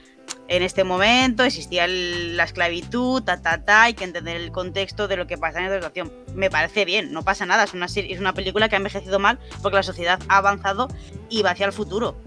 En 0.47 0.63
este 0.63 0.83
momento 0.83 1.43
existía 1.43 1.85
la 1.87 2.43
esclavitud, 2.43 3.23
ta, 3.23 3.41
ta, 3.41 3.63
ta, 3.63 3.83
hay 3.83 3.93
que 3.93 4.03
entender 4.03 4.37
el 4.37 4.51
contexto 4.51 5.07
de 5.07 5.17
lo 5.17 5.27
que 5.27 5.37
pasa 5.37 5.59
en 5.59 5.65
esta 5.65 5.77
situación. 5.77 6.11
Me 6.33 6.49
parece 6.49 6.85
bien, 6.85 7.11
no 7.13 7.23
pasa 7.23 7.45
nada, 7.45 7.63
es 7.63 7.73
una, 7.73 7.85
es 7.85 8.19
una 8.19 8.33
película 8.33 8.67
que 8.67 8.75
ha 8.75 8.77
envejecido 8.77 9.19
mal 9.19 9.39
porque 9.61 9.77
la 9.77 9.83
sociedad 9.83 10.19
ha 10.27 10.37
avanzado 10.37 10.87
y 11.29 11.43
va 11.43 11.51
hacia 11.51 11.67
el 11.67 11.73
futuro. 11.73 12.17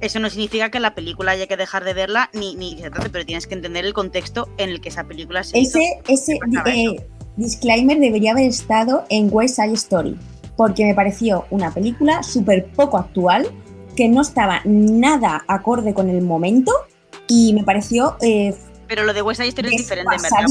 Eso 0.00 0.20
no 0.20 0.28
significa 0.28 0.70
que 0.70 0.78
la 0.78 0.94
película 0.94 1.32
haya 1.32 1.46
que 1.46 1.56
dejar 1.56 1.84
de 1.84 1.94
verla 1.94 2.30
ni, 2.34 2.54
ni 2.54 2.78
se 2.78 2.90
trate, 2.90 3.08
pero 3.08 3.24
tienes 3.24 3.46
que 3.46 3.54
entender 3.54 3.84
el 3.84 3.94
contexto 3.94 4.48
en 4.58 4.70
el 4.70 4.80
que 4.80 4.90
esa 4.90 5.04
película 5.04 5.42
se 5.42 5.58
hizo. 5.58 5.78
Ese, 5.78 6.00
ese 6.08 6.38
eh, 6.66 7.06
disclaimer 7.36 7.98
debería 7.98 8.32
haber 8.32 8.46
estado 8.46 9.04
en 9.08 9.28
West 9.32 9.56
Side 9.56 9.72
Story, 9.72 10.16
porque 10.56 10.84
me 10.84 10.94
pareció 10.94 11.46
una 11.50 11.72
película 11.72 12.22
súper 12.22 12.66
poco 12.72 12.98
actual, 12.98 13.46
que 13.96 14.08
no 14.08 14.20
estaba 14.20 14.60
nada 14.66 15.44
acorde 15.48 15.94
con 15.94 16.10
el 16.10 16.20
momento 16.20 16.72
y 17.28 17.54
me 17.54 17.64
pareció 17.64 18.16
eh, 18.20 18.54
Pero 18.86 19.04
lo 19.04 19.14
de 19.14 19.22
West 19.22 19.40
Side 19.40 19.48
Story 19.48 19.74
es 19.74 19.80
diferente, 19.82 20.14
en 20.14 20.22
verdad. 20.22 20.44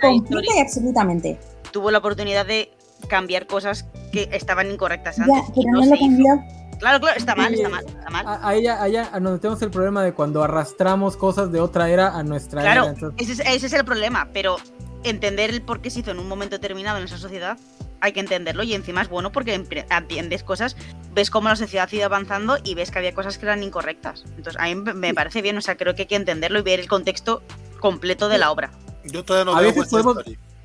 completa 0.00 0.56
y 0.56 0.60
absolutamente. 0.60 1.38
tuvo 1.72 1.90
la 1.90 1.98
oportunidad 1.98 2.46
de 2.46 2.70
cambiar 3.08 3.46
cosas 3.46 3.86
que 4.12 4.28
estaban 4.32 4.70
incorrectas 4.70 5.18
antes. 5.18 5.42
pero 5.54 5.70
no 5.72 5.84
lo 5.84 5.98
cambió. 5.98 6.42
Claro, 6.84 7.00
claro, 7.00 7.16
está 7.18 7.34
mal, 7.34 7.54
está 7.54 7.68
mal, 7.70 7.84
está 7.86 8.10
mal. 8.10 8.26
A, 8.26 8.46
a 8.46 8.54
ella, 8.54 8.82
a 8.82 8.86
ella, 8.88 9.08
a 9.10 9.18
donde 9.18 9.38
tenemos 9.38 9.62
el 9.62 9.70
problema 9.70 10.02
de 10.04 10.12
cuando 10.12 10.42
arrastramos 10.44 11.16
cosas 11.16 11.50
de 11.50 11.58
otra 11.58 11.88
era 11.88 12.14
a 12.14 12.22
nuestra 12.22 12.60
Claro, 12.60 12.82
era. 12.82 12.92
entonces- 12.92 13.30
ese 13.30 13.42
es, 13.42 13.48
ese 13.56 13.66
es 13.68 13.72
el 13.72 13.86
problema, 13.86 14.28
pero 14.34 14.56
entender 15.02 15.48
el 15.48 15.62
por 15.62 15.80
qué 15.80 15.88
se 15.88 16.00
hizo 16.00 16.10
en 16.10 16.18
un 16.18 16.28
momento 16.28 16.56
determinado 16.56 16.98
en 16.98 17.04
esa 17.04 17.16
sociedad, 17.16 17.56
hay 18.02 18.12
que 18.12 18.20
entenderlo 18.20 18.64
y 18.64 18.74
encima 18.74 19.00
es 19.00 19.08
bueno 19.08 19.32
porque 19.32 19.54
entiendes 19.54 20.42
cosas, 20.44 20.76
ves 21.14 21.30
cómo 21.30 21.48
la 21.48 21.56
sociedad 21.56 21.88
ha 21.90 21.96
ido 21.96 22.04
avanzando 22.04 22.58
y 22.62 22.74
ves 22.74 22.90
que 22.90 22.98
había 22.98 23.14
cosas 23.14 23.38
que 23.38 23.46
eran 23.46 23.62
incorrectas. 23.62 24.24
Entonces, 24.36 24.56
a 24.60 24.64
mí 24.64 24.74
me- 24.74 25.14
parece 25.14 25.40
bien, 25.40 25.56
o 25.56 25.62
sea, 25.62 25.78
creo 25.78 25.94
que 25.94 26.02
hay 26.02 26.08
que 26.08 26.16
entenderlo 26.16 26.58
y 26.58 26.62
ver 26.62 26.80
el 26.80 26.88
contexto 26.88 27.42
completo 27.80 28.28
de 28.28 28.36
la 28.36 28.50
obra. 28.50 28.72
Yo 29.04 29.24
todavía 29.24 29.50
no 29.50 29.56
A 29.56 29.62
veo 29.62 29.70
veces 29.72 29.88
podemos- 29.88 30.18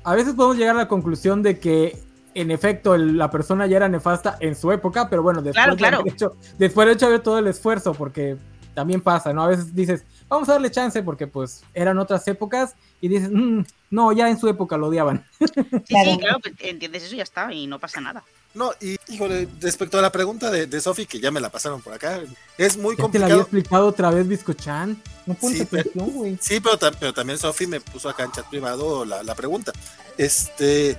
a 0.04 0.14
veces 0.14 0.34
podemos 0.34 0.58
llegar 0.58 0.74
a 0.76 0.80
la 0.80 0.88
conclusión 0.88 1.42
de 1.42 1.58
que 1.58 1.98
en 2.34 2.50
efecto 2.50 2.94
el- 2.94 3.16
la 3.18 3.30
persona 3.30 3.66
ya 3.66 3.76
era 3.78 3.88
nefasta 3.88 4.36
en 4.40 4.54
su 4.56 4.70
época, 4.72 5.08
pero 5.08 5.22
bueno, 5.22 5.42
después, 5.42 5.54
Claro, 5.64 5.72
de 5.72 5.78
claro. 5.78 6.02
hecho, 6.06 6.36
después 6.58 6.86
de 6.86 6.94
hecho 6.94 7.20
todo 7.22 7.38
el 7.38 7.46
esfuerzo, 7.48 7.92
porque 7.94 8.36
también 8.74 9.00
pasa, 9.00 9.32
¿no? 9.32 9.42
A 9.42 9.48
veces 9.48 9.74
dices, 9.74 10.04
vamos 10.28 10.48
a 10.48 10.52
darle 10.52 10.70
chance 10.70 11.02
porque 11.02 11.26
pues 11.26 11.62
eran 11.74 11.98
otras 11.98 12.26
épocas 12.28 12.74
y 13.00 13.08
dices, 13.08 13.30
"Mm, 13.32 13.62
no, 13.90 14.12
ya 14.12 14.30
en 14.30 14.38
su 14.38 14.48
época 14.48 14.76
lo 14.76 14.86
odiaban. 14.88 15.24
Sí, 15.88 15.94
Claro. 15.94 16.10
sí, 16.12 16.18
claro, 16.18 16.38
pues, 16.40 16.54
entiendes 16.60 17.02
eso 17.04 17.14
y 17.14 17.18
ya 17.18 17.24
está, 17.24 17.52
y 17.52 17.66
no 17.66 17.78
pasa 17.78 18.00
nada. 18.00 18.22
No, 18.54 18.72
y 18.80 18.96
híjole, 19.08 19.46
respecto 19.60 19.96
a 19.98 20.02
la 20.02 20.10
pregunta 20.10 20.50
de, 20.50 20.66
de 20.66 20.80
Sofi, 20.80 21.06
que 21.06 21.20
ya 21.20 21.30
me 21.30 21.38
la 21.40 21.50
pasaron 21.50 21.80
por 21.82 21.92
acá, 21.92 22.20
es 22.58 22.76
muy 22.76 22.96
Ya 22.96 23.08
te 23.08 23.18
la 23.18 23.26
había 23.26 23.36
complicado. 23.36 23.40
explicado 23.42 23.86
otra 23.86 24.10
vez, 24.10 24.26
Biscochan. 24.26 25.00
No 25.26 25.34
pones 25.34 25.58
Sí, 25.58 25.62
atención, 25.62 26.10
güey. 26.10 26.38
Sí, 26.40 26.60
pero 26.60 27.12
también 27.12 27.38
Sofi 27.38 27.66
me 27.68 27.80
puso 27.80 28.08
acá 28.08 28.24
en 28.24 28.32
chat 28.32 28.46
privado 28.46 29.04
la, 29.04 29.22
la 29.22 29.34
pregunta. 29.36 29.72
Este, 30.18 30.96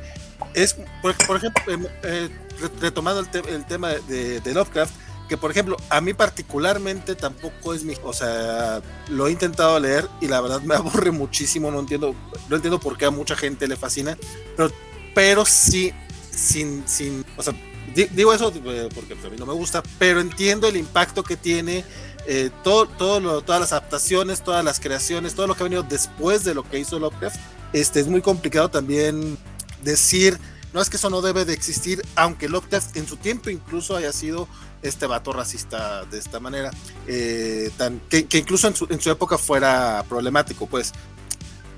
es, 0.53 0.75
por, 1.01 1.15
por 1.25 1.37
ejemplo, 1.37 1.63
em, 1.73 1.85
eh, 2.03 2.29
re- 2.59 2.69
retomando 2.79 3.19
el, 3.21 3.29
te- 3.29 3.39
el 3.53 3.65
tema 3.65 3.89
de, 4.07 4.39
de 4.41 4.53
Lovecraft, 4.53 4.93
que 5.29 5.37
por 5.37 5.49
ejemplo, 5.51 5.77
a 5.89 6.01
mí 6.01 6.13
particularmente 6.13 7.15
tampoco 7.15 7.73
es 7.73 7.83
mi, 7.85 7.93
o 8.03 8.11
sea, 8.13 8.81
lo 9.09 9.27
he 9.27 9.31
intentado 9.31 9.79
leer 9.79 10.07
y 10.19 10.27
la 10.27 10.41
verdad 10.41 10.61
me 10.61 10.75
aburre 10.75 11.11
muchísimo, 11.11 11.71
no 11.71 11.79
entiendo, 11.79 12.13
no 12.49 12.55
entiendo 12.55 12.79
por 12.79 12.97
qué 12.97 13.05
a 13.05 13.11
mucha 13.11 13.35
gente 13.35 13.67
le 13.67 13.77
fascina, 13.77 14.17
pero, 14.57 14.71
pero 15.15 15.45
sí, 15.45 15.93
sin, 16.31 16.83
sin, 16.87 17.23
o 17.37 17.43
sea, 17.43 17.53
di- 17.95 18.07
digo 18.11 18.33
eso 18.33 18.51
eh, 18.65 18.89
porque 18.93 19.13
a 19.13 19.29
mí 19.29 19.37
no 19.37 19.45
me 19.45 19.53
gusta, 19.53 19.81
pero 19.97 20.19
entiendo 20.19 20.67
el 20.67 20.75
impacto 20.75 21.23
que 21.23 21.37
tiene 21.37 21.85
eh, 22.27 22.49
todo, 22.63 22.87
todo 22.87 23.19
lo- 23.21 23.41
todas 23.41 23.61
las 23.61 23.71
adaptaciones, 23.71 24.43
todas 24.43 24.63
las 24.65 24.79
creaciones, 24.81 25.33
todo 25.33 25.47
lo 25.47 25.55
que 25.55 25.63
ha 25.63 25.65
venido 25.65 25.83
después 25.83 26.43
de 26.43 26.53
lo 26.53 26.63
que 26.63 26.77
hizo 26.79 26.99
Lovecraft, 26.99 27.37
este, 27.73 28.01
es 28.01 28.07
muy 28.07 28.21
complicado 28.21 28.69
también 28.69 29.37
decir, 29.83 30.39
no 30.73 30.81
es 30.81 30.89
que 30.89 30.97
eso 30.97 31.09
no 31.09 31.21
debe 31.21 31.45
de 31.45 31.53
existir, 31.53 32.01
aunque 32.15 32.49
Lovecraft 32.49 32.95
en 32.97 33.07
su 33.07 33.17
tiempo 33.17 33.49
incluso 33.49 33.95
haya 33.95 34.13
sido 34.13 34.47
este 34.81 35.05
vato 35.05 35.33
racista 35.33 36.05
de 36.05 36.17
esta 36.17 36.39
manera, 36.39 36.71
eh, 37.07 37.71
tan, 37.77 37.99
que, 38.09 38.25
incluso 38.33 38.67
en 38.67 38.75
su, 38.75 38.87
en 38.89 38.99
su 38.99 39.11
época 39.11 39.37
fuera 39.37 40.03
problemático, 40.07 40.67
pues. 40.67 40.93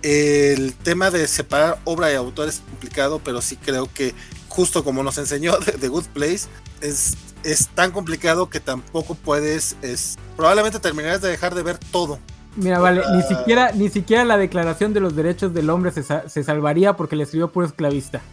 El 0.01 0.73
tema 0.73 1.11
de 1.11 1.29
separar 1.29 1.79
obra 1.85 2.11
y 2.11 2.15
autor 2.15 2.49
es 2.49 2.61
complicado, 2.69 3.21
pero 3.23 3.41
sí 3.41 3.55
creo 3.55 3.89
que 3.91 4.13
justo 4.49 4.83
como 4.83 5.01
nos 5.01 5.17
enseñó 5.17 5.57
The, 5.59 5.73
The 5.73 5.87
Good 5.87 6.07
Place, 6.07 6.49
es, 6.81 7.15
es 7.43 7.69
tan 7.69 7.91
complicado 7.91 8.49
que 8.49 8.59
tampoco 8.59 9.15
puedes, 9.15 9.77
es, 9.81 10.17
probablemente 10.35 10.79
terminarás 10.79 11.21
de 11.21 11.29
dejar 11.29 11.55
de 11.55 11.63
ver 11.63 11.77
todo. 11.77 12.19
Mira, 12.55 12.79
vale, 12.79 13.01
ni 13.15 13.23
siquiera, 13.23 13.71
ni 13.71 13.89
siquiera 13.89 14.25
la 14.25 14.37
declaración 14.37 14.93
de 14.93 14.99
los 14.99 15.15
derechos 15.15 15.53
del 15.53 15.69
hombre 15.69 15.91
se, 15.91 16.03
se 16.03 16.43
salvaría 16.43 16.95
porque 16.95 17.15
le 17.15 17.23
escribió 17.23 17.51
puro 17.51 17.65
esclavista. 17.65 18.21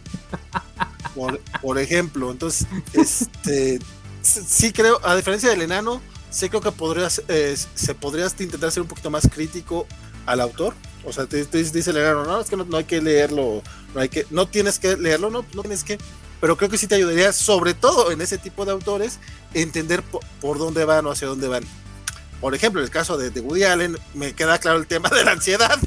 Por, 1.61 1.79
ejemplo, 1.79 2.31
entonces, 2.31 2.67
este, 2.93 3.79
sí 4.21 4.71
creo, 4.71 4.99
a 5.03 5.15
diferencia 5.15 5.49
del 5.49 5.61
enano, 5.61 6.01
sí 6.29 6.47
creo 6.49 6.61
que 6.61 6.71
podrías, 6.71 7.21
eh, 7.27 7.55
se 7.75 7.95
podría 7.95 8.25
hasta 8.25 8.43
intentar 8.43 8.71
ser 8.71 8.81
un 8.81 8.87
poquito 8.87 9.09
más 9.09 9.27
crítico 9.27 9.87
al 10.25 10.39
autor. 10.39 10.73
O 11.03 11.11
sea, 11.11 11.25
te, 11.25 11.43
dice 11.43 11.93
leerlo, 11.93 12.25
no, 12.25 12.39
es 12.39 12.49
que 12.49 12.55
no, 12.55 12.63
no, 12.63 12.77
hay 12.77 12.85
que 12.85 13.01
leerlo, 13.01 13.61
no 13.93 14.01
hay 14.01 14.07
que, 14.07 14.25
no 14.29 14.47
tienes 14.47 14.79
que 14.79 14.95
leerlo, 14.95 15.29
no, 15.29 15.43
no 15.53 15.61
tienes 15.61 15.83
que, 15.83 15.97
pero 16.39 16.55
creo 16.55 16.69
que 16.69 16.77
sí 16.77 16.87
te 16.87 16.95
ayudaría, 16.95 17.33
sobre 17.33 17.73
todo 17.73 18.11
en 18.11 18.21
ese 18.21 18.37
tipo 18.37 18.65
de 18.65 18.71
autores, 18.71 19.19
entender 19.53 20.03
por, 20.03 20.21
por 20.39 20.59
dónde 20.59 20.85
van 20.85 21.05
o 21.07 21.11
hacia 21.11 21.27
dónde 21.27 21.47
van. 21.47 21.63
Por 22.41 22.55
ejemplo, 22.55 22.81
en 22.81 22.85
el 22.85 22.91
caso 22.91 23.17
de, 23.17 23.29
de, 23.29 23.39
Woody 23.39 23.63
Allen, 23.63 23.97
me 24.15 24.33
queda 24.33 24.57
claro 24.57 24.79
el 24.79 24.87
tema 24.87 25.09
de 25.09 25.23
la 25.23 25.33
ansiedad. 25.33 25.77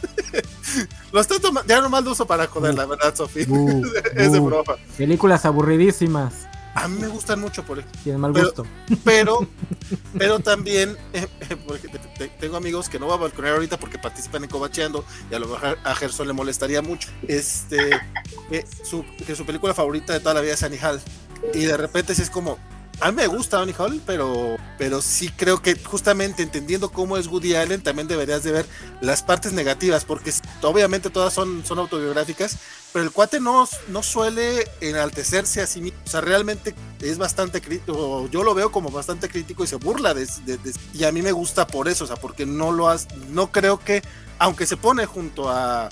lo 1.13 1.21
estoy 1.21 1.41
tomando, 1.41 1.69
ya 1.69 1.81
nomás 1.81 2.05
lo 2.05 2.13
uso 2.13 2.27
para 2.27 2.47
joder, 2.47 2.73
uh, 2.73 2.77
la 2.77 2.87
verdad, 2.87 3.15
Sofía. 3.15 3.45
Uh, 3.49 3.85
es 4.15 4.33
de 4.33 4.39
broma. 4.39 4.77
Películas 4.97 5.45
aburridísimas. 5.45 6.47
A 6.77 6.89
mí 6.89 6.99
me 7.01 7.09
gustan 7.09 7.41
mucho, 7.41 7.65
por 7.65 7.79
ejemplo. 7.79 8.01
Tienen 8.03 8.21
mal 8.21 8.33
pero, 8.33 8.47
gusto. 8.47 8.67
Pero, 9.05 9.49
pero 10.19 10.41
también, 10.41 10.97
eh, 11.13 11.27
porque 11.67 11.89
te, 11.89 11.99
te, 11.99 12.29
tengo 12.29 12.57
amigos 12.57 12.89
que 12.89 12.99
no 12.99 13.07
voy 13.07 13.15
a 13.15 13.19
balconear 13.19 13.55
ahorita 13.55 13.79
porque 13.79 13.99
participan 13.99 14.45
en 14.45 14.51
Cobacheando 14.51 15.05
y 15.31 15.35
a 15.35 15.39
lo 15.39 15.49
mejor 15.49 15.79
a 15.83 15.95
Gerson 15.95 16.27
le 16.27 16.33
molestaría 16.33 16.83
mucho. 16.83 17.11
Este, 17.29 17.91
eh, 18.51 18.65
su, 18.83 19.05
que 19.27 19.37
su 19.37 19.45
película 19.45 19.75
favorita 19.75 20.13
de 20.13 20.21
toda 20.21 20.35
la 20.35 20.41
vida 20.41 20.55
es 20.55 20.63
Annie 20.63 20.81
Hall. 20.81 21.01
Y 21.53 21.65
de 21.65 21.77
repente 21.77 22.15
sí 22.15 22.23
es 22.23 22.31
como, 22.31 22.59
a 23.01 23.11
mí 23.11 23.17
me 23.17 23.27
gusta 23.27 23.61
Annie 23.61 23.75
Hall, 23.77 24.01
pero, 24.07 24.57
pero 24.79 25.03
sí 25.03 25.31
creo 25.31 25.61
que 25.61 25.75
justamente 25.77 26.43
entendiendo 26.43 26.91
cómo 26.91 27.17
es 27.17 27.27
Woody 27.27 27.55
Allen, 27.55 27.83
también 27.83 28.09
deberías 28.09 28.43
de 28.45 28.53
ver 28.53 28.67
las 29.01 29.23
partes 29.23 29.53
negativas, 29.53 30.05
porque 30.05 30.33
obviamente 30.63 31.11
todas 31.11 31.33
son, 31.33 31.65
son 31.65 31.79
autobiográficas, 31.79 32.59
pero 32.93 33.05
el 33.05 33.11
cuate 33.11 33.41
no, 33.41 33.69
no 33.89 34.03
suele 34.03 34.71
enaltecerse 34.81 35.61
a 35.61 35.67
sí 35.67 35.81
mismo. 35.81 35.99
O 36.07 36.09
sea, 36.09 36.21
realmente 36.21 36.75
es 37.01 37.19
bastante 37.19 37.61
crítico, 37.61 38.29
yo 38.31 38.45
lo 38.45 38.55
veo 38.55 38.71
como 38.71 38.91
bastante 38.91 39.29
crítico 39.29 39.65
y 39.65 39.67
se 39.67 39.77
burla 39.77 40.15
de, 40.15 40.27
de, 40.45 40.59
de, 40.59 40.73
y 40.93 41.05
a 41.05 41.13
mí 41.13 41.21
me 41.23 41.33
gusta 41.33 41.67
por 41.67 41.89
eso, 41.89 42.05
o 42.05 42.07
sea, 42.07 42.17
porque 42.17 42.47
no 42.47 42.73
lo 42.73 42.89
has, 42.89 43.09
no 43.31 43.51
creo 43.51 43.81
que, 43.81 44.03
aunque 44.39 44.67
se 44.67 44.77
pone 44.77 45.07
junto 45.07 45.51
a... 45.51 45.89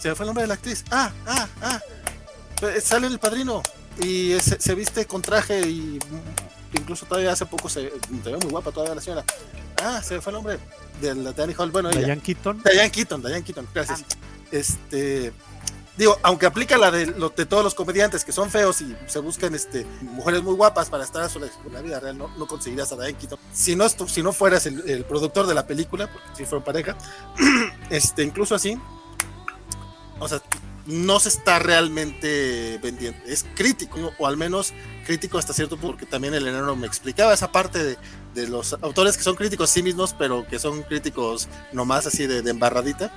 Se 0.00 0.08
me 0.10 0.14
fue 0.14 0.24
el 0.24 0.28
nombre 0.28 0.42
de 0.42 0.48
la 0.48 0.54
actriz. 0.54 0.84
Ah, 0.90 1.10
ah, 1.26 1.48
ah. 1.62 1.80
Sale 2.82 3.06
el 3.06 3.18
padrino 3.18 3.62
y 4.00 4.38
se, 4.40 4.60
se, 4.60 4.74
viste 4.74 5.06
con 5.06 5.22
traje 5.22 5.60
y 5.60 5.98
incluso 6.78 7.06
todavía 7.06 7.32
hace 7.32 7.46
poco 7.46 7.68
se, 7.68 7.90
se 7.90 8.30
ve 8.30 8.36
muy 8.38 8.50
guapa 8.50 8.72
todavía 8.72 8.94
la 8.94 9.00
señora. 9.00 9.24
Ah, 9.82 10.02
se 10.02 10.20
fue 10.20 10.30
el 10.30 10.34
nombre 10.34 10.58
de 11.00 11.14
la 11.14 11.32
Danny 11.32 11.54
Hall. 11.56 11.70
Bueno, 11.70 11.90
Diane 11.90 12.20
Keaton. 12.20 12.62
Diane 12.62 12.90
Keaton, 12.90 13.22
Diane 13.22 13.42
Keaton, 13.42 13.68
gracias. 13.74 14.02
Ah. 14.02 14.16
Este, 14.50 15.32
digo, 15.96 16.18
aunque 16.22 16.46
aplica 16.46 16.78
la 16.78 16.90
de, 16.90 17.06
lo, 17.06 17.30
de 17.30 17.46
todos 17.46 17.64
los 17.64 17.74
comediantes 17.74 18.24
que 18.24 18.32
son 18.32 18.50
feos 18.50 18.80
y 18.80 18.94
se 19.06 19.18
buscan 19.18 19.54
este, 19.54 19.86
mujeres 20.02 20.42
muy 20.42 20.54
guapas 20.54 20.90
para 20.90 21.04
estar 21.04 21.22
a 21.22 21.28
su 21.28 21.40
la 21.40 21.82
vida 21.82 22.00
real, 22.00 22.18
no, 22.18 22.28
no 22.36 22.46
conseguirás 22.46 22.92
a 22.92 22.96
Diane 22.96 23.14
Keaton. 23.14 23.38
Si 23.52 23.76
no, 23.76 23.88
si 23.88 24.22
no 24.22 24.32
fueras 24.32 24.66
el, 24.66 24.88
el, 24.88 25.04
productor 25.04 25.46
de 25.46 25.54
la 25.54 25.66
película, 25.66 26.10
porque 26.10 26.28
si 26.36 26.44
fueron 26.44 26.64
pareja, 26.64 26.96
este, 27.90 28.22
incluso 28.22 28.54
así, 28.54 28.78
o 30.18 30.28
sea, 30.28 30.40
no 30.86 31.20
se 31.20 31.28
está 31.28 31.58
realmente 31.58 32.78
vendiendo. 32.82 33.18
Es 33.26 33.44
crítico, 33.54 34.12
o 34.18 34.26
al 34.26 34.36
menos 34.36 34.72
crítico 35.06 35.38
hasta 35.38 35.52
cierto 35.52 35.76
punto, 35.76 35.92
porque 35.92 36.06
también 36.06 36.34
el 36.34 36.46
enano 36.46 36.74
me 36.76 36.86
explicaba 36.86 37.32
esa 37.32 37.52
parte 37.52 37.82
de, 37.82 37.96
de 38.34 38.48
los 38.48 38.72
autores 38.82 39.16
que 39.16 39.22
son 39.22 39.36
críticos 39.36 39.70
sí 39.70 39.82
mismos, 39.82 40.14
pero 40.18 40.46
que 40.46 40.58
son 40.58 40.82
críticos 40.82 41.48
nomás 41.72 42.06
así 42.06 42.26
de, 42.26 42.42
de 42.42 42.50
embarradita. 42.50 43.12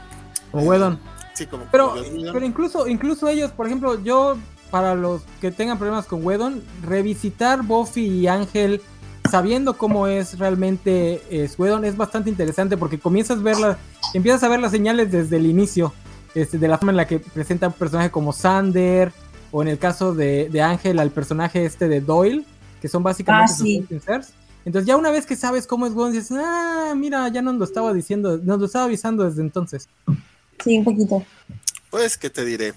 Como 0.51 0.65
Wedon. 0.65 0.99
Sí, 1.33 1.47
como 1.47 1.65
pero, 1.71 1.95
pero 2.31 2.45
incluso, 2.45 2.87
incluso 2.87 3.27
ellos, 3.27 3.51
por 3.51 3.65
ejemplo, 3.65 4.01
yo, 4.01 4.37
para 4.71 4.95
los 4.95 5.21
que 5.41 5.51
tengan 5.51 5.77
problemas 5.77 6.05
con 6.05 6.25
Wedon, 6.25 6.63
revisitar 6.81 7.61
Buffy 7.61 8.05
y 8.05 8.27
Ángel 8.27 8.81
sabiendo 9.29 9.77
cómo 9.77 10.07
es 10.07 10.37
realmente 10.37 11.21
es 11.29 11.57
Wedon 11.57 11.83
es 11.83 11.97
bastante 11.97 12.29
interesante 12.29 12.77
porque 12.77 12.99
comienzas 12.99 13.39
a 13.39 13.41
ver 13.41 13.59
la, 13.59 13.77
empiezas 14.13 14.43
a 14.43 14.47
ver 14.47 14.59
las 14.59 14.71
señales 14.71 15.11
desde 15.11 15.37
el 15.37 15.47
inicio 15.47 15.93
este, 16.35 16.57
de 16.57 16.67
la 16.67 16.77
forma 16.77 16.91
en 16.91 16.97
la 16.97 17.07
que 17.07 17.19
presenta 17.19 17.67
un 17.67 17.73
personaje 17.73 18.11
como 18.11 18.33
Sander, 18.33 19.11
o 19.51 19.61
en 19.61 19.69
el 19.69 19.79
caso 19.79 20.13
de, 20.13 20.49
de 20.49 20.61
Ángel, 20.61 20.99
al 20.99 21.11
personaje 21.11 21.65
este 21.65 21.87
de 21.87 22.01
Doyle, 22.01 22.45
que 22.81 22.89
son 22.89 23.03
básicamente 23.03 23.53
ah, 23.53 23.55
sí. 23.55 23.85
sus 23.89 24.33
Entonces 24.65 24.85
ya 24.85 24.97
una 24.97 25.11
vez 25.11 25.25
que 25.25 25.37
sabes 25.37 25.65
cómo 25.65 25.87
es 25.87 25.93
Wedon, 25.93 26.11
dices, 26.11 26.37
ah, 26.37 26.93
mira, 26.95 27.27
ya 27.29 27.41
nos 27.41 27.55
lo 27.55 27.63
estaba 27.63 27.93
diciendo, 27.93 28.37
nos 28.43 28.59
lo 28.59 28.65
estaba 28.65 28.85
avisando 28.85 29.23
desde 29.23 29.41
entonces. 29.41 29.87
Sí, 30.63 30.77
un 30.77 30.83
poquito. 30.83 31.25
Pues, 31.89 32.17
¿qué 32.17 32.29
te 32.29 32.43
diré? 32.43 32.73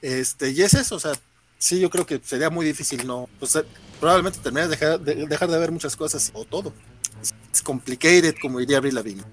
Este, 0.00 0.50
y 0.50 0.62
es 0.62 0.72
eso, 0.74 0.96
o 0.96 1.00
sea, 1.00 1.12
sí, 1.58 1.78
yo 1.78 1.90
creo 1.90 2.06
que 2.06 2.20
sería 2.24 2.48
muy 2.48 2.64
difícil, 2.64 3.06
¿no? 3.06 3.28
Pues 3.38 3.58
probablemente 4.00 4.38
terminas 4.38 4.70
de 4.70 4.76
dejar 4.76 5.00
de, 5.00 5.26
dejar 5.26 5.50
de 5.50 5.58
ver 5.58 5.72
muchas 5.72 5.94
cosas, 5.94 6.30
o 6.32 6.44
todo. 6.44 6.72
Es 7.52 7.62
complicated, 7.62 8.34
como 8.40 8.60
diría 8.60 8.78
Abril 8.78 8.94
Lavigne. 8.94 9.24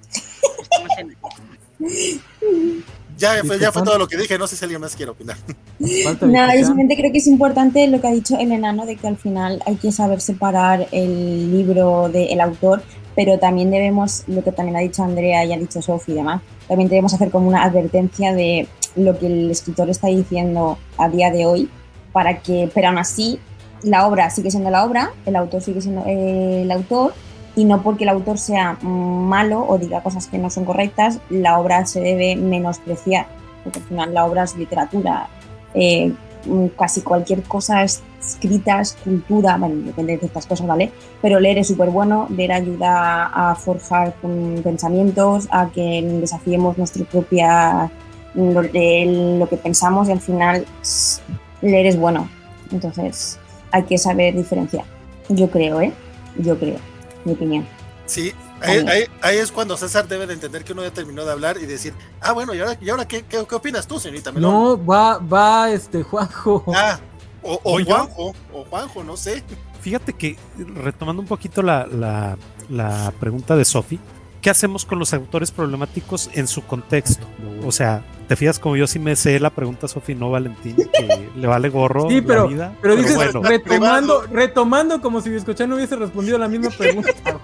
Ya, 3.18 3.44
fue, 3.46 3.60
ya 3.60 3.72
fue 3.72 3.84
todo 3.84 3.98
lo 3.98 4.08
que 4.08 4.18
dije, 4.18 4.38
no 4.38 4.48
sé 4.48 4.56
si 4.56 4.66
alguien 4.66 4.82
más 4.82 4.96
quiere 4.96 5.12
opinar. 5.12 5.38
Nada, 6.22 6.56
yo 6.56 6.66
simplemente 6.66 6.98
creo 6.98 7.12
que 7.12 7.20
es 7.20 7.28
importante 7.28 7.88
lo 7.88 8.02
que 8.02 8.08
ha 8.08 8.12
dicho 8.12 8.38
el 8.38 8.52
enano 8.52 8.86
de 8.86 8.98
que 8.98 9.08
al 9.08 9.18
final 9.18 9.62
hay 9.66 9.76
que 9.76 9.92
saber 9.92 10.20
separar 10.20 10.88
el 10.92 11.52
libro 11.52 12.10
del 12.10 12.42
autor, 12.42 12.84
pero 13.16 13.40
también 13.40 13.72
debemos, 13.72 14.24
lo 14.28 14.44
que 14.44 14.52
también 14.52 14.76
ha 14.76 14.82
dicho 14.82 15.04
Andrea 15.04 15.46
y 15.46 15.54
ha 15.54 15.58
dicho 15.58 15.82
Sofi 15.82 16.12
y 16.12 16.16
demás, 16.16 16.42
también 16.68 16.90
debemos 16.90 17.14
hacer 17.14 17.32
como 17.32 17.48
una 17.48 17.64
advertencia 17.64 18.34
de 18.34 18.68
lo 18.96 19.18
que 19.18 19.28
el 19.28 19.52
escritor 19.52 19.90
está 19.90 20.08
diciendo 20.08 20.78
a 20.98 21.10
día 21.10 21.32
de 21.32 21.46
hoy, 21.46 21.70
para 22.12 22.42
que, 22.42 22.70
pero 22.74 22.90
aún 22.90 22.98
así, 22.98 23.40
la 23.84 24.08
obra 24.08 24.30
sigue 24.30 24.52
siendo 24.52 24.70
la 24.70 24.84
obra, 24.84 25.12
el 25.26 25.36
autor 25.36 25.62
sigue 25.62 25.82
siendo 25.82 26.04
eh, 26.06 26.64
el 26.64 26.72
autor, 26.72 27.14
y 27.56 27.64
no 27.64 27.82
porque 27.82 28.04
el 28.04 28.10
autor 28.10 28.38
sea 28.38 28.78
malo 28.82 29.66
o 29.68 29.78
diga 29.78 30.04
cosas 30.04 30.28
que 30.28 30.38
no 30.38 30.50
son 30.50 30.66
correctas, 30.66 31.20
la 31.30 31.60
obra 31.60 31.86
se 31.86 32.02
debe 32.02 32.36
menospreciar, 32.36 33.28
porque 33.64 33.80
al 33.80 33.86
final 33.86 34.14
la 34.14 34.26
obra 34.26 34.44
es 34.44 34.56
literatura, 34.56 35.30
eh, 35.74 36.14
casi 36.78 37.02
cualquier 37.02 37.42
cosa 37.44 37.84
escrita 37.84 38.82
es 38.82 38.94
cultura, 39.04 39.58
bueno, 39.58 39.76
depende 39.86 40.14
de 40.14 40.20
ciertas 40.20 40.46
cosas, 40.46 40.68
¿vale? 40.68 40.92
Pero 41.22 41.40
leer 41.40 41.60
es 41.60 41.68
súper 41.68 41.90
bueno, 41.90 42.28
leer 42.30 42.52
ayuda 42.52 43.28
a 43.28 43.56
forjar 43.56 44.14
pensamientos, 44.64 45.48
a 45.52 45.70
que 45.70 46.02
desafiemos 46.20 46.78
nuestra 46.78 47.06
propia, 47.06 47.90
lo 48.36 48.62
que 49.50 49.60
pensamos 49.64 50.10
y 50.10 50.12
al 50.12 50.20
final 50.20 50.66
leer 51.62 51.86
es 51.86 51.98
bueno, 51.98 52.28
entonces 52.72 53.40
hay 53.72 53.84
que 53.84 53.98
saber 53.98 54.36
diferenciar, 54.36 54.84
yo 55.30 55.50
creo, 55.50 55.80
¿eh? 55.82 55.94
Yo 56.38 56.60
creo 56.60 56.95
mi 57.26 57.34
opinión. 57.34 57.68
Sí, 58.06 58.34
ahí, 58.62 58.86
ahí, 58.88 59.04
ahí, 59.22 59.38
es 59.38 59.52
cuando 59.52 59.76
César 59.76 60.08
debe 60.08 60.28
de 60.28 60.34
entender 60.34 60.64
que 60.64 60.74
uno 60.74 60.84
ya 60.84 60.92
terminó 60.92 61.26
de 61.26 61.32
hablar 61.32 61.58
y 61.58 61.66
decir, 61.66 61.94
ah, 62.22 62.34
bueno, 62.34 62.54
¿y 62.54 62.60
ahora, 62.60 62.78
y 62.80 62.90
ahora 62.90 63.08
qué, 63.08 63.24
qué, 63.24 63.44
qué 63.50 63.56
opinas 63.56 63.88
tú, 63.88 64.00
señorita 64.00 64.32
Melón? 64.32 64.52
No, 64.52 64.86
va, 64.86 65.18
va 65.18 65.72
este 65.72 66.04
Juanjo. 66.04 66.64
Ah, 66.76 67.00
o, 67.42 67.60
o 67.64 67.84
Juanjo, 67.84 68.36
o 68.54 68.64
Juanjo, 68.66 69.04
no 69.04 69.18
sé. 69.18 69.44
Fíjate 69.82 70.14
que, 70.14 70.38
retomando 70.76 71.22
un 71.22 71.28
poquito 71.28 71.62
la, 71.62 71.88
la, 71.88 72.38
la 72.70 73.12
pregunta 73.20 73.56
de 73.56 73.66
Sofi, 73.66 74.00
¿qué 74.46 74.52
hacemos 74.52 74.86
con 74.86 75.00
los 75.00 75.12
autores 75.12 75.50
problemáticos 75.50 76.30
en 76.34 76.48
su 76.48 76.64
contexto? 76.64 77.26
O 77.66 77.72
sea, 77.72 78.04
te 78.28 78.36
fijas 78.36 78.60
como 78.60 78.76
yo 78.78 78.86
sí 78.86 79.00
me 79.00 79.16
sé 79.16 79.40
la 79.40 79.50
pregunta 79.50 79.88
Sofi, 79.88 80.14
no 80.14 80.30
Valentín, 80.30 80.76
que 80.76 81.32
le 81.36 81.48
vale 81.48 81.70
gorro 81.70 82.08
sí, 82.08 82.22
pero, 82.22 82.44
la 82.44 82.50
vida. 82.50 82.76
Pero, 82.80 82.94
pero 82.94 83.08
dices, 83.08 83.16
bueno. 83.16 83.42
retomando, 83.42 84.22
retomando 84.32 85.02
como 85.02 85.20
si 85.22 85.32
Biscochan 85.32 85.68
no 85.68 85.78
hubiese 85.78 85.96
respondido 85.96 86.38
la 86.38 86.48
misma 86.48 86.70
pregunta, 86.70 87.12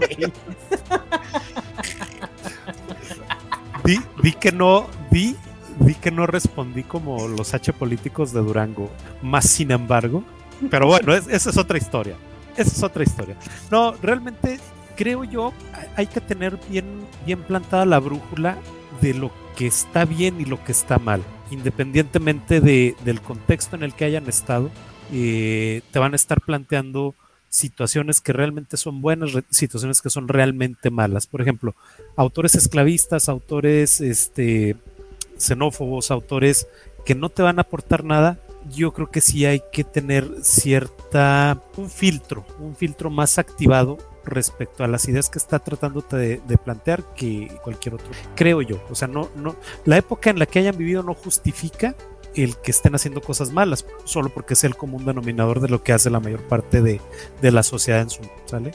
di, 3.84 4.00
di 4.22 4.34
que 4.34 4.52
no, 4.52 4.86
di, 5.10 5.36
di 5.80 5.96
que 5.96 6.12
no 6.12 6.28
respondí 6.28 6.84
como 6.84 7.28
los 7.28 7.56
H 7.56 7.74
políticos 7.74 8.32
de 8.32 8.42
Durango. 8.42 8.92
Más 9.24 9.46
sin 9.46 9.72
embargo, 9.72 10.24
pero 10.70 10.86
bueno, 10.86 11.16
es, 11.16 11.28
esa 11.30 11.50
es 11.50 11.58
otra 11.58 11.80
historia. 11.80 12.16
Esa 12.56 12.70
es 12.70 12.84
otra 12.84 13.02
historia. 13.02 13.38
No, 13.72 13.94
realmente 13.94 14.60
creo 14.96 15.24
yo 15.24 15.54
hay 15.96 16.08
que 16.08 16.22
tener 16.22 16.58
bien, 16.70 16.86
bien 17.26 17.42
plantada 17.44 17.86
la 17.86 18.00
brújula 18.00 18.58
de 19.02 19.14
lo 19.14 19.32
que 19.56 19.68
está 19.68 20.06
bien 20.06 20.40
y 20.40 20.46
lo 20.46 20.64
que 20.64 20.72
está 20.72 21.00
mal, 21.00 21.22
independientemente 21.50 22.62
de, 22.62 22.96
del 23.04 23.22
contexto 23.22 23.76
en 23.76 23.84
el 23.84 23.94
que 23.94 24.06
hayan 24.06 24.28
estado, 24.28 24.70
eh, 25.12 25.82
te 25.92 26.00
van 26.00 26.14
a 26.14 26.16
estar 26.16 26.42
planteando 26.42 27.16
situaciones 27.50 28.22
que 28.22 28.32
realmente 28.32 28.78
son 28.78 29.02
buenas, 29.02 29.32
situaciones 29.50 30.02
que 30.02 30.10
son 30.10 30.28
realmente 30.28 30.90
malas. 30.90 31.28
Por 31.28 31.42
ejemplo, 31.42 31.76
autores 32.16 32.56
esclavistas, 32.56 33.28
autores 33.28 34.00
este, 34.00 34.78
xenófobos, 35.38 36.12
autores 36.12 36.68
que 37.06 37.16
no 37.16 37.30
te 37.30 37.42
van 37.42 37.60
a 37.60 37.64
aportar 37.64 38.04
nada, 38.06 38.40
yo 38.70 38.94
creo 38.94 39.10
que 39.10 39.22
sí 39.22 39.46
hay 39.46 39.62
que 39.72 39.84
tener 39.84 40.30
cierta, 40.44 41.62
un 41.76 41.90
filtro, 41.90 42.46
un 42.60 42.76
filtro 42.76 43.10
más 43.10 43.38
activado 43.38 43.98
respecto 44.26 44.84
a 44.84 44.88
las 44.88 45.08
ideas 45.08 45.30
que 45.30 45.40
está 45.40 45.60
tratando 45.60 46.02
de, 46.02 46.42
de, 46.46 46.58
plantear 46.58 47.04
que 47.16 47.52
cualquier 47.64 47.96
otro. 47.96 48.12
Creo 48.36 48.62
yo. 48.62 48.82
O 48.90 48.96
sea, 48.96 49.08
no, 49.08 49.30
no, 49.36 49.56
la 49.86 49.98
época 49.98 50.30
en 50.30 50.40
la 50.40 50.46
que 50.46 50.60
hayan 50.60 50.78
vivido 50.78 51.04
no 51.04 51.14
justifica 51.14 51.96
el 52.36 52.58
que 52.58 52.72
estén 52.72 52.96
haciendo 52.96 53.22
cosas 53.22 53.52
malas, 53.52 53.86
solo 54.06 54.30
porque 54.30 54.54
es 54.54 54.64
el 54.64 54.76
común 54.76 55.06
denominador 55.06 55.60
de 55.60 55.68
lo 55.68 55.84
que 55.84 55.94
hace 55.94 56.10
la 56.10 56.20
mayor 56.20 56.42
parte 56.42 56.82
de, 56.82 57.02
de 57.42 57.52
la 57.52 57.64
sociedad 57.64 58.02
en 58.02 58.10
su 58.10 58.22
¿sale? 58.46 58.72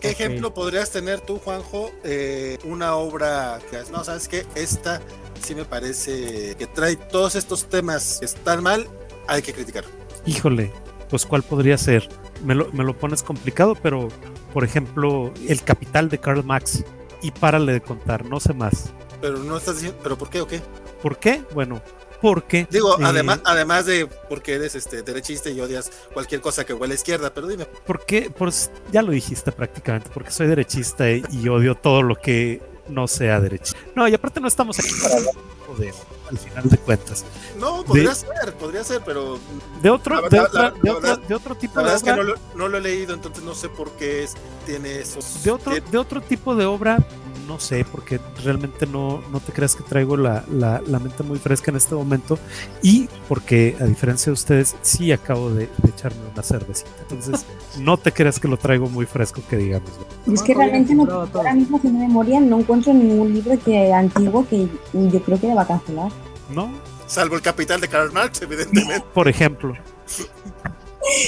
qué 0.00 0.10
ejemplo 0.10 0.54
podrías 0.54 0.90
tener 0.90 1.20
tú, 1.20 1.38
Juanjo? 1.38 1.90
eh, 2.04 2.58
una 2.64 2.94
obra 2.94 3.58
que 3.70 3.78
no, 3.90 4.04
sabes 4.04 4.28
que 4.28 4.46
esta 4.54 5.00
sí 5.42 5.54
me 5.54 5.64
parece 5.64 6.54
que 6.56 6.66
trae 6.66 6.96
todos 6.96 7.34
estos 7.34 7.66
temas 7.66 8.18
que 8.20 8.26
están 8.26 8.62
mal, 8.62 8.86
hay 9.26 9.42
que 9.42 9.52
criticar. 9.52 9.84
Híjole, 10.26 10.72
pues 11.08 11.26
¿cuál 11.26 11.42
podría 11.42 11.78
ser? 11.78 12.08
Me 12.44 12.54
lo, 12.54 12.70
me 12.72 12.84
lo 12.84 12.96
pones 12.96 13.22
complicado, 13.22 13.74
pero 13.74 14.08
por 14.52 14.64
ejemplo, 14.64 15.32
El 15.48 15.62
Capital 15.62 16.08
de 16.08 16.18
Karl 16.18 16.44
Marx. 16.44 16.84
Y 17.20 17.32
párale 17.32 17.72
de 17.72 17.80
contar, 17.80 18.24
no 18.24 18.38
sé 18.38 18.54
más. 18.54 18.90
Pero 19.20 19.38
no 19.38 19.56
estás 19.56 19.76
diciendo, 19.76 19.98
¿pero 20.02 20.16
por 20.16 20.30
qué 20.30 20.40
o 20.40 20.46
qué? 20.46 20.60
¿Por 21.02 21.18
qué? 21.18 21.42
Bueno, 21.52 21.82
porque... 22.20 22.68
Digo, 22.70 22.98
eh, 23.00 23.04
además, 23.04 23.40
además 23.44 23.86
de 23.86 24.06
porque 24.28 24.54
eres 24.54 24.74
este 24.74 25.02
derechista 25.02 25.50
y 25.50 25.60
odias 25.60 25.90
cualquier 26.12 26.40
cosa 26.40 26.64
que 26.64 26.74
huele 26.74 26.94
a 26.94 26.96
izquierda, 26.96 27.34
pero 27.34 27.48
dime, 27.48 27.64
¿Por 27.64 28.04
qué? 28.06 28.30
Pues 28.30 28.70
ya 28.92 29.02
lo 29.02 29.10
dijiste 29.10 29.50
prácticamente, 29.50 30.10
porque 30.14 30.30
soy 30.30 30.46
derechista 30.46 31.10
y, 31.10 31.24
y 31.30 31.48
odio 31.48 31.74
todo 31.74 32.02
lo 32.02 32.14
que 32.14 32.60
no 32.88 33.08
sea 33.08 33.40
derechista. 33.40 33.78
No, 33.94 34.06
y 34.06 34.14
aparte 34.14 34.40
no 34.40 34.48
estamos 34.48 34.78
aquí 34.78 34.90
para 35.02 35.16
hablar 35.16 35.34
de 35.78 35.92
al 36.30 36.38
final 36.38 36.68
de 36.68 36.76
cuentas. 36.78 37.24
no, 37.58 37.84
podría 37.84 38.14
ser, 38.14 38.54
podría 38.58 38.84
ser, 38.84 39.02
pero 39.04 39.38
De 39.82 39.90
otro, 39.90 40.20
La 40.20 40.28
de, 40.28 40.38
verdad- 40.40 40.48
otra- 40.48 40.62
la- 40.62 40.70
de 40.70 40.78
la 40.82 40.92
otra- 40.96 41.10
verdad- 41.10 41.28
de 41.28 41.34
otro 41.34 41.54
tipo 41.54 41.74
la 41.76 41.80
de 41.80 41.84
verdad 41.84 41.96
es 41.96 42.02
que 42.02 42.10
obra, 42.12 42.22
no 42.22 42.28
lo, 42.28 42.34
no 42.56 42.68
lo 42.68 42.78
he 42.78 42.80
leído, 42.80 43.14
entonces 43.14 43.44
no 43.44 43.54
sé 43.54 43.68
por 43.68 43.90
qué 43.92 44.24
es- 44.24 44.34
tiene 44.66 44.98
esos... 45.00 45.42
de 45.42 45.50
otro, 45.50 45.74
de 45.90 45.98
otro 45.98 46.20
tipo 46.20 46.54
de 46.54 46.66
obra, 46.66 46.98
no 47.46 47.58
sé, 47.58 47.86
porque 47.90 48.20
realmente 48.44 48.86
no, 48.86 49.22
no 49.32 49.40
te 49.40 49.52
creas 49.52 49.74
que 49.74 49.82
traigo 49.82 50.18
la, 50.18 50.44
la- 50.50 50.82
la 50.86 50.98
mente 50.98 51.22
muy 51.22 51.38
fresca 51.38 51.70
en 51.70 51.78
este 51.78 51.94
momento 51.94 52.38
y 52.82 53.08
porque 53.26 53.74
a 53.80 53.84
diferencia 53.84 54.26
de 54.26 54.34
ustedes, 54.34 54.76
sí 54.82 55.12
acabo 55.12 55.48
de, 55.50 55.66
de 55.78 55.88
echarme 55.90 56.20
una 56.30 56.42
cervecita. 56.42 56.90
Entonces, 57.08 57.46
no 57.78 57.96
te 57.96 58.12
creas 58.12 58.38
que 58.38 58.48
lo 58.48 58.58
traigo 58.58 58.88
muy 58.90 59.06
fresco, 59.06 59.40
que 59.48 59.56
digamos. 59.56 59.88
Es 60.30 60.42
que 60.42 60.52
realmente 60.54 60.94
no, 60.94 61.04
ahora 61.10 61.54
mismo 61.54 61.78
haciendo 61.78 62.00
memoria 62.00 62.38
no 62.40 62.58
encuentro 62.58 62.92
ningún 62.92 63.32
libro 63.32 63.58
que 63.64 63.92
antiguo 63.94 64.46
que 64.46 64.68
yo 64.92 65.22
creo 65.22 65.40
que 65.40 65.46
deba 65.46 65.66
cancelar. 65.66 66.12
¿No? 66.48 66.70
Salvo 67.06 67.36
el 67.36 67.42
capital 67.42 67.80
de 67.80 67.88
Karl 67.88 68.12
Marx, 68.12 68.42
evidentemente. 68.42 69.04
Por 69.14 69.28
ejemplo. 69.28 69.74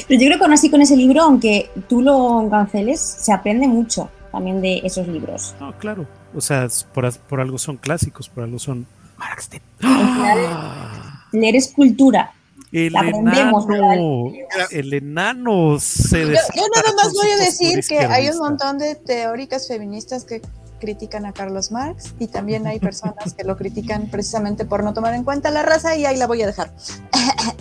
Pero 0.09 0.21
yo 0.21 0.27
creo 0.27 0.39
que 0.39 0.45
aún 0.45 0.53
así 0.53 0.71
con 0.71 0.83
ese 0.83 0.97
libro, 0.97 1.23
aunque 1.23 1.71
tú 1.89 2.03
lo 2.03 2.49
canceles, 2.51 3.01
se 3.01 3.33
aprende 3.33 3.67
mucho 3.67 4.11
también 4.33 4.61
de 4.61 4.81
esos 4.85 5.07
libros. 5.09 5.55
No, 5.61 5.77
claro. 5.79 6.07
O 6.35 6.41
sea, 6.41 6.69
por, 6.95 7.41
algo 7.41 7.59
son 7.59 7.77
clásicos, 7.77 8.29
por 8.29 8.45
algo 8.45 8.59
son. 8.59 8.87
Marx 9.17 9.51
de- 9.51 9.63
¡Ah! 9.83 11.27
Leer 11.33 11.57
es 11.57 11.73
cultura. 11.73 12.33
El 12.73 12.97
aprendemos, 12.97 13.65
enano. 13.69 14.33
El 14.71 14.95
enano 14.95 15.81
se 15.81 16.21
Yo, 16.21 16.27
yo 16.29 16.63
nada 16.75 16.93
más 16.97 17.13
voy 17.13 17.31
a 17.31 17.37
decir 17.37 17.85
que 17.87 17.99
hay 17.99 18.29
un 18.29 18.39
montón 18.39 18.79
de 18.79 18.95
teóricas 18.95 19.67
feministas 19.67 20.25
que 20.25 20.41
critican 20.81 21.27
a 21.27 21.33
Carlos 21.33 21.71
Marx 21.71 22.15
y 22.19 22.27
también 22.27 22.67
hay 22.67 22.81
personas 22.89 23.35
que 23.35 23.45
lo 23.45 23.57
critican 23.57 24.09
precisamente 24.09 24.65
por 24.65 24.83
no 24.83 24.93
tomar 24.93 25.15
en 25.15 25.23
cuenta 25.23 25.53
la 25.53 25.63
raza 25.63 25.95
y 25.97 26.05
ahí 26.07 26.17
la 26.17 26.27
voy 26.27 26.43
a 26.43 26.47
dejar. 26.47 26.73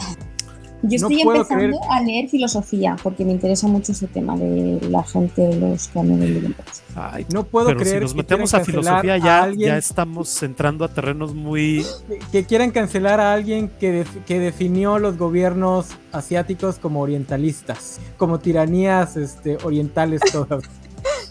Yo 0.81 0.97
No 1.01 1.09
estoy 1.09 1.23
puedo 1.25 1.41
empezando 1.41 1.77
creer- 1.77 1.91
a 1.91 2.01
leer 2.01 2.29
filosofía 2.29 2.95
porque 3.03 3.25
me 3.25 3.33
interesa 3.33 3.67
mucho 3.67 3.91
ese 3.91 4.07
tema 4.07 4.37
de 4.37 4.79
la 4.89 5.03
gente, 5.03 5.53
los 5.57 5.89
que 5.89 5.99
de 6.01 6.15
libros. 6.29 6.55
Ay, 6.95 7.25
No 7.33 7.43
puedo 7.43 7.67
pero 7.67 7.81
creer 7.81 7.97
si 7.97 8.01
nos 8.03 8.11
que 8.13 8.17
metemos 8.17 8.53
a 8.53 8.61
filosofía 8.63 9.17
ya, 9.17 9.39
a 9.39 9.43
alguien 9.43 9.67
ya 9.71 9.77
estamos 9.77 10.41
entrando 10.41 10.85
a 10.85 10.87
terrenos 10.87 11.35
muy 11.35 11.85
que- 12.07 12.19
que 12.31 12.45
quieran 12.45 12.71
cancelar 12.71 13.19
a 13.19 13.33
alguien 13.33 13.69
que, 13.77 13.91
def- 14.05 14.23
que 14.25 14.39
definió 14.39 14.99
los 14.99 15.17
gobiernos 15.17 15.87
asiáticos 16.13 16.79
como 16.79 17.01
orientalistas, 17.01 17.99
como 18.17 18.39
tiranías 18.39 19.17
este, 19.17 19.57
orientales 19.63 20.21
todas. 20.31 20.63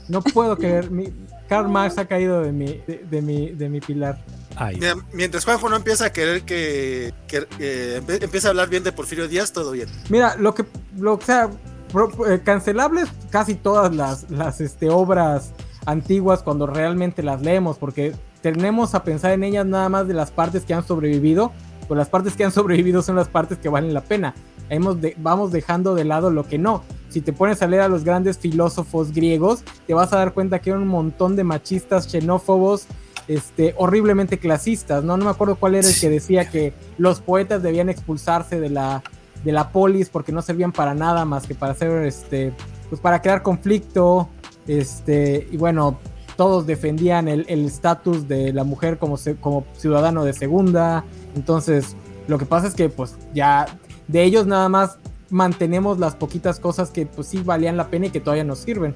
No 0.08 0.22
puedo 0.22 0.56
creer, 0.56 0.90
mi, 0.90 1.04
Karl 1.48 1.68
Marx 1.68 1.98
ha 1.98 2.06
caído 2.06 2.42
de 2.42 2.52
mi, 2.52 2.66
de, 2.86 3.04
de 3.10 3.22
mi, 3.22 3.50
de 3.50 3.68
mi 3.68 3.80
pilar. 3.80 4.22
ay, 4.56 4.78
Mientras 5.12 5.44
Juanjo 5.44 5.68
no 5.68 5.76
empieza 5.76 6.06
a 6.06 6.12
querer 6.12 6.42
que, 6.42 7.14
que, 7.26 7.46
eh, 7.58 8.00
empiece 8.20 8.46
a 8.46 8.50
hablar 8.50 8.68
bien 8.68 8.82
de 8.84 8.92
Porfirio 8.92 9.28
Díaz, 9.28 9.52
todo 9.52 9.70
bien. 9.72 9.88
Mira, 10.10 10.36
lo 10.36 10.54
que, 10.54 10.64
lo, 10.96 11.14
o 11.14 11.20
sea, 11.20 11.48
pro- 11.92 12.26
eh, 12.30 12.40
cancelables 12.44 13.08
casi 13.30 13.54
todas 13.54 13.94
las, 13.94 14.30
las 14.30 14.60
este, 14.60 14.90
obras 14.90 15.52
antiguas 15.86 16.42
cuando 16.42 16.66
realmente 16.66 17.22
las 17.22 17.40
leemos, 17.40 17.78
porque 17.78 18.14
tenemos 18.42 18.94
a 18.94 19.04
pensar 19.04 19.32
en 19.32 19.42
ellas 19.44 19.64
nada 19.66 19.88
más 19.88 20.06
de 20.06 20.14
las 20.14 20.30
partes 20.30 20.64
que 20.64 20.74
han 20.74 20.86
sobrevivido, 20.86 21.52
pues 21.88 21.96
las 21.96 22.08
partes 22.10 22.34
que 22.36 22.44
han 22.44 22.52
sobrevivido 22.52 23.00
son 23.02 23.16
las 23.16 23.28
partes 23.28 23.56
que 23.58 23.68
valen 23.70 23.94
la 23.94 24.02
pena. 24.02 24.34
Hemos 24.68 25.00
de- 25.00 25.14
vamos 25.18 25.50
dejando 25.50 25.94
de 25.94 26.04
lado 26.04 26.30
lo 26.30 26.44
que 26.46 26.58
no. 26.58 26.84
Si 27.08 27.20
te 27.20 27.32
pones 27.32 27.62
a 27.62 27.66
leer 27.66 27.82
a 27.82 27.88
los 27.88 28.04
grandes 28.04 28.38
filósofos 28.38 29.12
griegos, 29.12 29.64
te 29.86 29.94
vas 29.94 30.12
a 30.12 30.16
dar 30.16 30.34
cuenta 30.34 30.58
que 30.58 30.70
hay 30.70 30.76
un 30.76 30.86
montón 30.86 31.36
de 31.36 31.44
machistas, 31.44 32.06
xenófobos, 32.06 32.86
este, 33.28 33.74
horriblemente 33.76 34.38
clasistas, 34.38 35.04
¿no? 35.04 35.16
No 35.16 35.24
me 35.24 35.30
acuerdo 35.30 35.56
cuál 35.56 35.74
era 35.74 35.88
el 35.88 35.98
que 35.98 36.10
decía 36.10 36.50
que 36.50 36.72
los 36.96 37.20
poetas 37.20 37.62
debían 37.62 37.88
expulsarse 37.88 38.60
de 38.60 38.70
la, 38.70 39.02
de 39.44 39.52
la 39.52 39.70
polis 39.70 40.08
porque 40.08 40.32
no 40.32 40.42
servían 40.42 40.72
para 40.72 40.94
nada 40.94 41.24
más 41.24 41.46
que 41.46 41.54
para 41.54 41.72
hacer, 41.72 42.04
este, 42.04 42.52
pues 42.88 43.00
para 43.00 43.20
crear 43.22 43.42
conflicto, 43.42 44.28
este, 44.66 45.48
y 45.50 45.56
bueno, 45.56 45.98
todos 46.36 46.66
defendían 46.66 47.26
el 47.26 47.66
estatus 47.66 48.28
de 48.28 48.52
la 48.52 48.64
mujer 48.64 48.98
como, 48.98 49.18
como 49.40 49.64
ciudadano 49.76 50.24
de 50.24 50.32
segunda, 50.32 51.04
entonces 51.34 51.96
lo 52.28 52.38
que 52.38 52.46
pasa 52.46 52.68
es 52.68 52.74
que 52.74 52.88
pues 52.88 53.16
ya 53.34 53.66
de 54.06 54.22
ellos 54.22 54.46
nada 54.46 54.68
más 54.68 54.98
mantenemos 55.30 55.98
las 55.98 56.14
poquitas 56.14 56.58
cosas 56.60 56.90
que 56.90 57.06
pues 57.06 57.26
sí 57.28 57.42
valían 57.42 57.76
la 57.76 57.88
pena 57.88 58.06
y 58.06 58.10
que 58.10 58.20
todavía 58.20 58.44
nos 58.44 58.58
sirven. 58.60 58.94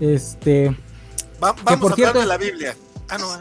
Este, 0.00 0.76
Va- 1.42 1.54
vamos 1.64 1.80
por 1.80 1.92
a 1.92 1.94
cierto- 1.96 2.20
hablar 2.20 2.38
de 2.38 2.44
la 2.46 2.50
Biblia. 2.52 2.76
Ah, 3.08 3.18
no. 3.18 3.26
ah. 3.32 3.40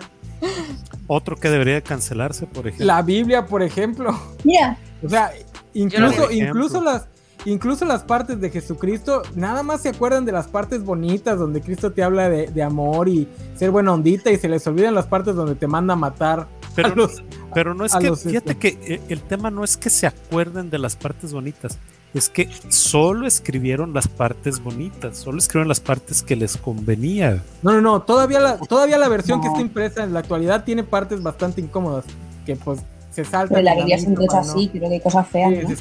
otro 1.08 1.36
que 1.36 1.50
debería 1.50 1.76
de 1.76 1.82
cancelarse, 1.82 2.46
por 2.48 2.68
ejemplo. 2.68 2.86
la 2.86 3.02
Biblia, 3.02 3.46
por 3.46 3.62
ejemplo, 3.62 4.18
Mira, 4.44 4.78
O 5.04 5.10
sea, 5.10 5.32
incluso, 5.74 6.32
incluso 6.32 6.82
las, 6.82 7.08
incluso 7.46 7.84
las 7.86 8.04
partes 8.04 8.40
de 8.40 8.50
Jesucristo, 8.50 9.22
nada 9.36 9.64
más 9.64 9.82
se 9.82 9.90
acuerdan 9.90 10.24
de 10.26 10.32
las 10.32 10.48
partes 10.48 10.84
bonitas 10.84 11.38
donde 11.38 11.62
Cristo 11.62 11.92
te 11.92 12.04
habla 12.04 12.30
de, 12.30 12.48
de 12.48 12.64
amor 12.64 13.10
y 13.10 13.28
ser 13.56 13.72
buena 13.72 13.94
ondita 13.94 14.32
y 14.32 14.38
se 14.38 14.48
les 14.48 14.66
olvidan 14.68 14.94
las 14.96 15.08
partes 15.08 15.36
donde 15.36 15.56
te 15.56 15.68
manda 15.68 15.94
a 15.94 15.98
matar 15.98 16.48
pero, 16.76 16.94
a 16.94 16.96
los- 16.96 17.24
pero 17.54 17.74
no 17.74 17.86
es 17.86 17.94
a 17.96 18.00
que, 18.00 18.08
los, 18.08 18.24
fíjate 18.24 18.52
este- 18.54 18.78
que 18.78 18.94
eh, 18.96 19.02
el 19.10 19.22
tema 19.22 19.52
no 19.52 19.64
es 19.64 19.76
que 19.78 19.90
se 19.90 20.08
acuerden 20.08 20.70
de 20.70 20.80
las 20.80 20.96
partes 20.96 21.34
bonitas, 21.34 21.78
es 22.14 22.30
que 22.30 22.50
solo 22.70 23.28
escribieron 23.28 23.94
las 23.94 24.08
partes 24.08 24.62
bonitas, 24.64 25.18
solo 25.18 25.38
escribieron 25.38 25.68
las 25.68 25.80
partes 25.80 26.24
que 26.24 26.36
les 26.36 26.58
convenía. 26.58 27.44
No, 27.62 27.72
no, 27.74 27.82
no, 27.82 28.02
todavía 28.02 28.40
la, 28.40 28.58
todavía 28.58 28.98
la 28.98 29.08
versión 29.10 29.42
que 29.42 29.48
está 29.48 29.62
impresa 29.62 30.04
en 30.04 30.14
la 30.14 30.20
actualidad 30.20 30.64
tiene 30.64 30.84
partes 30.84 31.22
bastante 31.22 31.62
incómodas 31.62 32.06
que 32.46 32.56
pues 32.56 32.80
se 33.12 33.24
saltan. 33.26 33.56
pero 33.56 33.62
la 33.64 33.96
es 33.96 34.06
para 34.06 34.42
no- 34.44 34.52
así, 34.54 34.70
creo 34.70 34.90
que 34.90 34.96
hay 34.96 35.02
cosas 35.02 35.28
feas, 35.28 35.52
Sí, 35.52 35.62
¿no? 35.64 35.70
sí, 35.70 35.76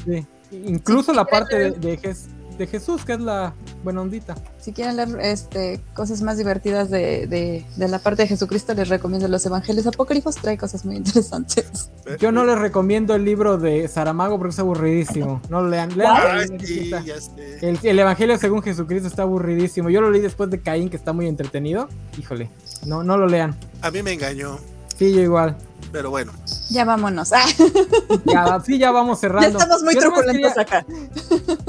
sí. 0.51 0.55
Incluso 0.67 1.11
Sí, 1.11 1.15
la 1.15 1.25
parte 1.25 1.71
de, 1.71 1.97
de 2.59 2.67
Jesús, 2.67 3.05
que 3.05 3.13
es 3.13 3.19
la 3.19 3.53
buena 3.83 4.01
ondita. 4.01 4.35
Si 4.59 4.73
quieren 4.73 4.97
leer 4.97 5.17
este, 5.21 5.81
cosas 5.95 6.21
más 6.21 6.37
divertidas 6.37 6.91
de, 6.91 7.25
de, 7.25 7.65
de 7.77 7.87
la 7.87 7.99
parte 7.99 8.23
de 8.23 8.27
Jesucristo, 8.27 8.73
les 8.73 8.89
recomiendo 8.89 9.27
los 9.27 9.45
Evangelios 9.45 9.87
Apócrifos, 9.87 10.35
trae 10.35 10.57
cosas 10.57 10.85
muy 10.85 10.97
interesantes. 10.97 11.89
Yo 12.19 12.31
no 12.31 12.45
les 12.45 12.59
recomiendo 12.59 13.15
el 13.15 13.23
libro 13.23 13.57
de 13.57 13.87
Saramago 13.87 14.37
porque 14.37 14.51
es 14.51 14.59
aburridísimo. 14.59 15.41
No 15.49 15.61
lo 15.61 15.69
lean. 15.69 15.97
lean 15.97 16.59
sí, 16.59 16.91
el, 17.61 17.79
el 17.81 17.99
Evangelio 17.99 18.37
según 18.37 18.61
Jesucristo 18.61 19.07
está 19.07 19.23
aburridísimo. 19.23 19.89
Yo 19.89 20.01
lo 20.01 20.11
leí 20.11 20.21
después 20.21 20.49
de 20.49 20.59
Caín, 20.59 20.89
que 20.89 20.97
está 20.97 21.13
muy 21.13 21.27
entretenido. 21.27 21.87
Híjole, 22.17 22.49
no, 22.85 23.03
no 23.03 23.17
lo 23.17 23.27
lean. 23.27 23.55
A 23.81 23.89
mí 23.89 24.03
me 24.03 24.13
engañó, 24.13 24.59
Sí, 24.97 25.13
yo 25.13 25.21
igual. 25.21 25.55
Pero 25.91 26.09
bueno. 26.09 26.31
Ya 26.69 26.85
vámonos. 26.85 27.31
Ah, 27.33 27.45
Ya, 28.25 28.59
sí, 28.65 28.77
ya 28.77 28.91
vamos 28.91 29.17
ya 29.17 29.21
cerrando. 29.21 29.57
estamos 29.59 29.83
muy 29.83 29.95
truculentos 29.95 30.53
quería- 30.53 30.61
acá. 30.61 30.85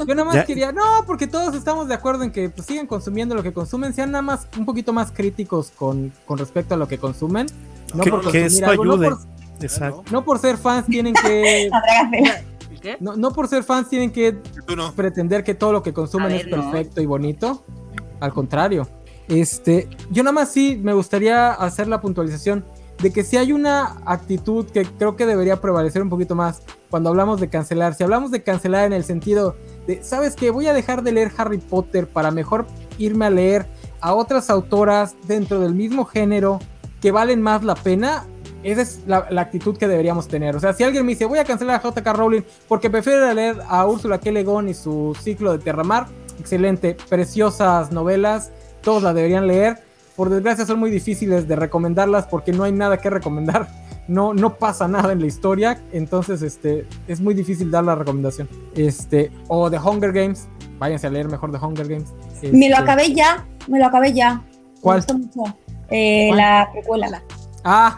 Yo 0.07 0.15
nada 0.15 0.25
más 0.25 0.35
Ya. 0.35 0.45
quería, 0.45 0.71
no, 0.71 0.83
porque 1.07 1.27
todos 1.27 1.55
estamos 1.55 1.87
de 1.87 1.93
acuerdo 1.95 2.23
en 2.23 2.31
que 2.31 2.49
pues, 2.49 2.67
sigan 2.67 2.87
consumiendo 2.87 3.35
lo 3.35 3.43
que 3.43 3.53
consumen, 3.53 3.93
sean 3.93 4.11
nada 4.11 4.21
más 4.21 4.47
un 4.57 4.65
poquito 4.65 4.93
más 4.93 5.11
críticos 5.11 5.71
con, 5.75 6.11
con 6.25 6.37
respecto 6.37 6.75
a 6.75 6.77
lo 6.77 6.87
que 6.87 6.97
consumen. 6.97 7.47
No 7.93 8.03
Que- 8.03 8.09
por 8.11 8.19
que 8.19 8.25
consumir 8.25 8.45
esto 8.47 8.65
algo, 8.69 8.85
no 8.85 8.93
ayude. 8.93 9.09
por, 9.09 9.19
Exacto. 9.61 10.03
no 10.11 10.23
por 10.23 10.39
ser 10.39 10.57
fans 10.57 10.85
tienen 10.85 11.13
que, 11.13 11.69
no, 12.99 13.15
no 13.15 13.31
por 13.31 13.47
ser 13.47 13.63
fans 13.63 13.89
tienen 13.89 14.11
que 14.11 14.37
no. 14.75 14.93
pretender 14.93 15.43
que 15.43 15.53
todo 15.55 15.71
lo 15.71 15.83
que 15.83 15.93
consumen 15.93 16.31
es 16.31 16.47
no. 16.47 16.57
perfecto 16.57 17.01
y 17.01 17.05
bonito. 17.05 17.63
Al 18.19 18.33
contrario. 18.33 18.87
Este, 19.27 19.87
yo 20.09 20.23
nada 20.23 20.33
más 20.33 20.49
sí 20.51 20.79
me 20.81 20.93
gustaría 20.93 21.51
hacer 21.53 21.87
la 21.87 22.01
puntualización 22.01 22.65
de 23.01 23.11
que 23.11 23.23
si 23.23 23.37
hay 23.37 23.51
una 23.51 23.97
actitud 24.05 24.65
que 24.65 24.85
creo 24.85 25.15
que 25.15 25.25
debería 25.25 25.59
prevalecer 25.59 26.01
un 26.01 26.09
poquito 26.09 26.35
más 26.35 26.61
cuando 26.91 27.09
hablamos 27.09 27.39
de 27.39 27.49
cancelar. 27.49 27.95
Si 27.95 28.03
hablamos 28.03 28.29
de 28.29 28.43
cancelar 28.43 28.85
en 28.85 28.93
el 28.93 29.03
sentido 29.03 29.55
de, 29.87 30.03
¿sabes 30.03 30.35
qué? 30.35 30.51
Voy 30.51 30.67
a 30.67 30.73
dejar 30.73 31.01
de 31.01 31.13
leer 31.13 31.31
Harry 31.37 31.57
Potter 31.57 32.05
para 32.07 32.29
mejor 32.29 32.67
irme 32.99 33.25
a 33.25 33.29
leer 33.31 33.65
a 34.01 34.13
otras 34.13 34.49
autoras 34.49 35.15
dentro 35.25 35.59
del 35.59 35.73
mismo 35.73 36.05
género 36.05 36.59
que 37.01 37.11
valen 37.11 37.41
más 37.41 37.63
la 37.63 37.75
pena. 37.75 38.25
Esa 38.61 38.81
es 38.81 38.99
la, 39.07 39.25
actitud 39.37 39.75
que 39.75 39.87
deberíamos 39.87 40.27
tener. 40.27 40.55
O 40.55 40.59
sea, 40.59 40.73
si 40.73 40.83
alguien 40.83 41.03
me 41.03 41.13
dice, 41.13 41.25
voy 41.25 41.39
a 41.39 41.45
cancelar 41.45 41.81
a 41.83 41.89
JK 41.89 42.05
Rowling 42.13 42.41
porque 42.67 42.91
prefiero 42.91 43.33
leer 43.33 43.57
a 43.67 43.87
Úrsula 43.87 44.19
K. 44.19 44.29
Le 44.31 44.43
Guin 44.43 44.67
y 44.67 44.75
su 44.75 45.17
ciclo 45.19 45.53
de 45.53 45.59
Terramar, 45.59 46.07
excelente, 46.39 46.95
preciosas 47.09 47.91
novelas, 47.91 48.51
todos 48.81 49.01
la 49.01 49.13
deberían 49.13 49.47
leer. 49.47 49.79
Por 50.21 50.29
desgracia 50.29 50.67
son 50.67 50.77
muy 50.79 50.91
difíciles 50.91 51.47
de 51.47 51.55
recomendarlas 51.55 52.27
porque 52.27 52.51
no 52.53 52.63
hay 52.63 52.71
nada 52.71 52.97
que 52.97 53.09
recomendar. 53.09 53.67
No, 54.07 54.35
no 54.35 54.53
pasa 54.53 54.87
nada 54.87 55.13
en 55.13 55.19
la 55.19 55.25
historia, 55.25 55.81
entonces 55.91 56.43
este, 56.43 56.85
es 57.07 57.19
muy 57.19 57.33
difícil 57.33 57.71
dar 57.71 57.85
la 57.85 57.95
recomendación. 57.95 58.47
Este, 58.75 59.31
o 59.47 59.71
The 59.71 59.79
Hunger 59.79 60.11
Games, 60.11 60.47
váyanse 60.77 61.07
a 61.07 61.09
leer 61.09 61.27
mejor 61.27 61.51
The 61.51 61.57
Hunger 61.57 61.87
Games. 61.87 62.13
Me 62.43 62.69
lo 62.69 62.75
Este, 62.75 62.75
acabé 62.75 63.15
ya, 63.15 63.47
me 63.67 63.79
lo 63.79 63.87
acabé 63.87 64.13
ya. 64.13 64.43
¿Cuál? 64.79 64.97
Me 64.97 65.13
gustó 65.15 65.17
mucho. 65.41 65.57
Eh, 65.89 66.27
¿Cuál? 66.27 66.37
La 66.37 66.69
precuela. 66.71 67.23
Ah, 67.63 67.97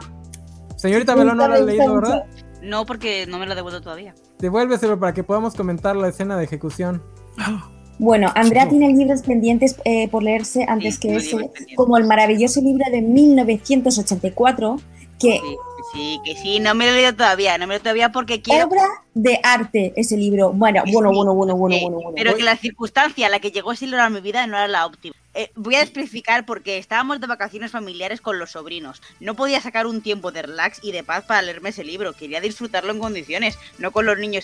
señorita 0.77 1.17
Melón 1.17 1.35
no 1.35 1.45
lo 1.45 1.55
ha 1.55 1.59
leído. 1.59 1.93
¿verdad? 1.93 2.23
No, 2.61 2.85
porque 2.85 3.25
no 3.27 3.37
me 3.37 3.45
lo 3.45 3.51
he 3.51 3.55
devuelto 3.55 3.81
todavía. 3.81 4.15
Devuélveselo 4.39 4.97
para 4.97 5.13
que 5.13 5.25
podamos 5.25 5.55
comentar 5.55 5.97
la 5.97 6.07
escena 6.07 6.37
de 6.37 6.45
ejecución. 6.45 7.03
Bueno, 7.99 8.31
Andrea 8.35 8.67
tiene 8.67 8.89
libros 8.93 9.21
pendientes 9.21 9.75
eh, 9.85 10.07
por 10.09 10.23
leerse 10.23 10.65
antes 10.67 10.95
Sí, 10.95 11.01
que 11.01 11.07
pendientes. 11.19 11.65
como 11.75 11.97
el 11.97 12.05
maravilloso 12.05 12.61
libro 12.61 12.83
de 12.91 13.01
1984, 13.01 14.79
que 15.19 15.39
Sí, 15.39 15.55
sí, 15.93 16.19
que 16.25 16.35
sí, 16.35 16.59
no 16.59 16.73
me 16.73 16.85
lo 16.85 16.91
he 16.91 16.95
leído 16.95 17.15
todavía, 17.15 17.57
no 17.57 17.67
me 17.67 17.67
lo 17.67 17.73
he 17.73 17.77
leído 17.77 17.83
todavía 17.83 18.11
porque 18.11 18.41
quiero. 18.41 18.67
obra 18.67 18.83
de 19.13 19.39
arte 19.43 19.93
ese 19.95 20.17
libro. 20.17 20.51
Bueno, 20.51 20.81
Sí, 20.85 20.91
bueno, 20.91 21.11
bueno, 21.13 21.33
bueno, 21.35 21.55
bueno, 21.55 21.77
bueno, 21.79 21.95
bueno. 21.97 22.11
Pero 22.15 22.35
que 22.35 22.43
la 22.43 22.57
circunstancia 22.57 23.27
a 23.27 23.29
la 23.29 23.39
que 23.39 23.51
llegó 23.51 23.71
ese 23.71 23.85
libro 23.85 24.01
a 24.01 24.09
mi 24.09 24.21
vida 24.21 24.45
no 24.47 24.57
era 24.57 24.67
la 24.67 24.85
óptima. 24.85 25.15
Eh, 25.35 25.51
voy 25.55 25.75
a 25.75 25.81
especificar 25.81 26.45
porque 26.45 26.77
estábamos 26.77 27.19
de 27.19 27.25
vacaciones 27.27 27.71
familiares 27.71 28.21
con 28.21 28.37
los 28.37 28.51
sobrinos. 28.51 29.01
No 29.19 29.35
podía 29.35 29.61
sacar 29.61 29.87
un 29.87 30.01
tiempo 30.01 30.31
de 30.31 30.43
relax 30.43 30.79
y 30.83 30.91
de 30.91 31.03
paz 31.03 31.23
para 31.25 31.41
leerme 31.41 31.69
ese 31.69 31.83
libro. 31.83 32.13
Quería 32.13 32.39
disfrutarlo 32.41 32.91
en 32.91 32.99
condiciones, 32.99 33.57
no 33.79 33.91
con 33.91 34.05
los 34.05 34.17
niños. 34.17 34.43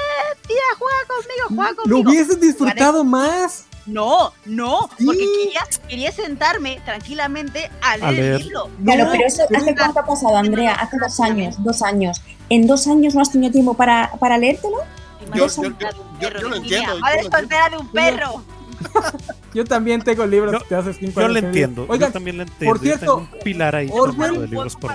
"Eh, 0.00 0.38
tía, 0.46 0.56
juega 0.78 0.96
conmigo, 1.06 1.46
juega 1.48 1.70
Lo 1.70 1.76
conmigo. 1.82 2.10
hubieses 2.10 2.40
disfrutado 2.40 3.04
más. 3.04 3.64
No, 3.86 4.32
no, 4.44 4.88
Sí. 4.98 5.06
porque 5.06 5.18
quería, 5.42 5.62
quería 5.88 6.12
sentarme 6.12 6.80
tranquilamente 6.84 7.70
a 7.82 7.96
leer, 7.96 8.08
A 8.08 8.12
leer. 8.12 8.32
el 8.34 8.42
libro. 8.44 8.70
Claro, 8.84 9.04
No, 9.06 9.10
pero 9.10 9.26
eso 9.26 9.42
hace 9.56 9.74
cuánto 9.74 10.00
ha 10.00 10.04
pasado, 10.06 10.36
Andrea, 10.36 10.74
hace 10.74 10.96
dos 10.98 11.18
años, 11.20 11.56
dos 11.64 11.82
años. 11.82 12.20
¿En 12.50 12.66
dos 12.66 12.86
años 12.86 13.14
no 13.14 13.22
has 13.22 13.32
tenido 13.32 13.50
tiempo 13.52 13.74
para, 13.74 14.12
para 14.20 14.36
leértelo? 14.38 14.78
Yo- 15.34 15.46
yo- 15.46 15.62
yo- 16.20 16.30
yo 16.40 16.48
lo 16.48 16.56
entiendo, 16.56 16.98
Madre 16.98 17.22
lo 17.24 17.30
soltera 17.30 17.70
de 17.70 17.76
un 17.78 17.88
perro. 17.88 18.42
Yo 19.54 19.64
también 19.64 20.02
tengo 20.02 20.24
libros 20.26 20.52
Yo- 20.52 20.58
que 20.60 20.64
te 20.66 20.74
hace 20.76 20.92
cinco 20.94 21.20
Yo 21.20 21.26
años 21.26 21.30
lo 21.30 21.34
que 21.34 21.42
no 21.42 21.48
entiendo. 21.48 21.86
Oigan, 21.88 22.08
yo 22.08 22.12
también 22.12 22.36
lo 22.36 22.42
entiendo. 22.44 22.66
por 22.66 22.78
cierto, 22.78 23.04
yo 23.06 23.16
un 23.18 23.28
pilar 23.42 23.74
ahí 23.74 23.88
Orwell- 23.88 24.38
de 24.40 24.46
libros 24.48 24.76
por. 24.76 24.92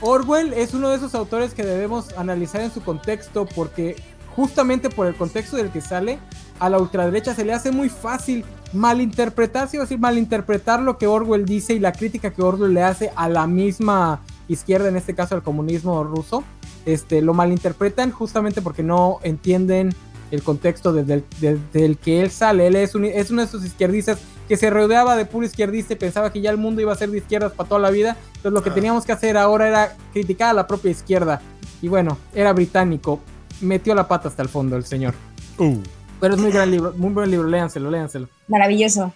Orwell 0.00 0.52
es 0.54 0.72
uno 0.74 0.88
de 0.90 0.96
esos 0.96 1.14
autores 1.14 1.52
que 1.54 1.64
debemos 1.64 2.12
analizar 2.16 2.60
en 2.60 2.70
su 2.72 2.80
contexto 2.82 3.46
porque 3.46 3.96
justamente 4.34 4.88
por 4.88 5.06
el 5.06 5.14
contexto 5.14 5.56
del 5.56 5.70
que 5.70 5.80
sale, 5.80 6.18
a 6.58 6.70
la 6.70 6.78
ultraderecha 6.78 7.34
se 7.34 7.44
le 7.44 7.52
hace 7.52 7.72
muy 7.72 7.88
fácil 7.88 8.44
malinterpretar, 8.72 9.68
si 9.68 9.76
iba 9.76 9.82
a 9.82 9.86
decir 9.86 9.98
malinterpretar 9.98 10.80
lo 10.80 10.96
que 10.98 11.06
Orwell 11.06 11.44
dice 11.44 11.74
y 11.74 11.80
la 11.80 11.92
crítica 11.92 12.30
que 12.32 12.42
Orwell 12.42 12.72
le 12.72 12.82
hace 12.84 13.10
a 13.16 13.28
la 13.28 13.46
misma 13.46 14.20
izquierda, 14.48 14.88
en 14.88 14.96
este 14.96 15.14
caso 15.14 15.34
al 15.34 15.42
comunismo 15.42 16.02
ruso. 16.04 16.44
Este, 16.86 17.20
lo 17.20 17.34
malinterpretan 17.34 18.10
justamente 18.10 18.62
porque 18.62 18.82
no 18.82 19.18
entienden 19.22 19.94
el 20.30 20.42
contexto 20.42 20.92
desde 20.92 21.14
el, 21.14 21.24
desde 21.40 21.84
el 21.84 21.96
que 21.98 22.20
él 22.22 22.30
sale. 22.30 22.66
Él 22.66 22.76
es, 22.76 22.94
un- 22.94 23.04
es 23.04 23.30
uno 23.30 23.42
de 23.42 23.48
esos 23.48 23.64
izquierdistas 23.64 24.18
que 24.48 24.56
se 24.56 24.68
rodeaba 24.70 25.16
de 25.16 25.24
puro 25.26 25.46
izquierdista 25.46 25.92
y 25.92 25.96
pensaba 25.96 26.32
que 26.32 26.40
ya 26.40 26.50
el 26.50 26.56
mundo 26.56 26.80
iba 26.80 26.92
a 26.92 26.96
ser 26.96 27.10
de 27.10 27.18
izquierdas 27.18 27.52
para 27.52 27.68
toda 27.68 27.80
la 27.80 27.90
vida. 27.90 28.16
Entonces 28.28 28.52
lo 28.52 28.62
que 28.62 28.70
Ah. 28.70 28.74
teníamos 28.74 29.04
que 29.04 29.12
hacer 29.12 29.36
ahora 29.36 29.68
era 29.68 29.96
criticar 30.12 30.50
a 30.50 30.52
la 30.54 30.66
propia 30.66 30.90
izquierda. 30.90 31.40
Y 31.82 31.88
bueno, 31.88 32.18
era 32.34 32.52
británico. 32.52 33.20
Metió 33.60 33.94
la 33.94 34.08
pata 34.08 34.28
hasta 34.28 34.42
el 34.42 34.48
fondo 34.48 34.76
el 34.76 34.84
señor. 34.84 35.14
Uh, 35.58 35.78
Pero 36.20 36.34
es 36.34 36.40
muy 36.40 36.50
gran 36.50 36.70
libro, 36.70 36.92
muy 36.96 37.10
buen 37.12 37.30
libro, 37.30 37.48
léanselo, 37.48 37.90
léanselo. 37.90 38.28
Maravilloso. 38.48 39.12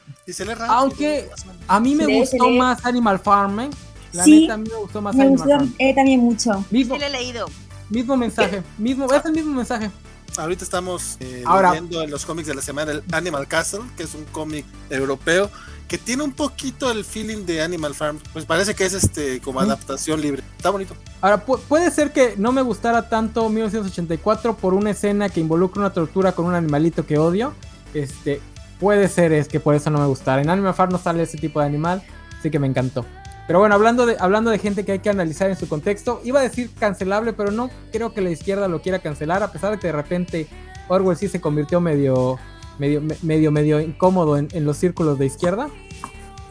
Aunque 0.69 1.28
a 1.69 1.81
mí 1.81 1.95
me 1.95 2.07
gustó 2.19 2.49
más 2.51 2.85
Animal 2.85 3.19
Farm, 3.19 3.61
¿eh? 3.61 3.70
La 4.12 4.24
Sí, 4.24 4.43
neta, 4.43 4.55
a 4.55 4.57
mí 4.57 4.69
me 4.70 4.77
gustó 4.78 5.03
más 5.03 5.15
Me 5.16 5.23
Animal 5.24 5.39
gustó 5.39 5.59
Farm. 5.59 5.74
eh, 5.78 5.95
también 5.95 6.20
mucho. 6.20 6.65
Mismo, 6.70 6.95
Sí 6.95 7.01
lo 7.01 7.07
he 7.07 7.11
leído. 7.11 7.47
mismo 7.91 8.16
mensaje, 8.16 8.62
mismo, 8.78 9.12
es 9.12 9.24
el 9.24 9.32
mismo 9.32 9.53
mensaje. 9.55 9.91
Ahorita 10.36 10.65
estamos 10.65 11.16
eh, 11.20 11.43
Ahora- 11.47 11.70
leyendo 11.70 12.02
en 12.02 12.11
los 12.11 12.24
cómics 12.27 12.48
de 12.48 12.55
la 12.55 12.62
semana 12.62 12.93
el 12.93 13.02
Animal 13.12 13.47
Castle, 13.47 13.81
que 13.97 14.02
es 14.02 14.15
un 14.15 14.24
cómic 14.24 14.65
europeo 14.90 15.51
que 15.86 15.98
tiene 15.98 16.23
un 16.23 16.32
poquito 16.32 16.90
el 16.90 17.05
feeling 17.05 17.44
de 17.44 17.62
Animal 17.62 17.94
Farm. 17.94 18.19
Pues 18.32 18.44
parece 18.47 18.74
que 18.74 18.85
es 18.86 18.94
este 18.94 19.40
como 19.40 19.61
adaptación 19.61 20.20
libre. 20.20 20.43
Está 20.56 20.70
bonito. 20.70 20.97
Ahora, 21.20 21.44
pu- 21.44 21.61
puede 21.61 21.90
ser 21.90 22.12
que 22.12 22.35
no 22.36 22.52
me 22.52 22.62
gustara 22.62 23.09
tanto 23.09 23.48
1984 23.48 24.56
por 24.56 24.74
una 24.74 24.90
escena 24.90 25.28
que 25.28 25.40
involucra 25.40 25.81
una 25.81 25.93
tortura 25.93 26.32
con 26.32 26.47
un 26.47 26.55
animalito 26.55 27.06
que 27.06 27.19
odio. 27.19 27.52
Este, 27.93 28.40
puede 28.81 29.09
ser 29.09 29.32
es 29.32 29.47
que 29.47 29.61
por 29.61 29.74
eso 29.74 29.90
no 29.90 29.98
me 30.01 30.06
gustara. 30.06 30.43
En 30.43 30.48
Animal 30.51 30.74
Farm 30.74 30.90
no 30.90 30.98
sale 30.98 31.23
ese 31.23 31.36
tipo 31.39 31.61
de 31.61 31.66
animal, 31.66 32.02
así 32.40 32.51
que 32.51 32.59
me 32.59 32.66
encantó. 32.66 33.05
Pero 33.47 33.59
bueno, 33.59 33.75
hablando 33.75 34.07
de, 34.07 34.16
hablando 34.19 34.51
de 34.51 34.59
gente 34.59 34.85
que 34.85 34.93
hay 34.93 34.99
que 35.01 35.11
analizar 35.11 35.51
en 35.51 35.57
su 35.57 35.69
contexto, 35.69 36.21
iba 36.25 36.41
a 36.41 36.43
decir 36.43 36.71
cancelable, 36.79 37.33
pero 37.35 37.51
no 37.51 37.69
creo 37.93 38.15
que 38.15 38.21
la 38.23 38.31
izquierda 38.31 38.69
lo 38.69 38.81
quiera 38.81 39.01
cancelar, 39.01 39.43
a 39.43 39.53
pesar 39.53 39.73
de 39.73 39.79
que 39.79 39.89
de 39.89 39.93
repente 39.93 40.47
Orwell 40.89 41.16
sí 41.16 41.29
se 41.29 41.41
convirtió 41.43 41.81
medio, 41.81 42.39
medio, 42.79 43.01
me- 43.03 43.16
medio, 43.23 43.53
medio 43.53 43.81
incómodo 43.81 44.39
en, 44.39 44.49
en 44.53 44.65
los 44.65 44.79
círculos 44.79 45.19
de 45.19 45.27
izquierda. 45.27 45.69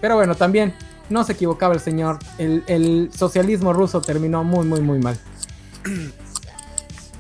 Pero 0.01 0.15
bueno, 0.15 0.35
también 0.35 0.73
no 1.09 1.23
se 1.23 1.33
equivocaba 1.33 1.73
el 1.73 1.79
señor. 1.79 2.19
El, 2.37 2.63
el 2.67 3.09
socialismo 3.11 3.73
ruso 3.73 4.01
terminó 4.01 4.43
muy, 4.43 4.65
muy, 4.65 4.81
muy 4.81 4.99
mal. 4.99 5.17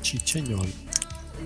chicheñol. 0.01 0.67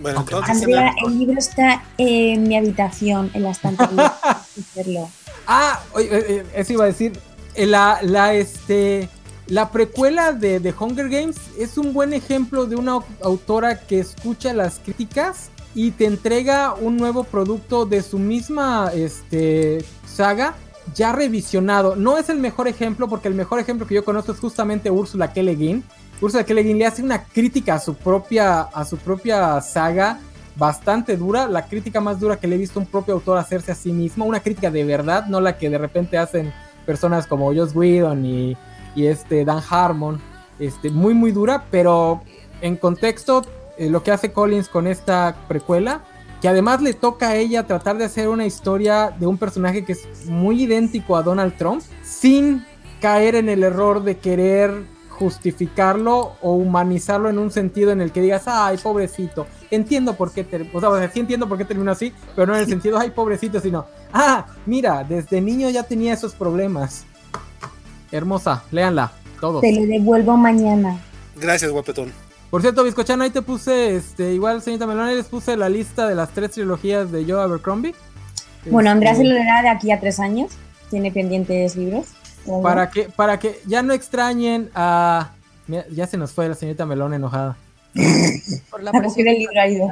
Bueno, 0.02 0.20
Ok. 0.22 0.28
entonces 0.32 0.56
Andrea, 0.64 0.94
el 1.06 1.18
libro 1.20 1.40
está 1.40 1.84
en 1.98 2.44
mi 2.44 2.56
habitación, 2.58 3.32
en 3.34 3.44
la 3.44 3.52
estantería. 3.52 4.14
Ah, 5.50 5.80
oye, 5.94 6.08
eh, 6.12 6.26
eh, 6.28 6.46
eso 6.56 6.74
iba 6.74 6.84
a 6.84 6.88
decir. 6.88 7.18
Eh, 7.58 7.66
La, 7.66 8.00
la, 8.02 8.34
este, 8.34 9.10
la 9.48 9.70
precuela 9.72 10.32
de, 10.32 10.74
Hunger 10.80 11.10
Games 11.10 11.38
es 11.60 11.78
un 11.78 11.94
buen 11.94 12.14
ejemplo 12.14 12.66
de 12.66 12.76
una 12.76 12.94
au- 12.94 13.06
autora 13.22 13.80
que 13.88 14.00
escucha 14.00 14.54
las 14.54 14.80
críticas 14.80 15.50
y 15.76 15.92
te 15.92 16.06
entrega 16.06 16.74
un 16.74 16.98
nuevo 16.98 17.24
producto 17.24 17.86
de 17.86 18.02
su 18.02 18.18
misma 18.18 18.92
este, 18.96 19.84
saga 20.06 20.56
ya 20.96 21.12
revisionado. 21.12 21.96
No 21.96 22.18
es 22.18 22.30
el 22.30 22.40
mejor 22.40 22.68
ejemplo 22.68 23.08
porque 23.08 23.28
el 23.28 23.36
mejor 23.36 23.60
ejemplo 23.60 23.86
que 23.86 23.96
yo 23.96 24.06
conozco 24.06 24.32
es 24.32 24.40
justamente 24.40 24.90
Úrsula 24.90 25.34
K. 25.34 25.44
Le 25.44 25.56
Guin. 25.56 25.84
Úrsula 26.22 26.44
K. 26.46 26.54
Le 26.54 26.64
Guin 26.64 26.80
le 26.80 26.86
hace 26.86 27.04
una 27.04 27.26
crítica 27.26 27.76
a 27.76 27.80
su 27.80 27.94
propia, 27.94 28.62
a 28.62 28.86
su 28.86 28.98
propia 28.98 29.60
saga 29.62 30.20
bastante 30.56 31.16
dura, 31.16 31.48
la 31.48 31.68
crítica 31.68 32.02
más 32.02 32.20
dura 32.20 32.38
que 32.40 32.48
le 32.48 32.56
he 32.56 32.58
visto 32.58 32.80
un 32.80 32.88
propio 32.88 33.14
autor 33.14 33.38
hacerse 33.38 33.72
a 33.72 33.76
sí 33.76 33.92
mismo, 33.92 34.26
una 34.26 34.40
crítica 34.40 34.72
de 34.72 34.84
verdad, 34.84 35.28
no 35.28 35.40
la 35.40 35.58
que 35.58 35.70
de 35.70 35.78
repente 35.78 36.18
hacen 36.18 36.52
personas 36.88 37.28
como 37.28 37.54
Joss 37.54 37.76
Whedon 37.76 38.26
y, 38.26 38.58
y 38.96 39.06
este 39.06 39.46
Dan 39.46 39.62
Harmon, 39.70 40.20
este, 40.58 40.90
muy 40.90 41.14
muy 41.14 41.32
dura, 41.32 41.66
pero 41.70 42.22
en 42.62 42.78
contexto 42.78 43.44
eh, 43.78 43.92
lo 43.92 44.02
que 44.02 44.12
hace 44.12 44.32
Collins 44.32 44.70
con 44.70 44.88
esta 44.88 45.36
precuela, 45.48 46.02
que 46.42 46.48
además 46.48 46.82
le 46.82 46.94
toca 46.94 47.30
a 47.30 47.36
ella 47.36 47.68
tratar 47.68 47.98
de 47.98 48.06
hacer 48.06 48.28
una 48.30 48.46
historia 48.48 49.14
de 49.20 49.28
un 49.28 49.38
personaje 49.38 49.86
que 49.86 49.92
es 49.92 50.26
muy 50.26 50.64
idéntico 50.64 51.16
a 51.16 51.22
Donald 51.22 51.56
Trump, 51.58 51.84
sin 52.04 52.66
caer 53.02 53.36
en 53.36 53.50
el 53.50 53.62
error 53.62 54.02
de 54.04 54.18
querer 54.18 54.72
justificarlo 55.10 56.34
o 56.42 56.54
humanizarlo 56.54 57.30
en 57.30 57.38
un 57.40 57.52
sentido 57.52 57.92
en 57.92 58.02
el 58.02 58.12
que 58.12 58.22
digas, 58.22 58.44
ay, 58.48 58.78
pobrecito, 58.78 59.48
entiendo 59.72 60.14
por 60.16 60.32
qué, 60.32 60.44
ter- 60.44 60.70
o 60.74 60.80
sea, 60.80 60.90
o 60.90 60.98
sea, 60.98 61.10
sí 61.12 61.20
entiendo 61.20 61.48
por 61.48 61.58
qué 61.58 61.66
terminó 61.66 61.92
así, 61.92 62.14
pero 62.36 62.48
no 62.48 62.54
en 62.56 62.62
el 62.62 62.68
sentido, 62.68 62.98
ay, 62.98 63.12
pobrecito, 63.12 63.60
sino, 63.60 63.86
ah, 64.14 64.46
mira, 64.66 65.04
desde 65.04 65.42
niño 65.42 65.70
ya 65.70 65.84
tenía 65.84 66.14
esos 66.14 66.34
problemas. 66.34 67.06
Hermosa, 68.12 68.64
léanla, 68.72 69.12
todos. 69.40 69.62
Te 69.62 69.74
lo 69.74 69.86
devuelvo 69.86 70.38
mañana. 70.38 71.00
Gracias, 71.36 71.72
guapetón. 71.72 72.12
Por 72.50 72.62
cierto, 72.62 72.84
Bizcochano, 72.84 73.24
ahí 73.24 73.30
te 73.30 73.42
puse, 73.42 73.96
este, 73.96 74.34
igual, 74.34 74.62
señorita 74.62 74.88
Melón, 74.88 75.08
ahí 75.08 75.16
les 75.16 75.28
puse 75.28 75.58
la 75.58 75.68
lista 75.68 76.08
de 76.08 76.16
las 76.16 76.30
tres 76.30 76.52
trilogías 76.52 77.12
de 77.12 77.26
Joe 77.26 77.42
Abercrombie. 77.42 77.94
Bueno, 78.68 78.90
Andrea 78.90 79.16
se 79.16 79.22
Este, 79.22 79.34
lo 79.34 79.36
leerá 79.36 79.62
de 79.62 79.70
aquí 79.70 79.92
a 79.92 80.00
tres 80.00 80.20
años. 80.20 80.52
Tiene 80.90 81.12
pendientes 81.12 81.76
libros. 81.76 82.08
Para 82.64 82.90
que, 82.90 83.04
para 83.04 83.38
que 83.40 83.60
ya 83.66 83.84
no 83.84 83.94
extrañen 83.94 84.70
a... 84.74 85.32
Mira, 85.68 85.86
ya 85.92 86.08
se 86.08 86.16
nos 86.16 86.32
fue 86.32 86.48
la 86.48 86.56
señorita 86.56 86.86
Melón 86.86 87.14
enojada. 87.14 87.58
Por 88.70 88.82
la 88.82 88.92
La 88.94 89.00
presión 89.00 89.26
del 89.26 89.40
libro 89.40 89.60
ha 89.60 89.68
ido. 89.68 89.90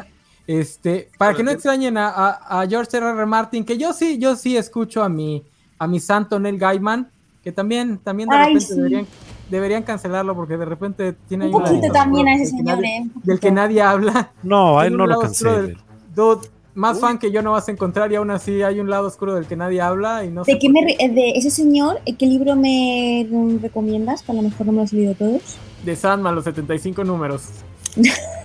Este, 0.47 1.09
para 1.17 1.33
que 1.33 1.43
no 1.43 1.51
extrañen 1.51 1.97
a, 1.97 2.09
a- 2.09 2.61
a 2.61 2.67
George 2.67 2.95
R. 2.97 3.09
R. 3.09 3.25
Martin, 3.25 3.65
que 3.65 3.77
yo 3.77 3.93
sí, 3.93 4.17
yo 4.19 4.35
sí 4.35 4.55
escucho 4.57 5.03
a 5.03 5.09
mi, 5.09 5.43
a 5.79 5.87
mi 5.87 5.99
santo 5.99 6.39
Neil 6.39 6.57
Gaiman, 6.59 7.09
que 7.43 7.51
también, 7.51 7.97
también 7.99 8.29
de 8.29 8.35
Ay, 8.35 8.43
repente 8.53 8.65
sí. 8.67 8.75
deberían, 8.75 9.07
deberían 9.49 9.83
cancelarlo 9.83 10.35
porque 10.35 10.57
de 10.57 10.65
repente 10.65 11.13
tiene 11.27 11.45
Un 11.45 11.49
ahí 11.49 11.55
una- 11.55 11.69
poquito 11.69 11.93
también 11.93 12.27
a 12.27 12.35
ese 12.35 12.43
del 12.43 12.51
que 12.51 12.57
señor, 12.57 12.77
nadie- 12.77 12.97
¿eh? 12.97 13.09
Del 13.23 13.39
que 13.39 13.51
nadie 13.51 13.81
habla. 13.81 14.31
No, 14.43 14.79
a 14.79 14.85
él 14.87 14.95
no 14.95 15.07
lo 15.07 15.19
cancelen. 15.19 15.77
Dude, 16.15 16.47
más 16.75 16.95
Uy. 16.97 17.01
fan 17.01 17.17
que 17.19 17.31
yo 17.31 17.41
no 17.41 17.53
vas 17.53 17.67
a 17.67 17.71
encontrar 17.71 18.11
y 18.11 18.15
aún 18.15 18.29
así 18.31 18.61
hay 18.61 18.79
un 18.79 18.89
lado 18.89 19.07
oscuro 19.07 19.33
del 19.33 19.45
que 19.47 19.55
nadie 19.55 19.81
habla 19.81 20.25
y 20.25 20.29
no 20.29 20.43
¿De 20.43 20.59
qué 20.59 20.69
me 20.69 20.81
re- 20.81 21.09
de 21.09 21.31
ese 21.31 21.49
señor, 21.49 21.99
eh, 22.05 22.15
qué 22.15 22.25
libro 22.27 22.55
me 22.55 23.27
recomiendas? 23.61 24.21
Que 24.21 24.31
a 24.31 24.35
lo 24.35 24.41
mejor 24.43 24.65
no 24.67 24.73
me 24.73 24.81
los 24.81 24.93
he 24.93 24.97
leído 24.97 25.15
todos. 25.15 25.57
de 25.83 25.95
Sandman, 25.95 26.35
los 26.35 26.43
75 26.43 27.03
números. 27.03 27.43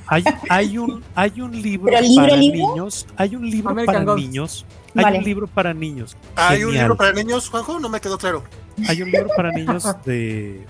Hay, 0.07 0.25
hay, 0.49 0.79
un, 0.79 1.03
hay 1.15 1.41
un 1.41 1.53
libro 1.63 1.87
¿Pero 1.93 2.01
libro, 2.03 2.25
para 2.27 2.37
libro? 2.37 2.69
niños. 2.75 3.07
Hay 3.17 3.37
un 3.37 3.49
libro 3.51 3.71
American 3.71 4.05
para 4.05 4.17
niños. 4.17 4.67
Hay 4.97 5.05
Vale. 5.05 5.19
un 5.19 5.25
libro 5.25 5.47
para 5.47 5.73
niños. 5.75 6.17
¿Hay 6.35 6.65
un 6.65 6.73
libro 6.75 6.97
para 6.97 7.13
niños, 7.13 7.49
Juanjo? 7.49 7.79
No 7.79 7.89
me 7.89 8.01
quedó 8.01 8.19
claro. 8.19 8.43
Hay 8.89 9.03
un 9.03 9.11
libro 9.11 9.29
para 9.37 9.51
niños 9.53 9.85
de. 10.05 10.67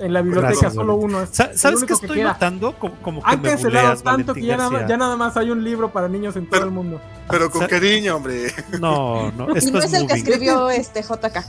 En 0.00 0.12
la 0.12 0.22
biblioteca 0.22 0.50
Gracias, 0.52 0.74
solo 0.74 0.94
uno 0.96 1.22
es. 1.22 1.30
¿Sabes 1.32 1.80
qué 1.80 1.86
que 1.86 1.92
estoy 1.92 2.16
queda. 2.18 2.32
notando? 2.32 2.72
Como, 2.78 2.94
como 2.96 3.22
que 3.22 3.30
Han 3.30 3.40
cancelado 3.40 3.88
tanto 3.96 4.04
Valentín 4.04 4.34
que 4.34 4.42
ya 4.46 4.56
nada, 4.56 4.70
García. 4.70 4.88
ya 4.88 4.96
nada 4.96 5.16
más 5.16 5.36
hay 5.36 5.50
un 5.50 5.62
libro 5.62 5.92
para 5.92 6.08
niños 6.08 6.34
en 6.36 6.44
todo 6.46 6.50
Pero- 6.52 6.64
el 6.66 6.70
mundo. 6.72 7.00
Pero 7.30 7.50
con 7.50 7.66
cariño, 7.66 8.16
hombre. 8.16 8.52
No, 8.80 9.30
no, 9.32 9.54
Y 9.54 9.58
esto 9.58 9.70
no 9.72 9.78
es 9.78 9.84
es 9.86 9.94
el 10.00 10.06
que 10.08 10.14
escribió 10.14 10.68
este 10.70 11.00
JK. 11.02 11.44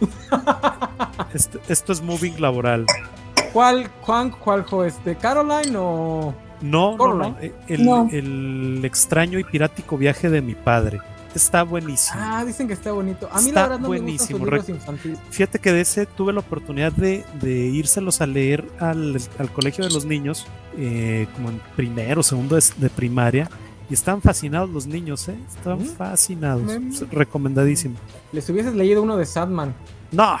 Esto, 1.34 1.58
esto 1.68 1.92
es 1.92 2.00
moving 2.02 2.40
laboral. 2.40 2.86
¿Cuál, 3.52 3.88
Juan, 4.02 4.30
cuál 4.30 4.64
fue 4.64 4.88
este? 4.88 5.16
¿Caroline 5.16 5.76
o.? 5.76 6.34
No, 6.62 6.92
no, 6.92 6.96
Coraline. 6.98 7.30
no. 7.30 7.36
eh, 7.40 7.54
El, 7.68 7.84
No. 7.86 8.08
el 8.12 8.80
extraño 8.84 9.38
y 9.38 9.44
pirático 9.44 9.96
viaje 9.96 10.28
de 10.28 10.42
mi 10.42 10.54
padre. 10.54 11.00
Está 11.34 11.62
buenísimo. 11.62 12.18
Ah, 12.20 12.44
dicen 12.44 12.66
que 12.66 12.74
está 12.74 12.90
bonito. 12.92 13.28
A 13.32 13.40
mí 13.40 13.48
Está 13.48 13.62
la 13.62 13.68
verdad 13.68 13.80
no 13.80 13.88
me 13.88 13.98
gustan 13.98 14.04
buenísimo. 14.04 14.38
sus 14.38 14.40
libros 14.46 14.66
Rec- 14.66 14.74
infantiles. 14.74 15.18
Fíjate 15.30 15.58
que 15.60 15.72
de 15.72 15.80
ese 15.80 16.06
tuve 16.06 16.32
la 16.32 16.40
oportunidad 16.40 16.90
de, 16.92 17.24
de 17.40 17.66
írselos 17.68 18.20
a 18.20 18.26
leer 18.26 18.64
al, 18.80 19.16
al 19.38 19.50
colegio 19.52 19.84
de 19.84 19.90
los 19.90 20.04
niños, 20.04 20.46
eh, 20.76 21.28
como 21.34 21.50
en 21.50 21.60
primero, 21.76 22.22
segundo 22.24 22.56
de, 22.56 22.64
de 22.78 22.90
primaria, 22.90 23.48
y 23.88 23.94
estaban 23.94 24.20
fascinados 24.22 24.70
los 24.70 24.86
niños, 24.88 25.28
¿eh? 25.28 25.36
Estaban 25.48 25.82
¿Mm? 25.82 25.86
fascinados. 25.96 26.62
Mm. 26.80 26.88
Es 26.90 27.08
Recomendadísimo. 27.10 27.94
Les 28.32 28.48
hubieses 28.50 28.74
leído 28.74 29.00
uno 29.02 29.16
de 29.16 29.24
Sadman. 29.24 29.72
No, 30.10 30.36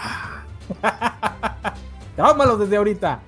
Trámalos 2.16 2.58
desde 2.58 2.76
ahorita. 2.76 3.20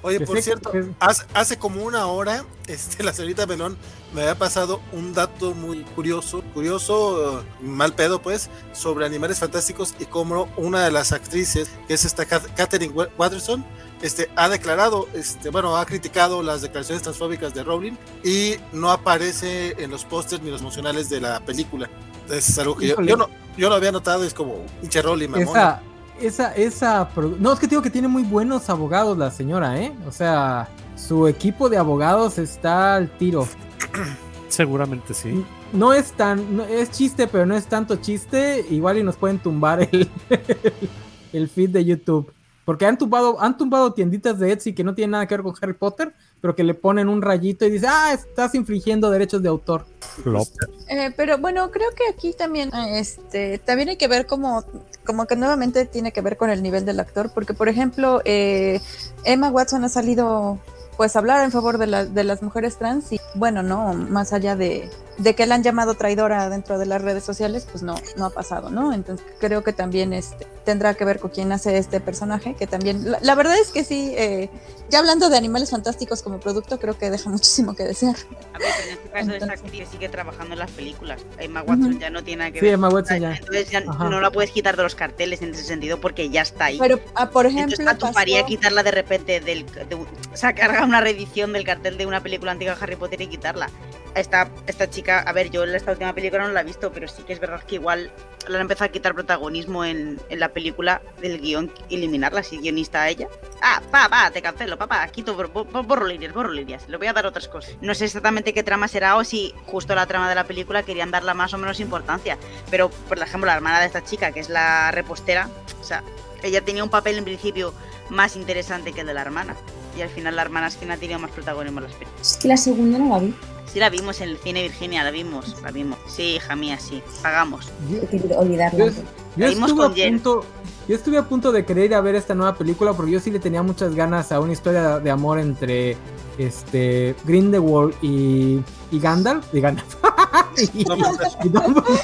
Oye, 0.00 0.18
Que 0.18 0.26
por 0.26 0.40
cierto, 0.40 0.70
que- 0.70 0.84
hace, 1.00 1.24
hace 1.34 1.58
como 1.58 1.82
una 1.82 2.06
hora, 2.06 2.44
este, 2.68 3.02
la 3.02 3.12
señorita 3.12 3.46
Melón 3.46 3.76
me 4.14 4.20
había 4.22 4.36
pasado 4.38 4.80
un 4.92 5.12
dato 5.12 5.54
muy 5.54 5.82
curioso, 5.82 6.42
curioso, 6.54 7.40
eh, 7.40 7.44
mal 7.62 7.94
pedo 7.94 8.22
pues, 8.22 8.48
sobre 8.72 9.04
animales 9.06 9.40
fantásticos 9.40 9.94
y 9.98 10.04
cómo 10.06 10.48
una 10.56 10.84
de 10.84 10.92
las 10.92 11.12
actrices, 11.12 11.68
que 11.88 11.94
es 11.94 12.04
esta 12.04 12.26
Kat- 12.26 12.46
Katherine 12.54 12.94
Wa- 12.94 13.08
Watterson, 13.18 13.64
este, 14.00 14.30
ha 14.36 14.48
declarado, 14.48 15.08
este, 15.14 15.50
bueno, 15.50 15.76
ha 15.76 15.84
criticado 15.84 16.44
las 16.44 16.62
declaraciones 16.62 17.02
transfóbicas 17.02 17.52
de 17.52 17.64
Rowling 17.64 17.94
y 18.22 18.54
no 18.72 18.92
aparece 18.92 19.74
en 19.82 19.90
los 19.90 20.04
pósters 20.04 20.40
ni 20.42 20.50
los 20.50 20.60
emocionales 20.60 21.10
de 21.10 21.20
la 21.20 21.40
película. 21.40 21.90
Es 22.30 22.56
algo 22.60 22.76
que 22.76 22.86
yo, 23.08 23.16
no, 23.16 23.28
yo 23.56 23.68
lo 23.68 23.74
había 23.74 23.90
notado, 23.90 24.22
es 24.22 24.32
como 24.32 24.64
pinche 24.80 25.02
Rowling, 25.02 25.28
mamón. 25.30 25.48
Esa, 25.48 25.82
esa, 26.20 26.54
esa. 26.54 27.08
No, 27.38 27.52
es 27.52 27.58
que 27.58 27.66
digo 27.66 27.82
que 27.82 27.90
tiene 27.90 28.08
muy 28.08 28.22
buenos 28.22 28.68
abogados 28.70 29.16
la 29.16 29.30
señora, 29.30 29.80
¿eh? 29.80 29.92
O 30.06 30.12
sea, 30.12 30.68
su 30.96 31.26
equipo 31.26 31.68
de 31.68 31.76
abogados 31.78 32.38
está 32.38 32.94
al 32.96 33.08
tiro. 33.18 33.46
seguramente 34.48 35.14
sí. 35.14 35.44
No 35.72 35.92
es 35.92 36.12
tan. 36.12 36.56
no- 36.56 36.64
es 36.64 36.90
chiste, 36.90 37.26
pero 37.26 37.46
no 37.46 37.54
es 37.56 37.66
tanto 37.66 37.96
chiste. 37.96 38.64
Igual 38.70 38.98
y 38.98 39.02
nos 39.02 39.16
pueden 39.16 39.38
tumbar 39.38 39.88
el, 39.90 40.08
el 41.32 41.48
feed 41.48 41.70
de 41.70 41.84
YouTube. 41.84 42.32
Porque 42.64 42.84
han 42.86 42.98
tumbado, 42.98 43.40
han 43.40 43.56
tumbado 43.56 43.92
tienditas 43.94 44.38
de 44.38 44.52
Etsy 44.52 44.74
que 44.74 44.84
no 44.84 44.94
tienen 44.94 45.12
nada 45.12 45.26
que 45.26 45.34
ver 45.34 45.42
con 45.42 45.54
Harry 45.60 45.72
Potter, 45.72 46.14
pero 46.40 46.54
que 46.54 46.62
le 46.64 46.74
ponen 46.74 47.08
un 47.08 47.20
rayito 47.22 47.64
y 47.66 47.70
dice, 47.70 47.86
ah, 47.88 48.12
estás 48.14 48.54
infringiendo 48.54 49.10
derechos 49.10 49.42
de 49.42 49.48
autor. 49.48 49.84
Flop. 50.22 50.48
Eh, 50.88 51.12
pero 51.16 51.38
bueno, 51.38 51.70
creo 51.70 51.88
que 51.96 52.04
aquí 52.12 52.32
también, 52.32 52.70
este, 52.90 53.58
también 53.58 53.88
hay 53.90 53.96
que 53.96 54.08
ver 54.08 54.26
como, 54.26 54.64
como 55.04 55.26
que 55.26 55.36
nuevamente 55.36 55.84
tiene 55.86 56.12
que 56.12 56.20
ver 56.20 56.36
con 56.36 56.50
el 56.50 56.62
nivel 56.62 56.84
del 56.84 57.00
actor, 57.00 57.30
porque 57.34 57.54
por 57.54 57.68
ejemplo, 57.68 58.20
eh, 58.24 58.80
Emma 59.24 59.50
Watson 59.50 59.84
ha 59.84 59.88
salido 59.88 60.58
pues 60.96 61.14
a 61.14 61.20
hablar 61.20 61.44
en 61.44 61.52
favor 61.52 61.78
de, 61.78 61.86
la- 61.86 62.04
de 62.06 62.24
las 62.24 62.42
mujeres 62.42 62.76
trans 62.76 63.12
y 63.12 63.20
bueno, 63.34 63.62
no, 63.62 63.94
más 63.94 64.32
allá 64.32 64.56
de, 64.56 64.90
de 65.18 65.34
que 65.34 65.46
la 65.46 65.56
han 65.56 65.62
llamado 65.64 65.94
traidora 65.94 66.48
dentro 66.48 66.78
de 66.78 66.86
las 66.86 67.02
redes 67.02 67.24
sociales, 67.24 67.66
pues 67.70 67.82
no, 67.82 67.96
no 68.16 68.24
ha 68.26 68.30
pasado, 68.30 68.70
¿no? 68.70 68.92
Entonces 68.92 69.26
creo 69.40 69.62
que 69.64 69.72
también 69.72 70.12
este, 70.12 70.46
tendrá 70.64 70.94
que 70.94 71.04
ver 71.04 71.18
con 71.18 71.30
quién 71.30 71.50
hace 71.52 71.76
este 71.76 71.98
personaje, 72.00 72.54
que 72.54 72.66
también, 72.68 73.10
la, 73.10 73.18
la 73.20 73.34
verdad 73.34 73.56
es 73.60 73.68
que 73.70 73.82
sí, 73.84 74.14
eh, 74.16 74.48
ya 74.90 75.00
hablando 75.00 75.28
de 75.28 75.36
animales 75.36 75.70
fantásticos 75.70 76.22
como 76.22 76.38
producto, 76.38 76.78
creo 76.78 76.96
que 76.96 77.10
deja 77.10 77.28
muchísimo 77.30 77.74
que 77.74 77.82
desear. 77.84 78.14
A 78.54 78.58
ver, 78.58 78.68
en 78.86 78.92
este 78.94 79.08
caso 79.10 79.32
esta 79.32 79.44
Entonces- 79.46 79.64
actriz 79.64 79.88
sigue 79.90 80.08
trabajando 80.08 80.52
en 80.52 80.58
las 80.60 80.70
películas. 80.70 81.20
Emma 81.38 81.62
Watson 81.62 81.90
Ujú. 81.90 81.98
ya 81.98 82.10
no 82.10 82.22
tiene 82.22 82.38
nada 82.44 82.50
que 82.52 82.60
Sí, 82.60 82.64
ver. 82.66 82.74
Emma 82.74 82.88
Watson 82.88 83.18
ya. 83.20 83.34
Entonces 83.34 83.70
ya 83.70 83.82
Ajá. 83.86 84.08
no 84.08 84.20
la 84.20 84.30
puedes 84.30 84.50
quitar 84.52 84.76
de 84.76 84.84
los 84.84 84.94
carteles 84.94 85.42
en 85.42 85.50
ese 85.52 85.64
sentido 85.64 86.00
porque 86.00 86.30
ya 86.30 86.42
está 86.42 86.66
ahí. 86.66 86.78
Pero, 86.78 87.00
ah, 87.16 87.30
por 87.30 87.46
ejemplo, 87.46 87.74
Entonces 87.76 87.88
atuparía 88.04 88.38
pasó- 88.42 88.46
quitarla 88.48 88.82
de 88.84 88.90
repente 88.92 89.40
del 89.40 89.66
de 89.88 89.94
un- 89.96 90.06
sacar 90.34 90.84
una 90.84 91.00
reedición 91.00 91.52
del 91.52 91.64
cartel 91.64 91.98
de 91.98 92.06
una 92.06 92.22
película 92.22 92.52
antigua 92.52 92.76
de 92.76 92.82
Harry 92.84 92.94
Potter 92.96 93.20
y 93.22 93.26
quitarla. 93.26 93.68
Esta, 94.14 94.48
esta 94.66 94.88
chica, 94.90 95.07
a 95.10 95.32
ver, 95.32 95.50
yo 95.50 95.64
esta 95.64 95.92
última 95.92 96.12
película 96.12 96.46
no 96.46 96.52
la 96.52 96.60
he 96.60 96.64
visto, 96.64 96.92
pero 96.92 97.08
sí 97.08 97.22
que 97.22 97.32
es 97.32 97.40
verdad 97.40 97.62
que 97.62 97.76
igual 97.76 98.10
le 98.48 98.54
han 98.54 98.62
empezado 98.62 98.86
a 98.86 98.92
quitar 98.92 99.14
protagonismo 99.14 99.84
en, 99.84 100.20
en 100.28 100.40
la 100.40 100.48
película 100.50 101.00
del 101.20 101.40
guion, 101.40 101.72
eliminarla 101.90 102.42
si 102.42 102.58
guionista 102.58 103.02
a 103.02 103.08
ella. 103.08 103.28
Ah, 103.62 103.80
pa, 103.90 104.08
pa, 104.08 104.30
te 104.30 104.40
cancelo, 104.42 104.78
papá, 104.78 105.06
quito, 105.08 105.36
bor- 105.36 105.52
bor- 105.52 105.86
borro 105.86 106.06
líneas, 106.06 106.32
borro 106.32 106.50
líneas, 106.50 106.88
le 106.88 106.96
voy 106.96 107.06
a 107.06 107.12
dar 107.12 107.26
otras 107.26 107.48
cosas. 107.48 107.74
No 107.80 107.94
sé 107.94 108.06
exactamente 108.06 108.52
qué 108.54 108.62
trama 108.62 108.88
será 108.88 109.16
o 109.16 109.24
si 109.24 109.54
justo 109.66 109.94
la 109.94 110.06
trama 110.06 110.28
de 110.28 110.34
la 110.34 110.44
película 110.44 110.82
querían 110.82 111.10
darla 111.10 111.34
más 111.34 111.52
o 111.54 111.58
menos 111.58 111.80
importancia. 111.80 112.38
Pero, 112.70 112.88
por 112.90 113.18
ejemplo, 113.18 113.46
la 113.46 113.54
hermana 113.54 113.80
de 113.80 113.86
esta 113.86 114.02
chica, 114.04 114.32
que 114.32 114.40
es 114.40 114.48
la 114.48 114.90
repostera, 114.92 115.48
o 115.80 115.84
sea, 115.84 116.02
ella 116.42 116.64
tenía 116.64 116.84
un 116.84 116.90
papel 116.90 117.18
en 117.18 117.24
principio 117.24 117.74
más 118.10 118.36
interesante 118.36 118.92
que 118.92 119.00
el 119.02 119.06
de 119.08 119.14
la 119.14 119.22
hermana. 119.22 119.56
Y 119.96 120.02
al 120.02 120.08
final 120.10 120.36
la 120.36 120.42
hermana 120.42 120.68
es 120.68 120.76
quien 120.76 120.92
ha 120.92 120.96
tenido 120.96 121.18
más 121.18 121.32
protagonismo 121.32 121.80
en 121.80 121.84
las 121.86 121.94
películas. 121.94 122.32
Es 122.32 122.36
que 122.36 122.46
la 122.48 122.56
segunda 122.56 122.98
no 122.98 123.08
la 123.08 123.18
vi. 123.18 123.34
Sí, 123.72 123.78
la 123.80 123.90
vimos 123.90 124.20
en 124.20 124.30
el 124.30 124.38
cine 124.38 124.62
Virginia, 124.62 125.04
la 125.04 125.10
vimos, 125.10 125.54
la 125.62 125.70
vimos. 125.70 125.98
Sí, 126.06 126.36
hija 126.36 126.56
mía, 126.56 126.78
sí, 126.80 127.02
pagamos. 127.22 127.66
Yo- 127.90 127.98
He 128.02 128.06
querido 128.06 128.38
olvidarla. 128.38 128.86
Yo, 128.86 128.90
yo 128.92 129.02
La 129.36 129.48
estuve 129.48 129.70
a 129.72 129.74
con 129.86 129.94
Jen. 129.94 130.14
punto, 130.14 130.44
yo 130.88 130.96
estuve 130.96 131.18
a 131.18 131.22
punto 131.28 131.52
de 131.52 131.64
querer 131.66 131.84
ir 131.86 131.94
a 131.94 132.00
ver 132.00 132.14
esta 132.14 132.34
nueva 132.34 132.54
película 132.56 132.94
porque 132.94 133.12
yo 133.12 133.20
sí 133.20 133.30
le 133.30 133.38
tenía 133.38 133.62
muchas 133.62 133.94
ganas 133.94 134.32
a 134.32 134.40
una 134.40 134.52
historia 134.54 134.98
de 135.00 135.10
amor 135.10 135.38
entre 135.38 135.96
este 136.38 137.14
Grindelwald 137.24 137.94
y, 138.02 138.60
y 138.90 138.98
Gandalf, 139.00 139.44
y 139.52 139.60
Gandalf. 139.60 139.96
y, 140.74 140.84
mames. 140.86 141.18
y 141.44 141.48
Dumbledore. 141.48 142.00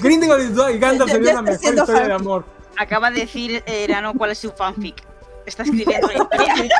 Grindelwald 0.00 0.74
y 0.74 0.78
Gandalf 0.78 1.10
sería 1.10 1.30
está 1.30 1.42
mejor 1.42 1.74
historia 1.74 2.06
de 2.06 2.12
amor. 2.12 2.44
Acaba 2.78 3.10
de 3.10 3.20
decir 3.20 3.62
eh, 3.66 3.84
Erano 3.84 4.14
cuál 4.14 4.30
es 4.30 4.38
su 4.38 4.50
fanfic. 4.52 5.02
Está 5.44 5.64
escribiendo 5.64 6.06
una 6.06 6.14
historia. 6.22 6.70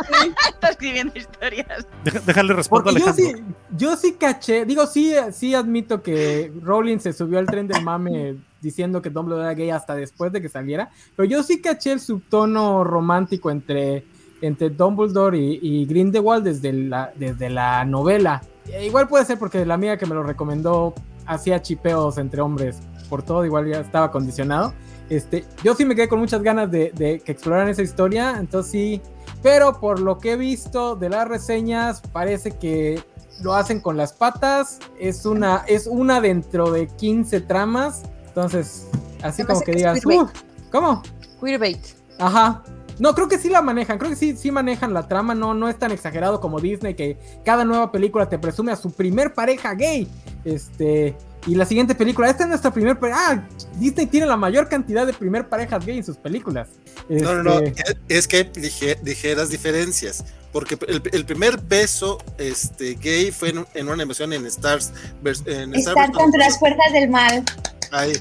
Escribiendo 0.82 1.12
historias. 1.18 1.86
Deja- 2.04 2.20
déjale 2.20 2.54
respondo 2.54 2.90
a 2.90 2.92
Porque 2.92 3.04
yo 3.04 3.10
Alejandro. 3.12 3.38
sí, 3.48 3.54
yo 3.76 3.96
sí 3.96 4.12
caché, 4.18 4.64
digo, 4.64 4.86
sí, 4.86 5.14
sí 5.32 5.54
admito 5.54 6.02
que 6.02 6.52
Rowling 6.62 6.98
se 6.98 7.12
subió 7.12 7.38
al 7.38 7.46
tren 7.46 7.68
del 7.68 7.82
mame 7.84 8.36
diciendo 8.60 9.00
que 9.02 9.10
Dumbledore 9.10 9.44
era 9.44 9.54
gay 9.54 9.70
hasta 9.70 9.94
después 9.94 10.32
de 10.32 10.40
que 10.42 10.48
saliera, 10.48 10.90
pero 11.16 11.28
yo 11.28 11.42
sí 11.42 11.60
caché 11.60 11.92
el 11.92 12.00
subtono 12.00 12.84
romántico 12.84 13.50
entre, 13.50 14.04
entre 14.40 14.70
Dumbledore 14.70 15.36
y, 15.38 15.58
y 15.62 15.86
Grindelwald 15.86 16.44
desde 16.44 16.72
la, 16.72 17.12
desde 17.16 17.50
la 17.50 17.84
novela. 17.84 18.42
E 18.66 18.86
igual 18.86 19.08
puede 19.08 19.24
ser 19.24 19.38
porque 19.38 19.64
la 19.66 19.74
amiga 19.74 19.96
que 19.96 20.06
me 20.06 20.14
lo 20.14 20.22
recomendó 20.22 20.94
hacía 21.26 21.60
chipeos 21.62 22.18
entre 22.18 22.40
hombres 22.40 22.78
por 23.08 23.22
todo, 23.22 23.44
igual 23.44 23.68
ya 23.68 23.80
estaba 23.80 24.10
condicionado. 24.10 24.72
Este, 25.10 25.44
yo 25.62 25.74
sí 25.74 25.84
me 25.84 25.94
quedé 25.94 26.08
con 26.08 26.20
muchas 26.20 26.42
ganas 26.42 26.70
de, 26.70 26.90
de 26.94 27.20
que 27.20 27.32
exploraran 27.32 27.68
esa 27.68 27.82
historia, 27.82 28.36
entonces 28.38 28.70
sí, 28.72 29.02
pero 29.42 29.80
por 29.80 30.00
lo 30.00 30.18
que 30.18 30.32
he 30.32 30.36
visto 30.36 30.96
de 30.96 31.08
las 31.08 31.28
reseñas, 31.28 32.00
parece 32.12 32.52
que 32.52 33.02
lo 33.40 33.54
hacen 33.54 33.80
con 33.80 33.96
las 33.96 34.12
patas. 34.12 34.78
Es 34.98 35.26
una, 35.26 35.64
es 35.66 35.86
una 35.86 36.20
dentro 36.20 36.70
de 36.70 36.86
15 36.86 37.40
tramas. 37.42 38.02
Entonces, 38.26 38.88
así 39.22 39.44
como 39.44 39.60
que 39.60 39.72
que 39.72 39.78
digas. 39.78 40.06
"Uh, 40.06 40.26
¿cómo? 40.70 41.02
Queerbait. 41.40 41.80
Ajá. 42.18 42.62
No, 42.98 43.14
creo 43.14 43.26
que 43.26 43.38
sí 43.38 43.48
la 43.48 43.62
manejan, 43.62 43.98
creo 43.98 44.10
que 44.10 44.16
sí, 44.16 44.36
sí 44.36 44.50
manejan 44.52 44.92
la 44.94 45.08
trama, 45.08 45.34
no, 45.34 45.54
no 45.54 45.68
es 45.68 45.76
tan 45.78 45.90
exagerado 45.92 46.40
como 46.40 46.60
Disney 46.60 46.94
que 46.94 47.18
cada 47.44 47.64
nueva 47.64 47.90
película 47.90 48.28
te 48.28 48.38
presume 48.38 48.70
a 48.70 48.76
su 48.76 48.92
primer 48.92 49.34
pareja 49.34 49.74
gay. 49.74 50.06
Este, 50.44 51.16
y 51.46 51.54
la 51.54 51.64
siguiente 51.66 51.94
película, 51.94 52.30
esta 52.30 52.44
es 52.44 52.48
nuestra 52.48 52.72
primer 52.72 52.98
pareja. 52.98 53.18
Ah, 53.32 53.48
Disney 53.76 54.06
tiene 54.06 54.26
la 54.26 54.36
mayor 54.36 54.68
cantidad 54.68 55.06
de 55.06 55.12
primer 55.12 55.48
parejas 55.48 55.84
gay 55.84 55.98
en 55.98 56.04
sus 56.04 56.16
películas. 56.16 56.68
No, 57.08 57.34
no, 57.34 57.42
no, 57.42 57.58
Este, 57.60 57.82
es- 57.82 57.96
es 58.08 58.28
que 58.28 58.36
hay 58.36 58.44
lige- 58.54 58.98
ligeras 59.02 59.48
diferencias. 59.50 60.24
Porque 60.52 60.76
el, 60.86 61.02
el 61.12 61.24
primer 61.24 61.58
beso 61.62 62.18
este, 62.36 62.94
gay 62.94 63.32
fue 63.32 63.48
en, 63.50 63.66
en 63.74 63.86
una 63.86 63.94
animación 63.94 64.32
en 64.34 64.44
Stars. 64.46 64.92
En 65.46 65.74
Star 65.74 66.12
contra 66.12 66.40
las 66.46 66.58
fuerzas 66.58 66.92
del 66.92 67.08
mal. 67.08 67.42
Ahí. 67.90 68.12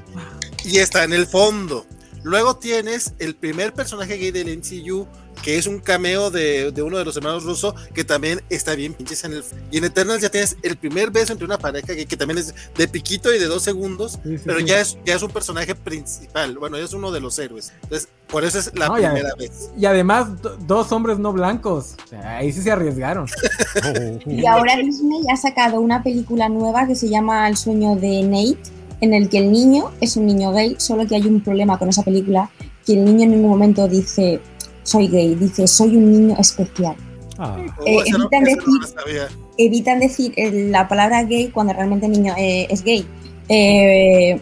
Y 0.64 0.78
está 0.78 1.04
en 1.04 1.12
el 1.14 1.28
fondo. 1.28 1.86
Luego 2.24 2.56
tienes 2.58 3.14
el 3.20 3.36
primer 3.36 3.74
personaje 3.74 4.18
gay 4.18 4.32
del 4.32 4.56
MCU, 4.58 5.08
que 5.42 5.58
es 5.58 5.66
un 5.66 5.80
cameo 5.80 6.30
de, 6.30 6.72
de 6.72 6.82
uno 6.84 6.98
de 7.00 7.06
los 7.06 7.18
hermanos 7.18 7.44
rusos, 7.44 7.74
que 7.96 8.04
también 8.04 8.42
está 8.50 8.76
bien 8.76 8.94
pinches 8.94 9.24
en 9.24 9.34
el... 9.34 9.44
Y 9.72 9.78
en 9.80 9.86
Eternals 9.86 10.22
ya 10.22 10.30
tienes 10.30 10.56
el 10.62 10.76
primer 10.78 11.10
beso 11.10 11.32
entre 11.34 11.46
una 11.46 11.58
pareja 11.58 11.94
gay, 11.94 12.06
que 12.06 12.18
también 12.18 12.38
es 12.38 12.54
de 12.78 12.88
piquito 12.88 13.34
y 13.34 13.40
de 13.40 13.46
dos 13.46 13.64
segundos, 13.64 14.20
Sí, 14.24 14.38
sí, 14.38 14.44
pero 14.46 14.60
sí. 14.60 14.66
ya 14.66 14.82
es, 14.82 14.98
ya 15.06 15.16
es 15.16 15.24
un 15.24 15.32
personaje 15.32 15.74
principal, 15.74 16.58
bueno, 16.60 16.78
ya 16.78 16.84
es 16.84 16.94
uno 16.94 17.12
de 17.12 17.22
los 17.22 17.40
héroes. 17.40 17.72
Entonces, 17.84 18.08
por 18.28 18.44
eso 18.46 18.60
es 18.60 18.72
la 18.76 18.88
No, 18.90 18.94
primera 18.96 19.34
vez. 19.40 19.72
Y 19.78 19.86
además, 19.86 20.42
do- 20.42 20.58
dos 20.68 20.92
hombres 20.92 21.18
no 21.18 21.34
blancos. 21.34 21.96
O 22.06 22.08
sea, 22.08 22.38
ahí 22.38 22.52
sí 22.54 22.62
se 22.62 22.70
arriesgaron. 22.72 23.26
Y 24.28 24.46
ahora 24.46 24.76
Disney 24.78 25.22
ha 25.32 25.38
sacado 25.38 25.80
una 25.82 26.04
película 26.04 26.50
nueva 26.50 26.86
que 26.88 26.96
se 26.96 27.10
llama 27.10 27.48
El 27.48 27.58
sueño 27.58 27.96
de 27.96 28.22
Nate, 28.24 28.60
en 29.02 29.14
el 29.14 29.30
que 29.30 29.40
el 29.40 29.52
niño 29.52 29.92
es 30.00 30.16
un 30.16 30.26
niño 30.28 30.52
gay, 30.52 30.76
solo 30.78 31.06
que 31.06 31.16
hay 31.16 31.26
un 31.26 31.42
problema 31.42 31.78
con 31.78 31.90
esa 31.90 32.04
película, 32.04 32.50
que 32.86 32.94
el 32.94 33.04
niño 33.06 33.24
en 33.26 33.32
ningún 33.32 33.50
momento 33.50 33.88
dice 33.88 34.40
soy 34.84 35.08
gay, 35.08 35.36
dice 35.36 35.68
soy 35.68 35.96
un 35.98 36.12
niño 36.12 36.36
especial. 36.40 36.96
Ah, 37.38 37.58
Oh, 37.80 37.86
Eh, 37.88 37.98
esa 38.06 38.18
no- 38.18 38.24
evitan 38.26 38.44
no 38.44 38.50
decir- 38.50 38.88
sabía. 38.96 39.28
Evitan 39.58 40.00
decir 40.00 40.34
eh, 40.38 40.70
la 40.70 40.88
palabra 40.88 41.24
gay 41.24 41.50
cuando 41.50 41.74
realmente 41.74 42.06
el 42.06 42.12
niño 42.14 42.34
eh, 42.38 42.68
es 42.70 42.84
gay. 42.84 43.06
Eh, 43.50 44.40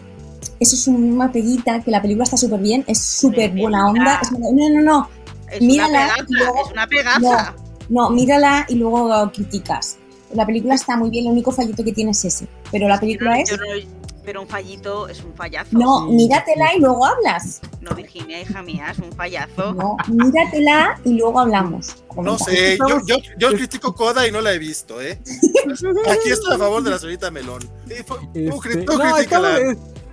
eso 0.58 0.76
es 0.76 0.86
una 0.88 1.30
peguita 1.32 1.80
que 1.82 1.90
la 1.90 2.00
película 2.02 2.24
está 2.24 2.36
súper 2.36 2.60
bien, 2.60 2.84
es 2.86 2.98
súper 2.98 3.50
buena 3.50 3.88
onda. 3.90 4.20
es- 4.22 4.32
no, 4.32 4.50
no, 4.52 4.80
no, 4.82 5.08
Es 5.50 5.60
Mírala, 5.62 5.88
una 5.88 6.06
y 6.06 6.26
pegaza, 6.26 6.44
luego- 6.44 6.66
es 6.66 6.72
una 6.72 6.86
pegaza. 6.86 7.54
no, 7.88 8.10
mírala 8.10 8.66
y 8.68 8.74
luego 8.76 9.32
criticas. 9.32 9.96
La 10.32 10.46
película 10.46 10.74
está 10.76 10.96
muy 10.96 11.10
bien, 11.10 11.26
el 11.26 11.32
único 11.32 11.50
fallito 11.50 11.82
que 11.82 11.92
tiene 11.92 12.12
es 12.12 12.24
ese. 12.24 12.46
Pero 12.70 12.86
la 12.86 12.94
Yo 12.94 12.96
no- 12.96 13.00
película 13.00 13.40
es. 13.40 13.50
yo 13.50 13.56
no- 13.56 13.99
pero 14.24 14.42
un 14.42 14.48
fallito 14.48 15.08
es 15.08 15.22
un 15.22 15.34
fallazo. 15.34 15.76
No, 15.78 16.06
míratela 16.06 16.74
y 16.76 16.80
luego 16.80 17.04
hablas. 17.06 17.60
No, 17.80 17.94
Virginia, 17.94 18.40
hija 18.40 18.62
mía, 18.62 18.88
es 18.92 18.98
un 18.98 19.12
fallazo. 19.12 19.72
No, 19.74 19.96
míratela 20.08 20.98
y 21.04 21.14
luego 21.14 21.40
hablamos. 21.40 21.96
No 22.16 22.38
sé, 22.38 22.78
yo, 22.78 23.00
yo, 23.06 23.16
yo 23.38 23.48
critico 23.52 23.94
Coda 23.94 24.26
y 24.26 24.32
no 24.32 24.40
la 24.40 24.52
he 24.52 24.58
visto, 24.58 25.00
¿eh? 25.00 25.20
Aquí 26.10 26.30
estoy 26.30 26.54
a 26.54 26.58
favor 26.58 26.82
de 26.82 26.90
la 26.90 26.98
señorita 26.98 27.30
Melón. 27.30 27.60
Tú 27.60 27.94
Este, 28.34 28.82
tú 28.84 28.98
no, 28.98 29.16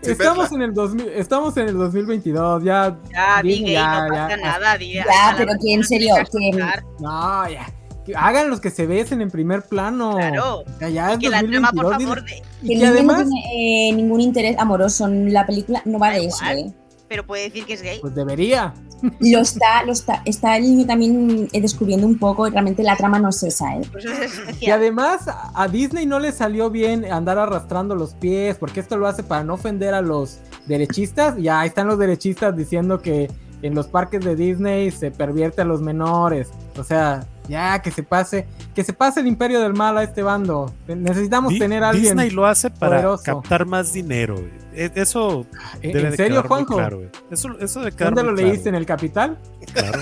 estamos, 0.02 0.52
en 0.52 0.62
el 0.62 0.74
2000, 0.74 1.10
estamos 1.10 1.58
en 1.58 1.68
el 1.70 1.78
2022, 1.78 2.64
ya. 2.64 2.98
Ya, 3.12 3.42
di 3.42 3.50
Disney, 3.50 3.66
gay, 3.66 3.74
ya, 3.74 4.08
no 4.08 4.16
ya. 4.16 4.24
pasa 4.28 4.38
nada. 4.38 4.78
Di, 4.78 4.94
Ya, 4.94 5.36
pero 5.38 5.54
que 5.62 5.74
en 5.74 5.84
serio, 5.84 6.16
que- 6.32 6.52
No, 7.00 7.50
ya. 7.50 7.68
Hagan 8.16 8.50
los 8.50 8.60
que 8.62 8.70
se 8.70 8.86
besen 8.88 9.22
en 9.22 9.30
primer 9.32 9.64
plano. 9.64 10.16
Claro. 10.16 10.64
Ya, 10.80 10.90
ya 10.90 11.14
es 11.14 11.20
Que 11.20 11.30
la 11.30 11.42
trama, 11.44 11.72
por 11.72 11.84
2022, 11.86 12.04
favor, 12.16 12.24
de- 12.24 12.32
Que 12.32 12.42
Y 12.68 12.74
el 12.74 12.80
que 12.80 12.86
niño 12.86 12.88
además, 12.90 13.18
no 13.26 13.32
tiene 13.32 13.90
eh, 13.90 13.94
ningún 13.94 14.22
interés 14.22 14.58
amoroso 14.60 15.08
la 15.08 15.46
película, 15.46 15.82
no 15.86 16.00
va 16.00 16.10
Da 16.10 16.14
de 16.16 16.26
eso. 16.26 16.46
¿eh? 16.46 16.74
pero 17.10 17.26
puede 17.26 17.44
decir 17.44 17.66
que 17.66 17.72
es 17.74 17.82
gay. 17.82 18.00
pues 18.02 18.14
debería. 18.16 18.74
Lo 19.22 19.40
está, 19.40 19.84
lo 19.86 19.94
está, 19.94 20.24
está 20.26 20.58
el 20.58 20.64
niño 20.64 20.86
también 20.88 21.48
eh, 21.54 21.62
descubriendo 21.62 22.06
un 22.08 22.18
poco 22.20 22.48
y 22.48 22.50
realmente 22.52 22.82
la 22.84 22.98
trama 22.98 23.18
no 23.20 23.30
es 23.30 23.44
esa, 23.44 23.76
¿eh? 23.78 23.82
Es 24.24 24.60
Y 24.62 24.72
además 24.72 25.28
a 25.28 25.52
a 25.54 25.68
Disney 25.68 26.06
no 26.08 26.20
le 26.20 26.32
salió 26.32 26.70
bien 26.72 27.06
andar 27.06 27.38
arrastrando 27.38 27.94
los 27.96 28.14
pies, 28.16 28.58
porque 28.58 28.80
esto 28.82 28.98
lo 28.98 29.08
hace 29.08 29.22
para 29.24 29.44
no 29.44 29.54
ofender 29.54 29.94
a 29.94 30.02
los 30.02 30.40
derechistas. 30.66 31.38
Y 31.40 31.48
ahí 31.48 31.68
están 31.70 31.88
los 31.88 31.98
derechistas 32.00 32.58
diciendo 32.58 33.00
que 33.00 33.32
en 33.62 33.74
los 33.76 33.88
parques 33.88 34.26
de 34.26 34.36
Disney 34.36 34.92
se 34.92 35.12
pervierte 35.12 35.62
a 35.62 35.66
los 35.66 35.80
menores. 35.82 36.50
O 36.78 36.84
sea, 36.84 37.26
ya 37.48 37.82
que 37.82 37.92
se 37.92 38.04
pase, 38.04 38.48
que 38.76 38.84
se 38.84 38.94
pase 38.94 39.20
el 39.22 39.28
imperio 39.28 39.60
del 39.62 39.74
mal 39.74 39.98
a 39.98 40.04
este 40.04 40.22
bando. 40.24 40.74
Necesitamos 40.88 41.54
Di- 41.54 41.60
tener 41.60 41.84
a 41.84 41.90
alguien. 41.90 42.06
Disney 42.16 42.30
lo 42.32 42.46
hace 42.46 42.70
para 42.70 42.98
poderoso. 42.98 43.24
captar 43.24 43.66
más 43.66 43.94
dinero. 43.94 44.36
güey. 44.36 44.68
Eso 44.96 45.46
¿En 45.82 45.92
debe 45.94 46.06
en 46.06 46.12
de 46.12 46.18
serio, 46.18 46.44
Juanjo? 46.48 46.76
claro. 46.76 46.98
güey. 46.98 47.10
Eso, 47.32 47.50
eso 47.60 47.80
debe 47.80 47.92
quedar 47.96 48.14
¿Dónde 48.14 48.30
lo 48.30 48.36
leíste? 48.36 48.56
claro, 48.64 48.70
¿En 48.70 48.76
el 48.76 48.86
Capital? 48.86 49.38
claro. 49.74 50.00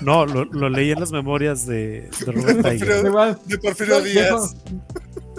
No, 0.00 0.26
lo, 0.26 0.44
lo 0.44 0.68
leí 0.68 0.90
en 0.92 1.00
las 1.00 1.10
memorias 1.12 1.66
de, 1.66 2.08
de 2.24 2.32
Robert 2.32 2.62
Tiger. 2.68 3.04
Igual, 3.06 3.38
De 3.46 3.58
Porfirio 3.58 4.00
Díaz. 4.00 4.56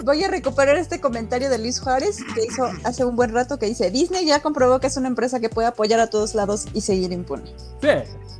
Voy 0.04 0.22
a 0.22 0.28
recuperar 0.28 0.76
este 0.76 1.00
comentario 1.00 1.48
de 1.48 1.56
Luis 1.58 1.80
Juárez 1.80 2.18
que 2.34 2.44
hizo 2.44 2.68
hace 2.84 3.04
un 3.06 3.16
buen 3.16 3.32
rato 3.32 3.58
que 3.58 3.64
dice 3.66 3.90
Disney 3.90 4.26
ya 4.26 4.40
comprobó 4.42 4.78
que 4.80 4.88
es 4.88 4.96
una 4.98 5.08
empresa 5.08 5.40
que 5.40 5.48
puede 5.48 5.68
apoyar 5.68 5.98
a 6.00 6.08
todos 6.08 6.34
lados 6.34 6.66
y 6.74 6.82
seguir 6.82 7.10
impune. 7.12 7.44
sí, 7.80 7.88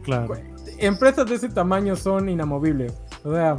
Claro. 0.05 0.35
empresas 0.79 1.27
de 1.27 1.37
ese 1.37 1.49
tamaño 1.49 1.97
son 1.97 2.29
inamovibles. 2.29 2.93
O 3.25 3.33
sea, 3.33 3.57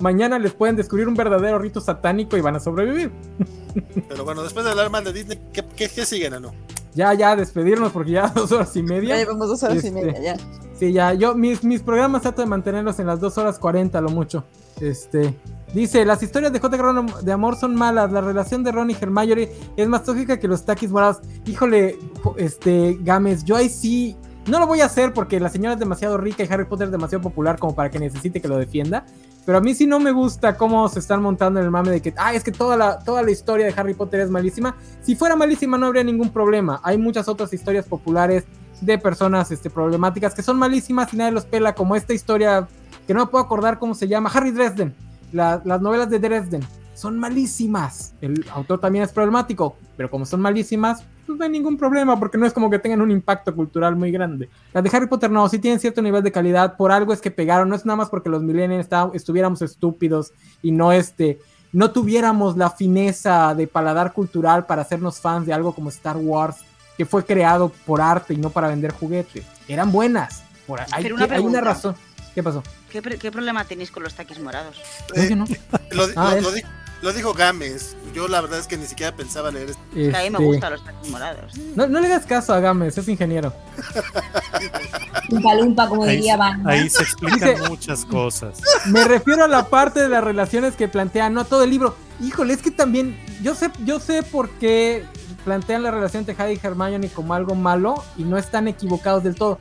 mañana 0.00 0.38
les 0.38 0.52
pueden 0.52 0.76
descubrir 0.76 1.08
un 1.08 1.14
verdadero 1.14 1.58
rito 1.58 1.80
satánico 1.80 2.36
y 2.36 2.40
van 2.40 2.56
a 2.56 2.60
sobrevivir. 2.60 3.10
Pero 4.08 4.24
bueno, 4.24 4.42
después 4.42 4.64
de 4.64 4.70
hablar 4.72 4.90
mal 4.90 5.04
de 5.04 5.12
Disney, 5.12 5.40
¿qué, 5.52 5.64
qué, 5.76 5.88
qué 5.88 6.04
sigue, 6.06 6.28
Nano? 6.30 6.52
Ya, 6.94 7.12
ya, 7.14 7.34
despedirnos 7.34 7.90
porque 7.92 8.12
ya 8.12 8.28
dos 8.34 8.52
horas 8.52 8.74
y 8.76 8.80
Ya 8.82 8.86
media. 8.86 9.16
llevamos 9.16 9.48
dos 9.48 9.62
horas 9.62 9.76
Este, 9.78 9.88
y 9.88 9.92
media 9.92 10.20
ya. 10.20 10.36
Sí, 10.78 10.92
ya, 10.92 11.14
yo, 11.14 11.34
mis, 11.34 11.62
mis 11.64 11.82
programas 11.82 12.22
trato 12.22 12.42
de 12.42 12.46
mantenerlos 12.48 12.98
en 12.98 13.06
las 13.06 13.20
dos 13.20 13.38
horas 13.38 13.58
40, 13.58 14.00
lo 14.00 14.10
mucho. 14.10 14.44
Este, 14.80 15.34
dice, 15.72 16.04
las 16.04 16.20
historias 16.22 16.52
de 16.52 16.58
J. 16.58 16.76
Ron 16.76 17.06
de 17.22 17.32
amor 17.32 17.56
son 17.56 17.76
malas, 17.76 18.10
la 18.10 18.20
relación 18.20 18.64
de 18.64 18.72
Ron 18.72 18.90
y 18.90 18.96
Hermione 19.00 19.50
es 19.76 19.88
más 19.88 20.02
tóxica 20.02 20.38
que 20.40 20.48
los 20.48 20.64
taquis 20.64 20.90
morados. 20.90 21.18
Híjole, 21.46 21.96
jo- 22.24 22.34
este, 22.38 22.98
Gámez, 23.02 23.44
yo 23.44 23.54
ahí 23.54 23.68
sí, 23.68 24.16
no 24.46 24.58
lo 24.58 24.66
voy 24.66 24.80
a 24.80 24.86
hacer 24.86 25.12
porque 25.12 25.40
la 25.40 25.48
señora 25.48 25.74
es 25.74 25.78
demasiado 25.80 26.16
rica 26.18 26.44
y 26.44 26.52
Harry 26.52 26.64
Potter 26.64 26.86
es 26.86 26.92
demasiado 26.92 27.22
popular 27.22 27.58
como 27.58 27.74
para 27.74 27.90
que 27.90 27.98
necesite 27.98 28.40
que 28.40 28.48
lo 28.48 28.58
defienda. 28.58 29.04
Pero 29.46 29.58
a 29.58 29.60
mí 29.60 29.74
sí 29.74 29.86
no 29.86 30.00
me 30.00 30.10
gusta 30.12 30.56
cómo 30.56 30.88
se 30.88 30.98
están 31.00 31.20
montando 31.22 31.60
en 31.60 31.66
el 31.66 31.70
mame 31.70 31.90
de 31.90 32.00
que, 32.02 32.14
ah, 32.16 32.32
es 32.34 32.42
que 32.44 32.52
toda 32.52 32.76
la, 32.76 32.98
toda 32.98 33.22
la 33.22 33.30
historia 33.30 33.66
de 33.66 33.74
Harry 33.76 33.92
Potter 33.94 34.20
es 34.20 34.30
malísima. 34.30 34.74
Si 35.02 35.14
fuera 35.16 35.36
malísima 35.36 35.76
no 35.76 35.86
habría 35.86 36.02
ningún 36.04 36.30
problema. 36.30 36.80
Hay 36.82 36.96
muchas 36.98 37.28
otras 37.28 37.52
historias 37.52 37.84
populares 37.86 38.44
de 38.80 38.98
personas 38.98 39.50
este, 39.50 39.68
problemáticas 39.70 40.34
que 40.34 40.42
son 40.42 40.58
malísimas 40.58 41.12
y 41.12 41.16
nadie 41.18 41.32
los 41.32 41.44
pela, 41.44 41.74
como 41.74 41.94
esta 41.96 42.12
historia 42.14 42.66
que 43.06 43.12
no 43.14 43.20
me 43.20 43.26
puedo 43.26 43.44
acordar 43.44 43.78
cómo 43.78 43.94
se 43.94 44.08
llama, 44.08 44.30
Harry 44.32 44.50
Dresden. 44.50 44.94
La- 45.32 45.60
las 45.64 45.80
novelas 45.82 46.08
de 46.08 46.18
Dresden 46.18 46.62
son 46.94 47.18
malísimas. 47.18 48.14
El 48.22 48.46
autor 48.52 48.80
también 48.80 49.04
es 49.04 49.12
problemático, 49.12 49.76
pero 49.96 50.10
como 50.10 50.24
son 50.24 50.40
malísimas, 50.40 51.02
pues 51.26 51.38
no 51.38 51.44
hay 51.44 51.50
ningún 51.50 51.76
problema 51.76 52.18
porque 52.18 52.38
no 52.38 52.46
es 52.46 52.52
como 52.52 52.70
que 52.70 52.78
tengan 52.78 53.00
un 53.00 53.10
impacto 53.10 53.54
cultural 53.54 53.96
muy 53.96 54.10
grande. 54.10 54.48
Las 54.72 54.84
de 54.84 54.90
Harry 54.96 55.06
Potter 55.06 55.30
no, 55.30 55.48
sí 55.48 55.58
tienen 55.58 55.80
cierto 55.80 56.02
nivel 56.02 56.22
de 56.22 56.32
calidad, 56.32 56.76
por 56.76 56.92
algo 56.92 57.12
es 57.12 57.20
que 57.20 57.30
pegaron, 57.30 57.68
no 57.68 57.74
es 57.74 57.84
nada 57.86 57.96
más 57.96 58.08
porque 58.10 58.28
los 58.28 58.42
millennials 58.42 58.84
está- 58.84 59.10
estuviéramos 59.14 59.62
estúpidos 59.62 60.32
y 60.62 60.70
no 60.72 60.92
este 60.92 61.38
no 61.72 61.90
tuviéramos 61.90 62.56
la 62.56 62.70
fineza 62.70 63.52
de 63.54 63.66
paladar 63.66 64.12
cultural 64.12 64.64
para 64.66 64.82
hacernos 64.82 65.18
fans 65.20 65.44
de 65.46 65.52
algo 65.52 65.74
como 65.74 65.88
Star 65.88 66.16
Wars, 66.16 66.58
que 66.96 67.04
fue 67.04 67.24
creado 67.24 67.72
por 67.84 68.00
arte 68.00 68.32
y 68.34 68.36
no 68.36 68.50
para 68.50 68.68
vender 68.68 68.92
juguetes. 68.92 69.44
Eran 69.66 69.90
buenas. 69.90 70.44
Por, 70.68 70.80
hay, 70.80 71.02
Pero 71.02 71.16
una 71.16 71.24
hay 71.24 71.28
una 71.30 71.34
pregunta. 71.36 71.60
razón. 71.62 71.96
¿Qué 72.32 72.42
pasó? 72.44 72.62
¿Qué, 72.90 73.02
problema 73.32 73.64
tenéis 73.64 73.90
con 73.90 74.04
los 74.04 74.14
taquis 74.14 74.38
morados? 74.38 74.76
¿Por 75.08 75.26
qué 75.26 75.34
no? 75.34 75.46
Lo, 75.90 76.04
Ah, 76.14 76.30
lo- 76.30 76.36
es- 76.36 76.42
lo 76.44 76.52
di- 76.52 76.62
lo 77.04 77.12
dijo 77.12 77.34
Gámez. 77.34 77.94
Yo 78.14 78.26
la 78.28 78.40
verdad 78.40 78.58
es 78.58 78.66
que 78.66 78.76
ni 78.78 78.86
siquiera 78.86 79.14
pensaba 79.14 79.50
leer 79.50 79.70
esto. 79.70 79.82
Que 79.92 80.06
a 80.16 80.22
mí 80.22 80.30
me 80.30 80.38
Este, 80.38 80.44
gustan 80.44 80.72
los 80.72 80.84
taquis 80.84 81.10
morados. 81.10 81.52
No, 81.76 81.86
no 81.86 82.00
le 82.00 82.06
hagas 82.06 82.24
caso 82.26 82.54
a 82.54 82.60
Gámez, 82.60 82.96
es 82.96 83.06
ingeniero. 83.08 83.52
Lumpa 85.28 85.54
lumpa, 85.54 85.88
como 85.88 86.04
Ahí, 86.04 86.16
diría 86.16 86.36
Van. 86.36 86.66
ahí 86.68 86.88
se 86.88 87.02
explican 87.02 87.50
Dice- 87.56 87.68
muchas 87.68 88.04
cosas. 88.06 88.58
Me 88.86 89.04
refiero 89.04 89.44
a 89.44 89.48
la 89.48 89.66
parte 89.68 90.00
de 90.00 90.08
las 90.08 90.24
relaciones 90.24 90.74
que 90.76 90.88
plantean, 90.88 91.34
no 91.34 91.44
todo 91.44 91.62
el 91.64 91.70
libro. 91.70 91.94
Híjole, 92.22 92.54
es 92.54 92.62
que 92.62 92.70
también, 92.70 93.18
yo 93.42 93.54
sé, 93.54 93.70
yo 93.84 94.00
sé 94.00 94.22
por 94.22 94.48
qué 94.50 95.04
plantean 95.44 95.82
la 95.82 95.90
relación 95.90 96.24
de 96.24 96.34
Harry 96.38 96.58
y 96.62 96.66
Hermione 96.66 97.08
como 97.10 97.34
algo 97.34 97.54
malo 97.54 98.02
y 98.16 98.22
no 98.24 98.38
están 98.38 98.66
equivocados 98.68 99.22
del 99.24 99.34
todo. 99.34 99.58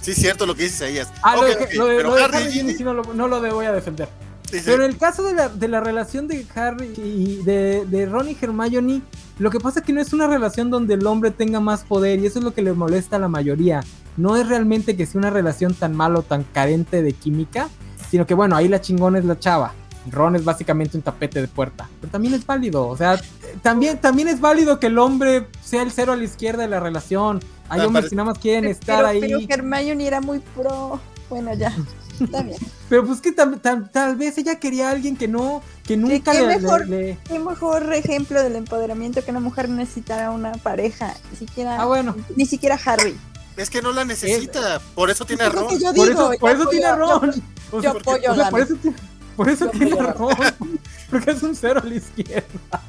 Sí, 0.00 0.14
cierto 0.14 0.46
lo 0.46 0.54
que 0.54 0.62
dice 0.62 0.86
Isaías. 0.86 1.08
Ah, 1.22 1.34
lo 1.36 1.42
Ok, 1.42 1.46
de, 1.48 1.52
ok, 1.64 1.74
lo 1.74 1.86
de- 1.86 1.96
pero 1.96 2.08
lo 2.10 2.14
de 2.14 2.24
Harry 2.24 2.36
Harry 2.36 2.44
y 2.44 2.48
y 2.48 2.52
Ginny 2.52 2.62
Ginny, 2.68 2.78
sí 2.78 2.84
no 2.84 2.94
lo, 2.94 3.02
no 3.12 3.28
lo 3.28 3.40
voy 3.54 3.66
a 3.66 3.72
defender. 3.72 4.08
Dice, 4.52 4.62
Pero 4.70 4.84
en 4.84 4.90
el 4.90 4.98
caso 4.98 5.22
de 5.22 5.34
la, 5.34 5.48
de 5.48 5.68
la 5.68 5.80
relación 5.80 6.28
de 6.28 6.46
Harry 6.54 6.92
y 6.96 7.36
de, 7.44 7.84
de 7.86 8.06
Ron 8.06 8.28
y 8.28 8.36
Hermione, 8.40 9.02
lo 9.38 9.50
que 9.50 9.60
pasa 9.60 9.80
es 9.80 9.86
que 9.86 9.92
no 9.92 10.00
es 10.00 10.12
una 10.12 10.26
relación 10.26 10.70
donde 10.70 10.94
el 10.94 11.06
hombre 11.06 11.30
tenga 11.30 11.60
más 11.60 11.84
poder 11.84 12.20
y 12.20 12.26
eso 12.26 12.38
es 12.38 12.44
lo 12.44 12.54
que 12.54 12.62
le 12.62 12.72
molesta 12.72 13.16
a 13.16 13.18
la 13.18 13.28
mayoría. 13.28 13.82
No 14.16 14.36
es 14.36 14.48
realmente 14.48 14.96
que 14.96 15.04
sea 15.06 15.18
una 15.18 15.30
relación 15.30 15.74
tan 15.74 15.94
mala 15.94 16.20
o 16.20 16.22
tan 16.22 16.44
carente 16.44 17.02
de 17.02 17.12
química, 17.12 17.68
sino 18.10 18.26
que 18.26 18.34
bueno, 18.34 18.56
ahí 18.56 18.68
la 18.68 18.80
chingona 18.80 19.18
es 19.18 19.24
la 19.24 19.38
chava. 19.38 19.74
Ron 20.10 20.36
es 20.36 20.44
básicamente 20.44 20.96
un 20.96 21.02
tapete 21.02 21.40
de 21.40 21.48
puerta. 21.48 21.88
Pero 22.00 22.12
también 22.12 22.32
es 22.34 22.46
válido, 22.46 22.86
o 22.86 22.96
sea, 22.96 23.20
también, 23.62 23.98
también 23.98 24.28
es 24.28 24.40
válido 24.40 24.78
que 24.78 24.86
el 24.86 24.98
hombre 24.98 25.48
sea 25.62 25.82
el 25.82 25.90
cero 25.90 26.12
a 26.12 26.16
la 26.16 26.22
izquierda 26.24 26.62
de 26.62 26.68
la 26.68 26.78
relación. 26.80 27.40
Hay 27.68 27.80
Ah, 27.80 27.86
hombres 27.88 28.08
que 28.08 28.14
nada 28.14 28.30
más 28.30 28.38
quieren 28.38 28.62
Pero, 28.62 28.72
estar 28.72 29.04
ahí. 29.04 29.20
pero 29.20 29.40
Hermione 29.48 30.06
era 30.06 30.20
muy 30.20 30.38
pro. 30.38 31.00
Bueno, 31.28 31.52
ya. 31.54 31.74
Está 32.20 32.42
bien. 32.42 32.58
Pero 32.88 33.06
pues 33.06 33.20
que 33.20 33.34
tam- 33.34 33.60
tam- 33.60 33.90
tal 33.90 34.16
vez 34.16 34.38
ella 34.38 34.58
quería 34.58 34.88
a 34.88 34.92
alguien 34.92 35.16
que 35.16 35.28
no, 35.28 35.62
que 35.84 35.96
nunca 35.96 36.32
qué 36.32 36.40
le, 36.40 36.46
le- 36.46 36.58
mejor? 36.60 36.88
le- 36.88 37.18
Qué 37.28 37.38
mejor 37.38 37.92
ejemplo 37.94 38.42
del 38.42 38.56
empoderamiento 38.56 39.24
que 39.24 39.30
una 39.30 39.40
mujer 39.40 39.68
necesitara 39.68 40.30
una 40.30 40.52
pareja. 40.52 41.14
Ni 41.30 41.36
siquiera, 41.36 41.80
Ah, 41.80 41.84
bueno. 41.86 42.14
ni 42.36 42.46
siquiera 42.46 42.78
Harry. 42.84 43.16
Es 43.56 43.70
que 43.70 43.80
no 43.82 43.92
la 43.92 44.04
necesita. 44.04 44.80
Por 44.94 45.10
eso 45.10 45.24
tiene 45.24 45.44
a 45.44 45.48
Ron. 45.48 45.66
Por 45.66 45.78
digo, 45.94 46.32
eso, 46.32 46.32
por 46.38 46.70
tiene 46.70 46.84
a 46.86 46.96
Ron. 46.96 47.42
O 47.72 47.80
yo 47.80 47.90
apoyo 47.90 48.32
o 48.32 48.34
sea, 48.34 48.50
por 48.50 48.60
eso, 48.60 48.74
tiene- 48.76 48.96
por 49.36 49.48
eso 49.48 49.64
Yo 49.66 49.70
tiene 49.72 49.98
a 50.00 50.12
Ron. 50.12 50.34
Porque 51.10 51.30
es 51.30 51.42
un 51.42 51.54
cero 51.54 51.80
a 51.82 51.86
la 51.86 51.94
izquierda. 51.94 52.82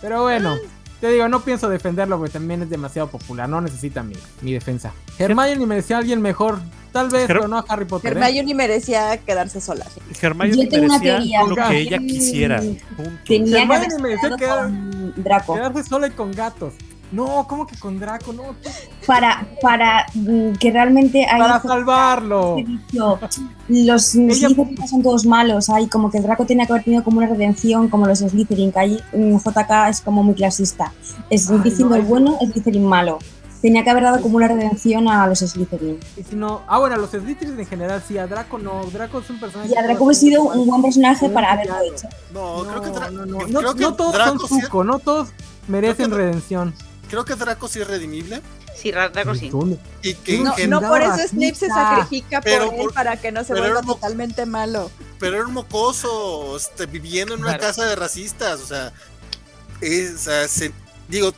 Pero 0.00 0.22
bueno, 0.22 0.56
Te 1.02 1.08
digo, 1.10 1.26
no 1.28 1.40
pienso 1.40 1.68
defenderlo 1.68 2.16
porque 2.16 2.32
también 2.34 2.62
es 2.62 2.70
demasiado 2.70 3.08
popular. 3.08 3.48
No 3.48 3.60
necesita 3.60 4.04
mi, 4.04 4.14
mi 4.40 4.52
defensa. 4.52 4.92
Hermione 5.18 5.66
merecía 5.66 5.96
a 5.96 5.98
alguien 5.98 6.22
mejor. 6.22 6.60
Tal 6.92 7.08
vez, 7.08 7.24
Her- 7.24 7.38
pero 7.38 7.48
no 7.48 7.58
a 7.58 7.64
Harry 7.68 7.86
Potter. 7.86 8.16
¿eh? 8.16 8.20
Hermione 8.20 8.54
merecía 8.54 9.16
quedarse 9.16 9.60
sola. 9.60 9.84
Hermione 10.20 10.54
Yo 10.62 10.68
tengo 10.68 10.84
una 10.84 10.98
merecía 11.00 11.16
teoría. 11.18 11.42
lo 11.42 11.56
que 11.68 11.78
ella 11.80 11.98
quisiera. 11.98 12.60
Punto. 12.60 13.10
Tenía 13.26 13.56
que 13.66 13.74
Hermione 13.74 13.98
merecía 14.00 14.36
quedado 14.36 14.68
quedar- 14.68 15.14
Draco. 15.16 15.54
Quedarse 15.54 15.82
sola 15.82 16.06
y 16.06 16.10
con 16.12 16.30
gatos. 16.30 16.74
No, 17.12 17.46
¿cómo 17.46 17.66
que 17.66 17.76
con 17.78 17.98
Draco? 18.00 18.32
No, 18.32 18.42
Para, 19.06 19.46
para 19.60 20.06
mm, 20.14 20.52
que 20.54 20.70
realmente 20.70 21.26
hay 21.26 21.40
para 21.40 21.60
salvarlo. 21.60 22.56
dicho, 22.56 23.18
los 23.68 24.02
Slytherin 24.06 24.88
son 24.88 25.02
todos 25.02 25.26
malos, 25.26 25.68
hay 25.68 25.88
como 25.88 26.10
que 26.10 26.20
Draco 26.20 26.46
tenía 26.46 26.66
que 26.66 26.72
haber 26.72 26.84
tenido 26.84 27.04
como 27.04 27.18
una 27.18 27.26
redención 27.26 27.88
como 27.88 28.06
los 28.06 28.20
Slytherin, 28.20 28.72
que 28.72 28.78
ahí 28.80 29.00
mm, 29.12 29.36
JK 29.36 29.88
es 29.90 30.00
como 30.00 30.22
muy 30.22 30.34
clasista. 30.34 30.92
Es 31.28 31.50
Ay, 31.50 31.58
diciendo 31.62 31.94
no, 31.96 32.00
el 32.00 32.06
bueno, 32.06 32.38
es 32.40 32.50
Slytherin 32.50 32.84
malo. 32.86 33.18
Tenía 33.60 33.84
que 33.84 33.90
haber 33.90 34.02
dado 34.02 34.20
como 34.20 34.36
una 34.38 34.48
redención 34.48 35.06
a 35.08 35.26
los 35.26 35.38
Slytherin. 35.40 36.00
Y 36.16 36.22
si 36.24 36.34
no, 36.34 36.62
ah, 36.66 36.78
bueno, 36.80 36.96
a 36.96 36.98
los 36.98 37.10
Slytherin 37.10 37.60
en 37.60 37.66
general, 37.66 38.02
sí, 38.08 38.16
a 38.18 38.26
Draco 38.26 38.58
no. 38.58 38.84
Draco 38.86 39.20
es 39.20 39.28
un 39.30 39.38
personaje. 39.38 39.70
Y 39.70 39.76
a 39.76 39.82
Draco 39.82 40.02
hubiera 40.04 40.18
sido 40.18 40.42
un 40.44 40.66
buen 40.66 40.82
personaje 40.82 41.28
para 41.28 41.52
haberlo 41.52 41.74
hecho. 41.82 42.08
No, 42.32 42.64
creo 42.64 42.80
que, 42.82 42.88
Dra- 42.90 43.10
no, 43.12 43.24
no, 43.26 43.94
todos 43.94 44.14
Draco 44.14 44.48
son 44.48 44.60
suco, 44.62 44.82
no 44.82 44.98
todos 44.98 45.28
merecen 45.68 46.10
redención. 46.10 46.74
Creo 47.12 47.24
que 47.26 47.34
Draco 47.34 47.68
sí 47.68 47.78
es 47.80 47.86
redimible. 47.86 48.40
Sí, 48.74 48.90
Ra- 48.90 49.10
Draco 49.10 49.34
sí. 49.34 49.50
Y 50.02 50.14
que, 50.14 50.38
No, 50.38 50.80
no 50.80 50.88
por 50.88 51.02
eso 51.02 51.28
Snape 51.28 51.54
se 51.54 51.68
sacrifica 51.68 52.40
Pero 52.40 52.64
por 52.70 52.74
él 52.74 52.80
por- 52.80 52.94
para 52.94 53.20
que 53.20 53.30
no 53.30 53.44
se 53.44 53.52
vuelva 53.54 53.82
totalmente 53.82 54.46
malo. 54.46 54.90
pero 55.20 55.36
era 55.36 55.46
un 55.46 55.52
mocoso 55.52 56.56
este, 56.56 56.86
viviendo 56.86 57.34
en 57.34 57.40
una 57.40 57.50
Claro. 57.58 57.62
casa 57.64 57.84
de 57.84 57.94
racistas. 57.96 58.60
O 58.60 58.66
sea, 58.66 58.92
es, 59.82 60.14
o 60.14 60.18
sea, 60.18 60.48
se- 60.48 60.72
digo, 61.08 61.32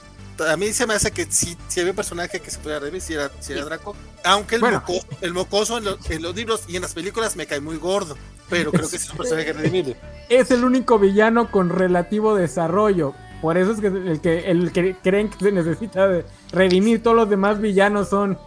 a 0.48 0.56
mí 0.56 0.72
se 0.72 0.86
me 0.86 0.94
hace 0.94 1.10
que 1.10 1.26
sí, 1.30 1.56
si 1.68 1.80
había 1.80 1.90
un 1.92 1.96
personaje 1.96 2.40
que 2.40 2.50
se 2.50 2.58
pudiera 2.58 2.78
redimir, 2.80 3.02
si 3.02 3.14
era, 3.14 3.30
si 3.40 3.52
era 3.52 3.64
Draco. 3.64 3.96
Aunque 4.24 4.54
el, 4.54 4.60
Bueno. 4.60 4.80
mocoso, 4.86 5.06
el 5.20 5.32
mocoso 5.34 5.78
en, 5.78 5.84
lo- 5.84 5.98
en 6.08 6.22
los 6.22 6.34
libros 6.36 6.62
y 6.68 6.76
en 6.76 6.82
las 6.82 6.94
películas 6.94 7.34
me 7.36 7.46
cae 7.46 7.60
muy 7.60 7.76
gordo. 7.78 8.16
Pero 8.48 8.70
creo 8.72 8.88
que 8.88 8.98
sí 8.98 9.06
es 9.06 9.10
un 9.10 9.16
personaje 9.16 9.52
redimible. 9.54 9.96
Es 10.28 10.50
el 10.50 10.64
único 10.64 10.98
villano 10.98 11.50
con 11.50 11.70
relativo 11.70 12.34
desarrollo. 12.36 13.14
Por 13.44 13.58
eso 13.58 13.72
es 13.72 13.80
que 13.82 13.88
el 13.88 14.20
que, 14.22 14.50
el 14.50 14.72
que 14.72 14.96
creen 15.02 15.28
que 15.28 15.38
se 15.38 15.52
necesita 15.52 16.08
de 16.08 16.24
redimir. 16.50 17.02
Todos 17.02 17.14
los 17.14 17.28
demás 17.28 17.60
villanos 17.60 18.08
son. 18.08 18.38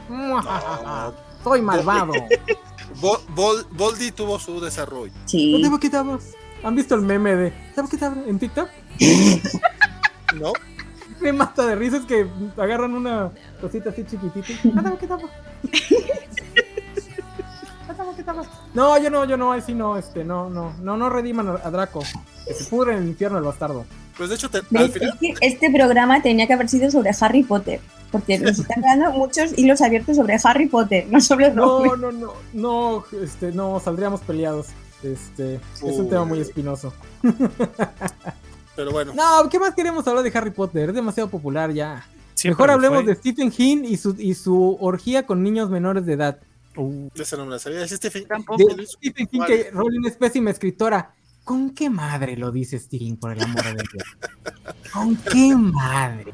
Soy 1.44 1.62
malvado. 1.62 2.14
Bo- 3.00 3.22
Bol- 3.36 3.68
Boldy 3.74 4.10
tuvo 4.12 4.40
su 4.40 4.60
desarrollo. 4.60 5.14
Sí. 5.26 5.52
¿Dónde 5.62 5.86
estamos? 5.86 6.24
¿Han 6.64 6.74
visto 6.74 6.96
el 6.96 7.02
meme 7.02 7.36
de. 7.36 7.54
¿Sabes 7.76 7.92
qué 7.92 7.96
estamos? 7.98 8.26
¿En 8.28 8.40
TikTok? 8.40 8.68
¿No? 10.40 10.52
Me 11.22 11.32
mata 11.32 11.68
de 11.68 11.76
risas 11.76 12.04
que 12.06 12.26
agarran 12.58 12.96
una 12.96 13.30
cosita 13.62 13.92
así 13.92 14.04
chiquitita. 14.04 14.48
¿Dónde 14.64 14.98
No, 18.74 18.98
yo 19.02 19.10
no, 19.10 19.26
yo 19.26 19.38
no, 19.38 19.54
así 19.54 19.74
no, 19.74 19.98
este, 19.98 20.24
no, 20.24 20.50
no, 20.50 20.74
no, 20.82 20.98
no 20.98 21.10
rediman 21.10 21.48
a 21.64 21.70
Draco. 21.72 22.02
Que 22.46 22.54
se 22.54 22.66
pudre 22.66 22.94
en 22.96 23.04
el 23.04 23.08
infierno 23.10 23.38
el 23.38 23.44
bastardo. 23.44 23.86
Pues 24.18 24.30
de 24.30 24.36
hecho, 24.36 24.50
te- 24.50 24.60
al 24.60 24.66
¿Ves? 24.70 24.92
final, 24.94 25.10
Es 25.10 25.20
que 25.20 25.34
este 25.46 25.72
programa 25.72 26.22
tenía 26.22 26.48
que 26.48 26.54
haber 26.54 26.70
sido 26.70 26.90
sobre 26.92 27.12
Harry 27.22 27.44
Potter. 27.44 27.80
Porque 28.12 28.40
nos 28.40 28.58
están 28.60 28.82
dando 28.82 29.12
muchos 29.12 29.58
hilos 29.58 29.82
abiertos 29.82 30.16
sobre 30.16 30.38
Harry 30.44 30.68
Potter, 30.68 31.08
no 31.10 31.20
sobre. 31.22 31.52
No, 31.54 31.96
no, 31.98 32.12
no, 32.12 32.34
no, 32.54 33.04
este, 33.22 33.52
no, 33.52 33.80
saldríamos 33.80 34.22
peleados. 34.22 34.68
Este, 35.04 35.56
es 35.56 35.82
un 35.82 36.10
tema 36.10 36.26
muy 36.26 36.40
espinoso. 36.40 36.94
pero 38.76 38.92
bueno. 38.92 39.14
No, 39.14 39.50
¿qué 39.50 39.60
más 39.60 39.74
queremos 39.76 40.08
hablar 40.08 40.24
de 40.24 40.32
Harry 40.38 40.52
Potter? 40.52 40.90
Es 40.90 40.96
demasiado 40.96 41.30
popular 41.30 41.72
ya. 41.72 42.06
Siempre 42.36 42.64
Mejor 42.64 42.72
hablemos 42.72 43.04
fue. 43.04 43.14
de 43.14 43.16
Stephen 43.20 43.52
King 43.52 43.84
y 43.84 43.98
su, 43.98 44.16
y 44.20 44.36
su 44.36 44.78
orgía 44.80 45.26
con 45.26 45.42
niños 45.44 45.70
menores 45.70 46.06
de 46.06 46.14
edad. 46.14 46.38
Uh, 46.78 47.10
Esa 47.16 47.36
no 47.38 47.46
me 47.46 47.52
la 47.52 47.60
sabía. 47.60 47.84
Es 47.84 47.92
Stephen- 47.92 48.28
Tampoco. 48.28 48.76
De 48.76 48.86
Stephen 48.86 49.28
King, 49.28 49.42
que 49.48 49.70
Rowling 49.72 50.06
es 50.06 50.16
pésima 50.16 50.52
escritora. 50.52 51.14
¿Con 51.44 51.70
qué 51.74 51.90
madre 51.90 52.36
lo 52.36 52.52
dice 52.52 52.78
Stephen, 52.78 53.16
por 53.18 53.32
el 53.34 53.42
amor 53.44 53.64
de 53.64 53.72
Dios? 53.74 54.04
¿Con 54.94 55.16
qué 55.16 55.56
madre? 55.56 56.34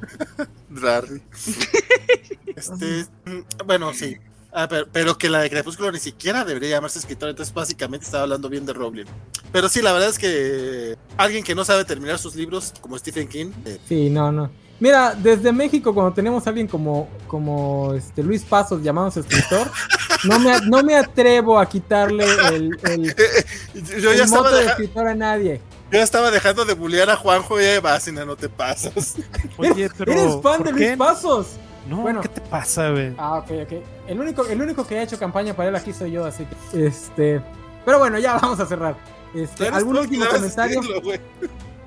Este, 2.55 3.05
mm, 3.25 3.65
bueno, 3.65 3.93
sí. 3.93 4.17
Ah, 4.55 4.67
pero, 4.67 4.87
pero 4.91 5.17
que 5.17 5.29
la 5.29 5.39
de 5.39 5.49
Crepúsculo 5.49 5.91
ni 5.91 5.99
siquiera 5.99 6.45
debería 6.45 6.69
llamarse 6.69 6.99
escritor, 6.99 7.29
entonces 7.29 7.53
básicamente 7.53 8.05
estaba 8.05 8.23
hablando 8.23 8.49
bien 8.49 8.65
de 8.67 8.73
Rowling. 8.73 9.05
Pero 9.51 9.67
sí, 9.67 9.81
la 9.81 9.91
verdad 9.93 10.09
es 10.09 10.19
que 10.19 10.95
alguien 11.17 11.43
que 11.43 11.55
no 11.55 11.65
sabe 11.65 11.85
terminar 11.85 12.19
sus 12.19 12.35
libros, 12.35 12.71
como 12.79 12.97
Stephen 12.97 13.27
King, 13.27 13.51
eh, 13.65 13.79
Sí, 13.87 14.09
no, 14.11 14.31
no. 14.31 14.51
Mira, 14.79 15.15
desde 15.15 15.51
México, 15.51 15.93
cuando 15.93 16.13
tenemos 16.13 16.45
a 16.45 16.49
alguien 16.49 16.67
como, 16.67 17.07
como 17.27 17.93
este 17.95 18.21
Luis 18.21 18.43
Pasos 18.43 18.83
llamándose 18.83 19.21
escritor, 19.21 19.71
no 20.25 20.39
me, 20.39 20.59
no 20.61 20.83
me 20.83 20.95
atrevo 20.95 21.59
a 21.59 21.65
quitarle 21.67 22.25
el, 22.53 22.77
el, 22.83 23.15
yo, 24.01 24.11
el 24.11 24.17
ya 24.17 24.23
estaba 24.23 24.43
mote 24.49 24.55
de 24.55 24.65
escritor 24.67 25.07
a 25.07 25.15
nadie. 25.15 25.61
yo 25.91 25.97
ya 25.97 26.03
estaba 26.03 26.31
dejando 26.31 26.65
de 26.65 26.73
bullear 26.73 27.09
a 27.09 27.15
Juanjo 27.15 27.59
y 27.59 27.63
a 27.65 27.75
Eva, 27.75 27.99
si 27.99 28.11
no, 28.11 28.35
te 28.35 28.49
pasas. 28.49 29.15
oye, 29.57 29.89
pero. 29.97 30.11
¿Eres 30.11 30.33
fan 30.41 30.63
¿por 30.63 30.73
de 30.73 30.73
qué? 30.75 30.97
Pasos? 30.97 31.47
No, 31.87 31.97
Bueno. 31.97 32.21
¿qué 32.21 32.29
te 32.29 32.41
pasa, 32.41 32.91
güey? 32.91 33.13
Ah, 33.17 33.39
ok, 33.39 33.51
ok. 33.63 33.73
El 34.07 34.19
único, 34.19 34.45
el 34.47 34.61
único 34.61 34.87
que 34.87 34.97
ha 34.99 35.03
hecho 35.03 35.19
campaña 35.19 35.53
para 35.53 35.69
él 35.69 35.75
aquí 35.75 35.91
soy 35.93 36.11
yo, 36.11 36.25
así 36.25 36.45
que. 36.71 36.85
Este. 36.87 37.41
Pero 37.85 37.99
bueno, 37.99 38.17
ya 38.19 38.37
vamos 38.41 38.59
a 38.59 38.65
cerrar. 38.65 38.95
Este, 39.35 39.67
¿Algún 39.67 39.97
último 39.97 40.25
comentario? 40.25 40.79
decirlo, 40.81 41.01
güey. 41.01 41.19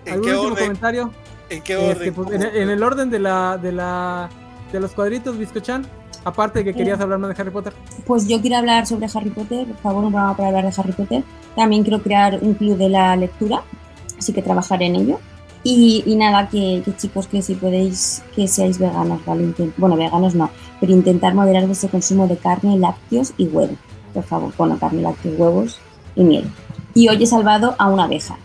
¿En 0.04 0.12
¿Algún 0.14 0.26
qué 0.26 0.32
último 0.34 0.52
orden? 0.52 0.64
comentario? 0.66 1.12
¿En 1.48 1.62
qué 1.62 1.72
Este, 1.74 2.10
orden? 2.10 2.14
pues, 2.14 2.30
en, 2.32 2.42
el- 2.42 2.56
en 2.56 2.70
el 2.70 2.82
orden 2.82 3.08
de 3.10 3.18
la, 3.20 3.56
de 3.56 3.72
la 3.72 4.28
de 4.72 4.80
los 4.80 4.92
cuadritos, 4.92 5.38
Biscochan. 5.38 5.86
Aparte 6.26 6.58
de 6.58 6.64
que 6.64 6.74
querías 6.74 7.00
hablar 7.00 7.20
más 7.20 7.32
de 7.32 7.40
Harry 7.40 7.52
Potter. 7.52 7.72
Pues 8.04 8.26
yo 8.26 8.40
quiero 8.40 8.56
hablar 8.56 8.84
sobre 8.84 9.06
Harry 9.14 9.30
Potter, 9.30 9.64
por 9.64 9.76
favor, 9.76 10.04
un 10.04 10.10
programa 10.10 10.36
para 10.36 10.48
hablar 10.48 10.64
de 10.64 10.74
Harry 10.76 10.90
Potter. 10.90 11.22
También 11.54 11.84
quiero 11.84 12.02
crear 12.02 12.40
un 12.42 12.54
club 12.54 12.76
de 12.76 12.88
la 12.88 13.14
lectura, 13.14 13.62
así 14.18 14.32
que 14.32 14.42
trabajaré 14.42 14.86
en 14.86 14.96
ello. 14.96 15.20
Y, 15.62 16.02
y 16.04 16.16
nada, 16.16 16.48
que, 16.48 16.82
que 16.84 16.96
chicos, 16.96 17.28
que 17.28 17.42
si 17.42 17.54
podéis, 17.54 18.24
que 18.34 18.48
seáis 18.48 18.80
veganos, 18.80 19.24
¿vale? 19.24 19.54
Bueno, 19.76 19.96
veganos 19.96 20.34
no, 20.34 20.50
pero 20.80 20.90
intentar 20.90 21.32
moderar 21.32 21.64
vuestro 21.64 21.90
consumo 21.90 22.26
de 22.26 22.36
carne, 22.36 22.76
lácteos 22.76 23.32
y 23.36 23.46
huevos. 23.46 23.78
Por 24.12 24.24
favor, 24.24 24.52
bueno, 24.58 24.76
carne, 24.80 25.02
lácteos, 25.02 25.38
huevos 25.38 25.78
y 26.16 26.24
miel. 26.24 26.50
Y 26.92 27.08
hoy 27.08 27.22
he 27.22 27.26
salvado 27.26 27.76
a 27.78 27.86
una 27.86 28.04
abeja. 28.04 28.36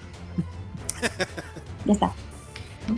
Ya 1.84 1.94
está. 1.94 2.12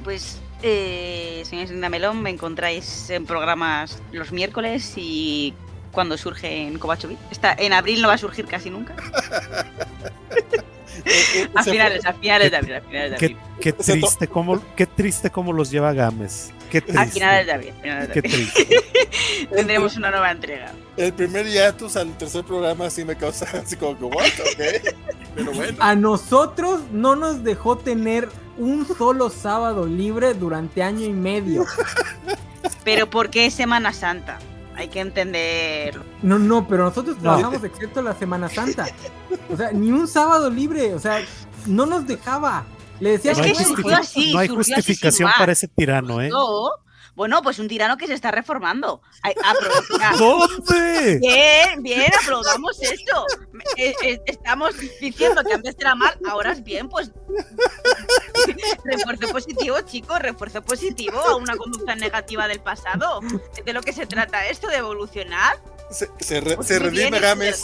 Pues, 0.03 0.41
eh, 0.64 1.43
señores 1.45 1.69
de 1.69 1.90
Melón, 1.90 2.22
me 2.22 2.30
encontráis 2.30 3.09
en 3.09 3.25
programas 3.25 4.01
los 4.11 4.32
miércoles 4.32 4.93
y 4.95 5.53
cuando 5.92 6.17
surge 6.17 6.67
en 6.67 6.80
Covachovit. 6.80 7.19
Está, 7.30 7.53
en 7.53 7.74
abril 7.74 8.01
no 8.01 8.08
va 8.08 8.16
a 8.16 8.17
surgir 8.17 8.45
casi 8.45 8.69
nunca. 8.69 8.95
A 11.56 11.64
Se 11.64 11.72
finales, 11.72 12.06
a 12.06 12.14
finales 12.14 12.51
de 12.51 12.58
abril, 12.58 12.75
a 12.75 12.82
finales 12.82 13.11
de 13.11 13.17
Qué, 13.17 13.25
abril. 13.25 13.38
qué 13.59 13.74
triste 13.74 14.27
cómo, 14.27 14.61
qué 14.75 14.85
triste 14.85 15.30
cómo 15.32 15.51
los 15.51 15.69
lleva 15.72 15.92
Gámez. 15.92 16.51
Qué 16.73 16.81
triste. 16.81 17.05
finales 17.11 17.45
de 17.45 18.11
Qué 18.13 18.21
triste. 18.23 18.67
Tendremos 19.55 19.95
una 19.95 20.09
nueva 20.09 20.31
entrega. 20.31 20.71
El 20.97 21.13
primer 21.13 21.45
hiatus 21.45 21.95
al 21.97 22.17
tercer 22.17 22.43
programa 22.43 22.89
sí 22.89 23.05
me 23.05 23.15
causa 23.15 23.45
así 23.63 23.75
como 23.75 23.95
que, 23.95 24.05
what, 24.05 24.25
ok. 24.25 24.95
Pero 25.35 25.51
bueno. 25.51 25.77
A 25.79 25.93
nosotros 25.93 26.81
no 26.91 27.15
nos 27.15 27.43
dejó 27.43 27.77
tener 27.77 28.27
un 28.57 28.87
solo 28.87 29.29
sábado 29.29 29.85
libre 29.85 30.33
durante 30.33 30.81
año 30.81 31.05
y 31.05 31.13
medio. 31.13 31.63
Pero 32.83 33.07
¿por 33.07 33.29
qué 33.29 33.51
Semana 33.51 33.93
Santa? 33.93 34.39
Hay 34.75 34.87
que 34.87 34.99
entenderlo. 34.99 36.03
No, 36.23 36.39
no, 36.39 36.67
pero 36.67 36.85
nosotros 36.85 37.17
No. 37.17 37.21
trabajamos 37.21 37.63
excepto 37.63 38.01
la 38.01 38.15
Semana 38.15 38.49
Santa. 38.49 38.87
O 39.51 39.55
sea, 39.57 39.71
ni 39.71 39.91
un 39.91 40.07
sábado 40.07 40.49
libre. 40.49 40.95
O 40.95 40.99
sea, 40.99 41.21
no 41.67 41.85
nos 41.85 42.07
dejaba. 42.07 42.65
Le 43.03 43.11
decía 43.11 43.32
Es 43.33 43.38
no 43.38 43.43
hay, 43.43 43.51
"Güey, 43.51 43.65
surgió 43.65 43.83
justifi- 43.91 43.99
así, 43.99 44.33
no 44.33 44.40
hay 44.40 44.48
surgió 44.48 44.61
así 44.61 44.64
sin 44.72 44.75
justificación 44.75 45.32
para 45.38 45.51
ese 45.51 45.67
tirano, 45.67 46.22
¿eh? 46.22 46.30
No. 46.30 46.69
Bueno, 47.15 47.43
pues 47.43 47.59
un 47.59 47.67
tirano 47.67 47.95
que 47.95 48.07
se 48.07 48.14
está 48.15 48.32
reformando. 48.32 49.01
¿Dónde? 50.17 51.19
Bien, 51.22 51.83
bien, 51.83 52.11
aplaudamos 52.23 52.82
esto. 52.82 53.25
Eh, 53.77 53.93
eh, 54.03 54.19
Estamos 54.25 54.73
diciendo 54.99 55.43
que 55.43 55.53
antes 55.53 55.75
era 55.80 55.93
mal, 55.93 56.17
ahora 56.27 56.53
es 56.53 56.64
bien, 56.64 56.90
pues. 56.90 57.11
Refuerzo 58.85 59.27
positivo, 59.32 59.80
chicos, 59.82 60.19
refuerzo 60.19 60.61
positivo 60.64 61.19
a 61.19 61.35
una 61.35 61.56
conducta 61.56 61.95
negativa 61.95 62.48
del 62.48 62.61
pasado. 62.61 63.19
De 63.65 63.73
lo 63.73 63.82
que 63.82 63.93
se 63.93 64.06
trata 64.06 64.48
esto, 64.48 64.67
de 64.67 64.77
evolucionar. 64.77 65.57
Se, 65.93 66.09
se, 66.19 66.41
re- 66.41 66.55
Pues 66.55 66.67
se 66.67 66.80
redime 66.80 67.09
bien, 67.11 67.22
Gámez. 67.22 67.61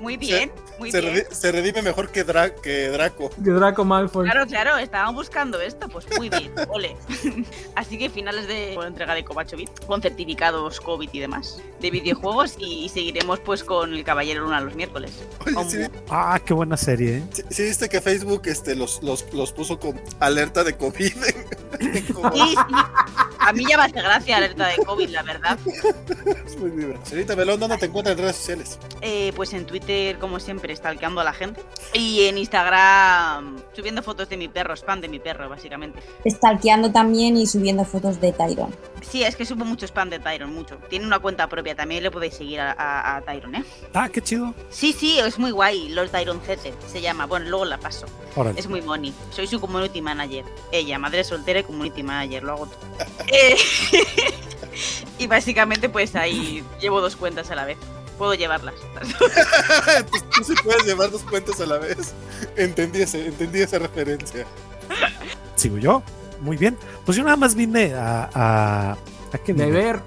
Muy 0.00 0.16
bien, 0.16 0.52
muy 0.78 0.90
Se, 0.92 1.00
bien. 1.00 1.14
redi- 1.14 1.30
se 1.32 1.52
redime 1.52 1.82
mejor 1.82 2.10
que, 2.10 2.26
Dra- 2.26 2.54
que 2.60 2.88
Draco. 2.88 3.30
De 3.36 3.52
Draco 3.52 3.84
Malfoy. 3.84 4.28
Claro, 4.28 4.46
claro, 4.46 4.76
estaban 4.78 5.14
buscando 5.14 5.60
esto, 5.60 5.88
pues 5.88 6.06
muy 6.16 6.28
bien, 6.28 6.52
ole. 6.68 6.96
Así 7.74 7.98
que 7.98 8.10
finales 8.10 8.46
de 8.46 8.74
entrega 8.74 9.14
de 9.14 9.24
Covachovit, 9.24 9.70
con 9.86 10.02
certificados 10.02 10.80
COVID 10.80 11.08
y 11.12 11.20
demás, 11.20 11.58
de 11.80 11.90
videojuegos, 11.90 12.56
y, 12.58 12.88
seguiremos 12.88 13.40
pues 13.40 13.64
con 13.64 13.94
el 13.94 14.04
Caballero 14.04 14.42
Luna 14.44 14.60
los 14.60 14.74
miércoles. 14.74 15.12
Oye, 15.46 15.54
Con- 15.54 15.70
¿sí, 15.70 15.78
Ah, 16.10 16.40
qué 16.44 16.52
buena 16.54 16.76
serie, 16.76 17.18
¿eh? 17.18 17.22
sí- 17.32 17.42
sí 17.50 17.62
viste 17.64 17.88
que 17.88 18.00
Facebook 18.00 18.42
este, 18.46 18.74
los, 18.74 19.02
los, 19.02 19.32
los 19.32 19.52
puso 19.52 19.78
con 19.78 20.00
alerta 20.20 20.62
de 20.64 20.76
COVID? 20.76 21.12
en- 21.80 21.96
en 21.96 22.04
como- 22.12 22.32
Sí, 22.32 22.54
sí, 22.68 22.74
A 23.38 23.52
mí 23.52 23.64
ya 23.68 23.76
me 23.76 23.84
hace 23.84 24.00
gracia 24.00 24.36
alerta 24.36 24.68
de 24.68 24.76
COVID, 24.84 25.08
la 25.08 25.22
verdad. 25.22 25.58
Es 26.46 26.56
muy 26.56 26.70
divertido. 26.70 27.04
Señorita 27.06 27.34
Melón, 27.36 27.58
¿dónde 27.62 27.78
te 27.78 27.86
encuentras 27.86 28.16
en 28.16 28.22
redes 28.22 28.36
sociales? 28.36 28.78
Eh, 29.00 29.32
pues 29.34 29.52
en 29.52 29.66
Twitter, 29.66 30.18
como 30.18 30.40
siempre, 30.40 30.74
stalkeando 30.74 31.20
a 31.20 31.24
la 31.24 31.32
gente. 31.32 31.62
Y 31.94 32.24
en 32.24 32.38
Instagram, 32.38 33.56
subiendo 33.74 34.02
fotos 34.02 34.28
de 34.28 34.36
mi 34.36 34.48
perro, 34.48 34.74
spam 34.74 35.00
de 35.00 35.08
mi 35.08 35.18
perro, 35.18 35.48
básicamente. 35.48 36.00
Stalkeando 36.26 36.90
también 36.92 37.36
y 37.36 37.46
subiendo 37.46 37.84
fotos 37.84 38.20
de 38.20 38.32
Tyron. 38.32 38.74
Sí, 39.08 39.24
es 39.24 39.36
que 39.36 39.44
subo 39.44 39.64
mucho 39.64 39.86
spam 39.86 40.10
de 40.10 40.18
Tyron, 40.18 40.52
mucho. 40.52 40.76
Tiene 40.88 41.06
una 41.06 41.18
cuenta 41.18 41.48
propia, 41.48 41.74
también 41.74 42.02
le 42.02 42.10
podéis 42.10 42.34
seguir 42.34 42.60
a, 42.60 42.72
a, 42.72 43.16
a 43.16 43.22
Tyron, 43.22 43.54
¿eh? 43.54 43.64
Ah, 43.94 44.08
qué 44.08 44.20
chido. 44.20 44.54
Sí, 44.70 44.92
sí, 44.92 45.18
es 45.18 45.38
muy 45.38 45.50
guay. 45.50 45.88
Los 45.88 46.10
Tyron 46.10 46.40
Z 46.40 46.70
se 46.86 47.00
llama. 47.00 47.26
Bueno, 47.26 47.48
luego 47.48 47.64
la 47.64 47.78
paso. 47.78 48.06
Órale. 48.36 48.58
Es 48.58 48.68
muy 48.68 48.82
money. 48.82 49.14
Soy 49.30 49.46
su 49.46 49.60
community 49.60 50.00
manager. 50.00 50.44
Ella, 50.70 50.98
madre 50.98 51.24
soltera 51.24 51.60
y 51.60 51.64
community 51.64 52.02
manager, 52.02 52.42
lo 52.42 52.52
hago 52.52 52.66
todo. 52.66 52.80
Eh, 53.28 53.56
y 55.18 55.26
básicamente, 55.26 55.88
pues 55.88 56.14
ahí 56.16 56.64
llevo 56.80 57.00
dos 57.00 57.16
cuentas 57.16 57.50
a 57.52 57.56
la 57.56 57.64
vez. 57.64 57.78
Puedo 58.18 58.34
llevarlas. 58.34 58.74
tú, 60.10 60.18
tú 60.30 60.44
sí 60.44 60.54
puedes 60.62 60.84
llevar 60.84 61.10
dos 61.10 61.22
cuentas 61.22 61.60
a 61.60 61.66
la 61.66 61.78
vez. 61.78 62.12
Entendí, 62.56 63.02
ese, 63.02 63.26
entendí 63.26 63.60
esa 63.60 63.78
referencia. 63.78 64.46
Sigo 65.56 65.78
yo. 65.78 66.02
Muy 66.40 66.56
bien. 66.56 66.76
Pues 67.04 67.16
yo 67.16 67.24
nada 67.24 67.36
más 67.36 67.54
vine 67.54 67.94
a. 67.94 68.28
¿A, 68.34 68.92
¿a 69.32 69.38
qué 69.44 69.52
vine? 69.52 69.70
ver. 69.70 70.00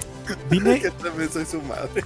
Vine, 0.49 0.82
Que 0.82 0.91
también 0.91 1.32
soy 1.32 1.45
su 1.45 1.61
madre. 1.61 2.03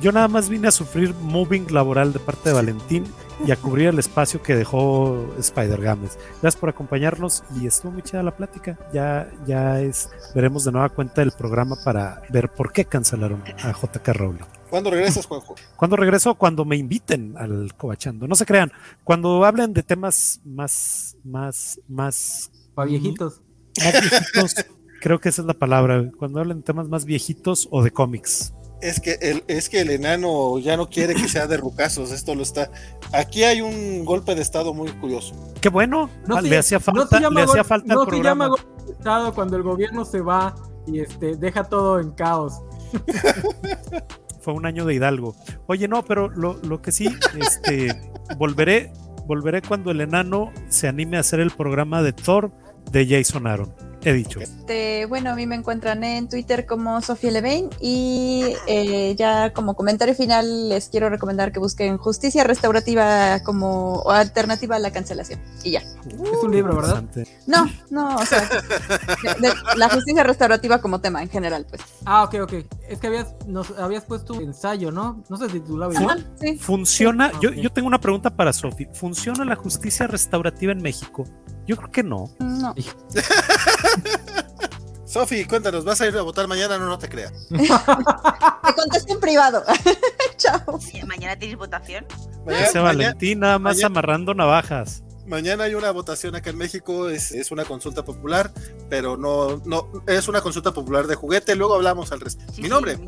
Yo 0.00 0.12
nada 0.12 0.28
más 0.28 0.48
vine 0.48 0.68
a 0.68 0.70
sufrir 0.70 1.14
moving 1.14 1.66
laboral 1.70 2.12
de 2.12 2.18
parte 2.18 2.48
de 2.48 2.54
Valentín 2.54 3.04
y 3.46 3.50
a 3.52 3.56
cubrir 3.56 3.88
el 3.88 3.98
espacio 3.98 4.42
que 4.42 4.54
dejó 4.54 5.34
Spider 5.38 5.80
Games. 5.80 6.18
Gracias 6.42 6.56
por 6.56 6.68
acompañarnos 6.68 7.42
y 7.60 7.66
estuvo 7.66 7.92
muy 7.92 8.02
chida 8.02 8.22
la 8.22 8.36
plática. 8.36 8.78
Ya, 8.92 9.30
ya 9.46 9.80
es, 9.80 10.10
veremos 10.34 10.64
de 10.64 10.72
nueva 10.72 10.88
cuenta 10.88 11.22
el 11.22 11.32
programa 11.32 11.76
para 11.84 12.22
ver 12.30 12.50
por 12.50 12.72
qué 12.72 12.84
cancelaron 12.84 13.42
a 13.62 13.72
JK 13.72 14.08
Rowling. 14.08 14.44
¿Cuándo 14.70 14.90
regresas, 14.90 15.26
Juanjo? 15.26 15.54
Cuando 15.76 15.96
regreso, 15.96 16.34
cuando 16.34 16.64
me 16.64 16.76
inviten 16.76 17.34
al 17.36 17.74
Cobachando. 17.76 18.28
No 18.28 18.34
se 18.36 18.46
crean, 18.46 18.72
cuando 19.04 19.44
hablen 19.44 19.72
de 19.72 19.82
temas 19.82 20.40
más, 20.44 21.16
más, 21.24 21.80
más, 21.88 22.50
Pa' 22.74 22.84
viejitos. 22.84 23.42
más 23.82 23.92
viejitos, 24.00 24.54
creo 25.00 25.18
que 25.18 25.28
esa 25.28 25.42
es 25.42 25.46
la 25.46 25.54
palabra. 25.54 26.10
Cuando 26.16 26.40
hablen 26.40 26.58
de 26.58 26.62
temas 26.62 26.88
más 26.88 27.04
viejitos 27.04 27.68
o 27.70 27.82
de 27.82 27.90
cómics. 27.90 28.52
Es 28.80 29.00
que 29.00 29.18
el, 29.20 29.44
es 29.46 29.68
que 29.68 29.80
el 29.80 29.90
enano 29.90 30.58
ya 30.58 30.76
no 30.76 30.88
quiere 30.88 31.14
que 31.14 31.28
sea 31.28 31.46
de 31.46 31.56
rucazos. 31.56 32.10
Esto 32.12 32.34
lo 32.34 32.42
está. 32.42 32.70
Aquí 33.12 33.44
hay 33.44 33.60
un 33.60 34.04
golpe 34.04 34.34
de 34.34 34.42
estado 34.42 34.72
muy 34.72 34.90
curioso. 34.92 35.34
Qué 35.60 35.68
bueno, 35.68 36.08
No 36.26 36.36
ah, 36.36 36.40
le 36.40 36.56
hacía 36.56 36.78
no 36.78 36.84
falta, 36.84 37.20
llama 37.20 37.40
le 37.40 37.46
hacía 37.46 37.64
falta 37.64 37.94
no 37.94 38.04
el 38.04 38.22
llama 38.22 38.48
golpe 38.48 38.66
de 38.86 38.92
estado 38.92 39.34
cuando 39.34 39.56
el 39.56 39.62
gobierno 39.62 40.04
se 40.04 40.20
va 40.20 40.54
y 40.86 41.00
este 41.00 41.36
deja 41.36 41.64
todo 41.64 42.00
en 42.00 42.10
caos. 42.12 42.60
Fue 44.40 44.54
un 44.54 44.64
año 44.64 44.86
de 44.86 44.94
Hidalgo. 44.94 45.34
Oye, 45.66 45.86
no, 45.86 46.02
pero 46.02 46.28
lo, 46.28 46.54
lo 46.62 46.80
que 46.80 46.92
sí, 46.92 47.08
este, 47.38 47.94
volveré, 48.38 48.92
volveré 49.26 49.60
cuando 49.60 49.90
el 49.90 50.00
enano 50.00 50.50
se 50.68 50.88
anime 50.88 51.18
a 51.18 51.20
hacer 51.20 51.40
el 51.40 51.50
programa 51.50 52.02
de 52.02 52.14
Thor 52.14 52.50
de 52.90 53.06
Jason 53.06 53.46
Aaron. 53.46 53.89
He 54.02 54.12
dicho. 54.12 54.40
Este, 54.40 55.04
bueno, 55.06 55.30
a 55.30 55.34
mí 55.34 55.46
me 55.46 55.54
encuentran 55.56 56.02
en 56.04 56.28
Twitter 56.28 56.64
como 56.66 57.00
Sofía 57.02 57.30
Levain 57.32 57.68
y 57.80 58.54
eh, 58.66 59.14
ya 59.18 59.52
como 59.52 59.74
comentario 59.74 60.14
final 60.14 60.68
les 60.70 60.88
quiero 60.88 61.10
recomendar 61.10 61.52
que 61.52 61.58
busquen 61.58 61.98
justicia 61.98 62.44
restaurativa 62.44 63.40
como 63.44 64.02
alternativa 64.10 64.76
a 64.76 64.78
la 64.78 64.90
cancelación. 64.90 65.40
Y 65.64 65.72
ya. 65.72 65.80
Es 65.80 66.42
un 66.42 66.50
libro, 66.52 66.74
¿verdad? 66.76 67.04
No, 67.46 67.70
no, 67.90 68.16
o 68.16 68.24
sea, 68.26 68.40
de- 68.48 69.48
de- 69.48 69.54
la 69.76 69.88
justicia 69.90 70.22
restaurativa 70.22 70.80
como 70.80 71.00
tema 71.00 71.22
en 71.22 71.28
general, 71.28 71.66
pues. 71.68 71.82
Ah, 72.06 72.24
ok, 72.24 72.34
ok. 72.42 72.52
Es 72.88 72.98
que 73.00 73.06
habías, 73.08 73.34
nos 73.46 73.70
habías 73.78 74.04
puesto 74.04 74.34
un 74.34 74.42
ensayo, 74.44 74.90
¿no? 74.90 75.22
No 75.28 75.36
sé 75.36 75.46
si 75.48 75.60
titulaba 75.60 75.92
igual. 75.94 76.26
sí. 76.40 76.56
¿Funciona? 76.56 77.30
Sí. 77.32 77.36
Yo, 77.42 77.50
Ok. 77.50 77.56
yo 77.56 77.70
tengo 77.72 77.88
una 77.88 78.00
pregunta 78.00 78.30
para 78.30 78.52
Sofi. 78.52 78.86
¿Funciona 78.94 79.44
la 79.44 79.56
justicia 79.56 80.06
restaurativa 80.06 80.72
en 80.72 80.80
México? 80.82 81.24
Yo 81.70 81.76
creo 81.76 81.90
que 81.92 82.02
no. 82.02 82.28
No. 82.40 82.74
Sofi, 85.04 85.44
cuéntanos, 85.44 85.84
¿vas 85.84 86.00
a 86.00 86.06
ir 86.08 86.16
a 86.16 86.22
votar 86.22 86.48
mañana? 86.48 86.78
No, 86.78 86.86
no 86.86 86.98
te 86.98 87.08
creas. 87.08 87.32
Te 87.48 88.74
contesto 88.74 89.12
en 89.12 89.20
privado. 89.20 89.62
Chao. 90.36 90.80
Sí, 90.80 91.00
Mañana 91.04 91.38
tenéis 91.38 91.56
votación. 91.56 92.04
Mañana, 92.44 93.14
nada 93.36 93.58
más 93.60 93.76
mañana- 93.76 93.86
amarrando 93.86 94.34
navajas. 94.34 95.04
mañana 95.26 95.62
hay 95.64 95.74
una 95.76 95.92
votación 95.92 96.34
acá 96.34 96.50
en 96.50 96.58
México, 96.58 97.08
es, 97.08 97.30
es 97.30 97.52
una 97.52 97.64
consulta 97.64 98.04
popular, 98.04 98.50
pero 98.88 99.16
no, 99.16 99.62
no, 99.64 99.88
es 100.08 100.26
una 100.26 100.40
consulta 100.40 100.72
popular 100.72 101.06
de 101.06 101.14
juguete, 101.14 101.54
luego 101.54 101.74
hablamos 101.74 102.10
al 102.10 102.18
respecto. 102.20 102.52
Sí, 102.54 102.62
Mi 102.62 102.66
sí, 102.68 102.74
nombre. 102.74 102.98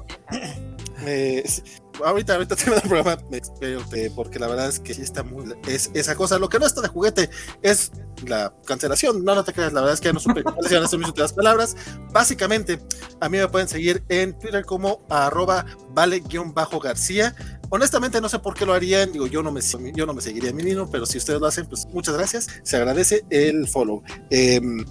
Eh, 1.05 1.43
es- 1.45 1.65
ahorita, 2.05 2.35
ahorita 2.35 2.57
tengo 2.57 2.77
el 2.77 2.83
programa, 2.83 3.19
me 3.31 3.41
eh, 3.61 4.11
porque 4.15 4.39
la 4.39 4.49
verdad 4.49 4.69
es 4.69 4.81
que 4.81 4.95
sí 4.95 5.03
está 5.03 5.23
muy. 5.23 5.53
Es 5.67 5.91
esa 5.95 6.15
cosa. 6.15 6.39
Lo 6.39 6.49
que 6.49 6.59
no 6.59 6.67
está 6.67 6.81
de 6.81 6.89
juguete 6.89 7.31
es 7.63 7.93
la 8.27 8.55
cancelación. 8.65 9.25
No, 9.25 9.35
no 9.35 9.45
te 9.45 9.53
creas, 9.53 9.73
la 9.73 9.81
verdad 9.81 9.95
es 9.95 10.01
que 10.01 10.09
ya 10.09 10.13
no 10.13 10.21
supe 10.21 10.43
cuáles 10.43 10.93
últimas 10.93 11.33
palabras. 11.33 11.77
Básicamente, 12.13 12.81
a 13.21 13.29
mí 13.29 13.39
me 13.39 13.49
pueden 13.49 13.69
seguir 13.69 14.03
en 14.09 14.39
Twitter 14.39 14.65
como 14.65 15.05
arroba 15.09 15.67
vale-garcía. 15.91 17.35
Honestamente, 17.71 18.21
no 18.21 18.29
sé 18.29 18.39
por 18.39 18.55
qué 18.55 18.67
lo 18.67 18.75
harían. 18.75 19.13
Digo, 19.13 19.27
yo 19.27 19.43
no 19.43 19.51
me, 19.51 19.61
yo 19.95 20.07
no 20.07 20.13
me 20.15 20.21
seguiría 20.21 20.51
a 20.51 20.53
mí 20.53 20.63
mismo, 20.63 20.91
pero 20.91 21.07
si 21.07 21.19
ustedes 21.19 21.41
lo 21.41 21.47
hacen, 21.47 21.67
pues 21.67 21.87
muchas 21.87 22.15
gracias. 22.15 22.49
Se 22.63 22.77
agradece 22.77 23.25
el 23.31 23.67
follow. 23.67 24.03
Em, 24.31 24.85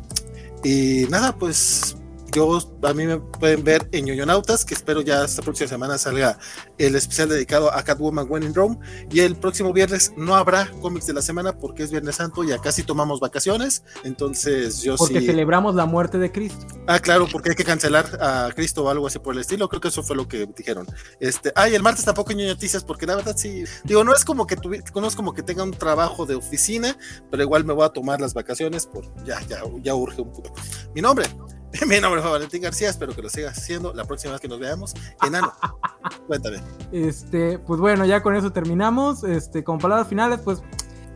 y 0.64 1.06
nada, 1.09 1.35
pues 1.38 1.95
yo 2.34 2.60
a 2.84 2.93
mí 2.93 3.06
me 3.06 3.18
pueden 3.19 3.64
ver 3.64 3.88
en 3.92 4.06
Yoyonautas, 4.06 4.66
que 4.66 4.74
espero 4.74 5.01
ya 5.01 5.24
esta 5.26 5.42
próxima 5.42 5.68
semana 5.69 5.98
salga 5.98 6.38
el 6.77 6.95
especial 6.95 7.30
dedicado 7.30 7.72
a 7.74 7.84
Catwoman 7.84 8.26
When 8.30 8.43
in 8.43 8.53
Rome. 8.53 8.77
Y 9.10 9.19
el 9.19 9.35
próximo 9.35 9.74
viernes 9.74 10.14
no 10.18 10.35
habrá 10.35 10.69
cómics 10.82 11.06
de 11.08 11.14
la 11.14 11.22
semana 11.22 11.58
porque 11.58 11.84
es 11.84 11.92
Viernes 11.92 12.16
Santo 12.16 12.43
y 12.43 12.48
ya 12.48 12.58
casi 12.60 12.84
tomamos 12.84 13.19
vacaciones. 13.19 13.84
Entonces 14.03 14.82
yo 14.82 14.95
Porque 14.95 15.19
sí. 15.19 15.26
celebramos 15.27 15.76
la 15.76 15.85
muerte 15.85 16.18
de 16.18 16.32
Cristo. 16.32 16.66
Ah, 16.88 17.00
claro, 17.00 17.27
porque 17.32 17.50
hay 17.51 17.56
que 17.56 17.64
cancelar 17.66 18.06
a 18.22 18.50
Cristo 18.56 18.84
o 18.84 18.90
algo 18.90 19.08
así 19.08 19.19
por 19.19 19.34
el 19.34 19.42
estilo. 19.42 19.68
Creo 19.69 19.82
que 19.82 19.90
eso 19.90 20.03
fue 20.03 20.16
lo 20.16 20.27
que 20.27 20.48
dijeron. 20.56 20.88
Este, 21.19 21.51
ay, 21.56 21.76
el 21.76 21.84
martes 21.84 22.06
tampoco 22.06 22.32
hay 22.32 22.48
noticias 22.48 22.84
porque 22.84 23.06
la 23.06 23.16
verdad 23.16 23.35
sí. 23.38 23.64
Digo, 23.84 24.03
no 24.03 24.14
es 24.14 24.26
como 24.26 24.48
que 24.48 24.58
tuvi- 24.58 24.84
no 25.00 25.08
es 25.08 25.16
como 25.16 25.34
que 25.34 25.43
tenga 25.43 25.64
un 25.64 25.72
trabajo 25.72 26.26
de 26.26 26.35
oficina, 26.35 26.98
pero 27.30 27.43
igual 27.43 27.66
me 27.66 27.74
voy 27.74 27.85
a 27.85 27.90
tomar 27.90 28.22
las 28.22 28.34
vacaciones 28.34 28.85
por 28.85 29.03
ya, 29.26 29.40
ya, 29.48 29.61
ya 29.82 29.95
urge 29.95 30.22
un 30.22 30.32
poco. 30.32 30.53
Mi 30.95 31.01
nombre. 31.01 31.26
Mi 31.88 32.00
nombre 32.00 32.19
es 32.19 32.30
Valentín 32.30 32.61
García, 32.61 32.90
espero 32.90 33.16
que 33.16 33.22
lo 33.22 33.30
sigas 33.30 33.58
haciendo 33.58 33.93
la 33.93 34.03
próxima 34.06 34.33
vez 34.33 34.41
que 34.41 34.48
nos 34.48 34.59
veamos. 34.59 34.93
Enano, 35.25 35.53
cuéntame. 36.27 36.61
Este, 36.91 37.59
pues 37.59 37.80
bueno, 37.80 38.06
ya 38.06 38.22
con 38.22 38.35
eso 38.35 38.51
terminamos. 38.51 39.24
Este, 39.24 39.64
con 39.64 39.77
palabras 39.77 40.08
finales, 40.08 40.40
pues 40.43 40.61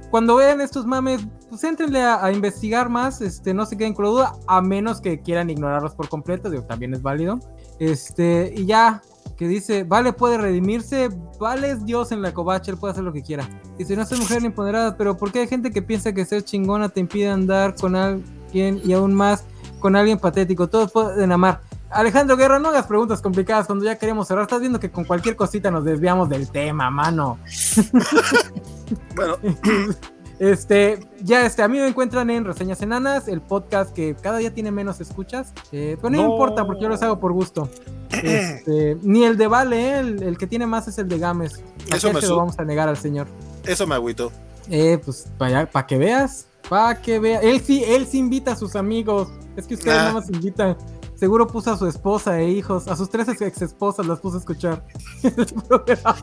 cuando 0.10 0.36
vean 0.36 0.62
estos 0.62 0.86
mames, 0.86 1.22
pues 1.50 1.64
éntrenle 1.64 2.02
a, 2.02 2.24
a 2.24 2.32
investigar 2.32 2.90
más, 2.90 3.20
este, 3.22 3.54
no 3.54 3.66
se 3.66 3.78
queden 3.78 3.94
con 3.94 4.06
la 4.06 4.12
duda, 4.12 4.34
a 4.48 4.62
menos 4.62 5.02
que 5.02 5.20
quieran 5.20 5.50
ignorarlos 5.50 5.94
por 5.94 6.08
completo, 6.08 6.50
digo, 6.50 6.64
también 6.64 6.94
es 6.94 7.02
válido. 7.02 7.40
Este, 7.80 8.54
y 8.56 8.66
ya, 8.66 9.02
que 9.36 9.48
dice, 9.50 9.84
vale 9.84 10.14
puede 10.14 10.38
redimirse, 10.38 11.10
vale 11.38 11.72
es 11.72 11.86
Dios 11.86 12.14
en 12.14 12.22
la 12.22 12.34
covacha, 12.34 12.72
él 12.72 12.78
puede 12.78 12.94
hacer 12.94 13.04
lo 13.04 13.12
que 13.12 13.24
quiera. 13.24 13.50
Dice, 13.78 13.98
no 13.98 14.06
soy 14.06 14.20
mujer 14.20 14.42
ni 14.42 14.48
empoderada, 14.48 14.96
pero 14.96 15.18
¿por 15.18 15.34
qué 15.34 15.40
hay 15.40 15.48
gente 15.48 15.72
que 15.72 15.82
piensa 15.82 16.14
que 16.14 16.24
ser 16.24 16.44
chingona 16.44 16.88
te 16.88 17.02
impide 17.02 17.28
andar 17.28 17.76
con 17.76 17.98
alguien 17.98 18.80
y 18.86 18.94
aún 18.94 19.14
más 19.14 19.44
con 19.86 19.96
alguien 19.96 20.18
patético? 20.18 20.68
Todos 20.68 20.92
pueden 20.92 21.32
amar. 21.32 21.62
Alejandro 21.92 22.36
Guerra, 22.36 22.58
no 22.58 22.70
hagas 22.70 22.88
preguntas 22.88 23.22
complicadas 23.22 23.68
cuando 23.68 23.86
ya 23.86 24.00
queremos 24.00 24.28
cerrar. 24.28 24.42
Estás 24.46 24.60
viendo 24.60 24.80
que 24.80 24.90
con 24.90 25.04
cualquier 25.06 25.36
cosita 25.36 25.70
nos 25.70 25.84
desviamos 25.86 26.28
del 26.28 26.50
tema, 26.50 26.90
mano. 26.90 27.38
Bueno, 29.16 29.38
Este, 30.40 31.00
ya 31.22 31.46
este, 31.46 31.62
a 31.64 31.68
mí 31.68 31.78
me 31.78 31.88
encuentran 31.88 32.30
en 32.30 32.44
Reseñas 32.46 32.82
Enanas, 32.82 33.28
el 33.30 33.40
podcast 33.42 33.94
que 33.94 34.16
cada 34.22 34.40
día 34.40 34.54
tiene 34.54 34.70
menos 34.72 35.00
escuchas. 35.00 35.54
Eh, 35.72 35.98
pero 36.02 36.10
no, 36.10 36.24
No. 36.24 36.32
importa, 36.32 36.66
porque 36.66 36.82
yo 36.82 36.90
los 36.90 37.02
hago 37.04 37.20
por 37.20 37.32
gusto. 37.32 37.70
Este, 38.12 38.98
ni 39.04 39.24
el 39.24 39.38
de 39.38 39.48
Vale, 39.48 39.78
eh, 39.78 40.00
el, 40.00 40.24
el 40.24 40.38
que 40.38 40.48
tiene 40.48 40.66
más 40.66 40.88
es 40.88 40.98
el 40.98 41.08
de 41.08 41.20
Games. 41.20 41.62
¿A 41.92 41.98
Eso 41.98 42.12
me 42.12 42.22
se 42.22 42.28
lo 42.28 42.38
vamos 42.38 42.58
a 42.58 42.66
negar 42.66 42.90
al 42.90 42.98
señor? 42.98 43.28
eso 43.66 43.86
me 43.86 43.94
agüito. 43.96 44.32
Eh, 44.70 45.00
pues 45.06 45.28
para 45.38 45.86
que 45.88 45.98
veas, 45.98 46.48
para 46.70 47.02
que 47.02 47.20
veas. 47.20 47.44
Él 47.44 47.62
sí, 47.62 47.84
él 47.86 48.06
sí 48.08 48.20
invita 48.20 48.54
a 48.54 48.56
sus 48.56 48.76
amigos. 48.76 49.30
Es 49.56 49.68
que 49.68 49.76
ustedes 49.76 49.96
Ah. 49.98 50.02
nada 50.04 50.14
más 50.14 50.30
invitan. 50.30 50.78
Seguro 51.16 51.48
puso 51.48 51.72
a 51.72 51.78
su 51.78 51.88
esposa 51.88 52.42
e 52.42 52.50
hijos, 52.50 52.90
a 52.90 52.96
sus 52.98 53.10
tres 53.10 53.30
ex 53.30 53.62
esposas 53.62 54.06
las 54.06 54.20
puso 54.20 54.36
a 54.36 54.40
escuchar 54.40 54.86
el 55.24 55.34
programa. 55.70 56.16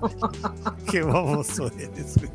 Qué 0.91 1.01
baboso 1.03 1.69
eres, 1.79 2.19
güey. 2.19 2.31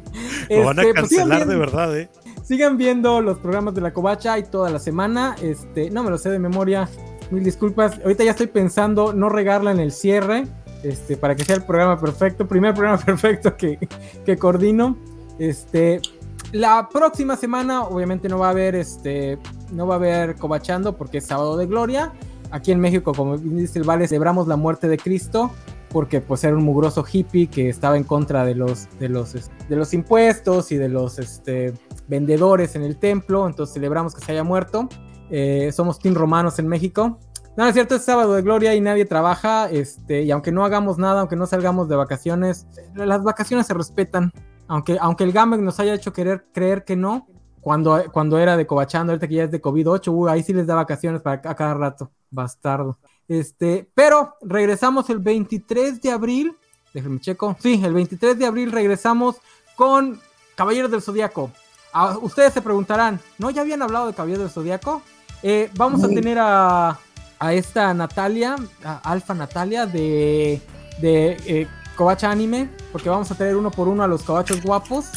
Lo 0.60 0.66
van 0.66 0.80
a 0.80 0.82
Este, 0.82 0.94
pues, 0.94 1.10
cancelar 1.16 1.46
de 1.48 1.56
verdad, 1.56 1.96
¿eh? 2.00 2.10
Sigan 2.44 2.78
viendo 2.78 3.22
los 3.22 3.38
programas 3.38 3.76
de 3.76 3.82
la 3.82 3.94
Covacha 3.94 4.40
y 4.40 4.44
toda 4.44 4.72
la 4.72 4.80
semana. 4.80 5.36
Este, 5.42 5.92
no 5.92 6.02
me 6.02 6.10
lo 6.10 6.18
sé 6.18 6.32
de 6.32 6.40
memoria. 6.40 6.90
Mil 7.30 7.44
disculpas. 7.44 8.00
Ahorita 8.04 8.24
ya 8.24 8.32
estoy 8.32 8.48
pensando 8.48 9.14
no 9.14 9.30
regarla 9.30 9.70
en 9.72 9.80
el 9.80 9.92
cierre. 9.92 10.48
Este, 10.82 11.16
para 11.16 11.36
que 11.36 11.46
sea 11.46 11.58
el 11.58 11.64
programa 11.64 12.00
perfecto. 12.00 12.48
Primer 12.48 12.74
programa 12.74 12.98
perfecto 13.06 13.56
que, 13.56 13.78
que 14.26 14.38
coordino. 14.38 14.98
Este. 15.38 16.02
La 16.52 16.88
próxima 16.90 17.36
semana, 17.36 17.84
obviamente, 17.84 18.30
no 18.30 18.40
va 18.40 18.48
a 18.48 18.52
haber 18.52 18.76
este. 18.76 19.38
No 19.72 19.86
va 19.88 19.96
a 19.96 19.98
haber 19.98 20.36
Covachando 20.36 20.96
porque 20.96 21.18
es 21.18 21.26
sábado 21.26 21.58
de 21.58 21.66
gloria. 21.66 22.14
aquí 22.52 22.72
en 22.72 22.80
México, 22.80 23.14
como 23.14 23.38
dice 23.38 23.80
el 23.80 23.86
Vale, 23.86 24.08
celebramos 24.08 24.48
la 24.48 24.56
muerte 24.56 24.88
de 24.88 24.98
Cristo 24.98 25.52
porque 25.90 26.22
pues 26.22 26.44
era 26.44 26.56
un 26.56 26.64
mugroso 26.64 27.06
hippie 27.10 27.48
que 27.48 27.70
estaba 27.70 27.98
en 27.98 28.04
contra 28.04 28.46
de 28.46 28.56
los, 28.56 28.88
de 29.00 29.10
los, 29.10 29.34
de 29.34 29.76
los 29.76 29.94
impuestos 29.94 30.72
y 30.72 30.78
de 30.78 30.90
los 30.90 31.18
este, 31.20 31.74
vendedores 32.08 32.76
en 32.76 32.84
el 32.84 32.98
templo, 32.98 33.48
entonces 33.48 33.74
celebramos 33.74 34.14
que 34.14 34.22
se 34.22 34.32
haya 34.34 34.44
muerto. 34.44 34.90
Eh, 35.30 35.72
somos 35.74 36.00
team 36.00 36.16
romanos 36.16 36.60
en 36.60 36.68
México. 36.68 37.20
No, 37.56 37.66
es 37.68 37.74
cierto, 37.74 37.96
es 37.96 38.04
sábado 38.04 38.34
de 38.36 38.44
gloria 38.44 38.76
y 38.76 38.82
nadie 38.82 39.06
trabaja, 39.06 39.70
este, 39.72 40.22
y 40.22 40.32
aunque 40.32 40.52
no 40.52 40.64
hagamos 40.64 41.00
nada, 41.00 41.22
aunque 41.22 41.36
no 41.36 41.48
salgamos 41.48 41.90
de 41.90 41.96
vacaciones, 41.96 42.68
las 42.94 43.24
vacaciones 43.24 43.66
se 43.66 43.74
respetan. 43.74 44.32
Aunque, 44.68 44.98
aunque 45.00 45.24
el 45.24 45.32
GAMEC 45.32 45.62
nos 45.62 45.80
haya 45.80 45.94
hecho 45.94 46.14
querer 46.14 46.46
creer 46.54 46.84
que 46.84 46.96
no, 46.96 47.28
cuando, 47.62 48.04
cuando 48.12 48.38
era 48.40 48.56
de 48.56 48.66
Cobachando, 48.66 49.12
ahorita 49.12 49.28
que 49.28 49.36
ya 49.36 49.44
es 49.44 49.52
de 49.52 49.62
COVID-8, 49.62 50.30
ahí 50.30 50.44
sí 50.44 50.54
les 50.54 50.68
da 50.68 50.76
vacaciones 50.76 51.22
para 51.22 51.42
a 51.50 51.56
cada 51.56 51.74
rato, 51.74 52.12
bastardo. 52.30 52.98
Este, 53.28 53.90
pero 53.94 54.36
regresamos 54.42 55.10
el 55.10 55.20
23 55.20 56.02
de 56.02 56.12
abril, 56.12 56.56
déjenme 56.94 57.20
checo, 57.20 57.58
sí, 57.60 57.82
el 57.84 57.94
23 57.94 58.40
de 58.40 58.46
abril 58.46 58.72
regresamos 58.72 59.38
con 59.76 60.20
Caballeros 60.56 60.92
del 60.92 61.02
Zodíaco. 61.02 61.52
Ah, 61.94 62.18
ustedes 62.22 62.54
se 62.54 62.62
preguntarán, 62.62 63.20
¿no? 63.38 63.50
¿Ya 63.50 63.62
habían 63.62 63.82
hablado 63.82 64.08
de 64.08 64.14
Caballeros 64.14 64.44
del 64.44 64.52
Zodíaco? 64.52 65.02
Eh, 65.44 65.70
vamos 65.76 66.04
a 66.04 66.08
tener 66.08 66.38
a, 66.40 66.98
a 67.40 67.54
esta 67.54 67.94
Natalia, 67.94 68.56
a 68.84 68.98
Alfa 69.00 69.34
Natalia 69.34 69.86
de, 69.86 70.62
de 71.00 71.38
eh, 71.46 71.68
Covacha 71.98 72.32
Anime, 72.32 72.70
porque 72.94 73.10
vamos 73.10 73.30
a 73.32 73.36
tener 73.36 73.58
uno 73.58 73.72
por 73.72 73.90
uno 73.90 74.04
a 74.04 74.08
los 74.08 74.24
cobachos 74.24 74.62
guapos. 74.62 75.08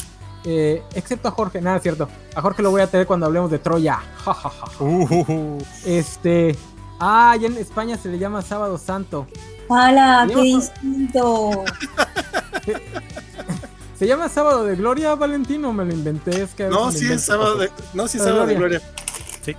Eh, 0.43 0.81
excepto 0.95 1.27
a 1.27 1.31
Jorge, 1.31 1.61
nada 1.61 1.77
es 1.77 1.83
cierto. 1.83 2.09
A 2.35 2.41
Jorge 2.41 2.63
lo 2.63 2.71
voy 2.71 2.81
a 2.81 2.87
tener 2.87 3.05
cuando 3.07 3.27
hablemos 3.27 3.49
de 3.49 3.59
Troya. 3.59 4.01
Uh. 4.79 5.61
Este. 5.85 6.57
Ah, 6.99 7.37
ya 7.39 7.47
en 7.47 7.57
España 7.57 7.97
se 7.97 8.09
le 8.09 8.17
llama 8.17 8.41
Sábado 8.41 8.77
Santo. 8.77 9.27
¡Hala! 9.69 10.27
¡Qué 10.27 10.41
distinto! 10.41 11.63
¿Se 13.97 14.07
llama 14.07 14.27
Sábado 14.29 14.63
de 14.65 14.75
Gloria, 14.75 15.13
Valentino? 15.13 15.71
Me 15.73 15.85
lo 15.85 15.93
inventé. 15.93 16.41
Es 16.41 16.55
que 16.55 16.67
no, 16.67 16.91
sí 16.91 17.11
es 17.11 17.23
sábado 17.23 17.57
de, 17.57 17.69
no, 17.93 18.07
sí 18.07 18.17
es 18.17 18.23
sábado 18.23 18.47
de 18.47 18.55
Gloria. 18.55 18.81
Sí. 19.43 19.55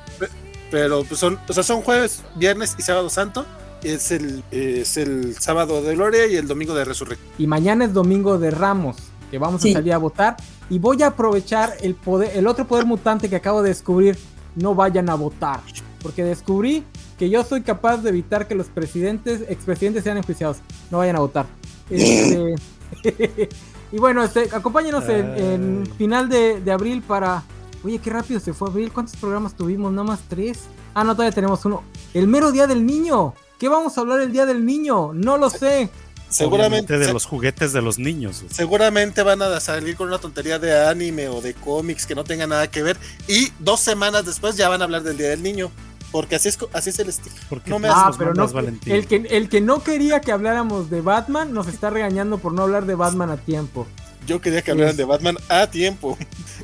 Pero 0.70 1.04
pues 1.04 1.20
son, 1.20 1.38
o 1.48 1.52
sea, 1.52 1.62
son 1.62 1.82
jueves, 1.82 2.22
viernes 2.34 2.74
y 2.76 2.82
sábado 2.82 3.08
santo. 3.08 3.46
Es 3.82 4.10
el, 4.12 4.44
es 4.50 4.96
el 4.96 5.34
sábado 5.38 5.82
de 5.82 5.94
Gloria 5.94 6.26
y 6.26 6.36
el 6.36 6.46
domingo 6.46 6.74
de 6.74 6.84
Resurrección. 6.84 7.28
Y 7.38 7.46
mañana 7.46 7.84
es 7.84 7.92
domingo 7.92 8.38
de 8.38 8.50
Ramos, 8.50 8.96
que 9.30 9.38
vamos 9.38 9.62
Sí. 9.62 9.70
a 9.70 9.74
salir 9.74 9.92
a 9.92 9.98
votar. 9.98 10.36
Y 10.70 10.78
voy 10.78 11.02
a 11.02 11.08
aprovechar 11.08 11.74
el 11.82 11.94
poder, 11.94 12.36
el 12.36 12.46
otro 12.46 12.66
poder 12.66 12.86
mutante 12.86 13.28
que 13.28 13.36
acabo 13.36 13.62
de 13.62 13.70
descubrir. 13.70 14.16
No 14.54 14.74
vayan 14.74 15.08
a 15.10 15.14
votar. 15.14 15.60
Porque 16.02 16.22
descubrí 16.24 16.84
que 17.18 17.28
yo 17.30 17.42
soy 17.44 17.62
capaz 17.62 17.98
de 17.98 18.10
evitar 18.10 18.46
que 18.46 18.54
los 18.54 18.66
presidentes, 18.68 19.42
expresidentes 19.48 20.04
sean 20.04 20.16
enjuiciados. 20.18 20.58
No 20.90 20.98
vayan 20.98 21.16
a 21.16 21.20
votar. 21.20 21.46
Este, 21.90 22.54
y 23.92 23.98
bueno, 23.98 24.22
este, 24.22 24.48
acompáñenos 24.52 25.08
en, 25.08 25.26
en 25.36 25.86
final 25.98 26.28
de, 26.28 26.60
de 26.60 26.72
abril 26.72 27.02
para. 27.02 27.42
Oye, 27.84 27.98
qué 27.98 28.10
rápido 28.10 28.38
se 28.38 28.52
fue 28.52 28.68
abril. 28.68 28.92
¿Cuántos 28.92 29.16
programas 29.16 29.54
tuvimos? 29.54 29.90
Nada 29.92 30.04
más 30.06 30.20
tres. 30.28 30.60
Ah, 30.94 31.02
no, 31.02 31.14
todavía 31.14 31.34
tenemos 31.34 31.64
uno. 31.64 31.82
El 32.14 32.28
mero 32.28 32.52
día 32.52 32.66
del 32.66 32.86
niño. 32.86 33.34
¿Qué 33.62 33.68
vamos 33.68 33.96
a 33.96 34.00
hablar 34.00 34.18
el 34.18 34.32
día 34.32 34.44
del 34.44 34.66
niño? 34.66 35.12
No 35.14 35.38
lo 35.38 35.48
sé. 35.48 35.88
Seguramente, 36.28 36.94
Obviamente 36.94 36.98
de 36.98 37.04
se- 37.04 37.12
los 37.12 37.26
juguetes 37.26 37.72
de 37.72 37.80
los 37.80 37.96
niños. 37.96 38.42
seguramente 38.50 39.22
van 39.22 39.40
a 39.40 39.60
salir 39.60 39.94
con 39.94 40.08
una 40.08 40.18
tontería 40.18 40.58
de 40.58 40.84
anime 40.88 41.28
o 41.28 41.40
de 41.40 41.54
cómics 41.54 42.04
que 42.04 42.16
no 42.16 42.24
tenga 42.24 42.48
nada 42.48 42.68
que 42.68 42.82
ver. 42.82 42.96
Y 43.28 43.52
dos 43.60 43.78
semanas 43.78 44.26
después 44.26 44.56
ya 44.56 44.68
van 44.68 44.80
a 44.80 44.84
hablar 44.86 45.04
del 45.04 45.16
Día 45.16 45.28
del 45.28 45.44
Niño. 45.44 45.70
Porque 46.10 46.34
así 46.34 46.48
es, 46.48 46.58
así 46.72 46.90
es 46.90 46.98
el 46.98 47.08
estilo. 47.10 47.36
Porque 47.48 47.70
No 47.70 47.78
me 47.78 47.86
Ah, 47.88 48.10
pero 48.18 48.34
no. 48.34 48.50
El 48.86 49.06
que, 49.06 49.14
el 49.30 49.48
que 49.48 49.60
no 49.60 49.84
quería 49.84 50.20
que 50.20 50.32
habláramos 50.32 50.90
de 50.90 51.00
Batman 51.00 51.54
nos 51.54 51.68
está 51.68 51.88
regañando 51.88 52.38
por 52.38 52.52
no 52.52 52.62
hablar 52.62 52.84
de 52.86 52.96
Batman 52.96 53.30
a 53.30 53.36
tiempo. 53.36 53.86
Yo 54.26 54.40
quería 54.40 54.62
que 54.62 54.72
hablaran 54.72 54.96
de 54.96 55.04
Batman 55.04 55.36
a 55.48 55.68
tiempo. 55.68 56.18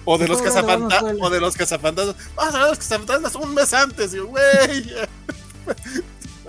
O 0.04 0.18
de 0.18 0.26
los 0.26 0.38
No, 0.38 0.44
cazafantasmas. 0.46 1.14
O 1.20 1.30
de 1.30 1.38
los 1.38 1.56
cazafantasmas. 1.56 2.16
Vamos 2.34 2.54
a 2.54 2.56
hablar 2.56 2.64
de 2.64 2.70
los 2.70 2.78
cazafantasmas 2.78 3.34
un 3.36 3.54
mes 3.54 3.72
antes. 3.72 4.16
Güey. 4.20 4.92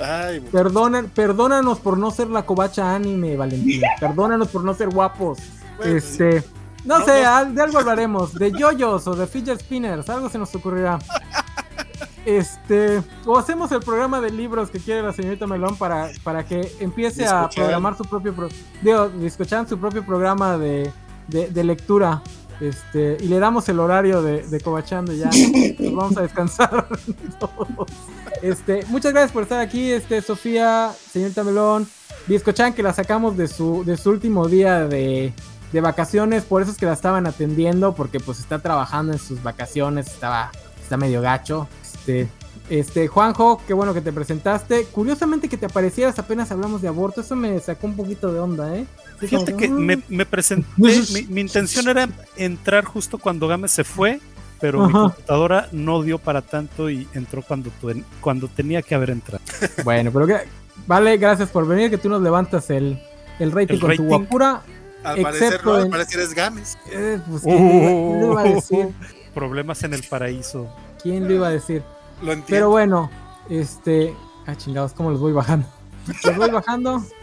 Ay, 0.01 0.39
Perdonan, 0.39 1.09
perdónanos 1.09 1.79
por 1.79 1.97
no 1.97 2.11
ser 2.11 2.29
la 2.29 2.45
covacha 2.45 2.95
anime, 2.95 3.35
Valentín. 3.35 3.81
Perdónanos 3.99 4.47
por 4.49 4.63
no 4.63 4.73
ser 4.73 4.89
guapos. 4.89 5.39
bueno, 5.77 5.95
Este. 5.97 6.43
No 6.85 6.99
No, 6.99 7.05
sé, 7.05 7.23
no. 7.23 7.45
de 7.53 7.61
algo 7.61 7.79
hablaremos. 7.79 8.33
De 8.33 8.51
yoyos 8.51 9.05
o 9.07 9.15
de 9.15 9.27
fidget 9.27 9.59
spinners. 9.59 10.09
Algo 10.09 10.29
se 10.29 10.37
nos 10.37 10.53
ocurrirá. 10.55 10.99
Este. 12.25 13.01
O 13.25 13.37
hacemos 13.37 13.71
el 13.71 13.79
programa 13.81 14.21
de 14.21 14.29
libros 14.31 14.69
que 14.69 14.79
quiere 14.79 15.01
la 15.01 15.13
señorita 15.13 15.47
Melón 15.47 15.75
para, 15.77 16.09
para 16.23 16.45
que 16.45 16.71
empiece 16.79 17.25
a 17.27 17.49
programar 17.49 17.97
su 17.97 18.03
propio. 18.03 18.33
Pro, 18.33 18.49
digo, 18.81 19.09
su 19.67 19.77
propio 19.77 20.05
programa 20.05 20.57
de, 20.57 20.91
de, 21.27 21.49
de 21.49 21.63
lectura. 21.63 22.21
Este, 22.59 23.17
y 23.21 23.27
le 23.27 23.39
damos 23.39 23.69
el 23.69 23.79
horario 23.79 24.21
de, 24.21 24.43
de 24.47 24.59
Cobachando 24.59 25.13
y 25.13 25.19
ya. 25.19 25.29
Nos 25.79 25.95
vamos 25.95 26.17
a 26.17 26.21
descansar 26.21 26.88
todos. 27.39 27.89
Este, 28.41 28.85
muchas 28.88 29.11
gracias 29.11 29.31
por 29.31 29.43
estar 29.43 29.59
aquí, 29.59 29.91
este, 29.91 30.21
Sofía, 30.21 30.91
señorita 31.11 31.43
Melón, 31.43 31.88
Biscochan, 32.27 32.73
que 32.73 32.83
la 32.83 32.93
sacamos 32.93 33.35
de 33.38 33.47
su, 33.47 33.83
de 33.85 33.97
su 33.97 34.09
último 34.09 34.47
día 34.47 34.88
de, 34.88 35.33
de 35.71 35.81
vacaciones, 35.81 36.43
por 36.43 36.61
eso 36.61 36.71
es 36.71 36.77
que 36.77 36.85
la 36.85 36.93
estaban 36.93 37.27
atendiendo, 37.27 37.93
porque 37.95 38.19
pues 38.19 38.39
está 38.39 38.59
trabajando 38.59 39.13
en 39.13 39.19
sus 39.19 39.43
vacaciones, 39.43 40.07
estaba, 40.07 40.51
está 40.81 40.95
medio 40.97 41.21
gacho. 41.21 41.67
Este, 41.81 42.29
este, 42.69 43.07
Juanjo, 43.07 43.61
qué 43.67 43.73
bueno 43.73 43.93
que 43.93 44.01
te 44.01 44.11
presentaste. 44.14 44.85
Curiosamente 44.85 45.49
que 45.49 45.57
te 45.57 45.65
aparecieras 45.65 46.17
apenas 46.19 46.51
hablamos 46.51 46.81
de 46.81 46.88
aborto, 46.88 47.22
eso 47.22 47.35
me 47.35 47.59
sacó 47.59 47.88
un 47.88 47.95
poquito 47.95 48.31
de 48.31 48.39
onda, 48.39 48.75
¿eh? 48.77 48.85
Sí, 49.19 49.27
Fíjate 49.27 49.51
como 49.53 49.57
que 49.57 49.67
mm. 49.69 49.73
me, 49.85 50.01
me 50.09 50.25
presenté, 50.25 50.67
mi, 50.77 51.22
mi 51.30 51.41
intención 51.41 51.88
era 51.89 52.07
entrar 52.38 52.85
justo 52.85 53.17
cuando 53.17 53.48
Game 53.48 53.67
se 53.67 53.83
fue, 53.83 54.19
pero 54.61 54.85
mi 54.88 54.93
computadora 54.93 55.67
no 55.72 56.01
dio 56.03 56.19
para 56.19 56.41
tanto 56.41 56.89
y 56.89 57.07
entró 57.14 57.41
cuando, 57.41 57.69
tu- 57.81 58.03
cuando 58.22 58.48
tenía 58.48 58.81
que 58.81 58.95
haber 58.95 59.09
entrado. 59.11 59.41
Bueno, 59.83 60.11
pero 60.11 60.27
que- 60.27 60.41
vale, 60.88 61.17
gracias 61.17 61.49
por 61.49 61.67
venir, 61.67 61.89
que 61.89 61.98
tú 61.98 62.07
nos 62.09 62.22
levantas 62.22 62.69
el, 62.69 63.01
el 63.39 63.51
rating 63.51 63.73
El 63.75 63.80
con 63.81 63.95
tu 63.95 64.03
guapura. 64.06 64.61
al 65.03 65.22
parecer, 65.22 65.48
excepto 65.48 65.69
no, 65.72 65.75
al 65.77 65.85
en- 65.85 65.91
parecer 65.91 66.19
es 66.22 66.33
Games. 66.33 66.77
Eh, 66.91 67.19
pues, 67.30 67.41
¿quién, 67.43 67.57
lo 67.57 67.73
iba- 67.73 67.89
quién 67.89 68.22
lo 68.22 68.31
iba 68.31 68.41
a 68.41 68.43
decir? 68.56 68.88
Problemas 69.33 69.83
en 69.83 69.93
el 69.93 70.03
paraíso. 70.03 70.69
¿Quién 71.01 71.27
lo 71.27 71.33
iba 71.33 71.48
a 71.48 71.51
decir? 71.51 71.83
Lo 72.22 72.31
entiendo. 72.33 72.45
Pero 72.48 72.69
bueno, 72.69 73.09
este. 73.49 74.15
Ah, 74.45 74.56
chingados, 74.56 74.93
¿cómo 74.93 75.11
los 75.11 75.19
voy 75.19 75.31
bajando? 75.33 75.67
Los 76.23 76.38
voy 76.38 76.49
bajando. 76.49 77.03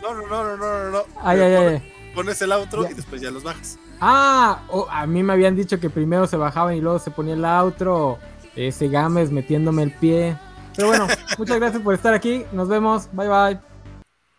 No, 0.00 0.14
no, 0.14 0.26
no, 0.26 0.44
no, 0.44 0.56
no, 0.56 0.84
no, 0.84 0.90
no. 0.90 1.02
Ay, 1.20 1.40
ay, 1.40 1.54
ay. 1.54 1.66
ay. 1.66 1.92
Pones 2.14 2.40
el 2.40 2.50
outro 2.52 2.82
Ya. 2.84 2.92
y 2.92 2.94
después 2.94 3.20
ya 3.20 3.30
los 3.30 3.42
bajas. 3.42 3.78
Ah, 4.00 4.62
oh, 4.68 4.86
a 4.90 5.06
mí 5.06 5.22
me 5.22 5.34
habían 5.34 5.54
dicho 5.54 5.78
que 5.78 5.90
primero 5.90 6.26
se 6.26 6.38
bajaban 6.38 6.76
y 6.76 6.80
luego 6.80 6.98
se 6.98 7.10
ponía 7.10 7.34
el 7.34 7.44
outro. 7.44 8.18
Ese 8.56 8.88
Games 8.88 9.30
metiéndome 9.30 9.82
el 9.82 9.92
pie. 9.92 10.34
Pero 10.74 10.88
bueno, 10.88 11.06
muchas 11.38 11.56
gracias 11.58 11.82
por 11.82 11.92
estar 11.92 12.14
aquí. 12.14 12.44
Nos 12.52 12.68
vemos. 12.68 13.08
Bye 13.12 13.28
bye. 13.28 13.60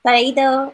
Pareguito. 0.02 0.74